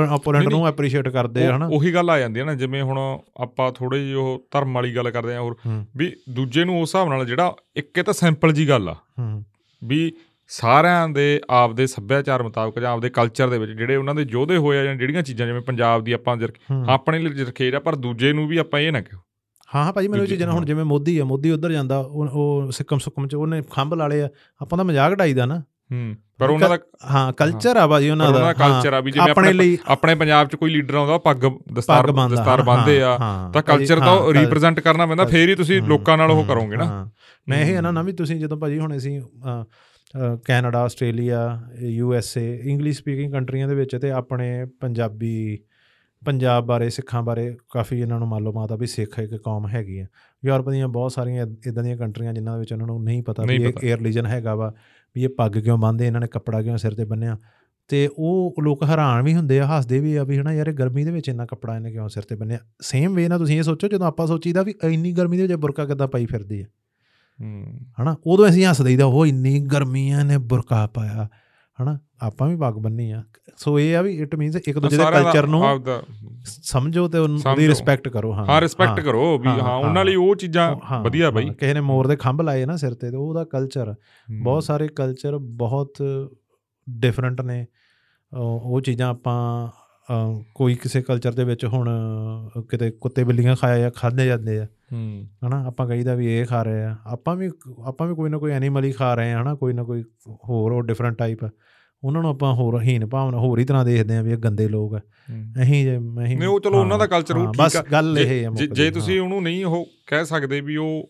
ਓਪੋਨੈਂਟ 0.09 0.43
ਨਹੀਂ, 0.43 0.57
ਨੂੰ 0.57 0.67
ਐਪਰੀਸ਼ੀਏਟ 0.67 1.09
ਕਰਦੇ 1.09 1.45
ਹਨਾ। 1.45 1.65
ਉਹ- 1.67 1.93
ਗੱਲ 1.93 2.09
ਆ 2.09 2.19
ਜਾਂਦੀ 2.19 2.39
ਹੈ 2.39 2.45
ਨਾ 2.45 2.53
ਜਿਵੇਂ 2.53 2.83
ਹੁਣ 2.83 3.19
ਆਪਾਂ 3.37 3.71
ਥੋੜੇ 3.71 3.99
ਜਿਹੀ 3.99 4.13
ਉਹ 4.13 4.47
ਧਰਮ 4.51 4.73
ਵਾਲੀ 4.73 4.95
ਗੱਲ 4.95 5.11
ਕਰਦੇ 5.11 5.35
ਆ 5.35 5.41
ਹੋਰ 5.41 5.57
ਵੀ 5.97 6.15
ਦੂਜੇ 6.29 6.65
ਨੂੰ 6.65 6.81
ਉਸ 6.81 6.89
ਹਿਸਾਬ 6.89 7.09
ਨਾਲ 7.09 7.25
ਜਿਹੜਾ 7.25 7.55
ਇੱਕ 7.75 7.97
ਇਹ 7.97 8.03
ਤਾਂ 8.03 8.13
ਸਿੰਪਲ 8.13 8.53
ਜੀ 8.53 8.69
ਗੱਲ 8.69 8.89
ਆ। 8.89 8.95
ਵੀ 9.83 10.13
ਸਾਰਿਆਂ 10.47 11.09
ਦੇ 11.09 11.41
ਆਪਦੇ 11.49 11.87
ਸੱਭਿਆਚਾਰ 11.87 12.43
ਮੁਤਾਬਕ 12.43 12.79
ਜਾਂ 12.79 12.91
ਆਪਦੇ 12.91 13.09
ਕਲਚਰ 13.09 13.49
ਦੇ 13.49 13.57
ਵਿੱਚ 13.57 13.71
ਜਿਹੜੇ 13.71 13.95
ਉਹਨਾਂ 13.95 14.15
ਦੇ 14.15 14.25
ਯੋਧੇ 14.29 14.57
ਹੋਏ 14.57 14.79
ਆ 14.79 14.83
ਜਾਂ 14.83 14.95
ਜਿਹੜੀਆਂ 14.95 15.21
ਚੀਜ਼ਾਂ 15.21 15.47
ਜਿਵੇਂ 15.47 15.61
ਪੰਜਾਬ 15.61 16.03
ਦੀ 16.03 16.11
ਆਪਾਂ। 16.11 16.37
ਆਪਣੇ 16.89 17.19
ਲਈ 17.19 17.29
ਜਰਖੇਜ 17.29 17.75
ਆ 17.75 17.79
ਪਰ 17.79 17.95
ਦੂਜੇ 17.95 18.33
ਨੂੰ 18.33 18.47
ਵੀ 18.47 18.57
ਆਪਾਂ 18.57 18.79
ਇਹ 18.79 18.91
ਨਾ 18.91 19.01
ਕਹੋ 19.01 19.19
ਹਾਂ 19.75 19.83
ਹਾਂ 19.85 19.93
ਭਾਜੀ 19.93 20.07
ਮੈਨੂੰ 20.07 20.25
ਇਹ 20.25 20.29
ਚੀਜ਼ਾਂ 20.29 20.51
ਹੁਣ। 20.51 20.65
ਜਿਵੇਂ 20.65 20.85
ਮੋਦੀ 20.85 21.17
ਆ 21.19 21.23
ਮੋਦੀ 21.25 21.51
ਉਧਰ 21.51 21.71
ਜਾਂਦਾ 21.71 21.97
ਉਹ 21.99 22.71
ਸਿੱਕਮ 22.71 22.97
ਸੁੱਕਮ 22.97 23.27
ਚ 23.27 23.35
ਉਹਨੇ 23.35 23.61
ਖੰਭ 23.71 23.93
ਲਾਲੇ 23.93 24.21
ਆ। 24.21 24.29
ਆਪਾਂ 24.61 24.77
ਤਾਂ 24.77 24.85
ਮਜ਼ਾਕ 24.85 25.13
ਢਾਈਦਾ 25.13 25.45
ਨਾ। 25.45 25.61
ਹੂੰ 25.91 26.15
ਪਰ 26.39 26.49
ਉਹਨਾਂ 26.49 26.69
ਦਾ 26.69 26.77
ਹਾਂ 27.11 27.31
ਕਲਚਰ 27.33 27.77
ਆ 27.77 27.87
ਭਾਜੀ 27.87 28.09
ਉਹਨਾਂ 28.09 28.27
ਉਹਨਾਂ 28.27 28.39
ਦਾ 28.41 28.45
ਦਾ 28.45 28.53
ਕਲਚਰ 28.53 28.93
ਆ 28.93 28.99
ਵੀ 28.99 29.11
ਜਿਵੇਂ 29.11 29.31
ਆਪਣੇ 29.31 29.77
ਆਪਣੇ 29.87 30.15
ਪੰਜਾਬ 30.15 30.47
'ਚ 30.47 30.55
ਕੋਈ 30.55 30.69
ਲੀਡਰ 30.69 30.95
ਆਉਂਦਾ 30.95 31.17
ਪੱਗ 31.17 31.37
ਦਸਤਾਰ 31.73 32.11
ਦਸਤਾਰ 32.11 32.59
ਹਾਂ, 32.59 32.65
ਬੰਨ੍ਹਦੇ 32.65 33.01
ਆ 33.01 33.17
ਤਾਂ 33.53 33.61
ਕਲਚਰ 33.61 33.99
ਤਾਂ 33.99 34.07
ਹਾਂ, 34.07 34.33
ਰਿਪਰੈਜ਼ੈਂਟ 34.33 34.79
ਕਰਨਾ 34.79 35.05
ਪੈਂਦਾ 35.05 35.25
ਫੇਰ 35.25 35.49
ਹੀ 35.49 35.55
ਤੁਸੀਂ 35.55 35.81
ਲੋਕਾਂ 35.81 36.17
ਨਾਲ 36.17 36.31
ਉਹ 36.31 36.43
ਕਰੋਗੇ 36.45 36.77
ਨਾ। 36.77 37.09
ਮੈਂ 37.47 37.65
ਇਹ 37.65 37.81
ਨਾ 37.81 37.91
ਨਾ 37.91 38.01
ਵੀ 38.01 38.11
ਤੁਸੀਂ 38.11 38.39
ਜਦੋਂ 38.39 38.57
ਭਾਜੀ 38.57 38.79
ਹੁਣ 38.79 38.97
ਅਸੀਂ 38.97 39.21
Canada 40.45 40.79
Australia 40.79 41.59
U 41.81 42.13
S 42.13 42.37
A 42.37 42.61
English 42.63 42.97
speaking 42.99 43.31
ਕੰਟਰੀਆਂ 43.31 43.67
ਦੇ 43.67 43.75
ਵਿੱਚ 43.75 43.95
ਤੇ 43.95 44.11
ਆਪਣੇ 44.11 44.65
ਪੰਜਾਬੀ 44.81 45.59
ਪੰਜਾਬ 46.25 46.65
ਬਾਰੇ 46.65 46.89
ਸਿੱਖਾਂ 46.89 47.21
ਬਾਰੇ 47.23 47.57
ਕਾਫੀ 47.69 47.99
ਇਹਨਾਂ 47.99 48.19
ਨੂੰ 48.19 48.27
ਮਾਲੂਮਾਤ 48.27 48.71
ਆ 48.71 48.75
ਵੀ 48.75 48.87
ਸਿੱਖ 48.87 49.19
ਇੱਕ 49.19 49.35
ਕੌਮ 49.35 49.67
ਹੈਗੀ 49.67 49.99
ਆ। 49.99 50.05
ਯੂਰਪ 50.45 50.69
ਦੀਆਂ 50.69 50.87
ਬਹੁਤ 50.87 51.11
ਸਾਰੀਆਂ 51.11 51.47
ਇਦਾਂ 51.67 51.83
ਦੀਆਂ 51.83 51.97
ਕੰਟਰੀਆਂ 51.97 52.33
ਜਿਨ੍ਹਾਂ 52.33 52.55
ਦੇ 52.55 52.59
ਵਿੱਚ 52.59 52.73
ਉਹਨਾਂ 52.73 52.87
ਨੂੰ 52.87 53.03
ਨਹੀਂ 53.03 53.23
ਪਤਾ 53.23 53.43
ਵੀ 53.43 53.55
ਇਹ 53.55 53.69
ਪਤਾ। 53.69 53.87
ਇਹ 53.87 53.97
ਰਿਲੀਜਨ 53.97 54.25
ਹੈਗਾ 54.25 54.55
ਵਾ 54.55 54.73
ਵੀ 55.15 55.23
ਇਹ 55.23 55.29
ਪੱਗ 55.29 55.51
ਕਿਉਂ 55.51 55.77
ਬੰਨ੍ਹਦੇ 55.77 56.07
ਇਹਨਾਂ 56.07 56.21
ਨੇ 56.21 56.27
ਕੱਪੜਾ 56.27 56.61
ਕਿਉਂ 56.61 56.77
ਸਿਰ 56.77 56.93
ਤੇ 56.93 57.05
ਬੰਨਿਆ 57.05 57.37
ਤੇ 57.87 58.09
ਉਹ 58.17 58.55
ਲੋਕ 58.63 58.83
ਹੈਰਾਨ 58.83 59.23
ਵੀ 59.23 59.33
ਹੁੰਦੇ 59.35 59.59
ਆ 59.59 59.65
ਹੱਸਦੇ 59.65 59.99
ਵੀ 59.99 60.15
ਆ 60.15 60.23
ਵੀ 60.23 60.37
ਹਨਾ 60.37 60.53
ਯਾਰ 60.53 60.67
ਇਹ 60.67 60.73
ਗਰਮੀ 60.73 61.03
ਦੇ 61.03 61.11
ਵਿੱਚ 61.11 61.29
ਇੰਨਾ 61.29 61.45
ਕੱਪੜਾ 61.45 61.75
ਇਹਨੇ 61.75 61.91
ਕਿਉਂ 61.91 62.09
ਸਿਰ 62.09 62.23
ਤੇ 62.23 62.35
ਬੰਨਿਆ 62.35 62.59
ਸੇਮ 62.81 63.15
ਵੇ 63.15 63.27
ਨਾਲ 63.27 63.39
ਤੁਸੀਂ 63.39 63.57
ਇਹ 63.57 63.63
ਸੋਚੋ 63.63 63.87
ਜਦੋਂ 63.87 64.07
ਆਪਾਂ 64.07 64.27
ਸੋਚੀਦਾ 64.27 64.63
ਵੀ 64.63 64.73
ਇੰਨੀ 64.83 65.11
ਗਰਮੀ 65.11 65.37
ਦੇ 65.37 65.43
ਵਿੱਚ 65.43 65.53
ਬੁਰਕਾ 65.53 65.85
ਕਿੱਦਾਂ 65.85 66.07
ਪਾਈ 66.07 66.25
ਫਿਰਦੀ 66.25 66.61
ਆ। 66.61 66.65
ਹਨਾ 68.01 68.15
ਉਦੋਂ 68.27 68.49
ਅਸੀਂ 68.49 68.65
ਹੱਸ 68.65 68.81
ਦਈਦਾ 68.81 69.05
ਉਹ 69.05 69.25
ਇੰਨੀ 69.25 69.59
ਗਰਮੀ 69.59 70.09
ਆ 70.09 70.23
ਨੇ 70.23 70.37
ਬੁਰਕਾ 70.37 70.87
ਪਾਇਆ। 70.87 71.29
ਹਨਾ? 71.81 71.99
ਆਪਾਂ 72.21 72.49
ਵੀ 72.49 72.55
ਪੱਗ 72.55 72.73
ਬੰਨੀ 72.73 73.11
ਆ। 73.11 73.23
ਸੋ 73.57 73.79
ਇਹ 73.79 73.97
ਆ 73.97 74.01
ਵੀ 74.01 74.17
ਇਟ 74.17 74.35
ਮੀਨਸ 74.35 74.55
ਇੱਕ 74.55 74.79
ਦੂਜੇ 74.79 74.97
ਦੇ 74.97 75.03
ਦਾ 75.03 75.11
ਕਲਚਰ 75.11 75.47
ਨੂੰ 75.47 75.63
ਸਮਝੋ 76.45 77.07
ਤੇ 77.07 77.17
ਉਹਨ- 77.17 77.31
ਉਹਦੀ 77.31 77.41
ਸਮਝੋ। 77.41 77.67
ਰਿਸਪੈਕਟ 77.67 78.09
ਕਰੋ 78.09 78.33
ਹਾਂ। 78.33 78.45
ਹਾਂ 78.45 78.61
ਰਿਸਪੈਕਟ 78.61 78.99
ਕਰੋ 78.99 79.39
ਵੀ 79.39 79.47
ਹਾਂ, 79.47 79.77
ਉਹਨਾਂ। 79.77 80.05
ਲਈ 80.05 80.15
ਉਹ 80.15 80.35
ਚੀਜ਼ਾਂ 80.35 80.75
ਵਧੀਆ 81.01 81.31
ਬਾਈ। 81.31 81.49
ਕਿਸੇ 81.49 81.73
ਨੇ 81.73 81.81
ਮੋਰ 81.81 82.07
ਦੇ 82.07 82.15
ਖੰਭ 82.15 82.41
ਲਾਏ 82.41 82.65
ਨਾ 82.65 82.75
ਸਿਰ 82.75 82.93
ਤੇ 82.93 83.11
ਤੇ 83.11 83.17
ਉਹਦਾ 83.17 83.43
ਕਲਚਰ। 83.43 83.95
ਬਹੁਤ 84.43 84.63
ਸਾਰੇ 84.63 84.87
ਕਲਚਰ 84.87 85.37
ਬਹੁਤ 85.37 86.03
ਡਿਫਰੈਂਟ 86.89 87.41
ਨੇ। 87.41 87.65
ਉਹ 88.37 88.81
ਚੀਜ਼ਾਂ 88.81 89.09
ਆਪਾਂ 89.09 89.67
ਕੋਈ 90.55 90.75
ਕਿਸੇ 90.75 91.01
ਕਲਚਰ 91.01 91.31
ਦੇ 91.31 91.43
ਵਿੱਚ 91.43 91.65
ਹੁਣ 91.65 91.89
ਕਿਤੇ 92.69 92.91
ਕੁੱਤੇ 92.91 93.23
ਬਿੱਲੀਆਂ 93.23 93.55
ਖਾਇਆ 93.55 93.77
ਜਾਂ 93.77 93.91
ਖਾਦੇ 93.91 94.25
ਜਾਂਦੇ 94.25 94.59
ਆ। 94.59 94.67
ਹੂੰ। 94.91 95.27
ਹਨਾ 95.47 95.65
ਆਪਾਂ 95.65 95.87
ਕਹੀਦਾ 95.87 96.15
ਵੀ 96.15 96.27
ਇਹ 96.27 96.45
ਖਾ 96.45 96.63
ਰਹੇ 96.63 96.83
ਆ। 96.83 96.95
ਆਪਾਂ 97.05 97.35
ਵੀ 97.35 97.49
ਆਪਾਂ 97.85 98.07
ਵੀ 98.07 98.15
ਕੋਈ 98.15 98.29
ਨਾ 98.29 98.37
ਕੋਈ 98.37 98.51
ਐਨੀਮਲ 98.51 98.83
ਹੀ 98.83 98.91
ਖਾ 98.91 99.13
ਰਹੇ 99.13 99.33
ਆ 99.33 99.41
ਹਨਾ 99.41 99.55
ਕੋਈ 99.55 99.73
ਨਾ 99.73 99.83
ਕੋਈ 99.83 100.03
ਹੋਰ 100.49 100.71
ਉਹ 100.71 100.83
ਡਿਫਰੈਂਟ 100.83 101.17
ਟਾਈਪ 101.17 101.37
ਉਹਨਾਂ 102.03 102.21
ਨੂੰ 102.21 102.31
ਆਪਾਂ 102.31 102.53
ਹੋਰ 102.53 102.81
ਹੀਨ 102.81 103.05
ਭਾਵਨਾ 103.05 103.37
ਹੋਰ 103.37 103.59
ਹੀ 103.59 103.65
ਤਰ੍ਹਾਂ 103.65 103.85
ਦੇਖਦੇ 103.85 104.17
ਆ 104.17 104.21
ਵੀ 104.21 104.31
ਇਹ 104.31 104.37
ਗੰਦੇ 104.37 104.67
ਲੋਕ 104.67 104.93
ਆ। 104.93 104.99
ਅਹੀਂ 105.61 105.83
ਜੇ 105.85 105.99
ਨਹੀਂ 105.99 106.47
ਉਹ 106.47 106.59
ਚਲੋ 106.59 106.79
ਉਹਨਾਂ 106.79 106.99
ਦਾ 106.99 107.05
culture 107.05 107.39
ਉਹ 107.39 107.53
ਠੀਕ 107.53 107.61
ਬਸ 107.61 107.75
ਆ। 107.75 107.83
ਗੱਲ 107.91 108.15
ਜੇ- 108.15 108.25
ਇਹ 108.25 108.45
ਹੈ 108.45 108.65
ਜੇ- 108.67 108.93
ਤੁਸੀਂ 108.93 109.19
ਉਹਨੂੰ 109.21 109.43
ਨਹੀਂ 109.43 109.65
ਉਹ 109.65 109.85
ਕਹਿ 110.07 110.25
ਸਕਦੇ 110.25 110.61
ਵੀ 110.61 110.75
ਉਹ 110.75 111.09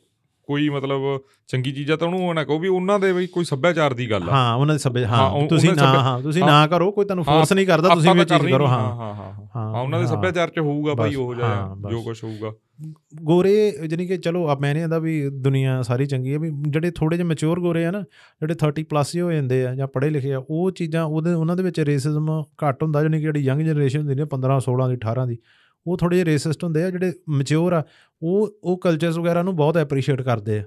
ਕੋਈ 0.52 0.70
ਮਤਲਬ 0.70 1.02
ਚੰਗੀ 1.48 1.72
ਚੀਜ਼ਾਂ 1.72 1.98
ਤਾਂ 1.98 2.08
ਉਹਨੂੰ 2.08 2.28
ਉਹ 2.30 2.34
ਨਾ 2.34 2.44
ਕਹੋ 2.44 2.58
ਵੀ 2.60 2.68
ਉਹਨਾਂ 2.68 2.98
ਦੇ 3.00 3.12
ਵੀ 3.12 3.28
ਕੋਈ 3.28 3.44
ਸੱਭਿਆਚਾਰ 3.44 3.94
ਦੀ 3.94 4.10
ਗੱਲ 4.12 4.30
ਆ 4.30 4.34
ਹਾਂ 4.34 4.56
ਉਹਨਾਂ 4.56 4.76
ਦੇ 4.76 4.80
ਸੱਭਿਆ 4.80 5.08
ਹਾਂ, 5.08 5.48
ਤੁਸੀਂ 5.48 5.70
ਨਾ 5.74 5.86
ਹਾਂ 6.00 6.20
ਤੁਸੀਂ। 6.22 6.44
ਨਾ 6.44 6.66
ਕਰੋ 6.68 6.92
ਕੋਈ 6.92 7.06
ਤੁਹਾਨੂੰ 7.06 7.26
ਫੋਰਸ 7.26 7.54
ਨਹੀਂ 7.54 7.66
ਕਰਦਾ 7.68 7.90
ਤੁਸੀਂ 7.90 8.12
ਵੀ 8.12 8.26
ਚੀਜ਼ 8.26 8.48
ਕਰੋ 8.48 8.68
ਹਾਂ 8.68 8.80
ਹਾਂ 8.96 9.14
ਹਾਂ 9.56 9.82
ਉਹਨਾਂ 9.82 10.00
ਦੇ। 10.00 10.08
ਸੱਭਿਆਚਾਰ 10.08 10.50
ਚ 10.50 10.60
ਹੋਊਗਾ 10.60 10.96
ਭਾਈ 10.96 11.16
ਉਹ 11.16 11.34
ਜਿਹਾ। 11.36 11.76
ਜੋ 11.92 12.02
ਕੁਝ 12.02 12.18
ਹੋਊਗਾ 12.24 12.52
ਗੋਰੇ 13.24 13.54
ਜਾਨੀ 13.88 14.06
ਕਿ 14.08 14.18
ਚਲੋ 14.18 14.46
ਆ 14.48 14.56
ਮੈਂ 14.56 14.74
ਨਹੀਂ 14.74 14.84
ਆਂਦਾ 14.84 15.00
ਵੀ 15.00 15.14
ਦੁਨੀਆ 15.42 15.82
ਸਾਰੀ 15.82 16.06
ਚੰਗੀ 16.06 16.34
ਹੈ 16.34 16.38
ਵੀ 16.40 16.52
ਜਿਹੜੇ 16.68 16.92
ਥੋੜੇ 16.92 17.18
ਜਿਹੇ 17.18 17.28
ਮੈਚੁਰ 17.28 17.60
ਗੋਰੇ 17.60 17.86
ਆ 17.86 17.92
ਨਾ 17.92 18.02
ਜਿਹੜੇ 18.42 18.56
30 18.64 18.84
ਪਲੱਸ 18.84 19.16
ਹੀ 19.16 19.22
ਹੋ 19.22 19.32
ਜਾਂਦੇ 19.32 19.66
ਆ 19.66 19.74
ਜਾਂ 19.76 19.88
ਪੜ੍ਹੇ 19.88 20.10
ਲਿਖੇ 20.10 20.34
ਆ 20.34 20.42
ਉਹ 20.50 20.72
ਚੀਜ਼ਾਂ 20.72 21.04
ਉਹਦੇ 21.06 21.34
ਉਹਨਾਂ 21.34 21.56
ਦੇ 21.56 21.64
ਵਿੱਚ 21.64 21.80
ਰੇਸਿਜ਼ਮ 21.80 22.30
ਘੱਟ 22.64 22.84
ਹੁੰਦਾ 22.84 23.02
ਜਾਨੀ 23.04 23.18
ਕਿ 23.18 23.24
ਜਿਹੜੀ 23.24 23.42
ਯੰਗ 23.42 23.62
ਜਨਰੇਸ਼ਨ 23.62 24.00
ਹੁੰਦੀ 24.00 24.16
ਨੇ 24.16 24.26
15 24.36 24.58
16 24.68 24.90
ਦੀ 24.90 24.98
18 25.02 25.28
ਦੀ 25.28 25.38
ਉਹ 25.88 25.98
ਥੋੜੇ 25.98 26.16
ਜਿਹੇ 26.16 26.26
ਰੇਸਿਸਟ 26.26 26.64
ਹੁੰਦੇ 26.64 26.84
ਆ 26.84 26.90
ਜਿਹੜੇ 26.90 27.14
ਮੈਚੁਰ 27.30 27.74
ਆ 27.74 27.84
ਉਹ 28.24 28.60
ਉਹ 28.64 28.78
ਕਲਚਰਸ 28.78 29.18
ਵਗੈਰਾ 29.18 29.44
ਨੂੰ 29.44 29.56
ਬਹੁਤ 29.56 29.78
ਐਪਰੀਸ਼ੀਏਟ 29.78 30.22
ਕਰਦੇ 30.22 30.60
ਆ। 30.60 30.64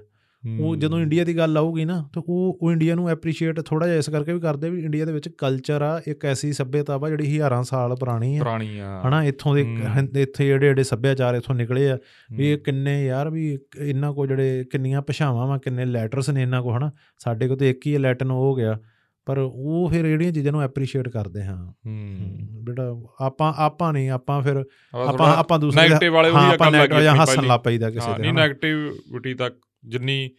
ਉਹ 0.59 0.75
ਜਦੋਂ 0.75 0.99
ਇੰਡੀਆ 0.99 1.23
ਦੀ 1.23 1.37
ਗੱਲ 1.37 1.57
ਆਊਗੀ 1.57 1.85
ਨਾ 1.85 2.09
ਤਾਂ 2.13 2.21
ਉਹ 2.29 2.59
ਉਹ 2.61 2.71
ਇੰਡੀਆ 2.71 2.95
ਨੂੰ 2.95 3.09
ਐਪਰੀਸ਼ੀਏਟ 3.09 3.61
ਥੋੜਾ 3.61 3.85
ਜਿਹਾ 3.87 3.97
ਇਸ 3.97 4.09
ਕਰਕੇ 4.09 4.33
ਵੀ 4.33 4.39
ਕਰਦੇ 4.39 4.69
ਵੀ 4.69 4.85
ਇੰਡੀਆ 4.85 5.05
ਦੇ 5.05 5.11
ਵਿੱਚ 5.11 5.29
ਕਲਚਰ 5.29 5.81
ਆ 5.81 6.01
ਇੱਕ 6.07 6.25
ਐਸੀ 6.25 6.53
ਸੱਭਿਅਤਾ 6.53 6.97
ਵਾ 6.97 7.09
ਜਿਹੜੀ 7.09 7.33
ਹਜ਼ਾਰਾਂ 7.33 7.63
ਸਾਲ 7.63 7.95
ਪੁਰਾਣੀ 7.95 8.35
ਆ। 8.35 8.39
ਪੁਰਾਣੀ 8.39 8.79
ਆ। 8.79 9.01
ਹਨਾ 9.07 9.23
ਇੱਥੋਂ 9.23 9.55
ਦੇ। 9.55 9.77
ਇੱਥੇ 10.21 10.45
ਜਿਹੜੇ 10.45 10.67
ਜਿਹੜੇ 10.67 10.83
ਸੱਭਿਆਚਾਰ 10.83 11.35
ਇੱਥੋਂ 11.35 11.55
ਨਿਕਲੇ 11.55 11.91
ਆ 11.91 11.97
ਵੀ 12.31 12.51
ਇਹ। 12.51 12.57
ਕਿੰਨੇ 12.57 13.05
ਯਾਰ 13.05 13.29
ਵੀ 13.29 13.57
ਇਹਨਾਂ 13.79 14.13
ਕੋ 14.13 14.25
ਜਿਹੜੇ 14.25 14.65
ਕਿੰਨੀਆਂ 14.71 15.01
ਭਾਸ਼ਾਵਾਂ 15.01 15.47
ਵਾ 15.47 15.57
ਕਿੰਨੇ 15.57 15.85
ਲੈਟਰਸ 15.85 16.29
ਨੇ 16.29 16.41
ਇਹਨਾਂ 16.41 16.61
ਕੋ 16.61 16.77
ਹਨਾ। 16.77 16.91
ਸਾਡੇ 17.19 17.47
ਕੋ 17.47 17.55
ਤੇ 17.55 17.69
ਇੱਕ 17.69 17.81
ਹੈ 17.87 17.99
ਲੈਟਨ 17.99 18.31
ਹੋ 18.31 18.55
ਗਿਆ। 18.55 18.79
ਪਰ 19.25 19.37
ਉਹ 19.37 19.89
ਫਿਰ 19.89 20.07
ਜਿਹੜੀਆਂ 20.07 20.31
ਚੀਜ਼ਾਂ 20.31 20.51
ਨੂੰ 20.51 20.61
ਐਪਰੀਸ਼ੀਏਟ 20.61 21.09
ਕਰਦੇ 21.09 21.43
ਹਾਂ 21.43 21.67
ਹੂੰ 21.67 22.37
ਬੇਟਾ 22.63 22.83
ਆਪਾਂ 23.21 23.53
ਆਪਾਂ 23.57 23.93
ਨਹੀਂ 23.93 24.09
ਆਪਾਂ 24.09 24.41
ਫਿਰ 24.41 24.63
ਆਪਾਂ 24.93 25.33
ਆਪਾਂ 25.35 25.59
ਦੂਸਰੇ 25.59 25.81
ਨੈਗੇਟਿਵ 25.81 26.13
ਵਾਲੇ 26.13 26.29
ਉਹੀ 26.29 26.57
ਗੱਲ 26.59 26.71
ਲੱਗੀ 26.71 26.95
ਆਪਣੀ 26.95 27.19
ਹੱਸਣ। 27.19 27.47
ਲੱਗ 27.47 27.59
ਪਈਦਾ 27.59 27.89
ਕਿਸੇ 27.89 28.13
ਦੇ 28.13 28.21
ਨਹੀਂ। 28.21 28.33
ਨੈਗੇਟਿਵਿਟੀ 28.33 29.33
ਤੱਕ 29.33 29.55
ਜਿੰਨੀ 29.85 30.29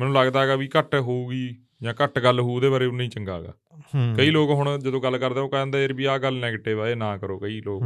ਮੈਨੂੰ 0.00 0.14
ਲੱਗਦਾ 0.14 0.40
ਹੈਗਾ 0.42 0.56
ਵੀ 0.56 0.68
ਘੱਟ 0.78 0.94
ਹੋਊਗੀ 0.94 1.56
ਜਾਂ 1.82 1.94
ਘੱਟ 2.04 2.18
ਗੱਲ 2.18 2.40
ਹੋਊ 2.40 2.54
ਉਹਦੇ 2.54 2.68
ਬਾਰੇ 2.68 2.86
ਉਨਾ 2.86 3.06
ਚੰਗਾ 3.06 3.34
ਹੈਗਾ। 3.36 3.52
ਕਈ 4.16 4.30
ਲੋਕ 4.30 4.50
ਹੁਣ 4.50 4.78
ਜਦੋਂ 4.78 5.00
ਗੱਲ 5.00 5.18
ਕਰਦੇ 5.18 5.40
ਉਹ 5.40 5.48
ਕਹਿੰਦੇ 5.48 5.82
ਯਾਰ 5.82 5.92
ਵੀ 5.92 6.04
ਆਹ 6.04 6.18
ਗੱਲ 6.18 6.34
ਨੈਗੇਟਿਵ 6.34 6.82
ਆ 6.82 6.88
ਇਹ 6.88 6.96
ਨਾ 6.96 7.16
ਕਰੋ 7.16 7.38
ਕਈ 7.38 7.60
ਲੋਕ 7.60 7.82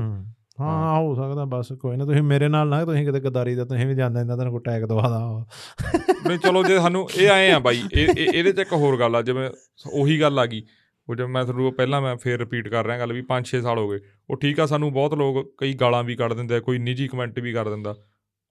ਹੂੰ। 0.60 0.68
ਹਾਂ 0.68 1.14
ਸਕਦਾ 1.16 1.44
ਬਸ 1.46 1.72
ਕੋਈ 1.72 1.96
ਨਾ 1.96 2.04
ਤੁਸੀਂ 2.04 2.22
ਮੇਰੇ 2.22 2.48
ਨਾਲ 2.48 2.68
ਨਾ 2.68 2.84
ਤੁਸੀਂ 2.84 3.04
ਕਿਤੇ 3.06 3.20
ਗਦਾਰੀ 3.20 3.54
ਦਾ 3.54 3.64
ਤੁਸੀਂ 3.64 3.86
ਵੀ 3.86 3.94
ਜਾਂਦੇ 3.94 4.20
ਇੰਦਾ 4.20 4.34
ਤੁਹਾਨੂੰ 4.34 4.52
ਕੋਈ 4.52 4.60
ਟੈਗ 4.64 4.84
ਦਵਾਦਾ 4.84 5.18
ਨਹੀਂ 6.26 6.38
ਚਲੋ 6.38 6.62
ਜੇ 6.62 6.78
ਸਾਨੂੰ 6.78 7.06
ਇਹ 7.16 7.28
ਆਏ 7.30 7.50
ਆ 7.50 7.58
ਬਾਈ 7.58 7.82
ਇਹ 7.92 8.08
ਇਹ- 8.08 8.32
ਇਹਦੇ 8.34 8.52
ਚ 8.52 8.58
ਇੱਕ 8.58 8.72
ਹੋਰ 8.74 8.98
ਗੱਲ 8.98 9.16
ਆ 9.16 9.22
ਜਿਵੇਂ 9.22 9.48
ਉਹੀ 9.92 10.20
ਗੱਲ 10.20 10.38
ਆ 10.38 10.46
ਗਈ 10.46 10.62
ਉਹ 11.08 11.14
ਜਿਵੇਂ 11.14 11.28
ਮੈਂ 11.28 11.44
ਤੁਹਾਨੂੰ 11.44 11.72
ਪਹਿਲਾਂ 11.74 12.00
ਮੈਂ 12.00 12.16
ਫੇਰ 12.16 12.38
ਰਿਪੀਟ 12.38 12.68
ਕਰ 12.68 12.86
ਰਿਹਾ 12.86 12.98
ਗੱਲ 12.98 13.12
ਵੀ 13.12 13.22
5-6 13.28 13.60
ਸਾਲ 13.62 13.78
ਹੋ 13.78 13.88
ਗਏ 13.88 14.00
ਉਹ 14.28 14.36
ਠੀਕ 14.36 14.60
ਆ 14.60 14.66
ਸਾਨੂੰ 14.66 14.92
ਬਹੁਤ 14.92 15.14
ਲੋਕ 15.14 15.38
ਕਈ 15.58 15.72
ਗਾਲਾਂ 15.74 16.02
ਵੀ 16.04 16.16
ਕੱਢ 16.16 16.32
ਦਿੰਦੇ 16.32 16.56
ਆ 16.56 16.60
ਕੋਈ 16.60 16.78
ਨਿੱਜੀ 16.78 17.08
ਕਮੈਂਟ 17.08 17.38
ਵੀ 17.38 17.52
ਕਰ 17.52 17.68
ਦਿੰਦਾ 17.68 17.94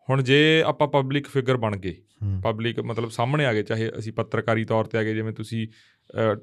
ਹੁਣ 0.07 0.21
ਜੇ 0.23 0.39
ਆਪਾਂ 0.65 0.87
ਪਬਲਿਕ 0.87 1.27
ਫਿਗਰ 1.27 1.57
ਬਣ 1.57 1.75
ਗਏ 1.77 1.95
ਪਬਲਿਕ 2.43 2.79
ਮਤਲਬ 2.85 3.09
ਸਾਹਮਣੇ 3.09 3.45
ਆ 3.45 3.53
ਗਏ 3.53 3.63
ਚਾਹੇ 3.63 3.89
ਅਸੀਂ 3.99 4.13
ਪੱਤਰਕਾਰੀ 4.13 4.65
ਤੌਰ 4.65 4.85
ਤੇ 4.85 4.97
ਆ 4.97 5.03
ਗਏ 5.03 5.13
ਜਿਵੇਂ 5.13 5.33
ਤੁਸੀਂ 5.33 5.67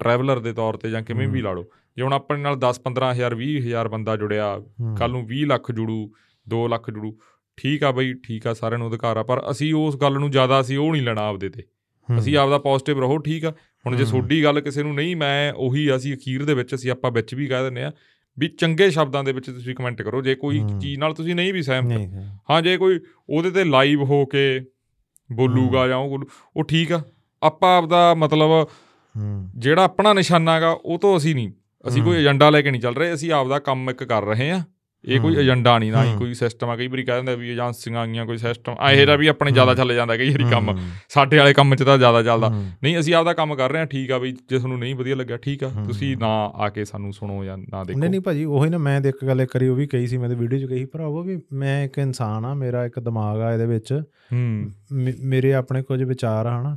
ਟਰੈਵਲਰ 0.01 0.39
ਦੇ 0.39 0.53
ਤੌਰ 0.53 0.77
ਤੇ 0.77 0.91
ਜਾਂ 0.91 1.03
ਕਿਵੇਂ 1.03 1.27
ਵੀ। 1.29 1.41
ਲਾ 1.43 1.53
ਲਓ 1.53 1.65
ਜੇ 1.97 2.03
ਹੁਣ 2.03 2.13
ਆਪਣੇ 2.13 2.41
ਨਾਲ 2.41 2.57
10 2.57 2.81
15000 2.87 3.37
20000 3.43 3.89
ਬੰਦਾ 3.89 4.17
ਜੁੜਿਆ 4.17 4.61
ਕੱਲ 4.99 5.11
ਨੂੰ 5.11 5.27
20 5.33 5.45
ਲੱਖ 5.47 5.73
ਜੁੜੂ 5.73 6.13
2 6.47 6.69
ਲੱਖ 6.69 6.91
ਜੁੜੂ 6.91 7.19
ਠੀਕ 7.57 7.85
ਆ 7.85 7.93
ਬਈ 7.93 8.15
ਠੀਕ 8.15 8.47
ਆ 8.47 8.53
ਸਾਰਿਆਂ 8.55 8.79
ਨੂੰ 8.79 8.89
ਅਧਿਕਾਰ 8.89 9.17
ਆ 9.17 9.23
ਪਰ 9.23 9.51
ਅਸੀਂ 9.51 9.75
ਉਸ 9.75 9.97
ਗੱਲ 9.97 10.13
ਨੂੰ 10.13 10.31
ਜ਼ਿਆਦਾ 10.31 10.61
ਅਸੀਂ 10.61 10.79
ਉਹ 10.79 10.93
ਨਹੀਂ 10.93 11.03
ਲੈਣਾ 11.03 11.23
ਆਪਦੇ 11.29 11.49
ਤੇ। 11.49 11.63
ਅਸੀਂ 12.19 12.37
ਆਪਦਾ 12.37 12.59
ਪੋਜ਼ਿਟਿਵ 12.59 13.01
ਰਹੋ 13.01 13.19
ਠੀਕ 13.19 13.45
ਆ। 13.45 13.51
ਹੁਣ 13.87 13.97
ਜੇ। 13.97 14.05
ਤੁਹਾਡੀ 14.05 14.45
ਗੱਲ 14.45 14.61
ਕਿਸੇ 14.61 14.83
ਨੂੰ 14.83 14.95
ਨਹੀਂ 14.95 15.17
ਮੈਂ 15.17 15.53
ਉਹੀ 15.53 15.97
ਅਸੀਂ 15.97 16.15
ਅਖੀਰ 16.17 16.45
ਦੇ 16.45 16.55
ਵਿੱਚ 16.55 16.75
ਅਸੀਂ 16.75 16.91
ਆਪਾਂ 16.91 17.11
ਵਿੱਚ 17.11 17.35
ਵੀ 17.35 17.47
ਕਹਿ 17.47 17.63
ਦਿੰਦੇ 17.63 17.83
ਆ 17.83 17.93
ਵੀ 18.39 18.49
ਚੰਗੇ 18.49 18.91
ਸ਼ਬਦਾਂ 18.91 19.25
ਦੇ 19.25 19.33
ਵਿੱਚ 19.33 19.51
ਤੁਸੀਂ 19.51 19.75
ਕਮੈਂਟ 19.75 20.03
ਕਰੋ 20.03 20.23
ਜੇ 20.23 20.35
ਕੋਈ। 20.35 20.61
ਚੀਜ਼ 20.81 20.99
ਨਾਲ 20.99 21.15
ਤੁਸੀਂ 21.15 21.35
ਨਹੀਂ 21.35 21.53
ਵੀ 21.53 21.63
ਸਹਿਮਤ। 21.63 21.93
ਹਾਂ 22.51 22.63
ਜੇ 22.63 22.77
ਕੋਈ 22.77 23.01
ਉਹਦੇ 23.29 23.51
ਤੇ 23.51 23.65
ਲਾਈਵ 23.65 24.03
ਹੋ 24.03 24.27
ਕੇ 24.27 24.61
ਬੋਲੂਗਾ 25.33 25.89
ਜਾਂ 25.89 25.97
ਉਹ 25.97 26.65
ਠੀਕ 26.65 26.93
ਆ। 26.93 27.03
ਆਪਾਂ 27.43 27.79
ਆਪਦਾ 27.79 28.15
ਮਤਲਬ 28.15 28.69
ਜਿਹੜਾ 29.57 29.85
ਆਪਣਾ 29.85 30.13
ਨਿਸ਼ਾਨਾ 30.13 30.55
ਹੈਗਾ 30.57 30.71
ਉਹ 30.71 30.99
ਤੋਂ 30.99 31.17
ਅਸੀਂ 31.17 31.35
ਨਹੀਂ। 31.35 31.53
ਅਸੀਂ 31.89 32.03
ਕੋਈ। 32.03 32.17
ਏਜੰਡਾ 32.17 32.51
ਲੈ 32.51 32.63
ਕੇ 32.63 32.71
ਨਹੀਂ 32.71 32.81
ਚੱਲ 32.81 32.95
ਰਹੇ 32.95 33.13
ਅਸੀਂ 33.15 33.33
ਆਪਦਾ 33.33 33.59
ਕੰਮ 33.69 33.91
ਇੱਕ 33.91 34.03
ਕਰ 34.05 34.25
ਰਹੇ 34.25 34.51
ਆ 34.51 34.63
ਇਹ 35.05 35.21
ਕੋਈ। 35.21 35.35
ਏਜੰਡਾ 35.37 35.77
ਨਹੀਂ 35.79 35.91
ਨਾ 35.93 36.03
ਹੀ। 36.05 36.17
ਕੋਈ 36.19 36.35
ਸਿਸਟਮ 36.35 36.71
ਆ 36.71 36.75
ਕਈ 36.77 36.87
ਵਾਰੀ 36.89 37.03
ਕਹਿ 37.05 37.17
ਦਿੰਦੇ 37.17 37.35
ਵੀ 37.37 37.51
ਏਜੰਸੀਆਂ 37.51 37.99
ਆਈਆਂ 38.01 38.25
ਕੋਈ 38.27 38.37
ਸਿਸਟਮ 38.37 38.75
ਆ 38.79 38.91
ਇਹਦਾ 38.93 39.17
ਵੀ 39.17 39.27
ਆਪਣੇ 39.27 39.51
ਜ਼ਿਆਦਾ। 39.51 39.75
ਚੱਲ 39.75 39.95
ਜਾਂਦਾ 39.95 40.17
ਕਈ 40.17 40.31
ਵਾਰੀ 40.31 40.45
ਕੰਮ। 40.51 40.75
ਸਾਡੇ 41.09 41.39
ਵਾਲੇ 41.39 41.53
ਕੰਮ 41.55 41.75
'ਚ 41.75 41.83
ਤਾਂ 41.83 41.97
ਜ਼ਿਆਦਾ 41.99 42.23
ਚੱਲਦਾ। 42.23 42.49
ਨਹੀਂ 42.83 42.99
ਅਸੀਂ 42.99 43.15
ਆਪਦਾ 43.15 43.33
ਕੰਮ 43.33 43.55
ਕਰ 43.55 43.71
ਰਹੇ 43.71 43.81
ਹਾਂ 43.81 43.87
ਠੀਕ 43.87 44.11
ਆ 44.13 44.19
ਬਈ 44.19 44.33
ਜੇ 44.33 44.57
ਤੁਹਾਨੂੰ 44.59 44.79
ਨਹੀਂ 44.79 44.95
ਵਧੀਆ 44.95 45.17
ਲੱਗਿਆ 45.17 45.37
ਠੀਕ 45.37 45.65
ਆ। 45.65 45.71
ਤੁਸੀਂ 45.87 46.17
ਨਾ 46.17 46.29
ਆ 46.57 46.69
ਕੇ 46.69 46.85
ਸਾਨੂੰ 46.85 47.13
ਸੁਣੋ 47.13 47.45
ਜਾਂ 47.45 47.57
ਨਾ 47.59 47.85
ਦੇਖੋ 47.85 47.99
ਨਹੀਂ 47.99 48.11
ਨਹੀਂ 48.11 48.21
ਭਾਜੀ 48.21 48.45
ਉਹੀ 48.45 48.71
ਨਾ 48.71 48.79
ਮੈਂ 48.79 49.01
ਤੇ 49.01 49.09
ਇੱਕ 49.09 49.25
ਗੱਲ 49.25 49.45
ਕਰੀ 49.47 49.69
ਉਹ 49.69 49.77
ਵੀ 49.77 49.87
ਕਹੀ 49.87 50.07
ਸੀ 50.07 50.17
ਮੈਂ 50.17 50.29
ਤੇ 50.29 50.35
ਵੀਡੀਓ 50.35 50.59
'ਚ 50.59 50.71
ਕਹੀ 50.71 50.85
ਭਰਾਵੋ 50.85 51.23
ਵੀ 51.23 51.39
ਮੈਂ 51.55 51.83
ਇੱਕ 51.85 51.99
ਇਨਸਾਨ 51.99 52.45
ਆ 52.45 52.55
ਮੇਰਾ 52.55 52.85
ਇੱਕ 52.87 52.99
ਦਿਮਾਗ 53.01 53.41
ਆ 53.41 53.53
ਇਹਦੇ 53.53 53.67
ਵਿੱਚ 53.67 53.95
ਮੇਰੇ 55.25 55.53
ਆਪਣੇ 55.55 55.83
ਕੁਝ 55.83 56.03
ਵਿਚਾਰ 56.03 56.47
ਆ 56.47 56.61
ਹਨਾ 56.61 56.77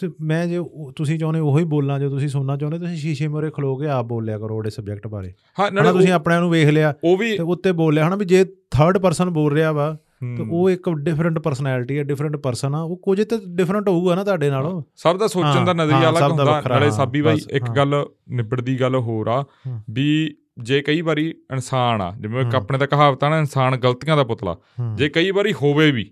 ਤੇ 0.00 0.10
ਮੈਂ 0.20 0.46
ਜੇ 0.46 0.58
ਤੁਸੀਂ 0.96 1.18
ਚਾਹੁੰਦੇ 1.18 1.40
ਉਹੀ 1.40 1.64
ਬੋਲਣਾ 1.64 1.98
ਜੋ 1.98 2.10
ਤੁਸੀਂ 2.10 2.28
ਸੁਣਨਾ 2.28 2.56
ਚਾਹੁੰਦੇ 2.56 2.78
ਤੁਸੀਂ 2.78 2.96
ਸ਼ੀਸ਼ੇ 2.96 3.28
ਮੂਹਰੇ 3.28 3.50
ਖਲੋ 3.50 3.76
ਕੇ 3.76 3.86
ਆਪ 3.86 4.06
ਬੋਲਿਆ 4.06 4.38
ਕਰੋ 4.38 4.56
ਉਹਦੇ 4.56 4.70
ਸਬਜੈਕਟ 4.70 5.06
ਬਾਰੇ 5.06 5.32
ਹਾਂ 5.60 5.92
ਤੁਸੀਂ 5.92 6.12
ਆਪਣਿਆਂ 6.12 6.40
ਨੂੰ 6.40 6.50
ਵੇਖ 6.50 6.68
ਲਿਆ 6.68 6.94
ਉਹ 7.04 7.16
ਵੀ 7.16 7.36
ਤੇ 7.36 7.42
ਉੱਤੇ 7.42 7.72
ਬੋਲਿਆ 7.72 8.08
ਹਨਾ 8.08 8.16
ਵੀ 8.16 8.24
ਜੇ 8.24 8.44
ਥਰਡ 8.70 8.98
ਪਰਸਨ 8.98 9.30
ਬੋਲ 9.30 9.52
ਰਿਹਾ 9.52 9.72
ਵਾ 9.72 9.96
ਤੇ। 10.36 10.44
ਉਹ 10.50 10.70
ਇੱਕ 10.70 10.90
ਡਿਫਰੈਂਟ 10.90 11.38
ਪਰਸਨੈਲਿਟੀ 11.38 11.98
ਹੈ 11.98 12.02
ਡਿਫਰੈਂਟ 12.02 12.36
ਪਰਸਨ 12.36 12.74
ਆ 12.74 12.80
ਉਹ 12.80 12.96
ਕੁਝ 12.96 13.22
ਤੇ 13.22 13.38
ਡਿਫਰੈਂਟ 13.48 13.88
ਹੋਊਗਾ 13.88 14.14
ਨਾ 14.14 14.24
ਤੁਹਾਡੇ 14.24 14.50
ਨਾਲੋਂ 14.50 14.82
ਸਭ 14.96 15.18
ਦਾ 15.18 15.26
ਸੋਚਣ 15.26 15.64
ਦਾ 15.64 15.72
ਨਜ਼ਰੀਆ 15.72 16.10
ਅਲੱਗ 16.10 16.30
ਹੁੰਦਾ 16.30 16.62
ਨਾਲੇ 16.68 16.90
ਸਾਬੀ 16.90 17.22
ਬਾਈ 17.22 17.38
ਇੱਕ। 17.50 17.64
ਗੱਲ 17.70 18.06
ਨਿਬੜਦੀ 18.28 18.80
ਗੱਲ 18.80 18.96
ਹੋਰ 18.96 19.26
ਆ। 19.26 19.44
ਵੀ 19.90 20.36
ਜੇ 20.56 20.80
ਕਈ 20.82 21.00
ਵਾਰੀ 21.00 21.28
ਇਨਸਾਨ 21.52 22.00
ਆ 22.02 22.12
ਜਿਵੇਂ। 22.20 22.44
ਆਪਣੇ 22.56 22.78
ਤਾਂ 22.78 22.86
ਕਹਾਵਤ 22.86 23.24
ਆ 23.24 23.28
ਨਾ 23.28 23.38
ਇਨਸਾਨ 23.38 23.76
ਗਲਤੀਆਂ 23.76 24.16
ਦਾ 24.16 24.24
ਪੁਤਲਾ 24.24 24.56
ਜੇ 24.96 25.08
ਕਈ 25.08 25.30
ਵਾਰੀ 25.30 25.52
ਹੋਵੇ 25.52 25.90
ਵੀ 25.90 26.10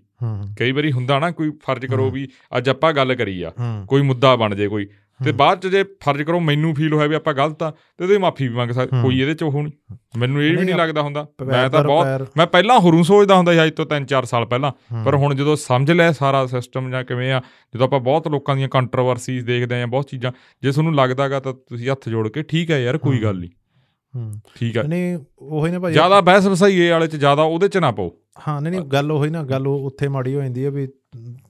ਕਈ 0.59 0.71
ਵਾਰੀ 0.71 0.91
ਹੁੰਦਾ 0.91 1.17
ਨਾ 1.19 1.31
ਕੋਈ 1.31 1.51
ਫਰਜ਼ 1.63 1.85
ਕਰੋ। 1.85 2.09
ਵੀ 2.11 2.27
ਅੱਜ 2.57 2.69
ਆਪਾਂ 2.69 2.91
ਗੱਲ 2.93 3.15
ਕਰੀ 3.15 3.41
ਆ 3.41 3.51
ਕੋਈ 3.89 4.01
ਮੁੱਦਾ 4.01 4.35
ਬਣ 4.35 4.55
ਜੇ 4.55 4.67
ਕੋਈ 4.67 4.87
ਤੇ। 5.19 5.31
ਬਾਅਦ 5.31 5.59
ਚ 5.61 5.67
ਜੇ 5.67 5.83
ਫਰਜ਼ 6.03 6.21
ਕਰੋ 6.23 6.39
ਮੈਨੂੰ 6.39 6.73
ਫੀਲ 6.75 6.93
ਹੋਇਆ 6.93 7.07
ਵੀ 7.07 7.15
ਆਪਾਂ 7.15 7.33
ਗਲਤ 7.33 7.63
ਆ 7.63 7.69
ਤੇ 7.71 8.03
ਉਹਦੀ 8.03 8.17
ਮਾਫੀ 8.17 8.47
ਵੀ 8.47 8.55
ਮੰਗ 8.55 8.71
ਸਕ 8.71 8.93
ਹੂੰ। 8.93 9.01
ਕੋਈ 9.01 9.19
ਇਹਦੇ 9.21 9.33
ਚ 9.33 9.43
ਉਹ 9.43 9.61
ਨਹੀਂ 9.63 9.71
ਮੈਨੂੰ 10.17 10.43
ਇਹ 10.43 10.57
ਵੀ 10.57 10.63
ਨਹੀਂ, 10.65 10.75
ਲੱਗਦਾ 10.75 11.01
ਹੁੰਦਾ 11.01 11.25
ਮੈਂ 11.45 11.69
ਤਾਂ 11.69 11.83
ਬਹੁਤ 11.83 12.27
ਮੈਂ 12.37 12.47
ਪਹਿਲਾਂ 12.47 12.79
ਹੁਰੂ 12.79 13.03
ਸੋਚਦਾ 13.03 13.35
ਹੁੰਦਾ 13.35 13.53
ਸੀ 13.53 13.63
ਅੱਜ 13.63 13.71
ਤੋਂ 13.73 13.85
3-4 13.85 14.25
ਸਾਲ 14.25 14.45
ਪਹਿਲਾਂ 14.45 14.71
ਪਰ 15.05 15.15
ਹੁਣ 15.15 15.35
ਜਦੋਂ 15.35 15.55
ਸਮਝ 15.55 15.91
ਲਿਆ 15.91 16.11
ਸਾਰਾ 16.11 16.45
ਸਿਸਟਮ 16.47 16.89
ਜਾਂ 16.91 17.03
ਕਿਵੇਂ 17.03 17.31
ਆ 17.33 17.41
ਜਦੋਂ 17.73 17.87
ਆਪਾਂ 17.87 17.99
ਬਹੁਤ 17.99 18.27
ਲੋਕਾਂ 18.27 18.55
ਦੀਆਂ 18.55 18.69
ਕੰਟਰੋਵਰਸੀਜ਼ 18.69 19.45
ਦੇਖਦੇ 19.45 19.81
ਆਂ 19.81 19.87
ਬਹੁਤ 19.87 20.09
ਚੀਜ਼ਾਂ 20.09 20.31
ਜੇ 20.63 20.71
ਤੁਹਾਨੂੰ 20.71 20.95
ਲੱਗਦਾਗਾ 20.95 21.39
ਤਾਂ 21.39 21.53
ਤੁਸੀਂ 21.53 21.89
ਹੱਥ 21.91 22.09
ਜੋੜ 22.09 22.27
ਕੇ 22.29 22.43
ਠੀਕ 22.43 22.71
ਹੈ 22.71 22.79
ਯਾਰ 22.79 22.97
ਕੋਈ। 22.97 23.21
ਗੱਲ 23.23 23.39
ਨਹੀਂ 23.39 23.49
ਹੂੰ। 24.15 24.31
ਠੀਕ 24.55 24.77
ਹੈ 24.77 24.83
ਨਹੀਂ 24.83 25.17
ਉਹੀ 25.39 25.71
ਨਾ 25.71 25.79
ਭਾਜੀ 25.79 25.93
ਜ਼ਿਆਦਾ 25.93 26.21
ਬਹਿਸ 26.21 26.45
ਵਸਾਈਏ 26.47 26.89
ਵਾਲੇ 26.91 27.07
ਚ 27.07 27.15
ਜ਼ਿਆਦਾ 27.15 27.43
ਉਹਦੇ 27.43 27.67
ਚ 27.67 27.77
ਨਾ 27.77 27.91
ਪਾਓ। 27.91 28.11
ਹਾਂ 28.47 28.61
ਨਹੀਂ 28.61 28.71
ਨਹੀਂ 28.71 28.81
ਗੱਲ 28.81 29.11
ਉਹੀ 29.11 29.29
ਨਾ 29.29 29.43
ਗੱਲ 29.43 29.67
ਉਹ 29.67 29.85
ਉੱਥੇ 29.85 30.07
ਮਾੜੀ 30.07 30.35
ਹੋ 30.35 30.41
ਜਾਂਦੀ 30.41 30.65
ਹੈ 30.65 30.69
ਵੀ 30.69 30.87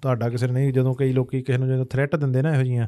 ਤੁਹਾਡਾ 0.01 0.29
ਕਿਸੇ 0.29 0.47
ਨੇ 0.47 0.53
ਨਹੀਂ 0.53 0.73
ਜਦੋਂ 0.73 0.93
ਕਈ 0.95 1.13
ਲੋਕੀ 1.13 1.41
ਕਿਸੇ 1.41 1.57
ਨੂੰ 1.57 1.67
ਜਦੋਂ 1.67 1.85
ਥ੍ਰੈਟ 1.85 2.15
ਦਿੰਦੇ 2.15 2.41
ਨਾ 2.41 2.53
ਇਹੋ 2.55 2.63
ਜੀਆਂ 2.63 2.87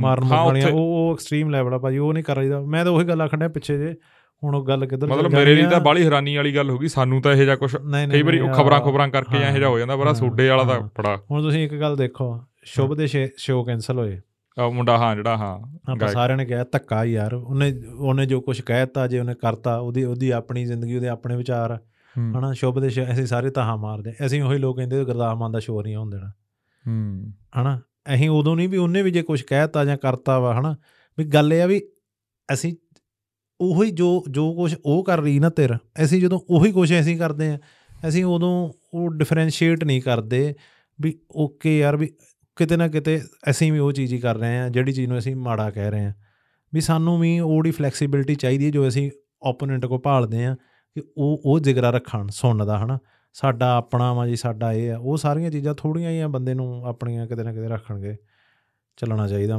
ਮਾਰਨ 0.00 0.24
ਵਾਲੀਆਂ 0.24 0.68
ਉਹ 0.68 0.78
ਉਹ 0.78 1.12
ਐਕਸਟ੍ਰੀਮ 1.12 1.50
ਲੈਵਲ 1.50 1.74
ਆ 1.74 1.78
ਭਾਜੀ 1.78 1.98
ਉਹ 1.98 2.12
ਨਹੀਂ 2.12 2.24
ਕਰ 2.24 2.36
ਰਹੀਦਾ। 2.36 2.60
ਮੈਂ 2.60 2.84
ਤਾਂ 2.84 2.92
ਉਹੀ 2.92 3.04
ਗੱਲ 3.04 3.22
ਆਖਣ 3.22 3.38
ਡਿਆ 3.38 3.48
ਪਿੱਛੇ 3.48 3.78
ਜੇ 3.78 3.94
ਹੁਣ 4.42 4.54
ਉਹ 4.54 4.64
ਗੱਲ 4.64 4.86
ਕਿੱਧਰ 4.86 5.06
ਮਤਲਬ 5.06 5.32
ਮੇਰੇ 5.34 5.54
ਲਈ 5.54 5.66
ਤਾਂ 5.66 5.80
ਬਾਲੀ 5.80 6.04
ਹੈਰਾਨੀ 6.04 6.36
ਵਾਲੀ 6.36 6.54
ਗੱਲ 6.56 6.70
ਹੋ 6.70 6.78
ਗਈ 6.78 6.88
ਸਾਨੂੰ 6.88 7.22
ਤਾਂ 7.22 7.32
ਇਹ 7.32 7.44
ਜਿਹਾ 7.44 7.56
ਕੁਝ 7.56 7.76
ਕਈ 7.76 8.22
ਵਾਰੀ 8.22 8.40
ਉਹ 8.40 8.52
ਖਬਰਾਂ 8.52 8.80
ਖਬਰਾਂ 8.80 9.08
ਕਰਕੇ 9.08 9.38
ਜਾਂ 9.38 9.50
ਇਹ 9.50 9.56
ਜਿਹਾ 9.56 9.68
ਹੋ 9.68 9.78
ਜਾਂਦਾ 9.78 9.96
ਬੜਾ 9.96 10.12
ਸੋਡੇ 10.12 10.48
ਵਾਲਾ 10.48 10.64
ਤਾਂ। 10.64 10.80
ਬੜਾ 10.80 11.16
ਹੁਣ 11.30 11.42
ਤੁਸੀਂ 11.42 11.64
ਇੱਕ 11.64 11.74
ਗੱਲ 11.74 11.96
ਦੇਖੋ 11.96 12.40
ਸ਼ੁਭ 12.64 12.94
ਦੇ 12.94 13.06
ਸ਼ੋਅ 13.36 13.64
ਕੈਨਸਲ 13.66 13.98
ਹੋਏ। 13.98 14.20
ਆਹ 14.58 14.70
ਮੁੰਡਾ 14.70 14.98
ਹਾਂ 14.98 15.16
ਜਿਹੜਾ 15.16 15.36
ਹਾਂ 15.36 15.76
ਆਪਾਂ। 15.92 16.08
ਸਾਰਿਆਂ 16.08 16.36
ਨੇ 16.36 16.44
ਕਿਹਾ 16.44 16.64
ਧੱਕਾ 16.72 17.04
ਯਾਰ। 17.04 17.34
ਉਹਨੇ 17.34 17.82
ਉਹਨੇ 17.98 18.26
ਜੋ 18.26 18.40
ਕੁਝ 18.40 18.60
ਕਹਿਤਾ 18.60 19.06
ਜੇ 19.06 19.20
ਉਹਨੇ 19.20 19.34
ਕਰਤਾ 19.34 19.76
ਉਹਦੀ 19.76 20.04
ਉਹਦੀ 20.04 20.30
ਆਪਣੀ 20.30 20.64
ਜ਼ਿੰਦਗੀ 20.64 20.96
ਉਹਦੇ 20.96 21.08
ਆਪਣੇ 21.08 21.36
ਵਿਚਾਰ। 21.36 21.78
ਹਨਾ 22.18 22.52
ਸ਼ੁਭ 22.52 22.80
ਦੇ 22.80 22.88
ਅਸੀਂ 22.88 23.26
ਸਾਰੇ 23.26 23.50
ਤਾਹਾਂ 23.50 23.76
ਮਾਰਦੇ 23.76 24.12
ਅਸੀਂ 24.26 24.42
ਉਹੀ 24.42 24.58
ਲੋਕ 24.58 24.76
ਕਹਿੰਦੇ 24.76 25.04
ਗੁਰਦਾਸ 25.04 25.36
ਮਾਨ 25.36 25.52
ਦਾ 25.52 25.58
ਸ਼ੋਰ 25.58 25.84
ਨਹੀਂ 25.84 25.96
ਹੋਣ 25.96 26.10
ਦੇਣਾ। 26.10 26.28
ਹੂੰ। 26.86 27.32
ਹਨਾ 27.60 27.80
ਅਸੀਂ 28.14 28.30
ਉਦੋਂ 28.30 28.56
ਨਹੀਂ 28.56 28.68
ਵੀ 28.68 28.76
ਉਹਨੇ 28.76 29.02
ਵੀ 29.02 29.10
ਜੇ 29.10 29.22
ਕੁਝ 29.22 29.42
ਕਹਿਤਾ 29.42 29.84
ਜਾਂ 29.84 29.96
ਕਰਤਾ 29.96 30.38
ਵਾ 30.38 30.60
ਹਨਾ 30.60 30.76
ਵੀ 31.18 31.24
ਗੱਲ 31.24 31.52
ਇਹ 31.52 31.62
ਆ 31.62 31.66
ਵੀ 31.66 31.80
ਅਸੀਂ 32.52 32.76
ਉਹੀ 33.60 33.90
ਜੋ 33.90 34.24
ਜੋ 34.30 34.54
ਕੁਝ 34.54 34.74
ਉਹ 34.84 35.04
ਕਰ 35.04 35.20
ਰਹੀ 35.20 35.38
ਨਾ 35.38 35.50
ਤੇਰ 35.50 35.76
ਅਸੀਂ 36.04 36.20
ਜਦੋਂ 36.20 36.40
ਉਹੀ 36.50 36.72
ਕੁਝ 36.72 37.00
ਅਸੀਂ 37.00 37.18
ਕਰਦੇ 37.18 37.48
ਆ 37.48 37.58
ਅਸੀਂ 38.08 38.24
ਉਦੋਂ 38.24 38.72
ਉਹ 38.94 39.10
ਡਿਫਰੈਂਸ਼ੀਏਟ 39.10 39.84
ਨਹੀਂ 39.84 40.02
ਕਰਦੇ 40.02 40.54
ਵੀ 41.00 41.18
ਓਕੇ 41.36 41.78
ਯਾਰ 41.78 41.96
ਵੀ 41.96 42.10
ਕਿਤੇ 42.58 42.76
ਨਾ 42.76 42.88
ਕਿਤੇ 42.88 43.20
ਅਸੀਂ 43.50 43.72
ਵੀ 43.72 43.78
ਉਹ 43.78 43.92
ਚੀਜ਼ 43.92 44.14
ਹੀ 44.14 44.18
ਕਰ 44.18 44.36
ਰਹੇ 44.36 44.58
ਆ 44.58 44.68
ਜਿਹੜੀ 44.68 44.92
ਚੀਜ਼ 44.92 45.08
ਨੂੰ 45.08 45.18
ਅਸੀਂ 45.18 45.36
ਮਾੜਾ 45.36 45.70
ਕਹਿ 45.70 45.90
ਰਹੇ 45.90 46.04
ਆ 46.04 46.12
ਵੀ 46.74 46.80
ਸਾਨੂੰ 46.80 47.20
ਵੀ 47.20 47.40
ਉਹਦੀ 47.40 47.70
ਫਲੈਕਸੀਬਿਲਿਟੀ 47.70 48.34
ਚਾਹੀਦੀ 48.34 48.64
ਹੈ 48.66 48.70
ਜੋ 48.70 48.88
ਅਸੀਂ 48.88 49.10
ਓਪੋਨੈਂਟ 49.42 49.86
ਕੋ 49.86 49.98
ਭਾਲਦੇ 49.98 50.46
ਆ 50.46 50.54
ਕਿ 50.94 51.02
ਉਹ 51.16 51.42
ਉਹ 51.44 51.60
ਜਿਗਰਾ 51.60 51.90
ਰੱਖਣ 51.90 52.26
ਸੁਣਨ 52.30 52.66
ਦਾ 52.66 52.84
ਹਨਾ। 52.84 52.98
ਸਾਡਾ 53.32 53.74
ਆਪਣਾ 53.76 54.12
ਵਾ 54.12 54.26
ਜੀ 54.26 54.36
ਸਾਡਾ 54.36 54.72
ਇਹ 54.72 54.92
ਆ 54.92 54.98
ਉਹ 54.98 55.16
ਸਾਰੀਆਂ 55.16 55.50
ਚੀਜ਼ਾਂ 55.50 55.74
ਥੋੜੀਆਂ 55.74 56.10
ਹੀ 56.10 56.18
ਆ 56.18 56.28
ਬੰਦੇ 56.28 56.54
ਨੂੰ 56.54 56.86
ਆਪਣੀਆਂ 56.86 57.26
ਕਿਤੇ 57.26 57.42
ਨਾ 57.42 57.52
ਕਿਤੇ 57.52 57.68
ਰੱਖਣਗੇ 57.68 58.16
ਚੱਲਣਾ 58.96 59.28
ਚਾਹੀਦਾ। 59.28 59.58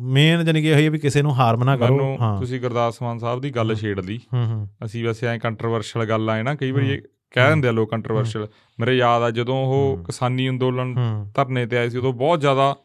ਮੇਨ 0.00 0.44
ਜਾਨੀ 0.44 0.62
ਕਿ 0.62 0.68
ਇਹ 0.68 0.84
ਹੈ 0.84 0.90
ਵੀ 0.90 0.98
ਕਿਸੇ 0.98 1.22
ਨੂੰ 1.22 1.34
ਹਾਰਮ 1.34 1.64
ਨਾ 1.64 1.76
ਕਰੋ 1.76 2.16
ਹਾਂ। 2.20 2.40
ਤੁਸੀਂ 2.40 2.60
ਗੁਰਦਾਸ 2.60 3.02
ਮਾਨ 3.02 3.18
ਸਾਹਿਬ 3.18 3.40
ਦੀ 3.40 3.50
ਗੱਲ 3.50 3.74
ਛੇੜ 3.74 4.00
ਲਈ। 4.00 4.20
ਹੂੰ 4.32 4.46
ਹੂੰ। 4.46 4.68
ਅਸੀਂ 4.84 5.04
ਵੈਸੇ 5.04 5.26
ਐ 5.26 5.38
ਕੰਟਰੋਵਰਸ਼ਲ 5.38 6.04
ਗੱਲ 6.04 6.30
ਆਏ 6.30 6.42
ਨਾ 6.42 6.54
ਕਈ 6.54 6.70
ਵਾਰੀ 6.70 6.90
ਹੂੰ। 6.90 6.98
ਕਹਿ 7.32 7.48
ਦਿੰਦੇ 7.48 7.68
ਆ 7.68 7.70
ਲੋਕ 7.70 7.90
ਕੰਟਰੋਵਰਸ਼ਲ 7.90 8.48
ਮੇਰੇ 8.80 8.96
ਯਾਦ 8.96 9.22
ਆ 9.22 9.30
ਜਦੋਂ 9.30 9.56
ਉਹ। 9.66 10.04
ਕਿਸਾਨੀ 10.04 10.48
ਅੰਦੋਲਨ 10.48 10.94
ਧਰਨੇ 11.34 11.66
ਤੇ 11.66 11.76
ਆਏ 11.78 11.88
ਸੀ 11.88 11.98
ਉਦੋਂ 11.98 12.12
ਬਹੁਤ 12.12 12.40
ਜ਼ਿਆਦਾ 12.40 12.76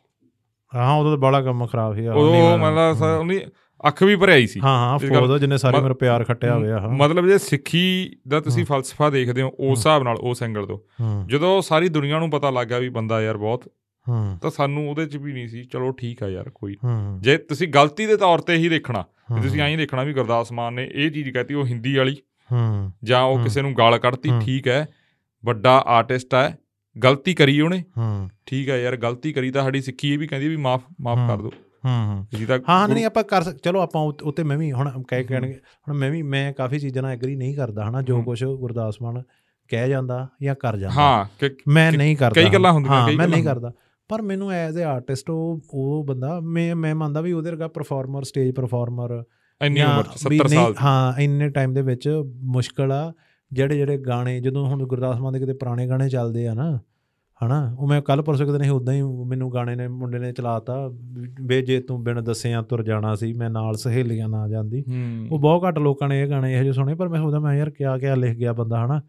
ਹਾਂ 0.76 0.96
ਉਦੋਂ 0.96 1.12
ਤਾਂ 1.12 1.18
ਬੜਾ 1.18 1.42
ਕੰਮ 1.42 1.66
ਖਰਾਬ 1.66 1.96
ਸੀ 1.96 2.08
ਉਦੋਂ 2.08 2.58
ਮਤਲਬ 2.58 3.02
ਉਹਦੀ 3.20 3.42
ਅੱਖ 3.88 4.04
ਵੀ 4.04 4.16
ਭਰਿਆਈ 4.16 4.48
ਸੀ। 4.48 4.60
ਹਾਂ 4.60 4.78
ਹਾਂ 4.80 4.98
ਫੋਦੋ 5.00 5.38
ਜਿੰਨੇ 5.38 5.58
ਸਾਰੇ 5.58 5.80
ਮੇਰੇ 5.80 5.94
ਪਿਆਰ 5.94 6.24
ਖੱਟਿਆ 6.24 6.56
ਹੋਇਆ 6.56 6.80
ਹਾਂ। 6.80 6.90
ਮਤਲਬ 6.90 7.28
ਜੇ 7.28 7.38
ਸਿੱਖੀ 7.38 8.12
ਦਾ 8.28 8.40
ਤੁਸੀਂ। 8.40 8.66
ਫਲਸਫਾ 8.66 9.10
ਦੇਖਦੇ 9.10 9.42
ਹੋ 9.42 9.50
ਉਸ 9.60 9.78
ਹਿਸਾਬ 9.78 10.04
ਨਾਲ 10.04 10.18
ਉਸ 10.22 10.44
ਐਂਗਲ 10.44 10.66
ਤੋਂ। 10.66 10.80
ਜਦੋਂ 11.28 11.62
ਸਾਰੀ 11.62 11.90
ਦੁਨੀਆ 11.90 12.20
ਨੂੰ 12.20 12.30
ਪਤਾ 12.30 12.50
ਲੱਗ 12.50 12.74
ਵੀ 12.74 12.90
ਬੰਦਾ 12.90 13.22
ਯਾਰ 13.22 13.38
ਬਹੁਤ 13.38 13.68
ਹੂੰ। 14.10 14.38
ਤਾਂ 14.42 14.52
ਸਾਨੂੰ 14.52 14.90
ਉਹਦੇ 14.90 15.06
'ਚ 15.06 15.18
ਵੀ 15.18 15.34
ਨਹੀਂ 15.34 15.48
ਸੀ 15.48 15.64
ਚਲੋ 15.64 15.92
ਠੀਕ 15.92 16.24
ਆ 16.24 16.28
ਯਾਰ 16.28 16.50
ਕੋਈ। 16.50 16.76
ਜੇ 17.20 17.38
ਤੁਸੀਂ 17.38 17.68
ਗਲਤੀ 17.68 18.06
ਦੇ 18.06 18.18
ਤੌਰ 18.18 18.40
ਤੇ 18.40 18.56
ਹੀ 18.56 18.70
ਦੇਖਣਾ 18.70 19.04
ਤੁਸੀਂ 19.44 19.62
ਐਂ 19.62 19.70
ਹੀ 19.70 19.76
ਦੇਖਣਾ 19.76 20.04
ਵੀ 20.04 20.14
ਗੁਰਦਾਸ 20.14 20.52
ਮਾਨ 20.52 20.74
ਨੇ 20.74 20.90
ਇਹ 20.94 21.12
ਚੀਜ਼ 21.12 21.30
ਕਹਤੀ 21.30 21.54
ਉਹ 21.54 21.66
ਹਿੰਦੀ 21.66 21.98
ਵਾਲੀ। 21.98 22.18
ਹੂੰ। 22.52 22.92
ਜਾਂ 23.04 23.24
ਉਹ। 23.24 23.44
ਕਿਸੇ 23.44 23.62
ਨੂੰ 23.62 23.78
ਗਾਲ 23.78 24.00
ਕੱਢਤੀ। 24.00 24.32
ਠੀਕ 24.42 24.68
ਹੈ 24.68 24.88
ਵੱਡਾ 25.46 25.84
ਆਰਟਿਸਟ 25.86 26.36
ਹੈ 26.36 26.58
ਗਲਤੀ 27.04 27.34
ਕਰੀ 27.34 27.62
ਉਹਨੇ। 27.62 27.84
ਹੂੰ। 27.98 28.30
ਠੀਕ 28.46 28.70
ਹੈ 28.70 28.78
ਯਾਰ 28.82 28.96
ਗਲਤੀ 28.96 29.34
ਕਰੀ 29.34 29.52
ਤਾਂ 29.52 29.64
ਸਾਡੀ 29.64 29.82
ਸਿੱਖੀ 29.82 30.14
ਇਹ 30.14 30.20
ਵੀ 30.20 30.28
ਕਹਿੰਦੀ 30.28 30.48
ਵੀ 30.48 30.56
ਮਾਫ 30.56 30.82
ਮਾਫ। 31.02 31.18
ਕਰ 31.30 31.38
ਦਿਓ। 31.38 31.52
ਹੂੰ 31.86 32.28
ਜੀ 32.36 32.46
ਤਾਂ 32.46 32.60
ਹਾਂ 32.70 32.88
ਨਹੀਂ 32.90 33.06
ਆਪਾਂ 33.06 33.24
ਕਰ 33.24 33.44
ਚਲੋ 33.44 33.80
ਆਪਾਂ 33.82 34.02
ਉਤ- 34.02 34.46
ਮੈਂ 34.46 34.58
ਵੀ 34.58 34.72
ਹੁਣ 34.72 35.04
ਕਹਿ 35.04 35.24
ਕਹਿਣਗੇ 35.24 35.54
ਹੁਣ 35.54 35.98
ਮੈਂ 35.98 36.12
ਵੀ 36.12 36.22
ਮੈਂ 36.22 36.54
ਕਾਫੀ 36.54 36.80
ਚੀਜ਼ਾਂ 36.80 37.04
ਨਾਲ 37.04 37.12
ਐਗਰੀ 37.12 37.36
ਨਹੀਂ 37.36 37.56
ਕਰਦਾ 37.56 37.90
ਹਨਾ 37.90 38.02
ਜੋ। 38.02 38.22
ਕੁਝ 38.22 38.44
ਗੁਰਦਾਸ 38.44 38.96
ਮਾਨ 39.02 39.24
ਕਹਿ 39.68 39.90
ਜਾਂਦਾ 39.90 40.28
ਜਾਂ 40.44 40.56
ਕਰ 40.56 40.78
ਜਾਂਦਾ। 40.78 41.02
ਹਾਂ 41.02 41.26
ਕਿ 41.40 41.56
ਮੈਂ 41.68 41.92
ਨਹੀਂ 41.92 42.18
ਕਰਦਾ। 42.18 42.42
ਕਈ 42.42 42.50
ਗੱਲਾਂ 42.50 42.72
ਹੁੰਦੀਆਂ, 42.72 43.08
ਕਈ 43.08 43.16
ਮੈਂ 43.16 43.28
ਨਹੀਂ 43.28 43.44
ਕਰਦਾ। 43.44 43.72
ਪਰ 44.10 44.22
ਮੈਨੂੰ 44.22 44.52
ਐਜ਼ 44.52 44.78
ਅ 44.78 44.82
ਆਰਟਿਸਟ 44.82 45.30
ਉਹ 45.30 45.62
ਉਹ 45.74 46.04
ਬੰਦਾ 46.04 46.40
ਮੈਂ 46.40 46.76
ਮੈਂ 46.76 46.96
ਮੰਨਦਾ 46.96 47.22
ਵੀ 47.22 47.32
ਉਹਦੇ 47.32 47.52
ਵਰਗਾ 47.52 47.68
ਪਰਫਾਰਮਰ 47.68 48.24
ਸਟੇਜ 48.24 48.54
ਪਰਫਾਰਮਰ 48.54 49.24
ਇੰਨੀ 49.62 49.82
ਉਮਰ 49.82 50.04
'ਚ 50.04 50.28
ਵੀ 50.28 50.38
70 50.38 50.50
ਨਹੀਂ- 50.50 50.64
ਸਾਲ। 50.64 50.74
ਹਾਂ 50.84 51.22
ਇੰਨੇ 51.22 51.50
ਟਾਈਮ 51.50 51.74
ਦੇ 51.74 51.82
ਵਿੱਚ 51.82 52.10
ਮੁਸ਼ਕਲ 52.44 52.92
ਆ 52.92 53.14
ਜਿਹੜੇ 53.52 53.76
ਜਿਹੜੇ 53.78 53.98
ਗਾਣੇ 53.98 54.40
ਜਦੋਂ 54.40 54.66
ਹੁਣ 54.68 54.86
ਗੁਰਦਾਸ 54.86 55.20
ਮਾਨ 55.20 55.34
ਦੇ 55.34 55.40
ਕਿਤੇ 55.40 55.54
ਪੁਰਾਣੇ 55.54 55.88
ਗਾਣੇ 55.88 56.10
ਚੱਲਦੇ 56.10 56.48
ਆ 56.48 56.54
ਨਾ 56.54 56.80
ਹਨਾ 57.42 57.76
ਉਹ 57.80 57.88
ਮੈਂ 57.88 58.02
ਕੱਲ 58.02 58.22
ਪਰਸੋਂ 58.22 58.46
ਕਿਤੇ 58.46 58.58
ਨਹੀਂ 58.58 58.72
ਉਦਾਂ 58.72 58.94
ਹੀ 58.94 59.02
ਮੈਨੂੰ 59.02 59.54
ਗਾਣੇ 59.54 59.76
ਨੇ 59.76 59.88
ਮੁੰਡੇ 59.88 60.20
ਨੇ 60.20 60.32
ਚਲਾਤਾ 60.32 60.92
ਵੇ 61.42 61.62
ਜੇ 61.62 61.80
ਤੂੰ 61.80 62.04
ਬਿਨ 62.04 62.24
ਦੱਸਿਆਂ 62.24 62.64
ਤੁਰ 62.64 62.84
ਜਾਣਾ 62.84 63.16
ਸੀ 63.16 63.34
ਮੈਂ 63.34 63.50
ਨਾਲ 63.50 63.76
ਸਹੇਲੀਆਂ 63.76 64.30
ਨਾ 64.30 64.48
ਜਾਂਦੀ। 64.48 64.84
ਉਹ 65.32 65.40
ਬਹੁਤ 65.40 65.68
ਘੱਟ 65.68 65.80
ਲੋਕਾਂ 65.80 66.10
ਨੇ 66.10 66.22
ਇਹ 66.22 66.30
ਗਾਣੇ 66.30 66.54
ਇਹੋ 66.54 66.62
ਜਿਹੇ 66.64 66.74
ਸੁਣੇ 66.74 66.96
ਪਰ 66.96 67.08
ਮੈਂ 67.08 67.20
ਸੋਚਦਾ 67.20 67.40
ਮੈਂ 67.40 67.54
ਯਾਰ 67.56 67.70
ਕਿਆ 67.70 67.98
ਕਿਆ 67.98 68.16
ਲਿਖ 68.16 68.38
ਗਿਆ 68.38 68.54
ਬੰਦਾ 68.54 68.86
ਹਨਾ। 68.86 69.02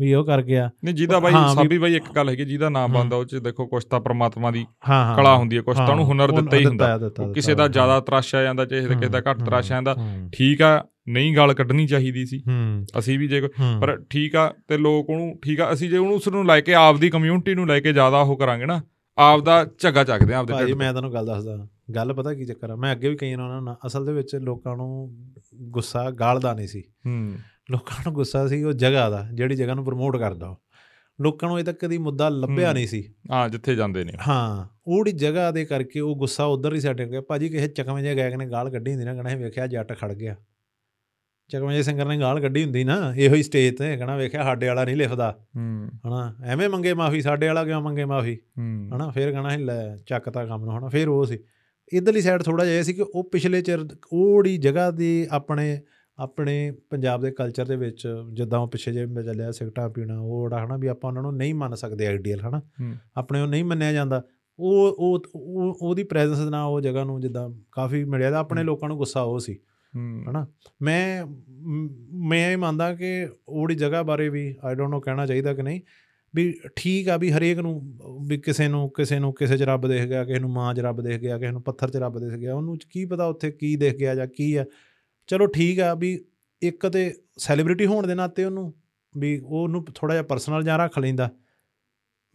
ਵੀ 0.00 0.12
ਉਹ 0.14 0.24
ਕਰ 0.24 0.42
ਗਿਆ। 0.42 0.68
ਨਹੀਂ 0.84 0.94
ਜਿਹਦਾ 0.94 1.18
ਬਾਈ 1.20 1.32
ਸਾਬੀ 1.54 1.78
ਬਾਈ 1.78 1.94
ਇੱਕ 1.96 2.04
ਗੱਲ 2.16 2.28
ਹੈਗੀ 2.28 2.44
ਜਿਹਦਾ 2.44 2.68
ਨਾਮ। 2.68 2.92
ਬੰਦਾ 2.92 3.16
ਉਹ 3.16 3.24
'ਚ 3.24 3.36
ਦੇਖੋ 3.44 3.66
ਕੁਛ 3.66 3.84
ਤਾਂ 3.84 4.00
ਪ੍ਰਮਾਤਮਾ 4.00 4.50
ਦੀ 4.50 4.64
ਕਲਾ 5.16 5.34
ਹੁੰਦੀ 5.36 5.56
ਹੈ 5.56 5.62
ਕੁਛ 5.62 5.76
ਤਾਂ 5.76 5.86
ਉਹਨੂੰ 5.88 6.04
ਹੁਨਰ 6.04 6.32
ਦਿੱਤਾ 6.32 6.56
ਹੀ 6.56 6.64
ਹੁੰਦਾ। 6.66 6.98
ਕਿਸੇ 7.34 7.54
ਦਾ 7.54 7.68
ਜ਼ਿਆਦਾ 7.68 7.98
ਤਰਾਸ਼ਿਆ 8.00 8.42
ਜਾਂਦਾ 8.42 8.64
ਚਾਹੇ 8.64 8.80
ਕਿਸੇ 8.86 9.08
ਦਾ 9.08 9.20
ਘੱਟ 9.20 9.42
ਤਰਾਸ਼ਿਆ 9.44 9.76
ਜਾਂਦਾ 9.76 9.96
ਠੀਕ 10.32 10.62
ਆ 10.62 10.82
ਨਹੀਂ 11.08 11.34
ਗਾਲ 11.36 11.52
ਕੱਢਣੀ 11.54 11.86
ਚਾਹੀਦੀ 11.86 12.24
ਸੀ। 12.26 12.42
ਅਸੀਂ 12.98 13.18
ਵੀ 13.18 13.28
ਜੇ 13.28 13.40
ਪਰ 13.80 13.96
ਠੀਕ 14.10 14.36
ਆ 14.36 14.52
ਤੇ 14.68 14.76
ਲੋਕ 14.78 15.10
ਉਹਨੂੰ 15.10 15.38
ਠੀਕ 15.42 15.60
ਆ 15.60 15.72
ਅਸੀਂ 15.72 15.90
ਜੇ 15.90 15.96
ਉਹਨੂੰ 15.96 16.14
ਉਸ 16.16 16.28
ਨੂੰ 16.28 16.46
ਲੈ 16.46 16.60
ਕੇ 16.60 16.74
ਆਪਦੀ 16.74 17.10
ਕਮਿਊਨਿਟੀ 17.10 17.54
ਨੂੰ 17.54 17.66
ਲੈ 17.66 17.78
ਕੇ 17.80 17.92
ਜ਼ਿਆਦਾ 17.92 18.20
ਉਹ 18.20 18.36
ਕਰਾਂਗੇ 18.36 18.66
ਨਾ 18.66 18.80
ਆਪਦਾ 19.20 19.66
ਝੱਗਾ 19.78 20.04
ਚੱਕਦੇ 20.04 20.34
ਆ 20.34 20.38
ਆਪਦੇ 20.38 20.52
ਢਿੱਡ 20.52 20.78
ਮੈਂ 20.78 20.90
ਤੁਹਾਨੂੰ 20.90 21.12
ਗੱਲ 21.12 21.26
ਦੱਸਦਾ 21.26 21.68
ਗੱਲ 21.94 22.12
ਪਤਾ 22.12 22.34
ਕੀ 22.34 22.44
ਚੱਕਰ 22.44 22.70
ਆ? 22.70 22.76
ਮੈਂ 22.76 22.92
ਅੱਗੇ 22.92 23.08
ਵੀ 23.08 23.16
ਕਈ 23.16 23.32
ਉਹਨਾਂ 23.34 23.62
ਨਾਲ 23.62 23.76
ਅਸਲ 23.86 24.06
ਦੇ 24.06 24.12
ਵਿੱਚ 24.12 24.36
ਲੋਕਾਂ 24.36 24.76
ਨੂੰ 24.76 25.16
ਗੁੱਸਾ 25.54 26.10
ਗਾਲ 26.10 26.40
ਦਾ 26.40 26.54
ਨਹੀਂ 26.54 26.68
ਸੀ। 26.68 26.82
ਹੂੰ। 27.06 27.32
ਲੋਕਾਂ 27.70 27.96
ਨੂੰ 28.00 28.12
ਗੁੱਸਾ 28.14 28.46
ਸੀ 28.46 28.62
ਉਹ 28.62 28.72
ਜਗ੍ਹਾ 28.72 29.10
ਦਾ 29.10 29.28
ਜਿਹੜੀ 29.34 29.54
ਜਗ੍ਹਾ 29.54 29.74
ਨੂੰ 29.74 29.84
ਪ੍ਰਮੋਟ 29.84 30.16
ਕਰਦਾ 30.16 30.48
ਉਹ। 30.48 30.56
ਲੋਕਾਂ 31.20 31.48
ਨੂੰ 31.48 31.58
ਅਜੇ 31.58 31.64
ਤੱਕ 31.64 31.84
ਕਦੀ 31.84 31.98
ਮੁੱਦਾ 31.98 32.28
ਲੱਭਿਆ। 32.28 32.72
ਨਹੀਂ 32.72 32.86
ਸੀ। 32.86 33.14
ਹਾਂ 33.30 33.48
ਜਿੱਥੇ 33.48 33.74
ਜਾਂਦੇ 33.74 34.04
ਨੇ 34.04 34.12
ਹਾਂ 34.28 34.76
ਉਹੜੀ 34.86 35.12
ਜਗ੍ਹਾ 35.12 35.50
ਦੇ 35.50 35.64
ਕਰਕੇ 35.64 36.00
ਉਹ 36.00 36.16
ਗੁੱਸਾ 36.16 36.44
ਉਧਰ 36.44 36.74
ਹੀ 36.74 36.80
ਸੈਟ 36.80 37.02
ਗਿਆ। 37.02 37.20
ਭਾਜੀ 37.20 37.48
ਕਿਸੇ 37.48 37.68
ਚਕਵੇਂ 37.68 38.02
ਜੇ 38.02 38.16
ਗਾਇਕ 38.16 38.34
ਨੇ 38.34 38.46
ਗਾਲ 38.46 38.70
ਕੱਢੀ 38.70 38.90
ਹੁੰਦੀ 38.90 39.04
ਨਾ 39.04 39.14
ਕਹਣਾ 39.14 39.34
ਵੇਖਿਆ 39.34 39.66
ਜੱਟ 39.66 39.98
ਖੜ 40.00 40.12
ਗਿਆ। 40.12 40.36
ਚਕਵੇਂ 41.50 41.76
ਜੇ 41.76 41.82
ਸਿੰਗਰ 41.82 42.04
ਨੇ 42.04 42.18
ਗਾਲ 42.18 42.40
ਕੱਢੀ 42.40 42.64
ਹੁੰਦੀ 42.64 42.84
ਨਾ 42.84 43.14
ਇਹੋ 43.14 43.34
ਹੀ 43.34 43.42
ਸਟੇਜ 43.42 43.76
ਤੇ 43.76 43.96
ਕਹਣਾ 43.96 44.16
ਵੇਖਿਆ 44.16 44.42
ਸਾਡੇ 44.42 44.68
ਵਾਲਾ 44.68 44.84
ਨਹੀਂ 44.84 44.96
ਲਿਖਦਾ। 44.96 45.38
ਹੂੰ। 45.56 45.88
ਹਨਾ 46.08 46.34
ਐਵੇਂ 46.44 46.68
ਮੰਗੇ 46.68 46.94
ਮਾਫੀ 46.94 47.20
ਸਾਡੇ 47.20 47.46
ਵਾਲਾ 47.46 47.64
ਕਿਉਂ 47.64 47.82
ਮੰਗੇ 47.82 48.04
ਮਾਫੀ? 48.04 48.38
ਹੂੰ। 48.58 48.90
ਹਨਾ 48.96 49.10
ਫਿਰ 49.10 49.32
ਕਹਣਾ 49.32 49.56
ਲੈ 49.56 49.96
ਚੱਕਤਾ 49.96 50.46
ਕੰਮ 50.46 50.64
ਨੂੰ 50.64 50.78
ਹਨਾ 50.78 50.88
ਫਿਰ 50.88 51.08
ਉਹ 51.08 51.24
ਸੀ। 51.24 51.38
ਇਧਰਲੀ 51.92 52.20
ਸਾਈਡ 52.20 52.42
ਥੋੜਾ 52.42 52.64
ਜਿਹਾ 52.64 52.82
ਸੀ 52.82 52.92
ਕਿ 52.92 53.02
ਉਹ 53.02 53.30
ਪਿਛਲੇ 53.30 53.62
ਚਿਰ 53.62 53.78
ਉਹੜੀ 54.12 54.58
ਜਗ੍ਹਾ 54.58 54.90
ਦੀ 54.90 55.26
ਆਪਣੇ 55.30 55.80
ਆਪਣੇ 56.18 56.72
ਪੰਜਾਬ 56.90 57.20
ਦੇ 57.20 57.30
ਕਲਚਰ 57.30 57.64
ਦੇ 57.64 57.76
ਵਿੱਚ 57.76 58.08
ਜਿੱਦਾਂ 58.32 58.58
ਉਹ 58.58 58.68
ਪਿੱਛੇ 58.68 58.92
ਜੇ 58.92 59.06
ਮੈਂ 59.06 59.22
ਚੱਲਿਆ 59.22 59.52
ਸਿਗਟਾਂ 59.52 59.90
ਪੀਣਾ 59.90 60.20
ਉਹ 60.20 60.48
ਜਿਹੜਾ 60.48 60.64
ਹਨਾ 60.64 60.76
ਵੀ 60.76 60.86
ਆਪਾਂ 60.86 61.10
ਉਹਨਾਂ 61.10 61.22
ਨੂੰ 61.22 61.36
ਨਹੀਂ 61.36 61.54
ਮੰਨ 61.54 61.74
ਸਕਦੇ 61.74 62.06
ਆਈਡੀਅਲ 62.06 62.40
ਹਨਾ। 62.40 62.60
ਆਪਣੇ 63.16 63.40
ਉਹ 63.40 63.46
ਨਹੀਂ 63.46 63.64
ਮੰਨਿਆ 63.64 63.92
ਜਾਂਦਾ। 63.92 64.24
ਉਹ 64.58 64.96
ਉਹ 64.98 65.22
ਉਹ- 65.34 65.74
ਉਹਦੀ 65.82 66.02
ਪ੍ਰੈਜ਼ੈਂਸ 66.04 66.38
ਨਾਲ 66.38 66.66
ਉਹ 66.66 66.80
ਜਗ੍ਹਾ 66.80 67.04
ਨੂੰ 67.04 67.20
ਜਿੱਦਾਂ 67.20 67.50
ਕਾਫੀ 67.72 68.04
ਮਿਲਿਆ 68.04 68.30
ਤਾਂ 68.30 68.40
ਆਪਣੇ। 68.40 68.64
ਲੋਕਾਂ 68.64 68.88
ਨੂੰ 68.88 68.98
ਗੁੱਸਾ 68.98 69.20
ਉਹ 69.20 69.38
ਸੀ। 69.38 69.58
ਹਨਾ? 69.98 70.46
ਮੈਂ, 70.82 71.26
ਮ- 71.50 71.88
ਮੈਂ 72.12 72.52
ਇਹ 72.52 72.56
ਮੰਨਦਾ 72.56 72.94
ਕਿ 72.94 73.28
ਉਹਦੀ 73.48 73.74
ਜਗ੍ਹਾ 73.74 74.02
ਬਾਰੇ 74.02 74.28
ਵੀ 74.28 74.56
ਆਈ 74.64 74.74
ਡੋਨਟ 74.74 74.90
ਨੋ 74.90 75.00
ਕਹਿਣਾ 75.00 75.26
ਚਾਹੀਦਾ 75.26 75.54
ਕਿ 75.54 75.62
ਨਹੀਂ, 75.62 75.80
ਵੀ 76.34 76.60
ਠੀਕ 76.76 77.08
ਆ 77.08 77.16
ਵੀ 77.16 77.32
ਹਰੇਕ 77.32 77.58
ਨੂੰ, 77.58 77.98
ਵੀ 78.26 78.38
ਕਿਸੇ 78.38 78.68
ਨੂੰ 78.68 78.90
ਕਿਸੇ 78.90 79.18
ਨੂੰ, 79.18 79.34
ਕਿਸੇ 79.34 79.56
'ਚ 79.56 79.62
ਰੱਬ 79.62 79.88
ਦੇਖ 79.88 80.02
ਗਿਆ, 80.02 80.24
ਕਿਸੇ 80.24 80.38
ਨੂੰ 80.38 80.50
ਮਾਂ 80.50 80.74
'ਚ 80.74 80.80
ਰੱਬ 80.80 81.00
ਦੇਖ 81.00 81.20
ਗਿਆ, 81.20 81.38
ਕਿਸੇ 81.38 81.50
ਨੂੰ 81.50 81.62
ਪੱਥਰ 81.62 81.90
'ਚ 81.90 81.96
ਰੱਬ 81.96 82.18
ਦੇਖ 82.18 82.32
ਗਿਆ, 82.32 82.54
ਉਹਨੂੰ 82.54 82.78
ਕੀ 82.90 83.04
ਪਤਾ 83.04 83.26
ਉੱਥੇ 83.26 83.50
ਕੀ 83.50 83.76
ਦੇਖ 83.76 83.96
ਗਿਆ 83.96 84.14
ਜਾਂ 84.14 84.26
ਕੀ 84.26 84.54
ਆ। 84.54 84.64
ਚਲੋ 85.26 85.46
ਠੀਕ 85.46 85.80
ਆ 85.80 85.94
ਵੀ 85.94 86.24
ਇੱਕ 86.62 86.88
ਤੇ 86.88 87.14
ਸੈਲੀਬ੍ਰਿਟੀ 87.36 87.86
ਹੋਣ 87.86 88.06
ਦੇ 88.06 88.14
ਨਾਤੇ 88.14 88.44
ਉਹਨੂੰ, 88.44 88.74
ਵੀ 89.16 89.40
ਉਹਨੂੰ 89.44 89.84
ਥੋੜਾ 89.94 90.14
ਜਿਹਾ 90.14 90.22
ਪਰਸਨਲ 90.22 90.62
ਜਾਂ 90.62 90.78
ਰੱਖ 90.78 90.98
ਲੈਂਦਾ, 90.98 91.32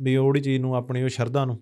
ਵੀ 0.01 0.15
ਉਹੜੀ 0.15 0.41
ਚੀਜ਼ 0.41 0.61
ਨੂੰ, 0.61 0.75
ਆਪਣੀ 0.75 1.03
ਉਹ 1.03 1.09
ਸ਼ਰਧਾ 1.09 1.45
ਨੂੰ। 1.45 1.61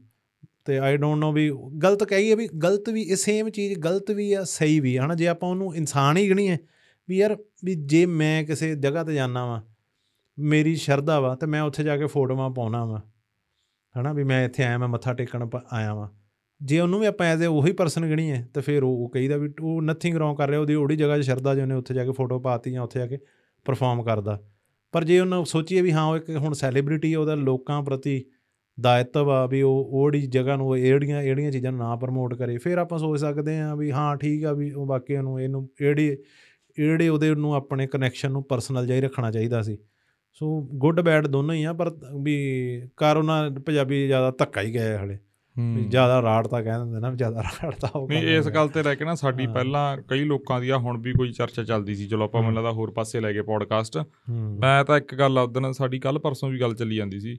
ਤੇ 0.65 0.79
ਆਈ 0.79 0.97
ਡੋਨਟ 0.97 1.19
ਨੋ 1.19 1.31
ਵੀ 1.31 1.51
ਗਲਤ 1.83 2.03
ਕਹੀਏ 2.03 2.35
ਵੀ 2.35 2.47
ਗਲਤ 2.47 2.89
ਵੀ, 2.89 3.01
ਇਹ 3.01 3.15
ਸੇਮ 3.15 3.49
ਚੀਜ਼ 3.49 3.79
ਗਲਤ 3.79 4.11
ਵੀ 4.11 4.33
ਆ, 4.33 4.43
ਸਹੀ 4.43 4.79
ਵੀ 4.79 4.95
ਆ, 4.95 5.05
ਹਨਾ? 5.05 5.15
ਜੇ 5.15 5.27
ਆਪਾਂ 5.27 5.49
ਉਹਨੂੰ 5.49 5.75
ਇਨਸਾਨ 5.75 6.17
ਹੀ 6.17 6.29
ਗਣੀਏ 6.29 6.57
ਵੀ 7.09 7.17
ਯਾਰ 7.17 7.37
ਵੀ 7.63 7.75
ਜੇ 7.75 8.05
ਮੈਂ 8.05 8.43
ਕਿਸੇ 8.43 8.75
ਜਗ੍ਹਾ 8.75 9.03
ਤੇ 9.03 9.13
ਜਾਣਾ 9.13 9.45
ਵਾਂ, 9.45 9.61
ਮੇਰੀ 10.39 10.75
ਸ਼ਰਧਾ 10.75 11.19
ਵਾ, 11.19 11.35
ਤੇ 11.35 11.47
ਮੈਂ 11.47 11.61
ਉੱਥੇ 11.61 11.83
ਜਾ 11.83 11.97
ਕੇ 11.97 12.05
ਫੋਟੋਆਂ 12.05 12.49
ਪਾਉਣਾ 12.49 12.85
ਵਾ, 12.85 13.01
ਹਨਾ? 13.99 14.13
ਵੀ 14.13 14.23
ਮੈਂ 14.23 14.45
ਇੱਥੇ 14.45 14.63
ਆਇਆ, 14.63 14.77
ਮੈਂ 14.77 14.87
ਮੱਥਾ 14.87 15.13
ਟੇਕਣ 15.13 15.45
ਪ- 15.45 15.65
ਆਇਆ 15.73 15.93
ਵਾਂ। 15.93 16.09
ਜੇ 16.61 16.79
ਉਹਨੂੰ 16.79 16.99
ਵੀ 16.99 17.05
ਆਪਾਂ 17.05 17.27
ਐਜ਼ 17.27 17.43
ਅ 17.43 17.45
ਉਹੀ 17.45 17.71
ਪਰਸਨ 17.71 18.09
ਗਣੀਏ, 18.09 18.43
ਤਾਂ 18.53 18.61
ਫਿਰ 18.61 18.83
ਉਹ 18.83 18.97
ਉਹ 18.97 19.09
ਕਹੀਦਾ 19.09 19.37
ਵੀ 19.37 19.53
ਉਹ 19.61 19.81
ਨਥਿੰਗ 19.81 20.17
ਰੋਂਗ 20.17 20.37
ਕਰ 20.37 20.49
ਰਿਹਾ, 20.49 20.59
ਉਹਦੀ 20.59 20.73
ਉਹੜੀ 20.73 20.95
ਜਗ੍ਹਾ 20.95 21.17
'ਚ 21.17 21.21
ਸ਼ਰਧਾ 21.21 21.55
ਜੇ 21.55 21.61
ਉਹਨੇ 21.61 21.75
ਉੱਥੇ 21.75 21.93
ਜਾ 21.93 22.05
ਕੇ 22.05 22.11
ਫੋਟੋ 22.11 22.39
ਪਾਤੀ 22.39 22.71
ਜਾਂ 22.71 22.81
ਉੱਥੇ 22.81 22.99
ਜਾ 22.99 23.07
ਕੇ 23.07 23.17
ਪਰਫਾਰਮ 23.65 24.03
ਕਰਦਾ। 24.03 24.41
ਪਰ 24.91 25.03
ਜੇ 25.03 25.19
ਉਹਨੂੰ 25.19 25.45
ਸੋਚੀਏ 25.45 25.81
ਵੀ 25.81 25.91
ਹਾਂ, 25.91 26.03
ਉਹ 26.03 26.15
ਇੱਕ 26.15 26.29
ਹੁਣ 26.29 26.53
ਸੈਲੀਬ੍ਰਿਟੀ 26.53 27.15
ਉਹਦਾ 27.15 27.35
ਲੋਕਾਂ 27.35 27.83
ਪ੍ਰਤੀ 27.83 28.25
ਦਾਇਤਵ 28.81 29.29
ਆ 29.29 29.45
ਵੀ 29.45 29.61
ਉਹ 29.61 29.89
ਉਹੜੀ 29.91 30.21
ਜਗ੍ਹਾ 30.21 30.55
ਨੂੰ 30.55 30.77
ਇਹੜੀਆਂ 30.77 31.21
ਇਹੜੀਆਂ 31.21 31.51
ਚੀਜ਼ਾਂ 31.51 31.71
ਨੂੰ 31.71 31.99
ਪ੍ਰਮੋਟ 31.99 32.33
ਕਰੇ। 32.33 32.57
ਫਿਰ 32.57 32.77
ਆਪਾਂ 32.77 32.99
ਸੋਚ 32.99 33.19
ਸਕਦੇ 33.19 33.59
ਹਾਂ 33.59 33.75
ਵੀ 33.75 33.91
ਹਾਂ 33.91 34.15
ਠੀਕ 34.15 34.45
ਆ 34.45 34.53
ਵੀ 34.53 34.71
ਉਹ 34.71 34.85
ਵਾਕਿਆ 34.85 35.21
ਨੂੰ 35.21 35.41
ਇਹਨੂੰ 35.41 35.69
ਇਹੜੀ 35.81 36.17
ਇਹੜੇ 36.79 37.09
ਉਹਦੇ 37.09 37.35
ਨੂੰ 37.35 37.53
ਆਪਣੇ 37.53 37.87
ਕਨੈਕਸ਼ਨ 37.87 38.31
ਨੂੰ 38.31 38.43
ਪਰਸਨਲ 38.43 38.91
ਹੀ 38.91 39.01
ਰੱਖਣਾ 39.01 39.31
ਚਾਹੀਦਾ 39.31 39.61
ਸੀ। 39.61 39.77
ਸੋ 40.33 40.69
ਗੁੱਡ 40.73 41.01
ਬੈਡ 41.01 41.27
ਦੋਨੋਂ 41.27 41.55
ਹੀ 41.55 41.63
ਆ 41.63 41.73
ਪਰ 41.73 41.91
ਵੀ 42.21 42.35
ਕਰ 42.97 43.17
ਉਹਨਾਂ 43.17 43.51
ਪੰਜਾਬੀ 43.51 44.07
ਜ਼ਿਆਦਾ 44.07 44.31
ਧੱਕਾ 44.31 44.61
ਹੀ 44.61 44.73
ਗਏ 44.73 44.97
ਹਲੇ। 44.97 45.17
ਵੀ 45.57 45.81
ਹੂੰ। 45.81 45.89
ਜ਼ਿਆਦਾ 45.89 46.21
ਰਾੜ 46.21 46.47
ਤਾਂ 46.47 46.63
ਕਹਿ 46.63 46.77
ਦਿੰਦੇ 46.77 46.99
ਨਾ 46.99 47.09
ਵੀ 47.09 47.17
ਜ਼ਿਆਦਾ 47.17 47.41
ਰਾੜ 47.41 47.75
ਤਾਂ 47.75 47.89
ਉਹ 47.99 48.07
ਨਹੀਂ 48.09 48.23
ਇਸ 48.23 48.45
ਹੋ 48.45 48.51
ਗਿਆ। 48.51 48.61
ਗੱਲ 48.61 48.69
ਤੇ 48.69 48.83
ਲੈ 48.83 48.95
ਕੇ 48.95 49.05
ਨਾ 49.05 49.15
ਸਾਡੀ 49.15 49.45
ਹਾਂ। 49.45 49.53
ਪਹਿਲਾਂ 49.53 49.97
ਕਈ 49.97 50.23
ਲੋਕਾਂ 50.23 50.61
ਦੀ 50.61 50.69
ਆ 50.69 50.77
ਹੁਣ 50.77 51.01
ਵੀ 51.01 51.13
ਕੋਈ 51.13 51.31
ਚਰਚਾ 51.31 51.63
ਚੱਲਦੀ 51.63 51.95
ਸੀ। 51.95 52.07
ਚਲੋ 52.07 52.23
ਆਪਾਂ 52.23 52.41
ਹੂੰ। 52.41 52.49
ਮੈਨੂੰ 52.49 52.63
ਲੱਗਦਾ 52.63 52.71
ਹੋਰ 52.71 52.91
ਪਾਸੇ 52.91 53.19
ਲੈ 53.19 53.33
ਗਏ 53.33 53.41
ਪੋਡਕਾਸਟ 53.41 53.97
ਹੂੰ। 53.97 54.57
ਮੈਂ 54.61 54.85
ਤਾਂ 54.85 54.97
ਇੱਕ 54.97 55.15
ਗੱਲ 55.15 55.37
ਉਦੋਂ 55.37 55.73
ਸਾਡੀ 55.73 55.99
ਕੱਲ 55.99 56.19
ਪਰਸੋਂ 56.19 56.49
ਵੀ 56.49 56.61
ਗੱਲ 56.61 56.75
ਚੱਲੀ 56.75 56.95
ਜਾਂਦੀ 56.95 57.19
ਸੀ। 57.19 57.37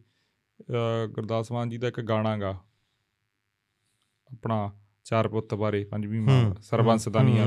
ਗੁਰਦਾਸ 1.11 1.53
ਮਾਨ 1.53 1.69
ਜੀ 1.69 1.79
ਦਾ 1.79 1.89
ਇੱਕ 1.89 2.01
ਗਾਣਾ 2.01 2.37
ਗਾ। 2.37 2.51
ਆਪਣਾ 4.33 4.73
ਚਾਰ 5.05 5.29
ਪੁੱਤ 5.29 5.55
ਬਾਰੇ 5.55 5.85
ਪੰਜਵੀਂ 5.85 6.21
ਮਾਂ 6.21 6.55
ਸਰਬੰਸ 6.63 7.09
ਦਾ 7.09 7.23
ਨਹੀਂ 7.23 7.39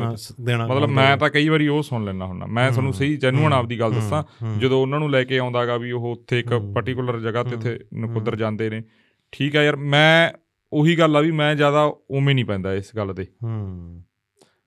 ਮਤਲਬ 0.57 0.89
ਮੈਂ? 0.89 1.17
ਤਾਂ 1.17 1.29
ਕਈ 1.29 1.49
ਵਾਰੀ 1.49 1.67
ਉਹ 1.67 1.83
ਸੁਣ 1.83 2.05
ਲੈਣਾ 2.05 2.25
ਹੁੰਦਾ। 2.25 2.45
ਮੈਂ 2.45 2.71
ਤੁਹਾਨੂੰ 2.71 2.93
ਸਹੀ 2.93 3.17
ਜੈਨੂਅਨ 3.17 3.53
ਆਪਦੀ 3.53 3.79
ਗੱਲ 3.79 3.91
ਦੱਸਾਂ। 3.91 4.23
ਜਦੋਂ 4.59 4.81
ਉਹਨਾਂ 4.81 4.99
ਨੂੰ 4.99 5.11
ਲੈ 5.11 5.23
ਕੇ 5.23 5.37
ਆਉਂਦਾਗਾ 5.37 5.77
ਵੀ 5.77 5.91
ਉਹ 5.91 6.11
ਉੱਥੇ 6.11 6.39
ਇੱਕ 6.39 6.53
ਪਾਰਟਿਕੂਲਰ 6.53 7.19
ਜਗ੍ਹਾ 7.19 7.43
ਤੇ 7.43 7.55
ਉੱਥੇ 7.55 7.79
ਨਕੁੱਦਰ। 7.97 8.35
ਜਾਂਦੇ 8.35 8.69
ਨੇ। 8.69 8.83
ਠੀਕ 9.31 9.55
ਆ 9.55 9.63
ਯਾਰ 9.63 9.75
ਮੈਂ 9.75 10.31
ਉਹੀ 10.73 10.99
ਗੱਲ 10.99 11.15
ਆ 11.15 11.19
ਵੀ 11.19 11.31
ਮੈਂ 11.31 11.55
ਜ਼ਿਆਦਾ 11.55 11.83
ਉਵੇਂ 12.11 12.35
ਨਹੀਂ 12.35 12.45
ਪੈਂਦਾ 12.45 12.73
ਇਸ 12.73 12.95
ਗੱਲ 12.95 13.13
ਤੇ। 13.13 13.27
ਹੂੰ। 13.43 14.03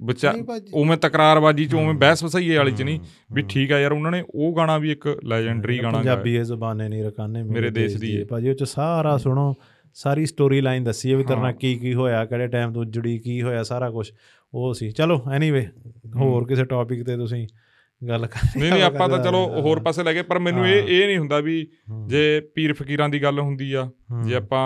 ਭਾਜੀ। 0.06 0.70
ਉਵੇਂ 0.74 0.97
ਤਕਰਾਰਬਾਜੀ 0.97 1.64
ਚ 1.64 1.74
ਉਵੇਂ 1.74 1.94
ਬਹਿਸ 1.94 2.24
ਵਸਈਏ 2.24 2.56
ਵਾਲੀ 2.56 2.72
ਚ 2.72 2.82
ਨਹੀਂ 2.82 3.01
ਵੀ। 3.32 3.43
ਠੀਕ 3.43 3.72
ਆ 3.72 3.81
ਯਾਰ 3.81 3.93
ਉਹਨਾਂ 3.93 4.10
ਨੇ 4.10 4.22
ਉਹ 4.35 4.56
ਗਾਣਾ 4.56 4.78
ਵੀ 4.78 4.93
ਇੱਕ 4.93 5.18
ਲੈਜੈਂਡਰੀ 5.24 5.78
ਗਾਣਾ 5.82 5.98
ਪੰਜਾਬੀ 5.98 6.35
ਇਹ 6.36 6.44
ਜ਼ਬਾਨੇ 6.44 6.89
ਨਹੀਂ 6.89 7.05
ਰਕਾਨੇ 7.05 7.43
ਮੇਰੇ 7.43 7.70
ਦੇਸ਼ 7.70 7.97
ਦੀ 7.97 8.16
ਹੈ। 8.20 8.24
ਭਾਜੀ 8.24 8.48
ਉਹ 8.48 8.55
ਚ 8.55 8.64
ਸਾਰਾ 8.64 9.16
ਸੁਣੋ 9.16 9.55
ਸਾਰੀ 9.94 10.27
ਸਟੋਰੀ 10.27 10.60
ਲਾਈਨ 10.60 10.85
ਦੱਸੀ 10.85 11.12
ਹੈ 11.12 11.16
ਵੀ 11.16 11.24
ਤੇਰੇ। 11.24 11.40
ਨਾਲ 11.40 11.52
ਕੀ 11.52 11.78
ਕੀ 11.78 11.94
ਹੋਇਆ 11.94 12.24
ਕਿਹੜੇ 12.24 12.47
ਟਾਈਮ 12.47 12.72
ਤੋਂ 12.72 12.85
ਜੁੜੀ 12.85 13.18
ਕੀ 13.18 13.43
ਹੋਇਆ 13.43 13.62
ਸਾਰਾ 13.62 13.90
ਕੁਝ 13.90 14.10
ਉਹ 14.55 14.74
ਸੀ। 14.74 14.90
ਚਲੋ 14.90 15.20
ਐਨੀਵੇ 15.32 15.66
ਹੋਰ 16.16 16.47
ਕਿਸੇ 16.47 16.64
ਟੌਪਿਕ 16.64 17.02
ਤੇ 17.06 17.16
ਤੁਸੀਂ 17.16 17.47
ਗੱਲ 18.09 18.27
ਕਰਨੀ 18.27 18.60
ਨਹੀਂ 18.60 18.72
ਨਹੀਂ 18.72 18.82
ਆਪਾਂ 18.82 19.09
ਤਾਂ 19.09 19.18
ਚਲੋ। 19.18 19.60
ਹੋਰ 19.60 19.81
ਪਾਸੇ 19.81 20.02
ਲੈ 20.02 20.14
ਗਏ 20.14 20.22
ਪਰ 20.22 20.39
ਮੈਨੂੰ 20.39 20.66
ਇਹ। 20.68 20.82
ਇਹ 20.82 21.06
ਨਹੀਂ 21.06 21.18
ਹੁੰਦਾ 21.18 21.40
ਵੀ 21.40 21.66
ਜੇ 22.06 22.40
ਪੀਰ 22.55 22.72
ਫਕੀਰਾਂ 22.72 23.09
ਦੀ 23.09 23.22
ਗੱਲ 23.22 23.40
ਹੁੰਦੀ 23.40 23.72
ਆ 23.72 23.90
ਜੇ 24.27 24.35
ਆਪਾਂ 24.35 24.64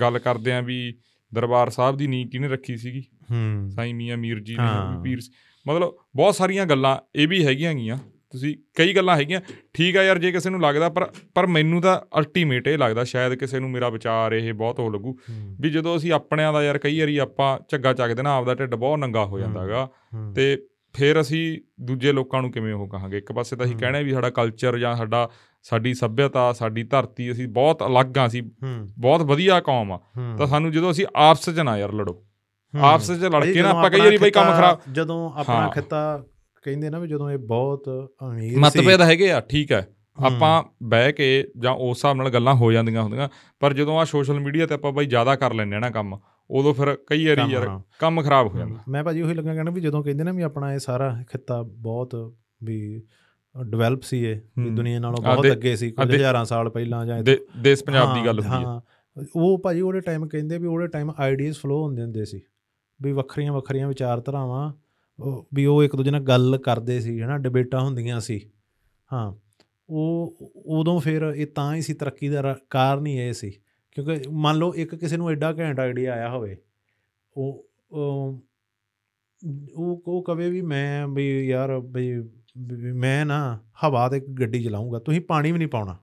ਗੱਲ 0.00 0.18
ਕਰਦੇ 0.18 0.52
ਆਂ 0.52 0.62
ਵੀ 0.62 0.94
ਦਰਬਾਰ 1.34 1.70
ਸਾਹਿਬ 1.70 1.96
ਦੀ 1.96 2.06
ਨੀਂਹ 2.06 2.26
ਕਿਹਨੇ 2.26 2.48
ਰੱਖੀ 2.48 2.76
ਸੀਗੀ? 2.76 3.02
ਹਮ, 3.30 3.68
ਸਾਈਂ 3.68 3.94
ਮੀਆਂ 3.94 4.16
ਮੀਰ 4.16 4.40
ਜੀ 4.40 4.56
ਨੇ 4.56 4.62
ਹਾਂ। 4.62 5.02
ਪੀਰ 5.02 5.20
ਸ- 5.20 5.30
ਮਤਲਬ 5.68 5.94
ਬਹੁਤ 6.16 6.34
ਸਾਰੀਆਂ 6.34 6.66
ਗੱਲਾਂ 6.66 6.98
ਇਹ 7.16 7.28
ਵੀ 7.28 7.46
ਹੈਗੀਆਂ 7.46 7.74
ਗੀਆਂ। 7.74 7.98
ਤੁਸੀਂ 8.30 8.56
ਕਈ 8.76 8.94
ਗੱਲਾਂ 8.96 9.16
ਹੈਗੀਆਂ। 9.16 9.40
ਠੀਕ 9.74 9.96
ਆ 9.96 10.02
ਯਾਰ 10.02 10.18
ਜੇ 10.18 10.32
ਕਿਸੇ 10.32 10.50
ਨੂੰ 10.50 10.60
ਲੱਗਦਾ 10.60 10.88
ਪਰ 10.88 11.12
ਪਰ 11.34 11.46
ਮੈਨੂੰ 11.46 11.82
ਤਾਂ 11.82 12.00
ਅਲਟੀਮੇਟ 12.18 12.68
ਇਹ 12.68 12.78
ਲੱਗਦਾ 12.78 13.04
ਸ਼ਾਇਦ 13.04 13.34
ਕਿਸੇ 13.34 13.60
ਨੂੰ 13.60 13.70
ਮੇਰਾ 13.70 13.88
ਵਿਚਾਰ 13.88 14.32
ਇਹ 14.32 14.54
ਬਹੁਤ 14.54 14.78
ਹੋ 14.78 14.90
ਲੱਗੂ। 14.90 15.18
ਵੀ 15.60 15.70
ਜਦੋਂ 15.70 15.96
ਅਸੀਂ 15.96 16.12
ਆਪਣਿਆਂ 16.12 16.52
ਦਾ 16.52 16.64
ਯਾਰ 16.64 16.78
ਕਈ 16.78 17.00
ਵਾਰੀ 17.00 17.16
ਆਪਾਂ 17.18 17.58
ਝੱਗਾ 17.68 17.92
ਚੱਕਦੇ 17.92 18.22
ਨਾ 18.22 18.36
ਆਪਦਾ 18.36 18.54
ਢਿੱਡ 18.54 18.74
ਬਹੁਤ 18.74 18.98
ਨੰਗਾ 18.98 19.24
ਹੋ 19.24 19.38
ਜਾਂਦਾ 19.38 19.60
ਹਮ। 19.60 19.66
ਹੈਗਾ 19.66 19.88
ਹਮ, 20.14 20.32
ਤੇ 20.34 20.62
ਫਿਰ 20.94 21.20
ਅਸੀਂ 21.20 21.58
ਦੂਜੇ 21.80 22.12
ਲੋਕਾਂ 22.12 22.42
ਨੂੰ 22.42 22.52
ਕਿਵੇਂ 22.52 22.74
ਉਹ 22.74 22.88
ਕਹਾਂਗੇ? 22.88 23.18
ਇੱਕ 23.18 23.32
ਪਾਸੇ 23.32 23.56
ਤਾਂ 23.56 23.66
ਅਸੀਂ। 23.66 23.76
ਕਹਿਣਾ 23.76 24.00
ਵੀ 24.00 24.12
ਸਾਡਾ 24.12 24.30
ਕਲਚਰ 24.30 24.78
ਜਾਂ 24.78 24.96
ਸਾਡਾ 24.96 25.30
ਸਾਡੀ 25.62 25.94
ਸੱਭਿਅਤਾ 25.94 26.52
ਸਾਡੀ 26.52 26.82
ਧਰਤੀ 26.82 27.32
ਅਸੀਂ 27.32 27.48
ਬਹੁਤ 27.48 27.86
ਅਲੱਗ 27.86 28.18
ਆ 28.18 28.26
ਅਸੀਂ 28.26 28.42
ਹਮ, 28.64 28.86
ਬਹੁਤ 28.98 29.22
ਵਧੀਆ 29.22 29.60
ਕੌਮ 29.60 29.92
ਆ। 29.92 30.00
ਤਾਂ 30.38 30.46
ਸਾਨੂੰ 30.46 30.72
ਜਦੋਂ 30.72 30.90
ਅਸੀਂ 30.90 31.06
ਆਪਸ 31.16 31.50
'ਚ 31.50 31.60
ਨਾ 31.60 31.78
ਯਾਰ 31.78 31.92
ਲੜੋ। 31.92 32.24
ਆਪਸ 32.74 33.10
'ਚ 33.10 33.24
ਲੜ 33.24 33.44
ਕੇ 33.44 33.62
ਨਾ 33.62 33.68
ਆਪਾਂ 33.68 33.90
ਕਈ 33.90 34.00
ਵਾਰੀ 34.00 34.18
ਬਈ 34.18 34.30
ਕੰਮ 34.30 34.52
ਖਰਾਬ 34.52 34.80
ਜਦੋਂ 34.92 35.30
ਆਪਣਾ। 35.36 35.68
ਖਿੱਤਾ 35.68 36.22
ਕਹਿੰਦੇ 36.64 36.90
ਨਾ 36.90 36.98
ਵੀ 36.98 37.08
ਜਦੋਂ 37.08 37.30
ਇਹ 37.30 37.38
ਬਹੁਤ 37.38 37.88
ਅਮੀਰ 38.24 38.50
ਸੀ 38.50 38.56
ਮਤਭੇਦ 38.56 39.00
ਹੈਗੇ 39.00 39.32
ਆ 39.32 39.40
ਠੀਕ 39.40 39.72
ਹੈ। 39.72 39.86
ਆਪਾਂ 40.18 40.62
ਬਹਿ 40.82 41.12
ਕੇ 41.12 41.46
ਜਾਂ 41.58 41.72
ਉਸ 41.72 41.96
ਹਿਸਾਬ 41.96 42.16
ਨਾਲ 42.16 42.30
ਗੱਲਾਂ 42.30 42.54
ਹੋ 42.54 42.72
ਜਾਂਦੀਆਂ 42.72 43.02
ਹੁੰਦੀਆਂ 43.02 43.28
ਪਰ 43.60 43.72
ਜਦੋਂ 43.72 43.98
ਆ 44.00 44.04
ਸੋਸ਼ਲ 44.04 44.40
ਮੀਡੀਆ 44.40 44.66
ਤੇ 44.66 44.74
ਆਪਾਂ 44.74 44.92
ਬਈ 44.92 45.06
ਜ਼ਿਆਦਾ 45.06 45.36
ਕਰ 45.36 45.54
ਲੈਂਦੇ 45.54 45.76
ਆ 45.76 45.78
ਨਾ 45.78 45.90
ਕੰਮ 45.90 46.18
ਉਦੋਂ 46.50 46.74
ਫਿਰ 46.74 46.96
ਕਈ 47.06 47.26
ਵਾਰੀ 47.26 47.52
ਯਾਰ। 47.52 47.80
ਕੰਮ 47.98 48.22
ਖਰਾਬ 48.22 48.54
ਹੋ 48.54 48.58
ਜਾਂਦਾ। 48.58 48.78
ਮੈਂ 48.88 49.04
ਭਾਜੀ 49.04 49.22
ਉਹੀ 49.22 49.34
ਲੱਗਾ 49.34 49.54
ਕਹਿਣਾ 49.54 49.70
ਵੀ 49.70 49.80
ਜਦੋਂ 49.80 50.02
ਕਹਿੰਦੇ 50.04 50.24
ਨਾ 50.24 50.32
ਵੀ 50.32 50.42
ਆਪਣਾ 50.42 50.74
ਇਹ 50.74 50.78
ਸਾਰਾ 50.78 51.22
ਖਿੱਤਾ 51.32 51.62
ਬਹੁਤ 51.62 52.14
ਵੀ 52.64 53.02
ਡਿਵੈਲਪ 53.56 54.02
ਸੀ 54.02 54.24
ਇਹ 54.24 54.40
ਵੀ। 54.58 54.70
ਦੁਨੀਆ 54.70 54.98
ਨਾਲੋਂ 54.98 55.22
ਬਹੁਤ 55.22 55.46
ਅੱਗੇ 55.46 55.76
ਸੀ 55.76 55.90
ਕੁਝ 55.90 56.14
ਹਜ਼ਾਰਾਂ 56.14 56.44
ਸਾਲ 56.44 56.70
ਪਹਿਲਾਂ 56.70 57.06
ਜਾਂ 57.06 57.22
ਦੇਸ਼ 57.62 57.84
ਪੰਜਾਬ 57.84 58.14
ਦੀ 58.14 58.26
ਗੱਲ 58.26 58.40
ਹੁੰਦੀ 58.40 58.64
ਹੈ। 58.64 58.68
ਹਾਂ। 58.68 58.80
ਉਹ 59.36 59.58
ਭਾਜੀ 59.58 59.80
ਉਹਦੇ 59.80 60.00
ਟਾਈਮ 60.00 60.28
ਕਹਿੰਦੇ 60.28 60.58
ਵੀ 60.58 60.66
ਉਹਦੇ 60.66 60.86
ਟਾਈਮ 60.86 61.12
ਆਈਡੀਆਜ਼ 61.18 61.58
ਫਲੋ 61.58 61.82
ਹੁੰਦੇ 61.82 62.02
ਹੁੰਦੇ 62.02 62.24
ਸੀ। 62.24 62.40
ਵੀ 63.02 63.12
ਵੱਖਰੀਆਂ 63.12 63.52
ਵੱਖਰੀਆਂ 63.52 63.88
ਵਿਚਾਰਧਾਰਾਵਾਂ 63.88 64.72
ਉਹ 65.20 65.48
ਵੀ 65.54 65.66
ਉਹ 65.66 65.82
ਇੱਕ 65.82 65.96
ਦੂਜੇ 65.96 66.10
ਨਾਲ 66.10 66.20
ਗੱਲ 66.20 66.58
ਕਰਦੇ 66.64 67.00
ਸੀ, 67.00 67.22
ਹਨਾ, 67.22 67.38
ਡਿਬੇਟਾਂ 67.38 67.80
ਹੁੰਦੀਆਂ 67.80 68.20
ਸੀ। 68.20 68.50
ਹਾਂ, 69.12 69.34
ਉਹ, 69.90 70.36
ਉਦੋਂ 70.66 71.00
ਫਿਰ 71.00 71.32
ਇਹ 71.36 71.46
ਤਾਂ 71.46 71.74
ਹੀ 71.74 71.82
ਸੀ 71.82 71.94
ਤਰੱਕੀ 71.94 72.28
ਦਾ 72.28 72.40
ਰ- 72.40 72.56
ਕਾਰਨ 72.70 73.06
ਹੀ 73.06 73.16
ਇਹ 73.16 73.32
ਸੀ। 73.32 73.50
ਕਿਉਂਕਿ 73.92 74.20
ਮੰਨ 74.30 74.56
ਲਓ 74.56 74.74
ਇੱਕ 74.74 74.94
ਕਿਸੇ 74.94 75.16
ਨੂੰ 75.16 75.30
ਐਡਾ 75.30 75.54
ਘੈਂਟ 75.58 75.80
ਆਈਡੀਆ 75.80 76.12
ਆਇਆ 76.12 76.30
ਹੋਵੇ, 76.30 76.56
ਉਹ 77.36 77.66
ਉਹ 77.90 78.40
ਉਹ 79.74 80.02
ਉਹ 80.06 80.24
ਕਵੇ 80.24 80.50
ਵੀ 80.50 80.62
ਮੈਂ 80.62 81.08
ਵੀ 81.08 81.48
ਯਾਰ 81.48 81.80
ਵੀ 81.80 82.18
ਵੀ 82.58 82.92
ਮੈਂ 82.92 83.26
ਨਾ 83.26 83.58
ਹਵਾ 83.84 84.08
ਤੇ 84.08 84.20
ਗੱਡੀ 84.20 84.62
ਚਲਾਉਂਗਾ 84.62 84.98
ਤੁਸੀਂ 84.98 85.20
ਪਾਣੀ 85.20 85.52
ਵੀ 85.52 85.58
ਨਹੀਂ 85.58 85.68
ਪਾਉਣਾ। 85.68 85.98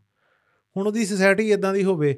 ਹੁਣ 0.78 0.88
ਉਹਦੀ 0.88 1.06
ਸੋਸਾਇਟੀ 1.06 1.52
ਇਦਾਂ 1.52 1.74
ਦੀ 1.74 1.84
ਹੋਵੇ 1.84 2.18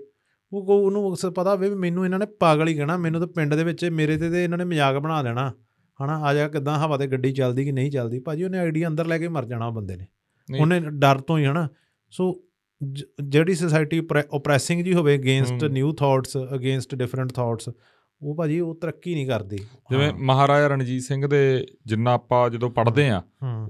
ਉਹ 0.54 0.66
ਕੋ 0.66 0.78
ਉਹਨੂੰ 0.86 1.16
ਸ- 1.18 1.26
ਪਤਾ 1.26 1.52
ਹੋਵੇ 1.56 1.70
ਵੀ 1.70 1.76
ਮੈਨੂੰ 1.76 2.06
ਇਹਨਾਂ 2.06 2.20
ਨੇ 2.20 2.26
ਪਾਗਲ 2.26 2.68
ਹੀ 2.68 2.74
ਕਹਿਣਾ 2.74 2.98
ਮੈਨੂੰ 2.98 3.20
ਤਾਂ 3.22 3.28
ਪਿੰਡ 3.28 3.54
ਦੇ 3.54 3.64
ਵਿੱਚ 3.64 3.86
ਮੇਰੇ 3.86 4.18
ਤੇ 4.18 4.30
ਤੇ 4.30 4.44
ਇਹਨਾਂ 4.44 4.58
ਨੇ 4.58 4.64
ਮਜ਼ਾਕ 4.64 4.98
ਬਣਾ 4.98 5.24
ਦੇਣਾ 5.24 5.54
ਹਨਾ 6.00 6.18
ਆ 6.26 6.34
ਜਾ 6.34 6.48
ਕਿਦਾਂ 6.48 6.78
ਹਵਾ 6.80 6.98
ਤੇ 6.98 7.08
ਗੱਡੀ 7.08 7.32
ਚੱਲਦੀ 7.32 7.66
ਕਿ 7.66 7.72
ਨਹੀਂ 7.72 7.92
ਚੱਲਦੀ 7.92 8.20
ਭਾਜੀ 8.20 8.44
ਉਹਨੇ 8.44 8.58
ਆਈਡੀਆ 8.60 8.88
ਅੰਦਰ 8.88 9.06
ਲੈ 9.06 9.18
ਕੇ 9.18 9.28
ਮਰ 9.28 9.46
ਜਾਣਾ 9.46 9.70
ਬੰਦੇ 9.70 9.96
ਨੇ। 9.96 10.08
ਉਹਨੇ 10.50 10.80
ਡਰ 10.80 11.20
ਤੋਂ 11.20 11.38
ਹੀ 11.40 11.46
ਹਨਾ 11.46 11.68
ਸੋ 12.12 12.44
ਜਿਹੜੀ 13.24 13.54
ਸੋਸਾਇਟੀ 13.54 14.02
ਓਪਰੈਸਿੰਗ 14.32 14.84
ਜੀ 14.84 14.94
ਹੋਵੇ 14.94 15.16
against. 15.16 15.64
New 15.64 15.92
thoughts 15.94 16.38
against 16.56 16.96
different 16.96 17.32
thoughts 17.32 17.70
ਉਹ 18.22 18.36
ਭਾਜੀ 18.36 18.60
ਉਹ 18.60 18.76
ਤਰੱਕੀ 18.76 19.14
ਨਹੀਂ 19.14 19.28
ਕਰਦੀ 19.28 19.58
ਜਿਵੇਂ। 19.58 20.12
ਮਹਾਰਾਜਾ 20.14 20.68
ਰਣਜੀਤ 20.68 21.02
ਸਿੰਘ 21.02 21.28
ਦੇ 21.28 21.66
ਜਿੰਨਾ 21.86 22.14
ਆਪਾਂ 22.14 22.50
ਜਦੋਂ 22.50 22.70
ਪੜ੍ਹਦੇ 22.70 23.10
ਆ 23.10 23.22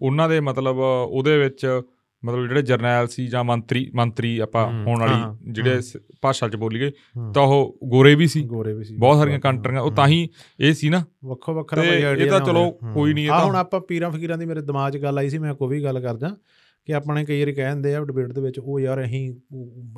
ਉਹਨਾਂ 0.01 0.29
ਦੇ 0.29 0.39
ਮਤਲਬ 0.39 0.77
ਉਹਦੇ 0.77 1.37
ਵਿੱਚ 1.37 1.81
ਮਤਲਬ 2.25 2.47
ਜਿਹੜੇ 2.47 2.61
ਜਰਨੈਲ 2.61 3.07
ਸੀ 3.07 3.27
ਜਾਂ 3.27 3.43
ਮੰਤਰੀ 3.43 3.91
ਮੰਤਰੀ 3.95 4.37
ਆਪਾਂ 4.39 4.85
ਹੋਣ 4.85 4.99
ਵਾਲੀ 4.99 5.51
ਜਿਹੜੇ 5.51 5.81
ਭਾਸ਼ਾ 6.21 6.49
'ਚ 6.49 6.55
ਬੋਲੀਏ 6.55 6.91
ਹਮ, 7.17 7.31
ਤਾਂ 7.31 7.43
ਉਹ 7.43 7.79
ਗੋਰੇ 7.83 8.15
ਵੀ 8.15 8.27
ਸੀ। 8.27 8.43
ਗੋਰੇ 8.43 8.73
ਵੀ 8.73 8.83
ਸੀ। 8.83 8.95
ਬਹੁਤ 8.95 9.17
ਸਾਰੀਆਂ 9.17 9.39
ਕੰਟਰੀਆਂ 9.39 9.81
ਉਹ 9.81 9.91
ਤਾਂ 9.91 10.07
ਹੀ 10.07 10.29
ਇਹ 10.59 10.73
ਸੀ 10.73 10.89
ਨਾ। 10.89 11.03
ਵੱਖੋ 11.25 11.53
ਵੱਖਰਾ 11.53 11.81
ਭਾਈ 11.81 11.89
ਇਹ 11.89 12.05
ਆਈਡੀਆ 12.05 12.31
ਤਾਂ 12.31 12.39
ਚਲੋ 12.39 12.71
ਕੋਈ 12.93 13.13
ਨਹੀਂ, 13.13 13.25
ਇਹ 13.25 13.29
ਤਾਂ- 13.29 13.45
ਹੁਣ 13.45 13.55
ਆਪਾਂ 13.55 13.81
ਪੀਰਾਂ 13.81 14.11
ਫਕੀਰਾਂ 14.11 14.37
ਦੀ 14.37 14.45
ਮੇਰੇ 14.45 14.61
ਦਿਮਾਗ 14.61 14.91
'ਚ 14.93 14.97
ਗੱਲ 14.97 15.17
ਆਈ 15.17 15.29
ਸੀ 15.29 15.37
ਮੈਂ 15.37 15.53
ਕੋਈ 15.53 15.67
ਵੀ 15.69 15.83
ਗੱਲ 15.83 15.99
ਕਰਦਾ 15.99 16.37
ਕਿ 16.85 16.93
ਆਪਣੇ 16.93 17.25
ਕਈ 17.25 17.39
ਵਾਰੀ 17.39 17.53
ਕਹਿੰਦੇ 17.53 17.95
ਆ 17.95 18.03
ਡਿਬੇਟ 18.05 18.31
ਦੇ 18.31 18.41
ਵਿੱਚ 18.41 18.59
ਉਹ 18.59 18.79
ਯਾਰ 18.79 19.05
ਅਸੀਂ 19.05 19.33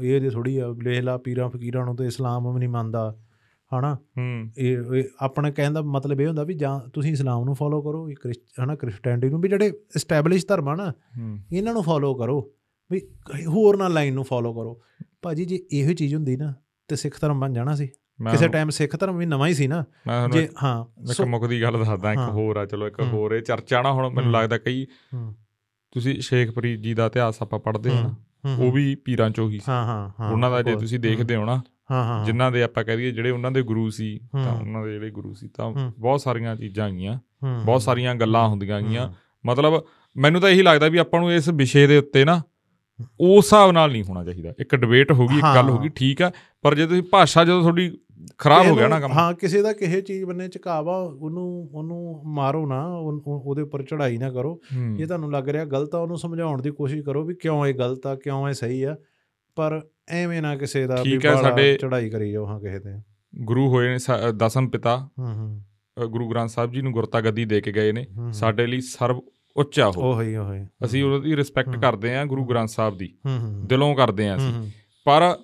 ਇਹ 0.03 0.21
ਦੇ 0.21 0.29
ਥੋੜੀ 0.29 0.57
ਆ 0.57 0.67
ਵੇਖ 0.67 0.99
ਲਾ 0.99 1.17
ਪੀਰਾਂ 1.17 1.49
ਫਕੀਰਾਂ 1.49 1.85
ਨੂੰ 1.85 1.95
ਤੇ 1.95 2.05
ਇਸਲਾਮ 2.05 2.53
ਵੀ 2.53 2.59
ਨਹੀਂ 2.59 2.69
ਮੰਨਦਾ। 2.69 3.15
ਹਨਾ? 3.73 3.95
ਇਹ 4.57 5.03
ਆਪਣੇ 5.21 5.51
ਕਹਿਣ 5.51 5.73
ਦਾ 5.73 5.81
ਮਤਲਬ 5.89 6.21
ਇਹ 6.21 6.27
ਹੁੰਦਾ 6.27 6.43
ਵੀ 6.43 6.53
ਜਾਂ 6.55 6.79
ਤੁਸੀਂ 6.93 7.11
ਇਸਲਾਮ 7.11 7.43
ਨੂੰ 7.45 7.55
ਫੋਲੋ 7.55 7.81
ਕਰੋ 7.81 8.07
ਹਨਾ 8.59 8.75
ਕ੍ਰਿਸਚੀਅਨਿਟੀ 8.75 9.29
ਨੂੰ 9.29 9.39
ਵੀ 9.41 9.49
ਜਿਹੜੇ 9.49 9.69
ਐਸਟੈਬਲਿਸ਼ 9.95 10.45
ਧਰਮ 10.47 10.69
ਆ 10.69 10.75
ਨਾ 10.75 10.89
ਹੂੰ। 11.17 11.37
ਇਹਨਾਂ 11.53 11.73
ਨੂੰ 11.73 11.83
ਫੋਲੋ 11.83 12.13
ਕਰੋ 12.15 12.39
ਵੀ 12.91 13.01
ਹੋਰ 13.47 13.77
ਨਾ 13.77 13.87
ਲਾਈਨ 13.87 14.13
ਨੂੰ 14.13 14.23
ਫੋਲੋ 14.23 14.53
ਕਰੋ। 14.53 14.79
ਭਾਜੀ 15.21 15.45
ਜੇ 15.45 15.59
ਇਹੋ 15.71 15.93
ਚੀਜ਼ 15.93 16.15
ਹੁੰਦੀ 16.15 16.35
ਨਾ 16.37 16.53
ਤੇ 16.89 16.95
ਸਿੱਖ 16.95 17.19
ਧਰਮ 17.21 17.39
ਬਣ 17.39 17.53
ਜਾਣਾ 17.53 17.75
ਸੀ। 17.75 17.87
ਕਿਸੇ 18.31 18.47
ਟਾਈਮ 18.47 18.69
ਸਿੱਖ 18.69 18.95
ਧਰਮ 18.95 19.17
ਵੀ 19.17 19.25
ਨਵਾਂ 19.25 19.47
ਹੀ 19.47 19.53
ਸੀ 19.53 19.67
ਨਾ 19.67 19.83
ਜੇ 20.33 20.47
ਹਾਂ 20.63 20.83
ਇੱਕ 21.11 21.21
ਮੁੱਖ 21.21 21.45
ਦੀ 21.45 21.61
ਗੱਲ 21.61 21.77
ਦੱਸਦਾ 21.79 22.11
ਇੱਕ। 22.13 22.19
ਹੋਰ 22.31 22.57
ਆ 22.57 22.65
ਚਲੋ 22.65 22.87
ਇੱਕ। 22.87 22.99
ਹੋਰ 23.03 23.31
ਇਹ 23.31 23.41
ਚਰਚਾ 23.41 23.81
ਨਾ 23.81 23.91
ਹੁਣ 23.91 24.09
ਮੈਨੂੰ। 24.09 24.31
ਲੱਗਦਾ 24.31 24.57
ਕਈ 24.57 24.85
ਤੁਸੀਂ 25.95 26.19
ਸ਼ੇਖ 26.21 26.51
ਫਰੀਦ 26.51 26.81
ਜੀ 26.81 26.93
ਦਾ 26.93 27.05
ਇਤਿਹਾਸ 27.05 27.41
ਆਪਾਂ 27.41 27.59
ਪੜ੍ਹਦੇ 27.59 27.89
ਹੂੰ, 27.89 28.15
ਉਹ 28.59 28.71
ਵੀ 28.71 28.93
ਪੀਰਾਂ 28.95 29.29
ਚੋਂ 29.29 29.49
ਹੀ 29.49 29.57
ਸੀ। 29.57 29.63
ਹਾਂ 29.69 29.83
ਹਾਂ 29.85 30.31
ਉਹਨਾਂ 30.31 30.49
ਦਾ 30.51 30.61
ਜੇ 30.61 30.75
ਤੁਸੀਂ 30.75 30.99
ਦੇਖਦੇ 30.99 31.35
ਹੋ 31.35 31.45
ਨਾ 31.45 31.61
ਹਾਂ 31.93 32.25
ਜਿਨ੍ਹਾਂ 32.25 32.51
ਦੇ 32.51 32.63
ਆਪਾਂ 32.63 32.83
ਕਹਿ 32.83 32.97
ਦਈਏ 32.97 33.11
ਜਿਹੜੇ 33.11 33.29
ਉਹਨਾਂ 33.29 33.51
ਦੇ 33.51 33.61
ਗੁਰੂ 33.61 33.89
ਸੀ 33.89 34.19
ਤਾਂ। 34.33 34.51
ਉਹਨਾਂ 34.51 34.83
ਦੇ 34.85 34.91
ਜਿਹੜੇ 34.91 35.09
ਗੁਰੂ 35.11 35.33
ਸੀ 35.33 35.47
ਤਾਂ। 35.47 35.71
ਬਹੁਤ 35.99 36.21
ਸਾਰੀਆਂ 36.21 36.55
ਚੀਜ਼ਾਂ 36.55 36.87
ਹੈਗੀਆਂ 36.89 37.15
ਹੂੰ, 37.15 37.65
ਬਹੁਤ 37.65 37.81
ਸਾਰੀਆਂ 37.81 38.15
ਗੱਲਾਂ 38.15 38.47
ਹੁੰਦੀਆਂ 38.47 38.81
ਹੈਗੀਆਂ 38.81 39.05
ਹੂੰ, 39.07 39.15
ਮਤਲਬ 39.45 39.83
ਮੈਨੂੰ 40.15 40.41
ਤਾਂ 40.41 40.49
ਇਹੀ 40.49 40.61
ਲੱਗਦਾ 40.61 40.87
ਵੀ 40.87 40.97
ਆਪਾਂ 40.97 41.19
ਨੂੰ 41.19 41.31
ਇਸ 41.33 41.49
ਵਿਸ਼ੇ 41.49 41.87
ਦੇ 41.87 41.97
ਉੱਤੇ 41.97 42.25
ਨਾ 42.25 42.41
ਉਸ 43.19 43.45
ਹਿਸਾਬ 43.45 43.71
ਨਾਲ 43.71 43.91
ਨਹੀਂ 43.91 44.03
ਹੋਣਾ 44.03 44.23
ਚਾਹੀਦਾ 44.23 44.53
ਇੱਕ 44.59 44.75
ਡਿਬੇਟ 44.75 45.11
ਹੋ 45.11 45.27
ਗਈ 45.27 45.35
ਇੱਕ 45.35 45.45
ਗੱਲ 45.55 45.69
ਹੋ 45.69 45.77
ਗਈ 45.77 45.87
ਹਾਂ। 45.87 45.93
ਠੀਕ 45.95 46.21
ਆ 46.21 46.31
ਪਰ 46.61 46.75
ਜੇ 46.75 46.85
ਤੁਸੀਂ 46.87 47.03
ਭਾਸ਼ਾ 47.03 47.43
ਜਦੋਂ 47.45 47.61
ਤੁਹਾਡੀ 47.61 47.97
ਖਰਾਬ 48.37 48.65
ਹੋ 48.67 48.75
ਗਿਆ 48.75 48.87
ਨਾ 48.87 48.99
ਕੰਮ 48.99 49.11
ਹਾਂ 49.11 49.33
ਕਿਸੇ 49.33 49.61
ਦਾ 49.61 49.73
ਕਿਸੇ 49.73 50.01
ਚੀਜ਼ 50.01 50.23
ਬੰਨੇ 50.25 50.47
ਝੁਕਾਵਾ 50.47 50.97
ਉਹਨੂੰ 50.97 51.69
ਉਹਨੂੰ 51.73 52.21
ਮਾਰੋ 52.25 52.65
ਨਾ 52.65 52.85
ਉਹ- 52.85 53.21
ਉਹ- 53.27 53.41
ਉਹਦੇ 53.45 53.61
ਉੱਪਰ 53.61 53.83
ਚੜਾਈ 53.83 54.17
ਨਾ 54.17 54.29
ਕਰੋ। 54.31 54.59
ਜੇ 54.97 55.05
ਤੁਹਾਨੂੰ 55.05 55.31
ਲੱਗ 55.31 55.49
ਰਿਹਾ 55.49 55.65
ਗਲਤ 55.65 55.95
ਆ 55.95 55.99
ਉਹਨੂੰ 55.99 56.17
ਸਮਝਾਉਣ 56.17 56.61
ਦੀ 56.61 56.71
ਕੋਸ਼ਿਸ਼ 56.71 57.01
ਕਰੋ 57.01 57.23
ਵੀ 57.23 57.35
ਕਿਉਂ 57.35 57.65
ਇਹ 57.67 57.73
ਗਲਤ 57.73 58.07
ਆ 58.07 58.15
ਕਿਉਂ 58.15 58.49
ਇਹ 58.49 58.53
ਸਹੀ 58.53 58.83
ਆ 58.83 58.95
ਪਰ 59.55 59.81
ਐਵੇਂ 60.09 60.41
ਨਾ 60.41 60.55
ਕਿਸੇ 60.55 60.87
ਦਾ 60.87 60.97
ਵੀ 61.03 61.19
ਹੈ, 61.25 61.41
ਸਾਡੇ- 61.41 61.77
ਚੜਾਈ 61.77 62.09
ਕਰੀ 62.09 62.31
ਜਾਓ 62.31 62.45
ਹਾਂ 62.45 62.59
ਕਿਸੇ 62.59 62.79
ਤੇ। 62.79 62.89
ਗੁਰੂ 63.35 63.69
ਹੋਏ 63.69 63.89
ਨੇ 63.89 63.97
ਦਸਮ 64.37 64.69
ਪਿਤਾ। 64.69 65.09
ਹੂੰ 65.19 65.27
ਹੂੰ। 65.27 65.61
ਗੁਰੂ 66.07 66.29
ਗ੍ਰੰਥ 66.29 66.49
ਸਾਹਿਬ 66.49 66.71
ਜੀ 66.71 66.81
ਨੂੰ 66.81 66.91
ਗੁਰਤਾ 66.91 67.21
ਗੱਦੀ 67.21 67.45
ਦੇ 67.45 67.61
ਕੇ 67.61 67.71
ਗਏ 67.71 67.91
ਨੇ। 67.91 68.05
ਹੂੰ। 68.17 68.33
ਸਾਡੇ 68.33 68.67
ਲਈ 68.67 68.81
ਸਰਬ 68.81 69.21
ਉੱਚ 69.57 69.79
ਆ 69.79 69.87
ਉਹ 69.87 70.21
ਹੀ 70.21 70.35
ਉਹ। 70.35 70.53
ਹੀ 70.53 70.67
ਅਸੀਂ 70.85 71.03
ਉਹਦੀ 71.03 71.35
ਰਿਸਪੈਕਟ 71.35 71.75
ਹੂੰ। 71.75 71.81
ਕਰਦੇ 71.81 72.15
ਹਾਂ 72.15 72.25
ਗੁਰੂ 72.25 72.45
ਗ੍ਰੰਥ 72.45 72.69
ਸਾਹਿਬ 72.69 72.97
ਦੀ। 72.97 73.13
ਹੂੰ 73.25 73.39
ਹੂੰ। 73.39 73.67
ਦਿਲੋਂ 73.67 73.95
ਕਰਦੇ 73.95 74.27
ਹਾਂ 74.27 74.39
ਹੂੰ, 74.39 74.49
ਅਸੀਂ। 74.49 74.59
ਹੂੰ। 74.59 74.71
ਪਰ 75.05 75.37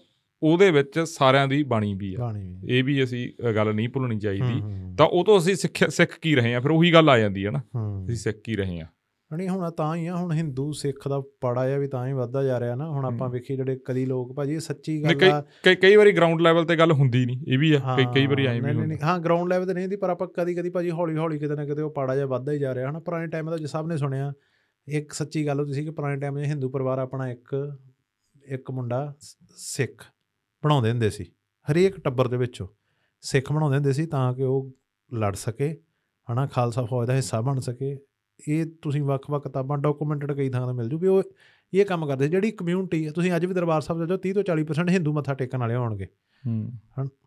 ਉਹਦੇ 0.44 0.72
ਵਿੱਚ 0.72 0.99
ਸਾਰਿਆਂ 0.99 1.48
ਦੀ 1.48 1.64
ਬਾਣੀ 1.64 1.94
ਵੀ 1.94 2.15
ਆ। 2.19 2.34
ਇਹ 2.69 2.84
ਵੀ 2.84 3.03
ਅਸੀਂ 3.03 3.44
ਗੱਲ 3.44 3.73
ਨਹੀਂ 3.73 3.90
ਭੁੱਲਣੀ 3.90 4.19
ਚਾਹੀਦੀ। 4.19 4.61
ਹੂੰ, 4.61 4.61
ਹੂੰ, 4.61 4.95
ਤਾਂ 4.95 5.06
ਉਹ 5.06 5.26
ਤੋਂ 5.26 5.38
ਅਸੀਂ 5.38 5.56
ਸਿੱਖ 5.56 5.90
ਸਿੱਖ 5.90 6.19
ਕੀ 6.19 6.36
ਰਹੇ 6.36 6.53
ਹਾਂ 6.53 6.61
ਫਿਰ 6.61 6.72
ਉਹੀ 6.72 6.94
ਗੱਲ 6.94 7.10
ਆ 7.10 7.18
ਜਾਂਦੀ 7.18 7.45
ਹੈ 7.45 7.52
ਨਾ। 7.52 7.60
ਹੂੰ। 7.60 8.06
ਅਸੀਂ 8.06 8.15
ਸਿੱਖ 8.15 8.38
ਕੀ 8.38 8.56
ਰਹੇ 8.56 8.80
ਹਾਂ। 8.80 8.88
ਨਹੀਂ 9.38 9.49
ਹੁਣ 9.49 9.72
ਤਾਂ 9.72 9.95
ਹੀ 9.95 10.07
ਆ 10.07 10.15
ਹੁਣ 10.15 10.31
ਹਿੰਦੂ 10.31 10.72
ਸਿੱਖ 10.72 11.07
ਦਾ 11.07 11.23
ਪੜਾ 11.41 11.76
ਆ 11.76 11.77
ਵੀ 11.77 11.88
ਤਾਂ 11.88 12.07
ਹੀ 12.07 12.14
ਵੱਧਦਾ 12.14 12.43
ਜਾ 12.43 12.60
ਰਿਹਾ 12.60 12.76
ਨਾ। 12.76 12.89
ਹੁਣ 12.89 13.06
ਆਪਾਂ। 13.06 13.30
ਵੇਖੀ 13.30 13.56
ਜਿਹੜੇ 13.56 13.80
ਕਦੀ 13.85 14.06
ਲੋਕ 14.06 14.34
ਭਾਜੀ 14.34 14.53
ਇਹ 14.53 14.60
ਸੱਚੀ 14.60 15.03
ਗੱਲ 15.03 15.23
ਆ। 15.23 15.43
ਕਈ 15.64 15.76
ਕਈ 15.76 15.95
ਵਾਰੀ 15.95 16.11
ਗਰਾਊਂਡ 16.11 16.41
ਲੈਵਲ 16.41 16.65
ਤੇ 16.65 16.76
ਗੱਲ 16.76 16.91
ਹੁੰਦੀ 16.91 17.26
ਨਹੀਂ 17.26 17.45
ਇਹ 17.47 17.60
ਵੀ 17.60 17.73
ਆ। 17.73 17.80
ਕਈ 17.97 18.06
ਕਈ 18.15 18.27
ਵਾਰੀ 18.27 18.47
ਹਾਂ, 18.47 18.53
ਐਂ 18.53 18.61
ਵੀ 18.61 18.73
ਨਹੀਂ, 18.73 18.88
ਨਹੀਂ, 18.88 18.97
ਹਾਂ 19.03 19.19
ਗਰਾਊਂਡ 19.19 19.49
ਲੈਵਲ 19.49 19.65
ਤੇ 19.65 19.73
ਨਹੀਂ 19.73 19.84
ਹੁੰਦੀ 19.84 19.95
ਪਰ 19.95 20.10
ਆਪਾਂ 20.10 20.27
ਕਦੀ 20.27 20.56
ਕਦੀ 20.56 20.69
ਭਾਜੀ 20.69 20.91
ਹੌਲੀ 20.91 21.18
ਹੌਲੀ 21.18 21.39
ਕਿਤੇ 21.39 21.56
ਨਾ 21.56 21.65
ਕਿਤੇ 21.65 21.81
ਉਹ 21.81 21.91
ਪਾੜਾ 21.91 22.15
ਜਿਹਾ 22.15 22.26
ਵੱਧਦਾ 22.26 22.51
ਹੀ 22.51 22.60
ਜਾ 22.60 22.76
ਰਿਹਾ 22.76 22.89
ਹਨਾ। 22.89 22.99
ਪੁਰਾਣੇ 22.99 23.27
ਟਾਈਮ 23.27 23.49
ਦਾ 23.49 23.57
ਜੇ 23.57 23.68
ਸਭ 23.68 23.85
ਨੇ 23.88 23.97
ਸੁਣਿਆ 23.97 24.34
ਇੱਕ 24.88 25.14
ਸੱਚੀ 25.14 25.47
ਗੱਲ 25.47 25.60
ਹੁੰਦੀ 25.60 25.73
ਸੀ 25.73 25.84
ਕਿ 25.84 25.89
ਪੁਰਾਣੇ 25.89 26.19
ਟਾਈਮ 26.19 26.39
'ਚ 26.39 26.45
ਹਿੰਦੂ 26.45 26.69
ਪਰਿਵਾਰ 26.69 26.99
ਆਪਣਾ 26.99 27.30
ਇੱਕ 27.31 27.77
ਇੱਕ 28.45 28.72
ਮੁੰਡਾ 28.72 29.14
ਸਿੱਖ 29.56 30.03
ਬਣਾਉਂਦੇ 30.64 30.91
ਹੁੰਦੇ 30.91 31.10
ਸੀ। 31.10 31.23
ਹਰੇਕ 31.72 31.99
ਟੱਬਰ 31.99 32.27
ਦੇ 32.27 32.38
ਵਿੱਚੋਂ 32.38 32.68
ਸਿੱਖ 33.22 33.53
ਬਣਾਉਂਦੇ 33.53 33.76
ਹੁੰਦੇ 33.76 33.93
ਸੀ 33.93 34.06
ਤਾਂ 34.06 34.34
ਕਿ 34.34 34.43
ਉਹ 34.43 34.72
ਲੜ 35.14 35.35
ਸਕੇ 35.35 35.77
ਹਨਾ 36.34 36.45
ਖਾਲਸਾ 36.47 36.85
ਫੌਜ 36.85 37.07
ਦਾ 37.07 37.14
ਹਿੱਸਾ 37.15 37.41
ਬਣ 37.41 37.60
ਸਕੇ 37.60 37.97
ਇਹ 38.48 38.66
ਤੁਸੀਂ 38.82 39.03
ਵੱਖ-ਵੱਖ 39.03 39.44
ਕਿਤਾਬਾਂ 39.44 39.78
ਡਾਕੂਮੈਂਟਡ 39.78 40.32
ਕਈ 40.32 40.49
ਥਾਂ 40.49 40.68
ਤੇ 40.68 40.74
ਮਿਲ 40.74 40.90
ਜੂ 40.90 40.98
ਵੀ 40.98 41.07
ਉਹ 41.07 41.24
ਇਹ 41.74 41.86
ਕੰਮ 41.86 42.07
ਕਰਦੇ 42.07 42.28
ਜਿਹੜੀ 42.28 42.52
ਕਮਿਊਨਿਟੀ 42.52 43.07
ਹੈ 43.07 43.11
ਤੁਸੀਂ 43.11 43.32
ਅੱਜ 43.36 43.45
ਵੀ 43.45 43.53
ਦਰਬਾਰ 43.53 43.82
ਸਾਹਿਬ 43.82 44.06
ਜਾਓ 44.06 44.18
30 44.28 44.32
ਤੋਂ 44.32 44.44
40% 44.44 44.90
ਹਿੰਦੂ 44.90 45.14
ਮੱਥਾ 45.14 45.34
ਟੇਕਣ 45.34 45.57
ਵਾਲੇ 45.57 45.76
ਹੋਣਗੇ। 45.76 46.07
ਹੂੰ। 46.48 46.72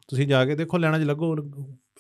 ਤੁਸੀਂ 0.08 0.26
ਜਾ 0.28 0.44
ਕੇ 0.44 0.54
ਦੇਖੋ 0.54 0.78
ਲੈਣਾ 0.78 0.98
'ਚ 0.98 1.02
ਲੱਗੋ 1.02 1.36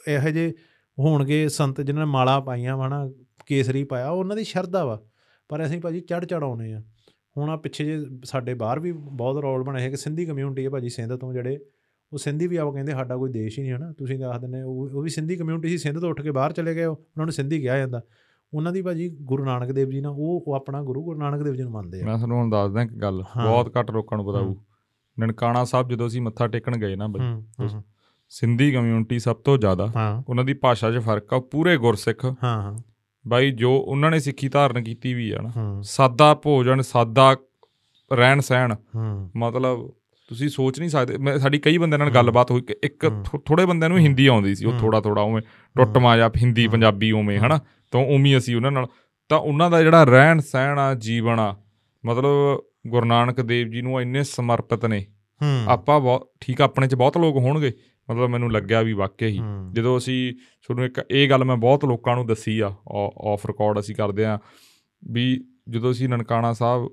ਇਹੋ 0.08 0.28
ਜਿਹੇ 0.28 0.54
ਹੋਣਗੇ 0.98 1.48
ਸੰਤ 1.48 1.80
ਜਿਨ੍ਹਾਂ 1.80 2.06
ਨੇ 2.06 2.12
ਮਾਲਾ 2.12 2.40
ਪਾਈਆਂ 2.40 2.76
ਵਾ 2.76 3.10
ਕੇਸਰੀ 3.46 3.84
ਪਾਇਆ 3.84 4.10
ਉਹਨਾਂ 4.10 4.36
ਦੀ 4.36 4.44
ਸ਼ਰਧਾ 4.44 4.84
ਵਾ। 4.84 5.02
ਪਰ 5.48 5.66
ਅਸੀਂ 5.66 5.80
ਭਾਜੀ 5.80 6.00
ਚੜ 6.00 6.24
ਚੜਾਉਨੇ 6.24 6.72
ਆ 6.72 6.82
ਹੁਣ 7.36 7.50
ਆ 7.50 7.56
ਪਿੱਛੇ 7.56 7.84
ਜੇ 7.84 8.06
ਸਾਡੇ 8.24 8.54
ਬਾਹਰ 8.54 8.80
ਵੀ 8.80 8.92
ਬਹੁਤ 8.92 9.42
ਰੋਲ 9.42 9.62
ਬਣੇ 9.62 9.82
ਹੈ 9.82 9.90
ਕਿ 9.90 9.96
ਸਿੰਧੀ 9.96 10.26
ਕਮਿਊਨਿਟੀ 10.26 10.64
ਹੈ 10.64 10.70
ਭਾਜੀ 10.70 10.88
ਸਿੰਧ 10.88 11.16
ਤੋਂ 11.16 11.32
ਜਿਹੜੇ 11.32 11.58
ਉਹ 12.12 12.18
ਸਿੰਧੀ 12.18 12.46
ਵੀ 12.46 12.56
ਆਪ 12.56 12.74
ਕਹਿੰਦੇ 12.74 12.92
ਸਾਡਾ 12.92 13.16
ਕੋਈ 13.16 13.30
ਦੇਸ਼ 13.30 13.58
ਹੀ 13.58 13.64
ਨਹੀਂ 13.64 13.72
ਹਨਾ 13.72 13.92
ਤੁਸੀਂ 13.92 14.18
ਦੱਸ 14.18 14.40
ਦਿੰਦੇ 14.40 14.62
ਉਹ 14.62 15.02
ਵੀ 15.02 15.10
ਸਿੰਧੀ 15.10 15.36
ਕਮਿਊਨਿਟੀ 15.36 15.68
ਸੀ 15.68 15.78
ਸਿੰਧ 15.78 15.98
ਤੋਂ 15.98 16.10
ਉੱਠ 16.10 16.20
ਕੇ 16.22 16.30
ਬਾਹਰ 16.30 16.52
ਚਲੇ 16.52 16.74
ਗਏ 16.74 16.84
ਉਹ, 16.84 16.96
ਉਹਨਾਂ 16.96 17.26
ਨੂੰ 17.26 17.32
ਸਿੰਧੀ 17.32 17.60
ਕਿਹਾ 17.60 17.78
ਜਾਂਦਾ। 17.78 18.02
ਉਹਨਾਂ 18.54 18.72
ਦੀ 18.72 18.82
ਭਾਜੀ 18.82 19.08
ਗੁਰੂ 19.22 19.44
ਨਾਨਕ 19.44 19.72
ਦੇਵ 19.72 19.90
ਜੀ 19.90 20.00
ਨਾਲ 20.00 20.12
ਉਹ 20.16 20.54
ਆਪਣਾ 20.54 20.82
ਗੁਰੂ 20.82 21.04
ਗੁਰੂ 21.04 21.18
ਨਾਨਕ 21.18 21.42
ਦੇਵ 21.42 21.54
ਜੀ 21.54 21.62
ਨੂੰ 21.62 21.72
ਮੰਨਦੇ 21.72 22.02
ਆ। 22.02 22.04
ਮੈਂ 22.04 22.16
ਤੁਹਾਨੂੰ 22.16 22.38
ਹੁਣ 22.38 22.50
ਦੱਸਦਾ 22.50 22.82
ਇੱਕ 22.82 22.92
ਗੱਲ। 22.92 23.22
ਬਹੁਤ 23.44 23.78
ਘੱਟ 23.78 23.90
ਲੋਕਾਂ 23.90 24.18
ਨੂੰ 24.18 24.26
ਪਤਾ 24.26 24.38
ਹੋਊ। 24.40 24.54
ਨਨਕਾਣਾ 25.20 25.64
ਸਾਹਿਬ 25.64 25.88
ਜਦੋਂ 25.88 26.06
ਅਸੀਂ 26.06 26.22
ਮੱਥਾ 26.22 26.46
ਟੇਕਣ 26.46 26.76
ਗਏ 26.76 26.96
ਨਾ 26.96 27.06
ਬਈ 27.06 27.20
ਸਿੰਧੀ 28.28 28.72
ਕਮਿਊਨਿਟੀ 28.72 29.18
ਸਭ 29.18 29.36
ਤੋਂ 29.36 29.58
ਜ਼ਿਆਦਾ 29.58 29.92
ਉਹਨਾਂ 30.28 30.44
ਦੀ 30.44 30.54
ਭਾਸ਼ਾ 30.54 30.90
'ਚ 30.92 30.98
ਫ਼ਰਕ 30.98 31.34
ਆ 31.34 31.38
ਪੂਰੇ 31.40 31.76
ਗੁਰਸਿੱਖ। 31.76 32.24
ਹਾਂ 32.24 32.34
ਹਾਂ। 32.44 32.78
ਬਾਈ 33.28 33.50
ਜੋ 33.50 33.76
ਉਹਨਾਂ 33.76 34.10
ਨੇ 34.10 34.18
ਸਿੱਖੀ 34.18 34.48
ਧਾਰਨ 34.48 34.82
ਕੀਤੀ 34.82 35.14
ਵੀ 35.14 35.30
ਆ 35.30 35.38
ਨਾ 35.42 35.52
ਸਾਦਾ 35.82 36.34
ਭੋਜਨ 36.34 36.80
ਸਾਦਾ 36.80 37.36
ਰਹਿਣ 38.12 38.40
ਸਹਿਣ 38.40 38.74
ਮਤਲਬ 39.36 39.92
ਤੁਸੀਂ 40.28 40.48
ਸੋਚ 40.48 40.78
ਨਹੀਂ 40.78 40.90
ਸਕਦੇ 40.90 41.16
ਮੈਂ 41.18 41.38
ਸਾਡੀ 41.38 41.58
ਕਈ 41.58 41.78
ਬੰਦਿਆਂ 41.78 41.98
ਨਾਲ। 41.98 42.10
ਗੱਲਬਾਤ 42.10 42.50
ਹੋਈ 42.50 42.60
ਕਿ 42.60 42.74
ਇੱਕ 42.84 43.08
ਥੋੜੇ 43.46 43.66
ਬੰਦਿਆਂ 43.66 43.88
ਨੂੰ 43.90 43.98
ਹਿੰਦੀ 43.98 44.26
ਆਉਂਦੀ 44.26 44.54
ਸੀ 44.54 44.64
ਉਹ। 44.64 44.78
ਥੋੜਾ 44.78 45.00
ਥੋੜਾ 45.00 45.22
ਉਵੇਂ 45.22 45.42
ਟੁੱਟਮਾ 45.76 46.16
ਜਾਂ 46.16 46.30
ਹਿੰਦੀ। 46.36 46.66
ਪੰਜਾਬੀ 46.68 47.10
ਉਵੇਂ। 47.12 47.38
ਹਨਾ 47.38 47.60
ਤਾਂ 47.92 48.00
ਉਵੇਂ 48.00 48.36
ਅਸੀਂ 48.38 48.56
ਉਹਨਾਂ 48.56 48.72
ਨਾਲ 48.72 48.86
ਤਾਂ 49.30 49.38
ਉਹਨਾਂ 49.38 49.70
ਦਾ 49.70 49.82
ਜਿਹੜਾ 49.82 50.04
ਰਹਿਣ 50.04 50.40
ਸਹਿਣ 50.40 50.78
ਆ 50.78 50.94
ਜੀਵਨ 50.94 51.40
ਆ 51.40 51.56
ਮਤਲਬ 52.04 52.62
ਗੁਰੂ 52.86 53.06
ਨਾਨਕ 53.06 53.40
ਦੇਵ 53.40 53.68
ਜੀ 53.68 53.82
ਨੂੰ 53.82 54.00
ਇੰਨੇ 54.02 54.22
ਸਮਰਪਿਤ 54.22 54.86
ਨੇ 54.86 55.04
ਆਪਾਂ 55.68 56.00
ਬਹੁਤ 56.00 56.30
ਠੀਕ 56.40 56.60
ਆ, 56.60 56.64
ਆਪਣੇ 56.64 56.86
'ਚ 56.88 56.94
ਬਹੁਤ 56.94 57.18
ਲੋਕ 57.18 57.36
ਹੋਣਗੇ 57.36 57.72
ਮਤਲਬ 58.10 58.28
ਮੈਨੂੰ 58.30 58.52
ਲੱਗਿਆ 58.52 58.82
ਵੀ 58.82 58.92
ਵਾਕਿਆ 58.92 59.28
ਹੂੰ, 59.28 59.72
ਜਦੋਂ 59.72 59.98
ਅਸੀਂ 59.98 60.32
ਤੁਹਾਨੂੰ 60.62 60.84
ਇੱਕ 60.84 61.00
ਇਹ 61.10 61.30
ਗੱਲ 61.30 61.44
ਮੈਂ 61.44 61.56
ਬਹੁਤ 61.56 61.84
ਲੋਕਾਂ 61.84 62.14
ਨੂੰ 62.16 62.26
ਦੱਸੀ 62.26 62.60
ਆ 62.60 62.74
ਆਫ 63.32 63.46
ਰਿਕਾਰਡ 63.46 63.78
ਅਸੀਂ 63.78 63.94
ਕਰਦੇ 63.94 64.24
ਆ 64.24 64.38
ਵੀ 65.10 65.44
ਜਦੋਂ 65.68 65.90
ਅਸੀਂ 65.90 66.08
ਨਨਕਾਣਾ 66.08 66.52
ਸਾਹਿਬ 66.52 66.88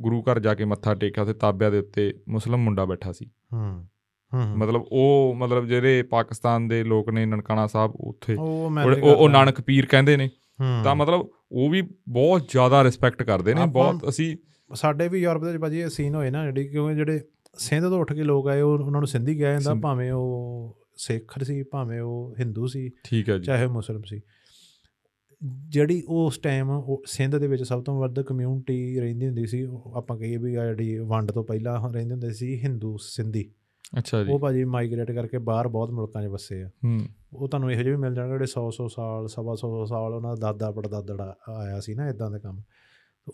ਗੁਰੂ 0.00 0.22
ਘਰ 0.22 0.40
ਜਾ 0.40 0.54
ਕੇ 0.54 0.64
ਮੱਥਾ 0.64 0.94
ਟੇਕਿਆ 0.94 1.24
ਤੇ 1.24 1.32
ਤਾਬਿਆਂ 1.32 1.70
ਦੇ 1.70 1.78
ਉੱਤੇ 1.78 2.14
ਮੁਸਲਮ 2.28 2.58
ਮੁੰਡਾ 2.58 2.84
ਬੈਠਾ 2.84 3.12
ਸੀ। 3.12 3.30
ਹੂੰ 3.52 3.86
ਹੂੰ 4.34 4.58
ਮਤਲਬ 4.58 4.84
ਉਹ 4.92 5.34
ਮਤਲਬ 5.36 5.66
ਜਿਹੜੇ 5.66 6.02
ਪਾਕਿਸਤਾਨ 6.02 6.68
ਦੇ 6.68 6.84
ਲੋਕ 6.84 7.10
ਨੇ 7.10 7.26
ਨਨਕਾਣਾ 7.26 7.66
ਸਾਹਿਬ 7.66 7.92
ਉੱਥੇ 7.96 8.34
ਉਹ 8.34 8.72
ਉਹ 9.16 9.28
ਨਾਨਕ 9.28 9.60
ਪੀਰ 9.60 9.86
ਕਹਿੰਦੇ 9.86 10.16
ਨੇ। 10.16 10.30
ਤਾਂ 10.84 10.94
ਮਤਲਬ 10.94 11.28
ਉਹ 11.52 11.70
ਵੀ 11.70 11.82
ਬਹੁਤ 12.08 12.48
ਜ਼ਿਆਦਾ 12.48 12.84
ਰਿਸਪੈਕਟ 12.84 13.22
ਕਰਦੇ 13.22 13.54
ਨੇ। 13.54 13.66
ਬਹੁਤ 13.66 14.08
ਅਸੀਂ 14.08 14.36
ਸਾਡੇ 14.74 15.08
ਵੀ 15.08 15.22
ਯੂਰਪ 15.22 15.44
ਦੇ 15.44 15.52
ਵਿੱਚ 15.52 15.62
ਭਾਜੀ 15.62 15.78
ਇਹ 15.78 15.88
ਸੀਨ 15.88 16.14
ਹੋਏ 16.14 16.30
ਨਾ 16.30 16.44
ਜਿਹੜੀ 16.44 16.68
ਕਿਉਂਕਿ 16.68 16.94
ਜਿਹੜੇ 16.94 17.20
ਸਿੰਧ 17.54 17.88
ਤੋਂ 17.88 18.00
ਉੱਠ 18.00 18.12
ਕੇ 18.12 18.22
ਲੋਕ 18.22 18.48
ਆਏ 18.48 18.60
ਉਹ 18.60 18.72
ਉਹਨਾਂ 18.72 19.00
ਨੂੰ 19.00 19.06
ਸਿੰਧੀ 19.06 19.34
ਕਿਹਾ 19.34 19.50
ਜਾਂਦਾ 19.50 19.74
ਭਾਵੇਂ 19.74 20.12
ਉਹ 20.12 20.78
ਸਿੱਖ 20.96 21.42
ਸੀ 21.42 21.62
ਭਾਵੇਂ 21.62 22.00
ਉਹ 22.00 22.34
ਹਿੰਦੂ 22.38 22.66
ਸੀ 22.66 22.90
ਚਾਹੇ 23.44 23.66
ਮੁਸਲਮ 23.66 24.02
ਸੀ। 24.06 24.20
ਜਿਹੜੀ 25.44 26.02
ਉਸ 26.08 26.38
ਟਾਈਮ 26.38 26.68
ਸਿੰਧ 27.06 27.36
ਦੇ 27.36 27.46
ਵਿੱਚ 27.46 27.62
ਸਭ 27.62 27.82
ਤੋਂ 27.82 28.00
ਵੱਧ 28.00 28.20
ਕਮਿਊਨਿਟੀ 28.20 29.00
ਰਹਿੰਦੀ 29.00 29.26
ਹੁੰਦੀ 29.26 29.46
ਸੀ 29.46 29.68
ਆਪਾਂ 29.94 30.18
ਕਹੀਏ 30.18 30.36
ਵੀ 30.36 30.54
ਆ 30.54 30.66
ਜਿਹੜੀ 30.66 30.98
ਵੰਡ 30.98 31.30
ਤੋਂ 31.32 31.44
ਪਹਿਲਾਂ 31.44 31.92
ਰਹਿੰਦੇ 31.92 32.12
ਹੁੰਦੇ 32.12 32.30
ਸੀ 32.30 32.60
ਹਿੰਦੂ 32.64 32.96
ਸਿੰਧੀ। 33.00 33.50
ਅੱਛਾ 33.98 34.24
ਜੀ। 34.24 34.32
ਉਹ 34.32 34.38
ਭਾਜੀ 34.38 34.64
ਮਾਈਗ੍ਰੇਟ 34.64 35.12
ਕਰਕੇ 35.12 35.38
ਬਾਹਰ 35.38 35.68
ਬਹੁਤ 35.68 35.90
ਮੁਲਕਾਂ 35.90 36.22
'ਚ 36.22 36.26
ਵਸੇ 36.26 36.62
ਆ। 36.62 36.70
ਹੂੰ। 36.84 37.00
ਉਹ 37.32 37.48
ਤੁਹਾਨੂੰ 37.48 37.72
ਇਹੋ 37.72 37.82
ਜਿਹੇ 37.82 37.94
ਵੀ 37.94 38.00
ਮਿਲ 38.00 38.14
ਜਾਣਗੇ 38.14 38.32
ਜਿਹੜੇ 38.32 38.44
100 38.44 38.68
100 38.68 38.88
ਸਾਲ 38.88 39.28
ਸਵਾ 39.28 39.54
100 39.54 39.86
ਸਾਲ 39.86 40.14
ਉਹਨਾਂ 40.14 40.36
ਦਾ 40.36 40.52
ਦਾਦਾ 40.52 40.70
ਪੜਦਾਦਾ 40.70 41.36
ਆਇਆ 41.48 41.80
ਸੀ 41.80 41.94
ਨਾ 41.94 42.08
ਇਦਾਂ 42.08 42.30
ਦੇ 42.30 42.38
ਕੰਮ। 42.38 42.62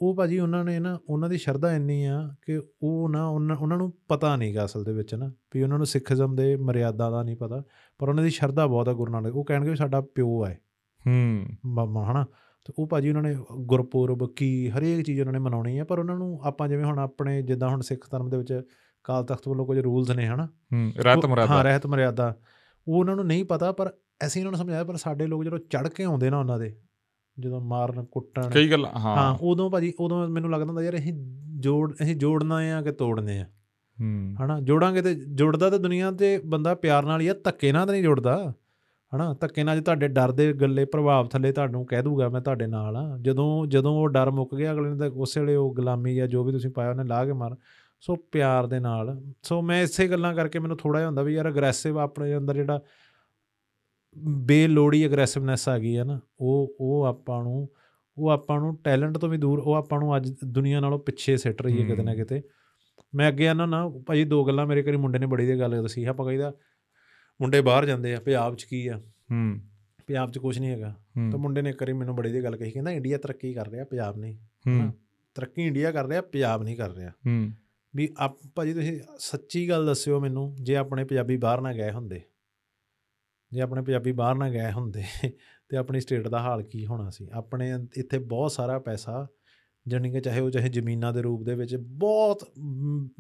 ਉਹ 0.02 0.14
ਭਾਜੀ 0.14 0.38
ਉਹਨਾਂ 0.38 0.64
ਨੇ 0.64 0.78
ਨਾ 0.78 0.98
ਉਹਨਾਂ 1.08 1.28
ਦੀ 1.28 1.38
ਸ਼ਰਧਾ 1.38 1.72
ਇੰਨੀ 1.72 2.04
ਆ 2.04 2.34
ਕਿ 2.46 2.60
ਉਹ 2.82 3.08
ਨਾ 3.08 3.28
ਉਹਨਾਂ 3.28 3.78
ਨੂੰ 3.78 3.92
ਪਤਾ 4.08 4.36
ਨਹੀਂਗਾ 4.36 4.64
ਅਸਲ 4.64 4.84
ਦੇ 4.84 4.92
ਵਿੱਚ 4.92 5.14
ਨਾ 5.14 5.32
ਵੀ 5.54 5.62
ਉਹਨਾਂ 5.62 5.76
ਨੂੰ 5.76 5.86
ਸਿੱਖੀਜ਼ਮ 5.86 6.36
ਦੇ 6.36 6.56
ਮਰਿਆਦਾ 6.56 7.10
ਦਾ 7.10 7.22
ਨਹੀਂ 7.22 7.36
ਪਤਾ 7.36 7.62
ਪਰ 7.98 8.08
ਉਹਨਾਂ 8.08 8.24
ਦੀ 8.24 8.30
ਸ਼ਰਧਾ 8.30 8.66
ਬਹੁਤ 8.66 8.88
ਆ 8.88 8.92
ਗੁਰੂ 8.92 9.12
ਨਾਨਕ 9.12 9.36
ਉਹ 9.36 9.44
ਕਹਿਣਗੇ 9.44 9.74
ਸਾਡਾ 9.74 10.00
ਪਿਓ 10.00 10.46
ਹੈ 10.46 10.60
ਹੂੰ। 11.06 11.46
ਮਾਮਾ 11.66 12.12
ਹਨਾ? 12.12 12.26
ਤੇ 12.64 12.72
ਉਹ 12.78 12.86
ਭਾਜੀ 12.86 13.08
ਉਹਨਾਂ 13.08 13.22
ਨੇ 13.22 13.36
ਗੁਰਪੁਰਬ 13.56 14.32
ਕੀ 14.36 14.70
ਹਰੇਕ 14.70 15.02
ਚੀਜ਼ 15.06 15.20
ਉਹਨਾਂ 15.20 15.32
ਨੇ 15.32 15.38
ਮਨਾਉਣੀ 15.38 15.78
ਹੈ 15.78 15.84
ਪਰ 15.84 15.98
ਉਹਨਾਂ 15.98 16.16
ਨੂੰ 16.16 16.40
ਆਪਾਂ 16.42 16.68
ਜਿਵੇਂ 16.68 16.84
ਹੁਣ 16.84 16.98
ਆਪਣੇ 16.98 17.42
ਜਿੱਦਾਂ 17.42 17.68
ਹੁਣ 17.68 17.80
ਸਿੱਖ 17.80 18.10
ਧਰਮ 18.10 18.30
ਦੇ 18.30 18.36
ਵਿੱਚ 18.36 18.62
ਕਾਲ 19.04 19.24
ਤਖਤ 19.24 19.48
ਵੱਲੋਂ 19.48 19.66
ਕੁਝ 19.66 19.78
ਰੂਲਸ 19.78 20.10
ਨੇ 20.10 20.26
ਹਨਾ? 20.26 20.46
ਹੂੰ 20.46 20.92
ਰਹਿਤ 20.98 21.26
ਮਰਿਆਦਾ। 21.26 21.54
ਹਾਂ 21.54 21.64
ਰਹਿਤ 21.64 21.86
ਮਰਿਆਦਾ। 21.86 22.36
ਉਹ 22.88 22.98
ਉਹਨਾਂ 22.98 23.16
ਨੂੰ 23.16 23.26
ਨਹੀਂ 23.26 23.44
ਪਤਾ 23.44 23.72
ਪਰ 23.72 23.92
ਅਸੀਂ 24.26 24.42
ਉਹਨਾਂ 24.42 24.52
ਨੂੰ 24.52 24.58
ਸਮਝਾਇਆ 24.58 24.84
ਪਰ 24.84 24.96
ਸਾਡੇ 24.96 25.26
ਲੋਕ 25.26 25.44
ਜਦੋਂ 25.44 25.58
ਚੜ 25.58 25.88
ਕੇ 25.88 26.04
ਆਉਂਦੇ 26.04 26.30
ਨਾ 26.30 26.38
ਉਹਨਾਂ 26.38 26.58
ਦੇ 26.58 26.76
ਜਦੋਂ 27.40 27.60
ਮਾਰਨ 27.60 28.04
ਕੁੱਟਣ 28.04 28.50
ਕਈ 28.50 28.70
ਗੱਲ 28.70 28.86
ਹਾਂ। 28.86 29.16
ਹਾਂ 29.16 29.38
ਉਦੋਂ 29.40 29.70
ਭਾਜੀ 29.70 29.92
ਉਦੋਂ 30.00 30.28
ਮੈਨੂੰ 30.28 30.50
ਲੱਗਦਾ 30.50 30.66
ਹੁੰਦਾ 30.66 30.82
ਯਾਰ 30.82 30.96
ਅਸੀਂ 30.96 31.12
ਜੋੜ 31.58 31.94
ਅਸੀਂ 32.02 32.16
ਜੋੜਨਾ 32.16 32.54
ਆ 32.54 32.82
ਕਿ 32.82 32.92
ਤੋੜਨੇ 32.92 33.38
ਆ? 33.38 33.44
ਹੂੰ। 34.00 34.34
ਹਨਾ? 34.44 34.60
ਜੋੜਾਂਗੇ 34.60 35.02
ਤੇ 35.02 35.14
ਜੁੜਦਾ 35.14 35.70
ਤਾਂ 35.70 35.78
ਦੁਨੀਆ 35.78 36.10
ਤੇ 36.10 36.40
ਬੰਦਾ 36.46 36.74
ਪਿਆਰ 36.74 37.04
ਨਾਲ 37.06 37.20
ਹੀ 37.20 37.28
ਆ 37.28 37.34
ਧੱਕੇ 37.44 37.72
ਨਾਲ 37.72 37.86
ਤਾਂ 37.86 37.94
ਨਹੀਂ 37.94 38.02
ਜੁੜਦਾ। 38.02 38.54
ਹਨਾ? 39.16 39.36
ਧੱਕੇ 39.40 39.64
ਨਾਲ 39.64 39.76
ਜੇ 39.76 39.82
ਤੁਹਾਡੇ 39.82 40.09
ਡਰ 40.09 40.32
ਦੇ 40.32 40.52
ਗੱਲੇ 40.52 40.84
ਪ੍ਰਭਾਵ 40.84 41.28
ਥੱਲੇ 41.28 41.52
ਤੁਹਾਨੂੰ 41.52 41.86
ਕਹਿ 41.86 42.02
ਦੂਗਾ 42.02 42.28
ਮੈਂ 42.28 42.40
ਤੁਹਾਡੇ 42.40 42.66
ਨਾਲ 42.66 42.97
ਆ। 42.97 43.18
ਜਦੋਂ 43.22 43.66
ਜਦੋਂ 43.66 43.93
ਉਹ 43.93 44.09
ਡਰ 44.09 44.30
ਮੁੱਕ 44.30 44.55
ਗਿਆ 44.55 44.72
ਅਗਲੇ 44.72 44.90
ਨੇ 44.90 44.98
ਤਾਂ 44.98 45.10
ਉਸੇ 45.10 45.40
ਵੇਲੇ 45.40 45.55
ਉਹ 45.55 45.74
ਗੁਲਾਮੀ 45.74 46.14
ਜਾਂ 46.14 46.28
ਜੋ 46.28 46.44
ਵੀ 46.44 46.52
ਤੁਸੀਂ 46.52 46.70
ਪਾਇਆ 46.70 46.90
ਉਹਨੇ 46.90 47.05
ਲਾ 47.05 47.24
ਕੇ 47.24 47.32
ਮਾਰ। 47.32 47.56
ਸੋ 48.01 48.16
ਪਿਆਰ 48.16 48.66
ਦੇ 48.66 48.78
ਨਾਲ। 48.78 49.22
ਸੋ 49.43 49.62
ਮੈਂ 49.62 49.82
ਇਸੇ 49.82 50.09
ਗੱਲਾਂ 50.09 50.34
ਕਰਕੇ 50.34 50.59
ਮੈਨੂੰ 50.59 50.76
ਥੋੜਾ 50.76 50.98
ਜਿਹਾ 50.98 51.06
ਹੁੰਦਾ 51.06 51.22
ਵੀ 51.22 51.34
ਯਾਰ 51.34 51.48
ਅਗਰੈਸਿਵ 51.48 51.98
ਆਪਣੇ 51.98 52.36
ਅੰਦਰ 52.36 52.55
ਜਿਹੜਾ 52.55 52.80
ਬੇਲੋੜੀ 54.18 55.06
ਅਗਰੈਸਿਵਨੈਸ 55.06 55.68
ਆ 55.68 55.78
ਗਈ 55.78 55.98
ਹੈ 55.98 56.05
ਨਾ 56.05 56.20
ਉਹ 56.40 56.76
ਉਹ 56.80 57.05
ਆਪਾਂ 57.05 57.43
ਨੂੰ 57.43 57.68
ਉਹ 58.18 58.28
ਆਪਾਂ 58.28 58.60
ਨੂੰ 58.60 58.78
ਟੈਲੈਂਟ 58.84 59.18
ਤੋਂ 59.18 59.28
ਵੀ 59.28 59.38
ਦੂਰ 59.38 59.59
ਉਹ 59.59 59.74
ਆਪਾਂ 59.74 59.98
ਨੂੰ 59.98 60.16
ਅੱਜ 60.16 60.34
ਦੁਨੀਆ 60.44 60.80
ਨਾਲੋਂ 60.80 60.98
ਪਿੱਛੇ 60.98 61.36
ਸਿੱਟ 61.36 61.62
ਰਹੀ 61.62 61.82
ਹੈ 61.82 61.86
ਕਿਤੇ 61.86 62.02
ਨਾ। 62.02 62.14
ਕਿਤੇ। 62.14 62.43
ਮੈਂ 63.14 63.28
ਅੱਗੇ 63.28 63.48
ਆਨਾ 63.48 63.66
ਨਾ 63.66 63.88
ਭਾਜੀ 63.88 64.24
ਦੋ 64.24 64.44
ਗੱਲਾਂ 64.44 64.66
ਮੇਰੇ 64.66 64.82
ਘਰੇ 64.82 64.97
ਮੁੰਡੇ 64.97 65.18
ਨੇ 65.18 65.26
ਬੜੀ 65.26 65.47
ਦੀ 65.47 65.60
ਗੱਲ 65.60 65.82
ਦੱਸੀ। 65.82 66.05
ਆਪਾਂ 66.05 66.26
ਕਹੀਦਾ 66.26 66.52
ਮੁੰਡੇ 67.40 67.60
ਬਾਹਰ 67.60 67.86
ਜਾਂਦੇ 67.86 68.14
ਆ 68.14 68.20
ਪੰਜਾਬ 68.20 68.54
'ਚ 68.54 68.64
ਕੀ 68.64 68.88
ਆ? 68.88 68.96
ਹੂੰ। 69.32 69.60
ਪੰਜਾਬ 70.06 70.30
'ਚ 70.30 70.38
ਕੁਝ 70.38 70.58
ਨਹੀਂ 70.58 70.70
ਹੈਗਾ। 70.70 70.94
ਤਾਂ 71.30 71.38
ਮੁੰਡੇ 71.38 71.62
ਨੇ 71.62 71.70
ਇੱਕ 71.70 71.82
ਵਾਰੀ 71.82 71.92
ਮੈਨੂੰ 71.92 72.16
ਬੜੀ 72.16 72.32
ਦੀ 72.32 72.44
ਗੱਲ 72.44 72.56
ਕਹੀ 72.56 72.70
ਕਹਿੰਦਾ 72.70 72.90
ਇੰਡੀਆ 72.90 73.18
ਤਰੱਕੀ 73.18 73.54
ਕਰ 73.54 73.68
ਰਿਹਾ 73.68 73.84
ਪੰਜਾਬ 73.84 74.16
ਨਹੀਂ 74.16 74.36
ਹੂੰ। 74.66 74.92
ਤਰੱਕੀ 75.34 75.62
ਇੰਡੀਆ 75.62 75.92
ਕਰ 75.92 76.06
ਰਿਹਾ 76.06 76.20
ਪੰਜਾਬ 76.20 76.62
ਨਹੀਂ 76.62 76.76
ਕਰ 76.76 76.90
ਰਿਹਾ। 76.90 77.10
ਹੂੰ। 77.10 77.52
ਵੀ 77.96 78.08
ਆਪ 78.16 78.38
ਭਾਜੀ 78.54 78.74
ਤੁਸੀਂ 78.74 79.00
ਸੱਚੀ 79.18 79.68
ਗੱਲ 79.68 79.86
ਦੱਸਿਓ 79.86 80.20
ਮੈਨੂੰ 80.20 80.54
ਜੇ 80.62 80.76
ਆਪਣੇ 80.76 81.04
ਪੰਜਾਬੀ 81.04 81.36
ਬਾਹਰ 81.36 81.60
ਨਾ 81.60 81.72
ਗਏ 81.72 81.90
ਹੁੰਦੇ 81.90 82.22
ਜੇ 83.52 83.60
ਆਪਣੇ 83.60 83.82
ਪੰਜਾਬੀ 83.82 84.12
ਬਾਹਰ 84.12 84.34
ਨਾ 84.34 84.50
ਗਏ 84.50 84.72
ਹੁੰਦੇ 84.72 85.04
ਤੇ 85.68 85.76
ਆਪਣੀ 85.76 86.00
ਸਟੇਟ 86.00 86.28
ਦਾ 86.28 86.38
ਹਾਲ 86.38 86.62
ਕੀ 86.62 86.86
ਹੋਣਾ 86.86 87.10
ਸੀ? 87.10 87.28
ਆਪਣੇ 87.32 87.72
ਇੱਥੇ 87.96 88.18
ਬਹੁਤ 88.18 88.52
ਸਾਰਾ 88.52 88.78
ਪੈਸਾ 88.78 89.26
ਜਾਣੀ 89.88 90.10
ਕਿ 90.10 90.20
ਚਾਹੇ 90.20 90.40
ਉਹ 90.40 90.50
ਚਾਹੇ 90.50 90.68
ਜ਼ਮੀਨਾਂ 90.68 91.12
ਦੇ 91.12 91.22
ਰੂਪ 91.22 91.42
ਦੇ 91.42 91.54
ਵਿੱਚ 91.54 91.76
ਬਹੁਤ 91.76 92.52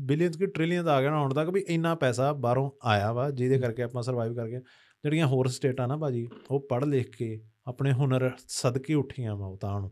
ਬਿਲੀਅਨਸ 0.00 0.36
ਕੀ 0.36 0.46
ਟ੍ਰਿਲੀਅਨਸ 0.46 0.88
ਆ 0.88 1.00
ਗਿਆ 1.00 1.10
ਨਾ 1.10 1.20
ਹੁਣ 1.20 1.34
ਤੱਕ 1.34 1.50
ਵੀ 1.50 1.64
ਇੰਨਾ 1.68 1.94
ਪੈਸਾ 1.94 2.32
ਬਾਹਰੋਂ 2.32 2.70
ਆਇਆ 2.84 3.12
ਵਾ 3.12 3.30
ਜਿਹਦੇ 3.30 3.58
ਕਰਕੇ 3.58 3.82
ਆਪਾਂ 3.82 4.02
ਸਰਵਾਈਵ 4.02 4.34
ਕਰਕੇ 4.34 4.56
ਜਿਹੜੀਆਂ 5.04 5.26
ਹੋਰ 5.26 5.46
ਸਟੇਟਾਂ 5.46 5.88
ਨਾ 5.88 5.96
ਭਾਜੀ 5.96 6.28
ਉਹ 6.50 6.66
ਪੜ੍ਹ 6.70 6.86
ਲਿਖ 6.86 7.16
ਕੇ 7.16 7.40
ਆਪਣੇ 7.66 7.92
ਹੁਨਰ 7.92 8.30
ਸਦਕੇ 8.48 8.94
ਉੱਠੀਆਂ 8.94 9.36
ਵਾ 9.36 9.56
ਤਾਂ 9.60 9.74
ਹੁਣ 9.74 9.88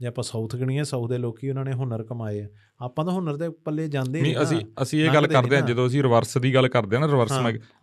ਜੇ 0.00 0.06
ਆਪਾਂ 0.06 0.24
ਸਾਊਥ 0.24 0.56
ਗਣੀਏ 0.56 0.82
ਸਾਊਥ 0.82 1.10
ਦੇ 1.10 1.18
ਲੋਕੀ 1.18 1.50
ਉਹਨਾਂ 1.50 1.64
ਨੇ 1.64 1.72
ਹੁਨਰ 1.72 2.02
ਕਮਾਏ 2.02 2.40
ਆ 2.40 2.48
ਆਪਾਂ 2.80 3.04
ਤਾਂ 3.04 3.14
ਹੁਨਰ 3.14 3.36
ਦੇ 3.36 3.48
ਪੱਲੇ 3.48 3.88
ਜਾਂਦੇ 3.88 4.22
ਨਹੀਂ। 4.22 4.36
ਅਸੀਂ 4.42 4.60
ਅਸੀਂ 4.82 5.04
ਇਹ 5.04 5.14
ਗੱਲ 5.14 5.26
ਕਰਦੇ 5.26 5.56
ਹਾਂ 5.56 5.62
ਨਾ। 5.62 5.68
ਜਦੋਂ 5.68 5.86
ਅਸੀਂ 5.86 6.02
ਰਿਵਰਸ 6.02 6.38
ਦੀ 6.38 6.54
ਗੱਲ 6.54 6.68
ਕਰਦੇ 6.68 6.96
ਹਾਂ 6.96 7.00
ਨਾ 7.00 7.12
ਰਿਵਰਸ 7.12 7.32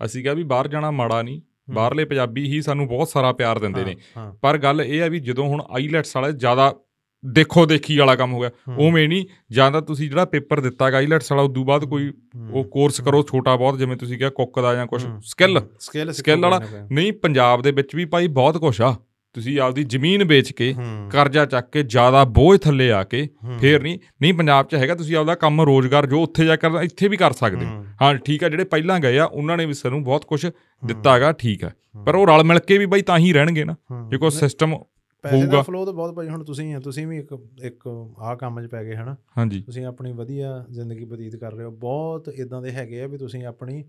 ਅਸੀਂ 0.06 0.24
ਕਿਹਾ 0.24 0.34
ਵੀ 0.34 0.44
ਬਾਹਰ 0.44 0.68
ਜਾਣਾ 0.68 0.92
ਮਾੜਾ 0.92 1.22
ਨਹੀਂ। 1.22 1.42
ਬਾਹਰਲੇ 1.74 2.06
ਪੰਜਾਬੀ 2.06 2.46
ਹੀ 2.46 2.62
ਸਾਨੂੰ 2.62 2.88
ਬਹੁਤ 2.88 3.08
ਸਾਰਾ 3.10 3.32
ਪਿਆਰ 3.32 3.60
ਦਿੰਦੇ 3.60 3.86
ਨੇ 3.86 3.96
ਪਰ 4.42 4.58
ਗੱਲ 4.58 4.82
ਇਹ 4.82 5.00
ਹੈ 5.00 5.10
ਵੀ 5.10 5.20
ਜਦੋਂ 5.20 5.48
ਹੁਣ 5.48 5.64
ਆਈਲੈਟਸ 5.72 6.16
ਵਾਲੇ 6.16 6.34
ਜ਼ਿਆਦਾ 6.34 6.76
ਦੇਖੋ 7.24 7.66
ਦੇਖੀ 7.66 7.98
ਵਾਲਾ 7.98 8.16
ਕੰਮ 8.16 8.34
ਹੋ 8.34 8.40
ਗਿਆ। 8.42 8.50
ਉਵੇਂ 8.78 9.08
ਨਹੀਂ 9.10 9.26
ਜਾਂ 9.52 9.70
ਤਾਂ 9.72 9.82
ਤੁਸੀਂ 9.82 10.10
ਜਿਹੜਾ 10.10 10.26
ਪੇਪਰ 10.26 10.60
ਦਿੱਤਾ 10.62 10.90
ਗਾ 10.92 10.98
ਆਈਲੈਟਸ 10.98 11.32
ਵਾਲਾ 11.32 11.44
ਉਦੋਂ 11.44 11.66
ਬਾਅਦ 11.66 11.86
ਕੋਈ 11.86 12.12
ਉਹ 12.52 12.64
ਕੋਰਸ 12.64 13.02
ਕਰੋ 13.02 13.22
ਛੋਟਾ 13.24 13.56
ਬਹੁਤ 13.56 13.78
ਜਿਵੇਂ 13.80 13.98
ਤੁਸੀਂ 13.98 14.18
ਕਿਹਾ 14.18 14.30
ਕੁੱਕ 14.30 14.60
ਦਾ 14.60 14.74
ਜਾਂ 14.76 14.86
ਕੁਝ 14.88 15.02
ਸਕਿੱਲ 15.26 15.62
ਸਕਿੱਲ 15.80 16.42
ਵਾਲਾ। 16.42 16.60
ਨਹੀਂ 16.92 17.12
ਪੰਜਾਬ 17.14 17.62
ਦੇ 17.62 17.72
ਵਿੱਚ 17.72 17.96
ਵੀ 17.96 18.06
ਭਾਈ 18.06 18.28
ਬਹੁਤ 18.40 18.58
ਕੁਝ 18.58 18.82
ਆ। 18.82 18.96
ਤੁਸੀਂ 19.36 19.60
ਆਪਦੀ 19.60 19.84
ਜ਼ਮੀਨ 19.84 20.24
ਵੇਚ 20.24 20.52
ਕੇ 20.52 20.74
ਕਰਜ਼ਾ 21.12 21.46
ਚੱਕ 21.46 21.70
ਕੇ 21.72 21.82
ਜ਼ਿਆਦਾ 21.86 22.24
ਬੋਝ 22.38 22.58
ਥੱਲੇ 22.60 22.90
ਆ 22.92 23.04
ਕੇ 23.04 23.28
ਫੇਰ 23.60 23.82
ਨਹੀਂ 23.82 23.98
ਨਹੀਂ 24.22 24.34
ਪੰਜਾਬ 24.34 24.68
'ਚ 24.68 24.76
ਹੈਗਾ 24.76 24.96
ਤੁਸੀਂ 24.96 25.16
ਆਪਦਾ 25.16 25.36
ਕੰਮ 25.36 25.62
ਰੋਜ਼ਗਾਰ 25.62 26.06
ਜੋ 26.06 26.22
ਉੱਥੇ 26.24 26.46
ਜਾ 26.46 26.56
ਕੇ 26.56 26.68
ਇੱਥੇ 26.84 27.08
ਵੀ 27.08 27.18
ਕਰ 27.18 27.32
ਸਕਦੇ 27.34 27.66
ਹੋ। 27.66 27.72
ਹੂੰ, 27.72 28.18
ਠੀਕ 28.26 28.44
ਆ 28.44 28.50
ਜਿਹੜੇ 28.50 28.64
ਪਹਿਲਾਂ 28.64 29.00
ਗਏ 29.00 29.18
ਆ 29.18 29.26
ਉਹਨਾਂ 29.26 29.58
ਨੇ 29.58 29.66
ਵੀ 29.66 29.74
ਸਾਨੂੰ 29.74 30.04
ਬਹੁਤ 30.04 30.26
ਕੁਝ 30.26 30.44
ਹੂੰ, 30.46 30.52
ਦਿੱਤਾ 30.84 31.14
ਹੈਗਾ 31.14 31.32
ਠੀਕ 31.34 31.64
ਹੂੰ, 31.64 32.04
ਪਰ 32.06 32.16
ਉਹ 32.16 32.26
ਰਲ 32.28 32.44
ਮਿਲ 32.44 32.60
ਕੇ 32.60 32.78
ਵੀ 32.78 32.86
ਬਾਈ 32.86 33.02
ਤਾਂ 33.02 33.18
ਹੀ 33.18 33.34
ਰਹਿਣਗੇ 33.34 33.64
ਨਾ। 33.66 33.76
ਜੇ 34.10 34.18
ਕੋਈ 34.18 34.30
ਸਿਸਟਮ 34.32 34.76
ਪੈਸੇ 35.24 35.46
ਦਾ। 35.46 35.62
ਫਲੋ 35.62 35.86
ਤਾਂ 35.86 35.94
ਬਹੁਤ 35.94 36.16
ਭਾਈ 36.16 36.30
ਹੁਣ 36.30 36.44
ਤੁਸੀਂ 36.44 36.76
ਆ 36.76 36.80
ਤੁਸੀਂ 36.80 37.08
ਵੀ 37.08 37.18
ਇੱਕ 37.18 37.34
ਇੱਕ 37.64 37.88
ਆਹ 38.20 38.36
ਕੰਮ 38.36 38.62
'ਚ 38.62 38.68
ਪੈ 38.68 38.84
ਗਏ 38.84 38.96
ਹਨਾ। 38.96 39.16
ਹਾਂਜੀ। 39.38 39.62
ਤੁਸੀਂ 39.62 39.86
ਆਪਣੀ 39.86 40.12
ਵਧੀਆ 40.12 40.66
ਜ਼ਿੰਦਗੀ 40.72 41.06
ਬਤੀਤ 41.06 41.36
ਕਰ 41.36 41.54
ਰਹੇ 41.54 41.66
ਹੋ। 41.66 41.72
ਬਹੁਤ 41.72 42.30
ਇਦਾਂ 42.30 42.62
ਦੇ 42.62 42.72
ਹੈਗੇ 42.72 43.02
ਆ 43.02 43.08
ਵੀ 43.08 43.18
ਤੁਸੀਂ 43.18 43.46
ਆਪਣੀ 43.46 43.84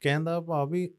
ਕਹਿਣ 0.00 0.24
ਦਾ 0.24 0.40
ਭਾਵ 0.40 0.70
ਵੀ 0.70 0.94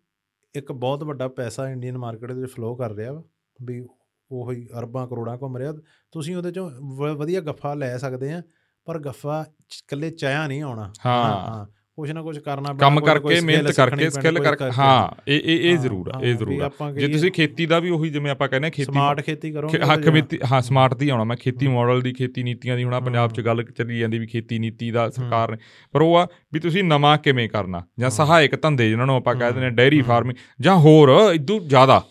ਇੱਕ 0.56 0.72
ਬਹੁਤ 0.72 1.04
ਵੱਡਾ 1.04 1.28
ਪੈਸਾ 1.28 1.70
ਇੰਡੀਅਨ 1.70 1.98
ਮਾਰਕੀਟ 1.98 2.32
ਦੇ 2.32 2.42
ਵਿੱਚ 2.42 2.54
ਫਲੋ 2.54 2.76
ਕਰ 2.76 2.92
ਰਿਹਾ 2.92 3.12
ਵਾ 3.12 3.24
ਵੀ 3.62 3.88
ਉਹੀ 4.32 4.68
ਅਰਬਾਂ 4.80 5.08
ਕਰੋੜਾਂ 5.08 5.38
ਘੁੰਮ 5.38 5.58
ਰਿਹਾ। 5.58 5.74
ਤੁਸੀਂ 6.12 6.36
ਉਹਦੇ 6.36 6.52
ਚੋਂ 6.52 6.72
ਵਧੀਆ 7.16 7.42
ਗੱਫਾ 7.42 7.74
ਲੈ 7.74 7.98
ਸਕਦੇ 7.98 8.34
ਆ 8.34 8.42
ਪਰ 8.86 9.00
ਗੱਫਾ 9.00 9.46
ਇਕੱਲੇ 9.70 10.10
ਚਾਇਆ 10.10 10.48
ਨਹੀਂ 10.48 10.62
ਆਉਣਾ। 10.64 10.94
ਹਾਂ। 11.06 11.66
ਕੁਛ 12.02 12.12
ਨਾ 12.12 12.22
ਕੁਛ 12.22 12.38
ਕਰਨਾ 12.40 12.62
ਪੈਣਾ, 12.64 12.78
ਕੰਮ 12.80 12.94
ਨਾ 12.96 13.06
ਕਰਕੇ 13.06 13.40
ਮਿਹਨਤ 13.42 13.72
ਕਰਕੇ 13.72 14.10
ਸਕਿੱਲ 14.10 14.40
ਕਰਕੇ 14.40 14.70
ਹਾਂ 14.78 15.22
ਇਹ 15.28 15.42
ਇਹ 15.46 15.70
ਇਹ 15.72 15.78
ਜ਼ਰੂਰ 15.78 16.10
ਆ 16.10 16.14
ਹਾਂ, 16.16 16.22
ਇਹ 16.22 16.36
ਜ਼ਰੂਰ 16.36 16.62
ਆ 16.82 16.92
ਜੇ 16.92 17.08
ਤੁਸੀਂ 17.08 17.32
ਖੇਤੀ 17.32 17.66
ਦਾ 17.66 17.80
ਵੀ 17.80 17.90
ਉਹੀ 17.90 18.10
ਜਿਵੇਂ 18.10 18.32
ਆਪਾਂ 18.32 18.48
ਕਹਿੰਦੇ 18.48 18.68
ਆ 18.68 18.72
ਖੇਤੀ 18.72 18.86
ਸਮਾਰਟ 18.86 19.22
ਖੇਤੀ 19.22 19.52
ਕਰੋਗੇ 19.52 19.78
ਖੇ- 19.78 19.88
ਹਾਂ 19.88 19.98
ਖੇਤੀ 19.98 20.40
ਹਾਂ 20.52 20.62
ਸਮਾਰਟ 20.62 20.94
ਦੀ 20.94 21.10
ਆਉਣਾ 21.10 21.24
ਮੈਂ 21.24 21.38
ਖੇਤੀ। 21.38 21.68
ਮਾਡਲ 21.68 22.02
ਦੀ 22.02 22.14
ਖੇਤੀ 22.14 22.44
ਨੀਤੀਆਂ 22.44 22.78
ਦੀ 22.78 22.84
ਹੁਣ 22.84 22.94
ਆਹ 22.94 23.02
ਪੰਜਾਬ 23.02 23.34
'ਚ। 23.34 23.42
ਗੱਲ 23.42 23.64
ਚੱਲੀ 23.64 24.00
ਜਾਂਦੀ 24.00 24.20
ਵੀ 24.20 24.28
ਖੇਤੀ 24.28 24.60
ਨੀਤੀ 24.60 24.92
ਦਾ 24.92 25.10
ਸਰਕਾਰ 25.10 25.52
ਨੇ 25.52 25.58
ਪਰ 25.94 26.02
ਉਹ 26.02 26.16
ਆ 26.16 26.28
ਵੀ 26.54 26.60
ਤੁਸੀਂ 26.60 26.84
ਨਵਾਂ 26.84 27.18
ਕਿਵੇਂ 27.18 27.50
ਕਰਨਾ 27.50 27.84
ਜਾਂ। 28.00 28.10
ਸਹਾਇਕ 28.10 28.56
ਧੰਦੇ 28.62 28.90
ਜਿਨ੍ਹਾਂ 28.90 29.08
ਨੂੰ 29.08 29.16
ਆਪਾਂ 29.16 29.36
ਕਹਿ 29.36 29.52
ਦਿੰਦੇ 29.52 29.66
ਆ 29.66 29.70
ਹੂੰ। 29.70 29.76
ਡੈਰੀ। 29.76 30.02
ਫਾਰਮਿੰਗ 30.02 30.38
ਜਾਂ 30.62 30.76
ਹੋਰ 30.78 31.10
ਇਦੋਂ 31.34 31.60
ਜ਼ਿਆਦਾ 31.60 32.04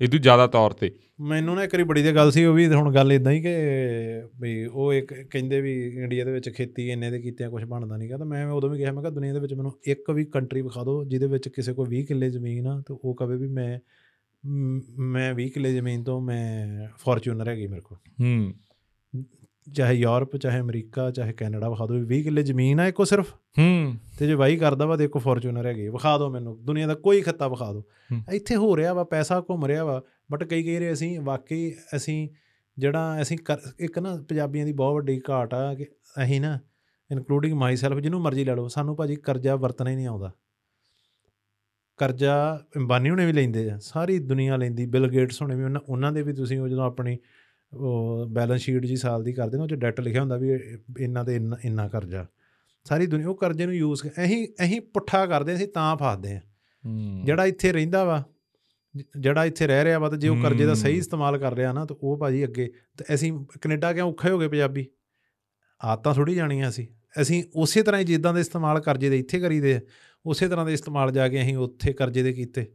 ਇਹ 0.00 0.08
ਤੋਂ 0.08 0.18
ਜ਼ਿਆਦਾ 0.18 0.46
ਤੌਰ 0.46 0.70
ਤੇ। 0.70 0.90
ਮੈਨੂੰ 1.20 1.56
ਨਾ 1.56 1.64
ਇੱਕ 1.64 1.74
ਵਾਰੀ 1.74 1.82
ਬੜੀ 1.82 2.02
ਦੀ 2.02 2.14
ਗੱਲ 2.14 2.30
ਸੀ 2.30 2.44
ਉਹ 2.44 2.54
ਵੀ 2.54 2.66
ਹੁਣ 2.66 2.94
ਗੱਲ 2.94 3.12
ਇਦਾਂ 3.12 3.32
ਹੀ 3.32 3.40
ਕਿ 3.42 3.56
ਵੀ 4.40 4.66
ਉਹ 4.66 4.94
ਇੱਕ 4.94 5.14
ਕਹਿੰਦੇ 5.14 5.60
ਵੀ 5.60 5.86
ਇੰਡੀਆ 5.86 6.24
ਦੇ 6.24 6.32
ਵਿੱਚ 6.32 6.50
ਖੇਤੀ 6.50 6.90
ਇੰਨੇ 6.90 7.10
ਦੇ 7.10 7.18
ਕੀਤਿਆਂ 7.18 7.50
ਕੁਝ 7.50 7.64
ਬਣਦਾ 7.64 7.96
ਨਹੀਂਗਾ 7.96 8.16
ਤਾਂ 8.16 8.26
ਮੈਂ 8.26 8.46
ਉਦੋਂ 8.46 8.70
ਵੀ 8.70 8.78
ਕਿਹਾ 8.78 8.92
ਮੈਂ 8.92 9.02
ਕਿਹਾ 9.02 9.12
ਦੁਨੀਆ 9.12 9.32
ਦੇ 9.32 9.40
ਵਿੱਚ 9.40 9.54
ਮੈਨੂੰ 9.54 9.72
ਇੱਕ 9.84 10.10
ਵੀ 10.10 10.24
ਕੰਟਰੀ 10.24 10.62
ਵਿਖਾ 10.62 10.84
ਦਿਓ 10.84 11.04
ਜਿਹਦੇ 11.04 11.26
ਵਿੱਚ 11.26 11.48
ਕਿਸੇ 11.48 11.72
ਕੋਲ 11.72 11.88
20 11.88 12.02
ਕਿੱਲੇ 12.02 12.30
ਜ਼ਮੀਨ 12.30 12.66
ਆ 12.66 12.80
ਤੇ 12.80 12.94
ਉਹ 13.04 13.14
ਕਵੇ 13.14 13.36
ਵੀ 13.36 13.48
ਮ- 14.46 14.80
ਮੈਂ 14.98 15.34
20 15.34 15.48
ਕਿੱਲੇ 15.48 15.74
ਜ਼ਮੀਨ 15.74 16.02
ਤੋਂ 16.02 16.20
ਮੈਂ 16.20 16.88
ਫੋਰਚੂਨਰ 16.98 17.48
ਹੈਗੀ 17.48 17.66
ਮੇਰੇ 17.66 17.80
ਕੋਲ। 17.80 17.98
ਹੂੰ। 18.20 18.54
ਚਾਹੇ 19.74 19.94
ਯੂਰਪ 19.94 20.36
ਚਾਹੇ 20.36 20.60
ਅਮਰੀਕਾ 20.60 21.10
ਚਾਹੇ 21.10 21.32
ਕੈਨੇਡਾ 21.32 21.68
ਵਿਖਾ 21.68 21.86
ਦਿਓ 21.86 21.96
ਵੀ 21.96 22.18
20 22.18 22.22
ਕਿੱਲੇ 22.22 22.42
ਜ਼ਮੀਨ 22.42 22.80
ਆ 22.80 22.86
ਇੱਕੋ 22.86 23.04
ਸਿਰਫ। 23.04 23.34
ਹੂੰ। 23.34 23.94
ਤੇ 24.18 24.26
ਜੇ 24.26 24.34
ਵਾਹੀ 24.34 24.56
ਕਰਦਾ 24.56 24.86
ਵਾ 24.86 24.96
ਦੇਖੋ 24.96 25.18
ਫੋਰਚੂਨਰ 25.18 25.66
ਹੈਗੀ 25.66 25.88
ਵਿਖਾ 25.88 26.18
ਦਿਓ 26.18 26.30
ਮੈਨੂੰ 26.30 26.64
ਦੁਨੀਆ 26.64 26.86
ਦਾ 26.86 26.94
ਕੋਈ 26.94 27.20
ਖੱਤਾ 27.20 27.48
ਵਿਖਾ 27.48 27.72
ਦਿਓ। 27.72 27.84
ਇੱਥੇ 28.32 28.56
ਹੋ 28.56 28.76
ਰਿਹਾ 28.76 28.92
ਵਾ 28.92 29.04
ਪੈਸਾ 29.04 29.40
ਘੁੰਮ 29.40 29.66
ਰਿਹਾ 29.66 29.84
ਵਾ 29.84 30.02
ਬਟ 30.32 30.44
ਕਈ 30.44 30.62
ਕਈ 30.62 30.74
ਵਾਰੀ 30.74 30.92
ਅਸੀਂ 30.92 31.20
ਵਾਕਈ 31.20 31.74
ਅਸੀਂ 31.96 32.28
ਜਿਹੜਾ 32.78 33.22
ਅਸੀਂ 33.22 33.38
ਇੱਕ 33.78 33.98
ਨਾ 33.98 34.24
ਪੰਜਾਬੀਆਂ 34.28 34.66
ਦੀ 34.66 34.72
ਬਹੁਤ 34.72 34.94
ਵੱਡੀ 34.94 35.20
ਘਾਟ 35.30 35.54
ਆ 35.54 35.74
ਕਿ 35.74 35.84
ਅਸੀਂ 36.24 36.40
ਨਾ 36.40 36.58
ਇਨਕਲੂਡਿੰਗ 37.10 37.54
ਮਾਈ 37.54 37.76
ਸੈਲਫ 37.76 37.98
ਜਿਹਨੂੰ 37.98 38.20
ਮਰਜ਼ੀ 38.20 38.44
ਲੈ 38.44 38.56
ਲਓ 38.56 38.68
ਸਾਨੂੰ 38.68 38.96
ਭਾਜੀ 38.96 39.16
ਕਰਜ਼ਾ 39.16 39.56
ਵਰਤਣਾ 39.56 39.90
ਹੀ 39.90 39.96
ਨਹੀਂ 39.96 40.06
ਆਉਂਦਾ। 40.06 40.32
ਕਰਜ਼ਾ 41.96 42.64
ਅੰਬਾਨੀ 42.76 43.10
ਹੁਣੇ 43.10 43.26
ਵੀ 43.26 43.32
ਲੈਂਦੇ 43.32 43.70
ਆ 43.70 43.78
ਸਾਰੀ 43.80 44.18
ਦੁਨੀਆ 44.18 44.56
ਲੈਂਦੀ 44.56 44.86
ਬਿਲ 44.86 45.08
ਗੇਟਸ 45.08 45.42
ਹੁਣੇ 45.42 45.56
ਵੀ 45.56 45.64
ਉਹਨਾਂ 45.88 46.12
ਦੇ 46.12 46.22
ਵੀ 46.22 46.32
ਤੁਸੀਂ 46.32 46.60
ਉਹ 46.60 46.68
ਜਦੋਂ 46.68 46.84
ਆਪਣੀ 46.84 47.18
ਉਹ 47.72 48.26
ਬੈਲੈਂਸ 48.26 48.60
ਸ਼ੀਟ 48.60 48.84
ਜੀ 48.86 48.96
ਸਾਲ 48.96 49.22
ਦੀ 49.22 49.32
ਕਰਦੇ 49.32 49.56
ਨਾ 49.56 49.62
ਉਹ 49.62 49.68
'ਚ 49.68 49.74
ਡੈਟ 49.74 50.00
ਲਿਖਿਆ 50.00 50.20
ਹੁੰਦਾ 50.20 50.36
ਵੀ 50.36 50.48
ਇਹਨਾਂ 51.00 51.24
ਦੇ 51.24 51.36
ਇੰਨਾ 51.36 51.56
ਇੰਨਾ 51.64 51.88
ਕਰਜ਼ਾ। 51.88 52.26
ਸਾਰੀ 52.86 53.06
ਦੁਨੀਆ 53.06 53.28
ਉਹ 53.28 53.34
ਕਰਜ਼ੇ 53.34 53.66
ਨੂੰ 53.66 53.74
ਯੂਜ਼ 53.74 54.02
ਅਸੀਂ 54.24 54.46
ਅਸੀਂ 54.64 54.80
ਪੁੱਠਾ 54.80 55.26
ਕਰਦੇ 55.26 55.54
ਅਸੀਂ 55.54 55.68
ਤਾਂ 55.68 55.96
ਫਸਦੇ 55.96 56.34
ਆ 56.34 56.40
ਜਿਹੜਾ 57.24 57.44
ਇੱਥੇ 57.46 57.72
ਰਹਿੰਦਾ 57.72 58.04
ਵਾ 58.04 58.24
ਜਿਹੜਾ 59.20 59.44
ਇੱਥੇ 59.44 59.66
ਰਹਿ 59.66 59.84
ਰਿਹਾ 59.84 59.98
ਵਾ 59.98 60.08
ਤੇ 60.08 60.16
ਜੇ 60.16 60.28
ਉਹ 60.28 60.42
ਕਰਜ਼ੇ 60.42 60.66
ਦਾ 60.66 60.74
ਸਹੀ। 60.74 60.96
ਇਸਤੇਮਾਲ 60.98 61.38
ਕਰ 61.38 61.54
ਰਿਹਾ 61.54 61.72
ਨਾ 61.72 61.84
ਤਾਂ 61.84 61.96
ਉਹ 62.02 62.16
ਭਾਜੀ 62.18 62.44
ਅੱਗੇ 62.44 62.70
ਤੇ 62.98 63.14
ਅਸੀਂ 63.14 63.32
ਕੈਨੇਡਾ 63.62 63.92
ਕਿਉਂ 63.92 64.08
ਔਖੇ 64.08 64.30
ਹੋ 64.30 64.38
ਗਏ 64.38 64.48
ਪੰਜਾਬੀ? 64.48 64.86
ਆਦਤਾਂ 65.80 66.14
ਥੋੜੀ 66.14 66.34
ਜਾਣੀਆਂ 66.34 66.68
ਅਸੀਂ। 66.68 66.86
ਅਸੀਂ 67.20 67.44
ਉਸੇ 67.54 67.82
ਤਰ੍ਹਾਂ 67.82 68.00
ਹੀ 68.00 68.06
ਜਿੱਦਾਂ 68.06 68.34
ਦੇ 68.34 68.40
ਇਸਤੇਮਾਲ 68.40 68.80
ਕਰਜ਼ੇ 68.80 69.10
ਦੇ 69.10 69.18
ਇੱਥੇ 69.18 69.40
ਕਰੀਦੇ 69.40 69.74
ਆ 69.74 69.80
ਉਸੇ 70.26 70.48
ਤਰ੍ਹਾਂ 70.48 70.66
ਦੇ 70.66 70.72
ਇਸਤੇਮਾਲ 70.72 71.12
ਜਾ 71.12 71.28
ਕੇ 71.28 71.42
ਅਸੀਂ 71.42 71.56
ਉੱਥੇ 71.56 71.92
ਕਰਜ਼ੇ 71.92 72.22
ਦੇ 72.22 72.32
ਕੀਤੇ। 72.32 72.66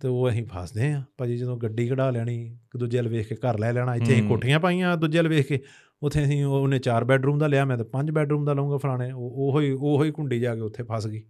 ਤੇ 0.00 0.08
ਉਹ 0.08 0.28
ਅਸੀਂ 0.28 0.46
ਫਸਦੇ 0.46 0.92
ਆ 0.92 1.02
ਭਾਜੀ 1.18 1.36
ਜਦੋਂ 1.36 1.56
ਗੱਡੀ 1.56 1.88
ਕਢਾ 1.88 2.10
ਲੈਣੀ 2.10 2.46
ਇੱਕ 2.46 2.76
ਦੂਜੇ 2.76 2.98
ਵੱਲ 2.98 3.08
ਵੇਖ 3.08 3.28
ਕੇ 3.28 3.34
ਘਰ 3.34 3.58
ਲੈ 3.58 3.72
ਲੈਣਾ 3.72 3.94
ਇੱਥੇ 3.94 4.12
ਅਸੀਂ। 4.12 4.28
ਕੋਠੀਆਂ 4.28 4.60
ਪਾਈਆਂ 4.60 4.96
ਦੂਜੇ 4.96 5.18
ਵੱਲ 5.18 5.28
ਵੇਖ 5.28 5.46
ਕੇ 5.46 5.60
ਉੱਥੇ 6.02 6.24
ਅਸੀਂ 6.24 6.44
ਉਹ- 6.44 6.54
ਉਹਨੇ 6.54 6.78
4 6.78 7.04
ਬੈੱਡਰੂਮ 7.04 7.38
ਦਾ 7.38 7.46
ਲਿਆ 7.46 7.64
ਮੈਂ 7.64 7.76
ਤਾਂ 7.76 7.84
5 7.84 8.10
ਬੈੱਡਰੂਮ 8.10 8.44
ਦਾ 8.44 8.52
ਲਵਾਂਗਾ 8.52 8.76
ਫਲਾਣੇ 8.76 9.12
ਉਹ 9.12 9.30
ਉਹੋ 9.30 9.60
ਹੀ 9.60 9.70
ਉਹੋ 9.70 10.04
ਹੀ 10.04 10.10
ਕੁੰਡੀ 10.10 10.40
ਜਾ 10.40 10.54
ਕੇ 10.54 10.60
ਉੱਥੇ 10.60 10.82
ਫਸ 10.82 11.06
ਗਈ। 11.06 11.22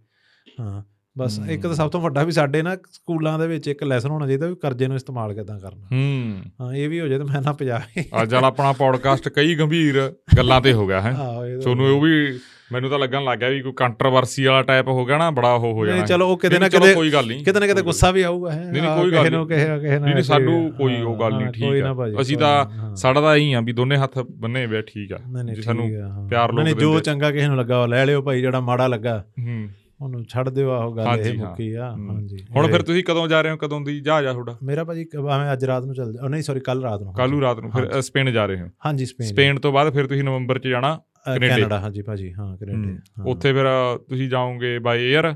ਹਾਂ 0.59 0.83
ਬਸ 1.17 1.39
ਇੱਕ 1.49 1.61
ਤਾਂ 1.61 1.73
ਸਭ 1.73 1.89
ਤੋਂ 1.89 2.01
ਵੱਡਾ 2.01 2.23
ਵੀ 2.23 2.31
ਸਾਡੇ 2.31 2.61
ਨਾ 2.61 2.75
ਸਕੂਲਾਂ 2.91 3.39
ਦੇ 3.39 3.47
ਵਿੱਚ 3.47 3.67
ਇੱਕ 3.67 3.83
ਲੈਸਨ 3.83 4.09
ਹੋਣਾ 4.09 4.27
ਚਾਹੀਦਾ 4.27 4.47
ਵੀ 4.47 4.55
ਕਰਜ਼ੇ 4.55 4.87
ਨੂੰ 4.87 4.95
ਇਸਤੇਮਾਲ 4.95 5.33
ਕਿੱਦਾਂ 5.33 5.59
ਕਰਨਾ। 5.59 5.85
ਹੂੰ। 5.91 6.41
ਹਾਂ 6.61 6.73
ਇਹ 6.73 6.89
ਵੀ 6.89 6.99
ਹੋ 6.99 7.07
ਜਾਏ 7.07 7.17
ਤਾਂ 7.17 7.25
ਮੈਂ 7.25 7.41
ਨਾ 7.41 7.53
ਪਜਾ 7.53 7.81
ਅੱਜ 8.21 8.33
ਵਾਲਾ 8.33 8.47
ਆਪਣਾ 8.47 8.71
ਪੌਡਕਾਸਟ 8.71 9.29
ਕਈ 9.29 9.55
ਗੰਭੀਰ 9.55 10.13
ਗੱਲਾਂ 10.37 10.61
ਤੇ 10.61 10.73
ਹੋ 10.73 10.87
ਗਿਆ 10.87 11.01
ਹੈ। 11.01 11.13
ਤੁਹਾਨੂੰ 11.61 11.95
ਉਹ 11.95 12.01
ਵੀ 12.01 12.39
ਮੈਨੂੰ 12.71 12.89
ਤਾਂ 12.89 12.99
ਲੱਗਣ 12.99 13.23
ਲੱਗ 13.23 13.39
ਗਿਆ 13.39 13.49
ਵੀ 13.49 13.61
ਕੋਈ 13.61 13.73
ਕੰਟਰੋਵਰਸੀ 13.75 14.45
ਵਾਲਾ 14.45 14.61
ਟਾਈਪ 14.61 14.87
ਹੋ 14.87 15.05
ਗਿਆ 15.05 15.17
ਨਾ 15.17 15.31
ਬੜਾ 15.31 15.53
ਉਹ 15.53 15.73
ਹੋ 15.73 15.85
ਜਾਣਾ 15.85 15.97
ਨਹੀਂ 15.97 16.07
ਚਲੋ 16.07 16.27
ਉਹ 16.27 16.37
ਕਿਤੇ 16.37 16.49
ਨਹੀਂ, 16.49 16.59
ਨਾ 16.59 16.69
ਕਿਤੇ 16.69 16.93
ਕੋਈ 16.93 17.13
ਗੱਲ 17.13 17.27
ਨਹੀਂ। 17.27 17.45
ਕਿਤੇ 17.45 17.59
ਨਾ 17.59 17.67
ਕਿਤੇ 17.67 17.81
ਗੁੱਸਾ 17.81 18.11
ਵੀ 18.11 18.21
ਆਊਗਾ 18.21 18.51
ਹੈ 18.51 18.71
ਨਹੀਂ, 18.71 18.81
ਨਹੀਂ, 18.81 19.01
ਕੋਈ 19.01 19.11
ਗੱਲ 19.11 19.31
ਨੂੰ 19.31 19.47
ਕਿਸੇ 19.47 19.67
ਨਹੀਂ 19.99 20.13
ਨਹੀਂ 20.13 20.23
ਸਾਨੂੰ 20.23 20.63
ਹਾਂ, 20.63 20.71
ਕੋਈ 20.71 21.01
ਉਹ 21.01 21.19
ਗੱਲ 21.19 21.37
ਨਹੀਂ 21.37 21.47
ਠੀਕ 21.47 21.83
ਆ। 21.83 22.21
ਅਸੀਂ 22.21 22.37
ਤਾਂ। 22.37 22.95
ਸਾਡਾ 22.95 23.21
ਤਾਂ 23.21 23.35
ਇਹੀ 23.35 23.53
ਆ 23.53 23.61
ਵੀ 23.61 23.73
ਦੋਨੇ 23.73 23.97
ਹੱਥ 23.97 24.19
ਬੰਨੇ 24.19 24.65
ਹੋਏ 24.65 24.81
ਠੀਕ 24.81 25.13
ਆ। 25.13 25.17
ਨਹੀਂ 25.31 25.43
ਨਹੀਂ 25.43 25.55
ਜੇ 25.55 25.61
ਸਾਨੂੰ। 25.61 25.89
ਪਿਆਰ 26.29 26.51
ਲੋਕ 26.51 26.63
ਨਹੀਂ, 26.63 26.75
ਜੋ 26.75 26.89
ਦਿੰਦੇ। 26.89 27.03
ਚੰਗਾ 27.03 27.31
ਕਿਸੇ 27.31 27.47
ਨੂੰ 27.47 27.57
ਲੱਗਾ 27.57 27.81
ਉਹ 27.81 27.87
ਲੈ 27.87 28.05
ਲਿਓ 28.05 28.21
ਭਾਈ 28.21 28.41
ਜਿਹੜਾ 28.41 28.59
ਮਾੜਾ 28.59 28.87
ਲੱਗਾ। 28.87 29.25
ਹੂੰ। 29.39 29.69
ਉਹਨੂੰ 30.01 30.25
ਛੱਡ 30.29 30.49
ਦਿਓ 30.49 30.71
ਆਹੋ 30.71 30.91
ਗੱਲ 30.93 31.19
ਇਹ। 31.19 31.37
ਮੁੱਕੀ 31.37 31.73
ਆ। 31.73 31.89
ਹਾਂਜੀ। 31.89 32.37
ਹੁਣ 32.55 32.67
ਫਿਰ 32.67 32.81
ਤੁਸੀਂ 32.81 33.03
ਕਦੋਂ 33.03 33.27
ਜਾ 33.27 33.41
ਰਹੇ 33.41 33.51
ਹੋ 33.51 33.57
ਕਦੋਂ 33.57 33.81
ਦੀ? 33.81 33.99
ਜਹਾਜ਼ 33.99 34.27
ਆ 34.27 34.33
ਤੁਹਾਡਾ। 34.33 34.57
ਮੇਰਾ 34.63 34.83
ਭਾਜੀ 34.83 35.05
ਭਾਵੇਂ 35.23 35.53
ਅੱਜ 35.53 35.65
ਰਾਤ 35.65 35.85
ਨੂੰ 35.85 35.95
ਚੱਲ 35.95 36.13
ਜਾ 36.13 36.27
ਨਹੀਂ 36.27 36.41
ਸੌਰੀ 36.41 36.59
ਕੱਲ 36.59 36.83
ਰਾਤ 36.83 37.01
ਨੂੰ। 37.01 37.13
ਕੱਲੂ 37.13 37.41
ਰਾਤ 37.41 37.59
ਨੂੰ 37.59 37.71
ਫਿਰ 37.71 38.01
ਸਪੇਨ 38.01 38.31
ਜਾ 38.33 38.45
ਰਹੇ 38.45 38.61
ਹੋ। 38.61 38.67
ਹਾਂਜੀ 38.85 39.05
ਸਪੇਨ। 39.05 39.27
ਸਪੇਨ 39.27 39.59
ਤੋਂ 39.59 39.71
ਬਾਅਦ 39.71 39.93
ਫਿਰ 39.93 40.07
ਤੁਸੀਂ 40.07 40.23
ਨਵੰਬਰ 40.23 40.59
'ਚ 40.59 40.67
ਜਾਣਾ। 40.67 40.99
ਕੈਨੇਡਾ। 41.25 41.79
ਹਾਂਜੀ 41.79 42.01
ਭਾਜੀ 42.01 42.33
ਹਾਂ 42.33 42.57
ਕੈਨੇਡਾ। 42.57 43.23
ਉੱਥੇ 43.23 43.53
ਫਿਰ 43.53 43.65
ਤੁਸੀਂ 44.09 44.29
ਜਾਓਗੇ 44.29 44.79
ਬਾਈ 44.79 45.13
에ਅਰ 45.13 45.33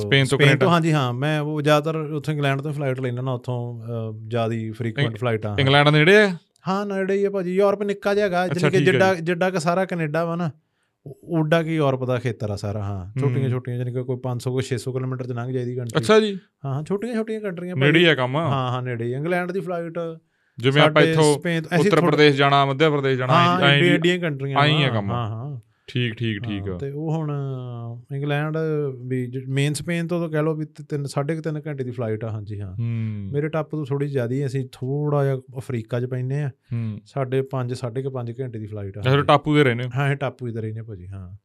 ਸਪੇਨ 0.00 0.26
ਤੋਂ 0.26 0.38
ਕੈਨੇਡਾ? 0.38 0.68
ਹਾਂਜੀ 0.68 0.92
ਹਾਂ 0.92 1.12
ਮੈਂ 1.12 1.40
ਉਹ 1.40 1.62
ਜ਼ਿਆਦਾਤਰ 1.62 1.96
ਉੱਥੋਂ 1.96 2.34
ਇੰਗਲੈਂਡ 2.34 2.60
ਤੋਂ 2.60 2.72
ਫਲਾਈਟ 2.72 3.00
ਲੈਣਾ 3.00 3.22
ਨਾ 3.22 3.32
ਉੱਥੋਂ 3.32 3.82
ਜਿਆਦੀ 4.28 4.70
ਫ੍ਰੀਕੁਐਂਟ 4.70 5.18
ਫਲਾਈਟਾਂ 5.18 5.56
ਇੰਗਲੈਂਡ 5.58 5.88
ਨੇੜੇ 5.88 6.16
ਆ 6.16 6.36
ਹਾਂ 6.68 6.86
ਨੇੜੇ 6.86 7.14
ਹੀ 7.14 7.24
ਆ 7.24 7.30
ਭਾਜੀ 7.30 7.54
ਯੂਰਪ 7.56 7.82
ਨਿੱਕਾ 7.82 8.14
ਜਿਹਾ 8.14 8.26
ਹੈਗਾ 8.26 8.46
ਜਿਵੇਂ 8.48 8.70
ਕਿ 8.70 8.80
ਜਿੱਡਾ 8.80 9.14
ਜਿੱਡਾ 9.14 9.50
ਕਿ 9.50 9.60
ਸਾਰਾ 9.60 9.84
ਕੈਨੇਡਾ 9.84 10.24
ਵਾ 10.24 10.36
ਨਾ 10.36 10.50
ਓਡਾ 11.28 11.62
ਕੀ 11.62 11.74
ਯੂਰਪ 11.76 12.04
ਦਾ 12.04 12.18
ਖੇਤਰ 12.18 12.50
ਆ 12.50 12.56
ਸਾਰਾ 12.56 12.82
ਹਾਂ 12.82 13.20
ਛੋਟੀਆਂ। 13.20 13.48
ਛੋਟੀਆਂ 13.50 13.78
ਜਾਨੀ 13.78 13.92
ਕੋਈ 13.92 14.18
500 14.26 14.52
ਕੋਈ 14.52 14.64
600 14.68 14.92
ਕਿਲੋਮੀਟਰ 14.92 15.26
ਚ 15.26 15.32
ਲੰਘ 15.32 15.50
ਜਾਈਦੀ 15.52 15.74
ਕੰਟਰੀ 15.76 15.98
ਅੱਛਾ 15.98 16.18
ਜੀ 16.20 16.38
ਹਾਂ 16.64 16.74
ਹਾਂ 16.74 16.82
ਛੋਟੀਆਂ 16.82 17.14
ਛੋਟੀਆਂ 17.14 17.40
ਕੰਟਰੀਆਂ 17.40 17.76
ਨੇੜੇ 17.76 18.06
ਆ 18.08 18.14
ਕੰਮ 18.14 18.36
ਹਾਂ 18.36 18.68
ਹਾਂ 18.70 18.82
ਨੇੜੇ। 18.82 19.10
ਇੰਗਲੈਂਡ 19.12 19.52
ਦੀ 19.52 19.60
ਫਲਾਈਟ 19.60 19.98
ਜਿਵੇਂ 20.58 20.82
ਆਪਾਂ 20.82 21.02
ਇੱਥੋਂ 21.02 21.34
ਉੱਤਰ 21.78 22.00
ਪ੍ਰਦੇਸ਼ 22.00 22.36
ਜਾਣਾ 22.36 22.66
ਮੱਧ 22.66 22.84
ਪ੍ਰਦੇਸ਼ 22.84 23.18
ਜਾਣਾ 23.18 23.32
ਹਾਂ 23.34 23.60
ਐਂ। 23.60 23.78
ਏਡੀਆਂ 23.78 24.18
ਕੰਟਰੀਆਂ 24.18 24.58
ਆਈਂ 24.58 24.84
ਆ 24.84 24.88
ਕੰਮ। 24.88 25.10
ਹਾਂ 25.10 25.28
ਹਾਂ। 25.28 25.60
ਠੀਕ 25.88 26.14
ਠੀਕ 26.14 26.42
ਠੀਕ 26.42 26.68
ਹਾਂ, 26.68 26.74
ਆ। 26.74 26.78
ਤੇ 26.78 26.90
ਉਹ 26.90 27.10
ਹੁਣ 27.12 27.32
ਇੰਗਲੈਂਡ 28.12 28.56
ਵੀ 29.06 29.32
ਮੇਨ 29.48 29.74
ਸਪੇਨ 29.74 30.06
ਤੋਂ 30.06 30.20
ਤਾਂ 30.20 30.28
ਕਹਿ 30.28 30.42
ਲਓ 30.42 30.54
ਵੀ 30.54 30.64
ਤ- 30.64 30.82
ਤਿੰਨ 30.88 31.04
ਸਾਢੇ 31.06 31.36
ਕੁ 31.36 31.42
ਤਿੰਨ 31.42 31.60
ਘੰਟੇ 31.66 31.84
ਦੀ 31.84 31.90
ਫਲਾਈਟ 31.90 32.24
ਆ 32.24 32.30
ਹਾਂਜੀ 32.30 32.60
ਹਾਂ। 32.60 32.74
ਹੂੰ। 32.74 33.30
ਮੇਰੇ 33.32 33.48
ਟਾਪੂ 33.48 33.76
ਤੋਂ 33.76 33.86
ਥੋੜੀ 33.86 34.06
ਜ਼ਿਆਦੀ 34.08 34.46
ਅਸੀਂ 34.46 34.68
ਥੋੜਾ 34.72 35.24
ਜਿਹਾ 35.24 35.36
ਅਫਰੀਕਾ 35.58 36.00
'ਚ 36.00 36.04
ਪੈਂਦੇ 36.04 36.42
ਆ। 36.42 36.50
ਹੂੰ। 36.72 37.00
ਸਾਡੇ 37.06 37.42
5 37.42 37.74
ਸਾਢੇ 37.74 38.02
ਕੁ 38.02 38.10
5 38.10 38.32
ਘੰਟੇ 38.40 38.58
ਦੀ 38.58 38.66
ਫਲਾਈਟ 38.66 38.98
ਆ 38.98 39.02
ਹਾਂਜੀ। 39.06 39.22
ਟਾਪੂ 39.22 39.56
ਦੇ 39.56 39.64
ਰਹਿੰਦੇ 39.64 39.84
ਹੋ? 39.84 39.90
ਹਾਂ 39.96 40.10
ਇਹ 40.10 40.16
ਟਾਪੂ 40.16 40.46
ਹੀ 40.46 40.72
ਨੇ 40.72 40.82
ਭਾਜੀ 40.82 41.06
ਹਾਂ। 41.06 41.36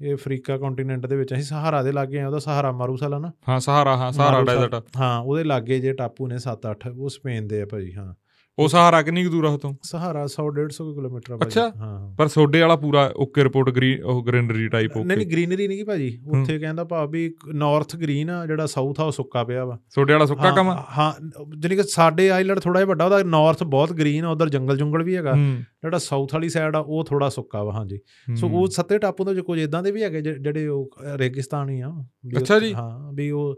ਇਹ 0.00 0.14
ਅਫਰੀਕਾ 0.14 0.56
ਕੰਟੀਨੈਂਟ 0.58 1.06
ਦੇ 1.06 1.16
ਵਿੱਚ 1.16 1.34
ਅਸੀਂ 1.34 1.42
ਸਹਾਰਾ 1.42 1.82
ਦੇ 1.82 1.92
ਲਾਗੇ 1.92 2.20
ਆ 2.20 2.26
ਉਹਦਾ 2.26 2.38
ਸਹਾਰਾ 2.38 2.72
ਮਾਰੂਸਲ 2.72 3.14
ਆ 3.14 3.18
ਨਾ। 3.18 3.32
ਹਾਂ 3.48 3.60
ਸਹਾਰਾ 3.60 3.96
ਹਾਂ 3.96 4.12
ਸਹਾਰਾ। 4.12 4.44
ਡੈਜ਼ਰਟ 4.44 4.74
ਹਾਂ 4.96 5.20
ਉਹਦੇ 5.20 5.44
ਲਾਗੇ 5.44 5.78
ਜੇ 5.78 5.92
ਟਾਪੂ 5.92 6.26
ਨੇ 6.26 6.38
7-8 6.38 6.90
ਉਹ 6.98 7.08
ਸਪੇਨ 7.08 7.48
ਦੇ 7.48 7.62
ਆ 7.62 7.66
ਭਾਜੀ 7.66 7.94
ਹਾਂ। 7.94 8.14
ਉਹ 8.58 8.68
ਸਹਾਰਾ 8.68 9.02
ਕਿੰਨੀ 9.02 9.24
ਕੁ 9.24 9.30
ਦੂਰ 9.30 9.44
ਆ 9.44 9.48
ਉਤੋਂ 9.48 9.74
ਸਹਾਰਾ 9.82 10.24
100-150 10.24 10.94
ਕਿਲੋਮੀਟਰ 10.94 11.32
ਆ 11.32 11.36
ਭਾਜੀ। 11.36 11.46
ਅੱਛਾ। 11.46 11.72
ਹਾਂ 11.76 12.14
ਪਰ 12.14 12.28
ਸੋਡੇ 12.28 12.60
ਵਾਲਾ 12.60 12.76
ਪੂਰਾ 12.76 13.12
ਓਕੇ 13.16 13.44
ਰਿਪੋਰਟ 13.44 13.70
ਗ੍ਰੀਨ 13.70 14.02
ਉਹ 14.02 14.24
ਗ੍ਰੀਨਰੀ 14.24 14.68
ਟਾਈਪ 14.68 14.96
ਨਹੀਂ 14.96 15.04
ਓਕੇ। 15.04 15.16
ਨਹੀਂ 15.16 15.26
ਗ੍ਰੀਨਰੀ 15.26 15.68
ਨਹੀਂ 15.68 15.84
ਭਾਜੀ। 15.84 16.18
ਉੱਥੇ 16.26 16.58
ਕਹਿੰਦਾ 16.58 16.84
ਭਾਵ 16.84 17.10
ਵੀ 17.10 17.34
ਨਾਰਥ 17.54 17.96
ਗ੍ਰੀਨ 17.96 18.30
ਆ 18.30 18.46
ਜਿਹੜਾ 18.46 18.66
ਸਾਊਥ 18.66 19.00
ਆ 19.00 19.04
ਉਹ 19.04 19.12
ਸੁੱਕਾ 19.12 19.44
ਪਿਆ 19.44 19.64
ਵਾ। 19.64 19.78
ਸੋਡੇ 19.88 20.12
ਵਾਲਾ 20.12 20.26
ਸੁੱਕਾ 20.26 20.50
ਕੰਮ? 20.50 20.70
ਹਾਂ 20.98 21.12
ਜਾਣੀ 21.58 21.76
ਕਿ 21.76 21.82
ਸਾਡੇ 21.82 22.30
ਆਈਲੈਂਡ 22.30 22.60
ਥੋੜਾ 22.60 22.80
ਜਿਹਾ 22.80 22.88
ਵੱਡਾ 22.88 23.04
ਉਹਦਾ 23.04 23.22
ਨਾਰਥ 23.22 23.62
ਬਹੁਤ 23.62 23.92
ਗ੍ਰੀਨ 23.92 24.24
ਆ 24.24 24.30
ਉਧਰ 24.30 24.48
ਜੰਗਲ 24.48 24.76
ਜੁੰਗਲ 24.76 25.02
ਵੀ 25.02 25.16
ਹੈਗਾ। 25.16 25.32
ਜਿਹੜਾ 25.34 25.98
ਸਾਊਥ 25.98 26.34
ਵਾਲੀ 26.34 26.48
ਸਾਈਡ 26.48 26.76
ਆ 26.76 26.78
ਉਹ 26.78 27.04
ਥੋੜਾ 27.04 27.28
ਸੁੱਕਾ 27.28 27.62
ਵਾ 27.64 27.72
ਹਾਂਜੀ। 27.72 27.98
ਸੋ। 28.34 28.48
ਉਹ 28.48 28.66
ਸੱਤੇ 28.66 28.98
ਟਾਪੂ 28.98 29.24
ਦੇ 29.24 29.42
ਕੁਝ 29.42 29.58
ਇਦਾਂ 29.60 29.82
ਦੇ 29.82 29.90
ਵੀ 29.90 30.02
ਹੈਗੇ 30.02 30.20
ਜਿਹੜੇ 30.20 30.66
ਉਹ 30.68 30.90
ਰੇਗਿਸਤਾਨ 31.16 31.70
ਆ। 31.82 32.04
ਅੱਛਾ 32.38 32.58
ਜੀ। 32.58 32.74
ਹਾਂ 32.74 33.12
ਵੀ 33.12 33.30
ਉਹ 33.30 33.56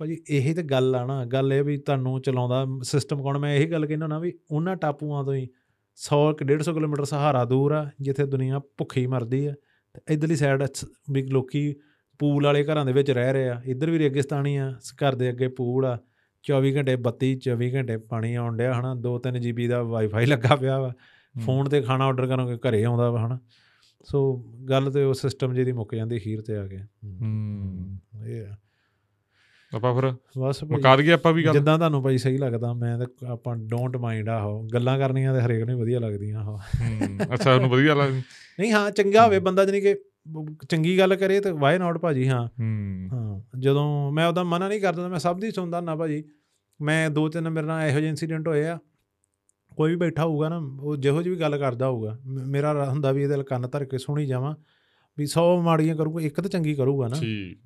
ਭਾਜੀ 0.00 0.22
ਇਹੀ 0.30 0.54
ਤੇ 0.54 0.62
ਗੱਲ 0.62 0.94
ਆ 0.94 1.06
ਨਾ 1.06 1.24
ਗੱਲ 1.24 1.52
ਇਹ 1.52 1.64
ਵੀ 1.64 1.76
ਤੁਹਾਨੂੰ 1.76 2.22
ਚਲਾਉਂਦਾ 2.22 2.66
ਸਿਸਟਮ 2.82 3.22
ਕੌਣ? 3.22 3.38
ਮੈਂ 3.38 3.54
ਇਹੀ 3.56 3.70
ਗੱਲ 3.70 3.86
ਕਹਿੰਦਾ 3.86 4.06
ਨਾ 4.06 4.18
ਵੀ 4.18 4.32
ਉਹਨਾਂ 4.50 4.76
ਟਾਪੂਆਂ 4.76 5.24
ਤੋਂ 5.24 5.34
ਹੀ 5.34 5.48
100 5.94 6.32
ਕਿ 6.32 6.44
150 6.44 6.72
ਕਿਲੋਮੀਟਰ 6.74 7.04
ਸਹਾਰਾ 7.04 7.44
ਦੂਰ 7.44 7.72
ਆ 7.72 7.90
ਜਿੱਥੇ 8.00 8.26
ਦੁਨੀਆ 8.26 8.58
ਭੁੱਖੀ 8.58 9.06
ਮਰਦੀ 9.06 9.46
ਆ। 9.46 9.54
ਤੇ 9.94 10.14
ਇਧਰਲੀ 10.14 10.36
ਸਾਈਡ 10.36 10.64
ਵੀ 11.10 11.22
ਲੋਕੀ 11.22 11.74
ਪੂਲ 12.18 12.44
ਵਾਲੇ 12.44 12.64
ਘਰਾਂ 12.64 12.86
ਦੇ 12.86 12.92
ਵਿੱਚ 12.92 13.10
ਰਹਿ 13.10 13.32
ਰਹੇ 13.32 13.48
ਆ। 13.48 13.62
ਇੱਧਰ 13.64 13.90
ਵੀ 13.90 13.98
ਰੇਗਿਸਤਾਨੀ 13.98 14.56
ਆ 14.56 14.74
ਘਰ 14.94 15.14
ਦੇ 15.14 15.30
ਅੱਗੇ 15.30 15.48
ਪੂਲ 15.48 15.84
ਆ। 15.84 15.98
24 16.42 16.76
ਘੰਟੇ 16.76 16.96
ਬੱਤੀ 16.96 17.40
24 17.48 17.74
ਘੰਟੇ 17.74 17.96
ਪਾਣੀ 17.96 18.34
ਆਉਣ 18.34 18.56
ਡਿਆ 18.56 18.80
ਹਨਾ 18.80 18.94
2-3 18.94 19.38
ਜੀਬੀ 19.38 19.68
ਦਾ 19.68 19.82
ਵਾਈਫਾਈ 19.82 20.26
ਲੱਗਾ 20.26 20.56
ਪਿਆ 20.56 20.80
ਵਾ। 20.80 20.92
ਫੋਨ 21.40 21.68
ਤੇ 21.68 21.82
ਖਾਣਾ 21.82 22.04
ਆਰਡਰ 22.04 22.26
ਕਰੋਗੇ 22.26 22.56
ਘਰੇ 22.56 22.84
ਆਉਂਦਾ 22.84 23.10
ਵਾ 23.10 23.26
ਹਨਾ। 23.26 23.38
ਸੋ 24.04 24.36
ਗੱਲ 24.68 24.92
ਤੇ 24.92 25.04
ਉਹ 25.04 25.14
ਸਿਸਟਮ 25.14 25.54
ਜਿਹਦੀ 25.54 25.72
ਮੁੱਕ 25.72 25.94
ਜਾਂਦੀ 25.94 26.16
ਅਖੀਰ 26.16 26.40
ਤੇ 26.40 26.56
ਆ 26.56 26.66
ਕੇ। 26.66 26.78
ਹੂੰ। 27.04 27.98
ਇਹ 28.26 28.46
ਆ। 28.46 28.56
ਆਪਾਂ 29.74 29.94
ਫਿਰ 29.94 30.10
ਬਸ 30.38 30.64
ਭਾਈ, 30.64 30.76
ਮੁਕਾ 30.76 30.96
ਦਈਏ 30.96 31.12
ਆਪਾਂ 31.12 31.32
ਵੀ 31.32 31.44
ਗੱਲ। 31.44 31.52
ਜਿੱਦਾਂ 31.52 31.78
ਤੁਹਾਨੂੰ 31.78 32.02
ਭਾਈ 32.02 32.18
ਸਹੀ 32.18 32.38
ਲੱਗਦਾ 32.38 32.72
ਮੈਂ 32.72 32.98
ਤਾਂ 32.98 33.28
ਆਪਾਂ 33.28 33.56
ਡੋਂਟ 33.56 33.96
ਮਾਈਂਡ 33.96 34.28
ਆਹੋ 34.28 34.68
ਗੱਲਾਂ 34.74 34.98
ਕਰਨੀਆਂ 34.98 35.34
ਤੇ 35.34 35.40
ਹਰੇਕ 35.40 35.64
ਨੂੰ 35.64 35.74
ਹੀ 35.74 35.80
ਵਧੀਆ 35.80 36.00
ਲੱਗਦੀਆਂ 36.00 36.42
ਹੂੰ, 36.42 36.58
ਅੱਛਾ 37.34 37.54
ਉਹਨੂੰ 37.54 37.70
ਵਧੀਆ 37.70 37.94
ਲੱਗ 37.94 38.10
ਨਹੀਂ 38.10 38.72
ਹਾਂ 38.72 38.90
ਚੰਗਾ 38.90 39.24
ਹੋਵੇ 39.26 39.38
ਬੰਦਾ 39.38 39.64
ਜਾਨੀ 39.64 39.80
ਕਿ 39.80 39.94
ਚੰਗੀ 40.68 40.98
ਗੱਲ 40.98 41.16
ਕਰੇ 41.16 41.40
ਤੇ 41.40 41.50
ਵਾਈ 41.50 41.78
ਨਾਟ 41.78 41.98
ਭਾਜੀ 41.98 42.28
ਹਾਂ। 42.28 42.46
ਹੂੰ। 42.46 43.08
ਹਾਂ 43.12 43.58
ਜਦੋਂ 43.58 44.12
ਮੈਂ 44.12 44.26
ਉਹਦਾ 44.26 44.42
ਮਨਾ 44.44 44.68
ਨਹੀਂ 44.68 44.80
ਕਰਦਾ 44.80 45.08
ਮੈਂ 45.08 45.18
ਸਭ 45.18 45.40
ਦੀ 45.40 45.50
ਸੁਣਦਾ 45.50 45.80
ਨਾ 45.80 45.96
ਭਾਜੀ। 45.96 46.24
ਮੈਂ 46.80 47.10
ਦੋ 47.10 47.28
ਤਿੰਨ 47.28 47.50
ਮੇਰੇ 47.50 47.66
ਨਾਲ 47.66 47.88
ਇਹੋ 47.88 47.98
ਜਿਹੇ 47.98 48.08
ਇਨਸੀਡੈਂਟ 48.08 48.48
ਹੋਏ 48.48 48.66
ਆ। 48.66 48.78
ਕੋਈ 49.76 49.90
ਵੀ 49.90 49.96
ਬੈਠਾ 49.96 50.24
ਹੋਊਗਾ 50.24 50.48
ਨਾ 50.48 50.56
ਉਹ 50.80 50.96
ਜਿਹੋ 50.96 51.22
ਜਿਹੀ 51.22 51.34
ਵੀ 51.34 51.40
ਗੱਲ 51.40 51.58
ਕਰਦਾ 51.58 51.88
ਹੋਊਗਾ। 51.88 52.18
ਮੇਰਾ 52.26 52.90
ਹੁੰਦਾ 52.90 53.12
ਵੀ 53.12 53.22
ਇਹਦੇ 53.22 53.42
ਕੰਨ 53.42 53.68
ਧਰ 53.68 53.84
ਕੇ 53.84 53.98
ਸੁਣੀ 53.98 54.26
ਜਾਵਾਂ। 54.26 54.54
ਵੀ 55.20 55.26
100 55.26 55.62
ਮਾੜੀਆਂ 55.62 55.96
ਕਰੂਗਾ 55.96 56.20
ਇੱਕ 56.22 56.40
ਤਾਂ 56.40 56.50
ਚੰਗੀ 56.50 56.74
ਕਰੂਗਾ 56.74 57.08
ਨਾ। 57.08 57.16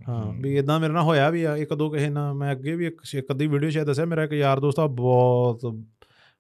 ਹਾਂ 0.08 0.32
ਵੀ 0.32 0.56
ਇਦਾਂ 0.56 0.80
ਮੇਰੇ 0.80 0.92
ਨਾਲ 0.92 1.02
ਹੋਇਆ 1.02 1.30
ਵੀ 1.30 1.44
ਆ 1.44 1.56
ਇੱਕ 1.56 1.74
ਦੋ 1.74 1.90
ਕਿਸੇ 1.90 2.08
ਨਾਲ 2.08 2.34
ਮੈਂ 2.34 2.52
ਅੱਗੇ 2.52 2.74
ਵੀ 2.74 2.86
ਇੱਕ 2.86 3.00
ਇੱਕ 3.14 3.30
ਅੱਧੀ 3.30 3.46
ਵੀਡੀਓ 3.46 3.70
ਸ਼ਾਇਦ 3.70 3.86
ਦੱਸਿਆ 3.86 4.04
ਮੇਰਾ 4.04 4.24
ਇੱਕ 4.24 4.32
ਯਾਰ 4.32 4.60
ਦੋਸਤ 4.60 4.80
ਆ 4.80 4.86
ਬਹੁਤ 4.86 5.60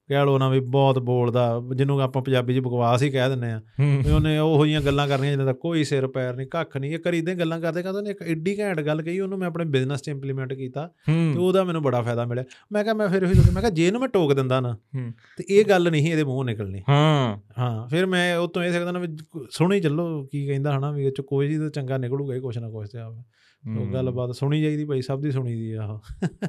ਕਹਿ 0.08 0.24
ਲੋ 0.24 0.38
ਨਾ 0.38 0.48
ਵੀ 0.48 0.60
ਬਹੁਤ 0.60 0.98
ਬੋਲਦਾ 0.98 1.62
ਜਿਹਨੂੰ 1.76 2.00
ਆਪਾਂ 2.00 2.22
ਪੰਜਾਬੀ 2.22 2.54
'ਚ 2.54 2.58
ਬਕਵਾਸ 2.58 3.02
ਹੀ 3.02 3.10
ਕਹਿ 3.10 3.28
ਦਿੰਦੇ 3.28 3.46
ਆ 3.46 3.60
ਵੀ 3.80 4.10
ਉਹਨੇ 4.10 4.38
ਉਹੋ 4.38 4.64
ਜਿਹੀਆਂ 4.64 4.80
ਗੱਲਾਂ 4.80 5.08
ਕਰਨੀਆਂ 5.08 5.32
ਜਿਹਨਾਂ 5.32 5.46
ਦਾ 5.46 5.52
ਕੋਈ 5.52 5.84
ਸਿਰ 5.84 6.06
ਪੈਰ 6.06 6.36
ਨਹੀਂ 6.36 6.46
ਕੱਖ 6.46 6.76
ਨਹੀਂ 6.76 6.94
ਇਹ 6.94 6.98
ਕਰੀ 6.98 7.18
ਇਦਾਂ 7.18 7.34
ਗੱਲਾਂ 7.34 7.60
ਕਰਦੇ 7.60 7.82
ਕਹਿੰਦਾ 7.82 7.98
ਉਹਨੇ 7.98 8.10
ਇੱਕ 8.10 8.22
ਐਡੀ 8.22 8.58
ਘੈਂਟ 8.58 8.80
ਗੱਲ 8.80 9.02
ਕਹੀ 9.02 9.20
ਉਹਨੂੰ 9.20 9.38
ਮੈਂ 9.38 9.48
ਆਪਣੇ 9.48 9.64
ਬਿਜ਼ਨਸ 9.64 10.02
'ਚ 10.02 10.08
ਇੰਪਲੀਮੈਂਟ 10.08 10.54
ਕੀਤਾ 10.54 10.90
ਤੇ 11.06 11.38
ਉਹਦਾ 11.38 11.64
ਮੈਨੂੰ 11.64 11.82
ਬੜਾ 11.82 12.02
ਫਾਇਦਾ 12.02 12.24
ਮਿਲਿਆ। 12.24 12.44
ਮੈਂ 12.72 12.84
ਕਿਹਾ 12.84 12.94
ਮੈਂ 12.94 13.08
ਫਿਰ 13.08 13.24
ਉਹੀ 13.24 13.34
ਮੈਂ 13.52 13.62
ਕਿਹਾ 13.62 13.70
ਜੇ 13.70 13.86
ਇਹਨੂੰ 13.86 14.00
ਮੈਂ 14.00 14.08
ਟੋਕ 14.08 14.32
ਦਿੰਦਾ 14.32 14.60
ਨਾ। 14.60 14.78
ਤੇ 15.36 15.44
ਇਹ 15.50 15.64
ਗੱਲ 15.64 15.90
ਨਹੀਂ 15.90 16.10
ਇਹਦੇ 16.10 16.24
ਮੂੰਹੋਂ 16.24 16.44
ਨਿਕਲਣੀ। 16.44 16.82
ਹਾਂ। 16.88 17.38
ਹਾਂ 17.58 17.88
ਫਿਰ 17.88 18.06
ਮੈਂ 18.06 18.36
ਉਹ 18.36 18.48
ਤੋਂ 18.48 18.62
ਇਹ 18.62 18.72
ਸਕਦਾ 18.72 18.92
ਨਾ 18.92 18.98
ਵੀ 18.98 19.16
ਸੁਣੀ 19.50 19.80
ਚੱਲੋ 19.80 20.28
ਕੀ 20.32 20.46
ਕਹਿੰਦਾ 20.46 20.78
ਹਨਾ 20.78 20.90
ਵੀ 20.90 21.06
ਇਹ 21.06 21.12
ਚ 21.12 21.20
ਕੋਈ 21.20 21.48
ਜੀ 21.48 21.58
ਤਾਂ 21.58 21.70
ਚੰਗਾ 21.70 21.98
ਨਿਕਲੂਗਾ 21.98 22.34
ਹੀ 22.34 22.40
ਕੁਛ 22.40 22.58
ਨਾ 22.58 22.70
ਕੁਛ 22.70 22.90
ਤੇ 22.90 22.98
ਆਵੇ 22.98 23.22
ਉਹ 23.68 23.92
ਗੱਲਬਾਤ 23.92 24.34
ਸੁਣੀ 24.34 24.62
ਜਾਈਦੀ 24.62 24.84
ਭਾਈ 24.84 25.02
ਸਭ 25.02 25.20
ਦੀ 25.20 25.30
ਸੁਣੀ 25.30 25.54
ਦੀ 25.54 25.72
ਆ 25.72 25.84
ਉਹ। 25.84 25.98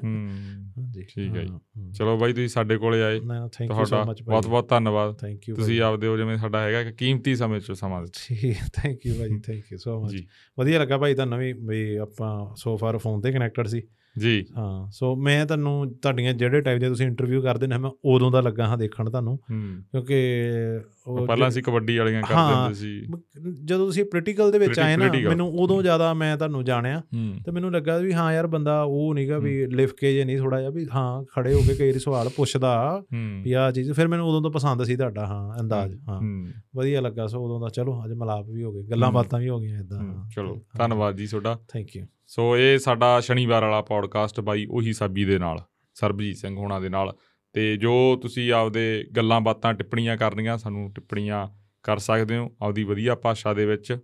ਹੂੰ 0.04 0.30
ਹਾਂਜੀ। 0.78 1.02
ਠੀਕ 1.02 1.36
ਹੈ 1.38 1.44
ਜੀ। 1.44 1.92
ਚਲੋ 1.92 2.18
ਬਾਈ 2.18 2.34
ਤੁਸੀਂ 2.34 2.48
ਸਾਡੇ 2.48 2.78
ਕੋਲੇ 2.78 3.04
ਆਏ। 3.04 3.20
ਤੁਹਾਡਾ 3.20 4.04
ਬਹੁਤ 4.04 4.48
ਬਹੁਤ 4.48 4.70
ਧੰਨਵਾਦ। 4.70 5.18
ਥੈਂਕ 5.18 5.50
ਯੂ 5.50 5.56
ਤੁਸੀਂ 5.56 5.82
ਆਪਦੇ 5.82 6.08
ਉਹ 6.08 6.18
ਜਿਵੇਂ 6.18 6.38
ਸਾਡਾ 6.38 6.62
ਹੈਗਾ 6.62 6.84
ਕਿ 6.84 6.92
ਕੀਮਤੀ 6.92 7.36
ਸਮੇਂ 7.36 7.60
ਚੋਂ 7.60 7.76
ਸਮਾਂ 7.76 8.04
ਦਿੱਤਾ। 8.04 8.54
ਥੈਂਕ 8.74 9.06
ਯੂ 9.06 9.16
ਭਾਈ 9.16 9.40
ਥੈਂਕ 9.40 9.72
ਯੂ 9.72 9.78
ਸੋ 9.78 10.04
ਮਚ 10.04 10.12
ਜੀ। 10.12 10.28
ਵਧੀਆ 10.60 10.80
ਲੱਗਾ 10.80 10.98
ਭਾਈ 10.98 11.14
ਤੁਹਾਨੂੰ 11.14 11.40
ਵੀ 11.40 11.54
ਵੀ 11.54 11.96
ਆਪਾਂ 11.96 12.56
ਸੋ 12.56 12.78
ਫਾਰ 12.78 12.98
ਫੋਨ 12.98 13.22
ਤੇ 13.22 13.32
ਕਨੈਕਟਡ 13.32 13.68
ਸੀ। 13.68 13.82
ਜੀ। 14.20 14.46
ਹਾਂ 14.58 14.92
ਸੋ 14.92 15.16
ਮੈਂ 15.16 15.46
ਤੁਹਾਨੂੰ 15.46 15.94
ਤੁਹਾਡੀਆਂ 15.94 16.34
ਜਿਹੜੇ 16.34 16.62
ਟਾਈਪ 16.62 16.80
ਦੇ 16.80 16.88
ਤੁਸੀਂ 16.88 17.08
ਇੰਟਰਵਿਊ 17.08 17.42
ਕਰਦੇ 17.42 17.68
ਨੇ 17.68 17.78
ਮੈਂ 17.78 17.92
ਉਦੋਂ 18.06 18.32
ਦਾ 18.32 18.42
ਲੱਗਾ 18.42 18.68
ਹਾਂ 18.68 18.78
ਦੇਖਣ 18.78 19.10
ਤੁਹਾਨੂੰ। 19.10 19.38
ਕਿਉਂਕਿ 19.92 20.16
ਪਹਿਲਾਂ 21.28 21.48
ਅਸੀਂ 21.48 21.64
ਕਬੱਡੀ 21.64 21.98
ਵਾਲੀਆਂ 21.98 22.22
ਕਰਦੇ। 22.22 22.54
ਹੁੰਦੇ 22.56 22.74
ਸੀ। 22.74 23.06
ਜਦੋਂ 23.64 23.86
ਤੁਸੀਂ 23.86 24.06
ਪੋਲੀਟੀਕਲ 24.06 24.52
ਦੇ 24.52 24.60
ਵਿੱਚ 24.60 24.80
ਆਏ 24.80 24.98
ਨਾ। 24.98 25.12
ਮੈਨੂੰ 25.30 25.48
ਉਦੋਂ 25.54 25.82
ਜ਼ਿਆਦਾ 25.82 26.14
ਮੈਂ 26.14 26.38
ਤੁਹਾਨੂੰ 26.38 26.64
ਜਾਣਿਆ 26.64 27.02
ਤੇ 27.46 27.52
ਮੈਨੂੰ 27.52 27.72
ਲੱਗਾ 27.72 27.98
ਵੀ 27.98 28.14
ਹਾਂ 28.14 28.34
ਯਾਰ 28.34 28.48
ਬੰਦਾ 28.48 28.82
ਉਹ 28.84 29.14
ਨਹੀਂਗਾ 29.14 29.38
ਵੀ 29.38 29.66
ਲਿਫ 29.66 29.94
ਕੇ 29.94 30.14
ਜੇ 30.14 30.26
ਨਹੀਂ 30.26 30.38
ਥੋੜਾ 30.38 30.60
ਜਿਹਾ 30.60 30.70
ਵੀ 30.70 30.88
ਹਾਂ 30.96 31.24
ਖੜੇ 31.24 31.54
ਹੋ 31.54 31.60
ਕੇ 31.60 31.76
ਕਈ 31.76 31.88
ਵਾਰੀ 31.88 32.00
ਸਵਾਲ 32.00 32.30
ਪੁੱਛਦਾ 32.30 33.04
ਵੀ 33.44 33.54
ਆਹ 33.54 33.72
ਚੀਜ਼ 33.72 33.92
ਫਿਰ 33.92 34.08
ਮੈਨੂੰ 34.08 34.28
ਉਦੋਂ 34.28 34.42
ਤੋਂ 34.42 34.52
ਪਸੰਦ 34.52 34.84
ਸੀ 34.84 34.96
ਤੁਹਾਡਾ 34.96 35.26
ਹਾਂ 35.26 35.62
ਅੰਦਾਜ਼ 35.62 35.96
ਹਾਂ। 36.10 36.22
ਵਧੀਆ 36.76 37.02
ਲੱਗਾ 37.02 37.28
ਸੋ 37.28 37.44
ਉਦੋਂ 37.46 37.60
ਦਾ 37.60 37.70
ਚਲੋ 37.70 38.04
ਅੱਜ 38.06 38.12
ਮਲਾਪ 38.12 38.46
ਵੀ 38.50 38.64
ਹੋ 38.64 38.72
ਗਏ 38.72 38.84
ਗੱਲਾਂ। 38.84 39.12
ਬਾਤਾਂ 39.12 39.40
ਵੀ 39.40 39.50
ਹੋ 39.50 39.60
ਗਈਆਂ 39.60 39.80
ਇਦਾਂ 39.80 40.30
ਚਲੋ 40.36 40.62
ਧੰਨਵਾਦ 40.78 41.16
ਜੀ 41.16 41.28
ਤੁਹਾਡਾ। 41.28 41.60
ਥੈਂਕ 41.68 41.96
ਯੂ 41.96 42.06
ਸੋ 42.28 42.58
ਇਹ 42.58 42.78
ਸਾਡਾ 42.78 43.20
ਸ਼ਨੀਵਾਰ 43.20 43.64
ਵਾਲਾ 43.64 43.82
ਪੌਡਕਾਸਟ 43.82 44.40
ਬਾਈ 44.42 44.66
ਉਹੀ 44.70 44.94
ਸਾਬੀ 44.94 45.26
ਦੇ 45.26 45.40
ਨਾਲ 45.40 45.60
ਸਰਬਜੀਤ 45.94 46.38
ਸਿੰਘ 46.38 46.58
ਹੋਣਾ 46.58 46.80
ਦੇ 46.80 46.90
ਨਾਲ। 46.90 47.14
ਤੇ 47.56 47.78
ਜੋ 47.78 48.20
ਤੁਸੀਂ 48.22 48.54
ਆਪਦੇ 48.54 49.08
ਗੱਲਾਂ 49.18 49.42
ਬਾਤਾਂ 49.42 49.74
ਟਿੱਪਣੀਆਂ 49.74 50.18
ਕਰਨੀਆਂ, 50.18 50.58
ਸਾਨੂੰ 50.58 50.94
ਟਿੱਪਣੀਆਂ 50.94 51.48
ਕਰ 51.84 51.98
ਸਕਦੇ 51.98 52.38
ਹੋ 52.38 52.52
ਆਪਦੀ 52.62 52.84
ਵਧੀਆ 52.84 53.16
ਭਾਸ਼ਾ 53.16 53.54
ਦੇ 53.54 53.66
ਵਿੱਚ 53.66 53.98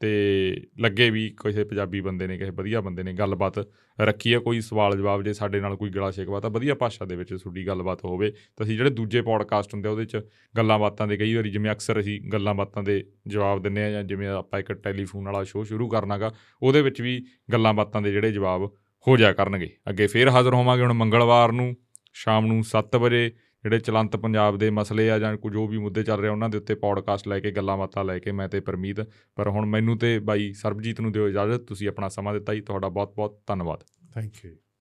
ਤੇ 0.00 0.62
ਲੱਗੇ 0.80 1.10
ਵੀ 1.10 1.28
ਕਿਸੇ 1.30 1.64
ਪੰਜਾਬੀ 1.64 2.00
ਬੰਦੇ 2.00 2.26
ਨੇ, 2.26 2.38
ਕਿਸੇ 2.38 2.50
ਵਧੀਆ 2.50 2.80
ਬੰਦੇ 2.80 3.02
ਨੇ 3.02 3.12
ਗੱਲਬਾਤ 3.12 3.68
ਰੱਖੀ 4.00 4.34
ਹੈ। 4.34 4.38
ਕੋਈ 4.38 4.60
ਸਵਾਲ 4.60 4.96
ਜਵਾਬ 4.96 5.22
ਜੇ 5.22 5.32
ਸਾਡੇ 5.32 5.60
ਨਾਲ 5.60 5.76
ਕੋਈ 5.76 5.90
ਗਲਾ 5.90 6.10
ਸ਼ਿਕਵਾ 6.10 6.40
ਤਾਂ 6.40 6.50
ਵਧੀਆ 6.50 6.74
ਭਾਸ਼ਾ 6.74 7.06
ਦੇ 7.06 7.16
ਵਿੱਚ 7.16 7.34
ਤੁਹਾਡੀ 7.34 7.66
ਗੱਲਬਾਤ 7.66 8.04
ਹੋਵੇ। 8.04 8.30
ਤਾਂ 8.30 8.66
ਅਸੀਂ 8.66 8.76
ਜਿਹੜੇ 8.76 8.90
ਦੂਜੇ 8.90 9.22
ਪੌਡਕਾਸਟ 9.22 9.74
ਹੁੰਦੇ 9.74 9.88
ਆ, 9.88 9.92
ਉਹਦੇ 9.92 10.04
'ਚ 10.04 10.20
ਗੱਲਾਂ 10.56 10.78
ਬਾਤਾਂ 10.78 11.06
ਦੇ 11.06 11.16
ਕਈ 11.16 11.34
ਵਾਰੀ 11.34 11.50
ਜਿਵੇਂ 11.50 11.70
ਅਕਸਰ 11.70 12.00
ਅਸੀਂ 12.00 12.20
ਗੱਲਾਂ 12.32 12.54
ਬਾਤਾਂ 12.54 12.82
ਦੇ 12.82 13.04
ਜਵਾਬ 13.26 13.62
ਦਿੰਨੇ 13.62 13.84
ਆ 13.84 13.90
ਜਾਂ 13.90 14.02
ਜਿਵੇਂ 14.02 14.28
ਆਪਾਂ 14.28 14.60
ਇੱਕ 14.60 14.72
ਟੈਲੀਫੋਨ 14.72 15.24
ਵਾਲਾ 15.24 15.44
ਸ਼ੋਅ 15.44 15.64
ਸ਼ੁਰੂ 15.64 15.88
ਕਰਨਾਗਾ 15.88 16.34
ਉਹਦੇ 16.62 16.82
ਵਿੱਚ 16.82 17.00
ਵੀ 17.00 17.26
ਗੱਲਾਂ 17.52 17.74
ਬਾਤਾਂ 17.74 18.02
ਦੇ 18.02 18.12
ਜਿਹੜੇ 18.12 18.32
ਜਵਾਬ 18.32 18.72
ਹੋ 19.08 19.16
ਜਾ 19.16 19.32
ਕਰਨਗੇ। 19.32 19.70
ਅੱਗੇ 19.88 20.06
ਫੇਰ 20.06 20.28
ਹਾਜ਼ਰ 20.28 20.54
ਹੋਵਾਂਗੇ 20.54 20.82
ਹੁਣ 20.82 20.92
ਮੰਗਲਵਾਰ 20.92 21.52
ਨੂੰ। 21.52 21.76
ਸ਼ਾਮ 22.12 22.46
ਨੂੰ 22.46 22.64
7 22.64 22.96
ਵਜੇ 22.96 23.32
ਜਿਹੜੇ 23.64 23.78
ਚਲੰਤ 23.78 24.16
ਪੰਜਾਬ 24.16 24.58
ਦੇ 24.58 24.70
ਮਸਲੇ 24.70 25.10
ਆ 25.10 25.18
ਜਾਂ 25.18 25.36
ਕੋਈ 25.36 25.52
ਜੋ 25.52 25.66
ਵੀ 25.66 25.78
ਮੁੱਦੇ 25.78 26.02
ਚੱਲ 26.02 26.18
ਰਹੇ 26.18 26.28
ਆ, 26.28 26.32
ਉਹਨਾਂ 26.32 26.48
ਦੇ 26.48 26.58
ਉੱਤੇ 26.58 26.74
ਪੌਡਕਾਸਟ 26.74 27.28
ਲੈ 27.28 27.40
ਕੇ, 27.40 27.50
ਗੱਲਾਂ 27.50 27.76
ਬਾਤਾਂ 27.76 28.04
ਲੈ 28.04 28.18
ਕੇ 28.18 28.32
ਮੈਂ 28.32 28.48
ਤੇ 28.48 28.60
ਪਰਮੀਤ। 28.60 29.00
ਪਰ 29.36 29.48
ਹੁਣ 29.48 29.66
ਮੈਨੂੰ 29.66 29.98
ਤੇ 29.98 30.18
ਬਾਈ 30.18 30.52
ਸਰਬਜੀਤ 30.52 31.00
ਨੂੰ 31.00 31.12
ਦਿਓ 31.12 31.28
ਇਜਾਜ਼ਤ, 31.28 31.60
ਤੁਸੀਂ 31.60 31.88
ਆਪਣਾ 31.88 32.08
ਸਮਾਂ 32.08 32.34
ਦਿੱਤਾ 32.34 32.54
ਜੀ, 32.54 32.60
ਤੁਹਾਡਾ 32.60 32.88
ਬਹੁਤ 32.88 33.14
ਬਹੁਤ 33.16 33.40
ਧੰਨਵਾਦ। 33.46 33.84
Thank 34.14 34.44
you 34.44 34.50